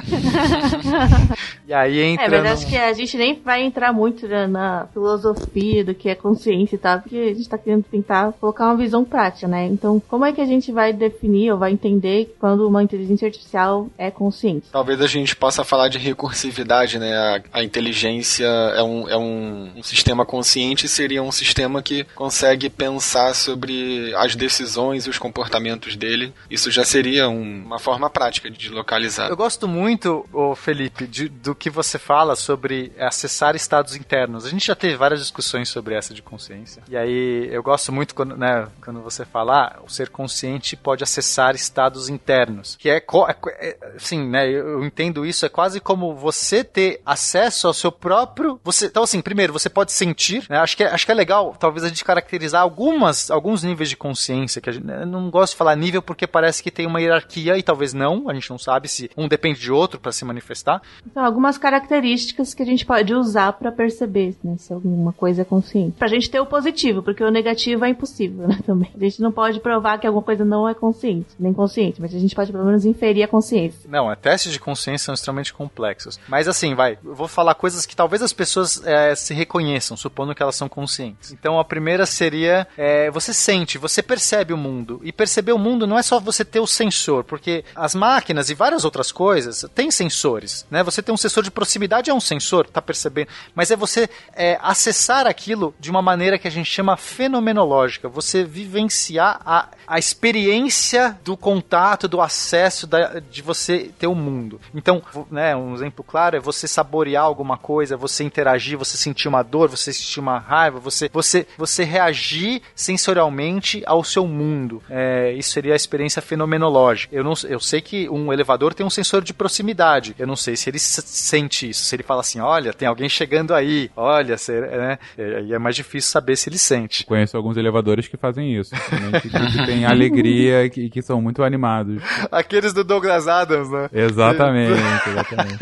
E 1.66 1.72
aí 1.72 1.98
É, 2.00 2.04
entra 2.06 2.28
mas 2.28 2.42
no- 2.42 2.50
acho 2.50 2.66
que 2.66 2.76
a 2.76 2.92
gente 2.92 3.16
nem 3.16 3.40
vai 3.40 3.62
entrar 3.62 3.92
muito 3.92 4.26
na 4.48 4.86
filosofia 4.92 5.69
do 5.84 5.94
que 5.94 6.08
é 6.08 6.14
consciência 6.14 6.76
e 6.76 6.78
tal, 6.78 7.00
porque 7.00 7.16
a 7.16 7.34
gente 7.34 7.48
tá 7.48 7.56
querendo 7.58 7.84
tentar 7.84 8.32
colocar 8.40 8.66
uma 8.66 8.76
visão 8.76 9.04
prática, 9.04 9.46
né? 9.48 9.66
Então, 9.66 10.00
como 10.08 10.24
é 10.24 10.32
que 10.32 10.40
a 10.40 10.46
gente 10.46 10.70
vai 10.72 10.92
definir 10.92 11.52
ou 11.52 11.58
vai 11.58 11.72
entender 11.72 12.34
quando 12.38 12.66
uma 12.68 12.82
inteligência 12.82 13.26
artificial 13.26 13.88
é 13.96 14.10
consciente? 14.10 14.66
Talvez 14.70 15.00
a 15.00 15.06
gente 15.06 15.34
possa 15.36 15.64
falar 15.64 15.88
de 15.88 15.98
recursividade, 15.98 16.98
né? 16.98 17.14
A, 17.52 17.60
a 17.60 17.64
inteligência 17.64 18.46
é, 18.46 18.82
um, 18.82 19.08
é 19.08 19.16
um, 19.16 19.70
um 19.76 19.82
sistema 19.82 20.24
consciente, 20.24 20.86
seria 20.88 21.22
um 21.22 21.32
sistema 21.32 21.82
que 21.82 22.04
consegue 22.14 22.68
pensar 22.70 23.34
sobre 23.34 24.12
as 24.16 24.34
decisões 24.36 25.06
e 25.06 25.10
os 25.10 25.18
comportamentos 25.18 25.96
dele. 25.96 26.32
Isso 26.50 26.70
já 26.70 26.84
seria 26.84 27.28
um- 27.28 27.62
uma 27.64 27.78
forma 27.78 28.08
prática 28.10 28.50
de 28.50 28.68
localizar. 28.68 29.28
Eu 29.28 29.36
gosto 29.36 29.66
muito, 29.68 30.24
ô 30.32 30.54
Felipe, 30.54 31.06
de- 31.06 31.28
do 31.28 31.54
que 31.54 31.70
você 31.70 31.98
fala 31.98 32.36
sobre 32.36 32.92
acessar 32.98 33.54
estados 33.56 33.94
internos. 33.96 34.44
A 34.44 34.48
gente 34.48 34.66
já 34.66 34.74
teve 34.74 34.96
várias 34.96 35.20
discussões 35.20 35.59
sobre 35.64 35.94
essa 35.94 36.14
de 36.14 36.22
consciência. 36.22 36.82
E 36.88 36.96
aí 36.96 37.48
eu 37.50 37.62
gosto 37.62 37.92
muito 37.92 38.14
quando, 38.14 38.36
né, 38.36 38.68
quando 38.82 39.00
você 39.00 39.24
fala, 39.24 39.66
ah, 39.66 39.80
o 39.84 39.88
ser 39.88 40.08
consciente 40.08 40.76
pode 40.76 41.02
acessar 41.02 41.54
estados 41.54 42.08
internos. 42.08 42.76
Que 42.76 42.90
é, 42.90 42.96
é, 42.96 43.68
é 43.68 44.16
né, 44.16 44.48
eu 44.48 44.84
entendo 44.84 45.24
isso, 45.24 45.46
é 45.46 45.48
quase 45.48 45.80
como 45.80 46.14
você 46.14 46.64
ter 46.64 47.00
acesso 47.04 47.66
ao 47.66 47.74
seu 47.74 47.92
próprio. 47.92 48.60
Você, 48.64 48.86
então, 48.86 49.02
assim, 49.02 49.20
primeiro, 49.20 49.52
você 49.52 49.68
pode 49.68 49.92
sentir, 49.92 50.44
né, 50.48 50.58
acho, 50.58 50.76
que 50.76 50.84
é, 50.84 50.88
acho 50.88 51.06
que 51.06 51.12
é 51.12 51.14
legal, 51.14 51.54
talvez 51.58 51.84
a 51.84 51.88
gente 51.88 52.04
caracterizar 52.04 52.62
algumas, 52.62 53.30
alguns 53.30 53.62
níveis 53.62 53.88
de 53.88 53.96
consciência, 53.96 54.60
que 54.60 54.70
a 54.70 54.72
gente, 54.72 54.88
eu 54.88 55.06
não 55.06 55.30
gosto 55.30 55.52
de 55.52 55.58
falar 55.58 55.76
nível 55.76 56.02
porque 56.02 56.26
parece 56.26 56.62
que 56.62 56.70
tem 56.70 56.86
uma 56.86 57.00
hierarquia 57.00 57.56
e 57.56 57.62
talvez 57.62 57.92
não, 57.92 58.28
a 58.28 58.34
gente 58.34 58.50
não 58.50 58.58
sabe 58.58 58.88
se 58.88 59.10
um 59.16 59.28
depende 59.28 59.60
de 59.60 59.72
outro 59.72 60.00
para 60.00 60.12
se 60.12 60.24
manifestar. 60.24 60.82
Então, 61.06 61.24
algumas 61.24 61.58
características 61.58 62.54
que 62.54 62.62
a 62.62 62.66
gente 62.66 62.84
pode 62.84 63.14
usar 63.14 63.52
pra 63.54 63.72
perceber 63.72 64.36
né, 64.42 64.56
se 64.58 64.72
alguma 64.72 65.12
coisa 65.12 65.44
consciente. 65.50 65.96
Pra 65.98 66.06
gente 66.06 66.30
ter 66.30 66.38
o 66.38 66.46
positivo, 66.46 67.02
porque 67.02 67.24
o 67.24 67.30
negativo 67.30 67.84
é 67.84 67.88
impossível, 67.88 68.46
né, 68.46 68.60
também. 68.64 68.90
A 68.94 69.04
gente 69.04 69.20
não 69.20 69.32
pode 69.32 69.58
provar 69.58 69.98
que 69.98 70.06
alguma 70.06 70.22
coisa 70.22 70.44
não 70.44 70.68
é 70.68 70.74
consciente, 70.74 71.26
nem 71.38 71.52
consciente, 71.52 72.00
mas 72.00 72.14
a 72.14 72.18
gente 72.18 72.34
pode 72.34 72.52
pelo 72.52 72.64
menos 72.64 72.84
inferir 72.84 73.24
a 73.24 73.28
consciência. 73.28 73.80
Não, 73.88 74.10
é, 74.10 74.14
testes 74.14 74.52
de 74.52 74.60
consciência 74.60 75.06
são 75.06 75.14
extremamente 75.14 75.52
complexos. 75.52 76.20
Mas 76.28 76.46
assim, 76.46 76.74
vai, 76.74 76.96
eu 77.04 77.14
vou 77.14 77.26
falar 77.26 77.54
coisas 77.54 77.84
que 77.84 77.96
talvez 77.96 78.22
as 78.22 78.32
pessoas 78.32 78.80
é, 78.86 79.14
se 79.16 79.34
reconheçam, 79.34 79.96
supondo 79.96 80.34
que 80.34 80.42
elas 80.42 80.54
são 80.54 80.68
conscientes. 80.68 81.32
Então 81.32 81.58
a 81.58 81.64
primeira 81.64 82.06
seria, 82.06 82.66
é, 82.76 83.10
você 83.10 83.34
sente, 83.34 83.76
você 83.76 84.02
percebe 84.02 84.52
o 84.52 84.56
mundo. 84.56 85.00
E 85.02 85.10
perceber 85.10 85.52
o 85.52 85.58
mundo 85.58 85.86
não 85.86 85.98
é 85.98 86.02
só 86.02 86.20
você 86.20 86.44
ter 86.44 86.60
o 86.60 86.66
sensor, 86.66 87.24
porque 87.24 87.64
as 87.74 87.94
máquinas 87.94 88.50
e 88.50 88.54
várias 88.54 88.84
outras 88.84 89.10
coisas 89.10 89.66
têm 89.74 89.90
sensores, 89.90 90.64
né? 90.70 90.84
Você 90.84 91.02
tem 91.02 91.12
um 91.12 91.18
sensor 91.18 91.42
de 91.42 91.50
proximidade, 91.50 92.10
é 92.10 92.14
um 92.14 92.20
sensor, 92.20 92.68
tá 92.68 92.80
percebendo? 92.80 93.28
Mas 93.54 93.70
é 93.70 93.76
você 93.76 94.08
é, 94.34 94.58
acessar 94.62 95.26
aquilo 95.40 95.74
de 95.80 95.90
uma 95.90 96.02
maneira 96.02 96.38
que 96.38 96.46
a 96.46 96.50
gente 96.50 96.70
chama 96.70 96.96
fenomenológica. 96.98 98.08
Você 98.08 98.44
vivenciar 98.44 99.40
a, 99.44 99.68
a 99.86 99.98
experiência 99.98 101.18
do 101.24 101.34
contato, 101.36 102.06
do 102.06 102.20
acesso, 102.20 102.86
da, 102.86 103.20
de 103.20 103.40
você 103.40 103.90
ter 103.98 104.06
o 104.06 104.14
mundo. 104.14 104.60
Então, 104.74 105.02
né, 105.30 105.56
um 105.56 105.74
exemplo 105.74 106.04
claro 106.04 106.36
é 106.36 106.40
você 106.40 106.68
saborear 106.68 107.24
alguma 107.24 107.56
coisa, 107.56 107.96
você 107.96 108.22
interagir, 108.22 108.76
você 108.76 108.98
sentir 108.98 109.28
uma 109.28 109.42
dor, 109.42 109.70
você 109.70 109.92
sentir 109.92 110.20
uma 110.20 110.38
raiva, 110.38 110.78
você, 110.78 111.08
você, 111.10 111.46
você 111.56 111.84
reagir 111.84 112.60
sensorialmente 112.74 113.82
ao 113.86 114.04
seu 114.04 114.26
mundo. 114.26 114.82
É, 114.90 115.32
isso 115.32 115.50
seria 115.50 115.72
a 115.72 115.76
experiência 115.76 116.20
fenomenológica. 116.20 117.14
Eu, 117.14 117.24
não, 117.24 117.32
eu 117.48 117.60
sei 117.60 117.80
que 117.80 118.08
um 118.10 118.30
elevador 118.30 118.74
tem 118.74 118.84
um 118.84 118.90
sensor 118.90 119.22
de 119.22 119.32
proximidade. 119.32 120.14
Eu 120.18 120.26
não 120.26 120.36
sei 120.36 120.54
se 120.56 120.68
ele 120.68 120.78
sente 120.78 121.70
isso, 121.70 121.84
se 121.84 121.96
ele 121.96 122.02
fala 122.02 122.20
assim, 122.20 122.40
olha, 122.40 122.74
tem 122.74 122.86
alguém 122.86 123.08
chegando 123.08 123.54
aí, 123.54 123.90
olha, 123.96 124.36
né? 124.78 124.98
Aí 125.34 125.52
é 125.52 125.58
mais 125.58 125.76
difícil 125.76 126.10
saber 126.10 126.36
se 126.36 126.48
ele 126.48 126.58
sente. 126.58 127.04
Conheço 127.04 127.36
alguns 127.36 127.56
elevadores 127.56 128.08
que 128.08 128.16
fazem 128.16 128.58
isso, 128.58 128.74
que, 129.22 129.28
que 129.28 129.66
tem 129.66 129.84
alegria 129.84 130.64
e 130.64 130.70
que, 130.70 130.90
que 130.90 131.02
são 131.02 131.20
muito 131.20 131.42
animados. 131.42 132.02
Aqueles 132.30 132.72
do 132.72 132.84
Douglas 132.84 133.28
Adams, 133.28 133.70
né? 133.70 133.88
Exatamente, 133.92 134.80
exatamente. 135.08 135.58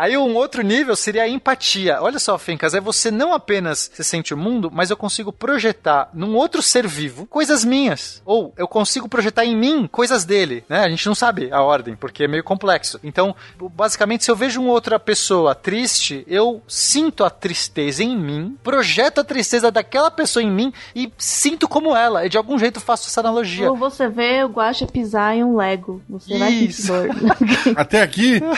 Aí 0.00 0.16
um 0.16 0.34
outro 0.34 0.62
nível 0.62 0.96
seria 0.96 1.24
a 1.24 1.28
empatia. 1.28 1.98
Olha 2.00 2.18
só, 2.18 2.38
Fencas, 2.38 2.72
é 2.72 2.80
você 2.80 3.10
não 3.10 3.34
apenas 3.34 3.90
se 3.92 4.02
sente 4.02 4.32
o 4.32 4.36
mundo, 4.36 4.70
mas 4.72 4.88
eu 4.88 4.96
consigo 4.96 5.30
projetar 5.30 6.08
num 6.14 6.34
outro 6.36 6.62
ser 6.62 6.88
vivo 6.88 7.26
coisas 7.26 7.66
minhas. 7.66 8.22
Ou 8.24 8.54
eu 8.56 8.66
consigo 8.66 9.06
projetar 9.10 9.44
em 9.44 9.54
mim 9.54 9.86
coisas 9.86 10.24
dele, 10.24 10.64
né? 10.70 10.84
A 10.84 10.88
gente 10.88 11.06
não 11.06 11.14
sabe 11.14 11.52
a 11.52 11.60
ordem, 11.60 11.94
porque 11.96 12.24
é 12.24 12.28
meio 12.28 12.42
complexo. 12.42 12.98
Então, 13.04 13.36
basicamente, 13.76 14.24
se 14.24 14.30
eu 14.30 14.36
vejo 14.36 14.62
uma 14.62 14.72
outra 14.72 14.98
pessoa 14.98 15.54
triste, 15.54 16.24
eu 16.26 16.62
sinto 16.66 17.22
a 17.22 17.28
tristeza 17.28 18.02
em 18.02 18.16
mim, 18.16 18.56
projeto 18.62 19.20
a 19.20 19.24
tristeza 19.24 19.70
daquela 19.70 20.10
pessoa 20.10 20.42
em 20.42 20.50
mim 20.50 20.72
e 20.96 21.12
sinto 21.18 21.68
como 21.68 21.94
ela. 21.94 22.24
E 22.24 22.30
de 22.30 22.38
algum 22.38 22.58
jeito 22.58 22.80
faço 22.80 23.06
essa 23.06 23.20
analogia. 23.20 23.70
Ou 23.70 23.76
você 23.76 24.08
vê 24.08 24.42
o 24.44 24.48
Guaxa 24.48 24.86
pisar 24.86 25.36
em 25.36 25.44
um 25.44 25.56
Lego. 25.56 26.00
Você 26.08 26.38
vai 26.38 26.52
sentir 26.52 26.86
dor. 26.86 27.08
Até 27.76 28.00
aqui? 28.00 28.40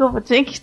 Desculpa, 0.00 0.20
tinha 0.22 0.42
que. 0.42 0.58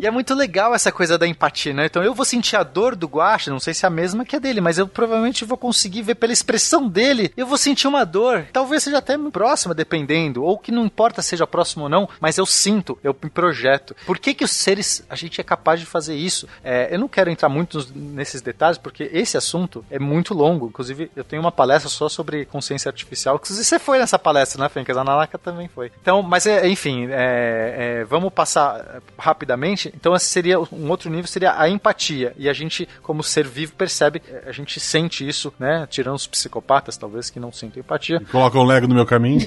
e 0.00 0.06
é 0.06 0.10
muito 0.10 0.34
legal 0.34 0.74
essa 0.74 0.90
coisa 0.90 1.18
da 1.18 1.26
empatia, 1.26 1.74
né? 1.74 1.84
Então 1.84 2.02
eu 2.02 2.14
vou 2.14 2.24
sentir 2.24 2.56
a 2.56 2.62
dor 2.62 2.96
do 2.96 3.06
Guaxa, 3.06 3.50
não 3.50 3.60
sei 3.60 3.74
se 3.74 3.84
é 3.84 3.88
a 3.88 3.90
mesma 3.90 4.24
que 4.24 4.34
a 4.34 4.38
dele, 4.38 4.58
mas 4.58 4.78
eu 4.78 4.88
provavelmente 4.88 5.44
vou 5.44 5.58
conseguir 5.58 6.00
ver 6.00 6.14
pela 6.14 6.32
expressão 6.32 6.88
dele, 6.88 7.30
eu 7.36 7.46
vou 7.46 7.58
sentir 7.58 7.86
uma 7.86 8.04
dor. 8.04 8.46
Talvez 8.50 8.82
seja 8.82 8.96
até 8.96 9.18
próxima, 9.30 9.74
dependendo, 9.74 10.42
ou 10.42 10.56
que 10.56 10.72
não 10.72 10.86
importa 10.86 11.20
seja 11.20 11.46
próximo 11.46 11.84
ou 11.84 11.88
não, 11.90 12.08
mas 12.18 12.38
eu 12.38 12.46
sinto, 12.46 12.98
eu 13.04 13.14
me 13.22 13.28
projeto. 13.28 13.94
Por 14.06 14.18
que 14.18 14.32
que 14.32 14.44
os 14.44 14.50
seres, 14.50 15.04
a 15.10 15.14
gente 15.14 15.38
é 15.42 15.44
capaz 15.44 15.78
de 15.78 15.84
fazer 15.84 16.14
isso? 16.14 16.48
É, 16.64 16.88
eu 16.94 16.98
não 16.98 17.08
quero 17.08 17.28
entrar 17.28 17.50
muito 17.50 17.86
nesses 17.94 18.40
detalhes, 18.40 18.78
porque 18.78 19.10
esse 19.12 19.36
assunto 19.36 19.84
é 19.90 19.98
muito 19.98 20.32
longo. 20.32 20.68
Inclusive, 20.68 21.10
eu 21.14 21.22
tenho 21.22 21.42
uma 21.42 21.52
palestra 21.52 21.90
só 21.90 22.08
sobre 22.08 22.46
consciência 22.46 22.88
artificial. 22.88 23.36
Inclusive, 23.36 23.62
você 23.62 23.78
foi 23.78 23.98
nessa 23.98 24.18
palestra, 24.18 24.62
né, 24.62 24.70
Fencas? 24.70 24.96
A 24.96 25.04
Nanaka 25.04 25.36
também 25.36 25.68
foi. 25.68 25.92
Então, 26.00 26.22
mas 26.22 26.46
é, 26.46 26.66
enfim, 26.66 27.08
é, 27.10 28.00
é, 28.00 28.04
vamos 28.04 28.32
passar 28.32 28.69
rapidamente. 29.18 29.92
Então, 29.94 30.14
esse 30.14 30.26
seria 30.26 30.58
um 30.58 30.88
outro 30.88 31.10
nível, 31.10 31.26
seria 31.26 31.58
a 31.58 31.68
empatia. 31.68 32.32
E 32.36 32.48
a 32.48 32.52
gente, 32.52 32.88
como 33.02 33.22
ser 33.22 33.46
vivo, 33.46 33.72
percebe, 33.74 34.22
a 34.46 34.52
gente 34.52 34.80
sente 34.80 35.26
isso, 35.26 35.52
né? 35.58 35.86
Tirando 35.90 36.16
os 36.16 36.26
psicopatas, 36.26 36.96
talvez, 36.96 37.30
que 37.30 37.40
não 37.40 37.52
sentem 37.52 37.80
empatia. 37.80 38.20
Coloca 38.30 38.58
um 38.58 38.64
Lego 38.64 38.86
no 38.86 38.94
meu 38.94 39.06
caminho. 39.06 39.40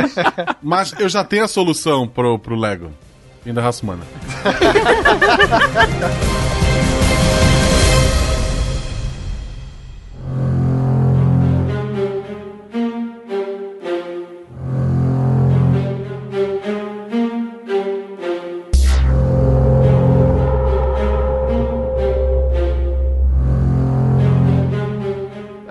mas 0.62 0.92
eu 0.98 1.08
já 1.08 1.24
tenho 1.24 1.44
a 1.44 1.48
solução 1.48 2.06
pro, 2.06 2.38
pro 2.38 2.56
Lego. 2.56 2.92
Vim 3.44 3.54
da 3.54 3.62
raça 3.62 3.82
humana. 3.82 4.02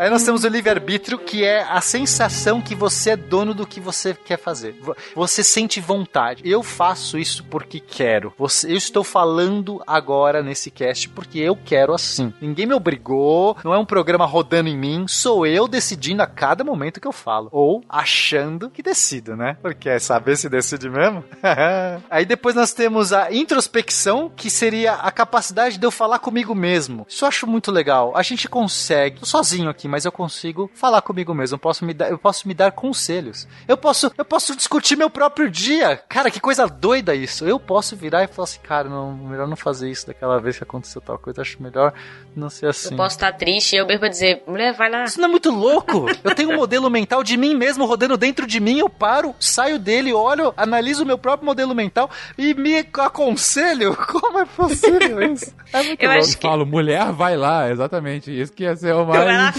Aí 0.06 0.12
nós 0.12 0.22
temos 0.22 0.44
o 0.44 0.48
livre-arbítrio, 0.48 1.18
que 1.18 1.44
é 1.44 1.64
a 1.64 1.82
sensação 1.82 2.62
que 2.62 2.76
você 2.76 3.10
é 3.10 3.16
dono 3.16 3.56
do 3.56 3.66
que 3.66 3.80
você 3.80 4.14
quer 4.14 4.38
fazer. 4.38 4.80
Você 5.16 5.44
sente 5.44 5.82
vontade. 5.82 6.44
Eu 6.46 6.62
faço 6.62 7.18
isso 7.18 7.44
porque 7.46 7.80
quero. 7.80 8.32
Você, 8.38 8.72
eu 8.72 8.78
estou 8.78 9.04
falando 9.04 9.82
agora 9.88 10.44
nesse 10.44 10.70
cast 10.70 11.10
porque 11.10 11.40
eu 11.40 11.56
quero 11.56 11.92
assim. 11.92 12.32
Ninguém 12.40 12.68
me 12.68 12.76
obrigou, 12.76 13.58
não 13.64 13.74
é 13.74 13.80
um 13.80 13.86
programa 13.86 14.28
rodando 14.28 14.70
em 14.70 14.78
mim, 14.78 15.08
sou 15.08 15.44
eu 15.44 15.68
decidindo 15.68 16.22
a 16.22 16.28
cada 16.28 16.64
momento 16.64 17.02
que 17.02 17.08
eu 17.08 17.12
falo. 17.12 17.50
Ou 17.52 17.84
achando 17.90 18.70
que 18.70 18.84
decido, 18.84 19.36
né? 19.36 19.58
Porque 19.60 19.90
é 19.90 19.98
saber 19.98 20.38
se 20.38 20.48
decide 20.48 20.88
mesmo. 20.88 21.24
Aí 22.12 22.26
depois 22.26 22.54
nós 22.54 22.74
temos 22.74 23.12
a 23.12 23.34
introspecção, 23.34 24.32
que 24.36 24.52
seria 24.52 24.94
a 24.94 25.10
capacidade 25.10 25.80
de 25.80 25.88
eu 25.88 25.90
falar 25.90 26.20
comigo 26.20 26.54
mesmo. 26.54 27.08
Isso 27.10 27.26
eu 27.26 27.28
acho 27.28 27.48
muito 27.48 27.72
legal. 27.72 28.16
A 28.16 28.22
gente 28.22 28.48
consegue, 28.48 29.28
sozinho 29.28 29.68
aqui, 29.68 29.95
mas 29.96 30.04
eu 30.04 30.12
consigo 30.12 30.70
falar 30.74 31.02
comigo 31.02 31.34
mesmo. 31.34 31.56
Eu 31.56 31.60
posso 31.60 31.86
me 31.86 31.94
dar, 31.94 32.10
eu 32.10 32.18
posso 32.18 32.46
me 32.46 32.54
dar 32.54 32.70
conselhos. 32.74 33.48
Eu 33.66 33.78
posso, 33.78 34.12
eu 34.18 34.26
posso 34.26 34.54
discutir 34.54 34.98
meu 34.98 35.10
próprio 35.10 35.50
dia. 35.50 35.96
Cara, 36.10 36.30
que 36.30 36.42
coisa 36.42 36.68
doida 36.68 37.16
isso. 37.16 37.46
Eu 37.46 37.58
posso 37.58 37.96
virar 37.96 38.22
e 38.26 38.28
falar 38.28 38.44
assim, 38.44 38.60
cara, 38.60 38.90
não, 38.90 39.14
melhor 39.14 39.48
não 39.48 39.56
fazer 39.56 39.90
isso 39.90 40.06
daquela 40.06 40.38
vez 40.38 40.58
que 40.58 40.66
aconteceu 40.66 41.00
tal 41.00 41.18
coisa. 41.18 41.42
Acho 41.42 41.64
melhor 41.64 41.94
não 42.36 42.50
ser 42.50 42.68
assim. 42.68 42.92
Eu 42.92 42.98
posso 42.98 43.16
estar 43.16 43.32
triste 43.32 43.78
e 43.78 43.80
eu 43.80 43.88
mesmo 43.88 44.10
dizer, 44.10 44.44
mulher, 44.46 44.74
vai 44.74 44.92
lá. 44.92 45.06
Isso 45.06 45.18
não 45.18 45.30
é 45.30 45.32
muito 45.32 45.50
louco? 45.50 46.08
eu 46.22 46.36
tenho 46.36 46.52
um 46.52 46.58
modelo 46.58 46.90
mental 46.90 47.24
de 47.24 47.38
mim 47.38 47.56
mesmo 47.56 47.86
rodando 47.86 48.18
dentro 48.18 48.46
de 48.46 48.60
mim. 48.60 48.80
Eu 48.80 48.90
paro, 48.90 49.34
saio 49.40 49.80
dele, 49.80 50.12
olho, 50.12 50.54
analiso 50.58 51.04
o 51.04 51.08
meu 51.08 51.18
próprio 51.18 51.46
modelo 51.46 51.74
mental 51.74 52.10
e 52.38 52.54
me 52.54 52.80
aconselho. 52.80 53.96
Como 54.12 54.40
é 54.40 54.46
possível 54.46 55.22
isso? 55.32 55.56
É 55.72 55.82
muito 55.82 56.04
eu 56.04 56.10
louco. 56.10 56.26
Acho 56.26 56.38
que... 56.38 56.46
Falo, 56.46 56.66
mulher, 56.66 57.14
vai 57.14 57.38
lá. 57.38 57.72
Exatamente. 57.72 58.30
Isso 58.30 58.52
que 58.52 58.64
ia 58.64 58.76
ser 58.76 58.94
o 58.94 59.06
mais 59.06 59.56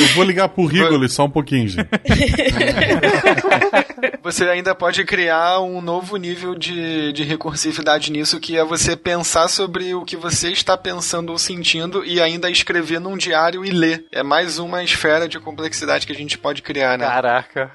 Eu 0.00 0.06
vou 0.14 0.24
ligar 0.24 0.48
pro 0.48 0.66
Rigoli 0.66 1.08
só 1.08 1.24
um 1.24 1.30
pouquinho, 1.30 1.68
gente. 1.68 1.88
Você 4.22 4.44
ainda 4.48 4.74
pode 4.74 5.04
criar 5.04 5.60
um 5.60 5.80
novo 5.80 6.16
nível 6.16 6.54
de, 6.54 7.12
de 7.12 7.22
recursividade 7.22 8.10
nisso, 8.10 8.40
que 8.40 8.56
é 8.56 8.64
você 8.64 8.96
pensar 8.96 9.48
sobre 9.48 9.94
o 9.94 10.04
que 10.04 10.16
você 10.16 10.50
está 10.50 10.76
pensando 10.76 11.30
ou 11.30 11.38
sentindo 11.38 12.04
e 12.04 12.20
ainda 12.20 12.50
escrever 12.50 13.00
num 13.00 13.16
diário 13.16 13.64
e 13.64 13.70
ler. 13.70 14.06
É 14.12 14.22
mais 14.22 14.58
uma 14.58 14.82
esfera 14.82 15.28
de 15.28 15.38
complexidade 15.38 16.06
que 16.06 16.12
a 16.12 16.16
gente 16.16 16.38
pode 16.38 16.62
criar, 16.62 16.98
né? 16.98 17.06
Caraca. 17.06 17.72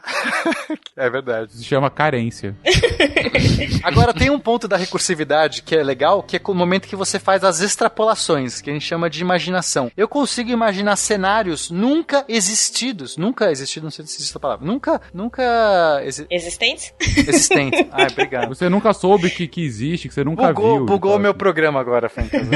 é 0.96 1.10
verdade. 1.10 1.54
Se 1.54 1.64
chama 1.64 1.90
carência. 1.90 2.56
Agora, 3.84 4.14
tem 4.14 4.30
um 4.30 4.40
ponto 4.40 4.68
da 4.68 4.78
recursividade 4.78 5.62
que 5.62 5.76
é 5.76 5.84
legal, 5.84 6.24
que 6.24 6.38
é 6.38 6.42
o 6.46 6.54
momento 6.54 6.88
que 6.88 6.96
você 6.96 7.20
faz 7.20 7.44
as 7.44 7.62
extrapolações, 7.62 8.62
que 8.62 8.70
a 8.70 8.74
gente 8.74 8.86
chama 8.86 9.10
de 9.10 9.22
imaginação. 9.22 9.92
Eu 9.96 10.08
consigo 10.08 10.50
imaginar 10.50 10.96
cenários 10.96 11.70
nunca 11.70 12.26
existidos. 12.28 13.18
Nunca 13.18 13.52
existidos, 13.52 13.84
não 13.84 13.92
sei 13.92 14.06
se 14.06 14.12
existe 14.12 14.32
essa 14.32 14.40
palavra. 14.40 14.66
Nunca, 14.66 15.02
nunca... 15.14 16.02
Exi 16.30 16.48
Existentes? 16.48 16.94
Existentes. 17.00 17.86
Ai, 17.92 18.08
obrigado. 18.12 18.50
Você 18.50 18.70
nunca 18.70 18.94
soube 18.94 19.30
que, 19.30 19.48
que 19.48 19.62
existe, 19.64 20.08
que 20.08 20.14
você 20.14 20.24
nunca 20.24 20.48
bugou, 20.48 20.78
viu. 20.78 20.86
Bugou 20.86 21.16
o 21.16 21.20
meu 21.20 21.34
programa 21.34 21.80
agora, 21.80 22.10
Fencas. 22.10 22.48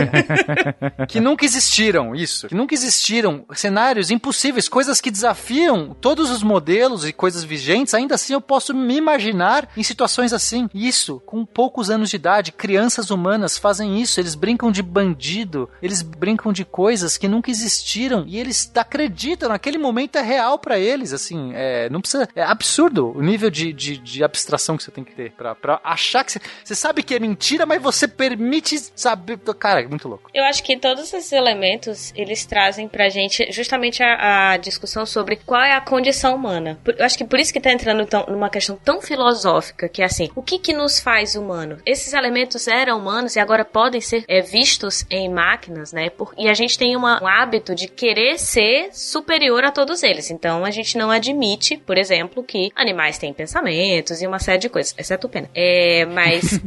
que 1.07 1.19
nunca 1.19 1.45
existiram, 1.45 2.15
isso. 2.15 2.47
Que 2.47 2.55
nunca 2.55 2.73
existiram 2.73 3.45
cenários 3.53 4.09
impossíveis, 4.09 4.69
coisas 4.69 5.01
que 5.01 5.11
desafiam 5.11 5.95
todos 5.99 6.29
os 6.29 6.41
modelos 6.41 7.05
e 7.05 7.13
coisas 7.13 7.43
vigentes. 7.43 7.93
Ainda 7.93 8.15
assim, 8.15 8.33
eu 8.33 8.41
posso 8.41 8.73
me 8.73 8.95
imaginar 8.95 9.69
em 9.75 9.83
situações 9.83 10.33
assim. 10.33 10.69
Isso, 10.73 11.21
com 11.25 11.45
poucos 11.45 11.89
anos 11.89 12.09
de 12.09 12.15
idade, 12.15 12.51
crianças 12.51 13.11
humanas 13.11 13.57
fazem 13.57 14.01
isso. 14.01 14.19
Eles 14.19 14.35
brincam 14.35 14.71
de 14.71 14.81
bandido, 14.81 15.69
eles 15.81 16.01
brincam 16.01 16.51
de 16.53 16.65
coisas 16.65 17.17
que 17.17 17.27
nunca 17.27 17.51
existiram 17.51 18.23
e 18.27 18.39
eles 18.39 18.71
acreditam. 18.75 19.49
Naquele 19.49 19.77
momento 19.77 20.17
é 20.17 20.21
real 20.21 20.57
para 20.57 20.79
eles, 20.79 21.13
assim. 21.13 21.51
É, 21.53 21.89
não 21.89 22.01
precisa. 22.01 22.27
É 22.35 22.43
absurdo 22.43 23.11
o 23.15 23.21
nível 23.21 23.49
de, 23.51 23.71
de, 23.73 23.97
de 23.97 24.23
abstração 24.23 24.77
que 24.77 24.83
você 24.83 24.91
tem 24.91 25.03
que 25.03 25.13
ter 25.13 25.31
pra, 25.33 25.53
pra 25.53 25.79
achar 25.83 26.23
que 26.23 26.31
você, 26.31 26.39
você 26.63 26.73
sabe 26.75 27.03
que 27.03 27.13
é 27.13 27.19
mentira, 27.19 27.65
mas 27.65 27.81
você 27.81 28.07
permite 28.07 28.79
saber. 28.95 29.37
Cara, 29.59 29.81
é 29.81 29.87
muito 29.87 30.07
louco. 30.07 30.29
Eu 30.33 30.43
acho 30.45 30.63
que 30.63 30.77
todos 30.77 31.13
esses 31.13 31.31
elementos 31.31 32.13
eles 32.15 32.45
trazem 32.45 32.87
pra 32.87 33.09
gente 33.09 33.51
justamente 33.51 34.01
a, 34.01 34.51
a 34.53 34.57
discussão 34.57 35.05
sobre 35.05 35.35
qual 35.35 35.61
é 35.61 35.73
a 35.73 35.81
condição 35.81 36.35
humana. 36.35 36.79
Por- 36.83 36.95
Eu 36.97 37.05
acho 37.05 37.17
que 37.17 37.25
por 37.25 37.39
isso 37.39 37.51
que 37.53 37.59
tá 37.59 37.71
entrando 37.71 38.05
tão- 38.05 38.25
numa 38.27 38.49
questão 38.49 38.77
tão 38.83 39.01
filosófica, 39.01 39.89
que 39.89 40.01
é 40.01 40.05
assim, 40.05 40.29
o 40.35 40.41
que 40.41 40.57
que 40.59 40.73
nos 40.73 40.99
faz 40.99 41.35
humano? 41.35 41.77
Esses 41.85 42.13
elementos 42.13 42.67
eram 42.67 42.97
humanos 42.97 43.35
e 43.35 43.39
agora 43.39 43.65
podem 43.65 43.99
ser 44.01 44.23
é, 44.27 44.41
vistos 44.41 45.05
em 45.09 45.29
máquinas, 45.29 45.91
né? 45.91 46.09
Por- 46.09 46.33
e 46.37 46.47
a 46.47 46.53
gente 46.53 46.77
tem 46.77 46.95
uma- 46.95 47.21
um 47.21 47.27
hábito 47.27 47.75
de 47.75 47.87
querer 47.87 48.39
ser 48.39 48.89
superior 48.93 49.63
a 49.63 49.71
todos 49.71 50.03
eles. 50.03 50.29
Então 50.31 50.63
a 50.63 50.71
gente 50.71 50.97
não 50.97 51.11
admite, 51.11 51.77
por 51.77 51.97
exemplo, 51.97 52.43
que 52.43 52.71
animais 52.75 53.17
têm 53.17 53.33
pensamentos 53.41 54.21
e 54.21 54.27
uma 54.27 54.39
série 54.39 54.59
de 54.59 54.69
coisas, 54.69 54.93
exceto 54.97 55.27
o 55.27 55.29
pena. 55.29 55.49
É, 55.55 56.05
mas 56.05 56.59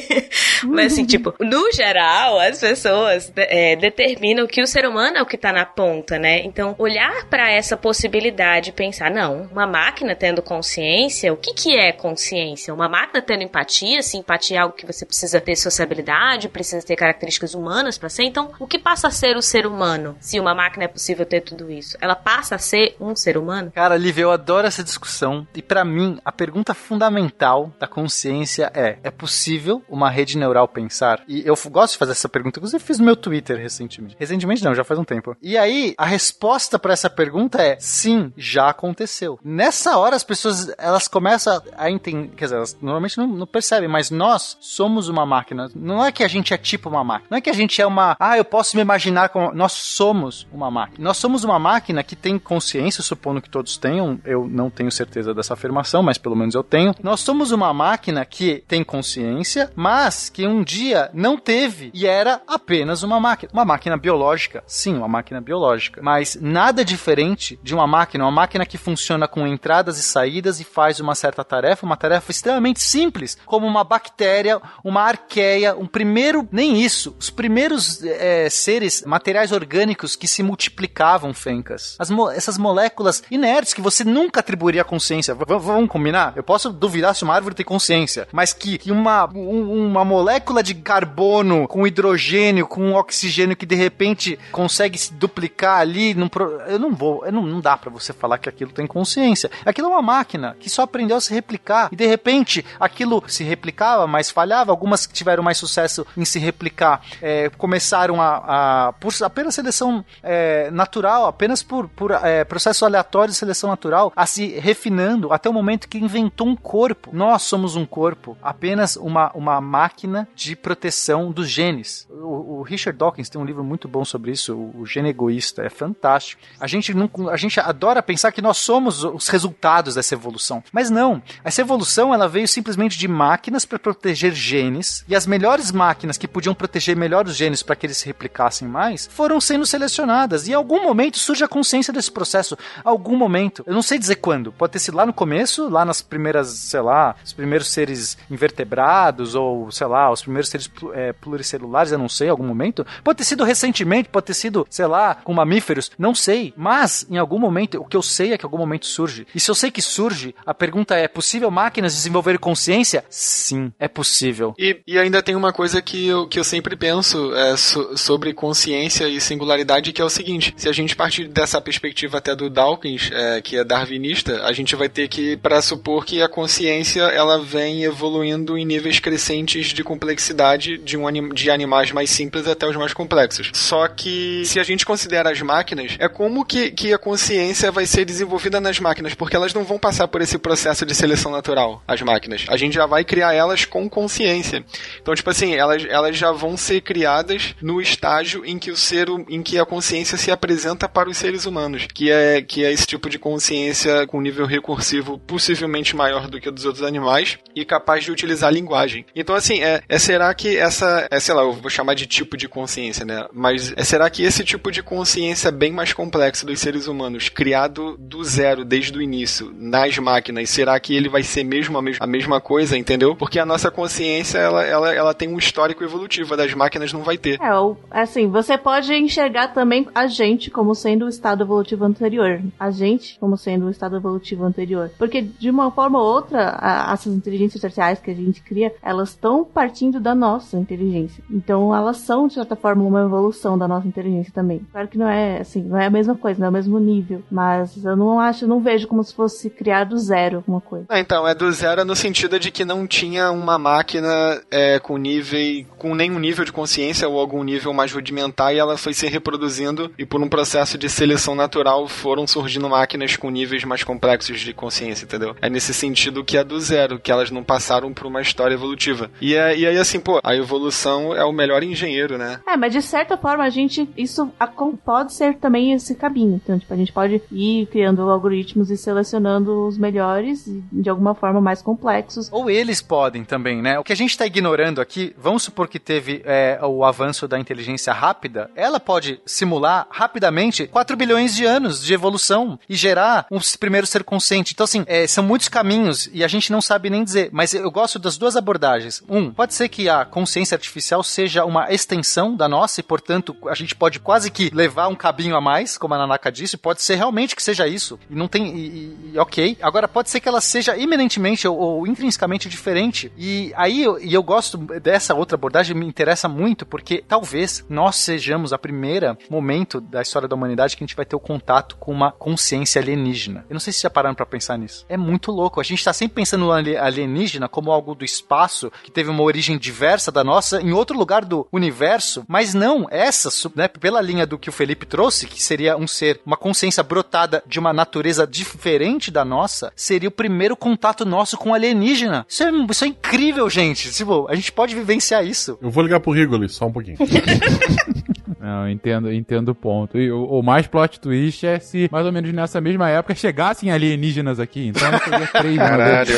mas 0.64 0.92
assim, 0.92 1.04
tipo, 1.04 1.34
no 1.40 1.72
geral, 1.72 2.38
as 2.38 2.60
pessoas 2.60 3.32
é, 3.36 3.76
determinam 3.76 4.46
que 4.46 4.62
o 4.62 4.66
ser 4.66 4.86
humano 4.86 5.16
é 5.18 5.22
o 5.22 5.26
que 5.26 5.38
tá 5.38 5.52
na 5.52 5.64
ponta, 5.64 6.18
né? 6.18 6.42
Então, 6.44 6.74
olhar 6.78 7.26
pra 7.28 7.50
essa 7.50 7.76
possibilidade 7.76 8.70
e 8.70 8.72
pensar, 8.72 9.10
não, 9.10 9.48
uma 9.50 9.66
máquina 9.66 10.14
tendo 10.14 10.42
consciência, 10.42 11.32
o 11.32 11.36
que 11.36 11.54
que 11.54 11.76
é 11.76 11.92
consciência? 11.92 12.74
Uma 12.74 12.88
máquina 12.88 13.22
tendo 13.22 13.42
empatia, 13.42 14.02
se 14.02 14.16
empatia 14.16 14.58
é 14.58 14.60
algo 14.60 14.74
que 14.74 14.86
você 14.86 15.06
precisa 15.06 15.40
ter 15.40 15.56
sociabilidade, 15.56 16.48
precisa 16.48 16.84
ter 16.84 16.96
características 16.96 17.54
humanas 17.54 17.96
pra 17.96 18.08
ser. 18.08 18.24
Então, 18.24 18.52
o 18.58 18.66
que 18.66 18.78
passa 18.78 19.08
a 19.08 19.10
ser 19.10 19.36
o 19.36 19.42
ser 19.42 19.66
humano? 19.66 20.16
Se 20.20 20.38
uma 20.40 20.54
máquina 20.54 20.84
é 20.84 20.88
possível 20.88 21.24
ter 21.24 21.40
tudo 21.40 21.70
isso, 21.70 21.96
ela 22.00 22.14
passa 22.14 22.56
a 22.56 22.58
ser 22.58 22.96
um 23.00 23.14
ser 23.14 23.36
humano? 23.36 23.70
Cara, 23.72 23.96
Lívia, 23.96 24.22
eu 24.22 24.30
adoro 24.30 24.66
essa 24.66 24.82
discussão. 24.82 25.46
E 25.54 25.62
pra 25.62 25.84
mim, 25.84 25.99
a 26.24 26.32
pergunta 26.32 26.74
fundamental 26.74 27.72
da 27.78 27.86
consciência 27.86 28.70
é: 28.74 28.98
é 29.02 29.10
possível 29.10 29.82
uma 29.88 30.10
rede 30.10 30.36
neural 30.36 30.68
pensar? 30.68 31.22
E 31.28 31.42
eu 31.46 31.54
gosto 31.70 31.92
de 31.92 31.98
fazer 31.98 32.12
essa 32.12 32.28
pergunta. 32.28 32.58
Inclusive, 32.58 32.82
fiz 32.82 32.98
no 32.98 33.04
meu 33.04 33.16
Twitter 33.16 33.58
recentemente. 33.58 34.16
Recentemente 34.18 34.64
não, 34.64 34.74
já 34.74 34.84
faz 34.84 34.98
um 34.98 35.04
tempo. 35.04 35.36
E 35.42 35.56
aí, 35.56 35.94
a 35.96 36.04
resposta 36.04 36.78
pra 36.78 36.92
essa 36.92 37.10
pergunta 37.10 37.62
é: 37.62 37.76
sim, 37.78 38.32
já 38.36 38.68
aconteceu. 38.68 39.38
Nessa 39.44 39.96
hora, 39.98 40.16
as 40.16 40.24
pessoas 40.24 40.72
elas 40.78 41.08
começam 41.08 41.62
a 41.76 41.90
entender. 41.90 42.28
Quer 42.36 42.44
dizer, 42.44 42.56
elas 42.56 42.76
normalmente 42.80 43.18
não, 43.18 43.26
não 43.26 43.46
percebem, 43.46 43.88
mas 43.88 44.10
nós 44.10 44.56
somos 44.60 45.08
uma 45.08 45.26
máquina. 45.26 45.68
Não 45.74 46.04
é 46.04 46.12
que 46.12 46.24
a 46.24 46.28
gente 46.28 46.54
é 46.54 46.58
tipo 46.58 46.88
uma 46.88 47.04
máquina. 47.04 47.28
Não 47.30 47.38
é 47.38 47.40
que 47.40 47.50
a 47.50 47.54
gente 47.54 47.80
é 47.80 47.86
uma. 47.86 48.16
Ah, 48.18 48.36
eu 48.36 48.44
posso 48.44 48.76
me 48.76 48.82
imaginar 48.82 49.28
como. 49.28 49.52
Nós 49.52 49.72
somos 49.72 50.46
uma 50.52 50.70
máquina. 50.70 51.04
Nós 51.04 51.16
somos 51.16 51.44
uma 51.44 51.58
máquina 51.58 52.02
que 52.02 52.16
tem 52.16 52.38
consciência, 52.38 53.02
supondo 53.02 53.42
que 53.42 53.50
todos 53.50 53.76
tenham. 53.76 54.20
Eu 54.24 54.46
não 54.48 54.70
tenho 54.70 54.90
certeza 54.90 55.34
dessa 55.34 55.54
afirmação, 55.54 55.80
mas 56.02 56.18
pelo 56.18 56.36
menos 56.36 56.54
eu 56.54 56.62
tenho. 56.62 56.94
Nós 57.02 57.20
somos 57.20 57.50
uma 57.50 57.72
máquina 57.74 58.24
que 58.24 58.62
tem 58.68 58.84
consciência, 58.84 59.72
mas 59.74 60.28
que 60.28 60.46
um 60.46 60.62
dia 60.62 61.10
não 61.12 61.36
teve 61.36 61.90
e 61.92 62.06
era 62.06 62.40
apenas 62.46 63.02
uma 63.02 63.18
máquina. 63.18 63.50
Uma 63.52 63.64
máquina 63.64 63.96
biológica. 63.96 64.62
Sim, 64.66 64.96
uma 64.96 65.08
máquina 65.08 65.40
biológica. 65.40 66.00
Mas 66.02 66.36
nada 66.40 66.84
diferente 66.84 67.58
de 67.62 67.74
uma 67.74 67.86
máquina. 67.86 68.24
Uma 68.24 68.30
máquina 68.30 68.64
que 68.66 68.78
funciona 68.78 69.26
com 69.26 69.46
entradas 69.46 69.98
e 69.98 70.02
saídas 70.02 70.60
e 70.60 70.64
faz 70.64 71.00
uma 71.00 71.14
certa 71.14 71.44
tarefa, 71.44 71.84
uma 71.86 71.96
tarefa 71.96 72.30
extremamente 72.30 72.80
simples, 72.80 73.36
como 73.44 73.66
uma 73.66 73.82
bactéria, 73.84 74.60
uma 74.84 75.02
arqueia, 75.02 75.74
um 75.76 75.86
primeiro. 75.86 76.48
Nem 76.52 76.80
isso. 76.80 77.16
Os 77.18 77.30
primeiros 77.30 78.02
eh, 78.04 78.48
seres, 78.50 79.02
materiais 79.06 79.52
orgânicos 79.52 80.14
que 80.16 80.28
se 80.28 80.42
multiplicavam, 80.42 81.32
Fencas. 81.34 81.96
As 81.98 82.10
mo- 82.10 82.30
essas 82.30 82.56
moléculas 82.58 83.22
inertes 83.30 83.74
que 83.74 83.80
você 83.80 84.04
nunca 84.04 84.40
atribuiria 84.40 84.84
consciência. 84.84 85.34
V- 85.34 85.44
combinar? 85.86 86.32
Eu 86.36 86.42
posso 86.42 86.70
duvidar 86.70 87.14
se 87.14 87.24
uma 87.24 87.34
árvore 87.34 87.54
tem 87.54 87.64
consciência, 87.66 88.26
mas 88.32 88.52
que, 88.52 88.78
que 88.78 88.90
uma, 88.92 89.28
um- 89.34 89.86
uma 89.86 90.04
molécula 90.04 90.62
de 90.62 90.74
carbono 90.74 91.66
com 91.68 91.86
hidrogênio, 91.86 92.66
com 92.66 92.92
oxigênio 92.94 93.56
que 93.56 93.66
de 93.66 93.74
repente 93.74 94.38
consegue 94.52 94.98
se 94.98 95.12
duplicar 95.12 95.78
ali, 95.80 96.14
num 96.14 96.28
pro- 96.28 96.60
eu 96.62 96.78
não 96.78 96.94
vou, 96.94 97.24
eu 97.24 97.32
não, 97.32 97.42
não 97.42 97.60
dá 97.60 97.76
pra 97.76 97.90
você 97.90 98.12
falar 98.12 98.38
que 98.38 98.48
aquilo 98.48 98.70
tem 98.72 98.86
consciência. 98.86 99.50
Aquilo 99.64 99.88
é 99.88 99.90
uma 99.90 100.02
máquina 100.02 100.56
que 100.58 100.68
só 100.68 100.82
aprendeu 100.82 101.16
a 101.16 101.20
se 101.20 101.32
replicar 101.32 101.88
e 101.92 101.96
de 101.96 102.06
repente 102.06 102.64
aquilo 102.78 103.22
se 103.28 103.44
replicava, 103.44 104.06
mas 104.06 104.30
falhava. 104.30 104.70
Algumas 104.72 105.06
que 105.06 105.12
tiveram 105.14 105.42
mais 105.42 105.58
sucesso 105.58 106.06
em 106.16 106.24
se 106.24 106.38
replicar 106.38 107.00
é, 107.22 107.48
começaram 107.56 108.20
a, 108.20 108.88
a 108.88 108.92
por 108.94 109.12
apenas 109.22 109.54
seleção 109.54 110.04
é, 110.22 110.70
natural, 110.70 111.26
apenas 111.26 111.62
por, 111.62 111.88
por 111.88 112.10
é, 112.12 112.44
processo 112.44 112.84
aleatório 112.84 113.30
de 113.32 113.36
seleção 113.38 113.70
natural, 113.70 114.12
a 114.16 114.26
se 114.26 114.46
refinando 114.58 115.32
até 115.32 115.48
o 115.48 115.52
momento 115.52 115.69
que 115.88 115.98
inventou 115.98 116.46
um 116.46 116.56
corpo. 116.56 117.10
Nós 117.12 117.42
somos 117.42 117.76
um 117.76 117.84
corpo, 117.84 118.36
apenas 118.42 118.96
uma, 118.96 119.30
uma 119.34 119.60
máquina 119.60 120.28
de 120.34 120.56
proteção 120.56 121.30
dos 121.30 121.48
genes. 121.48 122.06
O, 122.10 122.58
o 122.58 122.62
Richard 122.62 122.98
Dawkins 122.98 123.28
tem 123.28 123.40
um 123.40 123.44
livro 123.44 123.64
muito 123.64 123.88
bom 123.88 124.04
sobre 124.04 124.32
isso, 124.32 124.54
o, 124.54 124.80
o 124.80 124.86
Gene 124.86 125.10
Egoísta, 125.10 125.62
é 125.62 125.70
fantástico. 125.70 126.42
A 126.58 126.66
gente, 126.66 126.94
não, 126.94 127.10
a 127.28 127.36
gente 127.36 127.58
adora 127.60 128.02
pensar 128.02 128.32
que 128.32 128.42
nós 128.42 128.58
somos 128.58 129.04
os 129.04 129.28
resultados 129.28 129.94
dessa 129.94 130.14
evolução, 130.14 130.62
mas 130.72 130.90
não. 130.90 131.22
Essa 131.44 131.60
evolução 131.60 132.12
ela 132.12 132.28
veio 132.28 132.48
simplesmente 132.48 132.98
de 132.98 133.08
máquinas 133.08 133.64
para 133.64 133.78
proteger 133.78 134.32
genes 134.32 135.04
e 135.08 135.14
as 135.14 135.26
melhores 135.26 135.70
máquinas 135.72 136.16
que 136.16 136.28
podiam 136.28 136.54
proteger 136.54 136.96
melhor 136.96 137.26
os 137.26 137.36
genes 137.36 137.62
para 137.62 137.76
que 137.76 137.86
eles 137.86 137.98
se 137.98 138.06
replicassem 138.06 138.68
mais 138.68 139.08
foram 139.12 139.40
sendo 139.40 139.66
selecionadas. 139.66 140.46
E 140.46 140.52
em 140.52 140.54
algum 140.54 140.82
momento 140.82 141.18
surge 141.18 141.44
a 141.44 141.48
consciência 141.48 141.92
desse 141.92 142.10
processo. 142.10 142.56
Algum 142.84 143.16
momento, 143.16 143.62
eu 143.66 143.74
não 143.74 143.82
sei 143.82 143.98
dizer 143.98 144.16
quando. 144.16 144.52
Pode 144.52 144.72
ter 144.72 144.78
sido 144.78 144.96
lá 144.96 145.06
no 145.06 145.12
começo, 145.12 145.59
lá 145.68 145.84
nas 145.84 146.00
primeiras, 146.02 146.48
sei 146.48 146.80
lá, 146.80 147.14
os 147.24 147.32
primeiros 147.32 147.68
seres 147.68 148.16
invertebrados 148.30 149.34
ou 149.34 149.70
sei 149.70 149.86
lá, 149.86 150.10
os 150.10 150.22
primeiros 150.22 150.48
seres 150.50 150.70
é, 150.94 151.12
pluricelulares, 151.12 151.92
eu 151.92 151.98
não 151.98 152.08
sei, 152.08 152.28
algum 152.28 152.46
momento. 152.46 152.86
Pode 153.02 153.18
ter 153.18 153.24
sido 153.24 153.44
recentemente, 153.44 154.08
pode 154.08 154.26
ter 154.26 154.34
sido, 154.34 154.66
sei 154.70 154.86
lá, 154.86 155.14
com 155.16 155.32
mamíferos, 155.32 155.90
não 155.98 156.14
sei. 156.14 156.52
Mas 156.56 157.06
em 157.10 157.18
algum 157.18 157.38
momento, 157.38 157.78
o 157.80 157.84
que 157.84 157.96
eu 157.96 158.02
sei 158.02 158.32
é 158.32 158.38
que 158.38 158.44
em 158.44 158.46
algum 158.48 158.58
momento 158.58 158.86
surge. 158.86 159.26
E 159.34 159.40
se 159.40 159.50
eu 159.50 159.54
sei 159.54 159.70
que 159.70 159.82
surge, 159.82 160.34
a 160.44 160.54
pergunta 160.54 160.94
é: 160.96 161.04
é 161.04 161.08
possível 161.08 161.50
máquinas 161.50 161.94
desenvolverem 161.94 162.38
consciência? 162.38 163.04
Sim, 163.08 163.72
é 163.78 163.88
possível. 163.88 164.54
E, 164.58 164.80
e 164.86 164.98
ainda 164.98 165.22
tem 165.22 165.34
uma 165.34 165.52
coisa 165.52 165.80
que 165.82 166.06
eu, 166.06 166.26
que 166.26 166.38
eu 166.38 166.44
sempre 166.44 166.76
penso 166.76 167.34
é, 167.34 167.56
so- 167.56 167.96
sobre 167.96 168.32
consciência 168.34 169.08
e 169.08 169.20
singularidade, 169.20 169.92
que 169.92 170.00
é 170.02 170.04
o 170.04 170.10
seguinte: 170.10 170.54
se 170.56 170.68
a 170.68 170.72
gente 170.72 170.94
partir 170.94 171.28
dessa 171.28 171.60
perspectiva 171.60 172.18
até 172.18 172.34
do 172.34 172.50
Dawkins, 172.50 173.10
é, 173.12 173.40
que 173.40 173.56
é 173.56 173.64
darwinista, 173.64 174.44
a 174.44 174.52
gente 174.52 174.76
vai 174.76 174.88
ter 174.88 175.08
que 175.08 175.36
pressupor 175.50 176.04
que 176.04 176.22
a 176.22 176.28
consciência 176.28 177.02
ela 177.02 177.42
vem 177.42 177.82
evoluindo 177.82 178.56
em 178.56 178.64
níveis 178.64 179.00
crescentes 179.00 179.74
de 179.74 179.82
complexidade 179.82 180.78
de, 180.78 180.96
um 180.96 181.08
anim, 181.08 181.28
de 181.30 181.50
animais 181.50 181.90
mais 181.90 182.08
simples 182.08 182.46
até 182.46 182.68
os 182.68 182.76
mais 182.76 182.94
complexos. 182.94 183.50
Só 183.52 183.88
que 183.88 184.44
se 184.44 184.60
a 184.60 184.62
gente 184.62 184.86
considera 184.86 185.32
as 185.32 185.42
máquinas, 185.42 185.96
é 185.98 186.08
como 186.08 186.44
que, 186.44 186.70
que 186.70 186.92
a 186.92 186.98
consciência 186.98 187.72
vai 187.72 187.84
ser 187.84 188.04
desenvolvida 188.04 188.60
nas 188.60 188.78
máquinas, 188.78 189.12
porque 189.12 189.34
elas 189.34 189.52
não 189.52 189.64
vão 189.64 189.76
passar 189.76 190.06
por 190.06 190.22
esse 190.22 190.38
processo 190.38 190.86
de 190.86 190.94
seleção 190.94 191.32
natural, 191.32 191.82
as 191.88 192.00
máquinas. 192.00 192.44
A 192.48 192.56
gente 192.56 192.74
já 192.74 192.86
vai 192.86 193.02
criar 193.02 193.34
elas 193.34 193.64
com 193.64 193.90
consciência. 193.90 194.64
Então, 195.02 195.16
tipo 195.16 195.30
assim, 195.30 195.54
elas, 195.56 195.84
elas 195.88 196.16
já 196.16 196.30
vão 196.30 196.56
ser 196.56 196.80
criadas 196.80 197.56
no 197.60 197.80
estágio 197.80 198.44
em 198.44 198.56
que 198.56 198.70
o 198.70 198.76
ser, 198.76 199.10
hu- 199.10 199.26
em 199.28 199.42
que 199.42 199.58
a 199.58 199.66
consciência 199.66 200.16
se 200.16 200.30
apresenta 200.30 200.88
para 200.88 201.10
os 201.10 201.16
seres 201.16 201.44
humanos, 201.44 201.88
que 201.92 202.08
é, 202.08 202.40
que 202.40 202.64
é 202.64 202.72
esse 202.72 202.86
tipo 202.86 203.10
de 203.10 203.18
consciência 203.18 204.06
com 204.06 204.20
nível 204.20 204.46
recursivo 204.46 205.18
possivelmente 205.40 205.96
maior 205.96 206.28
do 206.28 206.38
que 206.38 206.48
o 206.48 206.52
dos 206.52 206.66
outros 206.66 206.84
animais 206.84 207.38
e 207.56 207.64
capaz 207.64 208.04
de 208.04 208.12
utilizar 208.12 208.48
a 208.48 208.52
linguagem. 208.52 209.06
Então, 209.16 209.34
assim, 209.34 209.62
é, 209.62 209.80
é 209.88 209.98
será 209.98 210.32
que 210.34 210.56
essa, 210.56 211.08
é, 211.10 211.18
sei 211.18 211.34
lá, 211.34 211.42
eu 211.42 211.52
vou 211.52 211.70
chamar 211.70 211.94
de 211.94 212.06
tipo 212.06 212.36
de 212.36 212.46
consciência, 212.46 213.04
né? 213.04 213.26
Mas 213.32 213.72
é 213.76 213.82
será 213.82 214.08
que 214.10 214.22
esse 214.22 214.44
tipo 214.44 214.70
de 214.70 214.82
consciência 214.82 215.50
bem 215.50 215.72
mais 215.72 215.92
complexo 215.92 216.44
dos 216.44 216.60
seres 216.60 216.86
humanos, 216.86 217.28
criado 217.28 217.96
do 217.98 218.22
zero 218.22 218.64
desde 218.64 218.96
o 218.96 219.02
início 219.02 219.50
nas 219.54 219.96
máquinas, 219.98 220.50
será 220.50 220.78
que 220.78 220.94
ele 220.94 221.08
vai 221.08 221.22
ser 221.22 221.44
mesmo 221.44 221.78
a, 221.78 221.82
a 222.00 222.06
mesma 222.06 222.40
coisa, 222.40 222.76
entendeu? 222.76 223.16
Porque 223.16 223.38
a 223.38 223.46
nossa 223.46 223.70
consciência, 223.70 224.38
ela, 224.38 224.64
ela, 224.64 224.94
ela 224.94 225.14
tem 225.14 225.28
um 225.28 225.38
histórico 225.38 225.82
evolutivo, 225.82 226.34
a 226.34 226.36
das 226.36 226.52
máquinas 226.52 226.92
não 226.92 227.02
vai 227.02 227.16
ter. 227.16 227.40
É, 227.40 227.76
assim, 227.90 228.28
você 228.28 228.58
pode 228.58 228.92
enxergar 228.92 229.48
também 229.48 229.86
a 229.94 230.06
gente 230.06 230.50
como 230.50 230.74
sendo 230.74 231.06
o 231.06 231.08
estado 231.08 231.44
evolutivo 231.44 231.84
anterior. 231.84 232.42
A 232.58 232.70
gente 232.70 233.18
como 233.18 233.36
sendo 233.36 233.66
o 233.66 233.70
estado 233.70 233.96
evolutivo 233.96 234.44
anterior. 234.44 234.90
Porque, 234.98 235.29
de 235.38 235.50
uma 235.50 235.70
forma 235.70 235.98
ou 235.98 236.04
outra, 236.04 236.56
a- 236.60 236.92
essas 236.92 237.12
inteligências 237.14 237.62
artificiais 237.64 237.98
que 238.00 238.10
a 238.10 238.14
gente 238.14 238.40
cria, 238.42 238.72
elas 238.82 239.10
estão 239.10 239.44
partindo 239.44 240.00
da 240.00 240.14
nossa 240.14 240.56
inteligência. 240.56 241.22
Então, 241.30 241.74
elas 241.74 241.98
são, 241.98 242.26
de 242.28 242.34
certa 242.34 242.56
forma, 242.56 242.82
uma 242.84 243.02
evolução 243.02 243.56
da 243.58 243.66
nossa 243.68 243.86
inteligência 243.86 244.32
também. 244.34 244.60
Claro 244.72 244.88
que 244.88 244.98
não 244.98 245.08
é, 245.08 245.40
assim, 245.40 245.62
não 245.62 245.78
é 245.78 245.86
a 245.86 245.90
mesma 245.90 246.14
coisa, 246.14 246.38
não 246.40 246.46
é 246.46 246.50
o 246.50 246.52
mesmo 246.52 246.78
nível. 246.78 247.22
Mas 247.30 247.82
eu 247.84 247.96
não 247.96 248.18
acho, 248.20 248.46
não 248.46 248.60
vejo 248.60 248.86
como 248.88 249.02
se 249.04 249.14
fosse 249.14 249.48
criar 249.50 249.84
do 249.84 249.96
zero 249.98 250.36
alguma 250.38 250.60
coisa. 250.60 250.86
Ah, 250.88 250.98
então, 251.00 251.26
é 251.26 251.34
do 251.34 251.50
zero 251.52 251.84
no 251.84 251.94
sentido 251.96 252.38
de 252.38 252.50
que 252.50 252.64
não 252.64 252.86
tinha 252.86 253.30
uma 253.30 253.58
máquina 253.58 254.40
é, 254.50 254.78
com 254.78 254.96
nível, 254.96 255.64
com 255.78 255.94
nenhum 255.94 256.18
nível 256.18 256.44
de 256.44 256.52
consciência 256.52 257.08
ou 257.08 257.18
algum 257.18 257.42
nível 257.42 257.72
mais 257.72 257.92
rudimentar 257.92 258.54
e 258.54 258.58
ela 258.58 258.76
foi 258.76 258.92
se 258.92 259.06
reproduzindo 259.06 259.90
e 259.98 260.04
por 260.04 260.20
um 260.20 260.28
processo 260.28 260.76
de 260.76 260.88
seleção 260.88 261.34
natural 261.34 261.86
foram 261.88 262.26
surgindo 262.26 262.68
máquinas 262.68 263.16
com 263.16 263.30
níveis 263.30 263.64
mais 263.64 263.84
complexos 263.84 264.40
de 264.40 264.52
consciência, 264.52 265.06
entendeu? 265.10 265.34
É 265.42 265.50
nesse 265.50 265.74
sentido 265.74 266.24
que 266.24 266.36
é 266.36 266.44
do 266.44 266.58
zero, 266.60 266.98
que 266.98 267.10
elas 267.10 267.30
não 267.30 267.42
passaram 267.42 267.92
por 267.92 268.06
uma 268.06 268.20
história 268.22 268.54
evolutiva. 268.54 269.10
E, 269.20 269.34
é, 269.34 269.56
e 269.56 269.66
aí, 269.66 269.76
assim, 269.76 269.98
pô, 269.98 270.20
a 270.22 270.34
evolução 270.34 271.14
é 271.14 271.24
o 271.24 271.32
melhor 271.32 271.62
engenheiro, 271.62 272.16
né? 272.16 272.40
É, 272.46 272.56
mas 272.56 272.72
de 272.72 272.80
certa 272.82 273.16
forma 273.16 273.44
a 273.44 273.50
gente. 273.50 273.88
Isso 273.96 274.30
a- 274.38 274.46
pode 274.84 275.12
ser 275.12 275.34
também 275.36 275.72
esse 275.72 275.94
caminho. 275.94 276.40
Então, 276.42 276.58
tipo, 276.58 276.72
a 276.72 276.76
gente 276.76 276.92
pode 276.92 277.20
ir 277.32 277.66
criando 277.66 278.02
algoritmos 278.08 278.70
e 278.70 278.76
selecionando 278.76 279.66
os 279.66 279.76
melhores 279.78 280.46
e 280.46 280.62
de 280.72 280.88
alguma 280.90 281.14
forma 281.14 281.40
mais 281.40 281.60
complexos. 281.62 282.28
Ou 282.32 282.50
eles 282.50 282.80
podem 282.80 283.24
também, 283.24 283.60
né? 283.60 283.78
O 283.78 283.84
que 283.84 283.92
a 283.92 283.96
gente 283.96 284.10
está 284.10 284.26
ignorando 284.26 284.80
aqui, 284.80 285.14
vamos 285.18 285.42
supor 285.42 285.66
que 285.68 285.78
teve 285.78 286.22
é, 286.24 286.58
o 286.62 286.84
avanço 286.84 287.26
da 287.26 287.38
inteligência 287.38 287.92
rápida, 287.92 288.50
ela 288.54 288.78
pode 288.78 289.20
simular 289.24 289.86
rapidamente 289.90 290.66
4 290.66 290.96
bilhões 290.96 291.34
de 291.34 291.44
anos 291.44 291.82
de 291.84 291.92
evolução 291.94 292.58
e 292.68 292.74
gerar 292.74 293.26
um 293.30 293.38
primeiro 293.58 293.86
ser 293.86 294.04
consciente. 294.04 294.52
Então, 294.52 294.64
assim, 294.64 294.84
é, 294.86 294.99
são 295.06 295.22
muitos 295.24 295.48
caminhos 295.48 296.08
e 296.12 296.22
a 296.24 296.28
gente 296.28 296.50
não 296.52 296.60
sabe 296.60 296.90
nem 296.90 297.04
dizer, 297.04 297.30
mas 297.32 297.54
eu 297.54 297.70
gosto 297.70 297.98
das 297.98 298.16
duas 298.16 298.36
abordagens. 298.36 299.02
Um, 299.08 299.30
pode 299.32 299.54
ser 299.54 299.68
que 299.68 299.88
a 299.88 300.04
consciência 300.04 300.54
artificial 300.54 301.02
seja 301.02 301.44
uma 301.44 301.72
extensão 301.72 302.34
da 302.36 302.48
nossa 302.48 302.80
e, 302.80 302.82
portanto, 302.82 303.36
a 303.48 303.54
gente 303.54 303.74
pode 303.74 304.00
quase 304.00 304.30
que 304.30 304.50
levar 304.54 304.88
um 304.88 304.94
cabinho 304.94 305.36
a 305.36 305.40
mais, 305.40 305.76
como 305.78 305.94
a 305.94 305.98
Nanaka 305.98 306.30
disse, 306.30 306.56
pode 306.56 306.82
ser 306.82 306.96
realmente 306.96 307.34
que 307.36 307.42
seja 307.42 307.66
isso. 307.66 307.98
E 308.08 308.14
não 308.14 308.28
tem. 308.28 308.56
E, 308.56 309.12
e- 309.14 309.18
ok. 309.18 309.56
Agora, 309.62 309.86
pode 309.88 310.10
ser 310.10 310.20
que 310.20 310.28
ela 310.28 310.40
seja 310.40 310.76
iminentemente 310.76 311.46
ou, 311.46 311.56
ou 311.58 311.86
intrinsecamente 311.86 312.48
diferente. 312.48 313.12
E 313.16 313.52
aí, 313.56 313.82
eu- 313.82 313.98
e 314.00 314.12
eu 314.14 314.22
gosto 314.22 314.58
dessa 314.58 315.14
outra 315.14 315.36
abordagem, 315.36 315.76
me 315.76 315.86
interessa 315.86 316.28
muito, 316.28 316.64
porque 316.66 317.04
talvez 317.06 317.64
nós 317.68 317.96
sejamos 317.96 318.52
a 318.52 318.58
primeira 318.58 319.16
momento 319.28 319.80
da 319.80 320.02
história 320.02 320.28
da 320.28 320.34
humanidade 320.36 320.76
que 320.76 320.82
a 320.84 320.86
gente 320.86 320.96
vai 320.96 321.04
ter 321.04 321.16
o 321.16 321.20
contato 321.20 321.76
com 321.76 321.92
uma 321.92 322.10
consciência 322.12 322.80
alienígena. 322.80 323.44
Eu 323.48 323.54
não 323.54 323.60
sei 323.60 323.72
se 323.72 323.82
já 323.82 323.90
pararam 323.90 324.14
pra 324.14 324.26
pensar 324.26 324.56
nisso. 324.58 324.84
É 324.90 324.96
muito 324.96 325.30
louco. 325.30 325.60
A 325.60 325.64
gente 325.64 325.84
tá 325.84 325.92
sempre 325.92 326.16
pensando 326.16 326.44
no 326.46 326.52
ali- 326.52 326.76
alienígena 326.76 327.48
como 327.48 327.70
algo 327.70 327.94
do 327.94 328.04
espaço, 328.04 328.72
que 328.82 328.90
teve 328.90 329.08
uma 329.08 329.22
origem 329.22 329.56
diversa 329.56 330.10
da 330.10 330.24
nossa, 330.24 330.60
em 330.60 330.72
outro 330.72 330.98
lugar 330.98 331.24
do 331.24 331.46
universo, 331.52 332.24
mas 332.26 332.54
não, 332.54 332.86
essa, 332.90 333.30
né, 333.54 333.68
pela 333.68 334.00
linha 334.00 334.26
do 334.26 334.36
que 334.38 334.48
o 334.48 334.52
Felipe 334.52 334.84
trouxe, 334.86 335.26
que 335.26 335.40
seria 335.42 335.76
um 335.76 335.86
ser, 335.86 336.20
uma 336.26 336.36
consciência 336.36 336.82
brotada 336.82 337.42
de 337.46 337.58
uma 337.60 337.72
natureza 337.72 338.26
diferente 338.26 339.10
da 339.10 339.24
nossa, 339.24 339.72
seria 339.76 340.08
o 340.08 340.12
primeiro 340.12 340.56
contato 340.56 341.04
nosso 341.04 341.38
com 341.38 341.54
alienígena. 341.54 342.26
Isso 342.28 342.42
é, 342.42 342.50
isso 342.70 342.84
é 342.84 342.88
incrível, 342.88 343.48
gente. 343.48 343.92
Tipo, 343.92 344.26
a 344.28 344.34
gente 344.34 344.50
pode 344.50 344.74
vivenciar 344.74 345.24
isso. 345.24 345.56
Eu 345.62 345.70
vou 345.70 345.82
ligar 345.84 346.00
pro 346.00 346.10
Rigoli, 346.12 346.48
só 346.48 346.66
um 346.66 346.72
pouquinho. 346.72 346.96
Não, 348.40 348.68
entendo, 348.70 349.12
entendo 349.12 349.50
o 349.50 349.54
ponto. 349.54 349.98
E 349.98 350.10
o, 350.10 350.24
o 350.24 350.42
mais 350.42 350.66
plot 350.66 350.98
twist 350.98 351.46
é 351.46 351.58
se, 351.58 351.90
mais 351.92 352.06
ou 352.06 352.12
menos 352.12 352.32
nessa 352.32 352.58
mesma 352.60 352.88
época, 352.88 353.14
chegassem 353.14 353.70
alienígenas 353.70 354.40
aqui. 354.40 354.68
Então 354.68 354.98
seria 354.98 355.26
três 355.26 355.56
vez. 355.56 355.58
Caralho. 355.58 356.10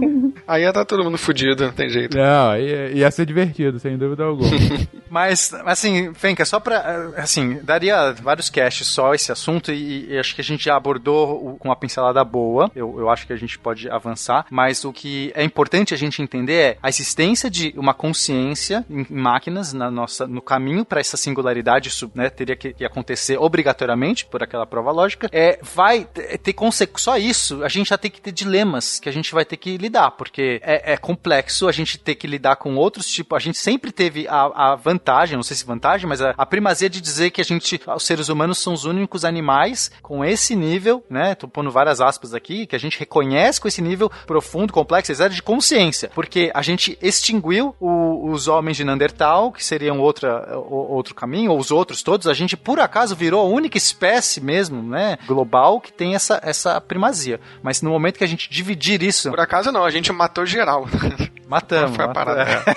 Aí 0.46 0.62
ia 0.62 0.72
tá 0.72 0.84
todo 0.84 1.04
mundo 1.04 1.18
fudido, 1.18 1.64
não 1.64 1.72
tem 1.72 1.88
jeito. 1.88 2.16
Não, 2.16 2.56
ia, 2.56 2.90
ia 2.90 3.10
ser 3.10 3.26
divertido, 3.26 3.78
sem 3.78 3.96
dúvida 3.96 4.24
alguma. 4.24 4.50
Mas, 5.10 5.52
assim, 5.64 6.12
Fenka, 6.14 6.44
só 6.44 6.60
pra. 6.60 7.10
Assim, 7.16 7.60
daria 7.62 8.12
vários 8.12 8.50
casts 8.50 8.86
só 8.86 9.14
esse 9.14 9.32
assunto 9.32 9.72
e, 9.72 10.12
e 10.12 10.18
acho 10.18 10.34
que 10.34 10.40
a 10.40 10.44
gente 10.44 10.64
já 10.64 10.76
abordou 10.76 11.56
com 11.58 11.68
uma 11.68 11.76
pincelada 11.76 12.22
boa. 12.24 12.70
Eu, 12.74 12.98
eu 12.98 13.08
acho 13.08 13.26
que 13.26 13.32
a 13.32 13.36
gente 13.36 13.58
pode 13.58 13.88
avançar. 13.90 14.46
Mas 14.50 14.84
o 14.84 14.92
que 14.92 15.32
é 15.34 15.42
importante 15.42 15.94
a 15.94 15.96
gente 15.96 16.22
entender 16.22 16.52
é 16.54 16.78
a 16.82 16.88
existência 16.88 17.50
de 17.50 17.72
uma 17.76 17.94
consciência 17.94 18.84
em, 18.90 19.06
máquinas 19.08 19.72
na 19.72 19.90
nossa, 19.90 20.26
no 20.26 20.42
caminho 20.42 20.84
para 20.84 21.00
essa 21.00 21.16
singularidade. 21.16 21.88
Isso 21.88 22.10
né, 22.14 22.28
teria 22.28 22.56
que, 22.56 22.84
acontecer 22.84 23.38
obrigatoriamente 23.38 24.26
por 24.26 24.42
aquela 24.42 24.66
prova 24.66 24.90
lógica. 24.90 25.28
É, 25.32 25.58
vai 25.62 26.04
ter 26.04 26.46
ter 26.46 26.52
consequências. 26.52 27.02
Só 27.02 27.16
isso, 27.18 27.64
a 27.64 27.68
gente 27.68 27.88
já 27.88 27.98
tem 27.98 28.10
que 28.10 28.20
ter 28.20 28.32
dilemas 28.32 29.00
que 29.00 29.08
a 29.08 29.12
gente 29.12 29.32
vai 29.32 29.44
ter 29.44 29.56
que 29.56 29.76
lidar, 29.76 30.12
porque 30.12 30.35
é, 30.62 30.92
é 30.92 30.96
complexo 30.96 31.68
a 31.68 31.72
gente 31.72 31.98
ter 31.98 32.14
que 32.14 32.26
lidar 32.26 32.56
com 32.56 32.76
outros 32.76 33.06
tipos. 33.08 33.36
A 33.36 33.40
gente 33.40 33.58
sempre 33.58 33.90
teve 33.92 34.26
a, 34.28 34.72
a 34.72 34.74
vantagem, 34.76 35.36
não 35.36 35.42
sei 35.42 35.56
se 35.56 35.64
vantagem, 35.64 36.08
mas 36.08 36.20
a, 36.20 36.34
a 36.36 36.46
primazia 36.46 36.88
de 36.90 37.00
dizer 37.00 37.30
que 37.30 37.40
a 37.40 37.44
gente, 37.44 37.80
os 37.94 38.04
seres 38.04 38.28
humanos, 38.28 38.58
são 38.58 38.72
os 38.72 38.84
únicos 38.84 39.24
animais 39.24 39.90
com 40.02 40.24
esse 40.24 40.54
nível, 40.56 41.04
né? 41.08 41.34
Tô 41.34 41.48
pondo 41.48 41.70
várias 41.70 42.00
aspas 42.00 42.34
aqui, 42.34 42.66
que 42.66 42.76
a 42.76 42.78
gente 42.78 42.98
reconhece 42.98 43.60
com 43.60 43.68
esse 43.68 43.82
nível 43.82 44.10
profundo, 44.26 44.72
complexo, 44.72 45.12
etc., 45.12 45.30
de 45.30 45.42
consciência. 45.42 46.10
Porque 46.14 46.50
a 46.54 46.62
gente 46.62 46.98
extinguiu 47.00 47.74
o- 47.80 48.30
os 48.30 48.48
homens 48.48 48.76
de 48.76 48.84
Neandertal, 48.84 49.52
que 49.52 49.64
seriam 49.64 49.98
outra, 50.00 50.56
outro 50.58 51.14
caminho, 51.14 51.52
ou 51.52 51.58
os 51.58 51.70
outros 51.70 52.02
todos. 52.02 52.26
A 52.26 52.34
gente, 52.34 52.56
por 52.56 52.78
acaso, 52.80 53.14
virou 53.16 53.40
a 53.40 53.48
única 53.48 53.76
espécie 53.78 54.40
mesmo, 54.40 54.82
né? 54.82 55.18
Global 55.26 55.80
que 55.80 55.92
tem 55.92 56.14
essa, 56.14 56.40
essa 56.42 56.80
primazia. 56.80 57.40
Mas 57.62 57.82
no 57.82 57.90
momento 57.90 58.18
que 58.18 58.24
a 58.24 58.28
gente 58.28 58.50
dividir 58.50 59.02
isso. 59.02 59.30
Por 59.30 59.40
acaso 59.40 59.70
não, 59.72 59.84
a 59.84 59.90
gente 59.90 60.10
matou 60.26 60.44
geral. 60.44 60.86
Matamos. 61.48 61.96
Foi 61.96 62.04
a 62.04 62.08
parada. 62.08 62.42
É. 62.42 62.76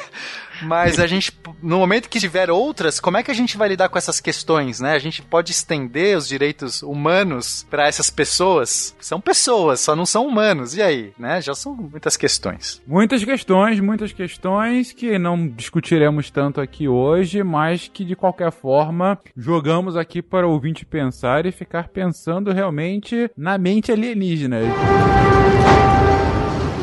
Mas 0.62 1.00
a 1.00 1.08
gente, 1.08 1.32
no 1.64 1.80
momento 1.80 2.10
que 2.10 2.20
tiver 2.20 2.52
outras, 2.52 3.00
como 3.00 3.16
é 3.16 3.24
que 3.24 3.32
a 3.32 3.34
gente 3.34 3.58
vai 3.58 3.70
lidar 3.70 3.88
com 3.88 3.98
essas 3.98 4.20
questões, 4.20 4.80
né? 4.82 4.92
A 4.92 5.00
gente 5.00 5.22
pode 5.22 5.52
estender 5.52 6.18
os 6.18 6.28
direitos 6.28 6.84
humanos 6.84 7.66
para 7.70 7.88
essas 7.88 8.10
pessoas? 8.10 8.94
São 9.00 9.22
pessoas, 9.22 9.80
só 9.80 9.96
não 9.96 10.06
são 10.06 10.28
humanos. 10.28 10.76
E 10.76 10.82
aí, 10.82 11.14
né? 11.18 11.42
Já 11.42 11.56
são 11.56 11.74
muitas 11.74 12.18
questões. 12.18 12.82
Muitas 12.86 13.24
questões, 13.24 13.80
muitas 13.80 14.12
questões 14.12 14.92
que 14.92 15.18
não 15.18 15.48
discutiremos 15.48 16.30
tanto 16.30 16.60
aqui 16.60 16.88
hoje, 16.88 17.42
mas 17.42 17.90
que 17.92 18.04
de 18.04 18.16
qualquer 18.16 18.52
forma 18.52 19.18
jogamos 19.36 19.96
aqui 19.96 20.22
para 20.22 20.46
o 20.46 20.52
ouvinte 20.52 20.86
pensar 20.86 21.46
e 21.46 21.52
ficar 21.54 21.88
pensando 21.88 22.52
realmente 22.52 23.32
na 23.36 23.58
mente 23.58 23.94
alienígena. 23.94 24.60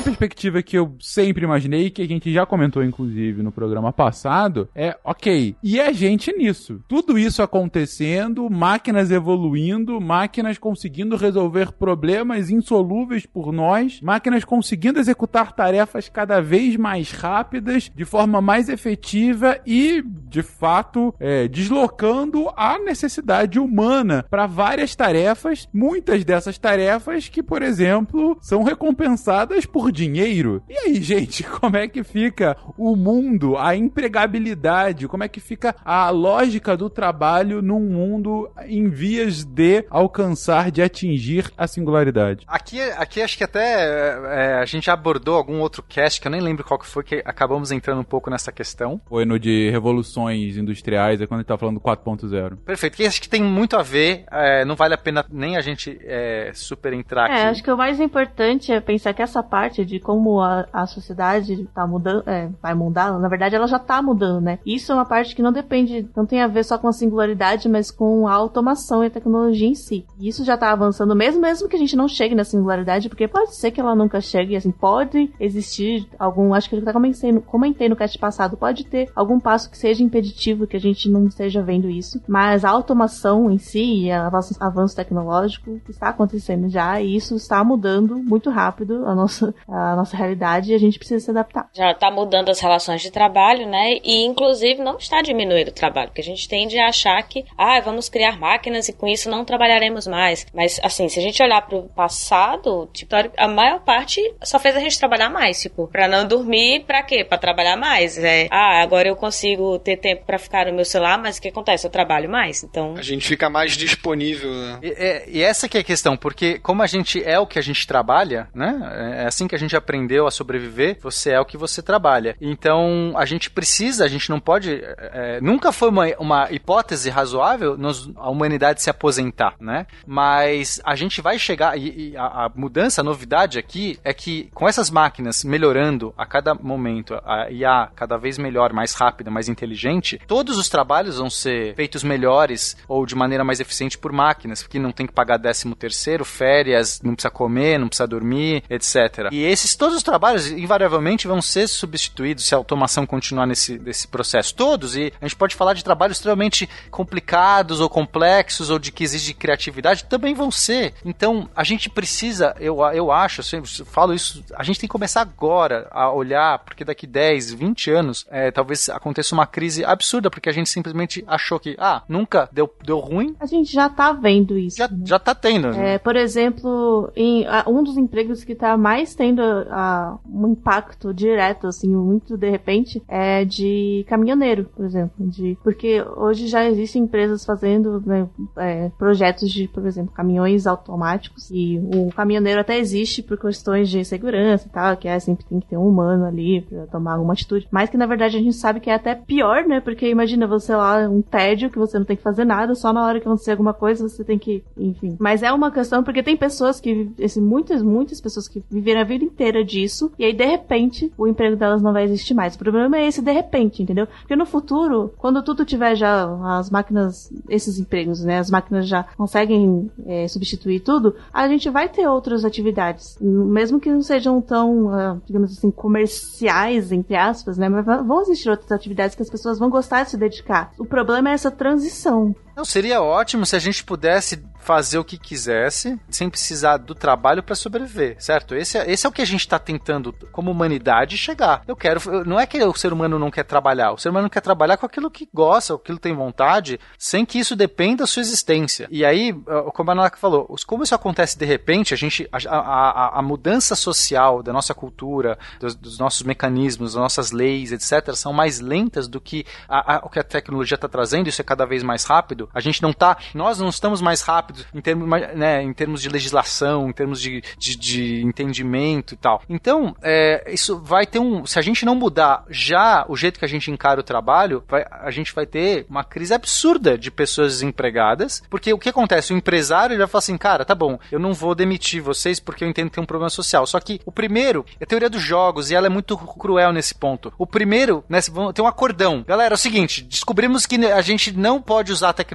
Uma 0.00 0.04
perspectiva 0.04 0.62
que 0.62 0.78
eu 0.78 0.96
sempre 0.98 1.44
imaginei, 1.44 1.90
que 1.90 2.00
a 2.00 2.08
gente 2.08 2.32
já 2.32 2.46
comentou 2.46 2.82
inclusive 2.82 3.42
no 3.42 3.52
programa 3.52 3.92
passado, 3.92 4.66
é 4.74 4.96
ok, 5.04 5.54
e 5.62 5.78
a 5.78 5.92
gente 5.92 6.32
nisso. 6.32 6.82
Tudo 6.88 7.18
isso 7.18 7.42
acontecendo, 7.42 8.48
máquinas 8.48 9.10
evoluindo, 9.10 10.00
máquinas 10.00 10.56
conseguindo 10.56 11.16
resolver 11.16 11.72
problemas 11.72 12.48
insolúveis 12.48 13.26
por 13.26 13.52
nós, 13.52 14.00
máquinas 14.00 14.42
conseguindo 14.42 14.98
executar 14.98 15.52
tarefas 15.52 16.08
cada 16.08 16.40
vez 16.40 16.76
mais 16.76 17.12
rápidas, 17.12 17.92
de 17.94 18.04
forma 18.06 18.40
mais 18.40 18.70
efetiva 18.70 19.60
e, 19.66 20.02
de 20.02 20.42
fato, 20.42 21.14
é, 21.20 21.46
deslocando 21.46 22.50
a 22.56 22.78
necessidade 22.78 23.58
humana 23.58 24.24
para 24.30 24.46
várias 24.46 24.96
tarefas, 24.96 25.68
muitas 25.74 26.24
dessas 26.24 26.56
tarefas 26.56 27.28
que, 27.28 27.42
por 27.42 27.60
exemplo, 27.60 28.38
são 28.40 28.62
recompensadas 28.62 29.66
por 29.66 29.89
dinheiro. 29.90 30.62
E 30.68 30.76
aí, 30.76 30.94
gente, 31.02 31.42
como 31.42 31.76
é 31.76 31.88
que 31.88 32.02
fica 32.02 32.56
o 32.76 32.94
mundo, 32.94 33.56
a 33.56 33.74
empregabilidade, 33.76 35.08
como 35.08 35.24
é 35.24 35.28
que 35.28 35.40
fica 35.40 35.74
a 35.84 36.10
lógica 36.10 36.76
do 36.76 36.88
trabalho 36.88 37.62
num 37.62 37.80
mundo 37.80 38.50
em 38.66 38.88
vias 38.88 39.44
de 39.44 39.84
alcançar, 39.90 40.70
de 40.70 40.82
atingir 40.82 41.50
a 41.56 41.66
singularidade? 41.66 42.44
Aqui, 42.46 42.80
aqui 42.80 43.22
acho 43.22 43.36
que 43.36 43.44
até 43.44 43.60
é, 43.60 44.54
a 44.54 44.64
gente 44.64 44.86
já 44.86 44.92
abordou 44.92 45.36
algum 45.36 45.60
outro 45.60 45.82
cast, 45.82 46.20
que 46.20 46.26
eu 46.26 46.32
nem 46.32 46.40
lembro 46.40 46.64
qual 46.64 46.78
que 46.78 46.86
foi, 46.86 47.02
que 47.02 47.22
acabamos 47.24 47.70
entrando 47.72 48.00
um 48.00 48.04
pouco 48.04 48.30
nessa 48.30 48.52
questão. 48.52 49.00
Foi 49.08 49.24
no 49.24 49.38
de 49.38 49.70
revoluções 49.70 50.56
industriais, 50.56 51.20
é 51.20 51.26
quando 51.26 51.40
a 51.40 51.42
gente 51.42 51.48
tá 51.48 51.58
falando 51.58 51.76
do 51.76 51.80
4.0. 51.80 52.56
Perfeito, 52.64 52.96
que 52.96 53.06
acho 53.06 53.20
que 53.20 53.28
tem 53.28 53.42
muito 53.42 53.76
a 53.76 53.82
ver, 53.82 54.24
é, 54.30 54.64
não 54.64 54.76
vale 54.76 54.94
a 54.94 54.98
pena 54.98 55.24
nem 55.30 55.56
a 55.56 55.60
gente 55.60 55.98
é, 56.04 56.50
super 56.54 56.92
entrar 56.92 57.26
aqui. 57.26 57.34
É, 57.34 57.48
acho 57.48 57.62
que 57.62 57.70
o 57.70 57.76
mais 57.76 58.00
importante 58.00 58.72
é 58.72 58.80
pensar 58.80 59.14
que 59.14 59.22
essa 59.22 59.42
parte 59.42 59.79
de 59.84 59.98
como 59.98 60.40
a, 60.40 60.66
a 60.72 60.86
sociedade 60.86 61.68
tá 61.74 61.86
mudando, 61.86 62.28
é, 62.28 62.48
vai 62.62 62.74
mudar, 62.74 63.18
na 63.18 63.28
verdade 63.28 63.54
ela 63.54 63.66
já 63.66 63.78
tá 63.78 64.00
mudando, 64.02 64.40
né? 64.40 64.58
Isso 64.64 64.92
é 64.92 64.94
uma 64.94 65.04
parte 65.04 65.34
que 65.34 65.42
não 65.42 65.52
depende, 65.52 66.08
não 66.16 66.26
tem 66.26 66.42
a 66.42 66.46
ver 66.46 66.64
só 66.64 66.78
com 66.78 66.88
a 66.88 66.92
singularidade, 66.92 67.68
mas 67.68 67.90
com 67.90 68.26
a 68.26 68.32
automação 68.32 69.02
e 69.02 69.06
a 69.06 69.10
tecnologia 69.10 69.68
em 69.68 69.74
si. 69.74 70.06
E 70.18 70.28
isso 70.28 70.44
já 70.44 70.56
tá 70.56 70.70
avançando, 70.70 71.14
mesmo 71.14 71.40
mesmo 71.40 71.68
que 71.68 71.76
a 71.76 71.78
gente 71.78 71.96
não 71.96 72.08
chegue 72.08 72.34
na 72.34 72.44
singularidade, 72.44 73.08
porque 73.08 73.28
pode 73.28 73.54
ser 73.56 73.70
que 73.70 73.80
ela 73.80 73.94
nunca 73.94 74.20
chegue, 74.20 74.56
assim, 74.56 74.70
pode 74.70 75.32
existir 75.38 76.06
algum, 76.18 76.54
acho 76.54 76.68
que 76.68 76.76
eu 76.76 76.80
até 76.80 76.92
comentei 76.92 77.32
no, 77.32 77.40
comentei 77.40 77.88
no 77.88 77.96
cast 77.96 78.18
passado, 78.18 78.56
pode 78.56 78.84
ter 78.84 79.10
algum 79.14 79.38
passo 79.38 79.70
que 79.70 79.78
seja 79.78 80.02
impeditivo, 80.02 80.66
que 80.66 80.76
a 80.76 80.80
gente 80.80 81.08
não 81.08 81.26
esteja 81.26 81.62
vendo 81.62 81.88
isso, 81.88 82.20
mas 82.26 82.64
a 82.64 82.70
automação 82.70 83.50
em 83.50 83.58
si, 83.58 84.04
e 84.04 84.12
avanço, 84.12 84.56
avanço 84.60 84.96
tecnológico 84.96 85.80
está 85.88 86.08
acontecendo 86.08 86.68
já, 86.68 87.00
e 87.00 87.16
isso 87.16 87.34
está 87.36 87.62
mudando 87.64 88.18
muito 88.18 88.50
rápido 88.50 89.06
a 89.06 89.14
nossa 89.14 89.54
a 89.70 89.96
nossa 89.96 90.16
realidade 90.16 90.72
e 90.72 90.74
a 90.74 90.78
gente 90.78 90.98
precisa 90.98 91.24
se 91.24 91.30
adaptar. 91.30 91.68
Já 91.72 91.92
está 91.92 92.10
mudando 92.10 92.48
as 92.48 92.60
relações 92.60 93.00
de 93.00 93.10
trabalho, 93.10 93.68
né? 93.68 93.98
E 94.02 94.24
inclusive 94.24 94.82
não 94.82 94.96
está 94.96 95.22
diminuindo 95.22 95.68
o 95.68 95.74
trabalho, 95.74 96.08
porque 96.08 96.20
a 96.20 96.24
gente 96.24 96.48
tende 96.48 96.78
a 96.78 96.88
achar 96.88 97.22
que, 97.22 97.44
ah, 97.56 97.80
vamos 97.80 98.08
criar 98.08 98.38
máquinas 98.38 98.88
e 98.88 98.92
com 98.92 99.06
isso 99.06 99.30
não 99.30 99.44
trabalharemos 99.44 100.06
mais. 100.06 100.46
Mas 100.52 100.80
assim, 100.82 101.08
se 101.08 101.18
a 101.18 101.22
gente 101.22 101.42
olhar 101.42 101.62
para 101.62 101.76
o 101.76 101.88
passado, 101.88 102.88
tipo, 102.92 103.14
a 103.36 103.48
maior 103.48 103.80
parte 103.80 104.20
só 104.42 104.58
fez 104.58 104.76
a 104.76 104.80
gente 104.80 104.98
trabalhar 104.98 105.30
mais, 105.30 105.60
tipo, 105.60 105.88
para 105.88 106.08
não 106.08 106.26
dormir, 106.26 106.84
para 106.86 107.02
quê? 107.02 107.24
Para 107.24 107.38
trabalhar 107.38 107.76
mais. 107.76 108.18
É, 108.18 108.48
ah, 108.50 108.82
agora 108.82 109.08
eu 109.08 109.16
consigo 109.16 109.78
ter 109.78 109.96
tempo 109.96 110.24
para 110.24 110.38
ficar 110.38 110.66
no 110.66 110.74
meu 110.74 110.84
celular, 110.84 111.18
mas 111.18 111.38
o 111.38 111.42
que 111.42 111.48
acontece? 111.48 111.86
Eu 111.86 111.90
trabalho 111.90 112.28
mais, 112.28 112.62
então. 112.64 112.94
A 112.96 113.02
gente 113.02 113.26
fica 113.26 113.48
mais 113.48 113.76
disponível. 113.76 114.50
Né? 114.50 114.78
E, 114.82 114.88
é, 114.90 115.24
e, 115.28 115.42
essa 115.42 115.68
que 115.68 115.76
é 115.76 115.80
a 115.80 115.84
questão, 115.84 116.16
porque 116.16 116.58
como 116.58 116.82
a 116.82 116.86
gente 116.86 117.22
é 117.22 117.38
o 117.38 117.46
que 117.46 117.58
a 117.58 117.62
gente 117.62 117.86
trabalha, 117.86 118.48
né? 118.54 119.20
É 119.20 119.26
assim 119.26 119.46
que 119.46 119.54
a 119.54 119.58
gente 119.60 119.76
aprendeu 119.76 120.26
a 120.26 120.30
sobreviver. 120.30 120.98
Você 121.02 121.30
é 121.30 121.40
o 121.40 121.44
que 121.44 121.56
você 121.56 121.82
trabalha. 121.82 122.36
Então 122.40 123.14
a 123.16 123.24
gente 123.24 123.50
precisa, 123.50 124.04
a 124.04 124.08
gente 124.08 124.30
não 124.30 124.40
pode. 124.40 124.72
É, 124.72 125.10
é 125.12 125.40
nunca 125.40 125.72
foi 125.72 125.88
uma, 125.88 126.06
uma 126.18 126.50
hipótese 126.50 127.10
razoável 127.10 127.76
nos, 127.76 128.10
a 128.16 128.30
humanidade 128.30 128.82
se 128.82 128.90
aposentar, 128.90 129.54
né? 129.60 129.86
Mas 130.06 130.80
a 130.84 130.94
gente 130.94 131.20
vai 131.20 131.38
chegar 131.38 131.78
e, 131.78 132.10
e 132.10 132.16
a, 132.16 132.46
a, 132.46 132.50
mudança, 132.54 133.00
a 133.00 133.04
novidade 133.04 133.58
aqui 133.58 133.98
é 134.04 134.12
que 134.12 134.50
com 134.54 134.68
essas 134.68 134.90
máquinas 134.90 135.44
melhorando 135.44 136.12
a 136.16 136.26
cada 136.26 136.54
momento, 136.54 137.20
a 137.24 137.50
IA 137.50 137.88
cada 137.94 138.16
vez 138.16 138.38
melhor, 138.38 138.72
mais 138.72 138.94
rápida, 138.94 139.30
mais 139.30 139.48
inteligente, 139.48 140.20
todos 140.26 140.58
os 140.58 140.68
trabalhos 140.68 141.18
vão 141.18 141.30
ser 141.30 141.74
feitos 141.74 142.02
melhores 142.02 142.76
ou 142.88 143.04
de 143.06 143.14
maneira 143.14 143.44
mais 143.44 143.60
eficiente 143.60 143.98
por 143.98 144.12
máquinas, 144.12 144.62
porque 144.62 144.78
não 144.78 144.92
tem 144.92 145.06
que 145.06 145.12
pagar 145.12 145.36
décimo 145.36 145.74
terceiro, 145.74 146.24
férias, 146.24 147.00
não 147.02 147.14
precisa 147.14 147.30
comer, 147.30 147.78
não 147.78 147.88
precisa 147.88 148.06
dormir, 148.06 148.62
etc. 148.68 149.28
E 149.30 149.42
esses 149.50 149.74
todos 149.74 149.96
os 149.96 150.02
trabalhos 150.02 150.50
invariavelmente 150.50 151.26
vão 151.26 151.42
ser 151.42 151.68
substituídos 151.68 152.44
se 152.44 152.54
a 152.54 152.58
automação 152.58 153.04
continuar 153.04 153.46
nesse, 153.46 153.78
nesse 153.78 154.06
processo. 154.06 154.54
Todos, 154.54 154.96
e 154.96 155.12
a 155.20 155.26
gente 155.26 155.36
pode 155.36 155.54
falar 155.54 155.74
de 155.74 155.84
trabalhos 155.84 156.16
extremamente 156.16 156.68
complicados 156.90 157.80
ou 157.80 157.88
complexos 157.88 158.70
ou 158.70 158.78
de 158.78 158.92
que 158.92 159.04
exige 159.04 159.34
criatividade, 159.34 160.04
também 160.04 160.34
vão 160.34 160.50
ser. 160.50 160.94
Então, 161.04 161.48
a 161.54 161.64
gente 161.64 161.88
precisa, 161.90 162.54
eu, 162.60 162.78
eu 162.92 163.10
acho, 163.10 163.40
eu 163.40 163.44
sempre 163.44 163.70
falo 163.84 164.14
isso, 164.14 164.44
a 164.54 164.62
gente 164.62 164.78
tem 164.78 164.88
que 164.88 164.92
começar 164.92 165.20
agora 165.20 165.88
a 165.90 166.12
olhar, 166.12 166.58
porque 166.60 166.84
daqui 166.84 167.06
10, 167.06 167.52
20 167.52 167.90
anos, 167.90 168.26
é, 168.30 168.50
talvez 168.50 168.88
aconteça 168.88 169.34
uma 169.34 169.46
crise 169.46 169.84
absurda, 169.84 170.30
porque 170.30 170.48
a 170.48 170.52
gente 170.52 170.68
simplesmente 170.68 171.24
achou 171.26 171.58
que, 171.58 171.76
ah, 171.78 172.02
nunca 172.08 172.48
deu, 172.52 172.72
deu 172.84 172.98
ruim. 172.98 173.34
A 173.40 173.46
gente 173.46 173.72
já 173.72 173.88
tá 173.88 174.12
vendo 174.12 174.56
isso. 174.56 174.76
Já, 174.76 174.88
né? 174.88 174.98
já 175.04 175.18
tá 175.18 175.34
tendo. 175.34 175.72
Né? 175.72 175.94
É, 175.94 175.98
por 175.98 176.16
exemplo, 176.16 177.10
em, 177.16 177.46
um 177.66 177.82
dos 177.82 177.96
empregos 177.96 178.44
que 178.44 178.54
tá 178.54 178.76
mais 178.76 179.14
tendo 179.14 179.39
a, 179.42 180.18
um 180.28 180.48
impacto 180.48 181.12
direto, 181.12 181.66
assim, 181.66 181.94
muito 181.94 182.36
de 182.36 182.50
repente, 182.50 183.02
é 183.08 183.44
de 183.44 184.04
caminhoneiro, 184.08 184.64
por 184.76 184.84
exemplo. 184.84 185.12
De, 185.18 185.56
porque 185.62 186.02
hoje 186.16 186.46
já 186.46 186.64
existem 186.64 187.02
empresas 187.02 187.44
fazendo 187.44 188.02
né, 188.04 188.28
é, 188.56 188.90
projetos 188.98 189.50
de, 189.50 189.68
por 189.68 189.86
exemplo, 189.86 190.12
caminhões 190.12 190.66
automáticos 190.66 191.50
e 191.50 191.78
o 191.78 192.10
caminhoneiro 192.12 192.60
até 192.60 192.78
existe 192.78 193.22
por 193.22 193.38
questões 193.38 193.88
de 193.88 194.04
segurança 194.04 194.66
e 194.66 194.70
tal, 194.70 194.96
que 194.96 195.08
é 195.08 195.18
sempre 195.18 195.44
tem 195.44 195.60
que 195.60 195.68
ter 195.68 195.76
um 195.76 195.88
humano 195.88 196.24
ali 196.24 196.62
pra 196.62 196.86
tomar 196.86 197.14
alguma 197.14 197.32
atitude. 197.32 197.68
Mas 197.70 197.90
que 197.90 197.96
na 197.96 198.06
verdade 198.06 198.36
a 198.36 198.40
gente 198.40 198.54
sabe 198.54 198.80
que 198.80 198.90
é 198.90 198.94
até 198.94 199.14
pior, 199.14 199.64
né? 199.66 199.80
Porque 199.80 200.08
imagina 200.08 200.46
você 200.46 200.74
lá, 200.74 201.08
um 201.08 201.22
tédio 201.22 201.70
que 201.70 201.78
você 201.78 201.98
não 201.98 202.04
tem 202.04 202.16
que 202.16 202.22
fazer 202.22 202.44
nada, 202.44 202.74
só 202.74 202.92
na 202.92 203.04
hora 203.04 203.20
que 203.20 203.26
acontecer 203.26 203.52
alguma 203.52 203.72
coisa 203.72 204.08
você 204.08 204.24
tem 204.24 204.38
que, 204.38 204.62
enfim. 204.76 205.16
Mas 205.18 205.42
é 205.42 205.52
uma 205.52 205.70
questão 205.70 206.02
porque 206.02 206.22
tem 206.22 206.36
pessoas 206.36 206.80
que, 206.80 207.10
assim, 207.22 207.40
muitas, 207.40 207.82
muitas 207.82 208.20
pessoas 208.20 208.48
que 208.48 208.62
viveram 208.70 209.00
a 209.00 209.04
vida 209.04 209.24
inteira 209.30 209.64
disso 209.64 210.12
e 210.18 210.24
aí 210.24 210.32
de 210.32 210.44
repente 210.44 211.12
o 211.16 211.26
emprego 211.26 211.56
delas 211.56 211.82
não 211.82 211.92
vai 211.92 212.04
existir 212.04 212.34
mais. 212.34 212.54
O 212.54 212.58
problema 212.58 212.98
é 212.98 213.06
esse 213.06 213.22
de 213.22 213.32
repente, 213.32 213.82
entendeu? 213.82 214.06
Porque 214.06 214.36
no 214.36 214.46
futuro, 214.46 215.12
quando 215.16 215.42
tudo 215.42 215.64
tiver 215.64 215.94
já 215.94 216.28
as 216.58 216.70
máquinas, 216.70 217.32
esses 217.48 217.78
empregos, 217.78 218.22
né? 218.22 218.38
As 218.38 218.50
máquinas 218.50 218.86
já 218.86 219.04
conseguem 219.16 219.90
é, 220.06 220.26
substituir 220.28 220.80
tudo, 220.80 221.14
a 221.32 221.48
gente 221.48 221.68
vai 221.70 221.88
ter 221.88 222.06
outras 222.08 222.44
atividades, 222.44 223.16
mesmo 223.20 223.80
que 223.80 223.90
não 223.90 224.02
sejam 224.02 224.40
tão, 224.40 224.86
uh, 224.86 225.20
digamos 225.26 225.56
assim, 225.56 225.70
comerciais, 225.70 226.92
entre 226.92 227.16
aspas, 227.16 227.58
né? 227.58 227.68
Mas 227.68 227.84
vão 227.84 228.22
existir 228.22 228.50
outras 228.50 228.72
atividades 228.72 229.14
que 229.14 229.22
as 229.22 229.30
pessoas 229.30 229.58
vão 229.58 229.70
gostar 229.70 230.04
de 230.04 230.10
se 230.10 230.16
dedicar. 230.16 230.72
O 230.78 230.84
problema 230.84 231.30
é 231.30 231.32
essa 231.32 231.50
transição. 231.50 232.34
Não, 232.60 232.64
seria 232.66 233.00
ótimo 233.00 233.46
se 233.46 233.56
a 233.56 233.58
gente 233.58 233.82
pudesse 233.82 234.44
fazer 234.60 234.98
o 234.98 235.04
que 235.04 235.16
quisesse, 235.16 235.98
sem 236.10 236.28
precisar 236.28 236.76
do 236.76 236.94
trabalho 236.94 237.42
para 237.42 237.54
sobreviver, 237.54 238.16
certo? 238.18 238.54
Esse 238.54 238.76
é, 238.76 238.90
esse 238.92 239.06
é 239.06 239.08
o 239.08 239.12
que 239.12 239.22
a 239.22 239.26
gente 239.26 239.40
está 239.40 239.58
tentando, 239.58 240.14
como 240.30 240.50
humanidade, 240.50 241.16
chegar. 241.16 241.62
Eu 241.66 241.74
quero. 241.74 242.00
Não 242.26 242.38
é 242.38 242.46
que 242.46 242.62
o 242.62 242.74
ser 242.74 242.92
humano 242.92 243.18
não 243.18 243.30
quer 243.30 243.44
trabalhar, 243.44 243.92
o 243.92 243.98
ser 243.98 244.10
humano 244.10 244.28
quer 244.28 244.42
trabalhar 244.42 244.76
com 244.76 244.84
aquilo 244.84 245.10
que 245.10 245.26
gosta, 245.32 245.74
aquilo 245.74 245.96
que 245.96 246.02
tem 246.02 246.14
vontade, 246.14 246.78
sem 246.98 247.24
que 247.24 247.38
isso 247.38 247.56
dependa 247.56 248.02
da 248.02 248.06
sua 248.06 248.20
existência. 248.20 248.86
E 248.90 249.06
aí, 249.06 249.32
como 249.72 249.90
a 249.90 249.94
Naka 249.94 250.18
falou, 250.18 250.54
como 250.66 250.82
isso 250.82 250.94
acontece 250.94 251.38
de 251.38 251.46
repente, 251.46 251.94
a 251.94 251.96
gente. 251.96 252.28
A, 252.30 252.58
a, 252.58 253.18
a 253.20 253.22
mudança 253.22 253.74
social 253.74 254.42
da 254.42 254.52
nossa 254.52 254.74
cultura, 254.74 255.38
dos, 255.58 255.74
dos, 255.74 255.98
nossos 255.98 256.22
mecanismos, 256.22 256.92
das 256.92 257.00
nossas 257.00 257.32
leis, 257.32 257.72
etc., 257.72 258.14
são 258.14 258.34
mais 258.34 258.60
lentas 258.60 259.08
do 259.08 259.20
que 259.20 259.46
a, 259.66 260.02
o 260.04 260.10
que 260.10 260.18
a 260.18 260.24
tecnologia 260.24 260.74
está 260.74 260.88
trazendo, 260.88 261.28
isso 261.28 261.40
é 261.40 261.44
cada 261.44 261.64
vez 261.64 261.82
mais 261.82 262.04
rápido. 262.04 262.49
A 262.54 262.60
gente 262.60 262.82
não 262.82 262.92
tá. 262.92 263.16
Nós 263.34 263.58
não 263.58 263.68
estamos 263.68 264.00
mais 264.00 264.22
rápidos 264.22 264.66
em 264.74 264.80
termos, 264.80 265.08
né, 265.34 265.62
em 265.62 265.72
termos 265.72 266.02
de 266.02 266.08
legislação, 266.08 266.88
em 266.88 266.92
termos 266.92 267.20
de, 267.20 267.42
de, 267.58 267.76
de 267.76 268.22
entendimento 268.22 269.14
e 269.14 269.16
tal. 269.16 269.42
Então, 269.48 269.94
é, 270.02 270.50
isso 270.52 270.78
vai 270.78 271.06
ter 271.06 271.18
um. 271.18 271.46
Se 271.46 271.58
a 271.58 271.62
gente 271.62 271.84
não 271.84 271.94
mudar 271.94 272.44
já 272.48 273.04
o 273.08 273.16
jeito 273.16 273.38
que 273.38 273.44
a 273.44 273.48
gente 273.48 273.70
encara 273.70 274.00
o 274.00 274.04
trabalho, 274.04 274.62
vai, 274.68 274.84
a 274.90 275.10
gente 275.10 275.34
vai 275.34 275.46
ter 275.46 275.86
uma 275.88 276.04
crise 276.04 276.34
absurda 276.34 276.98
de 276.98 277.10
pessoas 277.10 277.52
desempregadas. 277.52 278.42
Porque 278.50 278.72
o 278.72 278.78
que 278.78 278.88
acontece? 278.88 279.32
O 279.32 279.36
empresário 279.36 279.94
ele 279.94 280.00
vai 280.00 280.08
falar 280.08 280.20
assim, 280.20 280.36
cara, 280.36 280.64
tá 280.64 280.74
bom, 280.74 280.98
eu 281.10 281.18
não 281.18 281.32
vou 281.32 281.54
demitir 281.54 282.02
vocês 282.02 282.40
porque 282.40 282.64
eu 282.64 282.68
entendo 282.68 282.88
que 282.88 282.94
tem 282.94 283.02
um 283.02 283.06
problema 283.06 283.30
social. 283.30 283.66
Só 283.66 283.78
que 283.80 284.00
o 284.04 284.12
primeiro 284.12 284.64
é 284.80 284.84
a 284.84 284.86
teoria 284.86 285.10
dos 285.10 285.22
jogos 285.22 285.70
e 285.70 285.74
ela 285.74 285.86
é 285.86 285.90
muito 285.90 286.16
cruel 286.16 286.72
nesse 286.72 286.94
ponto. 286.94 287.32
O 287.38 287.46
primeiro, 287.46 288.04
né, 288.08 288.20
tem 288.54 288.64
um 288.64 288.68
acordão. 288.68 289.24
Galera, 289.26 289.54
é 289.54 289.56
o 289.56 289.58
seguinte, 289.58 290.02
descobrimos 290.02 290.66
que 290.66 290.76
a 290.86 291.00
gente 291.00 291.32
não 291.32 291.60
pode 291.60 291.92
usar 291.92 292.10
a 292.10 292.12
tecnologia 292.12 292.29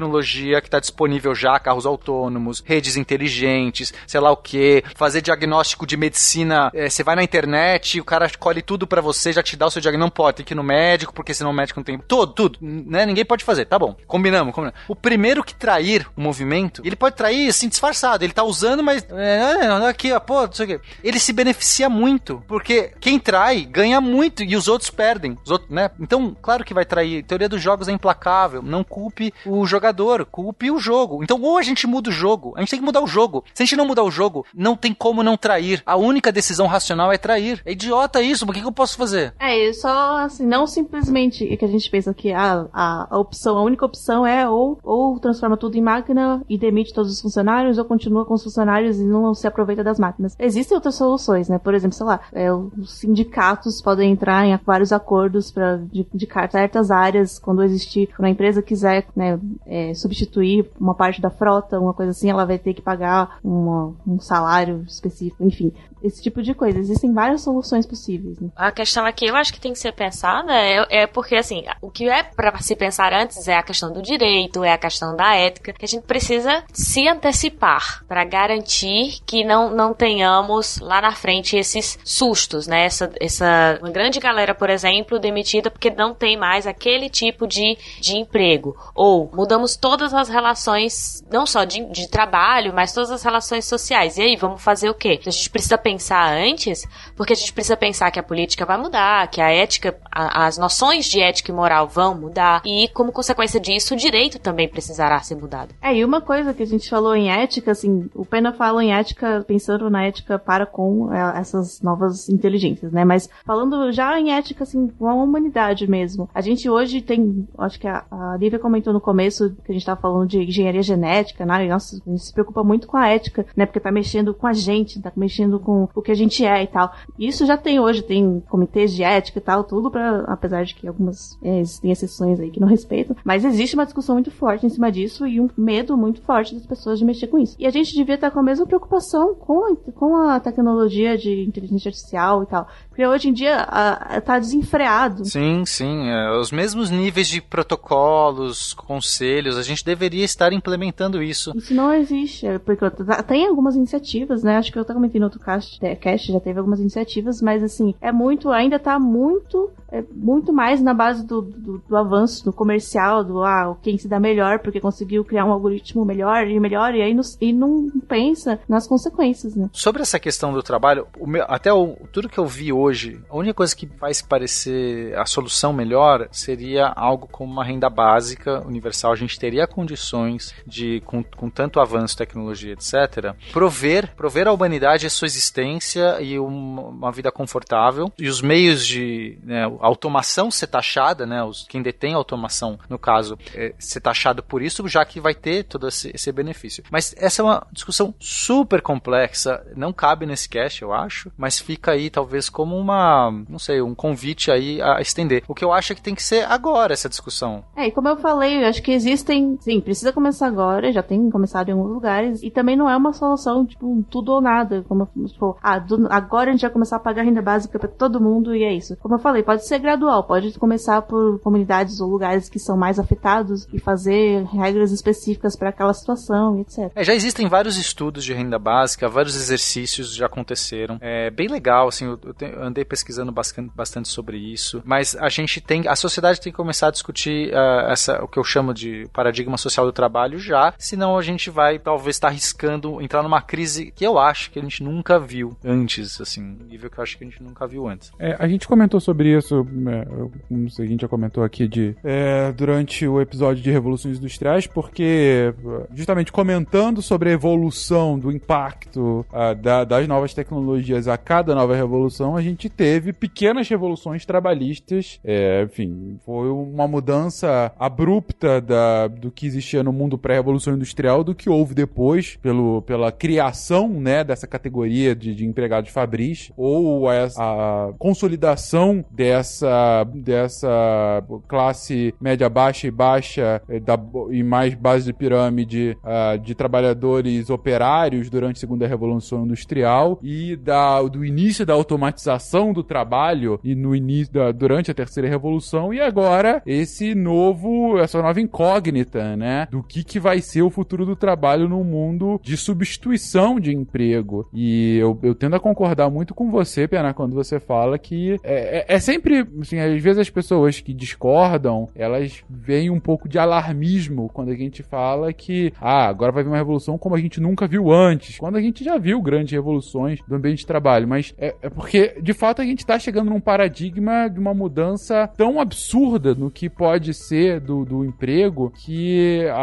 que 0.62 0.68
está 0.68 0.80
disponível 0.80 1.34
já, 1.34 1.60
carros 1.60 1.86
autônomos, 1.86 2.64
redes 2.66 2.96
inteligentes, 2.96 3.94
sei 4.06 4.20
lá 4.20 4.32
o 4.32 4.38
que, 4.38 4.84
fazer 4.96 5.22
diagnóstico 5.22 5.86
de 5.86 5.98
medicina. 5.98 6.72
É, 6.74 6.90
você 6.90 7.04
vai 7.04 7.16
na 7.16 7.24
internet, 7.24 8.00
o 8.00 8.06
cara 8.06 8.30
colhe 8.38 8.62
tudo 8.62 8.86
para 8.86 9.02
você, 9.02 9.34
já 9.34 9.42
te 9.42 9.56
dá 9.56 9.68
o 9.68 9.72
seu 9.72 9.82
diagnóstico. 9.82 9.96
Não 9.96 10.10
pode, 10.10 10.38
tem 10.38 10.46
que 10.46 10.54
ir 10.54 10.56
no 10.56 10.64
médico, 10.64 11.14
porque 11.14 11.34
senão 11.34 11.52
o 11.52 11.54
médico 11.54 11.80
não 11.80 11.84
tem. 11.86 11.98
Tudo, 11.98 12.34
tudo, 12.34 12.60
né? 12.62 13.06
Ninguém 13.06 13.26
pode 13.26 13.44
fazer, 13.44 13.66
tá 13.66 13.80
bom. 13.80 13.96
Combinamos, 14.06 14.54
combinamos. 14.54 14.80
O 14.88 14.96
primeiro 14.96 15.44
que 15.44 15.56
trair 15.56 16.06
o 16.16 16.22
movimento, 16.22 16.82
ele 16.86 16.96
pode 16.96 17.16
trair 17.16 17.48
assim, 17.50 17.70
disfarçado. 17.70 18.24
Ele 18.24 18.34
tá 18.34 18.44
usando, 18.44 18.84
mas. 18.84 19.06
É, 19.10 19.88
aqui, 19.88 20.12
ó, 20.12 20.20
pô, 20.20 20.46
não 20.46 20.52
sei 20.52 20.66
o 20.66 20.68
quê. 20.68 20.88
Ele 21.04 21.20
se 21.20 21.32
beneficia 21.32 21.90
muito, 21.90 22.44
porque 22.48 22.92
quem 23.00 23.18
trai 23.18 23.62
ganha 23.66 24.02
muito 24.02 24.44
e 24.44 24.56
os 24.56 24.68
outros 24.68 24.90
perdem. 24.90 25.38
Os 25.44 25.52
outros, 25.52 25.70
né? 25.70 25.90
Então, 26.00 26.36
claro 26.42 26.64
que 26.64 26.74
vai 26.74 26.86
trair. 26.86 27.24
A 27.24 27.28
teoria 27.28 27.50
dos 27.50 27.62
jogos 27.62 27.88
é 27.88 27.92
implacável. 27.92 28.62
Não 28.62 28.84
culpe 28.84 29.34
o 29.46 29.66
jogador, 29.66 29.85
culpe 30.26 30.72
o 30.72 30.80
jogo. 30.80 31.24
Então, 31.24 31.42
ou 31.42 31.58
a 31.58 31.62
gente 31.62 31.88
muda 31.88 32.10
o 32.10 32.14
jogo, 32.14 32.54
a 32.56 32.60
gente 32.60 32.70
tem 32.70 32.80
que 32.80 32.86
mudar 32.86 33.02
o 33.02 33.08
jogo. 33.08 33.44
Se 33.54 33.64
a 33.64 33.66
gente 33.66 33.76
não 33.76 33.86
mudar 33.86 34.04
o 34.04 34.12
jogo, 34.12 34.46
não 34.54 34.76
tem 34.76 34.94
como 34.94 35.24
não 35.24 35.38
trair. 35.38 35.82
A 35.86 35.96
única 35.96 36.32
decisão 36.32 36.68
racional 36.68 37.12
é 37.12 37.18
trair. 37.18 37.62
É 37.66 37.72
idiota 37.72 38.22
isso, 38.22 38.46
mas 38.46 38.56
o 38.56 38.60
que, 38.60 38.66
eu 38.66 38.72
posso 38.72 38.98
fazer? 38.98 39.34
É, 39.40 39.72
só 39.74 40.18
assim, 40.18 40.46
não 40.46 40.68
simplesmente 40.68 41.56
que 41.58 41.66
a 41.66 41.68
gente 41.68 41.90
pensa 41.90 42.14
que 42.14 42.32
a, 42.32 42.66
a, 42.74 43.08
a, 43.12 43.20
opção, 43.20 43.58
a 43.58 43.64
única 43.64 43.86
opção 43.86 44.26
é 44.26 44.48
ou, 44.48 44.80
ou 44.84 45.20
transforma 45.20 45.58
tudo 45.58 45.78
em 45.78 45.82
máquina 45.82 46.42
e 46.50 46.58
demite 46.58 46.94
todos 46.94 47.12
os 47.12 47.22
funcionários, 47.22 47.78
ou 47.78 47.86
continua 47.86 48.26
com 48.26 48.34
os 48.34 48.44
funcionários 48.44 49.00
e 49.00 49.04
não 49.04 49.34
se 49.34 49.48
aproveita 49.48 49.84
das 49.84 50.00
máquinas. 50.00 50.36
Existem 50.40 50.76
outras 50.76 50.96
soluções, 50.96 51.50
né? 51.50 51.58
Por 51.58 51.74
exemplo, 51.74 51.96
sei 51.96 52.06
lá, 52.06 52.20
é, 52.34 52.52
os 52.52 53.00
sindicatos 53.00 53.82
podem 53.82 54.12
entrar 54.12 54.46
em 54.46 54.58
vários 54.66 54.92
acordos 54.92 55.52
para 55.52 55.82
indicar 55.94 56.50
certas 56.52 56.92
áreas 56.92 57.40
quando 57.40 57.64
existir, 57.64 58.08
quando 58.16 58.28
a 58.28 58.30
empresa 58.30 58.62
quiser 58.62 59.06
né, 59.16 59.40
é, 59.76 59.94
substituir 59.94 60.72
uma 60.80 60.96
parte 60.96 61.20
da 61.20 61.30
frota, 61.30 61.80
uma 61.80 61.94
coisa 61.94 62.12
assim, 62.12 62.30
ela 62.30 62.46
vai 62.46 62.58
ter 62.58 62.74
que 62.74 62.82
pagar 62.82 63.40
uma, 63.44 63.94
um 64.08 64.20
salário 64.20 64.84
específico, 64.88 65.44
enfim 65.44 65.74
esse 66.06 66.22
tipo 66.22 66.42
de 66.42 66.54
coisa. 66.54 66.80
Existem 66.80 67.12
várias 67.12 67.42
soluções 67.42 67.86
possíveis. 67.86 68.40
Né? 68.40 68.50
A 68.56 68.72
questão 68.72 69.06
aqui, 69.06 69.26
eu 69.26 69.36
acho 69.36 69.52
que 69.52 69.60
tem 69.60 69.74
que 69.74 69.80
ser 69.80 69.92
pensada 69.92 70.54
é, 70.54 71.04
é 71.04 71.08
porque, 71.08 71.36
assim, 71.36 71.64
o 71.82 71.90
que 71.90 72.08
é 72.10 72.24
para 72.24 72.58
se 72.60 72.76
pensar 72.76 73.12
antes 73.14 73.48
é 73.48 73.56
a 73.56 73.64
questão 73.64 73.92
do 73.92 74.02
direito, 74.02 74.64
é 74.64 74.72
a 74.72 74.78
questão 74.78 75.16
da 75.16 75.36
ética, 75.36 75.74
que 75.74 75.86
a 75.86 75.88
gente 75.88 76.04
precisa 76.04 76.64
se 76.72 77.08
antecipar 77.08 78.04
para 78.08 78.24
garantir 78.24 79.20
que 79.26 79.44
não, 79.44 79.72
não 79.72 79.94
tenhamos 79.94 80.80
lá 80.80 81.02
na 81.02 81.12
frente 81.12 81.58
esses 81.58 81.98
sustos, 82.04 82.68
né? 82.68 82.86
Essa, 82.86 83.12
essa 83.20 83.80
uma 83.82 83.90
grande 83.90 84.20
galera, 84.20 84.54
por 84.54 84.70
exemplo, 84.70 85.20
demitida 85.20 85.72
porque 85.72 85.90
não 85.90 86.14
tem 86.14 86.38
mais 86.38 86.68
aquele 86.68 87.10
tipo 87.10 87.48
de, 87.48 87.78
de 88.00 88.18
emprego. 88.18 88.76
Ou 88.94 89.30
mudamos 89.34 89.65
todas 89.74 90.14
as 90.14 90.28
relações, 90.28 91.24
não 91.32 91.46
só 91.46 91.64
de 91.64 91.86
de, 91.92 92.08
trabalho, 92.10 92.74
mas 92.74 92.94
todas 92.94 93.12
as 93.12 93.24
relações 93.24 93.66
sociais. 93.66 94.18
E 94.18 94.22
aí, 94.22 94.36
vamos 94.36 94.62
fazer 94.62 94.90
o 94.90 94.94
quê? 94.94 95.20
A 95.26 95.30
gente 95.30 95.50
precisa 95.50 95.78
pensar 95.78 96.34
antes, 96.34 96.88
porque 97.16 97.34
a 97.34 97.36
gente 97.36 97.54
precisa 97.54 97.78
pensar 97.78 98.12
que 98.12 98.20
a 98.20 98.24
política 98.24 98.66
vai 98.66 98.78
mudar, 98.78 99.28
que 99.28 99.42
a 99.42 99.52
ética, 99.52 99.98
a, 100.12 100.46
as 100.46 100.58
noções 100.58 101.06
de 101.06 101.22
ética 101.22 101.52
e 101.52 101.56
moral 101.56 101.88
vão 101.88 102.16
mudar, 102.16 102.62
e 102.66 102.88
como 102.90 103.12
consequência 103.12 103.60
disso, 103.60 103.94
o 103.94 103.98
direito 103.98 104.40
também 104.40 104.68
precisará 104.68 105.20
ser 105.20 105.36
mudado. 105.36 105.74
É, 105.82 105.96
e 105.96 106.04
uma 106.04 106.22
coisa 106.22 106.54
que 106.54 106.64
a 106.64 106.68
gente 106.68 106.90
falou 106.90 107.16
em 107.16 107.30
ética, 107.30 107.72
assim, 107.72 108.10
o 108.14 108.26
Pena 108.26 108.54
fala 108.54 108.84
em 108.84 108.94
ética 108.94 109.44
pensando 109.48 109.90
na 109.90 110.04
ética 110.04 110.38
para 110.38 110.66
com 110.66 111.14
é, 111.14 111.40
essas 111.40 111.82
novas 111.82 112.30
inteligências, 112.30 112.92
né? 112.92 113.06
Mas 113.06 113.30
falando 113.46 113.92
já 113.92 114.20
em 114.20 114.32
ética, 114.32 114.64
assim, 114.64 114.88
com 114.88 115.08
a 115.08 115.14
humanidade 115.14 115.88
mesmo. 115.90 116.30
A 116.34 116.42
gente 116.42 116.70
hoje 116.70 117.02
tem, 117.02 117.48
acho 117.58 117.80
que 117.80 117.88
a, 117.88 118.04
a 118.12 118.38
Lívia 118.38 118.60
comentou 118.60 118.94
no 118.94 119.02
começo 119.02 119.55
que 119.64 119.72
a 119.72 119.74
gente 119.74 119.86
tava 119.86 120.00
falando 120.00 120.28
de 120.28 120.40
engenharia 120.40 120.82
genética, 120.82 121.46
né? 121.46 121.68
Nossa, 121.68 122.02
a 122.06 122.10
gente 122.10 122.24
se 122.24 122.34
preocupa 122.34 122.64
muito 122.64 122.88
com 122.88 122.98
a 122.98 123.08
ética, 123.08 123.46
né? 123.56 123.66
Porque 123.66 123.80
tá 123.80 123.92
mexendo 123.92 124.34
com 124.34 124.48
a 124.48 124.54
gente, 124.54 125.02
tá 125.02 125.12
mexendo 125.16 125.60
com 125.60 125.88
o 125.94 126.02
que 126.02 126.12
a 126.12 126.16
gente 126.16 126.46
é 126.46 126.64
e 126.64 126.68
tal. 126.68 126.92
Isso 127.18 127.46
já 127.46 127.58
tem 127.58 127.80
hoje, 127.80 128.02
tem 128.02 128.42
comitês 128.50 128.94
de 128.94 129.04
ética 129.04 129.40
e 129.40 129.42
tal, 129.42 129.64
tudo 129.64 129.90
para 129.90 130.22
apesar 130.28 130.64
de 130.64 130.76
que 130.76 130.88
algumas 130.88 131.38
é, 131.44 131.60
existem 131.60 131.92
exceções 131.92 132.40
aí 132.40 132.50
que 132.50 132.60
não 132.60 132.68
respeitam, 132.68 133.16
mas 133.24 133.46
existe 133.46 133.76
uma 133.76 133.86
discussão 133.86 134.16
muito 134.16 134.32
forte 134.32 134.66
em 134.66 134.70
cima 134.70 134.92
disso 134.92 135.26
e 135.28 135.40
um 135.40 135.50
medo 135.58 135.98
muito 135.98 136.22
forte 136.22 136.54
das 136.54 136.66
pessoas 136.66 137.00
de 137.00 137.06
mexer 137.06 137.28
com 137.28 137.40
isso. 137.40 137.56
E 137.60 137.66
a 137.66 137.70
gente 137.70 137.94
devia 137.94 138.16
estar 138.16 138.32
com 138.32 138.40
a 138.40 138.44
mesma 138.44 138.66
preocupação 138.66 139.36
com 139.36 139.66
a, 139.66 139.76
com 139.94 140.16
a 140.16 140.40
tecnologia 140.40 141.18
de 141.18 141.44
inteligência 141.44 141.90
artificial 141.90 142.44
e 142.44 142.46
tal. 142.46 142.68
Porque 142.96 143.06
hoje 143.06 143.28
em 143.28 143.34
dia 143.34 143.58
a, 143.58 144.16
a, 144.16 144.22
tá 144.22 144.40
desenfreado. 144.40 145.26
Sim, 145.26 145.66
sim. 145.66 146.08
É, 146.08 146.32
os 146.40 146.50
mesmos 146.50 146.90
níveis 146.90 147.28
de 147.28 147.42
protocolos, 147.42 148.74
conselhos, 148.74 149.58
a 149.58 149.62
gente 149.64 149.84
deveria 149.84 150.24
estar 150.24 150.54
implementando 150.54 151.22
isso. 151.22 151.52
Isso 151.58 151.74
não 151.74 151.94
existe. 151.94 152.48
é, 152.48 152.58
Porque 152.58 152.86
tem 153.28 153.48
algumas 153.48 153.76
iniciativas, 153.76 154.44
né? 154.44 154.56
Acho 154.56 154.72
que 154.72 154.78
eu 154.78 154.84
até 154.84 154.94
comentei 154.94 155.20
no 155.20 155.26
outro 155.26 155.42
cast, 155.42 155.78
é, 155.86 155.94
cast 155.94 156.32
já 156.32 156.40
teve 156.40 156.58
algumas 156.58 156.80
iniciativas, 156.80 157.42
mas 157.42 157.62
assim, 157.62 157.94
é 158.00 158.14
muito, 158.14 158.50
ainda 158.50 158.80
tá 158.80 158.98
muito, 158.98 159.70
é, 159.92 160.02
muito 160.14 160.54
mais 160.54 160.82
na 160.82 160.94
base 160.94 161.26
do, 161.26 161.42
do, 161.42 161.78
do 161.90 161.98
avanço, 161.98 162.46
do 162.46 162.54
comercial, 162.54 163.26
do 163.26 163.44
ah, 163.44 163.76
quem 163.82 163.98
se 163.98 164.08
dá 164.08 164.22
melhor 164.22 164.60
porque 164.60 164.80
conseguiu 164.80 165.26
criar 165.26 165.44
um 165.44 165.52
algoritmo 165.52 166.06
melhor 166.06 166.48
e 166.48 166.58
melhor, 166.62 166.96
e 166.96 167.02
aí 167.02 167.14
não, 167.14 167.24
e 167.42 167.52
não 167.52 167.90
pensa 168.08 168.58
nas 168.70 168.88
consequências, 168.88 169.54
né? 169.54 169.70
Sobre 169.74 170.02
essa 170.02 170.18
questão 170.18 170.54
do 170.54 170.64
trabalho, 170.64 171.08
meu- 171.20 171.44
até 171.50 171.74
o- 171.74 171.98
tudo 172.14 172.30
que 172.30 172.38
eu 172.38 172.46
vi 172.46 172.72
hoje, 172.72 172.85
a 173.30 173.36
única 173.36 173.54
coisa 173.54 173.76
que 173.76 173.88
faz 173.88 174.22
parecer 174.22 175.18
a 175.18 175.26
solução 175.26 175.74
melhor 175.74 176.28
seria 176.32 176.88
algo 176.88 177.28
como 177.28 177.52
uma 177.52 177.64
renda 177.64 177.90
básica 177.90 178.62
universal. 178.66 179.12
A 179.12 179.16
gente 179.16 179.40
teria 179.40 179.68
condições 179.68 180.54
de, 180.66 181.02
com, 181.06 181.24
com 181.24 181.50
tanto 181.50 181.80
avanço, 181.80 182.18
tecnologia, 182.18 182.74
etc., 182.74 183.34
prover, 183.52 184.14
prover 184.16 184.48
à 184.48 184.52
humanidade 184.52 185.06
a 185.06 185.10
sua 185.10 185.26
existência 185.26 186.22
e 186.22 186.38
uma, 186.40 186.82
uma 186.82 187.12
vida 187.12 187.32
confortável. 187.32 188.12
E 188.18 188.28
os 188.28 188.42
meios 188.42 188.86
de 188.86 189.38
né, 189.44 189.64
automação 189.80 190.50
ser 190.52 190.68
taxada, 190.68 191.26
né, 191.26 191.44
os, 191.44 191.66
quem 191.68 191.82
detém 191.82 192.14
a 192.14 192.18
automação, 192.18 192.80
no 192.90 192.98
caso, 192.98 193.38
é, 193.54 193.74
ser 193.80 194.02
taxado 194.02 194.44
por 194.44 194.62
isso, 194.62 194.88
já 194.88 195.04
que 195.06 195.20
vai 195.20 195.34
ter 195.34 195.64
todo 195.64 195.88
esse, 195.88 196.12
esse 196.14 196.32
benefício. 196.32 196.84
Mas 196.90 197.14
essa 197.18 197.42
é 197.42 197.46
uma 197.46 197.68
discussão 197.72 198.14
super 198.20 198.82
complexa, 198.82 199.66
não 199.76 199.94
cabe 199.94 200.26
nesse 200.26 200.48
cast, 200.50 200.82
eu 200.82 200.94
acho, 200.94 201.32
mas 201.38 201.60
fica 201.60 201.92
aí 201.92 202.10
talvez 202.10 202.50
como 202.50 202.75
uma, 202.80 203.32
não 203.50 203.60
sei, 203.60 203.82
um 203.82 203.96
convite 203.96 204.52
aí 204.52 204.82
a 204.82 205.00
estender. 205.02 205.44
O 205.48 205.54
que 205.56 205.64
eu 205.64 205.72
acho 205.72 205.92
é 205.94 205.96
que 205.96 206.02
tem 206.02 206.16
que 206.16 206.24
ser 206.24 206.46
agora 206.52 206.94
essa 206.94 207.10
discussão. 207.10 207.64
É, 207.76 207.88
e 207.88 207.92
como 207.92 208.08
eu 208.08 208.18
falei, 208.18 208.64
eu 208.64 208.68
acho 208.68 208.82
que 208.82 208.92
existem. 208.92 209.58
Sim, 209.62 209.80
precisa 209.82 210.12
começar 210.14 210.48
agora, 210.48 210.92
já 210.92 211.02
tem 211.04 211.30
começado 211.30 211.70
em 211.70 211.72
alguns 211.74 211.92
lugares. 211.92 212.44
E 212.44 212.50
também 212.50 212.76
não 212.76 212.90
é 212.90 212.96
uma 212.96 213.14
solução, 213.14 213.66
tipo, 213.66 213.88
um 213.92 214.02
tudo 214.02 214.32
ou 214.34 214.42
nada. 214.42 214.84
Como 214.88 215.08
tipo, 215.28 215.58
ah, 215.62 215.80
do- 215.80 216.08
agora 216.12 216.50
a 216.50 216.54
gente 216.54 216.62
vai 216.62 216.70
começar 216.72 216.96
a 216.98 217.00
pagar 217.00 217.24
renda 217.24 217.42
básica 217.42 217.78
pra 217.80 217.88
todo 217.88 218.20
mundo 218.22 218.56
e 218.56 218.64
é 218.64 218.74
isso. 218.74 218.96
Como 218.98 219.16
eu 219.16 219.20
falei, 219.20 219.44
pode 219.44 219.66
ser 219.68 219.80
gradual, 219.80 220.24
pode 220.24 220.58
começar 220.60 221.02
por 221.02 221.40
comunidades 221.40 222.00
ou 222.00 222.10
lugares 222.10 222.50
que 222.50 222.60
são 222.60 222.78
mais 222.78 223.00
afetados 223.00 223.68
e 223.74 223.80
fazer 223.80 224.44
regras 224.46 224.92
específicas 224.92 225.56
pra 225.56 225.70
aquela 225.70 225.94
situação 225.94 226.58
e 226.58 226.62
etc. 226.62 226.92
É, 226.96 227.04
já 227.04 227.14
existem 227.14 227.48
vários 227.48 227.78
estudos 227.78 228.24
de 228.24 228.34
renda 228.34 228.58
básica, 228.60 229.08
vários 229.10 229.36
exercícios 229.36 230.14
já 230.14 230.26
aconteceram. 230.26 230.98
É 231.02 231.30
bem 231.30 231.48
legal, 231.48 231.88
assim, 231.88 232.06
eu, 232.06 232.20
eu 232.24 232.34
te- 232.34 232.46
eu 232.46 232.64
andei 232.66 232.84
pesquisando 232.86 233.32
bastante, 233.32 234.08
sobre 234.08 234.38
isso. 234.38 234.82
Mas 234.86 235.16
a 235.16 235.30
gente 235.30 235.62
tem, 235.62 235.88
a 235.88 235.96
sociedade 235.96 236.40
tem 236.42 236.52
que 236.52 236.58
começar 236.58 236.88
a 236.88 236.92
discutir 236.92 237.54
ah, 237.56 237.88
essa, 237.92 238.24
o 238.24 238.28
que 238.28 238.38
eu 238.38 238.44
chamo 238.44 238.74
de 238.74 239.08
paradigma 239.14 239.58
social 239.58 239.86
do 239.86 239.92
trabalho 239.94 240.38
já, 240.40 240.74
senão 240.78 241.18
a 241.18 241.22
gente 241.22 241.50
vai 241.50 241.80
talvez 241.80 242.16
estar 242.16 242.28
arriscando 242.28 243.02
entrar 243.02 243.24
numa 243.24 243.42
crise 243.42 243.92
que 243.92 244.06
eu 244.06 244.18
acho 244.20 244.52
que 244.52 244.60
a 244.60 244.62
gente 244.62 244.84
nunca 244.84 245.20
viu 245.20 245.56
antes, 245.64 246.20
assim, 246.22 246.42
um 246.42 246.66
nível 246.66 246.90
que 246.90 246.98
eu 247.00 247.04
acho 247.04 247.18
que 247.18 247.24
a 247.24 247.28
gente 247.28 247.42
nunca 247.42 247.68
viu 247.68 247.88
antes. 247.88 248.12
É, 248.20 248.36
a 248.40 248.48
gente 248.48 248.68
comentou 248.68 249.00
sobre 249.00 249.38
isso, 249.38 249.66
é, 249.88 250.06
como 250.48 250.66
o 250.66 250.70
seguinte 250.70 251.02
já 251.02 251.08
comentou 251.08 251.44
aqui, 251.44 251.68
de 251.68 251.96
é, 252.04 252.52
durante 252.52 253.08
o 253.08 253.22
episódio 253.22 253.62
de 253.64 253.72
Revoluções 253.72 254.18
Industriais, 254.18 254.68
porque 254.68 255.54
justamente 255.94 256.32
comentando 256.32 257.02
sobre 257.02 257.30
a 257.30 257.34
evolução 257.34 258.18
do 258.20 258.32
impacto 258.32 259.26
ah, 259.32 259.54
da- 259.54 259.84
das 259.84 260.08
novas 260.08 260.34
tecnologias 260.34 261.08
a 261.08 261.18
cada 261.18 261.54
nova 261.56 261.76
revolução, 261.76 262.36
a 262.36 262.42
gente 262.42 262.55
teve 262.56 263.14
pequenas 263.14 263.68
revoluções 263.68 264.26
trabalhistas. 264.26 265.20
É, 265.24 265.64
enfim, 265.64 266.20
foi 266.26 266.50
uma 266.50 266.88
mudança 266.88 267.72
abrupta 267.78 268.62
da, 268.62 269.08
do 269.08 269.32
que 269.32 269.46
existia 269.46 269.84
no 269.84 269.92
mundo 269.92 270.18
pré-revolução 270.18 270.76
industrial 270.76 271.24
do 271.24 271.36
que 271.36 271.50
houve 271.50 271.74
depois, 271.74 272.38
pelo, 272.38 272.82
pela 272.82 273.12
criação 273.12 273.90
né, 273.90 274.24
dessa 274.24 274.48
categoria 274.48 275.16
de, 275.16 275.36
de 275.36 275.46
empregados 275.46 275.92
fabris, 275.92 276.52
ou 276.56 277.10
a, 277.10 277.26
a 277.38 277.94
consolidação 277.98 279.04
dessa, 279.12 280.04
dessa 280.14 281.24
classe 281.48 282.14
média 282.20 282.50
baixa 282.50 282.88
e 282.88 282.92
baixa 282.92 283.62
eh, 283.70 283.80
da, 283.80 284.00
e 284.32 284.44
mais 284.44 284.74
base 284.74 285.06
de 285.06 285.14
pirâmide 285.14 285.98
ah, 286.04 286.38
de 286.38 286.56
trabalhadores 286.56 287.50
operários 287.50 288.30
durante 288.30 288.58
a 288.58 288.60
segunda 288.60 288.88
revolução 288.88 289.46
industrial 289.46 290.20
e 290.22 290.56
da, 290.56 291.02
do 291.04 291.26
início 291.26 291.66
da 291.66 291.74
automatização 291.74 292.45
do 292.74 292.84
trabalho 292.84 293.60
e 293.64 293.76
no 293.76 293.96
início 293.96 294.34
da, 294.34 294.52
durante 294.52 294.92
a 294.92 294.94
terceira 294.94 295.28
revolução 295.28 295.94
e 295.94 296.00
agora 296.00 296.62
esse 296.66 297.16
novo 297.16 297.98
essa 298.00 298.22
nova 298.22 298.40
incógnita 298.40 299.36
né 299.36 299.68
do 299.72 299.84
que 299.84 300.04
que 300.04 300.20
vai 300.20 300.40
ser 300.42 300.62
o 300.62 300.70
futuro 300.70 301.06
do 301.06 301.16
trabalho 301.16 301.68
no 301.68 301.84
mundo 301.84 302.40
de 302.44 302.56
substituição 302.56 303.60
de 303.60 303.74
emprego. 303.74 304.48
E 304.54 304.98
eu, 304.98 305.18
eu 305.24 305.36
tendo 305.36 305.56
a 305.56 305.60
concordar 305.60 306.10
muito 306.10 306.34
com 306.34 306.50
você 306.50 306.88
Pena 306.88 307.14
quando 307.14 307.34
você 307.34 307.60
fala 307.60 307.98
que 307.98 308.40
é, 308.44 308.80
é, 308.80 308.96
é 308.96 309.00
sempre 309.00 309.46
assim 309.62 309.80
às 309.80 310.02
vezes 310.02 310.20
as 310.20 310.30
pessoas 310.30 310.80
que 310.80 310.94
discordam 310.94 311.90
elas 311.96 312.44
veem 312.50 312.90
um 312.90 313.00
pouco 313.00 313.28
de 313.28 313.40
alarmismo 313.40 314.30
quando 314.34 314.50
a 314.50 314.56
gente 314.56 314.84
fala 314.84 315.34
que 315.34 315.74
ah 315.82 316.08
agora 316.08 316.32
vai 316.32 316.44
vir 316.44 316.50
uma 316.50 316.58
revolução 316.58 316.98
como 316.98 317.16
a 317.16 317.20
gente 317.20 317.42
nunca 317.42 317.68
viu 317.68 317.92
antes 317.92 318.38
quando 318.38 318.58
a 318.58 318.62
gente 318.62 318.84
já 318.84 318.98
viu 318.98 319.22
grandes 319.22 319.52
revoluções 319.52 320.20
do 320.28 320.36
ambiente 320.36 320.60
de 320.60 320.68
trabalho. 320.68 321.08
Mas 321.08 321.34
é, 321.38 321.56
é 321.62 321.70
porque 321.70 322.16
de 322.22 322.34
fato 322.36 322.62
a 322.62 322.66
gente 322.66 322.80
está 322.80 323.00
chegando 323.00 323.30
num 323.30 323.40
paradigma 323.40 324.30
de 324.30 324.40
uma 324.40 324.54
mudança 324.54 325.28
tão 325.36 325.60
absurda 325.60 326.36
no 326.36 326.52
que 326.52 326.70
pode 326.70 327.14
ser 327.14 327.60
do, 327.60 327.84
do 327.84 328.06
emprego 328.06 328.72
que 328.86 329.48
a, 329.52 329.58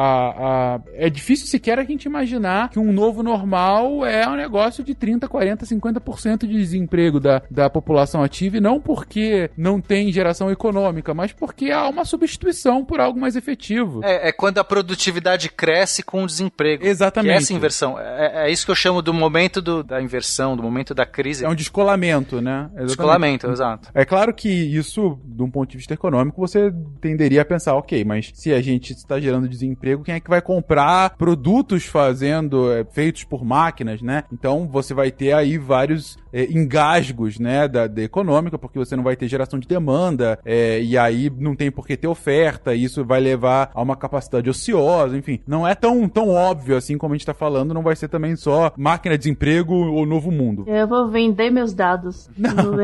a- 0.75 0.81
é 0.95 1.09
difícil 1.09 1.47
sequer 1.47 1.79
a 1.79 1.85
gente 1.85 2.05
imaginar 2.07 2.69
que 2.71 2.79
um 2.79 2.93
novo 2.93 3.23
normal 3.23 4.05
é 4.05 4.29
um 4.29 4.35
negócio 4.37 4.83
de 4.83 4.95
30, 4.95 5.29
40, 5.29 5.65
50% 5.67 6.39
de 6.47 6.49
desemprego 6.55 7.21
da, 7.21 7.43
da 7.51 7.71
população 7.71 8.23
ativa 8.23 8.57
e 8.57 8.61
não 8.61 8.81
porque 8.81 9.51
não 9.57 9.81
tem 9.81 10.11
geração 10.13 10.51
econômica, 10.51 11.15
mas 11.15 11.33
porque 11.33 11.71
há 11.71 11.89
uma 11.89 12.05
substituição 12.05 12.85
por 12.85 13.01
algo 13.01 13.19
mais 13.21 13.37
efetivo. 13.37 14.01
É, 14.05 14.29
é 14.29 14.33
quando 14.33 14.59
a 14.59 14.65
produtividade 14.65 15.49
cresce 15.51 16.03
com 16.03 16.25
o 16.25 16.27
desemprego. 16.27 16.85
Exatamente. 16.85 17.33
É 17.33 17.37
essa 17.37 17.53
inversão. 17.53 17.99
É, 17.99 18.47
é 18.47 18.51
isso 18.51 18.65
que 18.65 18.71
eu 18.71 18.77
chamo 18.77 19.03
do 19.03 19.13
momento 19.15 19.61
do- 19.61 19.83
da 19.83 20.01
inversão, 20.03 20.57
do 20.57 20.63
momento 20.63 20.95
da 20.95 21.05
crise. 21.07 21.45
É 21.45 21.49
um 21.49 21.55
descolamento, 21.55 22.41
né? 22.41 22.52
Exatamente. 22.61 22.87
descolamento, 22.87 23.51
exato. 23.51 23.89
É 23.95 24.05
claro 24.05 24.33
que 24.35 24.49
isso, 24.49 25.19
de 25.25 25.43
um 25.43 25.51
ponto 25.51 25.71
de 25.71 25.77
vista 25.77 25.95
econômico, 25.95 26.41
você 26.41 26.73
tenderia 27.01 27.43
a 27.43 27.45
pensar, 27.45 27.75
ok, 27.75 28.05
mas 28.05 28.31
se 28.35 28.53
a 28.53 28.61
gente 28.61 28.93
está 28.93 29.19
gerando 29.21 29.49
desemprego, 29.49 30.03
quem 30.03 30.15
é 30.15 30.21
que 30.21 30.31
vai 30.31 30.43
comprar 30.43 31.17
produtos 31.17 31.85
fazendo, 31.85 32.73
é, 32.73 32.85
feitos 32.85 33.25
por 33.25 33.45
máquinas, 33.45 34.03
né? 34.03 34.25
Então 34.33 34.69
você 34.69 34.95
vai 34.95 35.11
ter 35.11 35.33
aí 35.33 35.59
vários 35.59 36.17
é, 36.33 36.45
engasgos, 36.51 37.39
né, 37.39 37.69
da, 37.69 37.87
da 37.87 38.03
econômica, 38.03 38.59
porque 38.59 38.79
você 38.79 38.97
não 38.97 39.05
vai 39.05 39.17
ter 39.17 39.29
geração 39.29 39.59
de 39.59 39.69
demanda, 39.69 40.39
é, 40.45 40.81
e 40.81 40.97
aí 40.97 41.31
não 41.39 41.55
tem 41.55 41.71
por 41.71 41.87
que 41.87 41.97
ter 41.97 42.09
oferta, 42.09 42.75
e 42.75 42.85
isso 42.85 43.05
vai 43.05 43.21
levar 43.21 43.71
a 43.75 43.83
uma 43.83 43.97
capacidade 43.97 44.49
ociosa, 44.49 45.17
enfim. 45.17 45.41
Não 45.47 45.67
é 45.67 45.75
tão, 45.75 46.09
tão 46.09 46.31
óbvio 46.31 46.77
assim 46.77 46.97
como 46.97 47.15
a 47.15 47.17
gente 47.17 47.27
tá 47.27 47.35
falando, 47.35 47.75
não 47.75 47.83
vai 47.83 47.97
ser 47.97 48.09
também 48.09 48.37
só 48.37 48.73
máquina 48.77 49.17
de 49.17 49.23
desemprego 49.23 49.75
ou 49.75 50.07
novo 50.07 50.31
mundo. 50.31 50.65
Eu 50.67 50.87
vou 50.87 51.09
vender 51.09 51.51
meus 51.51 51.73
dados. 51.73 52.31
Não. 52.43 52.77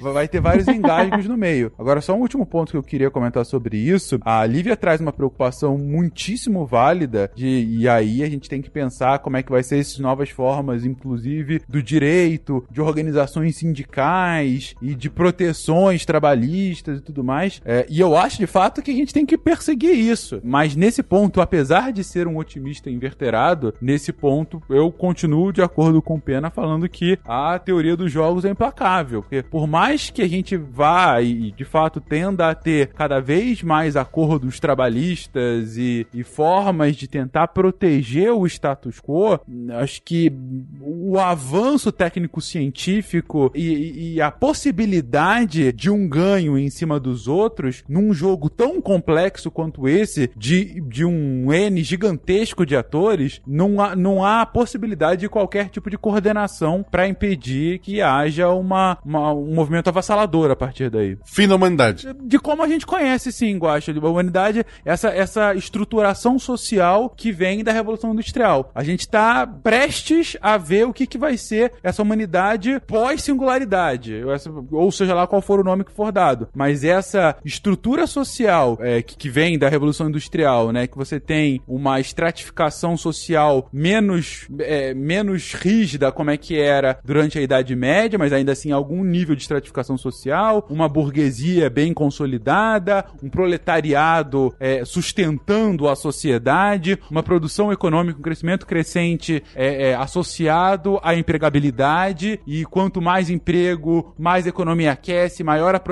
Vai 0.12 0.28
ter 0.28 0.40
vários 0.40 0.68
engasgos 0.68 1.26
no 1.26 1.36
meio. 1.36 1.72
Agora, 1.78 2.00
só 2.00 2.14
um 2.14 2.20
último 2.20 2.44
ponto 2.44 2.70
que 2.70 2.76
eu 2.76 2.82
queria 2.82 3.10
comentar 3.10 3.44
sobre 3.46 3.78
isso. 3.78 4.18
A 4.22 4.44
Lívia 4.44 4.76
traz 4.76 5.00
uma 5.00 5.12
preocupação 5.12 5.78
muitíssimo 5.78 6.66
válida 6.66 7.30
de 7.34 7.64
e 7.64 7.88
aí 7.88 8.22
a 8.22 8.28
gente 8.28 8.48
tem 8.48 8.60
que 8.60 8.70
pensar 8.70 9.18
como 9.20 9.36
é 9.36 9.42
que 9.42 9.50
vai 9.50 9.62
ser 9.62 9.78
essas 9.78 9.98
novas 9.98 10.30
formas, 10.30 10.84
inclusive 10.84 11.62
do 11.68 11.82
direito, 11.82 12.64
de 12.70 12.80
organizações 12.80 13.56
sindicais 13.56 14.74
e 14.82 14.94
de 14.94 15.08
proteções 15.08 16.04
trabalhistas 16.04 16.98
e 16.98 17.02
tudo 17.02 17.24
mais. 17.24 17.62
É, 17.64 17.86
e 17.88 18.00
eu 18.00 18.16
acho 18.16 18.38
de 18.38 18.46
fato 18.46 18.82
que 18.82 18.90
a 18.90 18.94
gente 18.94 19.14
tem 19.14 19.24
que 19.24 19.38
perseguir 19.38 19.94
isso. 19.94 20.40
Mas 20.44 20.76
nesse 20.76 21.02
ponto, 21.02 21.40
apesar 21.40 21.92
de 21.92 22.04
ser 22.04 22.26
um 22.26 22.36
otimista 22.36 22.90
inverterado, 22.90 23.74
nesse 23.80 24.12
ponto 24.12 24.62
eu 24.68 24.90
continuo 24.92 25.52
de 25.52 25.62
acordo 25.62 26.02
com 26.02 26.16
o 26.16 26.20
Pena 26.20 26.50
falando 26.50 26.88
que 26.88 27.18
a 27.24 27.58
teoria 27.58 27.96
dos 27.96 28.12
jogos 28.12 28.44
é 28.44 28.50
implacável. 28.50 28.73
Porque 29.22 29.42
por 29.42 29.66
mais 29.66 30.10
que 30.10 30.22
a 30.22 30.28
gente 30.28 30.56
vá 30.56 31.20
e 31.20 31.52
de 31.52 31.64
fato 31.64 32.00
tenda 32.00 32.50
a 32.50 32.54
ter 32.54 32.88
cada 32.88 33.20
vez 33.20 33.62
mais 33.62 33.96
acordos 33.96 34.60
trabalhistas 34.60 35.76
e, 35.76 36.06
e 36.12 36.22
formas 36.22 36.96
de 36.96 37.06
tentar 37.08 37.48
proteger 37.48 38.32
o 38.32 38.46
status 38.46 39.00
quo, 39.00 39.38
acho 39.80 40.02
que 40.02 40.32
o 40.80 41.18
avanço 41.18 41.92
técnico-científico 41.92 43.50
e, 43.54 44.14
e, 44.14 44.20
a 44.20 44.30
possibilidade 44.30 45.72
de 45.72 45.90
um 45.90 46.08
ganho 46.08 46.58
em 46.58 46.70
cima 46.70 46.98
dos 46.98 47.28
outros 47.28 47.84
num 47.88 48.12
jogo 48.12 48.48
tão 48.48 48.80
complexo 48.80 49.50
quanto 49.50 49.88
esse, 49.88 50.30
de, 50.36 50.80
de 50.80 51.04
um 51.04 51.52
N 51.52 51.82
gigantesco 51.82 52.66
de 52.66 52.76
atores, 52.76 53.40
não 53.46 53.80
há, 53.80 53.96
não 53.96 54.24
há 54.24 54.44
possibilidade 54.46 55.22
de 55.22 55.28
qualquer 55.28 55.68
tipo 55.68 55.90
de 55.90 55.98
coordenação 55.98 56.84
para 56.88 57.08
impedir 57.08 57.78
que 57.78 58.00
haja 58.00 58.50
uma, 58.64 58.98
uma, 59.04 59.32
um 59.32 59.54
movimento 59.54 59.88
avassalador 59.88 60.50
a 60.50 60.56
partir 60.56 60.90
daí. 60.90 61.16
Fim 61.24 61.46
da 61.48 61.56
humanidade. 61.56 62.08
De 62.22 62.38
como 62.38 62.62
a 62.62 62.68
gente 62.68 62.86
conhece, 62.86 63.32
sim, 63.32 63.56
Guacha. 63.56 63.92
A 63.92 64.08
humanidade, 64.08 64.64
essa, 64.84 65.08
essa 65.08 65.54
estruturação 65.54 66.38
social 66.38 67.10
que 67.10 67.32
vem 67.32 67.62
da 67.62 67.72
Revolução 67.72 68.12
Industrial. 68.12 68.70
A 68.74 68.82
gente 68.82 69.00
está 69.00 69.46
prestes 69.46 70.36
a 70.40 70.56
ver 70.56 70.86
o 70.86 70.92
que, 70.92 71.06
que 71.06 71.18
vai 71.18 71.36
ser 71.36 71.72
essa 71.82 72.02
humanidade 72.02 72.80
pós-singularidade. 72.86 74.22
Ou 74.70 74.90
seja 74.90 75.14
lá 75.14 75.26
qual 75.26 75.42
for 75.42 75.60
o 75.60 75.64
nome 75.64 75.84
que 75.84 75.92
for 75.92 76.10
dado. 76.10 76.48
Mas 76.54 76.84
essa 76.84 77.36
estrutura 77.44 78.06
social 78.06 78.78
é, 78.80 79.02
que, 79.02 79.16
que 79.16 79.28
vem 79.28 79.58
da 79.58 79.68
Revolução 79.68 80.08
Industrial, 80.08 80.72
né? 80.72 80.86
Que 80.86 80.96
você 80.96 81.20
tem 81.20 81.60
uma 81.66 82.00
estratificação 82.00 82.96
social 82.96 83.68
menos, 83.72 84.46
é, 84.60 84.94
menos 84.94 85.52
rígida, 85.54 86.12
como 86.12 86.30
é 86.30 86.36
que 86.36 86.58
era 86.58 86.98
durante 87.04 87.38
a 87.38 87.42
Idade 87.42 87.74
Média, 87.74 88.18
mas 88.18 88.32
ainda 88.32 88.53
assim 88.54 88.72
algum 88.72 89.04
nível 89.04 89.34
de 89.34 89.42
estratificação 89.42 89.98
social, 89.98 90.66
uma 90.70 90.88
burguesia 90.88 91.68
bem 91.68 91.92
consolidada, 91.92 93.04
um 93.22 93.28
proletariado 93.28 94.54
é, 94.58 94.84
sustentando 94.84 95.88
a 95.88 95.94
sociedade, 95.94 96.98
uma 97.10 97.22
produção 97.22 97.72
econômica, 97.72 98.18
um 98.18 98.22
crescimento 98.22 98.66
crescente 98.66 99.42
é, 99.54 99.90
é, 99.90 99.94
associado 99.94 100.98
à 101.02 101.14
empregabilidade, 101.14 102.40
e 102.46 102.64
quanto 102.64 103.02
mais 103.02 103.28
emprego, 103.30 104.14
mais 104.18 104.46
economia 104.46 104.92
aquece, 104.92 105.44
maior 105.44 105.74
a, 105.74 105.82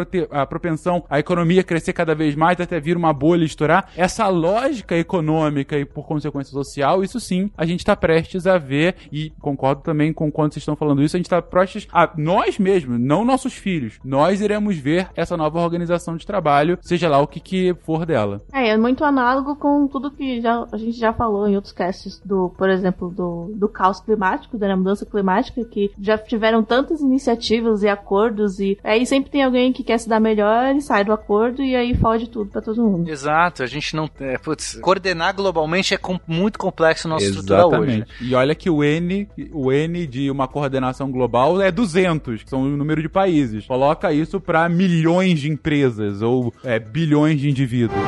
a 0.42 0.46
propensão 0.46 1.04
a 1.08 1.18
economia 1.18 1.62
crescer 1.62 1.92
cada 1.92 2.14
vez 2.14 2.34
mais 2.34 2.60
até 2.60 2.80
vir 2.80 2.96
uma 2.96 3.12
bolha 3.12 3.44
estourar. 3.44 3.88
Essa 3.96 4.28
lógica 4.28 4.96
econômica 4.96 5.78
e, 5.78 5.84
por 5.84 6.06
consequência 6.06 6.52
social, 6.52 7.02
isso 7.02 7.20
sim, 7.20 7.50
a 7.56 7.66
gente 7.66 7.80
está 7.80 7.96
prestes 7.96 8.46
a 8.46 8.58
ver, 8.58 8.96
e 9.10 9.30
concordo 9.40 9.82
também 9.82 10.12
com 10.12 10.30
quando 10.30 10.52
vocês 10.52 10.62
estão 10.62 10.76
falando 10.76 11.02
isso, 11.02 11.16
a 11.16 11.18
gente 11.18 11.26
está 11.26 11.42
prestes 11.42 11.86
a 11.92 12.10
nós 12.16 12.51
mesmos, 12.58 12.98
não 12.98 13.24
nossos 13.24 13.54
filhos, 13.54 13.98
nós 14.04 14.40
iremos 14.40 14.76
ver 14.76 15.08
essa 15.14 15.36
nova 15.36 15.60
organização 15.60 16.16
de 16.16 16.26
trabalho, 16.26 16.78
seja 16.80 17.08
lá 17.08 17.20
o 17.20 17.26
que, 17.26 17.40
que 17.40 17.74
for 17.82 18.04
dela. 18.06 18.42
É, 18.52 18.68
é 18.68 18.76
muito 18.76 19.04
análogo 19.04 19.56
com 19.56 19.86
tudo 19.86 20.10
que 20.10 20.40
já, 20.40 20.66
a 20.72 20.76
gente 20.76 20.98
já 20.98 21.12
falou 21.12 21.48
em 21.48 21.56
outros 21.56 21.72
casts, 21.72 22.20
do, 22.24 22.50
por 22.56 22.68
exemplo, 22.68 23.10
do, 23.10 23.52
do 23.54 23.68
caos 23.68 24.00
climático, 24.00 24.58
da 24.58 24.76
mudança 24.76 25.06
climática, 25.06 25.64
que 25.64 25.90
já 26.00 26.16
tiveram 26.18 26.62
tantas 26.62 27.00
iniciativas 27.00 27.82
e 27.82 27.88
acordos, 27.88 28.58
e 28.58 28.78
aí 28.82 29.06
sempre 29.06 29.30
tem 29.30 29.42
alguém 29.42 29.72
que 29.72 29.84
quer 29.84 29.98
se 29.98 30.08
dar 30.08 30.20
melhor 30.20 30.74
e 30.74 30.80
sai 30.80 31.04
do 31.04 31.12
acordo, 31.12 31.62
e 31.62 31.74
aí 31.76 31.94
fode 31.94 32.28
tudo 32.28 32.50
para 32.50 32.62
todo 32.62 32.82
mundo. 32.82 33.08
Exato, 33.08 33.62
a 33.62 33.66
gente 33.66 33.94
não. 33.94 34.08
É, 34.20 34.38
putz, 34.38 34.78
coordenar 34.80 35.34
globalmente 35.34 35.94
é 35.94 35.96
com, 35.96 36.18
muito 36.26 36.58
complexo 36.58 37.08
nossa 37.08 37.24
estrutura 37.24 37.66
hoje. 37.66 38.04
E 38.20 38.34
olha 38.34 38.54
que 38.54 38.70
o 38.70 38.82
N, 38.82 39.28
o 39.52 39.72
N 39.72 40.06
de 40.06 40.30
uma 40.30 40.48
coordenação 40.48 41.10
global 41.10 41.60
é 41.60 41.70
200, 41.70 42.41
que 42.42 42.50
são 42.50 42.62
o 42.62 42.76
número 42.76 43.02
de 43.02 43.08
países. 43.08 43.66
Coloca 43.66 44.12
isso 44.12 44.40
para 44.40 44.68
milhões 44.68 45.40
de 45.40 45.50
empresas 45.50 46.22
ou 46.22 46.52
é, 46.64 46.78
bilhões 46.78 47.40
de 47.40 47.48
indivíduos. 47.48 48.00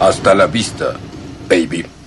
Hasta 0.00 0.32
la 0.32 0.46
vista, 0.46 0.98
baby. 1.48 1.99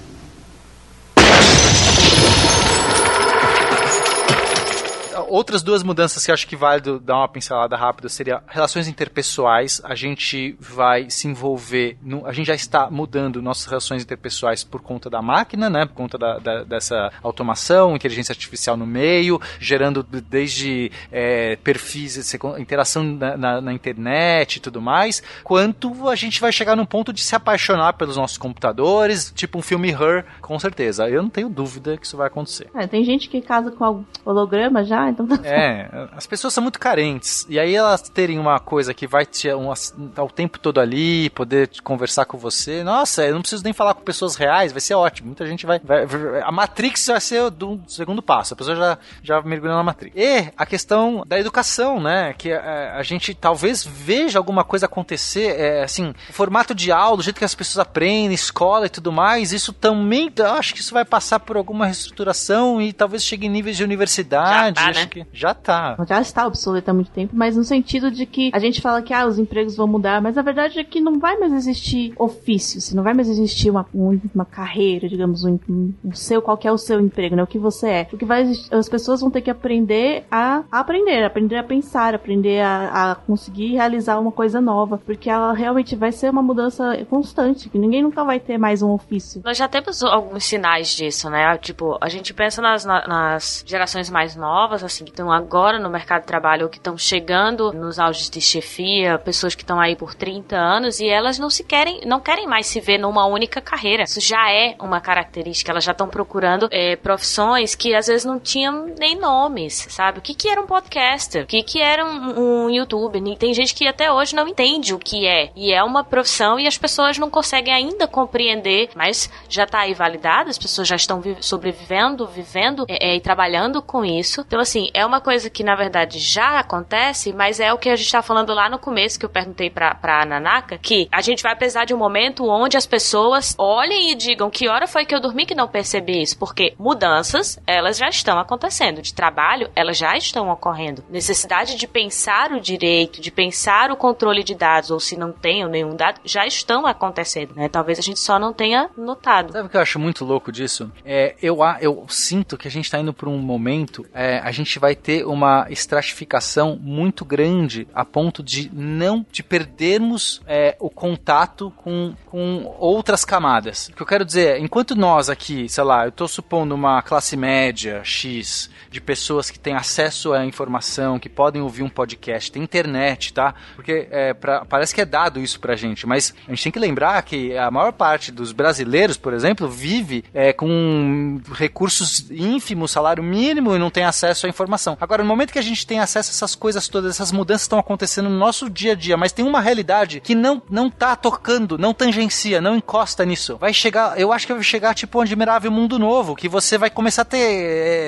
Outras 5.33 5.63
duas 5.63 5.81
mudanças 5.81 6.23
que 6.23 6.31
acho 6.31 6.47
que 6.47 6.55
vale 6.55 6.99
dar 6.99 7.17
uma 7.17 7.27
pincelada 7.27 7.75
rápida 7.75 8.07
seria 8.07 8.43
relações 8.47 8.87
interpessoais. 8.87 9.81
A 9.83 9.95
gente 9.95 10.55
vai 10.59 11.09
se 11.09 11.27
envolver, 11.27 11.97
no, 12.03 12.27
a 12.27 12.31
gente 12.31 12.45
já 12.45 12.53
está 12.53 12.89
mudando 12.91 13.41
nossas 13.41 13.65
relações 13.65 14.03
interpessoais 14.03 14.63
por 14.63 14.81
conta 14.81 15.09
da 15.09 15.23
máquina, 15.23 15.71
né? 15.71 15.87
Por 15.87 15.95
conta 15.95 16.19
da, 16.19 16.37
da, 16.37 16.63
dessa 16.63 17.11
automação, 17.23 17.95
inteligência 17.95 18.31
artificial 18.31 18.77
no 18.77 18.85
meio, 18.85 19.41
gerando 19.59 20.03
desde 20.03 20.91
é, 21.11 21.55
perfis, 21.55 22.33
interação 22.59 23.03
na, 23.03 23.35
na, 23.35 23.61
na, 23.61 23.73
internet 23.73 24.57
e 24.57 24.59
tudo 24.59 24.79
mais, 24.79 25.23
quanto 25.43 26.09
a 26.09 26.15
gente 26.15 26.39
vai 26.39 26.51
chegar 26.51 26.75
num 26.75 26.85
ponto 26.85 27.11
de 27.11 27.23
se 27.23 27.35
apaixonar 27.35 27.93
pelos 27.93 28.17
nossos 28.17 28.37
computadores, 28.37 29.31
tipo 29.35 29.57
um 29.57 29.63
filme 29.63 29.89
Her, 29.89 30.25
com 30.41 30.59
certeza. 30.59 31.09
Eu 31.09 31.23
não 31.23 31.29
tenho 31.29 31.49
dúvida 31.49 31.97
que 31.97 32.05
isso 32.05 32.17
vai 32.17 32.27
acontecer. 32.27 32.69
É, 32.75 32.85
tem 32.85 33.03
gente 33.03 33.27
que 33.27 33.41
casa 33.41 33.71
com 33.71 34.05
holograma 34.23 34.83
já, 34.83 35.09
então 35.09 35.22
É, 35.43 36.07
as 36.15 36.25
pessoas 36.25 36.53
são 36.53 36.63
muito 36.63 36.79
carentes. 36.79 37.45
E 37.49 37.59
aí 37.59 37.75
elas 37.75 38.01
terem 38.09 38.39
uma 38.39 38.59
coisa 38.59 38.93
que 38.93 39.05
vai 39.05 39.25
te 39.25 39.53
um, 39.53 39.71
tá 40.13 40.23
o 40.23 40.29
tempo 40.29 40.57
todo 40.57 40.79
ali, 40.79 41.29
poder 41.31 41.69
conversar 41.83 42.25
com 42.25 42.37
você. 42.37 42.83
Nossa, 42.83 43.25
eu 43.25 43.33
não 43.33 43.41
preciso 43.41 43.63
nem 43.63 43.73
falar 43.73 43.93
com 43.93 44.01
pessoas 44.01 44.35
reais, 44.35 44.71
vai 44.71 44.81
ser 44.81 44.95
ótimo. 44.95 45.27
Muita 45.27 45.45
gente 45.45 45.65
vai. 45.65 45.79
vai 45.79 46.07
a 46.41 46.51
Matrix 46.51 47.07
vai 47.07 47.19
ser 47.19 47.49
do 47.51 47.79
segundo 47.87 48.21
passo. 48.21 48.53
A 48.53 48.57
pessoa 48.57 48.75
já, 48.75 48.97
já 49.21 49.41
mergulhou 49.41 49.75
na 49.75 49.83
Matrix. 49.83 50.15
E 50.15 50.51
a 50.57 50.65
questão 50.65 51.23
da 51.27 51.39
educação, 51.39 51.99
né? 51.99 52.33
Que 52.37 52.51
a, 52.51 52.55
é, 52.55 52.91
a 52.91 53.03
gente 53.03 53.33
talvez 53.33 53.85
veja 53.85 54.39
alguma 54.39 54.63
coisa 54.63 54.85
acontecer, 54.85 55.59
é, 55.59 55.83
assim, 55.83 56.13
o 56.29 56.33
formato 56.33 56.73
de 56.73 56.91
aula, 56.91 57.19
o 57.19 57.23
jeito 57.23 57.37
que 57.37 57.45
as 57.45 57.55
pessoas 57.55 57.79
aprendem, 57.79 58.33
escola 58.33 58.85
e 58.85 58.89
tudo 58.89 59.11
mais, 59.11 59.51
isso 59.51 59.73
também, 59.73 60.31
eu 60.35 60.51
acho 60.51 60.73
que 60.73 60.79
isso 60.79 60.93
vai 60.93 61.05
passar 61.05 61.39
por 61.39 61.57
alguma 61.57 61.85
reestruturação 61.85 62.81
e 62.81 62.93
talvez 62.93 63.23
chegue 63.23 63.47
em 63.47 63.49
níveis 63.49 63.77
de 63.77 63.83
universidade. 63.83 64.79
Já 64.79 64.93
tá, 64.93 64.99
né? 64.99 65.02
Que 65.07 65.25
já 65.31 65.53
tá. 65.53 65.95
Já 66.07 66.21
está 66.21 66.45
obsoleta 66.47 66.91
há 66.91 66.93
muito 66.93 67.11
tempo, 67.11 67.35
mas 67.35 67.55
no 67.55 67.63
sentido 67.63 68.11
de 68.11 68.25
que 68.25 68.51
a 68.53 68.59
gente 68.59 68.81
fala 68.81 69.01
que 69.01 69.13
ah, 69.13 69.25
os 69.25 69.39
empregos 69.39 69.75
vão 69.75 69.87
mudar, 69.87 70.21
mas 70.21 70.37
a 70.37 70.41
verdade 70.41 70.79
é 70.79 70.83
que 70.83 71.01
não 71.01 71.19
vai 71.19 71.37
mais 71.37 71.53
existir 71.53 72.13
ofício, 72.17 72.95
não 72.95 73.03
vai 73.03 73.13
mais 73.13 73.29
existir 73.29 73.69
uma, 73.69 73.85
uma 73.93 74.45
carreira, 74.45 75.07
digamos, 75.07 75.43
um, 75.43 75.59
um 75.69 76.13
seu, 76.13 76.41
qual 76.41 76.59
é 76.63 76.71
o 76.71 76.77
seu 76.77 76.99
emprego, 76.99 77.35
né? 77.35 77.43
O 77.43 77.47
que 77.47 77.59
você 77.59 77.87
é. 77.87 78.07
O 78.11 78.17
que 78.17 78.25
vai 78.25 78.43
as 78.71 78.89
pessoas 78.89 79.21
vão 79.21 79.31
ter 79.31 79.41
que 79.41 79.49
aprender 79.49 80.25
a, 80.29 80.63
a 80.71 80.79
aprender, 80.79 81.23
aprender 81.23 81.57
a 81.57 81.63
pensar, 81.63 82.13
aprender 82.13 82.61
a, 82.61 83.11
a 83.11 83.15
conseguir 83.15 83.73
realizar 83.73 84.19
uma 84.19 84.31
coisa 84.31 84.61
nova, 84.61 84.97
porque 84.97 85.29
ela 85.29 85.53
realmente 85.53 85.95
vai 85.95 86.11
ser 86.11 86.29
uma 86.29 86.41
mudança 86.41 87.03
constante, 87.09 87.69
que 87.69 87.77
ninguém 87.77 88.03
nunca 88.03 88.23
vai 88.23 88.39
ter 88.39 88.57
mais 88.57 88.81
um 88.81 88.91
ofício. 88.91 89.41
Nós 89.43 89.57
já 89.57 89.67
temos 89.67 90.03
alguns 90.03 90.43
sinais 90.43 90.89
disso, 90.95 91.29
né? 91.29 91.57
Tipo, 91.57 91.97
a 92.01 92.09
gente 92.09 92.33
pensa 92.33 92.61
nas, 92.61 92.85
nas 92.85 93.63
gerações 93.65 94.09
mais 94.09 94.35
novas, 94.35 94.83
assim, 94.93 95.05
que 95.05 95.11
estão 95.11 95.31
agora 95.31 95.79
no 95.79 95.89
mercado 95.89 96.21
de 96.21 96.27
trabalho 96.27 96.63
ou 96.63 96.69
que 96.69 96.77
estão 96.77 96.97
chegando 96.97 97.71
nos 97.73 97.99
auges 97.99 98.29
de 98.29 98.39
chefia, 98.39 99.17
pessoas 99.17 99.55
que 99.55 99.63
estão 99.63 99.79
aí 99.79 99.95
por 99.95 100.13
30 100.13 100.55
anos 100.55 100.99
e 100.99 101.07
elas 101.07 101.39
não 101.39 101.49
se 101.49 101.63
querem, 101.63 102.01
não 102.05 102.19
querem 102.19 102.47
mais 102.47 102.67
se 102.67 102.79
ver 102.79 102.97
numa 102.97 103.25
única 103.25 103.61
carreira. 103.61 104.03
Isso 104.03 104.21
já 104.21 104.51
é 104.51 104.75
uma 104.79 105.01
característica. 105.01 105.71
Elas 105.71 105.83
já 105.83 105.91
estão 105.91 106.07
procurando 106.07 106.67
é, 106.71 106.95
profissões 106.95 107.75
que 107.75 107.95
às 107.95 108.07
vezes 108.07 108.25
não 108.25 108.39
tinham 108.39 108.93
nem 108.99 109.17
nomes, 109.19 109.87
sabe? 109.89 110.19
O 110.19 110.21
que 110.21 110.33
que 110.33 110.49
era 110.49 110.61
um 110.61 110.67
podcaster? 110.67 111.43
O 111.43 111.47
que 111.47 111.63
que 111.63 111.81
era 111.81 112.05
um, 112.05 112.65
um 112.65 112.69
youtuber? 112.69 113.21
Tem 113.37 113.53
gente 113.53 113.73
que 113.73 113.87
até 113.87 114.11
hoje 114.11 114.35
não 114.35 114.47
entende 114.47 114.93
o 114.93 114.99
que 114.99 115.25
é. 115.25 115.51
E 115.55 115.73
é 115.73 115.83
uma 115.83 116.03
profissão 116.03 116.59
e 116.59 116.67
as 116.67 116.77
pessoas 116.77 117.17
não 117.17 117.29
conseguem 117.29 117.73
ainda 117.73 118.07
compreender, 118.07 118.89
mas 118.95 119.29
já 119.49 119.63
está 119.63 119.79
aí 119.79 119.93
validado, 119.93 120.49
as 120.49 120.57
pessoas 120.57 120.87
já 120.87 120.95
estão 120.95 121.21
sobrevivendo, 121.39 122.27
vivendo 122.27 122.85
é, 122.87 123.11
é, 123.11 123.15
e 123.15 123.21
trabalhando 123.21 123.81
com 123.81 124.03
isso. 124.03 124.41
Então, 124.41 124.59
assim, 124.59 124.82
assim, 124.83 124.89
é 124.93 125.05
uma 125.05 125.21
coisa 125.21 125.49
que 125.49 125.63
na 125.63 125.75
verdade 125.75 126.19
já 126.19 126.59
acontece, 126.59 127.33
mas 127.33 127.59
é 127.59 127.71
o 127.73 127.77
que 127.77 127.89
a 127.89 127.95
gente 127.95 128.11
tá 128.11 128.21
falando 128.21 128.53
lá 128.53 128.69
no 128.69 128.79
começo, 128.79 129.19
que 129.19 129.25
eu 129.25 129.29
perguntei 129.29 129.69
pra, 129.69 129.95
pra 129.95 130.25
Nanaka, 130.25 130.77
que 130.77 131.07
a 131.11 131.21
gente 131.21 131.43
vai 131.43 131.55
precisar 131.55 131.85
de 131.85 131.93
um 131.93 131.97
momento 131.97 132.47
onde 132.47 132.77
as 132.77 132.85
pessoas 132.85 133.55
olhem 133.57 134.11
e 134.11 134.15
digam 134.15 134.49
que 134.49 134.67
hora 134.67 134.87
foi 134.87 135.05
que 135.05 135.15
eu 135.15 135.19
dormi 135.19 135.45
que 135.45 135.55
não 135.55 135.67
percebi 135.67 136.21
isso, 136.21 136.37
porque 136.37 136.73
mudanças, 136.77 137.59
elas 137.65 137.97
já 137.97 138.09
estão 138.09 138.39
acontecendo, 138.39 139.01
de 139.01 139.13
trabalho, 139.13 139.69
elas 139.75 139.97
já 139.97 140.15
estão 140.17 140.49
ocorrendo. 140.49 141.03
Necessidade 141.09 141.75
de 141.75 141.87
pensar 141.87 142.51
o 142.51 142.59
direito, 142.59 143.21
de 143.21 143.31
pensar 143.31 143.91
o 143.91 143.95
controle 143.95 144.43
de 144.43 144.55
dados, 144.55 144.91
ou 144.91 144.99
se 144.99 145.17
não 145.17 145.31
tenham 145.31 145.69
nenhum 145.69 145.95
dado, 145.95 146.21
já 146.23 146.45
estão 146.45 146.85
acontecendo, 146.85 147.53
né? 147.55 147.69
Talvez 147.69 147.99
a 147.99 148.01
gente 148.01 148.19
só 148.19 148.39
não 148.39 148.53
tenha 148.53 148.89
notado. 148.97 149.53
Sabe 149.53 149.67
o 149.67 149.69
que 149.69 149.77
eu 149.77 149.81
acho 149.81 149.99
muito 149.99 150.25
louco 150.25 150.51
disso? 150.51 150.91
É, 151.05 151.35
eu, 151.41 151.59
eu 151.79 152.05
sinto 152.07 152.57
que 152.57 152.67
a 152.67 152.71
gente 152.71 152.85
está 152.85 152.99
indo 152.99 153.13
para 153.13 153.29
um 153.29 153.37
momento, 153.37 154.05
é, 154.13 154.39
a 154.39 154.51
gente 154.51 154.72
vai 154.79 154.95
ter 154.95 155.25
uma 155.25 155.67
estratificação 155.69 156.77
muito 156.81 157.23
grande 157.25 157.87
a 157.93 158.03
ponto 158.05 158.43
de 158.43 158.69
não, 158.73 159.25
de 159.31 159.41
perdermos 159.43 160.41
é, 160.47 160.75
o 160.79 160.89
contato 160.89 161.71
com, 161.77 162.13
com 162.25 162.75
outras 162.79 163.23
camadas. 163.25 163.87
O 163.89 163.93
que 163.93 164.01
eu 164.01 164.05
quero 164.07 164.25
dizer 164.25 164.55
é, 164.55 164.59
enquanto 164.59 164.95
nós 164.95 165.29
aqui, 165.29 165.67
sei 165.69 165.83
lá, 165.83 166.05
eu 166.05 166.09
estou 166.09 166.27
supondo 166.27 166.75
uma 166.75 167.01
classe 167.01 167.35
média 167.37 168.01
X 168.03 168.69
de 168.89 168.99
pessoas 169.01 169.49
que 169.49 169.59
têm 169.59 169.73
acesso 169.75 170.33
à 170.33 170.45
informação, 170.45 171.19
que 171.19 171.29
podem 171.29 171.61
ouvir 171.61 171.83
um 171.83 171.89
podcast, 171.89 172.51
tem 172.51 172.63
internet, 172.63 173.33
tá? 173.33 173.53
Porque 173.75 174.07
é, 174.11 174.33
pra- 174.33 174.65
parece 174.65 174.93
que 174.93 175.01
é 175.01 175.05
dado 175.05 175.39
isso 175.39 175.59
pra 175.59 175.75
gente, 175.75 176.05
mas 176.05 176.33
a 176.47 176.51
gente 176.51 176.63
tem 176.63 176.71
que 176.71 176.79
lembrar 176.79 177.21
que 177.23 177.57
a 177.57 177.69
maior 177.71 177.91
parte 177.93 178.31
dos 178.31 178.51
brasileiros, 178.51 179.17
por 179.17 179.33
exemplo, 179.33 179.67
vive 179.69 180.23
é, 180.33 180.53
com 180.53 181.39
recursos 181.53 182.29
ínfimos, 182.31 182.91
salário 182.91 183.23
mínimo 183.23 183.75
e 183.75 183.79
não 183.79 183.89
tem 183.89 184.03
acesso 184.03 184.45
à 184.45 184.49
informação. 184.49 184.62
Agora, 184.99 185.23
no 185.23 185.27
momento 185.29 185.51
que 185.51 185.59
a 185.59 185.63
gente 185.63 185.85
tem 185.85 185.99
acesso 185.99 186.29
a 186.29 186.33
essas 186.33 186.55
coisas 186.55 186.87
todas, 186.87 187.11
essas 187.15 187.31
mudanças 187.31 187.63
estão 187.63 187.79
acontecendo 187.79 188.29
no 188.29 188.37
nosso 188.37 188.69
dia 188.69 188.93
a 188.93 188.95
dia, 188.95 189.17
mas 189.17 189.31
tem 189.31 189.45
uma 189.45 189.59
realidade 189.61 190.19
que 190.19 190.35
não, 190.35 190.61
não 190.69 190.89
tá 190.89 191.15
tocando, 191.15 191.77
não 191.77 191.93
tangencia, 191.93 192.61
não 192.61 192.75
encosta 192.75 193.25
nisso. 193.25 193.57
Vai 193.57 193.73
chegar, 193.73 194.19
eu 194.19 194.31
acho 194.31 194.47
que 194.47 194.53
vai 194.53 194.63
chegar 194.63 194.93
tipo 194.93 195.17
um 195.17 195.21
admirável 195.21 195.71
mundo 195.71 195.97
novo, 195.99 196.35
que 196.35 196.47
você 196.47 196.77
vai 196.77 196.89
começar 196.89 197.23
a 197.23 197.25
ter 197.25 197.37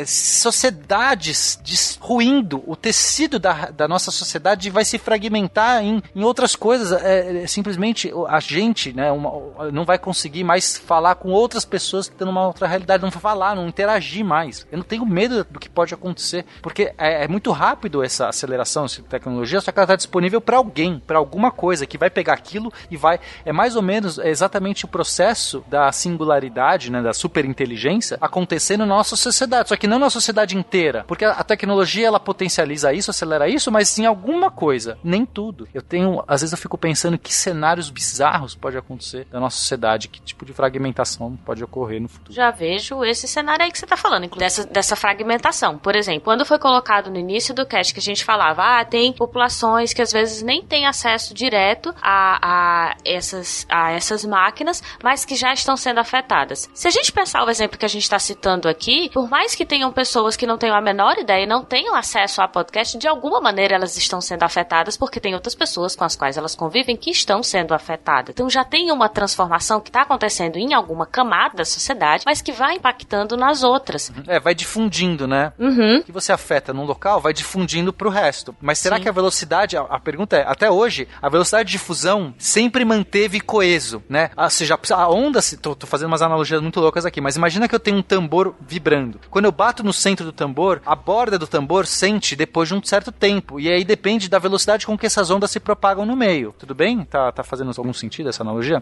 é, 0.01 0.03
sociedades 0.05 1.59
desruindo, 1.63 2.63
o 2.65 2.75
tecido 2.75 3.39
da, 3.39 3.71
da 3.71 3.87
nossa 3.87 4.11
sociedade 4.11 4.69
vai 4.69 4.85
se 4.85 4.97
fragmentar 4.97 5.83
em, 5.83 6.01
em 6.15 6.23
outras 6.23 6.55
coisas. 6.55 6.91
É, 6.91 7.43
é, 7.43 7.47
simplesmente 7.47 8.11
a 8.27 8.39
gente 8.39 8.93
né, 8.93 9.11
uma- 9.11 9.71
não 9.71 9.85
vai 9.85 9.97
conseguir 9.97 10.43
mais 10.43 10.77
falar 10.77 11.15
com 11.15 11.29
outras 11.31 11.65
pessoas 11.65 12.07
que 12.07 12.13
estão 12.15 12.27
numa 12.27 12.47
outra 12.47 12.67
realidade, 12.67 13.03
não 13.03 13.11
falar, 13.11 13.55
não 13.55 13.67
interagir 13.67 14.23
mais. 14.23 14.65
Eu 14.71 14.77
não 14.77 14.85
tenho 14.85 15.05
medo 15.05 15.45
do 15.49 15.59
que 15.59 15.69
pode 15.69 15.93
acontecer, 15.93 16.44
porque 16.61 16.93
é, 16.97 17.25
é 17.25 17.27
muito 17.27 17.51
rápido 17.51 18.03
essa 18.03 18.27
aceleração, 18.29 18.85
essa 18.85 19.01
tecnologia, 19.03 19.61
só 19.61 19.71
que 19.71 19.79
ela 19.79 19.85
está 19.85 19.95
disponível 19.95 20.41
para 20.41 20.57
alguém, 20.57 21.01
para 21.05 21.17
alguma 21.17 21.51
coisa 21.51 21.85
que 21.85 21.97
vai 21.97 22.09
pegar 22.09 22.33
aquilo 22.33 22.71
e 22.89 22.97
vai. 22.97 23.19
É 23.45 23.51
mais 23.51 23.75
ou 23.75 23.81
menos 23.81 24.19
é 24.19 24.29
exatamente 24.29 24.85
o 24.85 24.87
processo 24.87 25.63
da 25.67 25.91
singularidade, 25.91 26.91
né, 26.91 27.01
da 27.01 27.13
superinteligência 27.13 28.17
acontecendo 28.21 28.85
na 28.85 28.95
nossa 28.95 29.15
sociedade, 29.15 29.69
só 29.69 29.75
que 29.75 29.87
não 29.87 29.99
na 29.99 30.09
sociedade 30.09 30.57
inteira, 30.57 31.03
porque 31.07 31.25
a 31.25 31.43
tecnologia 31.43 32.07
ela 32.07 32.19
potencializa 32.19 32.93
isso, 32.93 33.11
acelera 33.11 33.47
isso, 33.47 33.71
mas 33.71 33.97
em 33.97 34.05
alguma 34.05 34.51
coisa, 34.51 34.97
nem 35.03 35.25
tudo. 35.25 35.67
Eu 35.73 35.81
tenho, 35.81 36.23
às 36.27 36.41
vezes 36.41 36.53
eu 36.53 36.57
fico 36.57 36.77
pensando 36.77 37.17
que 37.17 37.33
cenários 37.33 37.89
bizarros 37.89 38.55
pode 38.55 38.77
acontecer 38.77 39.27
da 39.31 39.39
nossa 39.39 39.57
sociedade, 39.57 40.07
que 40.07 40.21
tipo 40.21 40.45
de 40.45 40.53
fragmentação 40.53 41.37
pode 41.45 41.63
ocorrer 41.63 42.01
no 42.01 42.07
futuro. 42.07 42.33
Já 42.33 42.51
vejo 42.51 43.03
esse 43.03 43.27
cenário 43.27 43.63
aí 43.63 43.71
que 43.71 43.77
você 43.77 43.85
tá 43.85 43.97
falando, 43.97 44.27
dessa, 44.35 44.65
dessa 44.65 44.95
fragmentação. 44.95 45.77
Por 45.77 45.95
exemplo, 45.95 46.31
quando 46.35 46.45
foi 46.45 46.59
colocado 46.59 47.09
no 47.09 47.17
início 47.17 47.55
do 47.55 47.65
cast 47.65 47.93
que 47.93 47.99
a 48.01 48.03
gente 48.03 48.25
falava, 48.25 48.61
ah, 48.61 48.83
tem 48.83 49.13
populações 49.13 49.93
que 49.93 50.01
às 50.01 50.11
vezes 50.11 50.41
nem 50.41 50.61
têm 50.61 50.85
acesso 50.85 51.33
direto 51.33 51.95
a, 52.01 52.39
a, 52.41 52.95
essas, 53.05 53.65
a 53.69 53.93
essas 53.93 54.25
máquinas, 54.25 54.83
mas 55.01 55.23
que 55.23 55.33
já 55.33 55.53
estão 55.53 55.77
sendo 55.77 56.01
afetadas. 56.01 56.69
Se 56.73 56.89
a 56.89 56.91
gente 56.91 57.13
pensar 57.13 57.45
o 57.45 57.49
exemplo 57.49 57.77
que 57.77 57.85
a 57.85 57.89
gente 57.89 58.03
está 58.03 58.19
citando 58.19 58.67
aqui, 58.67 59.09
por 59.13 59.29
mais 59.29 59.55
que 59.55 59.65
tenham 59.65 59.93
pessoas 59.93 60.35
que 60.35 60.45
não 60.45 60.57
tenham 60.57 60.75
a 60.75 60.81
menor 60.81 61.17
ideia 61.17 61.45
e 61.45 61.47
não 61.47 61.63
tenham 61.63 61.95
acesso 61.95 62.41
a 62.41 62.49
podcast, 62.49 62.97
de 62.97 63.07
alguma 63.07 63.39
maneira 63.39 63.75
elas 63.75 63.95
estão 63.95 64.19
sendo 64.19 64.43
afetadas 64.43 64.97
porque 64.97 65.21
tem 65.21 65.35
outras 65.35 65.55
pessoas 65.55 65.95
com 65.95 66.03
as 66.03 66.17
quais 66.17 66.35
elas 66.35 66.53
convivem 66.53 66.97
que 66.97 67.11
estão 67.11 67.41
sendo 67.41 67.73
afetadas. 67.73 68.31
Então 68.31 68.49
já 68.49 68.65
tem 68.65 68.91
uma 68.91 69.07
transformação 69.07 69.79
que 69.79 69.87
está 69.87 70.01
acontecendo 70.01 70.57
em 70.57 70.73
alguma 70.73 71.05
camada 71.05 71.55
da 71.55 71.65
sociedade, 71.65 72.23
mas 72.25 72.41
que 72.41 72.51
vai 72.51 72.75
impactando 72.75 73.37
nas 73.37 73.63
outras. 73.63 74.11
É, 74.27 74.37
vai 74.37 74.53
difundindo, 74.53 75.25
né? 75.25 75.53
Uhum. 75.57 76.01
Que 76.03 76.11
você 76.11 76.24
afeta 76.31 76.73
num 76.73 76.85
local 76.85 77.19
vai 77.21 77.33
difundindo 77.33 77.91
pro 77.93 78.09
resto. 78.09 78.55
Mas 78.61 78.79
será 78.79 78.97
Sim. 78.97 79.03
que 79.03 79.09
a 79.09 79.11
velocidade, 79.11 79.77
a, 79.77 79.81
a 79.81 79.99
pergunta 79.99 80.37
é, 80.37 80.43
até 80.47 80.69
hoje, 80.69 81.07
a 81.21 81.29
velocidade 81.29 81.67
de 81.67 81.71
difusão 81.73 82.33
sempre 82.37 82.83
manteve 82.85 83.39
coeso, 83.39 84.03
né? 84.09 84.29
Ou 84.35 84.49
seja, 84.49 84.79
a 84.91 85.09
onda, 85.09 85.41
se- 85.41 85.57
tô, 85.57 85.75
tô 85.75 85.85
fazendo 85.87 86.07
umas 86.07 86.21
analogias 86.21 86.61
muito 86.61 86.79
loucas 86.79 87.05
aqui, 87.05 87.19
mas 87.21 87.35
imagina 87.35 87.67
que 87.67 87.75
eu 87.75 87.79
tenho 87.79 87.97
um 87.97 88.01
tambor 88.01 88.55
vibrando. 88.61 89.19
Quando 89.29 89.45
eu 89.45 89.51
bato 89.51 89.83
no 89.83 89.93
centro 89.93 90.25
do 90.25 90.31
tambor, 90.31 90.81
a 90.85 90.95
borda 90.95 91.37
do 91.37 91.47
tambor 91.47 91.85
sente 91.85 92.35
depois 92.35 92.69
de 92.69 92.75
um 92.75 92.83
certo 92.83 93.11
tempo. 93.11 93.59
E 93.59 93.69
aí 93.69 93.83
depende 93.83 94.29
da 94.29 94.39
velocidade 94.39 94.85
com 94.85 94.97
que 94.97 95.05
essas 95.05 95.29
ondas 95.29 95.51
se 95.51 95.59
propagam 95.59 96.05
no 96.05 96.15
meio. 96.15 96.53
Tudo 96.57 96.73
bem? 96.73 97.03
Tá, 97.03 97.31
tá 97.31 97.43
fazendo 97.43 97.71
algum 97.77 97.93
sentido 97.93 98.29
essa 98.29 98.43
analogia? 98.43 98.81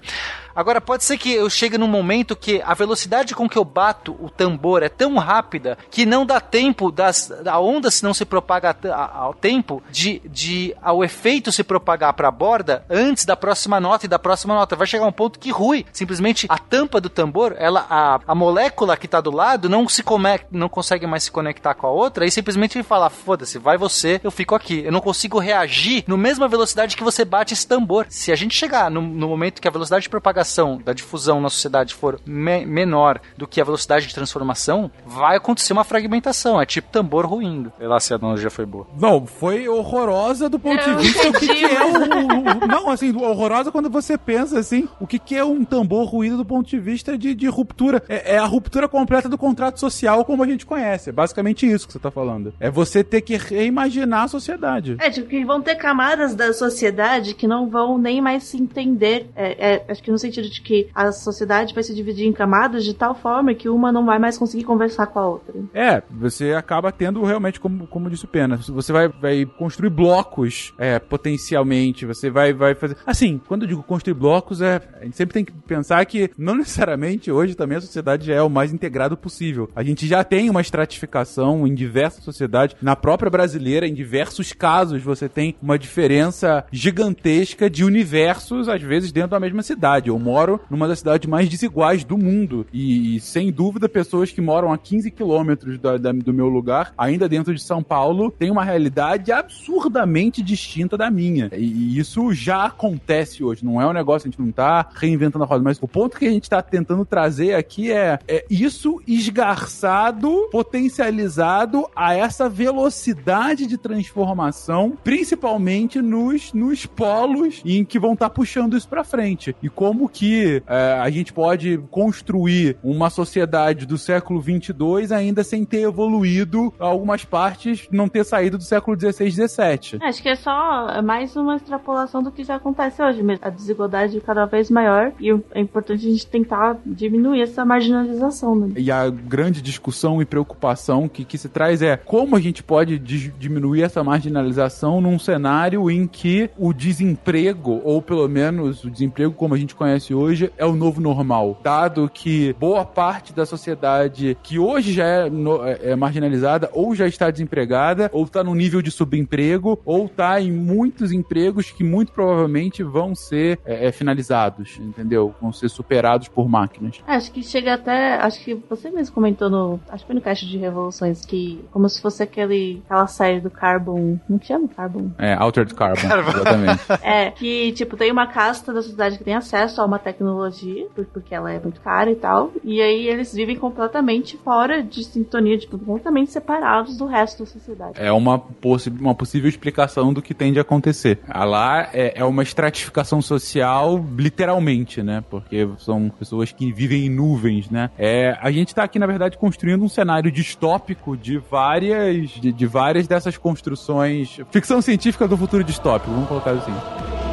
Agora, 0.56 0.80
pode 0.82 1.04
ser 1.04 1.18
que 1.18 1.32
eu 1.34 1.50
chegue 1.50 1.78
num 1.78 1.88
momento 1.88 2.36
que 2.36 2.62
a 2.64 2.74
velocidade 2.74 3.36
com 3.36 3.48
que 3.50 3.58
eu 3.58 3.66
bato 3.66 4.16
o 4.20 4.30
tambor 4.30 4.84
é 4.84 4.90
tão 4.90 5.16
rápida 5.18 5.78
que 5.90 6.06
não 6.06 6.26
dá 6.26 6.40
tempo 6.40 6.92
das, 6.92 7.23
da 7.28 7.60
onda 7.60 7.90
se 7.92 8.04
não 8.04 8.14
se 8.14 8.26
propaga 8.26 8.76
a- 8.84 8.88
a- 8.96 9.18
ao 9.18 9.34
tempo 9.34 9.82
de, 9.92 10.22
de 10.26 10.76
ao 10.82 11.04
efeito 11.04 11.52
se 11.52 11.64
propagar 11.64 12.14
para 12.14 12.28
a 12.28 12.32
borda 12.32 12.86
antes 12.90 13.26
da 13.26 13.36
próxima 13.36 13.80
nota 13.80 14.06
e 14.06 14.10
da 14.10 14.20
próxima 14.20 14.54
nota. 14.56 14.76
Vai 14.76 14.88
chegar 14.88 15.06
um 15.06 15.12
ponto 15.12 15.40
que 15.40 15.52
rui. 15.52 15.86
Simplesmente 15.92 16.46
a 16.50 16.58
tampa 16.58 17.00
do 17.00 17.10
tambor, 17.10 17.56
ela 17.58 17.86
a, 17.90 18.20
a 18.28 18.36
molécula 18.36 18.98
que 18.98 19.08
tá 19.08 19.22
do 19.22 19.32
lado 19.32 19.70
não 19.70 19.88
se 19.88 20.02
come, 20.04 20.40
não 20.52 20.70
consegue 20.70 21.06
mais 21.08 21.24
se 21.24 21.32
conectar 21.32 21.74
com 21.74 21.88
a 21.88 21.92
outra 21.92 22.26
e 22.26 22.32
simplesmente 22.32 22.82
fala: 22.84 23.10
"Foda-se, 23.10 23.58
vai 23.58 23.78
você, 23.78 24.20
eu 24.24 24.32
fico 24.32 24.56
aqui". 24.56 24.82
Eu 24.86 24.92
não 24.92 25.02
consigo 25.02 25.40
reagir 25.40 26.04
no 26.08 26.18
mesma 26.18 26.48
velocidade 26.48 26.96
que 26.98 27.04
você 27.04 27.24
bate 27.26 27.54
esse 27.54 27.68
tambor. 27.68 28.06
Se 28.10 28.32
a 28.32 28.36
gente 28.36 28.56
chegar 28.56 28.90
no, 28.90 29.02
no 29.02 29.28
momento 29.28 29.62
que 29.62 29.68
a 29.68 29.72
velocidade 29.72 30.04
de 30.04 30.10
propagação 30.10 30.82
da 30.84 30.94
difusão 30.94 31.40
na 31.42 31.50
sociedade 31.50 31.94
for 31.94 32.20
me- 32.26 32.66
menor 32.66 33.20
do 33.38 33.48
que 33.48 33.60
a 33.62 33.64
velocidade 33.64 34.08
de 34.08 34.14
transformação, 34.14 34.90
vai 35.06 35.36
acontecer 35.38 35.74
uma 35.74 35.84
fragmentação. 35.84 36.62
É 36.62 36.66
tipo 36.66 36.90
tambor 36.92 37.13
ruindo. 37.22 37.72
Sei 37.78 37.88
lá 37.88 38.00
se 38.00 38.14
a 38.14 38.18
analogia 38.18 38.50
foi 38.50 38.66
boa. 38.66 38.88
Não, 39.00 39.26
foi 39.26 39.68
horrorosa 39.68 40.50
do 40.50 40.60
ponto 40.60 40.80
Eu 40.82 40.96
de 40.98 41.02
vista 41.04 41.32
do 41.32 41.40
que, 41.40 41.48
que 41.48 41.66
é 41.66 41.84
o, 41.84 42.64
o- 42.64 42.68
Não, 42.68 42.90
assim, 42.90 43.16
horrorosa 43.16 43.72
quando 43.72 43.90
você 43.90 44.18
pensa 44.18 44.60
assim, 44.60 44.88
o 45.00 45.08
que, 45.08 45.20
que 45.20 45.36
é 45.36 45.44
um 45.44 45.64
tambor 45.64 46.08
ruído 46.08 46.38
do 46.38 46.46
ponto 46.46 46.68
de 46.70 46.80
vista 46.80 47.18
de, 47.18 47.34
de 47.36 47.48
ruptura. 47.48 48.02
É, 48.10 48.36
é 48.36 48.38
a 48.38 48.46
ruptura 48.46 48.88
completa 48.88 49.28
do 49.30 49.38
contrato 49.38 49.80
social 49.80 50.24
como 50.26 50.44
a 50.44 50.48
gente 50.48 50.66
conhece. 50.66 51.10
É 51.10 51.14
basicamente 51.14 51.70
isso 51.70 51.86
que 51.88 51.94
você 51.94 52.00
tá 52.00 52.12
falando. 52.12 52.54
É 52.60 52.70
você 52.70 53.04
ter 53.04 53.22
que 53.22 53.36
reimaginar 53.38 54.24
a 54.24 54.28
sociedade. 54.28 54.96
É, 55.00 55.10
tipo, 55.10 55.28
que 55.28 55.44
vão 55.46 55.62
ter 55.62 55.76
camadas 55.76 56.36
da 56.36 56.54
sociedade 56.54 57.34
que 57.36 57.48
não 57.48 57.70
vão 57.70 57.98
nem 57.98 58.22
mais 58.22 58.44
se 58.44 58.58
entender. 58.58 59.30
É, 59.36 59.74
é, 59.76 59.86
acho 59.90 60.02
que 60.02 60.12
no 60.12 60.18
sentido 60.18 60.50
de 60.50 60.62
que 60.62 60.90
a 60.94 61.12
sociedade 61.12 61.74
vai 61.74 61.84
se 61.84 61.94
dividir 61.94 62.28
em 62.28 62.34
camadas 62.34 62.84
de 62.84 62.94
tal 62.94 63.14
forma 63.16 63.54
que 63.54 63.70
uma 63.70 63.92
não 63.92 64.06
vai 64.06 64.20
mais 64.20 64.38
conseguir 64.38 64.64
conversar 64.64 65.08
com 65.08 65.20
a 65.20 65.28
outra. 65.28 65.54
É, 65.74 66.02
você 66.10 66.54
acaba 66.54 66.92
tendo 66.92 67.03
realmente, 67.12 67.60
como, 67.60 67.88
como 67.88 68.10
disse 68.10 68.26
o 68.26 68.28
Pena, 68.28 68.58
você 68.58 68.92
vai, 68.92 69.08
vai 69.08 69.46
construir 69.46 69.90
blocos 69.90 70.74
é, 70.78 71.00
potencialmente, 71.00 72.06
você 72.06 72.30
vai, 72.30 72.54
vai 72.54 72.76
fazer. 72.76 72.98
Assim, 73.06 73.40
quando 73.48 73.64
eu 73.64 73.68
digo 73.68 73.84
construir 73.84 74.14
blocos, 74.14 74.62
é, 74.62 74.82
a 75.00 75.04
gente 75.04 75.18
sempre 75.18 75.34
tem 75.34 75.46
que 75.46 75.52
pensar 75.52 76.06
que 76.06 76.30
não 76.38 76.56
necessariamente 76.64 77.32
hoje 77.32 77.56
também 77.56 77.78
a 77.78 77.82
sociedade 77.82 78.28
já 78.28 78.36
é 78.36 78.42
o 78.42 78.50
mais 78.50 78.74
integrado 78.74 79.18
possível. 79.18 79.70
A 79.76 79.84
gente 79.84 80.08
já 80.08 80.24
tem 80.24 80.50
uma 80.50 80.62
estratificação 80.62 81.68
em 81.68 81.74
diversas 81.74 82.24
sociedades, 82.24 82.76
na 82.82 82.96
própria 82.96 83.30
brasileira, 83.30 83.88
em 83.88 83.94
diversos 83.94 84.54
casos, 84.54 85.02
você 85.02 85.28
tem 85.28 85.56
uma 85.62 85.78
diferença 85.78 86.66
gigantesca 86.72 87.70
de 87.70 87.84
universos, 87.84 88.70
às 88.70 88.82
vezes 88.82 89.12
dentro 89.12 89.32
da 89.32 89.40
mesma 89.40 89.64
cidade. 89.64 90.10
Eu 90.10 90.20
moro 90.20 90.60
numa 90.70 90.88
das 90.88 91.00
cidades 91.00 91.30
mais 91.30 91.50
desiguais 91.50 92.04
do 92.04 92.18
mundo 92.18 92.66
e, 92.72 93.16
e, 93.16 93.20
sem 93.20 93.52
dúvida, 93.52 93.90
pessoas 93.90 94.32
que 94.32 94.42
moram 94.42 94.72
a 94.72 94.78
15 94.78 95.12
quilômetros 95.12 95.80
do 96.24 96.34
meu 96.34 96.48
lugar, 96.48 96.93
ainda 96.98 97.28
dentro 97.30 97.54
de 97.54 97.62
São 97.62 97.82
Paulo, 97.84 98.32
têm 98.32 98.52
uma 98.52 98.64
realidade 98.64 99.32
absurdamente 99.32 100.42
distinta 100.42 100.98
da 100.98 101.10
minha. 101.10 101.50
E, 101.56 101.98
isso 101.98 102.34
já 102.34 102.66
acontece 102.66 103.44
hoje, 103.44 103.66
não 103.66 103.82
é 103.82 103.88
um 103.88 103.94
negócio, 103.94 104.28
a 104.28 104.32
gente 104.32 104.42
não 104.42 104.52
tá 104.52 104.88
reinventando 104.96 105.44
a 105.44 105.48
roda, 105.48 105.64
mas 105.64 105.78
o 105.82 105.88
ponto 105.88 106.18
que 106.18 106.26
a 106.26 106.32
gente 106.32 106.50
tá 106.50 106.62
tentando 106.62 107.06
trazer 107.06 107.56
aqui 107.56 107.92
é, 107.92 108.20
é 108.28 108.46
isso 108.50 109.02
esgarçado, 109.08 110.50
potencializado 110.52 111.88
a 111.96 112.16
essa 112.16 112.50
velocidade 112.50 113.66
de 113.66 113.78
transformação, 113.78 114.98
principalmente 115.04 116.02
nos, 116.02 116.54
nos 116.54 116.86
polos 116.86 117.62
em 117.66 117.84
que 117.84 118.00
vão 118.00 118.14
estar 118.14 118.30
puxando 118.30 118.78
isso 118.78 118.88
pra 118.88 119.04
frente. 119.04 119.56
E 119.62 119.70
como 119.70 120.10
que 120.10 120.62
é, 120.68 121.00
a 121.00 121.10
gente 121.10 121.34
pode 121.34 121.78
construir 121.90 122.78
uma 122.84 123.10
sociedade 123.10 123.86
do 123.86 123.98
século 123.98 124.40
22 124.40 125.12
ainda 125.12 125.44
sem 125.44 125.66
ter 125.66 125.82
evoluído 125.82 126.74
algumas 126.88 127.26
partes 127.26 127.88
não 127.92 128.08
ter 128.08 128.24
saído 128.24 128.58
do 128.58 128.64
século 128.64 129.00
XVI, 129.00 129.32
XVII. 129.32 130.00
Acho 130.02 130.22
que 130.22 130.30
é 130.30 130.36
só 130.36 131.02
mais 131.02 131.36
uma 131.36 131.56
extrapolação 131.56 132.22
do 132.22 132.32
que 132.32 132.44
já 132.44 132.56
acontece 132.56 133.02
hoje 133.02 133.24
mesmo. 133.24 133.46
A 133.46 133.50
desigualdade 133.50 134.18
é 134.18 134.20
cada 134.20 134.46
vez 134.46 134.70
maior 134.70 135.12
e 135.20 135.32
é 135.52 135.60
importante 135.60 136.08
a 136.08 136.10
gente 136.10 136.28
tentar 136.28 136.78
diminuir 136.86 137.42
essa 137.42 137.66
marginalização. 137.66 138.56
Né? 138.56 138.74
E 138.78 138.92
a 138.92 139.10
grande 139.10 139.62
discussão 139.62 140.22
e 140.22 140.26
preocupação 140.26 141.08
que, 141.08 141.24
que 141.24 141.38
se 141.38 141.50
traz 141.50 141.82
é 141.82 141.98
como 141.98 142.36
a 142.36 142.40
gente 142.40 142.64
pode 142.64 142.98
diminuir 143.00 143.84
essa 143.84 144.04
marginalização 144.04 145.02
num 145.02 145.18
cenário 145.20 145.90
em 145.90 146.08
que 146.08 146.50
o 146.58 146.74
desemprego, 146.74 147.82
ou 147.84 148.02
pelo 148.02 148.28
menos 148.28 148.84
o 148.84 148.90
desemprego 148.90 149.34
como 149.34 149.54
a 149.54 149.58
gente 149.58 149.76
conhece 149.76 150.14
hoje, 150.14 150.52
é 150.58 150.66
o 150.66 150.74
novo 150.74 151.02
normal. 151.02 151.60
Dado 151.64 152.10
que 152.14 152.54
boa 152.60 152.86
parte 152.86 153.34
da 153.34 153.46
sociedade 153.46 154.38
que 154.44 154.60
hoje 154.60 154.94
já 154.94 155.06
é, 155.06 155.30
no, 155.30 155.64
é, 155.66 155.80
é 155.84 155.96
marginalizada 155.96 156.70
ou 156.74 156.96
já 156.96 157.08
está 157.08 157.30
desempregada, 157.30 158.10
ou 158.14 158.24
está 158.24 158.44
no 158.44 158.56
nível 158.56 158.82
de 158.82 158.92
subemprego, 158.92 159.80
ou 159.86 160.06
está 160.06 160.40
em 160.42 160.52
muitos 160.52 161.12
empregos 161.12 161.72
que 161.72 161.84
muito 161.84 162.12
provavelmente 162.12 162.84
vão 162.84 163.14
ser 163.16 163.60
é, 163.66 163.88
é, 163.88 163.92
finalizados, 163.92 164.78
entendeu? 164.80 165.34
Vão 165.42 165.52
ser 165.52 165.70
superados 165.70 166.28
por 166.28 166.50
máquinas. 166.50 167.02
É, 167.08 167.14
acho 167.14 167.32
que 167.32 167.44
chega 167.44 167.76
até. 167.76 168.16
Acho 168.16 168.44
que 168.44 168.56
você 168.70 168.90
mesmo 168.90 169.14
comentou 169.14 169.50
no. 169.50 169.80
Acho 169.90 170.04
que 170.04 170.08
foi 170.08 170.16
no 170.16 170.22
Caixa 170.22 170.46
de 170.46 170.58
Revoluções 170.58 171.26
que. 171.26 171.64
Como 171.72 171.88
se 171.88 172.02
fosse 172.02 172.24
aquele, 172.24 172.82
aquela 172.86 173.08
série 173.08 173.40
do 173.40 173.50
Carbon. 173.50 174.20
Como 174.28 174.40
que 174.40 174.48
chama 174.48 174.68
Carbon? 174.68 175.12
É, 175.18 175.34
Altered 175.34 175.74
Carbon, 175.74 176.08
exatamente. 176.08 176.84
é, 177.02 177.32
que, 177.32 177.72
tipo, 177.74 177.96
tem 177.96 178.12
uma 178.12 178.28
casta 178.28 178.74
da 178.74 178.82
sociedade 178.82 179.18
que 179.18 179.24
tem 179.24 179.36
acesso 179.36 179.82
a 179.82 179.86
uma 179.86 180.00
tecnologia, 180.00 180.88
porque 181.14 181.34
ela 181.34 181.52
é 181.52 181.60
muito 181.60 181.82
cara 181.82 182.12
e 182.12 182.16
tal. 182.16 182.52
E 182.64 182.82
aí 182.82 183.08
eles 183.08 183.34
vivem 183.34 183.56
completamente 183.56 184.38
fora 184.38 184.82
de 184.82 185.04
sintonia, 185.04 185.58
tipo, 185.58 185.78
completamente 185.78 186.32
separados 186.32 186.63
do 186.98 187.06
resto 187.06 187.44
da 187.44 187.50
sociedade. 187.50 187.94
É 188.00 188.12
uma, 188.12 188.40
possi 188.40 188.90
uma 188.90 189.16
possível 189.16 189.50
explicação 189.50 190.14
do 190.14 190.22
que 190.22 190.34
tende 190.34 190.60
a 190.60 190.62
acontecer. 190.62 191.20
Lá 191.28 191.90
é, 191.94 192.20
é 192.20 192.26
uma 192.26 192.44
estratificação 192.44 193.22
social, 193.22 194.04
literalmente, 194.18 195.02
né? 195.02 195.24
Porque 195.30 195.68
são 195.80 196.10
pessoas 196.10 196.52
que 196.52 196.72
vivem 196.72 197.06
em 197.06 197.10
nuvens, 197.10 197.70
né? 197.70 197.90
É, 197.98 198.38
a 198.42 198.52
gente 198.52 198.70
está 198.70 198.84
aqui, 198.84 199.00
na 199.00 199.08
verdade, 199.08 199.38
construindo 199.38 199.84
um 199.84 199.90
cenário 199.90 200.32
distópico 200.32 201.16
de 201.18 201.38
várias, 201.38 202.30
de, 202.30 202.52
de 202.52 202.66
várias 202.66 203.08
dessas 203.08 203.38
construções. 203.38 204.40
Ficção 204.52 204.82
científica 204.82 205.28
do 205.28 205.38
futuro 205.38 205.64
distópico, 205.64 206.12
vamos 206.12 206.28
colocar 206.28 206.52
assim. 206.52 207.33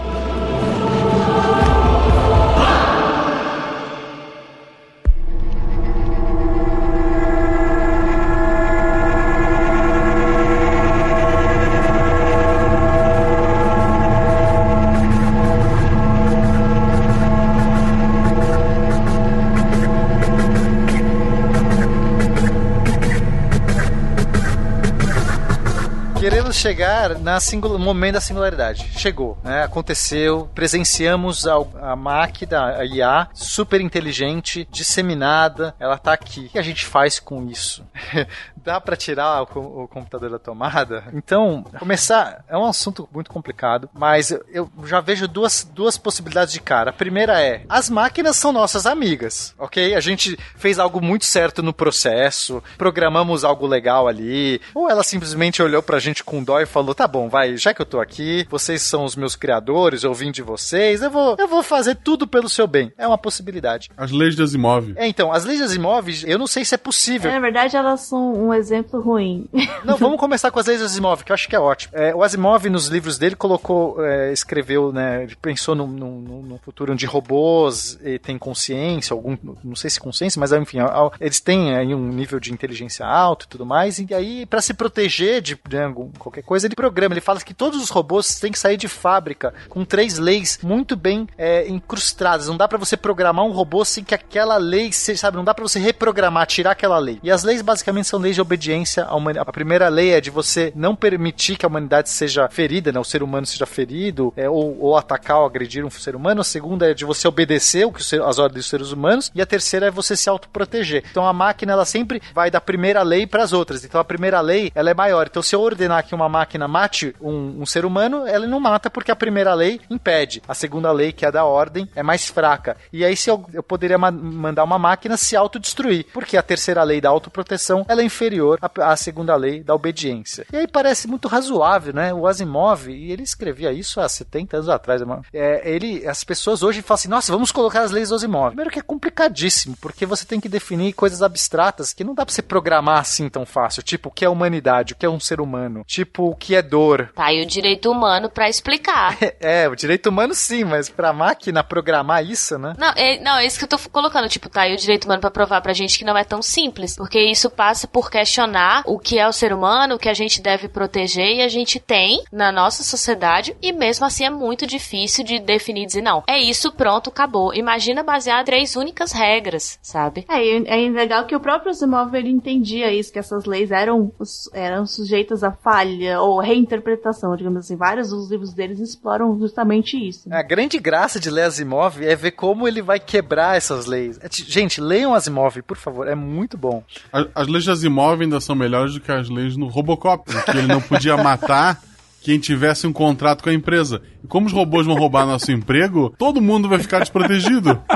Chegar 26.61 27.17
no 27.19 27.79
momento 27.79 28.15
da 28.15 28.21
singularidade. 28.21 28.91
Chegou, 28.99 29.39
né? 29.43 29.63
aconteceu, 29.63 30.51
presenciamos 30.55 31.47
a, 31.47 31.55
a 31.81 31.97
máquina, 31.97 32.77
a 32.77 32.85
IA, 32.85 33.29
super 33.33 33.81
inteligente, 33.81 34.69
disseminada, 34.71 35.75
ela 35.79 35.97
tá 35.97 36.13
aqui. 36.13 36.47
O 36.47 36.49
que 36.51 36.59
a 36.59 36.63
gente 36.63 36.85
faz 36.85 37.19
com 37.19 37.47
isso? 37.47 37.85
Dá 38.63 38.79
para 38.79 38.97
tirar 38.97 39.43
o, 39.43 39.85
o, 39.85 39.89
computador 39.89 40.31
da 40.31 40.39
tomada? 40.39 41.05
Então, 41.15 41.65
começar 41.79 42.45
é 42.47 42.57
um 42.59 42.67
assunto 42.67 43.09
muito 43.11 43.31
complicado, 43.31 43.89
mas 43.95 44.31
eu, 44.31 44.45
eu 44.53 44.71
já 44.85 45.01
vejo 45.01 45.27
duas, 45.27 45.65
duas 45.73 45.97
possibilidades 45.97 46.53
de 46.53 46.61
cara. 46.61 46.91
A 46.91 46.93
primeira 46.93 47.41
é: 47.41 47.65
as 47.69 47.89
máquinas 47.89 48.37
são 48.37 48.53
nossas 48.53 48.85
amigas, 48.85 49.55
ok? 49.59 49.95
A 49.95 50.01
gente 50.01 50.39
fez 50.57 50.79
algo 50.79 51.01
muito 51.01 51.25
certo 51.25 51.63
no 51.63 51.73
processo, 51.73 52.63
programamos 52.77 53.45
algo 53.45 53.67
legal 53.67 54.07
ali, 54.07 54.61
ou 54.75 54.91
ela 54.91 55.03
simplesmente 55.03 55.63
olhou 55.63 55.83
pra 55.83 55.99
gente 55.99 56.23
com 56.23 56.45
e 56.59 56.67
falou: 56.67 56.95
tá 56.95 57.07
bom, 57.07 57.29
vai, 57.29 57.57
já 57.57 57.75
que 57.75 57.83
eu 57.83 57.87
tô 57.87 58.01
aqui, 58.01 58.47
vocês 58.49 58.83
são 58.83 59.05
os 59.05 59.15
meus 59.15 59.37
criadores, 59.37 60.03
eu 60.03 60.15
vim 60.15 60.31
de 60.31 60.43
vocês, 60.43 61.03
eu 61.03 61.11
vou, 61.11 61.37
eu 61.39 61.47
vou 61.47 61.63
fazer 61.63 61.97
tudo 61.97 62.27
pelo 62.27 62.49
seu 62.49 62.67
bem. 62.67 62.93
É 62.97 63.07
uma 63.07 63.19
possibilidade. 63.19 63.91
As 63.97 64.11
leis 64.11 64.35
de 64.35 64.43
Asimov. 64.43 64.93
É, 64.97 65.07
então, 65.07 65.33
as 65.33 65.45
leis 65.45 65.59
de 65.59 65.65
Asimov, 65.65 66.09
eu 66.27 66.39
não 66.39 66.47
sei 66.47 66.65
se 66.65 66.75
é 66.75 66.79
possível. 66.79 67.31
É, 67.31 67.35
na 67.35 67.41
verdade, 67.41 67.77
elas 67.77 68.01
são 68.01 68.35
um 68.35 68.55
exemplo 68.55 69.01
ruim. 69.01 69.49
Não, 69.85 69.97
vamos 69.97 70.19
começar 70.19 70.51
com 70.51 70.59
as 70.59 70.67
leis 70.67 70.79
de 70.79 70.85
Asimov, 70.85 71.23
que 71.25 71.33
eu 71.33 71.35
acho 71.35 71.49
que 71.49 71.57
é 71.57 71.61
ótimo. 71.61 71.93
É, 71.97 72.15
o 72.15 72.23
Asimov, 72.23 72.69
nos 72.69 72.89
livros 72.89 73.19
dele, 73.19 73.35
colocou, 73.35 74.05
é, 74.05 74.33
escreveu, 74.33 74.93
né, 74.93 75.23
ele 75.23 75.37
pensou 75.37 75.75
num, 75.75 75.87
num, 75.87 76.43
num 76.43 76.59
futuro 76.59 76.93
onde 76.93 77.07
robôs 77.07 77.99
têm 78.23 78.39
consciência, 78.39 79.15
algum, 79.15 79.37
não 79.65 79.75
sei 79.75 79.91
se 79.91 80.01
consciência, 80.01 80.39
mas 80.39 80.53
enfim, 80.53 80.79
eles 81.21 81.41
têm 81.41 81.75
aí 81.75 81.95
um 81.95 82.09
nível 82.09 82.39
de 82.39 82.53
inteligência 82.53 83.07
alto 83.07 83.45
e 83.45 83.49
tudo 83.49 83.65
mais, 83.67 83.99
e 83.99 84.15
aí, 84.15 84.47
para 84.47 84.61
se 84.61 84.75
proteger 84.75 85.41
de 85.41 85.59
né, 85.71 85.93
qualquer 86.19 86.40
coisa, 86.43 86.67
ele 86.67 86.75
programa. 86.75 87.15
Ele 87.15 87.21
fala 87.21 87.41
que 87.41 87.55
todos 87.55 87.83
os 87.83 87.91
robôs 87.91 88.39
têm 88.39 88.53
que 88.53 88.59
sair 88.59 88.77
de 88.77 88.89
fábrica 88.89 89.53
com 89.69 89.85
três 89.85 90.19
leis 90.19 90.59
muito 90.63 90.97
bem 90.97 91.27
é, 91.37 91.69
incrustadas. 91.69 92.49
Não 92.49 92.57
dá 92.57 92.67
para 92.67 92.79
você 92.79 92.97
programar 92.97 93.45
um 93.45 93.53
robô 93.53 93.85
sem 93.85 94.05
que 94.05 94.15
aquela 94.15 94.57
lei, 94.57 94.93
sabe? 94.93 95.37
Não 95.37 95.45
dá 95.45 95.55
para 95.55 95.63
você 95.63 95.79
reprogramar, 95.79 96.47
tirar 96.47 96.73
aquela 96.73 96.99
lei. 96.99 97.19
E 97.23 97.31
as 97.31 97.43
leis 97.43 97.63
basicamente 97.63 98.09
são 98.09 98.19
leis 98.19 98.35
de 98.35 98.41
obediência 98.41 99.05
à. 99.05 99.21
A 99.41 99.53
primeira 99.53 99.89
lei 99.89 100.13
é 100.13 100.21
de 100.21 100.31
você 100.31 100.73
não 100.75 100.97
permitir 100.97 101.57
que 101.57 101.65
a 101.65 101.69
humanidade 101.69 102.09
seja 102.09 102.49
ferida, 102.49 102.91
né? 102.91 102.99
O 102.99 103.05
ser 103.05 103.23
humano 103.23 103.47
seja 103.47 103.67
ferido, 103.67 104.33
é, 104.37 104.49
ou, 104.49 104.79
ou 104.81 104.97
atacar 104.97 105.39
ou 105.39 105.47
agredir 105.47 105.85
um 105.85 105.91
ser 105.91 106.17
humano. 106.17 106.41
A 106.41 106.45
segunda 106.45 106.91
é 106.91 106.95
de 106.95 107.05
você 107.05 107.29
obedecer 107.29 107.87
o 107.87 107.93
que 107.93 108.03
as 108.17 108.39
ordens 108.39 108.65
dos 108.65 108.69
seres 108.69 108.93
humanos. 108.93 109.31
E 109.35 109.43
a 109.43 109.47
terceira 109.47 109.87
é 109.87 109.91
você 109.91 110.17
se 110.17 110.29
autoproteger. 110.29 111.05
Então 111.11 111.27
a 111.27 111.33
máquina 111.33 111.73
ela 111.73 111.85
sempre 111.85 112.23
vai 112.35 112.51
da 112.51 112.61
primeira 112.61 113.03
lei 113.03 113.27
para 113.27 113.43
as 113.43 113.53
outras. 113.53 113.85
Então 113.85 114.01
a 114.01 114.05
primeira 114.05 114.41
lei 114.41 114.73
ela 114.75 114.91
é 114.91 114.95
maior. 114.95 115.27
Então 115.27 115.43
se 115.43 115.55
eu 115.55 115.61
ordenar 115.61 116.07
que 116.07 116.15
uma 116.15 116.29
máquina 116.31 116.67
mate 116.67 117.15
um, 117.21 117.61
um, 117.61 117.67
ser 117.67 117.85
humano, 117.85 118.27
ela 118.27 118.47
não 118.47 118.59
mata 118.59 118.89
porque 118.89 119.11
a 119.11 119.17
primeira 119.17 119.53
lei 119.53 119.81
impede. 119.91 120.43
A 120.49 120.55
segunda 120.55 120.91
lei, 120.93 121.13
que 121.13 121.25
é 121.25 121.29
a 121.29 121.31
da 121.31 121.45
ordem, 121.45 121.89
é 121.95 122.03
mais 122.03 122.27
fraca. 122.27 122.77
E 122.93 123.05
aí 123.05 123.17
se 123.17 123.29
eu, 123.31 123.45
eu 123.53 123.63
poderia 123.63 123.99
ma 123.99 124.11
mandar 124.11 124.65
uma 124.65 124.79
máquina 124.79 125.17
se 125.17 125.37
autodestruir, 125.37 126.07
porque 126.13 126.37
a 126.37 126.43
terceira 126.43 126.83
lei 126.83 127.01
da 127.01 127.09
autoproteção 127.09 127.85
ela 127.89 128.01
é 128.01 128.05
inferior 128.05 128.59
à, 128.63 128.93
à, 128.93 128.97
segunda 128.97 129.35
lei 129.37 129.63
da 129.63 129.75
obediência. 129.75 130.47
E 130.53 130.57
aí 130.57 130.67
parece 130.67 131.09
muito 131.09 131.29
razoável, 131.29 131.93
né? 131.93 132.13
O 132.15 132.27
Asimov, 132.27 132.89
e 132.89 133.13
ele 133.13 133.23
escrevia 133.23 133.73
isso 133.73 134.01
há 134.01 134.09
70 134.09 134.57
anos 134.57 134.69
atrás, 134.69 135.03
é, 135.33 135.69
ele, 135.69 136.07
as 136.07 136.23
pessoas 136.25 136.63
hoje 136.63 136.83
falam 136.83 136.95
assim, 136.97 137.09
nossa, 137.09 137.33
vamos 137.33 137.53
colocar 137.53 137.83
as 137.83 137.91
leis 137.91 138.09
do 138.09 138.15
Asimov. 138.15 138.49
Primeiro 138.49 138.71
que 138.71 138.79
é 138.79 138.83
complicadíssimo, 138.83 139.77
porque 139.81 140.07
você 140.07 140.25
tem 140.25 140.41
que 140.41 140.49
definir 140.49 140.93
coisas 140.93 141.23
abstratas 141.23 141.93
que 141.93 142.05
não 142.05 142.15
dá 142.15 142.25
pra 142.25 142.35
você 142.35 142.43
programar 142.43 142.99
assim 142.99 143.29
tão 143.29 143.47
fácil, 143.47 143.83
tipo 143.83 144.09
o 144.09 144.13
que 144.13 144.25
é 144.25 144.29
humanidade, 144.29 144.93
o 144.93 144.97
que 144.97 145.07
é 145.07 145.11
um 145.11 145.21
ser 145.21 145.41
humano, 145.41 145.85
tipo 145.87 146.20
o 146.29 146.35
que 146.35 146.55
é 146.55 146.63
dor. 146.63 147.11
Tá 147.15 147.27
aí 147.27 147.43
o 147.43 147.47
direito 147.47 147.91
humano 147.91 148.31
para 148.31 148.49
explicar. 148.49 149.17
É, 149.41 149.69
o 149.69 149.75
direito 149.75 150.09
humano 150.09 150.35
sim, 150.35 150.65
mas 150.65 150.91
pra 150.91 151.13
máquina 151.13 151.65
programar 151.65 152.25
isso, 152.25 152.59
né? 152.59 152.75
Não, 152.77 152.93
é, 152.95 153.19
não, 153.21 153.39
é 153.39 153.47
isso 153.47 153.59
que 153.59 153.65
eu 153.65 153.69
tô 153.69 153.79
colocando. 153.91 154.29
Tipo, 154.29 154.51
tá 154.51 154.63
aí 154.63 154.75
o 154.75 154.77
direito 154.77 155.05
humano 155.05 155.21
para 155.21 155.31
provar 155.31 155.61
pra 155.63 155.73
gente 155.73 155.99
que 155.99 156.05
não 156.05 156.17
é 156.17 156.25
tão 156.25 156.43
simples. 156.43 156.97
Porque 156.97 157.19
isso 157.19 157.49
passa 157.49 157.87
por 157.87 158.11
questionar 158.11 158.83
o 158.87 158.99
que 158.99 159.19
é 159.19 159.27
o 159.27 159.33
ser 159.33 159.53
humano, 159.53 159.95
o 159.95 159.99
que 159.99 160.09
a 160.09 160.15
gente 160.15 160.43
deve 160.43 160.69
proteger 160.69 161.37
e 161.37 161.43
a 161.43 161.49
gente 161.49 161.81
tem 161.81 162.23
na 162.31 162.53
nossa 162.53 162.83
sociedade. 162.83 163.57
E 163.63 163.73
mesmo 163.73 164.05
assim 164.05 164.25
é 164.25 164.31
muito 164.31 164.67
difícil 164.67 165.25
de 165.25 165.39
definir 165.39 165.85
e 165.85 165.87
dizer, 165.87 166.03
não, 166.03 166.23
é 166.27 166.39
isso, 166.39 166.73
pronto, 166.73 167.09
acabou. 167.09 167.55
Imagina 167.55 168.03
basear 168.03 168.45
três 168.45 168.77
únicas 168.77 169.13
regras, 169.13 169.79
sabe? 169.83 170.27
É, 170.29 170.57
é 170.57 170.91
legal 170.91 171.27
que 171.27 171.37
o 171.37 171.41
próprio 171.41 171.71
Asimov 171.71 172.15
ele 172.15 172.31
entendia 172.31 172.93
isso, 172.93 173.13
que 173.13 173.19
essas 173.19 173.45
leis 173.45 173.71
eram, 173.71 174.13
eram 174.53 174.87
sujeitas 174.87 175.43
a 175.43 175.53
falha 175.53 176.10
ou 176.19 176.41
reinterpretação, 176.41 177.37
digamos 177.37 177.65
assim. 177.65 177.77
Vários 177.77 178.11
dos 178.11 178.31
livros 178.31 178.53
deles 178.53 178.79
exploram 178.79 179.39
justamente 179.39 179.97
isso. 179.97 180.29
Né? 180.29 180.37
A 180.37 180.43
grande 180.43 180.79
graça 180.79 181.19
de 181.19 181.31
ler 181.31 181.43
Asimov 181.43 182.03
é 182.03 182.15
ver 182.15 182.33
como 182.33 182.67
ele 182.67 182.83
vai 182.83 182.99
quebrar 182.99 183.57
essas 183.57 183.87
leis. 183.87 184.19
É, 184.23 184.29
gente, 184.31 184.81
leiam 184.81 185.15
Asimov, 185.15 185.63
por 185.63 185.77
favor, 185.77 186.07
é 186.07 186.15
muito 186.15 186.57
bom. 186.57 186.83
As, 187.13 187.27
as 187.35 187.49
leis 187.49 187.65
de 187.65 187.71
Asimov 187.71 188.21
ainda 188.21 188.41
são 188.41 188.55
melhores 188.55 188.95
do 188.95 189.01
que 189.01 189.13
as 189.13 189.29
leis 189.29 189.57
no 189.57 189.67
Robocop, 189.67 190.25
porque 190.25 190.51
ele 190.51 190.67
não 190.67 190.81
podia 190.81 191.17
matar 191.17 191.81
quem 192.23 192.39
tivesse 192.39 192.87
um 192.87 192.93
contrato 192.93 193.43
com 193.43 193.51
a 193.51 193.55
empresa. 193.55 194.03
E 194.23 194.27
como 194.27 194.47
os 194.47 194.53
robôs 194.53 194.87
vão 194.87 194.97
roubar 194.97 195.27
nosso 195.27 195.51
emprego, 195.51 196.15
todo 196.19 196.43
mundo 196.43 196.69
vai 196.69 196.79
ficar 196.79 197.01
desprotegido. 197.01 197.81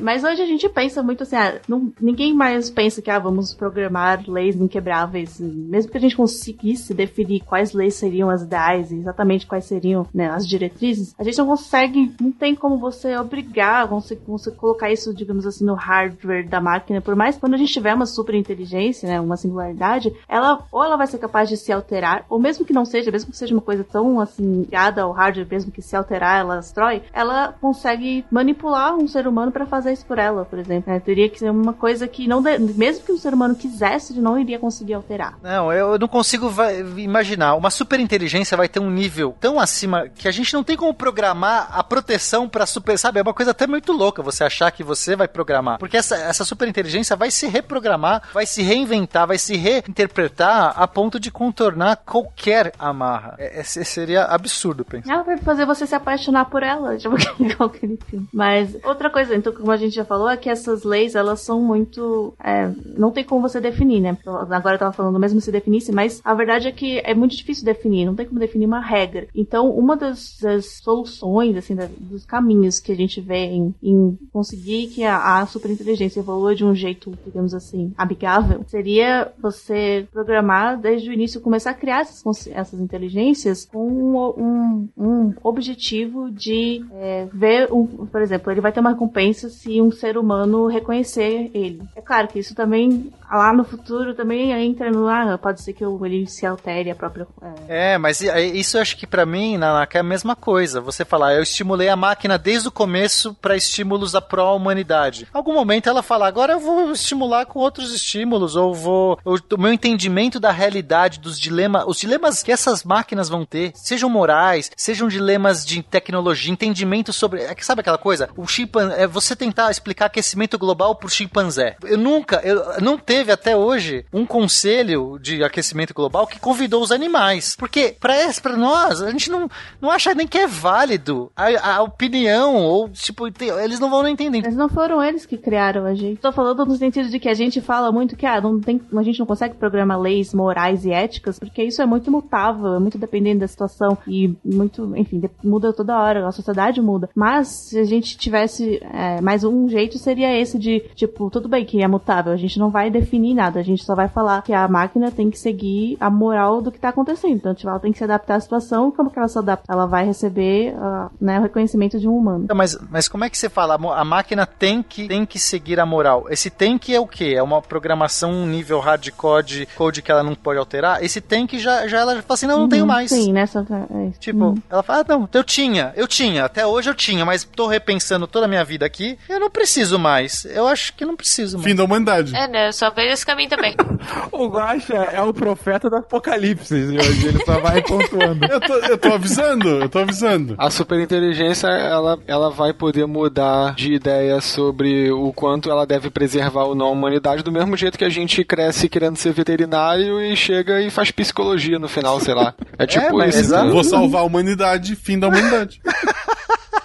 Mas 0.00 0.24
hoje 0.24 0.40
a 0.40 0.46
gente 0.46 0.68
pensa 0.68 1.02
muito 1.02 1.22
assim, 1.22 1.36
ah, 1.36 1.60
não, 1.68 1.92
ninguém 2.00 2.34
mais 2.34 2.70
pensa 2.70 3.02
que 3.02 3.10
ah, 3.10 3.18
vamos 3.18 3.54
programar 3.54 4.22
leis 4.26 4.56
inquebráveis. 4.56 5.38
Mesmo 5.38 5.90
que 5.90 5.98
a 5.98 6.00
gente 6.00 6.16
conseguisse 6.16 6.94
definir 6.94 7.40
quais 7.40 7.72
leis 7.72 7.94
seriam 7.94 8.30
as 8.30 8.42
ideais 8.42 8.90
e 8.90 8.96
exatamente 8.96 9.46
quais 9.46 9.66
seriam 9.66 10.06
né, 10.12 10.30
as 10.30 10.46
diretrizes, 10.46 11.14
a 11.18 11.22
gente 11.22 11.38
não 11.38 11.46
consegue, 11.46 12.12
não 12.20 12.32
tem 12.32 12.54
como 12.54 12.78
você 12.78 13.16
obrigar, 13.16 13.86
você, 13.86 14.18
você 14.26 14.50
colocar 14.50 14.90
isso, 14.90 15.14
digamos 15.14 15.46
assim, 15.46 15.64
no 15.64 15.74
hardware 15.74 16.48
da 16.48 16.60
máquina. 16.60 17.00
Por 17.00 17.14
mais 17.14 17.34
que 17.34 17.40
quando 17.40 17.54
a 17.54 17.58
gente 17.58 17.72
tiver 17.72 17.94
uma 17.94 18.06
super 18.06 18.34
inteligência, 18.34 19.08
né, 19.08 19.20
uma 19.20 19.36
singularidade, 19.36 20.12
ela 20.28 20.64
ou 20.72 20.82
ela 20.82 20.96
vai 20.96 21.06
ser 21.06 21.18
capaz 21.20 21.48
de 21.48 21.56
se 21.56 21.72
alterar, 21.72 22.24
ou 22.28 22.38
mesmo 22.38 22.64
que 22.64 22.72
não 22.72 22.84
seja, 22.84 23.10
mesmo 23.10 23.30
que 23.30 23.36
seja 23.36 23.54
uma 23.54 23.60
coisa 23.60 23.84
tão 23.84 24.20
assim 24.20 24.62
ligada 24.62 25.02
ao 25.02 25.12
hardware, 25.12 25.46
mesmo 25.50 25.70
que 25.70 25.82
se 25.82 25.94
alterar 25.94 26.40
ela 26.40 26.56
destrói, 26.56 27.02
ela 27.12 27.54
consegue 27.60 28.24
manipular 28.30 28.96
um 28.96 29.06
ser 29.06 29.26
humano 29.26 29.52
para 29.52 29.66
fazer 29.66 29.92
isso 29.92 30.06
por 30.06 30.18
ela, 30.18 30.44
por 30.44 30.58
exemplo. 30.58 30.92
Né? 30.92 31.00
Teria 31.00 31.28
que 31.28 31.38
ser 31.38 31.50
uma 31.50 31.72
coisa 31.72 32.06
que 32.08 32.26
não, 32.26 32.42
de... 32.42 32.58
mesmo 32.58 33.04
que 33.04 33.12
um 33.12 33.18
ser 33.18 33.34
humano 33.34 33.54
quisesse, 33.54 34.12
ele 34.12 34.20
não 34.20 34.38
iria 34.38 34.58
conseguir 34.58 34.94
alterar. 34.94 35.38
Não, 35.42 35.72
eu 35.72 35.98
não 35.98 36.08
consigo 36.08 36.50
imaginar. 36.96 37.54
Uma 37.54 37.70
super 37.70 38.00
inteligência 38.00 38.56
vai 38.56 38.68
ter 38.68 38.80
um 38.80 38.90
nível 38.90 39.34
tão 39.40 39.58
acima 39.58 40.08
que 40.08 40.28
a 40.28 40.32
gente 40.32 40.54
não 40.54 40.64
tem 40.64 40.76
como 40.76 40.94
programar 40.94 41.68
a 41.72 41.82
proteção 41.82 42.48
para 42.48 42.66
super, 42.66 42.98
sabe? 42.98 43.18
É 43.18 43.22
uma 43.22 43.34
coisa 43.34 43.50
até 43.50 43.66
muito 43.66 43.92
louca 43.92 44.22
você 44.22 44.44
achar 44.44 44.70
que 44.70 44.82
você 44.82 45.16
vai 45.16 45.28
programar, 45.28 45.78
porque 45.78 45.96
essa, 45.96 46.16
essa 46.16 46.44
super 46.44 46.68
inteligência 46.68 47.16
vai 47.16 47.30
se 47.30 47.46
reprogramar, 47.46 48.22
vai 48.32 48.46
se 48.46 48.62
reinventar, 48.62 49.26
vai 49.26 49.38
se 49.38 49.56
reinterpretar 49.56 50.72
a 50.76 50.86
ponto 50.86 51.09
de 51.18 51.30
contornar 51.30 51.96
qualquer 51.96 52.72
amarra. 52.78 53.34
É, 53.38 53.60
é, 53.60 53.62
seria 53.62 54.24
absurdo 54.24 54.84
pensar. 54.84 55.12
Ela 55.12 55.22
vai 55.22 55.38
fazer 55.38 55.66
você 55.66 55.86
se 55.86 55.94
apaixonar 55.94 56.44
por 56.46 56.62
ela, 56.62 56.96
tipo 56.98 57.16
aquele 57.64 57.98
filme. 58.06 58.28
Mas 58.32 58.76
outra 58.84 59.10
coisa, 59.10 59.34
então, 59.34 59.52
como 59.52 59.70
a 59.70 59.76
gente 59.76 59.94
já 59.94 60.04
falou, 60.04 60.28
é 60.28 60.36
que 60.36 60.50
essas 60.50 60.84
leis, 60.84 61.14
elas 61.14 61.40
são 61.40 61.60
muito. 61.60 62.34
É, 62.42 62.70
não 62.96 63.10
tem 63.10 63.24
como 63.24 63.42
você 63.42 63.60
definir, 63.60 64.00
né? 64.00 64.16
Agora 64.50 64.74
eu 64.74 64.78
tava 64.78 64.92
falando 64.92 65.18
mesmo 65.18 65.40
se 65.40 65.50
definisse, 65.50 65.92
mas 65.92 66.20
a 66.24 66.34
verdade 66.34 66.68
é 66.68 66.72
que 66.72 67.00
é 67.04 67.14
muito 67.14 67.36
difícil 67.36 67.64
definir, 67.64 68.04
não 68.04 68.14
tem 68.14 68.26
como 68.26 68.40
definir 68.40 68.66
uma 68.66 68.80
regra. 68.80 69.26
Então, 69.34 69.70
uma 69.70 69.96
das, 69.96 70.38
das 70.40 70.80
soluções, 70.82 71.56
assim, 71.56 71.74
da, 71.74 71.88
dos 71.98 72.24
caminhos 72.24 72.80
que 72.80 72.92
a 72.92 72.96
gente 72.96 73.20
vê 73.20 73.46
em, 73.46 73.74
em 73.82 74.18
conseguir 74.32 74.88
que 74.88 75.04
a, 75.04 75.38
a 75.40 75.46
superinteligência 75.46 76.20
evolua 76.20 76.54
de 76.54 76.64
um 76.64 76.74
jeito, 76.74 77.12
digamos 77.24 77.54
assim, 77.54 77.92
amigável, 77.96 78.64
seria 78.66 79.32
você 79.40 80.06
programar 80.12 80.78
desde 80.78 80.99
o 81.08 81.12
início, 81.12 81.40
começar 81.40 81.70
a 81.70 81.74
criar 81.74 82.00
essas, 82.00 82.46
essas 82.48 82.80
inteligências 82.80 83.64
com 83.64 83.86
um, 83.86 84.16
um, 84.36 84.88
um 84.96 85.34
objetivo 85.42 86.30
de 86.30 86.84
é, 86.92 87.26
ver, 87.32 87.72
um, 87.72 87.86
por 87.86 88.20
exemplo, 88.20 88.50
ele 88.50 88.60
vai 88.60 88.72
ter 88.72 88.80
uma 88.80 88.90
recompensa 88.90 89.48
se 89.48 89.80
um 89.80 89.90
ser 89.90 90.18
humano 90.18 90.66
reconhecer 90.66 91.50
ele. 91.54 91.82
É 91.96 92.00
claro 92.00 92.28
que 92.28 92.38
isso 92.38 92.54
também, 92.54 93.12
lá 93.30 93.52
no 93.52 93.64
futuro, 93.64 94.14
também 94.14 94.52
entra 94.52 94.90
no. 94.90 95.08
Ah, 95.08 95.38
pode 95.38 95.62
ser 95.62 95.72
que 95.72 95.84
ele 95.84 96.26
se 96.26 96.44
altere 96.46 96.90
a 96.90 96.94
própria. 96.94 97.26
É, 97.68 97.94
é 97.94 97.98
mas 97.98 98.20
isso 98.20 98.76
eu 98.76 98.82
acho 98.82 98.96
que 98.96 99.06
para 99.06 99.24
mim, 99.26 99.56
Nanaka, 99.56 99.98
é 99.98 100.00
a 100.00 100.04
mesma 100.04 100.34
coisa. 100.34 100.80
Você 100.80 101.04
falar, 101.04 101.34
eu 101.34 101.42
estimulei 101.42 101.88
a 101.88 101.96
máquina 101.96 102.38
desde 102.38 102.68
o 102.68 102.72
começo 102.72 103.34
para 103.34 103.56
estímulos 103.56 104.12
da 104.12 104.20
pró-humanidade. 104.20 105.28
Algum 105.32 105.54
momento 105.54 105.88
ela 105.88 106.02
fala, 106.02 106.26
agora 106.26 106.54
eu 106.54 106.60
vou 106.60 106.92
estimular 106.92 107.46
com 107.46 107.58
outros 107.58 107.94
estímulos, 107.94 108.56
ou 108.56 108.74
vou. 108.74 109.18
o 109.24 109.60
meu 109.60 109.72
entendimento 109.72 110.40
da 110.40 110.50
realidade, 110.50 110.89
dos 111.18 111.38
dilemas. 111.38 111.84
Os 111.86 111.98
dilemas 111.98 112.42
que 112.42 112.52
essas 112.52 112.84
máquinas 112.84 113.28
vão 113.28 113.44
ter, 113.44 113.72
sejam 113.74 114.08
morais, 114.08 114.70
sejam 114.76 115.08
dilemas 115.08 115.64
de 115.64 115.82
tecnologia, 115.82 116.52
entendimento 116.52 117.12
sobre. 117.12 117.42
É 117.42 117.54
que 117.54 117.64
sabe 117.64 117.80
aquela 117.80 117.98
coisa? 117.98 118.28
O 118.36 118.46
chimpanzé. 118.46 119.02
É 119.02 119.06
você 119.06 119.36
tentar 119.36 119.70
explicar 119.70 120.06
aquecimento 120.06 120.58
global 120.58 120.94
pro 120.94 121.08
chimpanzé. 121.08 121.76
Eu 121.82 121.98
nunca. 121.98 122.36
Eu, 122.44 122.80
não 122.80 122.98
teve 122.98 123.32
até 123.32 123.56
hoje 123.56 124.04
um 124.12 124.26
conselho 124.26 125.18
de 125.20 125.42
aquecimento 125.44 125.94
global 125.94 126.26
que 126.26 126.40
convidou 126.40 126.82
os 126.82 126.92
animais. 126.92 127.56
Porque, 127.56 127.96
pra 128.00 128.56
nós, 128.56 129.02
a 129.02 129.10
gente 129.10 129.30
não, 129.30 129.48
não 129.80 129.90
acha 129.90 130.14
nem 130.14 130.26
que 130.26 130.38
é 130.38 130.46
válido 130.46 131.30
a, 131.36 131.76
a 131.76 131.82
opinião, 131.82 132.56
ou, 132.56 132.88
tipo, 132.88 133.26
eles 133.62 133.78
não 133.80 133.90
vão 133.90 134.06
entender. 134.06 134.42
Mas 134.44 134.56
não 134.56 134.68
foram 134.68 135.02
eles 135.02 135.26
que 135.26 135.36
criaram 135.36 135.84
a 135.84 135.94
gente. 135.94 136.20
Tô 136.20 136.32
falando 136.32 136.64
no 136.64 136.76
sentido 136.76 137.08
de 137.08 137.18
que 137.18 137.28
a 137.28 137.34
gente 137.34 137.60
fala 137.60 137.92
muito 137.92 138.16
que 138.16 138.26
ah, 138.26 138.40
não 138.40 138.60
tem, 138.60 138.80
a 138.96 139.02
gente 139.02 139.18
não 139.18 139.26
consegue 139.26 139.54
programar 139.54 139.98
leis 139.98 140.34
morais 140.34 140.79
e 140.84 140.92
éticas, 140.92 141.38
porque 141.38 141.62
isso 141.62 141.82
é 141.82 141.86
muito 141.86 142.10
mutável, 142.10 142.74
é 142.74 142.78
muito 142.78 142.98
dependente 142.98 143.40
da 143.40 143.48
situação 143.48 143.96
e 144.06 144.34
muito, 144.44 144.96
enfim, 144.96 145.22
muda 145.42 145.72
toda 145.72 145.98
hora, 145.98 146.26
a 146.26 146.32
sociedade 146.32 146.80
muda. 146.80 147.08
Mas 147.14 147.48
se 147.48 147.78
a 147.78 147.84
gente 147.84 148.16
tivesse 148.16 148.80
é, 148.92 149.20
mais 149.20 149.44
um 149.44 149.68
jeito, 149.68 149.98
seria 149.98 150.36
esse 150.38 150.58
de, 150.58 150.80
tipo, 150.94 151.30
tudo 151.30 151.48
bem 151.48 151.64
que 151.64 151.82
é 151.82 151.88
mutável, 151.88 152.32
a 152.32 152.36
gente 152.36 152.58
não 152.58 152.70
vai 152.70 152.90
definir 152.90 153.34
nada, 153.34 153.60
a 153.60 153.62
gente 153.62 153.84
só 153.84 153.94
vai 153.94 154.08
falar 154.08 154.42
que 154.42 154.52
a 154.52 154.66
máquina 154.68 155.10
tem 155.10 155.30
que 155.30 155.38
seguir 155.38 155.96
a 156.00 156.10
moral 156.10 156.60
do 156.60 156.70
que 156.70 156.78
tá 156.78 156.88
acontecendo. 156.88 157.34
Então, 157.34 157.54
tipo, 157.54 157.68
ela 157.68 157.78
tem 157.78 157.92
que 157.92 157.98
se 157.98 158.04
adaptar 158.04 158.36
à 158.36 158.40
situação, 158.40 158.90
como 158.90 159.10
que 159.10 159.18
ela 159.18 159.28
se 159.28 159.38
adapta? 159.38 159.72
Ela 159.72 159.86
vai 159.86 160.04
receber 160.04 160.74
uh, 160.74 161.10
né, 161.20 161.38
o 161.38 161.42
reconhecimento 161.42 161.98
de 161.98 162.08
um 162.08 162.16
humano. 162.16 162.46
Mas, 162.54 162.76
mas 162.90 163.08
como 163.08 163.24
é 163.24 163.30
que 163.30 163.38
você 163.38 163.48
fala? 163.48 163.74
A 163.74 164.04
máquina 164.04 164.46
tem 164.46 164.82
que, 164.82 165.08
tem 165.08 165.24
que 165.24 165.38
seguir 165.38 165.78
a 165.78 165.86
moral. 165.86 166.26
Esse 166.30 166.50
tem 166.50 166.78
que 166.78 166.94
é 166.94 167.00
o 167.00 167.06
quê? 167.06 167.34
É 167.36 167.42
uma 167.42 167.60
programação 167.60 168.30
um 168.30 168.46
nível 168.46 168.80
hardcode, 168.80 169.68
code 169.76 170.02
que 170.02 170.10
ela 170.10 170.22
não 170.22 170.34
pode 170.34 170.58
alterar? 170.70 171.02
Esse 171.02 171.20
tem 171.20 171.46
que 171.46 171.58
já, 171.58 171.86
já 171.88 171.98
ela 171.98 172.14
fala 172.22 172.24
assim, 172.28 172.46
não, 172.46 172.60
não 172.60 172.68
tenho 172.68 172.82
uhum, 172.82 172.88
mais. 172.88 173.10
Sim, 173.10 173.32
nessa... 173.32 173.60
É, 173.60 174.10
tipo, 174.18 174.44
hum. 174.44 174.54
ela 174.70 174.82
fala, 174.82 175.00
ah, 175.00 175.04
não, 175.08 175.28
eu 175.32 175.42
tinha, 175.42 175.92
eu 175.96 176.06
tinha, 176.06 176.44
até 176.44 176.64
hoje 176.64 176.88
eu 176.88 176.94
tinha, 176.94 177.24
mas 177.24 177.44
tô 177.44 177.66
repensando 177.66 178.26
toda 178.26 178.46
a 178.46 178.48
minha 178.48 178.64
vida 178.64 178.86
aqui, 178.86 179.18
eu 179.28 179.40
não 179.40 179.50
preciso 179.50 179.98
mais. 179.98 180.44
Eu 180.44 180.66
acho 180.66 180.94
que 180.94 181.04
não 181.04 181.16
preciso 181.16 181.58
mais. 181.58 181.68
Fim 181.68 181.74
da 181.74 181.84
humanidade. 181.84 182.34
É, 182.34 182.46
né, 182.46 182.68
eu 182.68 182.72
só 182.72 182.90
vejo 182.90 183.12
esse 183.12 183.26
caminho 183.26 183.50
também. 183.50 183.74
o 184.30 184.46
Guaxa 184.48 184.94
é 184.94 185.20
o 185.20 185.34
profeta 185.34 185.90
do 185.90 185.96
apocalipse, 185.96 186.74
hoje 186.74 187.26
ele 187.26 187.44
só 187.44 187.58
vai 187.58 187.82
pontuando. 187.82 188.46
eu, 188.46 188.60
tô, 188.60 188.74
eu 188.74 188.98
tô 188.98 189.12
avisando, 189.12 189.68
eu 189.68 189.88
tô 189.88 189.98
avisando. 189.98 190.54
A 190.56 190.70
superinteligência, 190.70 191.66
ela, 191.66 192.18
ela 192.26 192.50
vai 192.50 192.72
poder 192.72 193.06
mudar 193.06 193.74
de 193.74 193.92
ideia 193.92 194.40
sobre 194.40 195.10
o 195.10 195.32
quanto 195.32 195.70
ela 195.70 195.84
deve 195.84 196.10
preservar 196.10 196.64
ou 196.64 196.74
não 196.74 196.86
a 196.86 196.90
humanidade, 196.90 197.42
do 197.42 197.52
mesmo 197.52 197.76
jeito 197.76 197.98
que 197.98 198.04
a 198.04 198.10
gente 198.10 198.44
cresce 198.44 198.88
querendo 198.88 199.16
ser 199.16 199.32
veterinário 199.32 200.20
e 200.20 200.36
chega 200.36 200.59
e 200.68 200.90
faz 200.90 201.10
psicologia 201.10 201.78
no 201.78 201.88
final, 201.88 202.20
sei 202.20 202.34
lá. 202.34 202.54
É 202.78 202.86
tipo 202.86 203.20
é, 203.22 203.28
isso. 203.28 203.54
Vou 203.70 203.84
salvar 203.84 204.22
a 204.22 204.24
humanidade, 204.24 204.96
fim 204.96 205.18
da 205.18 205.28
humanidade. 205.28 205.80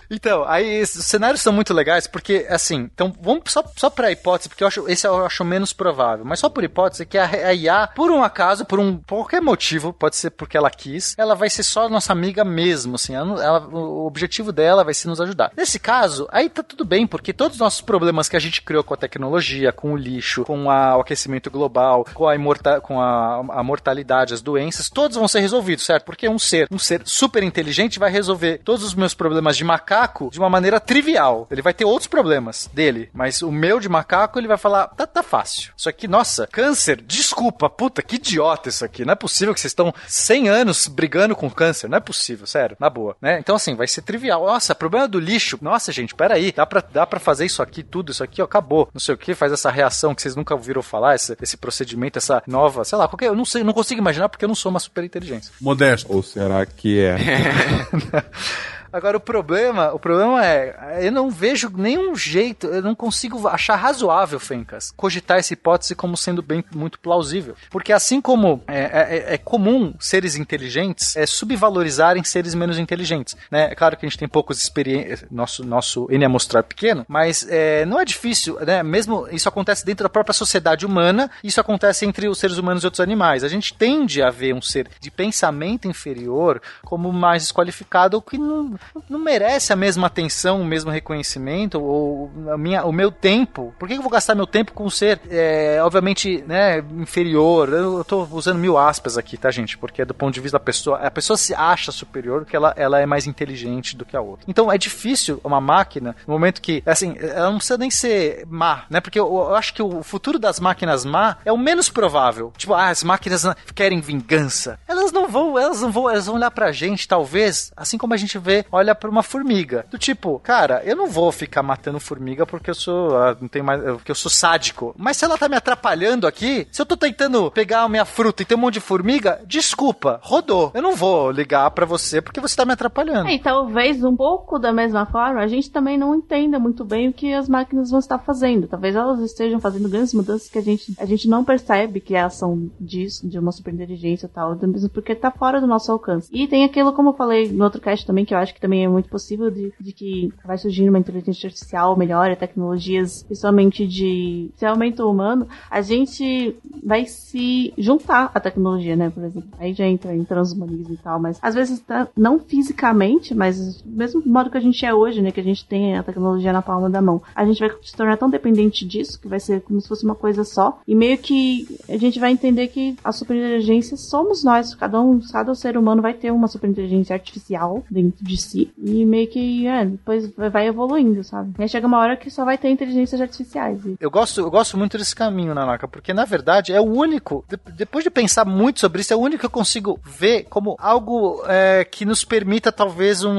Então, 0.09 0.45
aí 0.47 0.81
os 0.81 0.89
cenários 0.89 1.41
são 1.41 1.53
muito 1.53 1.73
legais 1.73 2.07
porque, 2.07 2.45
assim, 2.49 2.89
então 2.93 3.13
vamos 3.21 3.43
só, 3.47 3.63
só 3.75 3.89
pra 3.89 4.11
hipótese, 4.11 4.49
porque 4.49 4.63
eu 4.63 4.67
acho, 4.67 4.87
esse 4.87 5.07
eu 5.07 5.25
acho 5.25 5.43
menos 5.43 5.73
provável, 5.73 6.25
mas 6.25 6.39
só 6.39 6.49
por 6.49 6.63
hipótese 6.63 7.05
que 7.05 7.17
a, 7.17 7.25
a 7.25 7.53
IA, 7.53 7.87
por 7.87 8.11
um 8.11 8.23
acaso, 8.23 8.65
por 8.65 8.79
um 8.79 8.97
qualquer 8.97 9.41
motivo, 9.41 9.93
pode 9.93 10.15
ser 10.15 10.31
porque 10.31 10.57
ela 10.57 10.69
quis, 10.69 11.15
ela 11.17 11.35
vai 11.35 11.49
ser 11.49 11.63
só 11.63 11.89
nossa 11.89 12.11
amiga 12.13 12.43
mesmo, 12.43 12.95
assim, 12.95 13.15
ela, 13.15 13.43
ela, 13.43 13.67
o 13.67 14.05
objetivo 14.05 14.51
dela 14.51 14.83
vai 14.83 14.93
ser 14.93 15.07
nos 15.07 15.21
ajudar. 15.21 15.51
Nesse 15.55 15.79
caso, 15.79 16.27
aí 16.31 16.49
tá 16.49 16.63
tudo 16.63 16.85
bem, 16.85 17.07
porque 17.07 17.33
todos 17.33 17.55
os 17.55 17.61
nossos 17.61 17.81
problemas 17.81 18.29
que 18.29 18.37
a 18.37 18.39
gente 18.39 18.61
criou 18.61 18.83
com 18.83 18.93
a 18.93 18.97
tecnologia, 18.97 19.71
com 19.71 19.93
o 19.93 19.97
lixo, 19.97 20.43
com 20.43 20.69
a, 20.69 20.97
o 20.97 21.01
aquecimento 21.01 21.49
global, 21.49 22.05
com 22.13 22.27
a, 22.27 22.35
com 22.81 23.01
a, 23.01 23.37
a 23.49 23.63
mortalidade, 23.63 24.33
as 24.33 24.41
doenças, 24.41 24.89
todos 24.89 25.17
vão 25.17 25.27
ser 25.27 25.39
resolvidos, 25.39 25.85
certo? 25.85 26.05
Porque 26.05 26.27
um 26.29 26.39
ser, 26.39 26.67
um 26.71 26.79
ser 26.79 27.01
super 27.05 27.43
inteligente 27.43 27.99
vai 27.99 28.11
resolver 28.11 28.61
todos 28.63 28.83
os 28.83 28.93
meus 28.93 29.13
problemas 29.13 29.57
de 29.57 29.63
macaco 29.63 29.94
macaco 29.95 30.29
de 30.29 30.39
uma 30.39 30.49
maneira 30.49 30.79
trivial. 30.79 31.47
Ele 31.49 31.61
vai 31.61 31.73
ter 31.73 31.85
outros 31.85 32.07
problemas 32.07 32.69
dele, 32.73 33.09
mas 33.13 33.41
o 33.41 33.51
meu 33.51 33.79
de 33.79 33.87
macaco 33.87 34.37
ele 34.37 34.47
vai 34.47 34.57
falar: 34.57 34.87
tá, 34.87 35.07
tá 35.07 35.23
fácil. 35.23 35.71
Isso 35.77 35.87
aqui, 35.87 36.07
nossa, 36.07 36.47
câncer, 36.47 37.01
desculpa, 37.01 37.69
puta, 37.69 38.01
que 38.01 38.15
idiota 38.15 38.69
isso 38.69 38.83
aqui. 38.83 39.05
Não 39.05 39.13
é 39.13 39.15
possível 39.15 39.53
que 39.53 39.59
vocês 39.59 39.71
estão 39.71 39.93
100 40.07 40.49
anos 40.49 40.87
brigando 40.87 41.35
com 41.35 41.49
câncer. 41.49 41.87
Não 41.87 41.97
é 41.97 42.01
possível, 42.01 42.45
sério, 42.45 42.75
na 42.79 42.89
boa, 42.89 43.15
né? 43.21 43.39
Então, 43.39 43.55
assim, 43.55 43.75
vai 43.75 43.87
ser 43.87 44.01
trivial. 44.01 44.45
Nossa, 44.45 44.75
problema 44.75 45.07
do 45.07 45.19
lixo. 45.19 45.57
Nossa, 45.61 45.91
gente, 45.91 46.13
peraí, 46.13 46.51
dá 46.51 46.65
pra, 46.65 46.81
dá 46.81 47.05
pra 47.05 47.19
fazer 47.19 47.45
isso 47.45 47.61
aqui, 47.61 47.83
tudo, 47.83 48.11
isso 48.11 48.23
aqui, 48.23 48.41
ó, 48.41 48.45
acabou. 48.45 48.89
Não 48.93 48.99
sei 48.99 49.15
o 49.15 49.17
que, 49.17 49.33
faz 49.33 49.51
essa 49.51 49.71
reação 49.71 50.13
que 50.13 50.21
vocês 50.21 50.35
nunca 50.35 50.53
ouviram 50.53 50.81
falar, 50.81 51.15
esse, 51.15 51.35
esse 51.41 51.57
procedimento, 51.57 52.17
essa 52.17 52.43
nova, 52.45 52.83
sei 52.83 52.97
lá, 52.97 53.07
qualquer. 53.07 53.27
Eu 53.27 53.35
não 53.35 53.45
sei, 53.45 53.63
não 53.63 53.73
consigo 53.73 54.01
imaginar 54.01 54.29
porque 54.29 54.45
eu 54.45 54.49
não 54.49 54.55
sou 54.55 54.69
uma 54.69 54.79
super 54.79 55.03
inteligência. 55.03 55.53
Modesto. 55.61 56.13
Ou 56.13 56.21
será 56.21 56.65
que 56.65 56.99
é? 56.99 57.15
Agora 58.95 59.17
o 59.17 59.19
problema, 59.19 59.91
o 59.91 59.99
problema 59.99 60.45
é, 60.45 60.99
eu 61.05 61.11
não 61.11 61.29
vejo 61.29 61.69
nenhum 61.75 62.15
jeito, 62.15 62.67
eu 62.67 62.81
não 62.81 62.95
consigo 62.95 63.45
achar 63.45 63.75
razoável, 63.75 64.39
Fencas, 64.39 64.93
cogitar 64.95 65.37
essa 65.37 65.51
hipótese 65.51 65.93
como 65.93 66.15
sendo 66.15 66.41
bem 66.41 66.63
muito 66.73 66.97
plausível. 66.97 67.57
Porque 67.69 67.91
assim 67.91 68.21
como 68.21 68.63
é, 68.65 69.33
é, 69.33 69.33
é 69.33 69.37
comum 69.37 69.93
seres 69.99 70.37
inteligentes 70.37 71.13
é, 71.17 71.25
subvalorizarem 71.25 72.23
seres 72.23 72.55
menos 72.55 72.79
inteligentes, 72.79 73.35
né? 73.51 73.65
É 73.69 73.75
claro 73.75 73.97
que 73.97 74.05
a 74.05 74.07
gente 74.09 74.17
tem 74.17 74.29
poucos 74.29 74.63
experiências, 74.63 75.25
nosso 75.29 75.65
nosso 75.65 76.07
N 76.09 76.23
amostrar 76.23 76.63
pequeno, 76.63 77.03
mas 77.05 77.45
é, 77.49 77.85
não 77.85 77.99
é 77.99 78.05
difícil, 78.05 78.57
né? 78.65 78.81
Mesmo 78.81 79.27
isso 79.29 79.49
acontece 79.49 79.85
dentro 79.85 80.03
da 80.03 80.09
própria 80.09 80.33
sociedade 80.33 80.85
humana, 80.85 81.29
isso 81.43 81.59
acontece 81.59 82.05
entre 82.05 82.29
os 82.29 82.37
seres 82.37 82.57
humanos 82.57 82.81
e 82.81 82.87
outros 82.87 83.01
animais. 83.01 83.43
A 83.43 83.49
gente 83.49 83.73
tende 83.73 84.23
a 84.23 84.29
ver 84.29 84.55
um 84.55 84.61
ser 84.61 84.87
de 85.01 85.11
pensamento 85.11 85.85
inferior 85.85 86.61
como 86.81 87.11
mais 87.11 87.43
desqualificado, 87.43 88.15
o 88.15 88.21
que 88.21 88.37
não 88.37 88.79
não 89.09 89.19
merece 89.19 89.73
a 89.73 89.75
mesma 89.75 90.07
atenção, 90.07 90.61
o 90.61 90.65
mesmo 90.65 90.91
reconhecimento, 90.91 91.81
ou 91.81 92.31
a 92.51 92.57
minha, 92.57 92.85
o 92.85 92.91
meu 92.91 93.11
tempo. 93.11 93.73
Por 93.77 93.87
que 93.87 93.95
eu 93.95 94.01
vou 94.01 94.11
gastar 94.11 94.35
meu 94.35 94.47
tempo 94.47 94.73
com 94.73 94.85
um 94.85 94.89
ser, 94.89 95.19
é, 95.29 95.79
obviamente, 95.81 96.43
né, 96.47 96.83
inferior? 96.97 97.69
Eu 97.69 98.03
tô 98.03 98.27
usando 98.31 98.59
mil 98.59 98.77
aspas 98.77 99.17
aqui, 99.17 99.37
tá, 99.37 99.51
gente? 99.51 99.77
Porque 99.77 100.01
é 100.01 100.05
do 100.05 100.13
ponto 100.13 100.33
de 100.33 100.41
vista 100.41 100.57
da 100.57 100.63
pessoa, 100.63 100.97
a 100.97 101.11
pessoa 101.11 101.37
se 101.37 101.53
acha 101.53 101.91
superior 101.91 102.41
porque 102.41 102.55
ela, 102.55 102.73
ela 102.77 102.99
é 102.99 103.05
mais 103.05 103.27
inteligente 103.27 103.95
do 103.95 104.05
que 104.05 104.15
a 104.15 104.21
outra. 104.21 104.45
Então 104.47 104.71
é 104.71 104.77
difícil 104.77 105.39
uma 105.43 105.59
máquina, 105.61 106.15
no 106.27 106.33
momento 106.33 106.61
que, 106.61 106.81
assim, 106.85 107.15
ela 107.19 107.49
não 107.49 107.57
precisa 107.57 107.77
nem 107.77 107.89
ser 107.89 108.45
má, 108.47 108.85
né? 108.89 108.99
Porque 108.99 109.19
eu, 109.19 109.27
eu 109.27 109.55
acho 109.55 109.73
que 109.73 109.81
o 109.81 110.03
futuro 110.03 110.39
das 110.39 110.59
máquinas 110.59 111.05
má 111.05 111.37
é 111.45 111.51
o 111.51 111.57
menos 111.57 111.89
provável. 111.89 112.53
Tipo, 112.57 112.73
ah, 112.73 112.89
as 112.89 113.03
máquinas 113.03 113.45
querem 113.73 113.99
vingança. 113.99 114.79
Elas 114.87 115.11
não 115.11 115.27
vão, 115.27 115.57
elas 115.57 115.81
não 115.81 115.91
vão, 115.91 116.09
elas 116.09 116.25
vão 116.25 116.35
olhar 116.35 116.51
pra 116.51 116.71
gente, 116.71 117.07
talvez, 117.07 117.71
assim 117.75 117.97
como 117.97 118.13
a 118.13 118.17
gente 118.17 118.37
vê, 118.37 118.64
olha 118.71 118.95
pra 118.95 119.09
uma 119.09 119.23
formiga. 119.23 119.85
Do 119.89 119.97
tipo, 119.97 120.39
cara, 120.39 120.81
eu 120.85 120.95
não 120.95 121.07
vou 121.07 121.31
ficar 121.31 121.63
matando 121.63 121.99
formiga 121.99 122.45
porque 122.45 122.69
eu 122.69 122.75
sou, 122.75 123.17
ah, 123.17 123.35
não 123.39 123.47
tem 123.47 123.61
mais, 123.61 123.81
porque 123.81 124.11
eu 124.11 124.15
sou 124.15 124.31
sádico. 124.31 124.93
Mas 124.97 125.17
se 125.17 125.25
ela 125.25 125.37
tá 125.37 125.47
me 125.47 125.55
atrapalhando 125.55 126.27
aqui, 126.27 126.67
se 126.71 126.81
eu 126.81 126.85
tô 126.85 126.97
tentando 126.97 127.51
pegar 127.51 127.81
a 127.81 127.89
minha 127.89 128.05
fruta 128.05 128.41
e 128.41 128.45
tem 128.45 128.57
um 128.57 128.61
monte 128.61 128.75
de 128.75 128.79
formiga, 128.79 129.41
desculpa, 129.45 130.19
rodou. 130.23 130.71
Eu 130.73 130.81
não 130.81 130.95
vou 130.95 131.31
ligar 131.31 131.69
para 131.71 131.85
você 131.85 132.21
porque 132.21 132.41
você 132.41 132.55
tá 132.55 132.65
me 132.65 132.73
atrapalhando. 132.73 133.27
É, 133.27 133.35
e 133.35 133.39
talvez 133.39 134.03
um 134.03 134.15
pouco 134.15 134.57
da 134.59 134.73
mesma 134.73 135.05
forma, 135.05 135.41
a 135.41 135.47
gente 135.47 135.69
também 135.69 135.97
não 135.97 136.15
entenda 136.15 136.59
muito 136.59 136.83
bem 136.83 137.09
o 137.09 137.13
que 137.13 137.33
as 137.33 137.47
máquinas 137.47 137.91
vão 137.91 137.99
estar 137.99 138.19
fazendo. 138.19 138.67
Talvez 138.67 138.95
elas 138.95 139.19
estejam 139.19 139.59
fazendo 139.59 139.89
grandes 139.89 140.13
mudanças 140.13 140.49
que 140.49 140.57
a 140.57 140.61
gente, 140.61 140.93
a 140.99 141.05
gente 141.05 141.27
não 141.27 141.43
percebe 141.43 141.99
que 141.99 142.15
elas 142.15 142.35
são 142.35 142.69
disso, 142.79 143.27
de 143.27 143.37
uma 143.37 143.51
superinteligência 143.51 144.25
e 144.25 144.29
tal, 144.29 144.57
porque 144.93 145.13
tá 145.15 145.31
fora 145.31 145.61
do 145.61 145.67
nosso 145.67 145.91
alcance. 145.91 146.29
E 146.31 146.47
tem 146.47 146.63
aquilo, 146.63 146.93
como 146.93 147.09
eu 147.09 147.13
falei 147.13 147.51
no 147.51 147.63
outro 147.63 147.81
cast 147.81 148.05
também, 148.05 148.25
que 148.25 148.33
eu 148.33 148.37
acho 148.37 148.54
que 148.55 148.61
também 148.61 148.85
é 148.85 148.87
muito 148.87 149.09
possível 149.09 149.51
de, 149.51 149.71
de 149.79 149.91
que 149.91 150.33
vai 150.43 150.57
surgindo 150.57 150.89
uma 150.89 150.97
inteligência 150.97 151.47
artificial 151.47 151.97
melhor, 151.97 152.35
tecnologias, 152.35 153.21
principalmente 153.23 153.85
de 153.85 154.49
desenvolvimento 154.53 155.09
humano, 155.09 155.47
a 155.69 155.81
gente 155.81 156.55
vai 156.83 157.05
se 157.05 157.73
juntar 157.77 158.31
à 158.33 158.39
tecnologia, 158.39 158.95
né, 158.95 159.09
por 159.09 159.23
exemplo. 159.23 159.49
Aí 159.59 159.73
já 159.73 159.85
entra 159.85 160.15
em 160.15 160.23
transhumanismo 160.23 160.93
e 160.93 160.97
tal, 160.97 161.19
mas 161.19 161.37
às 161.41 161.53
vezes 161.53 161.79
tá, 161.81 162.07
não 162.15 162.39
fisicamente, 162.39 163.35
mas 163.35 163.83
mesmo 163.83 164.21
do 164.21 164.29
modo 164.29 164.49
que 164.49 164.57
a 164.57 164.61
gente 164.61 164.85
é 164.85 164.93
hoje, 164.93 165.21
né, 165.21 165.31
que 165.31 165.39
a 165.39 165.43
gente 165.43 165.65
tem 165.65 165.97
a 165.97 166.03
tecnologia 166.03 166.53
na 166.53 166.61
palma 166.61 166.89
da 166.89 167.01
mão, 167.01 167.21
a 167.35 167.45
gente 167.45 167.59
vai 167.59 167.69
se 167.81 167.95
tornar 167.95 168.17
tão 168.17 168.29
dependente 168.29 168.85
disso 168.85 169.19
que 169.19 169.27
vai 169.27 169.39
ser 169.39 169.61
como 169.61 169.81
se 169.81 169.87
fosse 169.87 170.05
uma 170.05 170.15
coisa 170.15 170.43
só, 170.43 170.79
e 170.87 170.95
meio 170.95 171.17
que 171.17 171.67
a 171.89 171.97
gente 171.97 172.19
vai 172.19 172.31
entender 172.31 172.67
que 172.67 172.95
a 173.03 173.11
superinteligência 173.11 173.97
somos 173.97 174.43
nós, 174.43 174.73
cada 174.73 175.01
um, 175.01 175.19
cada 175.19 175.53
ser 175.53 175.77
humano 175.77 176.01
vai 176.01 176.13
ter 176.13 176.31
uma 176.31 176.47
superinteligência 176.47 177.13
artificial 177.13 177.83
dentro 177.89 178.23
de 178.23 178.37
si, 178.45 178.71
e 178.77 179.05
meio 179.05 179.27
que, 179.27 179.67
é, 179.67 179.85
depois 179.85 180.31
vai 180.35 180.67
evoluindo, 180.67 181.23
sabe? 181.23 181.53
E 181.57 181.63
aí 181.63 181.69
chega 181.69 181.87
uma 181.87 181.99
hora 181.99 182.15
que 182.15 182.29
só 182.29 182.45
vai 182.45 182.57
ter 182.57 182.69
inteligências 182.69 183.19
artificiais. 183.19 183.81
Eu 183.99 184.09
gosto, 184.09 184.41
eu 184.41 184.51
gosto 184.51 184.77
muito 184.77 184.97
desse 184.97 185.15
caminho, 185.15 185.53
Nanaka, 185.53 185.87
porque 185.87 186.13
na 186.13 186.25
verdade 186.25 186.73
é 186.73 186.79
o 186.79 186.85
único, 186.85 187.43
de, 187.49 187.57
depois 187.73 188.03
de 188.03 188.09
pensar 188.09 188.45
muito 188.45 188.79
sobre 188.79 189.01
isso, 189.01 189.13
é 189.13 189.15
o 189.15 189.19
único 189.19 189.41
que 189.41 189.45
eu 189.45 189.49
consigo 189.49 189.99
ver 190.03 190.45
como 190.49 190.75
algo 190.79 191.43
é, 191.47 191.83
que 191.83 192.05
nos 192.05 192.23
permita 192.23 192.71
talvez 192.71 193.23
um, 193.23 193.37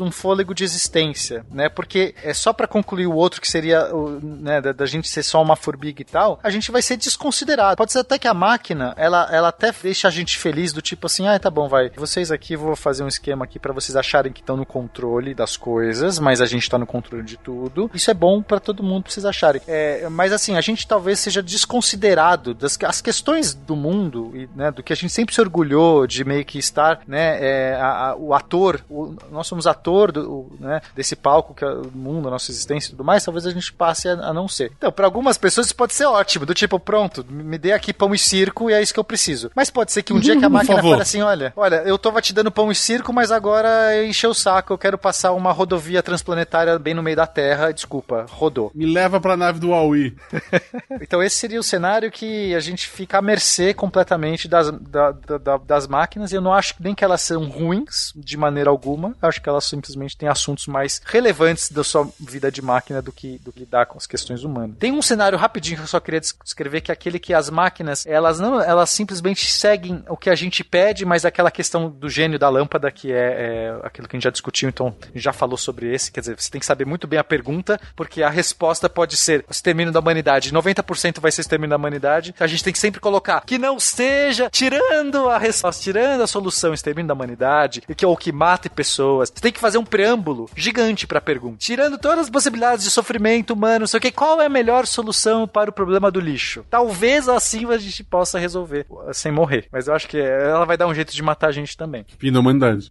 um 0.00 0.10
fôlego 0.10 0.54
de 0.54 0.64
existência, 0.64 1.44
né? 1.50 1.68
Porque 1.68 2.14
é 2.22 2.32
só 2.34 2.52
para 2.52 2.66
concluir 2.66 3.06
o 3.06 3.14
outro 3.14 3.40
que 3.40 3.48
seria 3.48 3.94
o, 3.94 4.20
né, 4.20 4.60
da, 4.60 4.72
da, 4.72 4.86
gente 4.86 5.08
ser 5.08 5.22
só 5.22 5.42
uma 5.42 5.56
formiga 5.56 6.00
e 6.00 6.04
tal, 6.04 6.38
a 6.42 6.50
gente 6.50 6.70
vai 6.70 6.82
ser 6.82 6.96
desconsiderado. 6.96 7.76
Pode 7.76 7.92
ser 7.92 8.00
até 8.00 8.18
que 8.18 8.28
a 8.28 8.34
máquina, 8.34 8.94
ela, 8.96 9.28
ela 9.30 9.48
até 9.48 9.72
deixa 9.82 10.08
a 10.08 10.10
gente 10.10 10.38
feliz 10.38 10.72
do 10.72 10.82
tipo 10.82 11.06
assim, 11.06 11.26
ah, 11.26 11.38
tá 11.38 11.50
bom, 11.50 11.68
vai, 11.68 11.90
vocês 11.90 12.30
aqui 12.30 12.56
vou 12.56 12.76
fazer 12.76 13.02
um 13.02 13.08
esquema 13.08 13.44
aqui 13.44 13.58
para 13.58 13.72
vocês 13.72 13.96
acharem 13.96 14.32
que 14.32 14.42
estão 14.46 14.56
no 14.56 14.64
controle 14.64 15.34
das 15.34 15.56
coisas, 15.56 16.20
mas 16.20 16.40
a 16.40 16.46
gente 16.46 16.70
tá 16.70 16.78
no 16.78 16.86
controle 16.86 17.24
de 17.24 17.36
tudo. 17.36 17.90
Isso 17.92 18.10
é 18.10 18.14
bom 18.14 18.40
para 18.40 18.60
todo 18.60 18.82
mundo, 18.82 19.02
pra 19.02 19.12
vocês 19.12 19.26
acharem. 19.26 19.60
É, 19.66 20.08
mas 20.08 20.32
assim, 20.32 20.56
a 20.56 20.60
gente 20.60 20.86
talvez 20.86 21.18
seja 21.18 21.42
desconsiderado 21.42 22.54
das 22.54 22.78
as 22.84 23.00
questões 23.00 23.54
do 23.54 23.74
mundo 23.74 24.30
e 24.34 24.48
né, 24.54 24.70
do 24.70 24.82
que 24.82 24.92
a 24.92 24.96
gente 24.96 25.12
sempre 25.12 25.34
se 25.34 25.40
orgulhou 25.40 26.06
de 26.06 26.24
meio 26.24 26.44
que 26.44 26.58
estar, 26.58 27.00
né, 27.06 27.38
é, 27.40 27.74
a, 27.74 28.10
a, 28.10 28.16
o 28.16 28.34
ator, 28.34 28.80
o, 28.88 29.16
nós 29.30 29.46
somos 29.46 29.66
ator 29.66 30.12
do, 30.12 30.30
o, 30.30 30.56
né, 30.60 30.80
desse 30.94 31.16
palco 31.16 31.54
que 31.54 31.64
é 31.64 31.68
o 31.68 31.90
mundo, 31.92 32.28
a 32.28 32.30
nossa 32.30 32.50
existência 32.50 32.88
e 32.88 32.90
tudo 32.92 33.02
mais, 33.02 33.24
talvez 33.24 33.46
a 33.46 33.50
gente 33.50 33.72
passe 33.72 34.08
a, 34.08 34.12
a 34.12 34.32
não 34.32 34.46
ser. 34.46 34.70
Então, 34.76 34.92
para 34.92 35.06
algumas 35.06 35.36
pessoas 35.36 35.66
isso 35.66 35.74
pode 35.74 35.94
ser 35.94 36.04
ótimo, 36.04 36.46
do 36.46 36.54
tipo, 36.54 36.78
pronto, 36.78 37.24
me 37.28 37.58
dê 37.58 37.72
aqui 37.72 37.92
pão 37.92 38.14
e 38.14 38.18
circo 38.18 38.70
e 38.70 38.74
é 38.74 38.80
isso 38.80 38.94
que 38.94 39.00
eu 39.00 39.04
preciso. 39.04 39.50
Mas 39.54 39.70
pode 39.70 39.90
ser 39.90 40.02
que 40.02 40.12
um 40.12 40.20
dia 40.20 40.36
que 40.36 40.44
a 40.44 40.48
máquina 40.50 40.82
fale 40.82 41.02
assim, 41.02 41.22
olha, 41.22 41.52
olha, 41.56 41.76
eu 41.86 41.98
tô 41.98 42.12
te 42.20 42.32
dando 42.32 42.50
pão 42.50 42.70
e 42.70 42.74
circo, 42.74 43.12
mas 43.12 43.32
agora 43.32 44.04
encheu 44.04 44.30
o 44.30 44.34
saco, 44.36 44.72
eu 44.72 44.78
quero 44.78 44.98
passar 44.98 45.32
uma 45.32 45.52
rodovia 45.52 46.02
transplanetária 46.02 46.78
bem 46.78 46.94
no 46.94 47.02
meio 47.02 47.16
da 47.16 47.26
Terra, 47.26 47.72
desculpa, 47.72 48.26
rodou. 48.30 48.70
Me 48.74 48.86
leva 48.86 49.20
pra 49.20 49.36
nave 49.36 49.58
do 49.58 49.70
Huawei. 49.70 50.14
então 51.00 51.22
esse 51.22 51.36
seria 51.36 51.60
o 51.60 51.62
cenário 51.62 52.10
que 52.10 52.54
a 52.54 52.60
gente 52.60 52.88
fica 52.88 53.18
à 53.18 53.22
mercê 53.22 53.74
completamente 53.74 54.48
das, 54.48 54.70
da, 54.70 55.12
da, 55.12 55.56
das 55.56 55.86
máquinas, 55.86 56.32
e 56.32 56.36
eu 56.36 56.40
não 56.40 56.52
acho 56.52 56.74
nem 56.80 56.94
que 56.94 57.04
elas 57.04 57.22
são 57.22 57.48
ruins 57.48 58.12
de 58.14 58.36
maneira 58.36 58.70
alguma, 58.70 59.14
eu 59.20 59.28
acho 59.28 59.40
que 59.40 59.48
elas 59.48 59.64
simplesmente 59.64 60.16
têm 60.16 60.28
assuntos 60.28 60.66
mais 60.66 61.00
relevantes 61.04 61.70
da 61.70 61.82
sua 61.82 62.08
vida 62.20 62.50
de 62.50 62.62
máquina 62.62 63.00
do 63.00 63.12
que, 63.12 63.38
do 63.38 63.52
que 63.52 63.60
lidar 63.60 63.86
com 63.86 63.98
as 63.98 64.06
questões 64.06 64.44
humanas. 64.44 64.76
Tem 64.78 64.92
um 64.92 65.02
cenário 65.02 65.38
rapidinho 65.38 65.76
que 65.76 65.82
eu 65.82 65.88
só 65.88 66.00
queria 66.00 66.20
descrever, 66.20 66.80
que 66.80 66.90
é 66.90 66.94
aquele 66.94 67.18
que 67.18 67.32
as 67.34 67.50
máquinas, 67.50 68.04
elas 68.06 68.38
não, 68.38 68.60
elas 68.60 68.90
simplesmente 68.90 69.50
seguem 69.50 70.04
o 70.08 70.16
que 70.16 70.30
a 70.30 70.34
gente 70.34 70.62
pede, 70.62 71.04
mas 71.04 71.24
aquela 71.24 71.50
questão 71.50 71.88
do 71.88 72.08
gênio 72.08 72.38
da 72.38 72.48
lâmpada, 72.48 72.90
que 72.90 73.12
é, 73.12 73.16
é 73.16 73.80
aquilo 73.82 74.08
que 74.08 74.16
a 74.16 74.18
gente 74.18 74.25
já 74.26 74.30
discutiu, 74.30 74.68
então 74.68 74.94
já 75.14 75.32
falou 75.32 75.56
sobre 75.56 75.92
esse, 75.92 76.10
quer 76.10 76.20
dizer, 76.20 76.36
você 76.38 76.50
tem 76.50 76.60
que 76.60 76.66
saber 76.66 76.84
muito 76.84 77.06
bem 77.06 77.18
a 77.18 77.24
pergunta, 77.24 77.80
porque 77.94 78.22
a 78.22 78.30
resposta 78.30 78.88
pode 78.88 79.16
ser 79.16 79.44
o 79.48 79.52
extermínio 79.52 79.92
da 79.92 80.00
humanidade, 80.00 80.52
90% 80.52 81.20
vai 81.20 81.30
ser 81.30 81.40
extermínio 81.40 81.70
da 81.70 81.76
humanidade, 81.76 82.34
a 82.38 82.46
gente 82.46 82.64
tem 82.64 82.72
que 82.72 82.78
sempre 82.78 83.00
colocar 83.00 83.42
que 83.44 83.58
não 83.58 83.78
seja 83.78 84.50
tirando 84.50 85.28
a 85.28 85.38
resposta, 85.38 85.82
tirando 85.82 86.22
a 86.22 86.26
solução 86.26 86.74
extermínio 86.74 87.08
da 87.08 87.14
humanidade, 87.14 87.82
que 87.96 88.04
é 88.04 88.08
o 88.08 88.16
que 88.16 88.32
mata 88.32 88.68
pessoas. 88.68 89.30
Você 89.34 89.40
tem 89.40 89.52
que 89.52 89.60
fazer 89.60 89.78
um 89.78 89.84
preâmbulo 89.84 90.48
gigante 90.56 91.06
para 91.06 91.18
a 91.18 91.22
pergunta, 91.22 91.58
tirando 91.58 91.98
todas 91.98 92.26
as 92.26 92.30
possibilidades 92.30 92.84
de 92.84 92.90
sofrimento 92.90 93.52
humano, 93.52 93.80
não 93.80 93.86
sei 93.86 93.98
o 93.98 94.00
que, 94.00 94.10
qual 94.10 94.40
é 94.40 94.46
a 94.46 94.50
melhor 94.50 94.86
solução 94.86 95.46
para 95.46 95.70
o 95.70 95.72
problema 95.72 96.10
do 96.10 96.20
lixo? 96.20 96.64
Talvez 96.68 97.28
assim 97.28 97.66
a 97.72 97.78
gente 97.78 98.02
possa 98.04 98.38
resolver 98.38 98.86
sem 99.12 99.32
morrer, 99.32 99.66
mas 99.70 99.88
eu 99.88 99.94
acho 99.94 100.08
que 100.08 100.18
ela 100.18 100.64
vai 100.64 100.76
dar 100.76 100.86
um 100.86 100.94
jeito 100.94 101.14
de 101.14 101.22
matar 101.22 101.48
a 101.48 101.52
gente 101.52 101.76
também. 101.76 102.04
Fim 102.18 102.32
da 102.32 102.40
humanidade. 102.40 102.90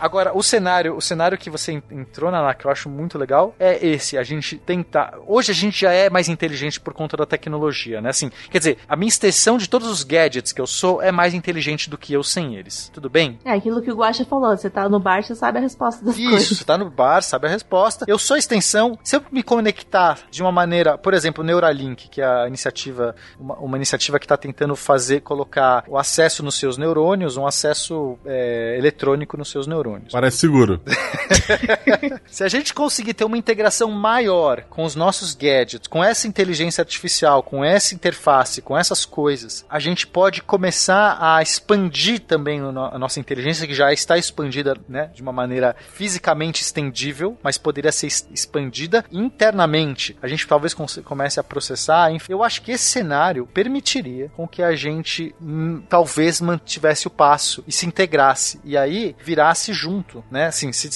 Agora, 0.00 0.36
o 0.36 0.42
cenário, 0.42 0.96
o 0.96 1.00
cenário 1.00 1.38
que 1.38 1.50
você 1.50 1.82
entrou 1.90 2.30
na 2.30 2.48
que 2.54 2.66
eu 2.66 2.70
acho 2.70 2.88
muito 2.88 3.18
legal 3.18 3.54
é 3.58 3.86
esse. 3.86 4.16
A 4.16 4.22
gente 4.22 4.56
tentar. 4.58 5.14
Hoje 5.26 5.52
a 5.52 5.54
gente 5.54 5.80
já 5.80 5.92
é 5.92 6.08
mais 6.10 6.28
inteligente 6.28 6.80
por 6.80 6.92
conta 6.92 7.16
da 7.16 7.26
tecnologia, 7.26 8.00
né? 8.00 8.10
Assim, 8.10 8.30
quer 8.50 8.58
dizer, 8.58 8.78
a 8.88 8.96
minha 8.96 9.08
extensão 9.08 9.58
de 9.58 9.68
todos 9.68 9.88
os 9.88 10.02
gadgets 10.02 10.52
que 10.52 10.60
eu 10.60 10.66
sou 10.66 11.02
é 11.02 11.12
mais 11.12 11.34
inteligente 11.34 11.90
do 11.90 11.98
que 11.98 12.12
eu 12.12 12.22
sem 12.22 12.56
eles. 12.56 12.90
Tudo 12.92 13.08
bem? 13.08 13.38
É 13.44 13.52
aquilo 13.52 13.82
que 13.82 13.90
o 13.90 13.96
Guacha 13.96 14.24
falou. 14.24 14.56
Você 14.56 14.70
tá 14.70 14.88
no 14.88 14.98
bar, 15.00 15.22
você 15.22 15.34
sabe 15.34 15.58
a 15.58 15.60
resposta 15.60 16.04
das 16.04 16.16
Isso, 16.16 16.28
coisas. 16.28 16.50
Isso, 16.50 16.54
você 16.56 16.64
tá 16.64 16.78
no 16.78 16.90
bar, 16.90 17.22
sabe 17.22 17.46
a 17.46 17.50
resposta. 17.50 18.04
Eu 18.08 18.18
sou 18.18 18.36
extensão. 18.36 18.98
Se 19.02 19.16
eu 19.16 19.22
me 19.30 19.42
conectar 19.42 20.18
de 20.30 20.42
uma 20.42 20.52
maneira, 20.52 20.96
por 20.96 21.14
exemplo, 21.14 21.42
o 21.42 21.46
Neuralink, 21.46 22.08
que 22.08 22.20
é 22.20 22.26
a 22.26 22.48
iniciativa, 22.48 23.14
uma, 23.38 23.54
uma 23.56 23.76
iniciativa 23.76 24.18
que 24.18 24.24
está 24.24 24.36
tentando 24.36 24.74
fazer, 24.74 25.20
colocar 25.20 25.84
o 25.88 25.98
acesso 25.98 26.42
nos 26.42 26.58
seus 26.58 26.76
neurônios, 26.78 27.36
um 27.36 27.46
acesso 27.46 28.18
é, 28.24 28.76
eletrônico 28.78 29.36
nos 29.36 29.50
seus 29.50 29.66
neurônios. 29.66 29.87
Parece 30.10 30.38
seguro. 30.38 30.80
Se 32.26 32.44
a 32.44 32.48
gente 32.48 32.74
conseguir 32.74 33.14
ter 33.14 33.24
uma 33.24 33.38
integração 33.38 33.90
maior 33.90 34.62
com 34.68 34.84
os 34.84 34.94
nossos 34.94 35.34
gadgets, 35.34 35.88
com 35.88 36.02
essa 36.02 36.26
inteligência 36.26 36.82
artificial, 36.82 37.42
com 37.42 37.64
essa 37.64 37.94
interface, 37.94 38.62
com 38.62 38.76
essas 38.76 39.04
coisas, 39.04 39.64
a 39.68 39.78
gente 39.78 40.06
pode 40.06 40.42
começar 40.42 41.18
a 41.20 41.42
expandir 41.42 42.20
também 42.20 42.60
a 42.60 42.98
nossa 42.98 43.20
inteligência, 43.20 43.66
que 43.66 43.74
já 43.74 43.92
está 43.92 44.18
expandida 44.18 44.76
né, 44.88 45.10
de 45.14 45.22
uma 45.22 45.32
maneira 45.32 45.74
fisicamente 45.92 46.62
estendível, 46.62 47.36
mas 47.42 47.58
poderia 47.58 47.92
ser 47.92 48.06
expandida 48.06 49.04
internamente. 49.10 50.16
A 50.22 50.28
gente 50.28 50.46
talvez 50.46 50.74
comece 51.04 51.40
a 51.40 51.44
processar. 51.44 52.10
Eu 52.28 52.42
acho 52.42 52.62
que 52.62 52.72
esse 52.72 52.84
cenário 52.84 53.46
permitiria 53.46 54.30
com 54.36 54.46
que 54.46 54.62
a 54.62 54.74
gente 54.74 55.34
hum, 55.40 55.82
talvez 55.88 56.40
mantivesse 56.40 57.06
o 57.06 57.10
passo 57.10 57.64
e 57.66 57.72
se 57.72 57.86
integrasse. 57.86 58.60
E 58.64 58.76
aí 58.76 59.14
virasse 59.22 59.72
junto, 59.78 60.24
né? 60.30 60.46
Assim, 60.46 60.72
se 60.72 60.88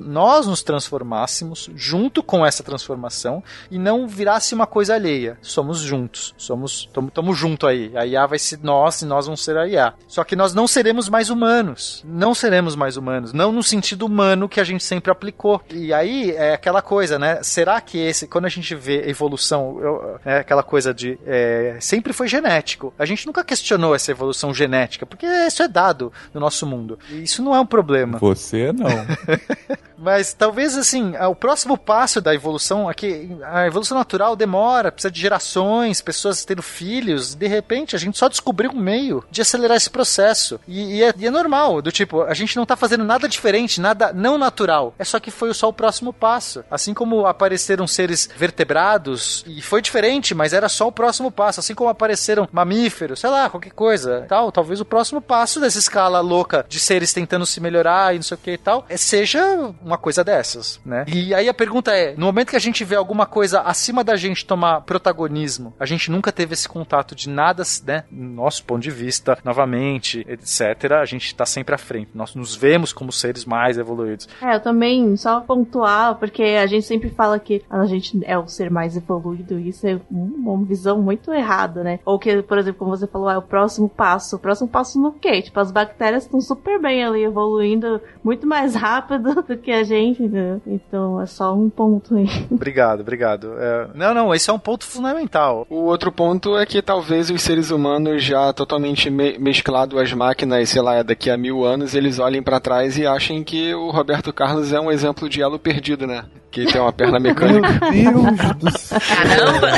nós 0.00 0.46
nos 0.46 0.62
transformássemos 0.62 1.70
junto 1.74 2.22
com 2.22 2.44
essa 2.44 2.62
transformação 2.62 3.42
e 3.70 3.78
não 3.78 4.08
virasse 4.08 4.54
uma 4.54 4.66
coisa 4.66 4.94
alheia. 4.94 5.38
Somos 5.42 5.80
juntos, 5.80 6.34
somos, 6.36 6.88
estamos 7.06 7.38
junto 7.38 7.66
aí. 7.66 7.92
A 7.96 8.06
IA 8.06 8.26
vai 8.26 8.38
ser 8.38 8.60
nós 8.62 9.02
e 9.02 9.06
nós 9.06 9.26
vamos 9.26 9.44
ser 9.44 9.56
a 9.56 9.68
IA. 9.68 9.94
Só 10.08 10.24
que 10.24 10.34
nós 10.34 10.54
não 10.54 10.66
seremos 10.66 11.08
mais 11.08 11.30
humanos. 11.30 12.02
Não 12.06 12.34
seremos 12.34 12.74
mais 12.74 12.96
humanos. 12.96 13.32
Não 13.32 13.52
no 13.52 13.62
sentido 13.62 14.06
humano 14.06 14.48
que 14.48 14.60
a 14.60 14.64
gente 14.64 14.82
sempre 14.82 15.10
aplicou. 15.10 15.60
E 15.70 15.92
aí 15.92 16.30
é 16.30 16.54
aquela 16.54 16.80
coisa, 16.80 17.18
né? 17.18 17.42
Será 17.42 17.80
que 17.80 17.98
esse, 17.98 18.26
quando 18.26 18.46
a 18.46 18.48
gente 18.48 18.74
vê 18.74 19.08
evolução, 19.08 19.78
eu, 19.80 20.20
é 20.24 20.38
aquela 20.38 20.62
coisa 20.62 20.94
de 20.94 21.18
é, 21.26 21.76
sempre 21.80 22.12
foi 22.12 22.28
genético. 22.28 22.94
A 22.98 23.04
gente 23.04 23.26
nunca 23.26 23.44
questionou 23.44 23.94
essa 23.94 24.10
evolução 24.10 24.54
genética, 24.54 25.04
porque 25.04 25.26
isso 25.26 25.62
é 25.62 25.68
dado 25.68 26.12
no 26.32 26.40
nosso 26.40 26.66
mundo. 26.66 26.98
E 27.10 27.22
isso 27.22 27.42
não 27.42 27.54
é 27.54 27.60
um 27.60 27.66
problema. 27.66 28.03
Você 28.06 28.72
não. 28.72 28.88
Mas 30.04 30.34
talvez 30.34 30.76
assim, 30.76 31.14
o 31.16 31.34
próximo 31.34 31.78
passo 31.78 32.20
da 32.20 32.34
evolução 32.34 32.88
aqui, 32.88 33.34
a 33.42 33.66
evolução 33.66 33.96
natural 33.96 34.36
demora, 34.36 34.92
precisa 34.92 35.10
de 35.10 35.20
gerações, 35.20 36.02
pessoas 36.02 36.44
tendo 36.44 36.62
filhos, 36.62 37.34
de 37.34 37.46
repente 37.46 37.96
a 37.96 37.98
gente 37.98 38.18
só 38.18 38.28
descobriu 38.28 38.70
um 38.70 38.78
meio 38.78 39.24
de 39.30 39.40
acelerar 39.40 39.78
esse 39.78 39.88
processo. 39.88 40.60
E, 40.68 40.96
e, 40.96 41.02
é, 41.02 41.14
e, 41.16 41.26
é, 41.26 41.30
normal, 41.30 41.80
do 41.80 41.90
tipo, 41.90 42.22
a 42.22 42.34
gente 42.34 42.54
não 42.56 42.66
tá 42.66 42.76
fazendo 42.76 43.02
nada 43.02 43.26
diferente, 43.26 43.80
nada 43.80 44.12
não 44.12 44.36
natural. 44.36 44.94
É 44.98 45.04
só 45.04 45.18
que 45.18 45.30
foi 45.30 45.52
só 45.54 45.68
o 45.68 45.72
próximo 45.72 46.12
passo. 46.12 46.62
Assim 46.70 46.92
como 46.92 47.26
apareceram 47.26 47.86
seres 47.86 48.28
vertebrados, 48.36 49.42
e 49.46 49.62
foi 49.62 49.80
diferente, 49.80 50.34
mas 50.34 50.52
era 50.52 50.68
só 50.68 50.88
o 50.88 50.92
próximo 50.92 51.30
passo. 51.30 51.60
Assim 51.60 51.74
como 51.74 51.88
apareceram 51.88 52.46
mamíferos, 52.52 53.20
sei 53.20 53.30
lá, 53.30 53.48
qualquer 53.48 53.72
coisa. 53.72 54.26
Tal, 54.28 54.52
talvez 54.52 54.80
o 54.80 54.84
próximo 54.84 55.22
passo 55.22 55.60
dessa 55.60 55.78
escala 55.78 56.20
louca 56.20 56.66
de 56.68 56.78
seres 56.78 57.12
tentando 57.12 57.46
se 57.46 57.60
melhorar 57.60 58.14
e 58.14 58.18
não 58.18 58.22
sei 58.22 58.34
o 58.34 58.38
que 58.38 58.50
e 58.52 58.58
tal, 58.58 58.84
é, 58.88 58.96
seja 58.96 59.72
coisa 59.98 60.24
dessas, 60.24 60.80
né? 60.84 61.04
E 61.08 61.34
aí 61.34 61.48
a 61.48 61.54
pergunta 61.54 61.92
é, 61.92 62.14
no 62.16 62.26
momento 62.26 62.50
que 62.50 62.56
a 62.56 62.60
gente 62.60 62.84
vê 62.84 62.96
alguma 62.96 63.26
coisa 63.26 63.60
acima 63.60 64.04
da 64.04 64.16
gente 64.16 64.44
tomar 64.44 64.82
protagonismo, 64.82 65.74
a 65.78 65.86
gente 65.86 66.10
nunca 66.10 66.32
teve 66.32 66.54
esse 66.54 66.68
contato 66.68 67.14
de 67.14 67.28
nada, 67.28 67.62
né? 67.86 68.04
Nosso 68.10 68.64
ponto 68.64 68.82
de 68.82 68.90
vista, 68.90 69.38
novamente, 69.44 70.24
etc. 70.28 70.92
A 71.00 71.04
gente 71.04 71.34
tá 71.34 71.46
sempre 71.46 71.74
à 71.74 71.78
frente. 71.78 72.10
Nós 72.14 72.34
nos 72.34 72.54
vemos 72.54 72.92
como 72.92 73.12
seres 73.12 73.44
mais 73.44 73.78
evoluídos. 73.78 74.28
É, 74.42 74.54
eu 74.54 74.60
também, 74.60 75.16
só 75.16 75.40
pontuar, 75.40 76.16
porque 76.16 76.42
a 76.42 76.66
gente 76.66 76.86
sempre 76.86 77.10
fala 77.10 77.38
que 77.38 77.62
a 77.68 77.84
gente 77.86 78.20
é 78.24 78.38
o 78.38 78.46
ser 78.46 78.70
mais 78.70 78.96
evoluído, 78.96 79.58
e 79.58 79.68
isso 79.68 79.86
é 79.86 80.00
uma 80.10 80.64
visão 80.64 81.00
muito 81.00 81.32
errada, 81.32 81.82
né? 81.82 81.98
Ou 82.04 82.18
que, 82.18 82.42
por 82.42 82.58
exemplo, 82.58 82.78
como 82.78 82.96
você 82.96 83.06
falou, 83.06 83.30
é 83.30 83.38
o 83.38 83.42
próximo 83.42 83.88
passo. 83.88 84.36
O 84.36 84.38
próximo 84.38 84.68
passo 84.68 85.00
no 85.00 85.12
quê? 85.12 85.42
Tipo, 85.42 85.60
as 85.60 85.70
bactérias 85.70 86.24
estão 86.24 86.40
super 86.40 86.80
bem 86.80 87.04
ali 87.04 87.24
evoluindo 87.24 88.00
muito 88.22 88.46
mais 88.46 88.74
rápido 88.76 89.42
do 89.42 89.56
que 89.56 89.70
a 89.74 89.84
gente, 89.84 90.22
né? 90.22 90.60
Então 90.66 91.20
é 91.20 91.26
só 91.26 91.54
um 91.54 91.68
ponto 91.68 92.16
aí. 92.16 92.28
Obrigado, 92.50 93.00
obrigado. 93.00 93.54
É... 93.58 93.88
Não, 93.94 94.14
não, 94.14 94.34
esse 94.34 94.48
é 94.50 94.52
um 94.52 94.58
ponto 94.58 94.84
fundamental. 94.84 95.66
O 95.68 95.84
outro 95.84 96.10
ponto 96.10 96.56
é 96.56 96.64
que 96.64 96.80
talvez 96.80 97.30
os 97.30 97.42
seres 97.42 97.70
humanos 97.70 98.22
já 98.22 98.52
totalmente 98.52 99.10
me 99.10 99.38
mesclado 99.38 99.98
às 99.98 100.12
máquinas, 100.12 100.68
sei 100.68 100.82
lá, 100.82 101.02
daqui 101.02 101.30
a 101.30 101.36
mil 101.36 101.64
anos, 101.64 101.94
eles 101.94 102.18
olhem 102.18 102.42
para 102.42 102.60
trás 102.60 102.96
e 102.96 103.06
achem 103.06 103.42
que 103.42 103.74
o 103.74 103.90
Roberto 103.90 104.32
Carlos 104.32 104.72
é 104.72 104.80
um 104.80 104.90
exemplo 104.90 105.28
de 105.28 105.42
elo 105.42 105.58
perdido, 105.58 106.06
né? 106.06 106.24
Que 106.50 106.66
tem 106.66 106.80
uma 106.80 106.92
perna 106.92 107.18
mecânica. 107.20 107.90
Meu 107.90 108.22
Deus 108.22 108.56
do 108.58 108.78
céu. 108.78 109.00
Caramba! 109.00 109.72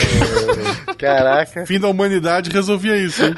Caraca. 0.98 1.66
Fim 1.66 1.80
da 1.80 1.88
humanidade 1.88 2.50
resolvia 2.50 2.96
isso, 2.96 3.24
hein? 3.24 3.34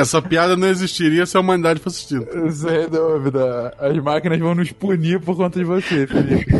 Essa 0.00 0.20
piada 0.22 0.56
não 0.56 0.68
existiria 0.68 1.26
se 1.26 1.36
a 1.36 1.40
humanidade 1.40 1.80
fosse 1.80 2.00
extinta. 2.00 2.50
Sem 2.52 2.88
dúvida. 2.88 3.74
As 3.78 3.96
máquinas 3.98 4.38
vão 4.38 4.54
nos 4.54 4.70
punir 4.72 5.20
por 5.20 5.36
conta 5.36 5.58
de 5.58 5.64
você, 5.64 6.06
Felipe. 6.06 6.52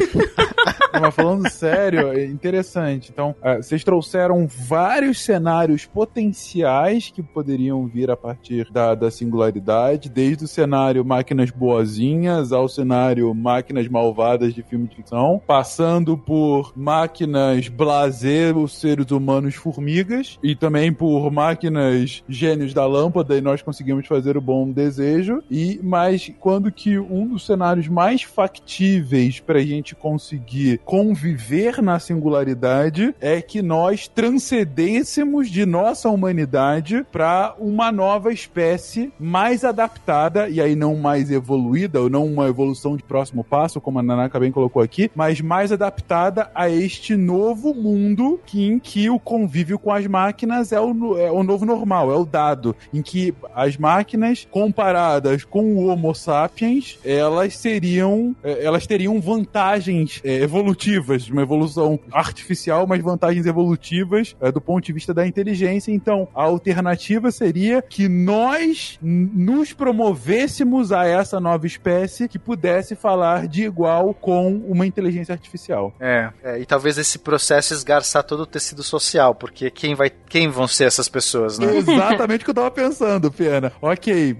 Mas 1.00 1.14
falando 1.14 1.48
sério, 1.50 2.12
é 2.12 2.24
interessante. 2.24 3.10
Então, 3.12 3.34
uh, 3.42 3.62
vocês 3.62 3.84
trouxeram 3.84 4.46
vários 4.46 5.20
cenários 5.20 5.84
potenciais 5.84 7.10
que 7.10 7.22
poderiam 7.22 7.86
vir 7.86 8.10
a 8.10 8.16
partir 8.16 8.70
da, 8.70 8.94
da 8.94 9.10
singularidade, 9.10 10.08
desde 10.08 10.44
o 10.44 10.48
cenário 10.48 11.04
máquinas 11.04 11.50
boazinhas 11.50 12.52
ao 12.52 12.68
cenário 12.68 13.32
máquinas 13.34 13.88
malvadas 13.88 14.54
de 14.54 14.62
filme 14.62 14.88
de 14.88 14.96
ficção, 14.96 15.40
passando 15.46 16.16
por 16.16 16.72
máquinas 16.76 17.68
blazer, 17.68 18.56
os 18.56 18.78
seres 18.78 19.10
humanos 19.10 19.54
formigas, 19.54 20.38
e 20.42 20.54
também 20.54 20.92
por 20.92 21.30
máquinas 21.30 22.22
gênios 22.28 22.72
da 22.72 22.86
lâmpada, 22.86 23.36
e 23.36 23.40
nós 23.40 23.62
conseguimos 23.62 24.06
fazer 24.06 24.36
o 24.36 24.40
bom 24.40 24.70
desejo. 24.70 25.42
E 25.50 25.80
mas 25.82 26.32
quando 26.40 26.70
que 26.72 26.98
um 26.98 27.28
dos 27.28 27.46
cenários 27.46 27.88
mais 27.88 28.22
factíveis 28.22 29.40
para 29.40 29.58
a 29.58 29.64
gente 29.64 29.94
conseguir 29.94 30.78
conviver 30.86 31.82
na 31.82 31.98
singularidade 31.98 33.12
é 33.20 33.42
que 33.42 33.60
nós 33.60 34.06
transcendêssemos 34.06 35.50
de 35.50 35.66
nossa 35.66 36.08
humanidade 36.08 37.04
para 37.10 37.56
uma 37.58 37.90
nova 37.90 38.32
espécie 38.32 39.12
mais 39.18 39.64
adaptada, 39.64 40.48
e 40.48 40.60
aí 40.60 40.76
não 40.76 40.94
mais 40.94 41.28
evoluída, 41.32 42.00
ou 42.00 42.08
não 42.08 42.24
uma 42.24 42.46
evolução 42.46 42.96
de 42.96 43.02
próximo 43.02 43.42
passo, 43.42 43.80
como 43.80 43.98
a 43.98 44.02
Nanaka 44.02 44.38
bem 44.38 44.52
colocou 44.52 44.80
aqui, 44.80 45.10
mas 45.12 45.40
mais 45.40 45.72
adaptada 45.72 46.48
a 46.54 46.70
este 46.70 47.16
novo 47.16 47.74
mundo 47.74 48.38
que, 48.46 48.64
em 48.64 48.78
que 48.78 49.10
o 49.10 49.18
convívio 49.18 49.80
com 49.80 49.92
as 49.92 50.06
máquinas 50.06 50.70
é 50.70 50.80
o, 50.80 51.18
é 51.18 51.32
o 51.32 51.42
novo 51.42 51.66
normal, 51.66 52.12
é 52.12 52.16
o 52.16 52.24
dado, 52.24 52.76
em 52.94 53.02
que 53.02 53.34
as 53.52 53.76
máquinas 53.76 54.46
comparadas 54.52 55.42
com 55.42 55.74
o 55.74 55.88
Homo 55.88 56.14
sapiens, 56.14 56.96
elas 57.04 57.56
seriam, 57.56 58.36
é, 58.44 58.64
elas 58.64 58.86
teriam 58.86 59.20
vantagens 59.20 60.20
é, 60.24 60.34
evolutivas 60.42 60.65
evolutivas, 60.66 61.28
uma 61.28 61.42
evolução 61.42 61.98
artificial, 62.12 62.86
mas 62.86 63.00
vantagens 63.00 63.46
evolutivas 63.46 64.34
é, 64.40 64.50
do 64.50 64.60
ponto 64.60 64.84
de 64.84 64.92
vista 64.92 65.14
da 65.14 65.26
inteligência. 65.26 65.92
Então, 65.92 66.28
a 66.34 66.42
alternativa 66.42 67.30
seria 67.30 67.80
que 67.80 68.08
nós 68.08 68.98
nos 69.00 69.72
promovêssemos 69.72 70.90
a 70.90 71.06
essa 71.06 71.38
nova 71.38 71.66
espécie 71.66 72.28
que 72.28 72.38
pudesse 72.38 72.96
falar 72.96 73.46
de 73.46 73.64
igual 73.64 74.12
com 74.12 74.56
uma 74.66 74.86
inteligência 74.86 75.32
artificial. 75.32 75.94
É, 76.00 76.30
é 76.42 76.60
e 76.60 76.66
talvez 76.66 76.98
esse 76.98 77.18
processo 77.18 77.72
esgarçar 77.72 78.24
todo 78.24 78.40
o 78.40 78.46
tecido 78.46 78.82
social, 78.82 79.34
porque 79.34 79.70
quem 79.70 79.94
vai, 79.94 80.10
quem 80.10 80.48
vão 80.48 80.66
ser 80.66 80.84
essas 80.84 81.08
pessoas, 81.08 81.58
né? 81.58 81.76
Exatamente 81.76 82.42
o 82.42 82.44
que 82.44 82.50
eu 82.50 82.54
tava 82.54 82.70
pensando, 82.70 83.30
Pena. 83.30 83.72
Ok, 83.80 84.36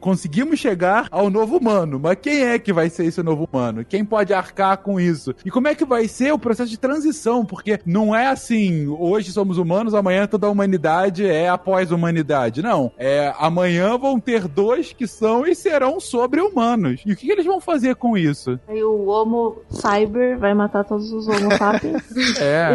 conseguimos 0.00 0.58
chegar 0.58 1.06
ao 1.10 1.28
novo 1.28 1.58
humano, 1.58 2.00
mas 2.02 2.16
quem 2.20 2.44
é 2.44 2.58
que 2.58 2.72
vai 2.72 2.88
ser 2.88 3.04
esse 3.04 3.22
novo 3.22 3.48
humano? 3.50 3.84
Quem 3.84 4.04
pode 4.04 4.32
arcar 4.32 4.78
com 4.78 4.98
isso? 4.98 5.17
Isso. 5.18 5.34
E 5.44 5.50
como 5.50 5.68
é 5.68 5.74
que 5.74 5.84
vai 5.84 6.08
ser 6.08 6.32
o 6.32 6.38
processo 6.38 6.70
de 6.70 6.78
transição? 6.78 7.44
Porque 7.44 7.80
não 7.84 8.14
é 8.14 8.28
assim, 8.28 8.86
hoje 8.88 9.32
somos 9.32 9.58
humanos, 9.58 9.94
amanhã 9.94 10.26
toda 10.26 10.46
a 10.46 10.50
humanidade 10.50 11.26
é 11.26 11.48
após 11.48 11.90
humanidade. 11.90 12.62
Não. 12.62 12.92
É, 12.96 13.34
amanhã 13.38 13.98
vão 13.98 14.18
ter 14.20 14.46
dois 14.46 14.92
que 14.92 15.06
são 15.06 15.46
e 15.46 15.54
serão 15.54 16.00
sobre-humanos. 16.00 17.02
E 17.04 17.12
o 17.12 17.16
que, 17.16 17.26
que, 17.26 17.32
eles 17.32 17.46
vão 17.46 17.60
fazer 17.60 17.96
com 17.96 18.16
isso? 18.16 18.58
Aí 18.68 18.82
o 18.82 19.06
Homo 19.06 19.62
Cyber 19.70 20.38
vai 20.38 20.54
matar 20.54 20.84
todos 20.84 21.12
os 21.12 21.26
Homo 21.28 21.56
sapiens. 21.56 22.02
É. 22.40 22.74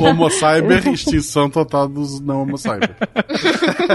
homo 0.00 0.30
Cyber, 0.30 0.88
extinção 0.88 1.50
total 1.50 1.88
dos 1.88 2.20
não 2.20 2.42
Homo 2.42 2.56
Cyber. 2.56 2.96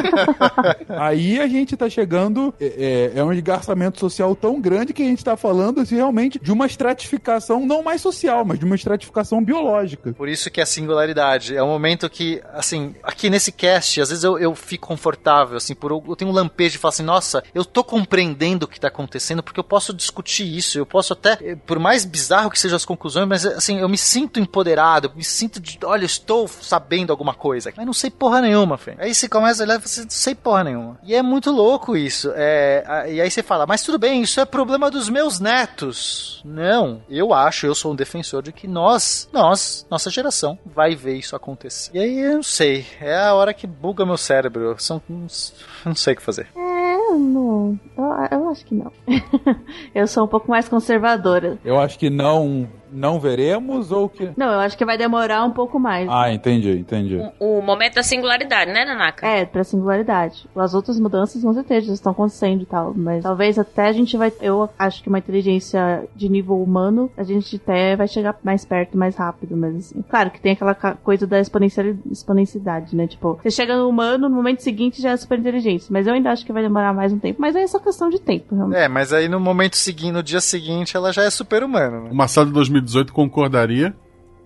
Aí 0.89 1.39
a 1.39 1.47
gente 1.47 1.75
tá 1.75 1.89
chegando, 1.89 2.53
é, 2.59 3.11
é, 3.15 3.19
é 3.19 3.23
um 3.23 3.33
esgarçamento 3.33 3.99
social 3.99 4.35
tão 4.35 4.59
grande 4.61 4.93
que 4.93 5.01
a 5.01 5.05
gente 5.05 5.23
tá 5.23 5.35
falando 5.35 5.79
assim, 5.81 5.95
realmente 5.95 6.39
de 6.39 6.51
uma 6.51 6.65
estratificação 6.65 7.65
não 7.65 7.78
mais 7.83 8.01
social, 8.01 8.43
mas 8.45 8.59
de 8.59 8.65
uma 8.65 8.75
estratificação 8.75 9.43
biológica. 9.43 10.13
Por 10.13 10.27
isso 10.27 10.49
que 10.49 10.59
é 10.59 10.63
a 10.63 10.65
singularidade. 10.65 11.55
É 11.55 11.63
um 11.63 11.67
momento 11.67 12.09
que, 12.09 12.41
assim, 12.53 12.95
aqui 13.03 13.29
nesse 13.29 13.51
cast, 13.51 14.01
às 14.01 14.09
vezes 14.09 14.23
eu, 14.23 14.37
eu 14.37 14.55
fico 14.55 14.87
confortável, 14.87 15.57
assim, 15.57 15.75
por 15.75 15.91
eu 15.91 16.15
tenho 16.15 16.31
um 16.31 16.33
lampejo 16.33 16.73
de 16.73 16.77
falar 16.77 16.89
assim, 16.89 17.03
nossa, 17.03 17.43
eu 17.53 17.63
tô 17.63 17.83
compreendendo 17.83 18.65
o 18.65 18.67
que 18.67 18.79
tá 18.79 18.87
acontecendo, 18.87 19.43
porque 19.43 19.59
eu 19.59 19.63
posso 19.63 19.93
discutir 19.93 20.45
isso, 20.45 20.77
eu 20.77 20.85
posso 20.85 21.13
até, 21.13 21.37
eh, 21.41 21.55
por 21.55 21.79
mais 21.79 22.05
bizarro 22.05 22.49
que 22.49 22.59
sejam 22.59 22.75
as 22.75 22.85
conclusões, 22.85 23.27
mas 23.27 23.45
assim, 23.45 23.79
eu 23.79 23.89
me 23.89 23.97
sinto 23.97 24.39
empoderado, 24.39 25.11
me 25.15 25.23
sinto 25.23 25.59
de, 25.59 25.77
olha, 25.83 26.03
eu 26.03 26.07
estou 26.07 26.47
sabendo 26.47 27.11
alguma 27.11 27.33
coisa, 27.33 27.71
mas 27.75 27.85
não 27.85 27.93
sei 27.93 28.09
porra 28.09 28.41
nenhuma, 28.41 28.77
Fê. 28.77 28.95
Aí 28.97 29.13
você 29.13 29.29
começa 29.29 29.63
a 29.63 29.65
olhar 29.65 29.79
e 29.79 29.81
você 29.81 30.01
não 30.01 30.09
sei 30.09 30.35
porra 30.35 30.63
nenhuma. 30.63 30.99
E 31.03 31.13
é 31.13 31.21
muito 31.21 31.51
louco 31.51 31.95
isso. 31.95 32.31
É, 32.35 33.05
e 33.09 33.21
aí 33.21 33.29
você 33.29 33.43
fala, 33.43 33.65
mas 33.65 33.83
tudo 33.83 33.99
bem, 33.99 34.21
isso 34.21 34.39
é 34.39 34.45
problema 34.45 34.89
dos 34.89 35.09
meus 35.09 35.39
netos. 35.39 36.41
Não, 36.43 37.01
eu 37.09 37.33
acho, 37.33 37.67
eu 37.69 37.75
sou 37.75 37.93
um 37.93 37.95
defensor 37.95 38.41
de 38.41 38.51
que 38.51 38.67
nós, 38.67 39.29
nós, 39.31 39.85
nossa 39.89 40.09
geração, 40.09 40.57
vai 40.65 40.95
ver 40.95 41.15
isso 41.15 41.35
acontecer. 41.35 41.91
E 41.93 41.99
aí 41.99 42.19
eu 42.19 42.35
não 42.35 42.43
sei, 42.43 42.85
é 42.99 43.15
a 43.15 43.33
hora 43.33 43.53
que 43.53 43.67
buga 43.67 44.05
meu 44.05 44.17
cérebro. 44.17 44.75
São, 44.77 45.01
não 45.09 45.95
sei 45.95 46.13
o 46.13 46.17
que 46.17 46.21
fazer. 46.21 46.47
É, 46.55 47.13
não. 47.13 47.79
Eu, 47.97 48.39
eu 48.39 48.49
acho 48.49 48.65
que 48.65 48.75
não. 48.75 48.91
eu 49.93 50.07
sou 50.07 50.25
um 50.25 50.27
pouco 50.27 50.49
mais 50.49 50.67
conservadora. 50.67 51.57
Eu 51.63 51.79
acho 51.79 51.97
que 51.97 52.09
não 52.09 52.67
não 52.91 53.19
veremos 53.19 53.91
ou 53.91 54.07
que. 54.09 54.31
Não, 54.37 54.51
eu 54.53 54.59
acho 54.59 54.77
que 54.77 54.85
vai 54.85 54.97
demorar 54.97 55.43
um 55.45 55.51
pouco 55.51 55.79
mais. 55.79 56.07
Ah, 56.09 56.31
entendi, 56.31 56.71
entendi. 56.77 57.19
O 57.39 57.61
momento 57.61 57.95
da 57.95 58.03
singularidade, 58.03 58.71
né, 58.71 58.85
Nanaka? 58.85 59.25
É, 59.27 59.45
pra 59.45 59.63
singularidade. 59.63 60.47
As 60.55 60.73
outras 60.73 60.99
mudanças, 60.99 61.41
com 61.41 61.53
certeza, 61.53 61.87
já 61.87 61.93
estão 61.93 62.11
acontecendo 62.11 62.61
e 62.63 62.65
tal. 62.65 62.93
Mas 62.95 63.23
talvez 63.23 63.57
até 63.59 63.87
a 63.87 63.91
gente 63.91 64.15
vai. 64.17 64.31
Eu 64.41 64.69
acho 64.77 65.01
que 65.03 65.09
uma 65.09 65.19
inteligência 65.19 66.05
de 66.15 66.29
nível 66.29 66.61
humano, 66.61 67.11
a 67.17 67.23
gente 67.23 67.55
até 67.55 67.95
vai 67.95 68.07
chegar 68.07 68.35
mais 68.43 68.65
perto, 68.65 68.97
mais 68.97 69.15
rápido. 69.15 69.55
Mas 69.55 69.75
assim, 69.75 70.01
claro 70.09 70.31
que 70.31 70.39
tem 70.41 70.53
aquela 70.53 70.73
coisa 70.75 71.25
da 71.27 71.39
exponenciali- 71.39 71.99
exponencialidade, 72.11 72.95
né? 72.95 73.07
Tipo, 73.07 73.39
você 73.41 73.49
chega 73.51 73.75
no 73.77 73.87
humano, 73.89 74.29
no 74.29 74.35
momento 74.35 74.61
seguinte 74.61 75.01
já 75.01 75.11
é 75.11 75.17
super 75.17 75.39
inteligência. 75.39 75.87
Mas 75.91 76.07
eu 76.07 76.13
ainda 76.13 76.31
acho 76.31 76.45
que 76.45 76.53
vai 76.53 76.63
demorar 76.63 76.93
mais 76.93 77.11
um 77.13 77.19
tempo. 77.19 77.41
Mas 77.41 77.55
é 77.55 77.65
só 77.67 77.79
questão 77.79 78.09
de 78.09 78.19
tempo, 78.19 78.55
realmente. 78.55 78.77
É, 78.79 78.87
mas 78.87 79.11
aí 79.13 79.27
no 79.27 79.39
momento 79.39 79.75
seguinte, 79.75 80.11
no 80.13 80.23
dia 80.23 80.41
seguinte, 80.41 80.95
ela 80.95 81.11
já 81.11 81.23
é 81.23 81.29
super-humana, 81.29 82.01
né? 82.01 82.09
O 82.11 82.15
Marcelo 82.15 82.47
de 82.47 82.53
2018 82.81 83.11
concordaria, 83.11 83.95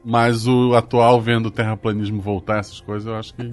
mas 0.04 0.48
o 0.48 0.76
atual 0.76 1.20
vendo 1.22 1.48
o 1.48 1.52
terraplanismo 1.52 2.22
voltar, 2.22 2.60
essas 2.60 2.80
coisas, 2.82 3.08
eu 3.08 3.16
acho 3.16 3.34
que. 3.34 3.50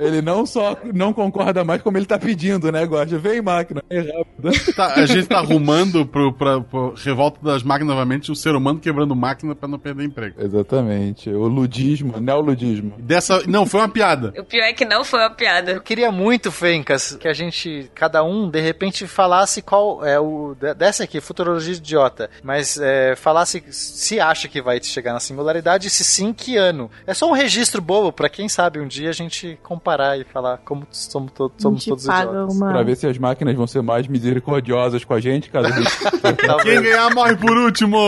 Ele 0.00 0.20
não 0.20 0.44
só 0.44 0.76
não 0.92 1.12
concorda 1.12 1.62
mais, 1.62 1.80
como 1.80 1.96
ele 1.96 2.06
tá 2.06 2.18
pedindo, 2.18 2.72
né, 2.72 2.82
Guacha? 2.84 3.18
Vem, 3.18 3.40
máquina. 3.40 3.82
É 3.88 4.00
rápido. 4.00 4.74
Tá, 4.74 4.94
a 4.94 5.06
gente 5.06 5.28
tá 5.28 5.38
arrumando 5.38 6.04
pro, 6.04 6.32
pra, 6.32 6.60
pro 6.60 6.92
revolta 6.96 7.38
das 7.40 7.62
máquinas 7.62 7.94
novamente 7.94 8.32
o 8.32 8.34
ser 8.34 8.54
humano 8.56 8.80
quebrando 8.80 9.14
máquina 9.14 9.54
pra 9.54 9.68
não 9.68 9.78
perder 9.78 10.04
emprego. 10.04 10.42
Exatamente. 10.42 11.30
O 11.30 11.46
ludismo, 11.46 12.18
neoludismo. 12.20 12.94
Dessa. 12.98 13.42
Não, 13.46 13.64
foi 13.64 13.80
uma 13.80 13.88
piada. 13.88 14.32
O 14.36 14.44
pior 14.44 14.64
é 14.64 14.72
que 14.72 14.84
não 14.84 15.04
foi 15.04 15.20
uma 15.20 15.30
piada. 15.30 15.72
Eu 15.72 15.80
queria 15.80 16.10
muito, 16.10 16.50
Fencas, 16.50 17.16
que 17.16 17.28
a 17.28 17.32
gente, 17.32 17.88
cada 17.94 18.24
um, 18.24 18.50
de 18.50 18.60
repente, 18.60 19.06
falasse 19.06 19.62
qual 19.62 20.04
é 20.04 20.18
o. 20.18 20.56
de- 20.58 20.74
Dessa 20.74 21.04
aqui, 21.04 21.20
futurologia 21.20 21.74
idiota. 21.74 22.28
Mas 22.42 22.76
é, 22.80 23.14
falasse 23.14 23.62
se 23.70 24.18
acha 24.18 24.41
que 24.48 24.60
vai 24.62 24.82
chegar 24.82 25.12
na 25.12 25.20
singularidade 25.20 25.88
se 25.90 26.04
sim, 26.04 26.32
que 26.32 26.56
ano. 26.56 26.90
É 27.06 27.14
só 27.14 27.28
um 27.28 27.32
registro 27.32 27.80
bobo 27.80 28.12
pra 28.12 28.28
quem 28.28 28.48
sabe 28.48 28.80
um 28.80 28.86
dia 28.86 29.10
a 29.10 29.12
gente 29.12 29.58
comparar 29.62 30.18
e 30.18 30.24
falar 30.24 30.58
como 30.64 30.86
somos, 30.90 31.32
to 31.32 31.50
somos 31.58 31.84
todos 31.84 32.04
idiotas. 32.04 32.54
uma- 32.56 32.72
Pra 32.72 32.82
ver 32.82 32.96
se 32.96 33.06
as 33.06 33.18
máquinas 33.18 33.54
vão 33.54 33.66
ser 33.66 33.82
mais 33.82 34.06
misericordiosas 34.06 35.04
com 35.04 35.14
a 35.14 35.20
gente, 35.20 35.50
caso 35.50 35.68
a 35.68 35.70
gente... 35.70 35.90
Quem 36.62 36.82
ganhar 36.82 37.14
morre 37.14 37.36
por 37.36 37.56
último! 37.56 37.98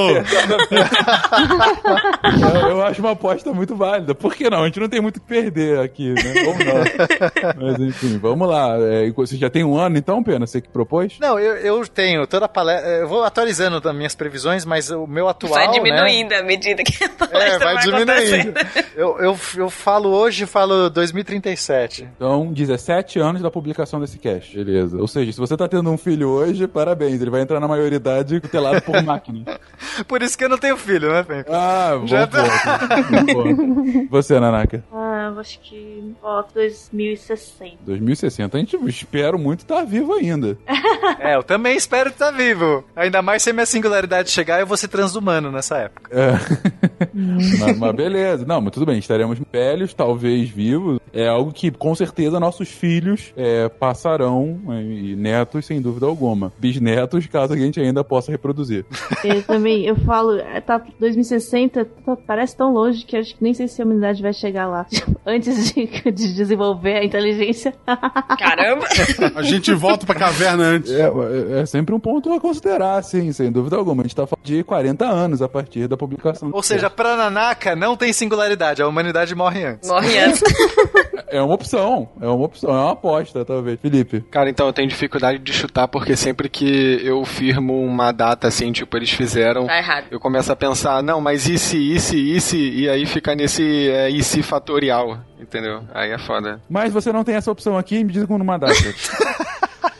eu, 2.52 2.68
eu 2.70 2.82
acho 2.82 3.00
uma 3.00 3.12
aposta 3.12 3.52
muito 3.52 3.74
válida. 3.76 4.14
Por 4.14 4.34
que 4.34 4.48
não? 4.48 4.62
A 4.62 4.66
gente 4.66 4.80
não 4.80 4.88
tem 4.88 5.00
muito 5.00 5.16
o 5.16 5.20
que 5.20 5.26
perder 5.26 5.78
aqui, 5.80 6.10
né? 6.12 6.22
Ou 6.46 6.54
não. 6.54 7.66
Mas 7.66 7.80
enfim, 7.80 8.18
vamos 8.18 8.48
lá. 8.48 8.76
É, 8.78 9.10
você 9.10 9.36
já 9.36 9.50
tem 9.50 9.64
um 9.64 9.76
ano 9.78 9.96
então, 9.98 10.22
Pena? 10.22 10.46
Você 10.46 10.60
que 10.60 10.68
propôs? 10.68 11.18
Não, 11.20 11.38
eu, 11.38 11.56
eu 11.56 11.86
tenho 11.86 12.26
toda 12.26 12.46
a 12.46 12.48
palestra. 12.48 12.88
Eu 12.90 13.08
vou 13.08 13.24
atualizando 13.24 13.86
as 13.88 13.94
minhas 13.94 14.14
previsões, 14.14 14.64
mas 14.64 14.90
o 14.90 15.06
meu 15.06 15.28
atual. 15.28 15.52
Vai 15.54 15.66
né, 15.68 15.72
diminuindo 16.24 16.32
à 16.34 16.42
medida 16.42 16.82
que 16.82 17.04
a 17.04 17.08
palestra 17.08 17.54
É, 17.54 17.58
vai 17.58 17.76
diminuindo. 17.78 18.10
acontecendo. 18.10 18.54
Eu, 18.96 19.18
eu, 19.18 19.38
eu 19.56 19.70
falo 19.70 20.10
hoje, 20.10 20.46
falo 20.46 20.88
2037. 20.90 22.08
Então, 22.16 22.52
17 22.52 23.18
anos 23.18 23.42
da 23.42 23.50
publicação 23.50 24.00
desse 24.00 24.18
cast. 24.18 24.56
Beleza. 24.56 24.96
Ou 24.98 25.06
seja, 25.08 25.32
se 25.32 25.38
você 25.38 25.56
tá 25.56 25.68
tendo 25.68 25.90
um 25.90 25.96
filho 25.96 26.28
hoje, 26.28 26.66
parabéns. 26.66 27.20
Ele 27.20 27.30
vai 27.30 27.40
entrar 27.42 27.60
na 27.60 27.68
maioridade 27.68 28.40
tutelado 28.40 28.80
por 28.82 29.02
máquina. 29.02 29.44
Por 30.08 30.22
isso 30.22 30.36
que 30.36 30.44
eu 30.44 30.48
não 30.48 30.58
tenho 30.58 30.76
filho, 30.76 31.12
né, 31.12 31.22
Fê? 31.24 31.44
Ah, 31.48 31.96
bom 32.00 32.06
Já 32.06 32.26
tá-. 32.26 32.42
Bom 33.10 33.26
ponto. 33.26 34.08
Você, 34.10 34.38
Nanaka? 34.40 34.82
Ah, 34.92 35.30
eu 35.32 35.40
acho 35.40 35.60
que. 35.60 36.14
Ó, 36.22 36.42
2060. 36.52 37.76
2060. 37.86 38.56
A 38.56 38.60
gente 38.60 38.76
espero 38.88 39.38
muito 39.38 39.60
estar 39.60 39.84
vivo 39.84 40.12
ainda. 40.14 40.56
É, 41.18 41.36
eu 41.36 41.42
também 41.42 41.76
espero 41.76 42.10
estar 42.10 42.30
vivo. 42.30 42.84
Ainda 42.96 43.22
mais 43.22 43.42
se 43.42 43.50
a 43.50 43.52
minha 43.52 43.66
singularidade 43.66 44.30
chegar, 44.30 44.60
eu 44.60 44.66
vou 44.66 44.76
ser 44.76 44.88
transhumano 44.88 45.50
nessa 45.52 45.78
época. 45.78 46.10
É. 46.14 47.08
mas, 47.12 47.78
mas 47.78 47.94
beleza. 47.94 48.44
Não, 48.46 48.60
mas 48.60 48.72
tudo 48.72 48.86
bem. 48.86 48.98
Estaremos 48.98 49.38
velhos, 49.52 49.92
talvez 49.94 50.48
vivos. 50.48 50.98
É 51.12 51.28
algo 51.28 51.52
que, 51.52 51.70
com 51.70 51.94
certeza, 51.94 52.40
nossos 52.40 52.68
filhos 52.68 53.32
é, 53.36 53.68
passarão. 53.68 54.58
é, 54.70 54.82
E 54.82 55.16
netos, 55.16 55.66
sem 55.66 55.80
dúvida 55.80 56.06
alguma. 56.06 56.52
Bisnetos, 56.58 57.26
caso 57.26 57.52
a 57.52 57.56
gente 57.56 57.80
ainda 57.80 58.02
possa 58.04 58.30
reproduzir. 58.32 58.84
Eu 59.24 59.42
também, 59.42 59.86
eu 59.86 59.96
falo, 59.96 60.36
é, 60.36 60.60
tá 60.60 60.80
2060, 61.00 61.84
tá- 62.04 62.16
parece 62.26 62.56
tão 62.56 62.72
longe 62.72 63.04
que 63.06 63.16
acho 63.16 63.34
que 63.34 63.42
nem 63.42 63.54
sei 63.54 63.66
se 63.68 63.80
a 63.80 63.84
humanidade 63.84 64.20
vai 64.22 64.32
chegar 64.32 64.66
lá. 64.66 64.86
Antes 65.26 65.72
de, 65.72 65.86
de 65.86 66.34
desenvolver 66.34 66.96
a 66.98 67.04
inteligência. 67.04 67.72
Caramba! 68.38 68.84
A 69.34 69.42
gente 69.42 69.72
volta 69.72 70.04
pra 70.04 70.14
caverna 70.14 70.64
antes. 70.64 70.90
É, 70.92 71.06
é- 71.08 71.60
é 71.60 71.66
sempre 71.66 71.94
um 71.94 72.00
ponto 72.00 72.30
a 72.32 72.40
considerar, 72.40 73.02
sim, 73.02 73.32
sem 73.32 73.50
dúvida 73.50 73.76
alguma. 73.76 74.02
A 74.02 74.04
gente 74.04 74.14
tá 74.16 74.26
falando 74.26 74.44
de 74.44 74.62
40 74.62 75.06
anos 75.06 75.40
a 75.40 75.48
partir 75.48 75.88
da 75.88 75.93
publicação. 75.96 76.50
Ou 76.52 76.62
seja, 76.62 76.88
pra 76.90 77.16
Nanaka 77.16 77.74
não 77.74 77.96
tem 77.96 78.12
singularidade, 78.12 78.82
a 78.82 78.88
humanidade 78.88 79.34
morre 79.34 79.64
antes. 79.64 79.88
Morre 79.88 80.18
antes. 80.18 80.42
É 81.28 81.40
uma 81.40 81.54
opção. 81.54 82.08
É 82.20 82.26
uma 82.26 82.44
opção. 82.44 82.70
É 82.70 82.72
uma 82.74 82.92
aposta, 82.92 83.44
talvez. 83.44 83.78
Felipe. 83.80 84.20
Cara, 84.30 84.48
então 84.48 84.66
eu 84.66 84.72
tenho 84.72 84.88
dificuldade 84.88 85.38
de 85.38 85.52
chutar 85.52 85.88
porque 85.88 86.16
sempre 86.16 86.48
que 86.48 87.00
eu 87.04 87.24
firmo 87.24 87.84
uma 87.84 88.12
data 88.12 88.48
assim, 88.48 88.70
tipo, 88.72 88.96
eles 88.96 89.10
fizeram. 89.10 89.66
Tá 89.66 89.78
errado. 89.78 90.06
Eu 90.10 90.20
começo 90.20 90.52
a 90.52 90.56
pensar, 90.56 91.02
não, 91.02 91.20
mas 91.20 91.48
e 91.48 91.58
se, 91.58 91.76
e 91.94 91.98
se, 92.00 92.16
e 92.36 92.40
se, 92.40 92.70
e 92.70 92.88
aí 92.88 93.06
fica 93.06 93.34
nesse 93.34 93.88
é, 93.90 94.08
e 94.10 94.22
se 94.22 94.42
fatorial, 94.42 95.18
entendeu? 95.40 95.82
Aí 95.92 96.10
é 96.10 96.18
foda. 96.18 96.60
Mas 96.68 96.92
você 96.92 97.12
não 97.12 97.24
tem 97.24 97.34
essa 97.34 97.50
opção 97.50 97.76
aqui, 97.76 98.02
me 98.04 98.12
diz 98.12 98.24
com 98.26 98.36
uma 98.36 98.58
data. 98.58 98.74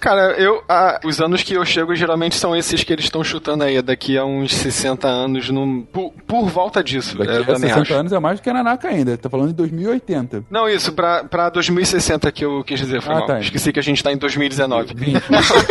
Cara, 0.04 0.32
eu. 0.38 0.62
ah, 0.68 1.00
os 1.02 1.18
anos 1.18 1.42
que 1.42 1.54
eu 1.54 1.64
chego 1.64 1.94
geralmente 1.94 2.34
são 2.34 2.54
esses 2.54 2.84
que 2.84 2.92
eles 2.92 3.06
estão 3.06 3.24
chutando 3.24 3.64
aí, 3.64 3.80
daqui 3.80 4.18
a 4.18 4.24
uns 4.26 4.54
60 4.54 5.08
anos, 5.08 5.48
num, 5.48 5.80
por, 5.80 6.12
por 6.26 6.44
volta 6.50 6.84
disso. 6.84 7.16
Daqui 7.16 7.32
é, 7.32 7.36
a 7.38 7.44
também 7.44 7.70
60 7.70 7.80
acho. 7.80 7.94
anos 7.94 8.12
é 8.12 8.18
mais 8.18 8.38
do 8.38 8.42
que 8.42 8.50
a 8.50 8.52
Nanaka 8.52 8.88
ainda. 8.88 9.16
Tá 9.16 9.30
falando 9.30 9.48
de 9.48 9.54
2080. 9.54 10.44
Não, 10.50 10.68
isso, 10.68 10.92
pra, 10.92 11.24
pra 11.24 11.48
2060 11.48 12.30
que 12.32 12.44
eu 12.44 12.62
quis 12.62 12.80
dizer, 12.80 13.00
foi 13.00 13.14
Ah, 13.14 13.18
mal. 13.20 13.26
tá. 13.26 13.40
Esqueci 13.40 13.72
que 13.72 13.80
a 13.80 13.82
gente 13.82 14.04
tá 14.04 14.12
em 14.12 14.18
2019. 14.18 14.92
20. 14.94 15.22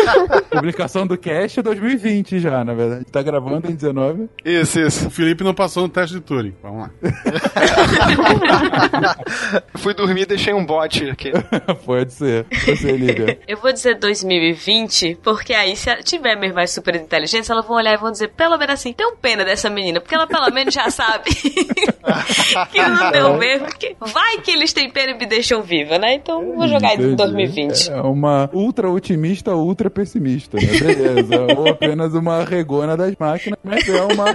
Publicação 0.49 1.05
do 1.05 1.15
cast 1.15 1.59
é 1.59 1.63
2020 1.63 2.39
já, 2.39 2.65
na 2.65 2.73
verdade. 2.73 3.05
Tá 3.05 3.21
gravando 3.21 3.69
em 3.69 3.75
19. 3.75 4.29
Isso, 4.43 4.79
isso. 4.79 5.07
O 5.09 5.11
Felipe 5.11 5.43
não 5.43 5.53
passou 5.53 5.83
no 5.83 5.89
teste 5.89 6.15
de 6.15 6.21
Turing. 6.21 6.55
Vamos 6.63 6.87
lá. 6.87 6.91
Fui 9.77 9.93
dormir 9.93 10.21
e 10.21 10.25
deixei 10.25 10.53
um 10.53 10.65
bot 10.65 11.09
aqui. 11.09 11.31
Pode 11.85 12.13
ser. 12.13 12.45
Você, 12.65 12.91
Lívia. 12.97 13.39
Eu 13.47 13.57
vou 13.57 13.71
dizer 13.71 13.97
2020, 14.23 15.19
porque 15.23 15.53
aí 15.53 15.75
se 15.75 15.89
ela 15.89 16.01
tiver 16.01 16.35
mesmo 16.35 16.55
mais 16.55 16.71
super 16.71 16.95
inteligência, 16.95 17.53
elas 17.53 17.65
vão 17.65 17.77
olhar 17.77 17.93
e 17.93 17.97
vão 17.97 18.11
dizer, 18.11 18.29
pelo 18.29 18.57
menos 18.57 18.73
assim, 18.73 18.93
tem 18.93 19.05
um 19.05 19.15
pena 19.15 19.43
dessa 19.43 19.69
menina, 19.69 19.99
porque 19.99 20.15
ela 20.15 20.27
pelo 20.27 20.49
menos 20.51 20.73
já 20.73 20.89
sabe 20.89 21.29
que 22.71 22.81
não 22.81 23.11
deu 23.11 23.37
mesmo, 23.37 23.67
que 23.67 23.95
vai 23.99 24.37
que 24.37 24.51
eles 24.51 24.73
têm 24.73 24.89
pena 24.89 25.11
e 25.11 25.17
me 25.17 25.25
deixam 25.25 25.61
viva, 25.61 25.97
né? 25.97 26.15
Então 26.15 26.55
vou 26.55 26.67
jogar 26.67 26.91
em 26.91 26.95
Entendi. 26.95 27.15
2020. 27.15 27.91
É 27.91 28.01
uma 28.01 28.49
ultra 28.53 28.89
otimista, 28.89 29.55
ultra 29.55 29.89
pessimista, 29.89 30.57
né? 30.57 30.67
Beleza. 30.79 31.43
Ou 31.57 31.69
apenas 31.69 32.13
uma 32.13 32.43
regona 32.43 32.95
das 32.97 33.15
máquinas, 33.19 33.59
mas 33.63 33.87
é 33.87 34.01
uma, 34.01 34.25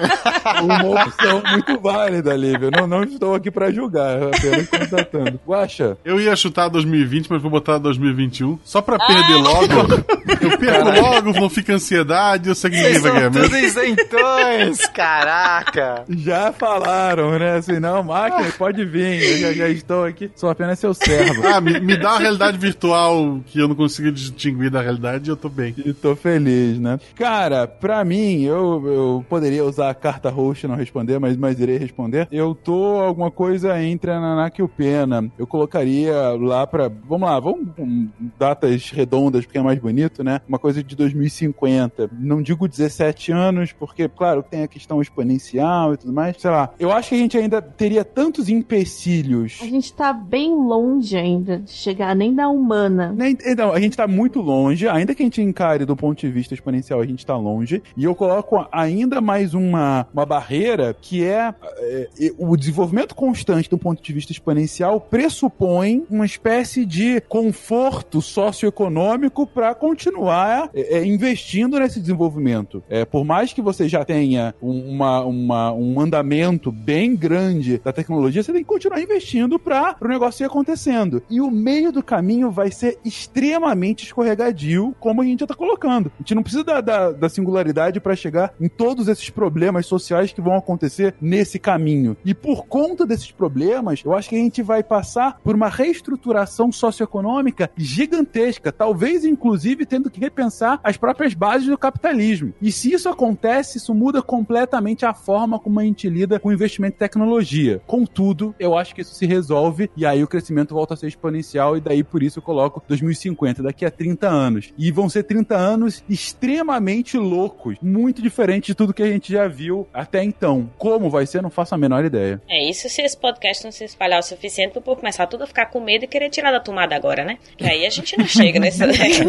uma 0.62 1.02
opção 1.02 1.42
muito 1.50 1.78
válida, 1.80 2.34
Lívia. 2.36 2.70
Não, 2.70 2.86
não 2.86 3.02
estou 3.04 3.34
aqui 3.34 3.50
pra 3.50 3.70
julgar, 3.70 4.22
apenas 4.22 4.68
constatando. 4.68 5.40
Guaxa, 5.46 5.96
Eu 6.04 6.20
ia 6.20 6.34
chutar 6.36 6.68
2020, 6.68 7.28
mas 7.30 7.42
vou 7.42 7.50
botar 7.50 7.78
2021. 7.78 8.58
Só 8.64 8.80
pra 8.80 8.98
perder 8.98 9.34
logo. 9.36 9.58
Eu 10.40 10.56
perco 10.58 10.90
logo, 11.00 11.32
não 11.32 11.50
fica 11.50 11.74
ansiedade, 11.74 12.48
eu 12.48 12.54
sei 12.54 12.70
que 12.70 12.76
ninguém 12.76 12.92
Vocês 12.92 13.02
vai 13.02 13.12
ganhar 13.12 13.30
mesmo. 13.30 13.44
tudo 13.48 13.56
isentões, 13.58 14.86
caraca. 14.88 16.04
já 16.08 16.52
falaram, 16.52 17.38
né? 17.38 17.56
Assim, 17.56 17.80
não, 17.80 18.02
máquina, 18.04 18.48
pode 18.56 18.84
vir, 18.84 19.20
eu 19.22 19.38
já, 19.38 19.52
já 19.52 19.68
estou 19.68 20.04
aqui, 20.04 20.30
sou 20.36 20.48
apenas 20.50 20.78
seu 20.78 20.94
servo. 20.94 21.46
Ah, 21.46 21.60
me, 21.60 21.80
me 21.80 21.96
dá 21.96 22.10
uma 22.12 22.18
realidade 22.20 22.56
virtual 22.58 23.40
que 23.46 23.58
eu 23.58 23.66
não 23.68 23.74
consigo 23.74 24.12
distinguir 24.12 24.70
da 24.70 24.80
realidade 24.80 25.28
e 25.28 25.32
eu 25.32 25.36
tô 25.36 25.48
bem. 25.48 25.74
E 25.84 25.92
tô 25.92 26.14
feliz, 26.14 26.78
né? 26.78 27.00
Cara, 27.16 27.66
pra 27.66 28.04
mim, 28.04 28.42
eu, 28.44 28.82
eu 28.86 29.24
poderia 29.28 29.64
usar 29.64 29.90
a 29.90 29.94
carta 29.94 30.30
host 30.30 30.64
e 30.64 30.68
não 30.68 30.76
responder, 30.76 31.18
mas, 31.18 31.36
mas 31.36 31.58
irei 31.58 31.78
responder. 31.78 32.28
Eu 32.30 32.54
tô 32.54 33.00
alguma 33.00 33.30
coisa 33.30 33.82
entre 33.82 34.10
a 34.10 34.20
Nanaka 34.20 34.60
e 34.60 34.64
o 34.64 34.68
Pena. 34.68 35.28
Eu 35.38 35.46
colocaria 35.46 36.14
lá 36.38 36.66
pra. 36.66 36.88
Vamos 37.08 37.28
lá, 37.28 37.40
vamos 37.40 37.68
com 37.76 38.08
datas 38.38 38.90
redondas, 38.90 39.44
porque 39.44 39.57
é 39.58 39.62
mais 39.62 39.78
bonito, 39.78 40.22
né? 40.24 40.40
Uma 40.48 40.58
coisa 40.58 40.82
de 40.82 40.94
2050. 40.96 42.10
Não 42.18 42.40
digo 42.42 42.68
17 42.68 43.32
anos, 43.32 43.72
porque, 43.72 44.08
claro, 44.08 44.42
tem 44.42 44.62
a 44.62 44.68
questão 44.68 45.00
exponencial 45.02 45.94
e 45.94 45.96
tudo 45.96 46.12
mais. 46.12 46.36
Sei 46.38 46.50
lá, 46.50 46.70
eu 46.78 46.90
acho 46.92 47.10
que 47.10 47.14
a 47.14 47.18
gente 47.18 47.36
ainda 47.36 47.60
teria 47.60 48.04
tantos 48.04 48.48
empecilhos 48.48 49.58
A 49.62 49.66
gente 49.66 49.92
tá 49.92 50.12
bem 50.12 50.54
longe 50.54 51.16
ainda 51.16 51.58
de 51.58 51.70
chegar 51.70 52.14
nem 52.14 52.34
da 52.34 52.48
humana. 52.48 53.12
nem- 53.16 53.36
Então, 53.46 53.72
a 53.72 53.80
gente 53.80 53.96
tá 53.96 54.06
muito 54.06 54.40
longe, 54.40 54.88
ainda 54.88 55.14
que 55.14 55.22
a 55.22 55.26
gente 55.26 55.40
encare 55.42 55.84
do 55.84 55.96
ponto 55.96 56.18
de 56.20 56.30
vista 56.30 56.54
exponencial, 56.54 57.00
a 57.00 57.06
gente 57.06 57.24
tá 57.24 57.36
longe. 57.36 57.82
E 57.96 58.04
eu 58.04 58.14
coloco 58.14 58.66
ainda 58.72 59.20
mais 59.20 59.54
uma, 59.54 60.06
uma 60.12 60.26
barreira 60.26 60.94
que 61.00 61.24
é, 61.24 61.54
é, 61.78 62.08
é, 62.20 62.32
o 62.38 62.56
desenvolvimento 62.56 63.14
constante 63.14 63.68
do 63.70 63.78
ponto 63.78 64.02
de 64.02 64.12
vista 64.12 64.32
exponencial 64.32 65.00
pressupõe 65.00 66.04
uma 66.10 66.26
espécie 66.26 66.84
de 66.84 67.20
conforto 67.22 68.20
socioeconômico 68.20 69.46
para 69.48 69.74
continuar 69.74 70.70
é, 70.74 70.98
é, 70.98 71.04
investindo 71.04 71.78
nesse 71.78 72.00
desenvolvimento. 72.00 72.82
É, 72.88 73.04
por 73.04 73.24
mais 73.24 73.52
que 73.52 73.62
você 73.62 73.88
já 73.88 74.04
tenha 74.04 74.54
um, 74.62 74.94
uma, 74.94 75.24
uma, 75.24 75.72
um 75.72 76.00
andamento 76.00 76.70
bem 76.70 77.16
grande 77.16 77.78
da 77.78 77.92
tecnologia, 77.92 78.42
você 78.42 78.52
tem 78.52 78.62
que 78.62 78.68
continuar 78.68 79.00
investindo 79.00 79.58
para 79.58 79.96
o 80.00 80.08
negócio 80.08 80.44
ir 80.44 80.46
acontecendo. 80.46 81.22
E 81.28 81.40
o 81.40 81.50
meio 81.50 81.90
do 81.92 82.02
caminho 82.02 82.50
vai 82.50 82.70
ser 82.70 82.98
extremamente 83.04 84.04
escorregadio, 84.04 84.94
como 85.00 85.22
a 85.22 85.24
gente 85.24 85.40
já 85.40 85.44
está 85.44 85.54
colocando. 85.54 86.12
A 86.16 86.22
gente 86.22 86.34
não 86.34 86.42
precisa 86.42 86.64
da, 86.64 86.80
da, 86.80 87.12
da 87.12 87.28
singularidade 87.28 88.00
para 88.00 88.16
chegar 88.16 88.52
em 88.60 88.68
todos 88.68 89.08
esses 89.08 89.30
problemas 89.30 89.86
sociais 89.86 90.32
que 90.32 90.40
vão 90.40 90.54
acontecer 90.54 91.14
nesse 91.20 91.58
caminho. 91.58 92.16
E 92.24 92.34
por 92.34 92.66
conta 92.66 93.06
desses 93.06 93.30
problemas, 93.30 94.02
eu 94.04 94.14
acho 94.14 94.28
que 94.28 94.36
a 94.36 94.38
gente 94.38 94.62
vai 94.62 94.82
passar 94.82 95.40
por 95.42 95.54
uma 95.54 95.68
reestruturação 95.68 96.70
socioeconômica 96.72 97.70
gigantesca, 97.76 98.72
talvez 98.72 99.24
inclusive 99.38 99.86
tendo 99.86 100.10
que 100.10 100.20
repensar 100.20 100.80
as 100.82 100.96
próprias 100.96 101.32
bases 101.32 101.68
do 101.68 101.78
capitalismo. 101.78 102.52
E 102.60 102.72
se 102.72 102.92
isso 102.92 103.08
acontece, 103.08 103.78
isso 103.78 103.94
muda 103.94 104.20
completamente 104.20 105.06
a 105.06 105.14
forma 105.14 105.58
como 105.58 105.78
a 105.78 105.84
gente 105.84 106.08
lida 106.08 106.40
com 106.40 106.52
investimento 106.52 106.96
em 106.96 106.98
tecnologia. 106.98 107.80
Contudo, 107.86 108.54
eu 108.58 108.76
acho 108.76 108.94
que 108.94 109.02
isso 109.02 109.14
se 109.14 109.26
resolve 109.26 109.90
e 109.96 110.04
aí 110.04 110.22
o 110.22 110.28
crescimento 110.28 110.74
volta 110.74 110.94
a 110.94 110.96
ser 110.96 111.06
exponencial 111.06 111.76
e 111.76 111.80
daí 111.80 112.02
por 112.02 112.22
isso 112.22 112.40
eu 112.40 112.42
coloco 112.42 112.82
2050, 112.88 113.62
daqui 113.62 113.84
a 113.84 113.90
30 113.90 114.28
anos. 114.28 114.72
E 114.76 114.90
vão 114.90 115.08
ser 115.08 115.22
30 115.22 115.56
anos 115.56 116.02
extremamente 116.08 117.16
loucos, 117.16 117.76
muito 117.80 118.20
diferente 118.20 118.66
de 118.66 118.74
tudo 118.74 118.92
que 118.92 119.02
a 119.02 119.08
gente 119.08 119.32
já 119.32 119.46
viu 119.46 119.86
até 119.92 120.22
então. 120.22 120.68
Como 120.76 121.08
vai 121.08 121.26
ser, 121.26 121.42
não 121.42 121.50
faço 121.50 121.74
a 121.74 121.78
menor 121.78 122.04
ideia. 122.04 122.42
É 122.48 122.68
isso 122.68 122.88
se 122.88 123.02
esse 123.02 123.16
podcast 123.16 123.64
não 123.64 123.70
se 123.70 123.84
espalhar 123.84 124.18
o 124.18 124.22
suficiente 124.22 124.72
para 124.72 124.96
começar 124.96 125.26
tudo 125.26 125.44
a 125.44 125.46
ficar 125.46 125.66
com 125.66 125.80
medo 125.80 126.04
e 126.04 126.08
querer 126.08 126.28
tirar 126.30 126.50
da 126.50 126.60
tomada 126.60 126.96
agora, 126.96 127.24
né? 127.24 127.38
Que 127.56 127.64
aí 127.64 127.86
a 127.86 127.90
gente 127.90 128.16
não 128.18 128.26
chega 128.26 128.58
nesse 128.58 128.82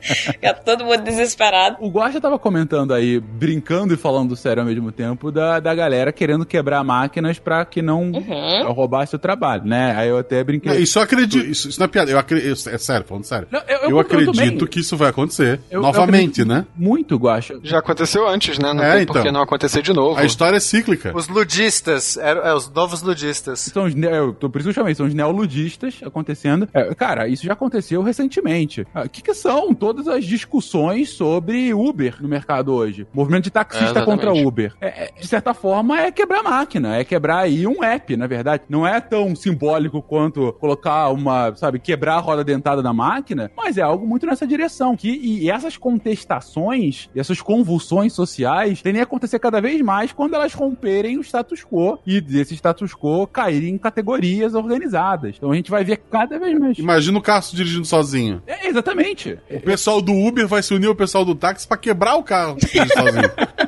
Fica 0.00 0.54
todo 0.54 0.84
mundo 0.84 1.02
desesperado. 1.02 1.76
O 1.80 1.88
Guacha 1.88 2.20
tava 2.20 2.38
comentando 2.38 2.92
aí, 2.92 3.20
brincando 3.20 3.94
e 3.94 3.96
falando 3.96 4.36
sério 4.36 4.62
ao 4.62 4.68
mesmo 4.68 4.92
tempo, 4.92 5.30
da, 5.30 5.60
da 5.60 5.74
galera 5.74 6.12
querendo 6.12 6.44
quebrar 6.44 6.82
máquinas 6.84 7.38
para 7.38 7.64
que 7.64 7.82
não 7.82 8.10
uhum. 8.10 8.72
roubasse 8.72 9.14
o 9.14 9.18
trabalho, 9.18 9.64
né? 9.64 9.94
Aí 9.96 10.08
eu 10.08 10.18
até 10.18 10.42
brinquei. 10.42 10.72
Não, 10.72 10.78
isso 10.78 10.98
eu 10.98 11.02
acredito, 11.02 11.46
isso, 11.46 11.68
isso 11.68 11.80
não 11.80 11.84
é 11.86 11.88
piada, 11.88 12.10
eu 12.10 12.18
acredito, 12.18 12.68
é 12.68 12.78
sério, 12.78 13.06
falando 13.06 13.24
sério. 13.24 13.48
Não, 13.50 13.60
eu, 13.68 13.78
eu, 13.78 13.90
eu 13.90 13.98
acredito 14.00 14.66
que 14.66 14.80
isso 14.80 14.96
vai 14.96 15.10
acontecer 15.10 15.60
eu, 15.70 15.80
novamente, 15.80 16.44
né? 16.44 16.66
Muito, 16.76 17.16
Guacha. 17.16 17.58
Já 17.62 17.78
aconteceu 17.78 18.28
antes, 18.28 18.58
né? 18.58 18.72
Não 18.72 18.82
é, 18.82 18.92
tem 18.94 19.02
então. 19.02 19.14
por 19.14 19.22
que 19.22 19.30
não 19.30 19.42
acontecer 19.42 19.82
de 19.82 19.92
novo. 19.92 20.18
A 20.18 20.24
história 20.24 20.56
é 20.56 20.60
cíclica. 20.60 21.12
Os 21.14 21.28
ludistas, 21.28 22.16
é, 22.16 22.30
é 22.30 22.54
os 22.54 22.70
novos 22.70 23.02
ludistas. 23.02 23.60
São 23.60 23.84
os, 23.84 23.94
eu, 23.94 24.34
por 24.34 24.56
isso 24.56 24.64
que 24.64 24.68
eu 24.68 24.74
chamei, 24.74 24.94
são 24.94 25.06
os 25.06 25.14
neoludistas 25.14 26.00
acontecendo. 26.04 26.68
É, 26.72 26.94
cara, 26.94 27.28
isso 27.28 27.44
já 27.44 27.52
aconteceu 27.52 28.02
recentemente. 28.02 28.82
O 28.82 28.86
ah, 28.94 29.08
que, 29.08 29.22
que 29.28 29.34
são 29.34 29.74
todas 29.74 30.08
as 30.08 30.24
discussões 30.24 31.10
sobre 31.10 31.74
Uber 31.74 32.16
no 32.18 32.26
mercado 32.26 32.72
hoje? 32.72 33.06
Movimento 33.12 33.44
de 33.44 33.50
taxista 33.50 33.98
é, 33.98 34.02
contra 34.02 34.32
Uber. 34.32 34.74
É, 34.80 34.86
é, 34.86 35.10
de 35.20 35.26
certa 35.26 35.52
forma, 35.52 36.00
é 36.00 36.10
quebrar 36.10 36.42
máquina, 36.42 36.96
é 36.96 37.04
quebrar 37.04 37.40
aí 37.40 37.66
um 37.66 37.84
app, 37.84 38.16
na 38.16 38.26
verdade. 38.26 38.62
Não 38.70 38.86
é 38.86 38.98
tão 39.02 39.36
simbólico 39.36 40.00
quanto 40.00 40.50
colocar 40.54 41.10
uma, 41.10 41.54
sabe, 41.56 41.78
quebrar 41.78 42.14
a 42.14 42.20
roda 42.20 42.42
dentada 42.42 42.82
da 42.82 42.90
máquina, 42.94 43.50
mas 43.54 43.76
é 43.76 43.82
algo 43.82 44.06
muito 44.06 44.24
nessa 44.24 44.46
direção. 44.46 44.96
Que, 44.96 45.10
e, 45.10 45.50
essas 45.50 45.76
contestações, 45.76 47.10
e 47.14 47.20
essas 47.20 47.42
convulsões 47.42 48.14
sociais 48.14 48.80
tendem 48.80 49.02
a 49.02 49.04
acontecer 49.04 49.38
cada 49.38 49.60
vez 49.60 49.78
mais 49.82 50.10
quando 50.10 50.32
elas 50.32 50.54
romperem 50.54 51.18
o 51.18 51.20
status 51.20 51.62
quo 51.62 51.98
e 52.06 52.18
desse 52.18 52.54
status 52.54 52.94
quo 52.94 53.26
caírem 53.26 53.74
em 53.74 53.78
categorias 53.78 54.54
organizadas. 54.54 55.36
Então 55.36 55.52
a 55.52 55.54
gente 55.54 55.70
vai 55.70 55.84
ver 55.84 55.98
cada 56.10 56.38
vez 56.38 56.58
mais. 56.58 56.78
Imagina 56.78 57.18
o 57.18 57.22
Cássio 57.22 57.54
dirigindo 57.54 57.84
sozinho. 57.84 58.42
É, 58.46 58.68
exatamente. 58.68 59.17
O 59.50 59.60
pessoal 59.60 60.00
do 60.00 60.12
Uber 60.12 60.46
vai 60.46 60.62
se 60.62 60.74
unir 60.74 60.86
ao 60.86 60.94
pessoal 60.94 61.24
do 61.24 61.34
táxi 61.34 61.66
para 61.66 61.76
quebrar 61.76 62.16
o 62.16 62.22
carro 62.22 62.56
sozinho. 62.60 63.67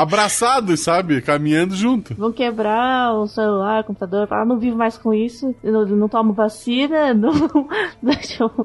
abraçados, 0.00 0.80
sabe? 0.80 1.20
Caminhando 1.20 1.74
junto. 1.74 2.14
Vão 2.14 2.32
quebrar 2.32 3.14
o 3.14 3.26
celular, 3.26 3.82
o 3.82 3.84
computador, 3.84 4.26
falar, 4.26 4.42
ah, 4.42 4.44
não 4.44 4.58
vivo 4.58 4.76
mais 4.76 4.96
com 4.96 5.12
isso, 5.12 5.54
não, 5.62 5.86
não 5.86 6.08
tomo 6.08 6.32
vacina, 6.32 7.12
não, 7.14 7.32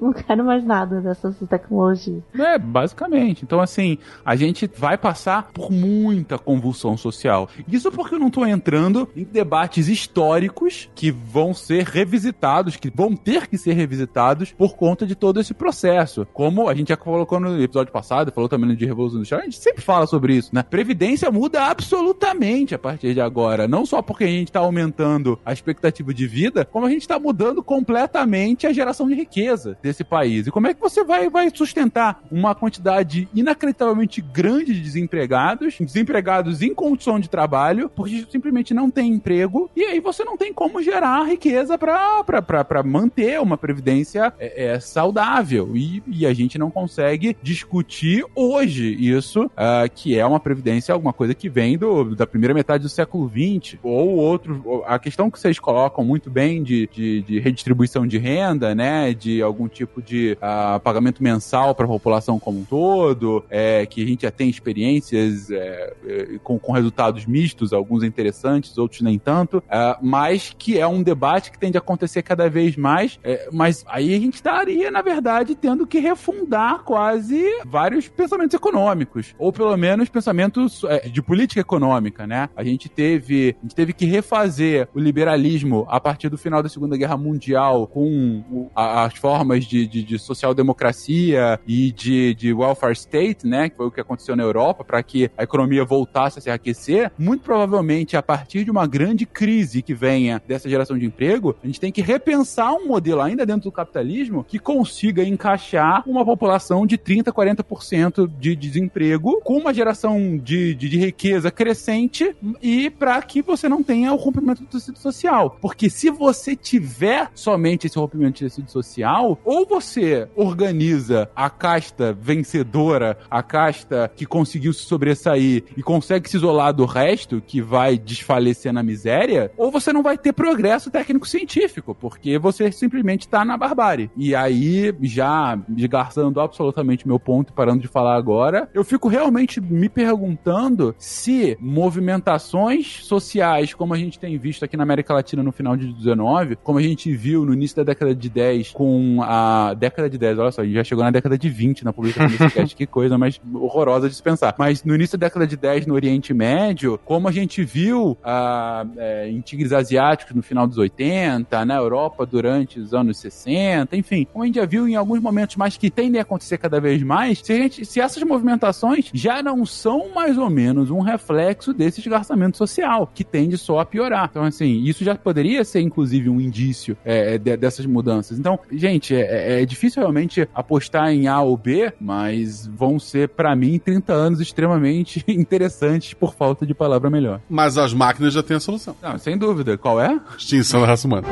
não 0.02 0.14
quero 0.14 0.46
mais 0.46 0.64
nada 0.64 1.02
dessas 1.02 1.38
tecnologias. 1.50 2.24
É, 2.34 2.58
basicamente. 2.58 3.44
Então, 3.44 3.60
assim, 3.60 3.98
a 4.24 4.36
gente 4.36 4.70
vai 4.78 4.98
passar 4.98 5.50
por 5.54 5.72
muita 5.72 6.38
convulsão 6.38 6.96
social. 6.98 7.50
Isso 7.68 7.92
porque 7.92 8.16
eu 8.16 8.20
não 8.20 8.30
tô 8.30 8.46
entrando 8.46 9.08
em 9.16 9.24
debates 9.24 9.88
históricos 9.88 10.90
que 10.96 11.12
vão 11.12 11.54
ser 11.54 11.84
revisitados, 11.84 12.76
que 12.76 12.90
vão 12.90 13.16
ter 13.16 13.48
que 13.48 13.58
ser 13.58 13.74
revisitados 13.74 14.54
por 14.54 14.76
conta 14.76 15.06
de 15.06 15.16
todo 15.16 15.40
esse 15.40 15.54
processo. 15.54 16.26
Como 16.34 16.70
a 16.70 16.74
gente 16.74 16.90
já 16.90 16.98
colocou 16.98 17.40
no 17.40 17.62
episódio 17.62 17.92
passado, 17.92 18.32
falou 18.32 18.50
também 18.50 18.70
no 18.70 18.76
de 18.76 18.86
Revolução 18.86 19.18
Industrial, 19.18 19.42
a 19.42 19.46
gente 19.46 19.58
sempre 19.58 19.82
fala 19.82 20.08
sobre 20.08 20.36
isso, 20.36 20.54
né? 20.54 20.64
Previdência 20.64 21.25
tendência 21.26 21.32
muda 21.32 21.64
absolutamente 21.66 22.76
a 22.76 22.80
partir 22.80 23.14
de 23.14 23.22
agora. 23.22 23.68
Não 23.68 23.86
só 23.86 24.02
porque 24.02 24.24
a 24.24 24.28
gente 24.28 24.50
está 24.50 24.60
aumentando 24.60 25.40
a 25.46 25.52
expectativa 25.52 26.14
de 26.14 26.28
vida, 26.28 26.66
como 26.66 26.86
a 26.86 26.90
gente 26.90 27.02
está 27.02 27.20
mudando 27.20 27.64
completamente 27.64 28.68
a 28.68 28.74
geração 28.74 29.08
de 29.08 29.16
riqueza 29.16 29.78
desse 29.82 30.04
país. 30.04 30.48
E 30.48 30.52
como 30.52 30.68
é 30.68 30.74
que 30.74 30.82
você 30.82 31.04
vai, 31.04 31.30
vai 31.30 31.50
sustentar 31.54 32.22
uma 32.32 32.54
quantidade 32.54 33.28
inacreditavelmente 33.34 34.22
grande 34.22 34.74
de 34.74 34.82
desempregados, 34.82 35.78
desempregados 35.80 36.62
em 36.62 36.74
condição 36.74 37.20
de 37.20 37.30
trabalho, 37.30 37.90
porque 37.90 38.26
simplesmente 38.30 38.74
não 38.74 38.90
tem 38.90 39.12
emprego, 39.12 39.70
e 39.76 39.84
aí 39.84 40.00
você 40.00 40.24
não 40.24 40.38
tem 40.38 40.54
como 40.54 40.82
gerar 40.82 41.24
riqueza 41.24 41.78
para 41.78 42.84
manter 42.84 43.40
uma 43.40 43.58
previdência 43.58 44.34
é, 44.40 44.66
é, 44.66 44.80
saudável. 44.80 45.76
E, 45.76 46.04
e, 46.08 46.26
a 46.26 46.34
gente 46.34 46.58
não 46.58 46.72
consegue 46.72 47.38
discutir 47.42 48.26
hoje 48.36 48.96
isso, 49.00 49.46
uh, 49.46 49.90
que 49.94 50.18
é 50.18 50.26
uma 50.26 50.40
previdência 50.40 50.94
alguma 50.94 51.14
coisa 51.16 51.34
que 51.34 51.50
vem 51.50 51.78
do, 51.78 52.16
da 52.16 52.28
primeira 52.28 52.54
metade 52.54 52.84
do 52.84 52.90
século 52.90 53.30
XX, 53.30 53.80
ou 53.82 54.16
outro, 54.16 54.84
a 54.86 55.00
questão 55.00 55.32
que 55.32 55.40
vocês 55.40 55.58
colocam 55.60 56.04
muito 56.04 56.30
bem 56.30 56.62
de, 56.62 56.88
de, 56.92 57.22
de 57.22 57.40
redistribuição 57.40 58.06
de 58.06 58.18
renda, 58.18 58.76
né, 58.76 59.14
de 59.14 59.42
algum 59.42 59.68
tipo 59.68 60.02
de 60.02 60.38
uh, 60.38 60.80
pagamento 60.80 61.24
mensal 61.24 61.74
para 61.74 61.86
a 61.86 61.90
população 61.90 62.40
como 62.40 62.60
um 62.60 62.66
todo, 62.66 63.44
é, 63.50 63.86
que 63.86 64.04
a 64.04 64.08
gente 64.08 64.24
já 64.24 64.32
tem 64.32 64.50
experiências 64.50 65.50
é, 65.50 65.94
é, 66.06 66.40
com, 66.44 66.60
com 66.60 66.72
resultados 66.72 67.26
mistos, 67.26 67.74
alguns 67.74 68.04
interessantes, 68.04 68.78
outros 68.78 69.02
nem 69.02 69.18
tanto, 69.18 69.58
uh, 69.58 69.98
mas 70.02 70.54
que 70.58 70.80
é 70.80 70.88
um 70.88 71.02
debate 71.02 71.52
que 71.52 71.60
tende 71.60 71.78
a 71.78 71.80
acontecer 71.80 72.22
cada 72.22 72.50
vez 72.50 72.76
mais, 72.76 73.20
é, 73.24 73.50
mas 73.52 73.86
aí 73.88 74.14
a 74.14 74.20
gente 74.20 74.36
estaria, 74.36 74.92
na 74.92 75.02
verdade, 75.02 75.56
tendo 75.56 75.88
que 75.88 76.00
refundar 76.00 76.84
quase 76.84 77.44
vários 77.66 78.08
pensamentos 78.08 78.54
econômicos, 78.54 79.34
ou 79.38 79.52
pelo 79.52 79.76
menos 79.78 80.10
pensamentos 80.10 80.84
é, 80.86 80.95
de 81.00 81.22
política 81.22 81.62
econômica, 81.62 82.28
né? 82.28 82.50
A 82.56 82.64
gente 82.64 82.90
teve, 82.90 83.56
a 83.60 83.66
gente 83.66 83.76
teve 83.76 83.94
que 83.94 84.06
refazer 84.06 84.88
o 84.94 85.00
liberalismo 85.00 85.86
a 85.90 86.00
partir 86.00 86.30
do 86.30 86.38
final 86.38 86.62
da 86.62 86.70
Segunda 86.70 86.98
Guerra 86.98 87.18
Mundial 87.18 87.88
com 87.88 88.44
o, 88.52 88.72
a, 88.76 89.06
as 89.06 89.16
formas 89.16 89.66
de, 89.66 89.88
de, 89.88 90.04
de 90.04 90.20
social-democracia 90.20 91.60
e 91.68 91.92
de, 91.92 92.34
de 92.36 92.54
welfare 92.54 92.94
state, 92.94 93.48
né? 93.48 93.70
Que 93.70 93.78
foi 93.78 93.88
o 93.88 93.92
que 93.92 94.02
aconteceu 94.02 94.36
na 94.36 94.44
Europa 94.44 94.84
para 94.84 95.02
que 95.04 95.30
a 95.38 95.44
economia 95.44 95.84
voltasse 95.84 96.40
a 96.40 96.42
se 96.42 96.50
aquecer. 96.50 97.12
Muito 97.18 97.44
provavelmente, 97.44 98.18
a 98.18 98.24
partir 98.24 98.64
de 98.64 98.72
uma 98.72 98.88
grande 98.88 99.26
crise 99.26 99.82
que 99.82 99.94
venha 99.94 100.42
dessa 100.48 100.70
geração 100.70 100.98
de 100.98 101.06
emprego, 101.06 101.56
a 101.64 101.68
gente 101.68 101.80
tem 101.80 101.92
que 101.92 102.02
repensar 102.02 102.74
um 102.74 102.88
modelo 102.88 103.22
ainda 103.22 103.46
dentro 103.46 103.64
do 103.64 103.72
capitalismo 103.72 104.44
que 104.44 104.60
consiga 104.60 105.24
encaixar 105.24 106.04
uma 106.08 106.26
população 106.26 106.86
de 106.86 106.98
30, 106.98 107.32
40% 107.32 108.30
de 108.40 108.56
desemprego 108.56 109.42
com 109.42 109.58
uma 109.58 109.74
geração 109.74 110.38
de, 110.38 110.74
de, 110.76 110.85
de 110.90 110.98
riqueza 110.98 111.52
crescente 111.52 112.36
e 112.62 112.90
para 112.90 113.22
que 113.22 113.42
você 113.42 113.68
não 113.70 113.84
tenha 113.84 114.14
o 114.14 114.16
rompimento 114.16 114.64
do 114.64 114.68
tecido 114.68 114.98
social. 114.98 115.58
Porque 115.62 115.90
se 115.90 116.10
você 116.10 116.56
tiver 116.56 117.30
somente 117.34 117.88
esse 117.88 117.98
rompimento 117.98 118.44
do 118.44 118.48
tecido 118.48 118.70
social, 118.70 119.40
ou 119.44 119.66
você 119.66 120.28
organiza 120.36 121.30
a 121.36 121.50
casta 121.50 122.14
vencedora, 122.14 123.18
a 123.30 123.42
casta 123.42 124.12
que 124.16 124.26
conseguiu 124.26 124.74
se 124.74 124.84
sobressair 124.84 125.64
e 125.76 125.84
consegue 125.84 126.30
se 126.30 126.38
isolar 126.38 126.74
do 126.74 126.86
resto, 126.86 127.42
que 127.46 127.62
vai 127.62 127.98
desfalecer 127.98 128.74
na 128.74 128.84
miséria, 128.84 129.52
ou 129.58 129.72
você 129.72 129.92
não 129.92 130.04
vai 130.04 130.18
ter 130.18 130.34
progresso 130.34 130.92
técnico-científico, 130.92 131.96
porque 131.96 132.38
você 132.38 132.72
simplesmente 132.72 133.22
está 133.22 133.44
na 133.46 133.58
barbárie. 133.58 134.10
E 134.16 134.36
aí, 134.36 134.94
já 135.02 135.56
desgarçando 135.68 136.40
absolutamente 136.40 137.08
meu 137.08 137.20
ponto 137.20 137.50
e 137.50 137.54
parando 137.54 137.82
de 137.82 137.88
falar 137.88 138.16
agora, 138.16 138.70
eu 138.74 138.84
fico 138.84 139.08
realmente 139.08 139.60
me 139.62 139.90
perguntando 139.90 140.75
se 140.98 141.58
movimentações 141.60 143.06
sociais, 143.06 143.74
como 143.74 143.94
a 143.94 143.98
gente 143.98 144.20
tem 144.20 144.38
visto 144.38 144.64
aqui 144.64 144.76
na 144.76 144.84
América 144.84 145.14
Latina 145.14 145.44
no 145.44 145.52
final 145.52 145.78
de 145.78 145.92
19, 145.94 146.58
como 146.58 146.80
a 146.80 146.82
gente 146.82 147.14
viu 147.16 147.46
no 147.46 147.54
início 147.54 147.78
da 147.78 147.84
década 147.84 148.14
de 148.14 148.30
10 148.30 148.72
com 148.72 149.22
a 149.22 149.74
década 149.74 150.10
de 150.10 150.18
10, 150.18 150.40
olha 150.40 150.52
só, 150.52 150.66
já 150.66 150.84
chegou 150.84 151.04
na 151.04 151.12
década 151.12 151.38
de 151.38 151.50
20 151.50 151.86
na 151.86 151.94
publicação 151.94 152.28
desse 152.28 152.50
cast, 152.54 152.76
que 152.76 152.86
coisa 152.86 153.18
mais 153.18 153.40
horrorosa 153.54 154.10
de 154.10 154.16
se 154.16 154.24
pensar. 154.24 154.56
Mas 154.58 154.84
no 154.84 154.96
início 154.96 155.18
da 155.18 155.28
década 155.28 155.48
de 155.48 155.56
10 155.56 155.86
no 155.88 155.94
Oriente 155.94 156.34
Médio, 156.34 157.00
como 157.06 157.28
a 157.28 157.32
gente 157.32 157.64
viu 157.64 158.18
ah, 158.24 158.86
é, 158.98 159.30
em 159.30 159.42
tigres 159.42 159.72
asiáticos 159.72 160.36
no 160.36 160.44
final 160.44 160.68
dos 160.68 160.78
80, 160.78 161.66
na 161.66 161.76
Europa 161.76 162.26
durante 162.26 162.80
os 162.80 162.94
anos 162.94 163.18
60, 163.18 163.96
enfim, 163.96 164.28
como 164.32 164.44
a 164.44 164.46
gente 164.46 164.56
já 164.56 164.66
viu 164.66 164.88
em 164.88 164.96
alguns 164.96 165.20
momentos 165.20 165.56
mais 165.56 165.78
que 165.78 165.90
tendem 165.90 166.20
a 166.20 166.24
acontecer 166.24 166.58
cada 166.58 166.80
vez 166.80 167.02
mais, 167.04 167.40
se, 167.40 167.54
a 167.54 167.58
gente, 167.58 167.86
se 167.86 168.00
essas 168.00 168.22
movimentações 168.24 169.10
já 169.14 169.42
não 169.42 169.66
são 169.66 170.14
mais 170.14 170.38
ou 170.38 170.50
menos 170.50 170.65
um 170.74 171.02
reflexo 171.02 171.74
desse 171.74 172.00
esgarçamento 172.00 172.58
social, 172.58 173.10
que 173.14 173.24
tende 173.24 173.58
só 173.58 173.80
a 173.80 173.86
piorar. 173.86 174.28
Então, 174.30 174.44
assim, 174.44 174.82
isso 174.84 175.04
já 175.04 175.16
poderia 175.16 175.64
ser, 175.64 175.82
inclusive, 175.82 176.30
um 176.30 176.40
indício 176.40 176.98
é, 177.04 177.38
de, 177.38 177.58
dessas 177.58 177.86
mudanças. 177.86 178.40
Então, 178.40 178.60
gente, 178.72 179.16
é, 179.16 179.62
é, 179.62 179.66
difícil 179.66 180.02
realmente 180.02 180.48
apostar 180.54 181.10
em 181.10 181.28
A 181.28 181.42
ou 181.42 181.58
B, 181.58 181.94
mas 182.00 182.68
vão 182.68 183.00
ser, 183.00 183.30
para 183.30 183.56
mim, 183.56 183.80
30 183.80 184.14
anos 184.14 184.42
extremamente 184.42 185.24
interessantes 185.28 186.14
por 186.14 186.34
falta 186.34 186.66
de 186.66 186.74
palavra 186.74 187.10
melhor. 187.10 187.42
Mas 187.50 187.78
as 187.78 187.94
máquinas 187.94 188.34
já 188.34 188.44
têm 188.44 188.58
a 188.58 188.60
solução. 188.60 188.96
Não, 189.02 189.18
sem 189.18 189.38
dúvida. 189.38 189.78
Qual 189.78 190.00
é? 190.00 190.20
Extinção 190.38 190.82
da 190.82 190.88
raça 190.88 191.08
humana. 191.08 191.28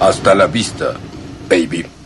Hasta 0.00 0.32
la 0.32 0.46
vista, 0.46 0.94
baby. 1.48 1.97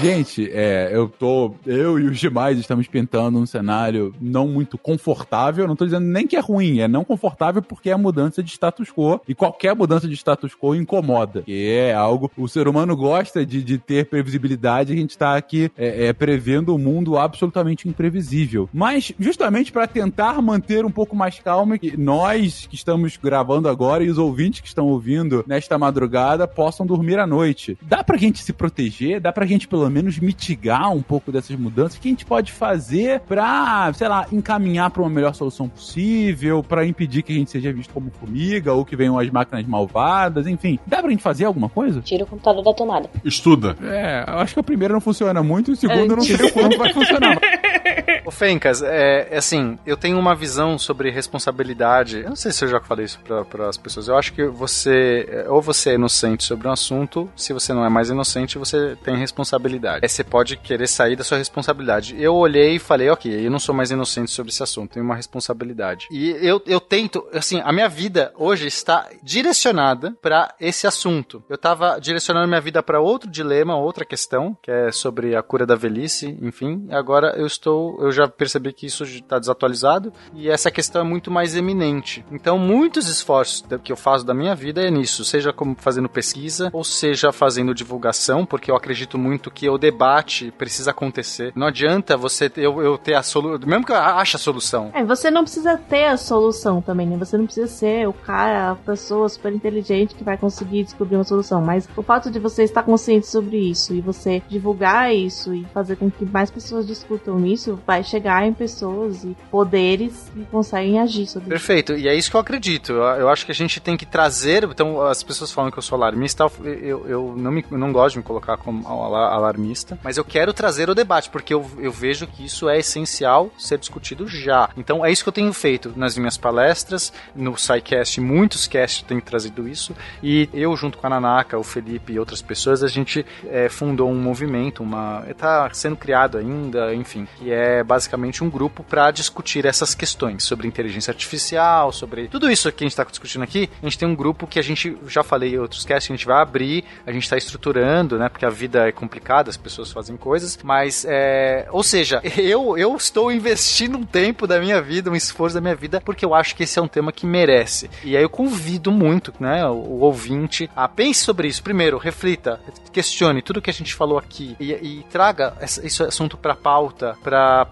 Gente, 0.00 0.50
é, 0.52 0.90
eu 0.92 1.08
tô. 1.08 1.54
Eu 1.66 1.98
e 1.98 2.06
os 2.06 2.18
demais 2.18 2.58
estamos 2.58 2.86
pintando 2.86 3.38
um 3.38 3.46
cenário 3.46 4.14
não 4.20 4.48
muito 4.48 4.78
confortável. 4.78 5.66
Não 5.66 5.76
tô 5.76 5.84
dizendo 5.84 6.06
nem 6.06 6.26
que 6.26 6.36
é 6.36 6.40
ruim, 6.40 6.80
é 6.80 6.88
não 6.88 7.04
confortável 7.04 7.62
porque 7.62 7.90
é 7.90 7.92
a 7.92 7.98
mudança 7.98 8.42
de 8.42 8.50
status 8.50 8.90
quo. 8.90 9.20
E 9.28 9.34
qualquer 9.34 9.74
mudança 9.76 10.08
de 10.08 10.14
status 10.14 10.54
quo 10.54 10.74
incomoda. 10.74 11.42
Que 11.42 11.70
é 11.70 11.94
algo. 11.94 12.30
O 12.36 12.48
ser 12.48 12.66
humano 12.66 12.96
gosta 12.96 13.44
de, 13.44 13.62
de 13.62 13.78
ter 13.78 14.06
previsibilidade. 14.06 14.92
A 14.92 14.96
gente 14.96 15.16
tá 15.16 15.36
aqui 15.36 15.70
é, 15.76 16.06
é, 16.06 16.12
prevendo 16.12 16.74
um 16.74 16.78
mundo 16.78 17.18
absolutamente 17.18 17.88
imprevisível. 17.88 18.68
Mas, 18.72 19.12
justamente 19.18 19.70
para 19.70 19.86
tentar 19.86 20.40
manter 20.40 20.84
um 20.84 20.90
pouco 20.90 21.14
mais 21.14 21.38
calmo, 21.38 21.78
que 21.78 21.96
nós 21.96 22.66
que 22.66 22.74
estamos 22.74 23.16
gravando 23.16 23.68
agora 23.68 24.02
e 24.02 24.10
os 24.10 24.18
ouvintes 24.18 24.60
que 24.60 24.68
estão 24.68 24.86
ouvindo 24.86 25.44
nesta 25.46 25.78
madrugada 25.78 26.48
possam 26.48 26.86
dormir 26.86 27.18
à 27.18 27.26
noite. 27.26 27.76
Dá 27.82 28.02
pra 28.02 28.16
gente 28.16 28.42
se 28.42 28.52
proteger? 28.52 29.20
Dá 29.20 29.32
pra 29.32 29.46
gente, 29.46 29.68
pelo 29.68 29.81
menos 29.90 30.18
mitigar 30.18 30.90
um 30.92 31.02
pouco 31.02 31.32
dessas 31.32 31.56
mudanças? 31.56 31.96
O 31.96 32.00
que 32.00 32.08
a 32.08 32.10
gente 32.10 32.24
pode 32.24 32.52
fazer 32.52 33.20
pra, 33.20 33.92
sei 33.94 34.08
lá, 34.08 34.26
encaminhar 34.32 34.90
para 34.90 35.02
uma 35.02 35.10
melhor 35.10 35.34
solução 35.34 35.68
possível, 35.68 36.62
para 36.62 36.86
impedir 36.86 37.22
que 37.22 37.32
a 37.32 37.36
gente 37.36 37.50
seja 37.50 37.72
visto 37.72 37.92
como 37.92 38.10
formiga 38.10 38.72
ou 38.72 38.84
que 38.84 38.96
venham 38.96 39.18
as 39.18 39.28
máquinas 39.30 39.66
malvadas, 39.66 40.46
enfim. 40.46 40.78
Dá 40.86 41.00
pra 41.00 41.10
gente 41.10 41.22
fazer 41.22 41.44
alguma 41.44 41.68
coisa? 41.68 42.00
Tira 42.00 42.24
o 42.24 42.26
computador 42.26 42.64
da 42.64 42.74
tomada. 42.74 43.10
Estuda. 43.24 43.76
É, 43.82 44.24
eu 44.26 44.38
acho 44.38 44.54
que 44.54 44.60
o 44.60 44.64
primeiro 44.64 44.94
não 44.94 45.00
funciona 45.00 45.42
muito 45.42 45.70
e 45.70 45.74
o 45.74 45.76
segundo 45.76 46.12
eu 46.12 46.16
não 46.16 46.24
sei 46.24 46.36
o 46.36 46.52
quanto 46.52 46.78
vai 46.78 46.92
funcionar. 46.92 47.38
Fencas, 48.32 48.82
é, 48.82 49.28
é 49.30 49.36
assim, 49.38 49.78
eu 49.86 49.96
tenho 49.96 50.18
uma 50.18 50.34
visão 50.34 50.78
sobre 50.78 51.10
responsabilidade. 51.10 52.20
Eu 52.20 52.30
não 52.30 52.36
sei 52.36 52.52
se 52.52 52.64
eu 52.64 52.68
já 52.68 52.80
falei 52.80 53.04
isso 53.04 53.20
para 53.48 53.68
as 53.68 53.76
pessoas. 53.76 54.08
Eu 54.08 54.16
acho 54.16 54.32
que 54.32 54.44
você, 54.46 55.28
é, 55.28 55.48
ou 55.48 55.62
você 55.62 55.90
é 55.90 55.94
inocente 55.94 56.44
sobre 56.44 56.66
um 56.66 56.72
assunto, 56.72 57.30
se 57.36 57.52
você 57.52 57.72
não 57.72 57.84
é 57.84 57.88
mais 57.88 58.10
inocente, 58.10 58.58
você 58.58 58.96
tem 59.04 59.16
responsabilidade. 59.16 60.04
É, 60.04 60.08
você 60.08 60.24
pode 60.24 60.56
querer 60.56 60.86
sair 60.86 61.16
da 61.16 61.24
sua 61.24 61.38
responsabilidade. 61.38 62.20
Eu 62.20 62.34
olhei 62.34 62.76
e 62.76 62.78
falei, 62.78 63.08
ok, 63.10 63.46
eu 63.46 63.50
não 63.50 63.58
sou 63.58 63.74
mais 63.74 63.90
inocente 63.90 64.30
sobre 64.30 64.50
esse 64.50 64.62
assunto, 64.62 64.94
tenho 64.94 65.04
uma 65.04 65.14
responsabilidade. 65.14 66.08
E 66.10 66.30
eu, 66.40 66.60
eu 66.66 66.80
tento, 66.80 67.26
assim, 67.32 67.60
a 67.64 67.72
minha 67.72 67.88
vida 67.88 68.32
hoje 68.36 68.66
está 68.66 69.08
direcionada 69.22 70.14
para 70.20 70.54
esse 70.60 70.86
assunto. 70.86 71.42
Eu 71.48 71.56
estava 71.56 71.98
direcionando 72.00 72.48
minha 72.48 72.60
vida 72.60 72.82
para 72.82 73.00
outro 73.00 73.30
dilema, 73.30 73.76
outra 73.76 74.04
questão, 74.04 74.56
que 74.62 74.70
é 74.70 74.90
sobre 74.90 75.36
a 75.36 75.42
cura 75.42 75.66
da 75.66 75.74
velhice, 75.74 76.38
enfim. 76.40 76.86
Agora 76.90 77.34
eu 77.36 77.46
estou, 77.46 77.98
eu 78.00 78.12
já 78.12 78.21
percebi 78.28 78.72
que 78.72 78.86
isso 78.86 79.04
está 79.04 79.38
desatualizado 79.38 80.12
e 80.34 80.48
essa 80.48 80.70
questão 80.70 81.02
é 81.02 81.04
muito 81.04 81.30
mais 81.30 81.56
eminente. 81.56 82.24
Então, 82.30 82.58
muitos 82.58 83.08
esforços 83.08 83.64
que 83.82 83.92
eu 83.92 83.96
faço 83.96 84.24
da 84.24 84.34
minha 84.34 84.54
vida 84.54 84.82
é 84.82 84.90
nisso, 84.90 85.24
seja 85.24 85.52
como 85.52 85.76
fazendo 85.78 86.08
pesquisa 86.08 86.70
ou 86.72 86.84
seja 86.84 87.32
fazendo 87.32 87.74
divulgação, 87.74 88.44
porque 88.44 88.70
eu 88.70 88.76
acredito 88.76 89.18
muito 89.18 89.50
que 89.50 89.68
o 89.68 89.78
debate 89.78 90.52
precisa 90.52 90.90
acontecer. 90.90 91.52
Não 91.54 91.66
adianta 91.66 92.16
você 92.16 92.50
eu, 92.56 92.82
eu 92.82 92.98
ter 92.98 93.14
a 93.14 93.22
solução, 93.22 93.66
mesmo 93.66 93.84
que 93.84 93.92
eu 93.92 93.96
ache 93.96 94.36
a 94.36 94.38
solução. 94.38 94.90
É, 94.94 95.04
você 95.04 95.30
não 95.30 95.42
precisa 95.42 95.76
ter 95.76 96.06
a 96.06 96.16
solução 96.16 96.80
também, 96.80 97.06
né? 97.06 97.16
Você 97.16 97.36
não 97.36 97.44
precisa 97.44 97.66
ser 97.66 98.08
o 98.08 98.12
cara, 98.12 98.72
a 98.72 98.76
pessoa 98.76 99.28
super 99.28 99.52
inteligente 99.52 100.14
que 100.14 100.24
vai 100.24 100.36
conseguir 100.36 100.84
descobrir 100.84 101.16
uma 101.16 101.24
solução, 101.24 101.60
mas 101.60 101.88
o 101.96 102.02
fato 102.02 102.30
de 102.30 102.38
você 102.38 102.62
estar 102.64 102.82
consciente 102.82 103.26
sobre 103.26 103.58
isso 103.58 103.94
e 103.94 104.00
você 104.00 104.42
divulgar 104.48 105.14
isso 105.14 105.54
e 105.54 105.64
fazer 105.72 105.96
com 105.96 106.10
que 106.10 106.24
mais 106.24 106.50
pessoas 106.50 106.86
discutam 106.86 107.44
isso 107.46 107.78
vai 107.86 108.02
chegar 108.12 108.46
em 108.46 108.52
pessoas 108.52 109.24
e 109.24 109.34
poderes 109.50 110.30
que 110.34 110.44
conseguem 110.44 110.98
agir 111.00 111.26
sobre 111.26 111.48
Perfeito, 111.48 111.94
e 111.94 112.06
é 112.08 112.14
isso 112.14 112.30
que 112.30 112.36
eu 112.36 112.40
acredito. 112.40 112.92
Eu, 112.92 113.02
eu 113.02 113.28
acho 113.28 113.46
que 113.46 113.52
a 113.52 113.54
gente 113.54 113.80
tem 113.80 113.96
que 113.96 114.04
trazer. 114.04 114.64
Então, 114.64 115.00
as 115.02 115.22
pessoas 115.22 115.50
falam 115.50 115.70
que 115.70 115.78
eu 115.78 115.82
sou 115.82 115.96
alarmista, 115.96 116.44
eu, 116.62 117.06
eu 117.08 117.34
não, 117.36 117.50
me, 117.50 117.64
eu 117.70 117.78
não 117.78 117.90
gosto 117.92 118.14
de 118.14 118.18
me 118.18 118.24
colocar 118.24 118.56
como 118.58 118.86
ala- 118.86 119.30
alarmista, 119.32 119.98
mas 120.04 120.16
eu 120.16 120.24
quero 120.24 120.52
trazer 120.52 120.90
o 120.90 120.94
debate, 120.94 121.30
porque 121.30 121.54
eu, 121.54 121.64
eu 121.78 121.90
vejo 121.90 122.26
que 122.26 122.44
isso 122.44 122.68
é 122.68 122.78
essencial 122.78 123.50
ser 123.58 123.78
discutido 123.78 124.26
já. 124.28 124.68
Então, 124.76 125.04
é 125.04 125.10
isso 125.10 125.22
que 125.22 125.28
eu 125.28 125.32
tenho 125.32 125.52
feito 125.52 125.92
nas 125.96 126.18
minhas 126.18 126.36
palestras, 126.36 127.12
no 127.34 127.56
SciCast, 127.56 128.20
muitos 128.20 128.66
casts 128.66 129.02
têm 129.02 129.20
trazido 129.20 129.66
isso, 129.66 129.94
e 130.22 130.48
eu, 130.52 130.76
junto 130.76 130.98
com 130.98 131.06
a 131.06 131.10
Nanaka, 131.10 131.58
o 131.58 131.62
Felipe 131.64 132.12
e 132.12 132.18
outras 132.18 132.42
pessoas, 132.42 132.82
a 132.82 132.88
gente 132.88 133.24
é, 133.48 133.68
fundou 133.68 134.10
um 134.10 134.20
movimento, 134.20 134.82
uma. 134.82 135.24
está 135.28 135.70
sendo 135.72 135.96
criado 135.96 136.36
ainda, 136.38 136.94
enfim, 136.94 137.26
que 137.38 137.50
é 137.52 137.82
basicamente 137.92 138.42
um 138.42 138.48
grupo 138.48 138.82
para 138.82 139.10
discutir 139.10 139.66
essas 139.66 139.94
questões 139.94 140.44
sobre 140.44 140.66
inteligência 140.66 141.10
artificial, 141.10 141.92
sobre 141.92 142.26
tudo 142.28 142.50
isso 142.50 142.72
que 142.72 142.82
a 142.82 142.86
gente 142.86 142.92
está 142.92 143.04
discutindo 143.04 143.42
aqui. 143.42 143.68
A 143.82 143.84
gente 143.84 143.98
tem 143.98 144.08
um 144.08 144.14
grupo 144.14 144.46
que 144.46 144.58
a 144.58 144.62
gente 144.62 144.96
já 145.06 145.22
falei 145.22 145.54
em 145.54 145.58
outros 145.58 145.84
casts, 145.84 146.10
a 146.10 146.16
gente 146.16 146.24
vai 146.24 146.40
abrir, 146.40 146.84
a 147.06 147.12
gente 147.12 147.24
está 147.24 147.36
estruturando, 147.36 148.18
né? 148.18 148.30
Porque 148.30 148.46
a 148.46 148.50
vida 148.50 148.88
é 148.88 148.92
complicada, 148.92 149.50
as 149.50 149.58
pessoas 149.58 149.92
fazem 149.92 150.16
coisas, 150.16 150.58
mas 150.62 151.04
é, 151.06 151.66
ou 151.70 151.82
seja, 151.82 152.22
eu 152.38 152.78
eu 152.78 152.96
estou 152.96 153.30
investindo 153.30 153.98
um 153.98 154.04
tempo 154.04 154.46
da 154.46 154.58
minha 154.58 154.80
vida, 154.80 155.10
um 155.10 155.16
esforço 155.16 155.54
da 155.54 155.60
minha 155.60 155.74
vida, 155.74 156.00
porque 156.00 156.24
eu 156.24 156.34
acho 156.34 156.56
que 156.56 156.62
esse 156.62 156.78
é 156.78 156.82
um 156.82 156.88
tema 156.88 157.12
que 157.12 157.26
merece. 157.26 157.90
E 158.02 158.16
aí 158.16 158.22
eu 158.22 158.30
convido 158.30 158.90
muito, 158.90 159.34
né, 159.38 159.66
o, 159.66 159.74
o 159.74 160.00
ouvinte 160.00 160.70
a 160.74 160.88
pense 160.88 161.20
sobre 161.20 161.46
isso. 161.46 161.62
Primeiro, 161.62 161.98
reflita, 161.98 162.58
questione 162.90 163.42
tudo 163.42 163.60
que 163.60 163.70
a 163.70 163.74
gente 163.74 163.94
falou 163.94 164.16
aqui 164.16 164.56
e, 164.58 164.72
e 164.72 165.06
traga 165.10 165.54
esse, 165.60 165.86
esse 165.86 166.02
assunto 166.02 166.38
para 166.38 166.54
pauta, 166.54 167.16
para 167.22 167.66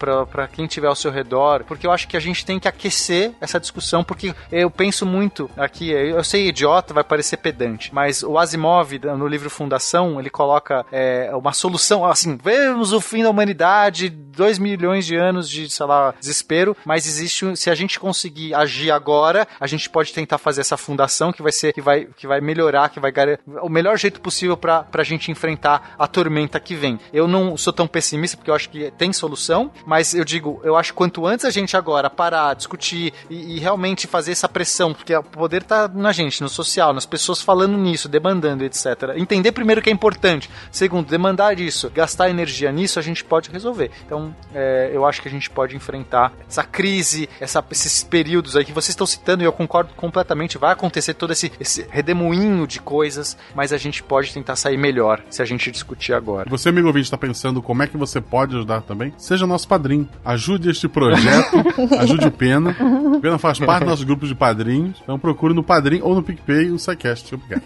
quem 0.53 0.67
tiver 0.67 0.89
ao 0.89 0.95
seu 0.95 1.11
redor, 1.11 1.65
porque 1.65 1.87
eu 1.87 1.93
acho 1.93 2.07
que 2.09 2.17
a 2.17 2.21
gente 2.21 2.45
tem 2.45 2.59
que 2.59 2.69
aquecer 2.69 3.33
essa 3.41 3.59
discussão, 3.61 4.03
porque 4.05 4.35
eu 4.51 4.71
penso 4.71 5.05
muito 5.07 5.51
aqui, 5.57 5.91
eu 5.91 6.23
sei 6.25 6.49
idiota, 6.49 6.95
vai 6.95 7.05
parecer 7.05 7.37
pedante, 7.39 7.93
mas 7.95 8.23
o 8.23 8.39
Asimov, 8.39 8.93
no 9.17 9.27
livro 9.27 9.51
Fundação, 9.51 10.19
ele 10.21 10.31
coloca 10.31 10.85
é, 10.93 11.31
uma 11.35 11.53
solução, 11.53 12.05
assim, 12.05 12.39
vemos 12.43 12.93
o 12.93 13.01
fim 13.01 13.23
da 13.23 13.31
humanidade, 13.31 14.09
dois 14.09 14.59
milhões 14.59 15.05
de 15.07 15.17
anos 15.17 15.49
de, 15.49 15.69
sei 15.69 15.87
lá, 15.87 16.15
desespero, 16.19 16.77
mas 16.85 17.07
existe, 17.07 17.57
se 17.57 17.69
a 17.71 17.75
gente 17.75 17.99
conseguir 18.01 18.55
agir 18.55 18.91
agora, 18.91 19.47
a 19.59 19.67
gente 19.67 19.89
pode 19.91 20.13
tentar 20.13 20.39
fazer 20.39 20.61
essa 20.63 20.77
fundação 20.77 21.33
que 21.33 21.43
vai 21.43 21.53
ser, 21.53 21.73
que 21.73 21.81
vai, 21.81 22.07
que 22.17 22.27
vai 22.27 22.41
melhorar, 22.41 22.89
que 22.89 23.01
vai 23.01 23.13
gar- 23.13 23.39
o 23.63 23.69
melhor 23.69 23.99
jeito 23.99 24.21
possível 24.21 24.57
para 24.57 24.87
a 24.93 25.03
gente 25.03 25.31
enfrentar 25.31 25.95
a 25.99 26.07
tormenta 26.07 26.59
que 26.61 26.75
vem. 26.75 26.99
Eu 27.13 27.27
não 27.29 27.57
sou 27.57 27.73
tão 27.73 27.87
pessimista 27.87 28.37
porque 28.37 28.51
eu 28.51 28.55
acho 28.55 28.69
que 28.71 28.91
tem 28.93 29.13
solução, 29.13 29.71
mas 29.87 30.00
eu 30.15 30.25
digo, 30.25 30.61
eu 30.65 30.77
acho 30.77 30.93
que 30.93 30.97
quanto 30.97 31.27
antes 31.27 31.45
a 31.45 31.51
gente 31.51 31.77
agora 31.77 32.09
parar, 32.11 32.55
discutir 32.55 33.13
e, 33.29 33.57
e 33.57 33.59
realmente 33.59 34.07
fazer 34.07 34.33
essa 34.33 34.49
pressão, 34.49 34.93
porque 34.93 35.15
o 35.15 35.23
poder 35.23 35.63
tá 35.63 35.89
na 35.89 36.13
gente, 36.13 36.41
no 36.43 36.49
social, 36.49 36.93
nas 36.93 37.07
pessoas 37.07 37.41
falando 37.43 37.77
nisso, 37.77 38.09
demandando, 38.09 38.65
etc. 38.65 38.87
Entender 39.17 39.53
primeiro 39.53 39.81
que 39.83 39.91
é 39.91 39.93
importante. 39.93 40.51
Segundo, 40.71 41.09
demandar 41.09 41.59
isso, 41.59 41.91
gastar 41.91 42.31
energia 42.31 42.71
nisso, 42.73 42.99
a 42.99 43.03
gente 43.03 43.25
pode 43.25 43.51
resolver. 43.51 43.91
Então, 44.07 44.35
é, 44.55 44.91
eu 44.93 45.05
acho 45.07 45.21
que 45.23 45.29
a 45.29 45.31
gente 45.31 45.49
pode 45.51 45.77
enfrentar 45.77 46.33
essa 46.49 46.63
crise, 46.63 47.29
essa- 47.41 47.65
esses 47.71 48.03
períodos 48.03 48.57
aí 48.57 48.65
que 48.65 48.73
vocês 48.73 48.91
estão 48.91 49.07
citando, 49.07 49.43
e 49.43 49.47
eu 49.47 49.53
concordo 49.53 49.93
completamente, 49.95 50.59
vai 50.59 50.73
acontecer 50.73 51.15
todo 51.15 51.33
esse, 51.33 51.53
esse 51.61 51.87
redemoinho 51.91 52.67
de 52.67 52.81
coisas, 52.81 53.37
mas 53.55 53.73
a 53.73 53.77
gente 53.79 54.03
pode 54.03 54.33
tentar 54.33 54.57
sair 54.57 54.77
melhor 54.77 55.23
se 55.31 55.43
a 55.43 55.45
gente 55.45 55.71
discutir 55.71 56.13
agora. 56.13 56.49
Você, 56.51 56.69
amigo 56.69 56.87
ouvinte, 56.89 57.05
está 57.05 57.19
pensando 57.19 57.61
como 57.63 57.83
é 57.83 57.87
que 57.87 57.97
você 57.97 58.21
pode 58.21 58.55
ajudar 58.57 58.83
também? 58.83 59.13
Seja 59.17 59.47
nosso 59.47 59.67
padrinho. 59.69 59.90
Ajude 60.25 60.71
este 60.71 60.89
projeto. 60.89 61.57
ajude 61.99 62.27
o 62.27 62.33
Pena. 62.33 62.77
O 62.81 63.21
Pena 63.21 63.39
faz 63.39 63.59
parte 63.59 63.85
do 63.85 63.91
nosso 63.91 64.07
grupo 64.07 64.27
de 64.27 64.35
padrinhos. 64.35 64.99
Então 65.03 65.19
procure 65.19 65.55
no 65.55 65.63
Padrim 65.63 66.01
ou 66.03 66.15
no 66.15 66.23
PicPay 66.23 66.71
o 66.71 66.79
SciCast. 66.79 67.35
Obrigado. 67.35 67.63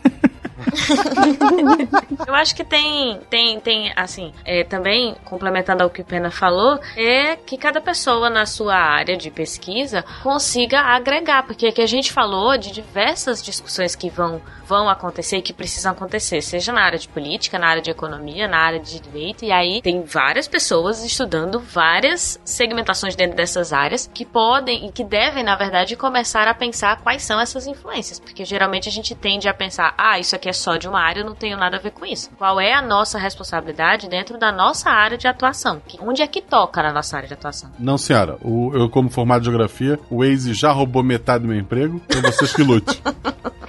Eu 2.26 2.34
acho 2.34 2.54
que 2.54 2.64
tem, 2.64 3.20
tem, 3.28 3.60
tem 3.60 3.92
assim, 3.96 4.32
é, 4.44 4.64
também, 4.64 5.14
complementando 5.24 5.82
ao 5.82 5.90
que 5.90 6.00
o 6.00 6.04
Pena 6.04 6.30
falou, 6.30 6.80
é 6.96 7.36
que 7.36 7.56
cada 7.56 7.80
pessoa 7.80 8.30
na 8.30 8.46
sua 8.46 8.74
área 8.74 9.16
de 9.16 9.30
pesquisa 9.30 10.04
consiga 10.22 10.80
agregar, 10.80 11.44
porque 11.44 11.66
aqui 11.66 11.82
a 11.82 11.86
gente 11.86 12.12
falou 12.12 12.56
de 12.56 12.72
diversas 12.72 13.42
discussões 13.42 13.94
que 13.94 14.08
vão, 14.10 14.40
vão 14.66 14.88
acontecer 14.88 15.38
e 15.38 15.42
que 15.42 15.52
precisam 15.52 15.92
acontecer, 15.92 16.40
seja 16.40 16.72
na 16.72 16.82
área 16.82 16.98
de 16.98 17.08
política, 17.08 17.58
na 17.58 17.68
área 17.68 17.82
de 17.82 17.90
economia, 17.90 18.48
na 18.48 18.58
área 18.58 18.80
de 18.80 19.00
direito, 19.00 19.44
e 19.44 19.52
aí 19.52 19.80
tem 19.82 20.02
várias 20.02 20.48
pessoas 20.48 21.04
estudando 21.04 21.60
várias 21.60 22.40
segmentações 22.44 23.14
dentro 23.14 23.36
dessas 23.36 23.72
áreas 23.72 24.10
que 24.12 24.24
podem 24.24 24.86
e 24.86 24.92
que 24.92 25.04
devem, 25.04 25.44
na 25.44 25.56
verdade, 25.56 25.96
começar 25.96 26.48
a 26.48 26.54
pensar 26.54 27.00
quais 27.00 27.22
são 27.22 27.40
essas 27.40 27.66
influências, 27.66 28.18
porque 28.18 28.44
geralmente 28.44 28.88
a 28.88 28.92
gente 28.92 29.14
tende 29.14 29.48
a 29.48 29.54
pensar, 29.54 29.94
ah, 29.96 30.18
isso 30.18 30.34
aqui 30.34 30.48
é 30.48 30.52
só 30.52 30.76
de 30.76 30.88
uma 30.88 31.00
área, 31.00 31.20
eu 31.20 31.26
não 31.26 31.34
tenho 31.34 31.56
nada 31.56 31.76
a 31.76 31.80
ver 31.80 31.90
com 31.90 32.04
isso. 32.04 32.30
Qual 32.36 32.60
é 32.60 32.72
a 32.72 32.82
nossa 32.82 33.18
responsabilidade 33.18 34.08
dentro 34.08 34.38
da 34.38 34.50
nossa 34.50 34.90
área 34.90 35.18
de 35.18 35.26
atuação? 35.26 35.82
Onde 36.00 36.22
é 36.22 36.26
que 36.26 36.40
toca 36.40 36.82
na 36.82 36.92
nossa 36.92 37.16
área 37.16 37.28
de 37.28 37.34
atuação? 37.34 37.70
Não, 37.78 37.98
senhora. 37.98 38.38
O, 38.42 38.72
eu, 38.74 38.88
como 38.88 39.10
formado 39.10 39.42
de 39.42 39.48
geografia, 39.48 39.98
o 40.10 40.18
Waze 40.18 40.54
já 40.54 40.72
roubou 40.72 41.02
metade 41.02 41.42
do 41.42 41.48
meu 41.48 41.58
emprego, 41.58 42.00
então 42.06 42.22
vocês 42.22 42.52
que 42.52 42.62
lute. 42.62 43.02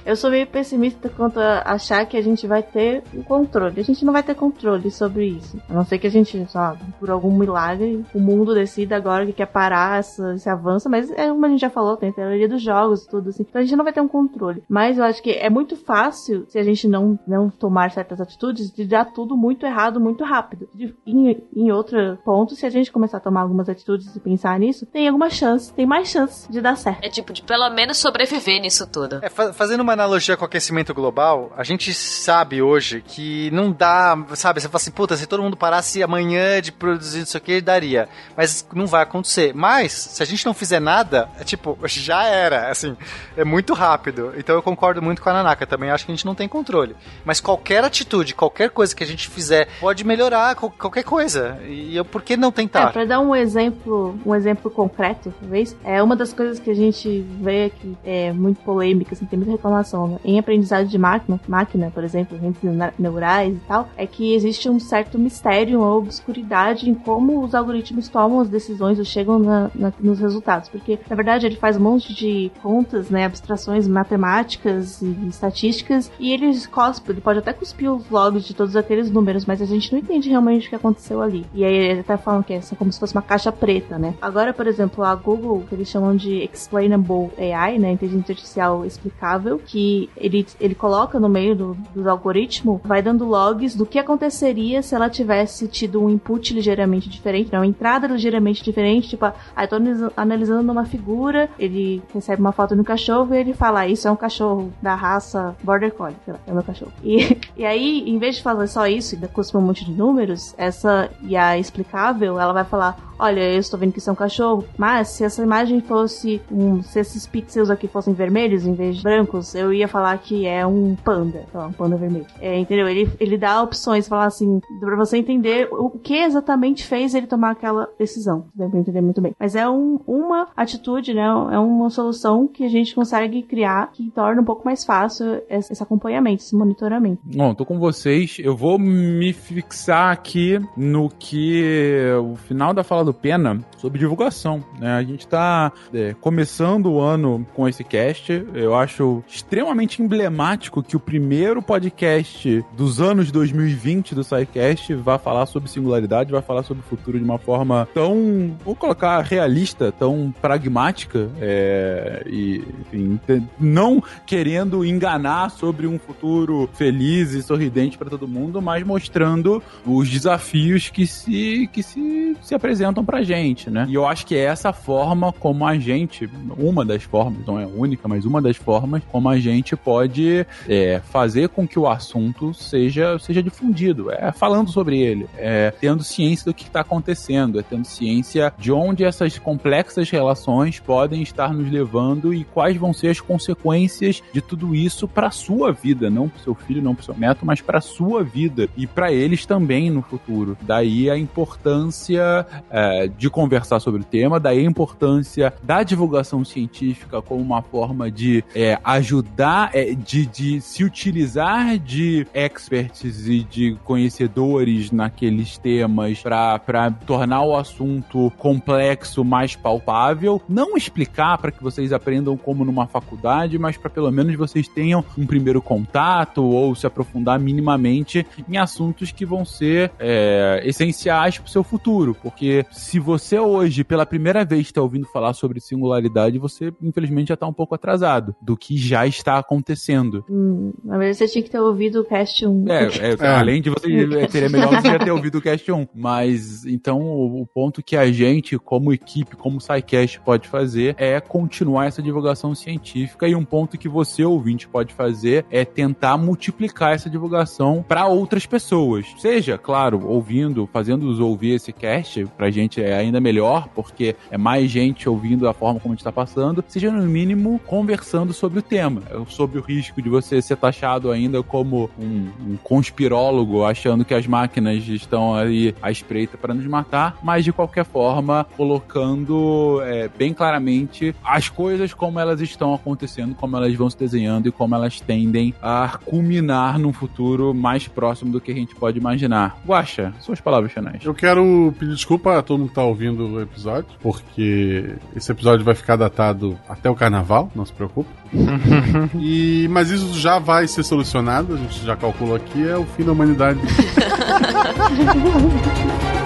Eu 0.06 0.14
sou 0.14 0.30
meio 0.30 0.46
pessimista 0.46 0.85
quanto 1.16 1.38
a 1.40 1.62
achar 1.64 2.04
que 2.06 2.16
a 2.16 2.22
gente 2.22 2.46
vai 2.46 2.62
ter 2.62 3.02
um 3.14 3.22
controle. 3.22 3.80
A 3.80 3.84
gente 3.84 4.04
não 4.04 4.12
vai 4.12 4.22
ter 4.22 4.34
controle 4.34 4.90
sobre 4.90 5.26
isso. 5.26 5.58
A 5.68 5.72
não 5.74 5.84
ser 5.84 5.98
que 5.98 6.06
a 6.06 6.10
gente, 6.10 6.44
só 6.50 6.76
por 6.98 7.10
algum 7.10 7.36
milagre, 7.36 8.04
o 8.14 8.20
mundo 8.20 8.54
decida 8.54 8.96
agora 8.96 9.26
que 9.26 9.32
quer 9.32 9.46
parar 9.46 9.98
essa, 9.98 10.34
esse 10.34 10.48
avanço. 10.48 10.88
Mas 10.88 11.10
é 11.10 11.28
como 11.28 11.44
a 11.46 11.48
gente 11.48 11.60
já 11.60 11.70
falou, 11.70 11.96
tem 11.96 12.10
a 12.10 12.12
teoria 12.12 12.48
dos 12.48 12.62
jogos 12.62 13.04
e 13.04 13.08
tudo 13.08 13.30
assim. 13.30 13.44
Então 13.48 13.60
a 13.60 13.64
gente 13.64 13.76
não 13.76 13.84
vai 13.84 13.92
ter 13.92 14.00
um 14.00 14.08
controle. 14.08 14.62
Mas 14.68 14.98
eu 14.98 15.04
acho 15.04 15.22
que 15.22 15.30
é 15.30 15.48
muito 15.50 15.76
fácil, 15.76 16.44
se 16.48 16.58
a 16.58 16.62
gente 16.62 16.86
não, 16.88 17.18
não 17.26 17.48
tomar 17.50 17.90
certas 17.90 18.20
atitudes, 18.20 18.70
de 18.70 18.84
dar 18.86 19.06
tudo 19.06 19.36
muito 19.36 19.64
errado 19.66 20.00
muito 20.00 20.24
rápido. 20.24 20.68
De, 20.74 20.94
em, 21.06 21.42
em 21.54 21.72
outro 21.72 22.18
ponto, 22.24 22.54
se 22.54 22.66
a 22.66 22.70
gente 22.70 22.90
começar 22.92 23.18
a 23.18 23.20
tomar 23.20 23.40
algumas 23.42 23.68
atitudes 23.68 24.14
e 24.14 24.20
pensar 24.20 24.58
nisso, 24.58 24.86
tem 24.86 25.06
alguma 25.08 25.30
chance, 25.30 25.72
tem 25.72 25.86
mais 25.86 26.08
chance 26.08 26.50
de 26.50 26.60
dar 26.60 26.76
certo. 26.76 27.04
É 27.04 27.08
tipo, 27.08 27.32
de 27.32 27.42
pelo 27.42 27.68
menos 27.70 27.96
sobreviver 27.98 28.60
nisso 28.60 28.86
tudo. 28.86 29.18
É, 29.22 29.28
fa- 29.28 29.52
fazendo 29.52 29.80
uma 29.80 29.92
analogia 29.92 30.36
com 30.36 30.44
o 30.44 30.48
aquecimento 30.76 30.94
global, 30.94 31.52
a 31.56 31.64
gente 31.64 31.92
sabe 31.94 32.60
hoje 32.60 33.02
que 33.06 33.50
não 33.50 33.72
dá, 33.72 34.16
sabe? 34.34 34.60
Você 34.60 34.68
fala 34.68 34.76
assim, 34.76 34.90
puta, 34.90 35.16
se 35.16 35.26
todo 35.26 35.42
mundo 35.42 35.56
parasse 35.56 36.02
amanhã 36.02 36.60
de 36.60 36.70
produzir 36.72 37.22
isso 37.22 37.36
aqui, 37.36 37.60
daria. 37.60 38.08
Mas 38.36 38.66
não 38.74 38.86
vai 38.86 39.02
acontecer. 39.02 39.52
Mas, 39.54 39.92
se 39.92 40.22
a 40.22 40.26
gente 40.26 40.44
não 40.44 40.52
fizer 40.52 40.80
nada, 40.80 41.28
é 41.40 41.44
tipo, 41.44 41.78
já 41.86 42.24
era, 42.24 42.68
assim, 42.70 42.96
é 43.36 43.44
muito 43.44 43.72
rápido. 43.72 44.32
Então 44.36 44.54
eu 44.54 44.62
concordo 44.62 45.00
muito 45.00 45.22
com 45.22 45.30
a 45.30 45.32
Nanaka, 45.32 45.66
também 45.66 45.90
acho 45.90 46.04
que 46.04 46.12
a 46.12 46.14
gente 46.14 46.26
não 46.26 46.34
tem 46.34 46.48
controle. 46.48 46.94
Mas 47.24 47.40
qualquer 47.40 47.82
atitude, 47.84 48.34
qualquer 48.34 48.70
coisa 48.70 48.94
que 48.94 49.02
a 49.02 49.06
gente 49.06 49.28
fizer, 49.28 49.68
pode 49.80 50.04
melhorar 50.04 50.54
qual- 50.56 50.70
qualquer 50.72 51.04
coisa. 51.04 51.58
E 51.66 51.96
eu, 51.96 52.04
por 52.04 52.22
que 52.22 52.36
não 52.36 52.48
É, 52.48 52.52
tentar? 52.52 52.92
pra 52.92 53.04
dar 53.04 53.20
um 53.20 53.34
exemplo, 53.34 54.18
um 54.26 54.34
exemplo 54.34 54.70
concreto, 54.70 55.32
talvez, 55.40 55.74
é 55.84 56.02
uma 56.02 56.14
das 56.16 56.32
coisas 56.32 56.58
que 56.58 56.70
a 56.70 56.74
gente 56.74 57.24
vê 57.40 57.70
que 57.80 57.96
é 58.04 58.32
muito 58.32 58.60
polêmica, 58.62 59.14
assim, 59.14 59.24
tem 59.26 59.38
muita 59.38 59.52
reclamação, 59.52 60.06
né? 60.08 60.18
Em 60.24 60.38
aprendizado 60.66 60.86
de 60.88 60.98
máquina, 60.98 61.40
máquina, 61.48 61.90
por 61.92 62.04
exemplo, 62.04 62.36
redes 62.38 62.62
neura- 62.62 62.94
neurais 62.98 63.54
e 63.56 63.60
tal, 63.66 63.88
é 63.96 64.06
que 64.06 64.34
existe 64.34 64.68
um 64.68 64.78
certo 64.80 65.18
mistério, 65.18 65.78
uma 65.80 65.94
obscuridade 65.94 66.88
em 66.88 66.94
como 66.94 67.42
os 67.44 67.54
algoritmos 67.54 68.08
tomam 68.08 68.40
as 68.40 68.48
decisões 68.48 68.98
ou 68.98 69.04
chegam 69.04 69.38
na- 69.38 69.70
na- 69.74 69.92
nos 70.00 70.18
resultados. 70.18 70.68
Porque, 70.68 70.98
na 71.08 71.16
verdade, 71.16 71.46
ele 71.46 71.56
faz 71.56 71.76
um 71.76 71.80
monte 71.80 72.14
de 72.14 72.50
contas, 72.62 73.10
né, 73.10 73.24
abstrações 73.24 73.86
matemáticas 73.86 75.00
e 75.02 75.16
estatísticas, 75.28 76.10
e 76.18 76.32
ele 76.32 76.46
cospe, 76.66 77.10
ele 77.12 77.20
pode 77.20 77.38
até 77.38 77.52
cuspir 77.52 77.92
os 77.92 78.08
logs 78.10 78.44
de 78.44 78.54
todos 78.54 78.76
aqueles 78.76 79.10
números, 79.10 79.44
mas 79.46 79.62
a 79.62 79.66
gente 79.66 79.92
não 79.92 79.98
entende 79.98 80.28
realmente 80.28 80.66
o 80.66 80.70
que 80.70 80.76
aconteceu 80.76 81.20
ali. 81.20 81.46
E 81.54 81.64
aí 81.64 81.74
ele 81.74 82.00
até 82.00 82.16
falam 82.16 82.42
que 82.42 82.52
é 82.52 82.60
como 82.78 82.92
se 82.92 82.98
fosse 82.98 83.14
uma 83.14 83.22
caixa 83.22 83.52
preta, 83.52 83.98
né? 83.98 84.14
Agora, 84.20 84.52
por 84.52 84.66
exemplo, 84.66 85.04
a 85.04 85.14
Google, 85.14 85.64
que 85.68 85.74
eles 85.74 85.88
chamam 85.88 86.16
de 86.16 86.42
Explainable 86.52 87.30
AI, 87.38 87.78
né, 87.78 87.92
inteligência 87.92 88.32
artificial 88.32 88.84
explicável, 88.84 89.60
que 89.64 90.08
ele, 90.16 90.46
ele 90.60 90.74
coloca 90.74 91.18
no 91.18 91.28
meio 91.28 91.54
do, 91.54 91.76
do 91.94 92.08
algoritmo, 92.08 92.80
vai 92.84 93.02
dando 93.02 93.24
logs 93.24 93.74
do 93.74 93.86
que 93.86 93.98
aconteceria 93.98 94.82
se 94.82 94.94
ela 94.94 95.08
tivesse 95.08 95.68
tido 95.68 96.02
um 96.02 96.10
input 96.10 96.52
ligeiramente 96.54 97.08
diferente, 97.08 97.52
né, 97.52 97.58
uma 97.58 97.66
entrada 97.66 98.06
ligeiramente 98.06 98.62
diferente, 98.62 99.08
tipo, 99.08 99.24
ah, 99.24 99.34
eu 99.64 99.68
tô 99.68 99.76
analisa- 99.76 100.12
analisando 100.16 100.72
uma 100.72 100.84
figura, 100.84 101.48
ele 101.58 102.02
recebe 102.12 102.40
uma 102.40 102.52
foto 102.52 102.74
do 102.74 102.84
cachorro 102.84 103.34
e 103.34 103.38
ele 103.38 103.54
fala, 103.54 103.80
ah, 103.80 103.88
isso 103.88 104.08
é 104.08 104.10
um 104.10 104.16
cachorro 104.16 104.72
da 104.80 104.94
raça 104.94 105.56
Border 105.62 105.92
Collie, 105.92 106.16
sei 106.24 106.34
lá, 106.34 106.40
é 106.46 106.52
meu 106.52 106.62
cachorro. 106.62 106.92
E, 107.02 107.38
e 107.56 107.64
aí, 107.64 108.08
em 108.08 108.18
vez 108.18 108.36
de 108.36 108.42
fazer 108.42 108.66
só 108.68 108.86
isso 108.86 109.14
e 109.14 109.28
cuspir 109.28 109.60
um 109.60 109.64
monte 109.64 109.84
de 109.84 109.92
números, 109.92 110.54
essa 110.56 111.10
IA 111.22 111.58
explicável, 111.58 112.38
ela 112.40 112.52
vai 112.52 112.64
falar, 112.64 113.05
olha, 113.18 113.40
eu 113.40 113.58
estou 113.58 113.78
vendo 113.78 113.92
que 113.92 113.98
isso 113.98 114.10
é 114.10 114.12
um 114.12 114.16
cachorro, 114.16 114.64
mas 114.76 115.08
se 115.08 115.24
essa 115.24 115.42
imagem 115.42 115.80
fosse 115.80 116.40
um, 116.50 116.82
se 116.82 117.00
esses 117.00 117.26
pixels 117.26 117.70
aqui 117.70 117.88
fossem 117.88 118.14
vermelhos 118.14 118.66
em 118.66 118.74
vez 118.74 118.96
de 118.96 119.02
brancos, 119.02 119.54
eu 119.54 119.72
ia 119.72 119.88
falar 119.88 120.16
que 120.18 120.46
é 120.46 120.66
um 120.66 120.96
panda, 120.96 121.44
sei 121.50 121.60
um 121.60 121.72
panda 121.72 121.96
vermelho. 121.96 122.26
É, 122.40 122.58
entendeu? 122.58 122.88
Ele, 122.88 123.10
ele 123.18 123.36
dá 123.36 123.62
opções, 123.62 124.08
falar 124.08 124.26
assim, 124.26 124.60
pra 124.80 124.96
você 124.96 125.16
entender 125.16 125.68
o 125.72 125.90
que 125.90 126.14
exatamente 126.14 126.86
fez 126.86 127.14
ele 127.14 127.26
tomar 127.26 127.50
aquela 127.50 127.88
decisão. 127.98 128.46
Deu 128.54 128.68
pra 128.68 128.78
entender 128.78 129.00
muito 129.00 129.20
bem. 129.20 129.34
Mas 129.38 129.54
é 129.54 129.68
um, 129.68 129.98
uma 130.06 130.48
atitude, 130.56 131.14
né? 131.14 131.26
É 131.52 131.58
uma 131.58 131.90
solução 131.90 132.46
que 132.46 132.64
a 132.64 132.68
gente 132.68 132.94
consegue 132.94 133.42
criar 133.42 133.90
que 133.92 134.10
torna 134.10 134.40
um 134.40 134.44
pouco 134.44 134.64
mais 134.64 134.84
fácil 134.84 135.42
esse, 135.48 135.72
esse 135.72 135.82
acompanhamento, 135.82 136.42
esse 136.42 136.54
monitoramento. 136.54 137.20
Bom, 137.24 137.54
tô 137.54 137.64
com 137.64 137.78
vocês. 137.78 138.36
Eu 138.38 138.56
vou 138.56 138.78
me 138.78 139.32
fixar 139.32 140.12
aqui 140.12 140.58
no 140.76 141.08
que 141.08 141.96
o 142.20 142.36
final 142.36 142.72
da 142.72 142.84
fala 142.84 143.05
do 143.06 143.14
Pena 143.14 143.58
sobre 143.78 143.98
divulgação. 143.98 144.62
Né? 144.78 144.92
A 144.92 145.02
gente 145.02 145.26
tá 145.26 145.72
é, 145.94 146.14
começando 146.20 146.86
o 146.86 147.00
ano 147.00 147.46
com 147.54 147.68
esse 147.68 147.82
cast. 147.82 148.44
Eu 148.54 148.74
acho 148.74 149.22
extremamente 149.26 150.02
emblemático 150.02 150.82
que 150.82 150.96
o 150.96 151.00
primeiro 151.00 151.62
podcast 151.62 152.64
dos 152.76 153.00
anos 153.00 153.30
2020 153.30 154.14
do 154.14 154.22
SciCast 154.22 154.94
vá 154.94 155.18
falar 155.18 155.46
sobre 155.46 155.70
singularidade, 155.70 156.32
vai 156.32 156.42
falar 156.42 156.62
sobre 156.62 156.82
o 156.84 156.86
futuro 156.86 157.18
de 157.18 157.24
uma 157.24 157.38
forma 157.38 157.88
tão, 157.94 158.56
vou 158.64 158.74
colocar, 158.74 159.20
realista, 159.22 159.92
tão 159.92 160.34
pragmática 160.40 161.30
é, 161.40 162.22
e, 162.26 162.64
enfim, 162.80 163.20
não 163.58 164.02
querendo 164.26 164.84
enganar 164.84 165.50
sobre 165.50 165.86
um 165.86 165.98
futuro 165.98 166.68
feliz 166.74 167.32
e 167.32 167.42
sorridente 167.42 167.96
para 167.96 168.10
todo 168.10 168.28
mundo, 168.28 168.60
mas 168.60 168.84
mostrando 168.84 169.62
os 169.84 170.08
desafios 170.08 170.88
que 170.90 171.06
se 171.06 171.68
que 171.72 171.82
se, 171.82 172.36
se 172.40 172.54
apresentam 172.54 172.95
pra 173.04 173.22
gente, 173.22 173.70
né? 173.70 173.86
E 173.88 173.94
eu 173.94 174.06
acho 174.06 174.26
que 174.26 174.34
é 174.34 174.44
essa 174.44 174.72
forma 174.72 175.32
como 175.32 175.66
a 175.66 175.78
gente, 175.78 176.28
uma 176.58 176.84
das 176.84 177.02
formas, 177.02 177.46
não 177.46 177.58
é 177.58 177.64
a 177.64 177.68
única, 177.68 178.08
mas 178.08 178.24
uma 178.24 178.40
das 178.40 178.56
formas 178.56 179.02
como 179.10 179.28
a 179.28 179.38
gente 179.38 179.76
pode 179.76 180.46
é, 180.68 181.00
fazer 181.10 181.48
com 181.48 181.66
que 181.66 181.78
o 181.78 181.88
assunto 181.88 182.52
seja 182.54 183.18
seja 183.18 183.42
difundido, 183.42 184.10
é 184.10 184.32
falando 184.32 184.70
sobre 184.70 184.98
ele, 184.98 185.26
é 185.36 185.70
tendo 185.70 186.02
ciência 186.02 186.46
do 186.46 186.54
que 186.54 186.64
está 186.64 186.80
acontecendo, 186.80 187.58
é 187.58 187.62
tendo 187.62 187.84
ciência 187.84 188.52
de 188.58 188.72
onde 188.72 189.04
essas 189.04 189.38
complexas 189.38 190.10
relações 190.10 190.80
podem 190.80 191.22
estar 191.22 191.52
nos 191.52 191.70
levando 191.70 192.32
e 192.32 192.44
quais 192.44 192.76
vão 192.76 192.92
ser 192.92 193.08
as 193.08 193.20
consequências 193.20 194.22
de 194.32 194.40
tudo 194.40 194.74
isso 194.74 195.08
para 195.08 195.30
sua 195.30 195.72
vida, 195.72 196.08
não 196.10 196.28
para 196.28 196.42
seu 196.42 196.54
filho, 196.54 196.82
não 196.82 196.94
para 196.94 197.04
seu 197.04 197.16
neto, 197.16 197.44
mas 197.44 197.60
para 197.60 197.80
sua 197.80 198.22
vida 198.22 198.68
e 198.76 198.86
para 198.86 199.12
eles 199.12 199.46
também 199.46 199.90
no 199.90 200.02
futuro. 200.02 200.56
Daí 200.62 201.10
a 201.10 201.18
importância 201.18 202.46
é, 202.70 202.85
de 203.16 203.30
conversar 203.30 203.80
sobre 203.80 204.02
o 204.02 204.04
tema, 204.04 204.40
daí 204.40 204.58
a 204.58 204.62
importância 204.62 205.52
da 205.62 205.82
divulgação 205.82 206.44
científica 206.44 207.22
como 207.22 207.40
uma 207.40 207.62
forma 207.62 208.10
de 208.10 208.44
é, 208.54 208.78
ajudar, 208.84 209.70
é, 209.74 209.94
de, 209.94 210.26
de 210.26 210.60
se 210.60 210.84
utilizar 210.84 211.78
de 211.78 212.26
experts 212.34 213.26
e 213.26 213.42
de 213.42 213.76
conhecedores 213.84 214.90
naqueles 214.90 215.58
temas 215.58 216.20
para 216.20 216.90
tornar 217.06 217.42
o 217.42 217.56
assunto 217.56 218.32
complexo 218.38 219.24
mais 219.24 219.56
palpável. 219.56 220.40
Não 220.48 220.76
explicar 220.76 221.38
para 221.38 221.50
que 221.50 221.62
vocês 221.62 221.92
aprendam 221.92 222.36
como 222.36 222.64
numa 222.64 222.86
faculdade, 222.86 223.58
mas 223.58 223.76
para 223.76 223.90
pelo 223.90 224.10
menos 224.10 224.34
vocês 224.36 224.68
tenham 224.68 225.04
um 225.16 225.26
primeiro 225.26 225.60
contato 225.60 226.44
ou 226.44 226.74
se 226.74 226.86
aprofundar 226.86 227.38
minimamente 227.38 228.26
em 228.48 228.56
assuntos 228.56 229.10
que 229.10 229.24
vão 229.24 229.44
ser 229.44 229.90
é, 229.98 230.62
essenciais 230.64 231.38
para 231.38 231.46
o 231.46 231.50
seu 231.50 231.62
futuro. 231.62 232.16
Porque 232.22 232.64
se 232.76 233.00
você 233.00 233.38
hoje, 233.38 233.82
pela 233.82 234.04
primeira 234.04 234.44
vez, 234.44 234.66
está 234.66 234.82
ouvindo 234.82 235.06
falar 235.06 235.32
sobre 235.32 235.60
singularidade, 235.60 236.38
você 236.38 236.72
infelizmente 236.82 237.28
já 237.28 237.34
está 237.34 237.46
um 237.46 237.52
pouco 237.52 237.74
atrasado 237.74 238.34
do 238.40 238.56
que 238.56 238.76
já 238.76 239.06
está 239.06 239.38
acontecendo. 239.38 240.24
Hum, 240.28 240.72
na 240.84 240.98
verdade, 240.98 241.18
você 241.18 241.28
tinha 241.28 241.42
que 241.42 241.50
ter 241.50 241.58
ouvido 241.58 242.00
o 242.00 242.04
cast 242.04 242.46
1. 242.46 242.66
É, 242.76 243.24
é, 243.24 243.28
além 243.28 243.62
de 243.62 243.70
você, 243.70 243.88
seria 244.28 244.48
melhor 244.50 244.68
você 244.68 244.88
já 244.88 244.98
ter 244.98 245.10
ouvido 245.10 245.38
o 245.38 245.42
cast 245.42 245.70
1. 245.72 245.88
Mas, 245.94 246.66
então, 246.66 247.00
o, 247.00 247.42
o 247.42 247.46
ponto 247.46 247.82
que 247.82 247.96
a 247.96 248.10
gente, 248.12 248.58
como 248.58 248.92
equipe, 248.92 249.34
como 249.34 249.60
SciCast, 249.60 250.20
pode 250.20 250.46
fazer 250.46 250.94
é 250.98 251.18
continuar 251.20 251.86
essa 251.86 252.02
divulgação 252.02 252.54
científica. 252.54 253.26
E 253.26 253.34
um 253.34 253.44
ponto 253.44 253.78
que 253.78 253.88
você, 253.88 254.24
ouvinte, 254.24 254.68
pode 254.68 254.92
fazer 254.92 255.46
é 255.50 255.64
tentar 255.64 256.18
multiplicar 256.18 256.92
essa 256.92 257.08
divulgação 257.08 257.84
para 257.86 258.06
outras 258.06 258.44
pessoas. 258.44 259.06
Seja, 259.18 259.56
claro, 259.56 260.06
ouvindo, 260.06 260.68
fazendo-os 260.72 261.18
ouvir 261.18 261.54
esse 261.54 261.72
cast, 261.72 262.26
pra 262.36 262.50
gente 262.50 262.65
é 262.80 262.96
ainda 262.96 263.20
melhor, 263.20 263.68
porque 263.74 264.16
é 264.30 264.36
mais 264.36 264.70
gente 264.70 265.08
ouvindo 265.08 265.48
a 265.48 265.54
forma 265.54 265.80
como 265.80 265.92
a 265.92 265.96
gente 265.96 266.04
tá 266.04 266.12
passando. 266.12 266.64
Seja, 266.68 266.90
no 266.90 267.02
mínimo, 267.02 267.60
conversando 267.66 268.32
sobre 268.32 268.58
o 268.58 268.62
tema, 268.62 269.02
sobre 269.28 269.58
o 269.58 269.62
risco 269.62 270.02
de 270.02 270.08
você 270.08 270.42
ser 270.42 270.56
taxado 270.56 271.10
ainda 271.10 271.42
como 271.42 271.90
um, 271.98 272.28
um 272.46 272.56
conspirólogo, 272.62 273.64
achando 273.64 274.04
que 274.04 274.14
as 274.14 274.26
máquinas 274.26 274.86
estão 274.88 275.34
ali 275.34 275.74
à 275.80 275.90
espreita 275.90 276.36
para 276.36 276.54
nos 276.54 276.66
matar, 276.66 277.18
mas 277.22 277.44
de 277.44 277.52
qualquer 277.52 277.84
forma, 277.84 278.46
colocando 278.56 279.80
é, 279.84 280.08
bem 280.08 280.32
claramente 280.32 281.14
as 281.24 281.48
coisas 281.48 281.94
como 281.94 282.18
elas 282.18 282.40
estão 282.40 282.74
acontecendo, 282.74 283.34
como 283.34 283.56
elas 283.56 283.74
vão 283.74 283.88
se 283.88 283.98
desenhando 283.98 284.48
e 284.48 284.52
como 284.52 284.74
elas 284.74 285.00
tendem 285.00 285.54
a 285.62 285.98
culminar 286.04 286.78
num 286.78 286.92
futuro 286.92 287.54
mais 287.54 287.88
próximo 287.88 288.32
do 288.32 288.40
que 288.40 288.52
a 288.52 288.54
gente 288.54 288.74
pode 288.74 288.98
imaginar. 288.98 289.58
Guaxa, 289.66 290.12
suas 290.20 290.40
palavras 290.40 290.72
finais. 290.72 291.04
Eu 291.04 291.14
quero 291.14 291.74
pedir 291.78 291.94
desculpa 291.94 292.38
a 292.38 292.42
todo 292.46 292.58
mundo 292.58 292.68
que 292.68 292.74
tá 292.74 292.82
ouvindo 292.82 293.26
o 293.26 293.40
episódio, 293.40 293.86
porque 294.00 294.96
esse 295.14 295.30
episódio 295.30 295.64
vai 295.64 295.74
ficar 295.74 295.96
datado 295.96 296.58
até 296.68 296.88
o 296.88 296.94
carnaval, 296.94 297.50
não 297.54 297.64
se 297.64 297.72
preocupe. 297.72 298.10
e, 299.18 299.66
mas 299.70 299.90
isso 299.90 300.18
já 300.18 300.38
vai 300.38 300.66
ser 300.66 300.82
solucionado, 300.82 301.54
a 301.54 301.56
gente 301.56 301.84
já 301.84 301.96
calculou 301.96 302.36
aqui, 302.36 302.66
é 302.66 302.76
o 302.76 302.84
fim 302.84 303.04
da 303.04 303.12
humanidade. 303.12 303.60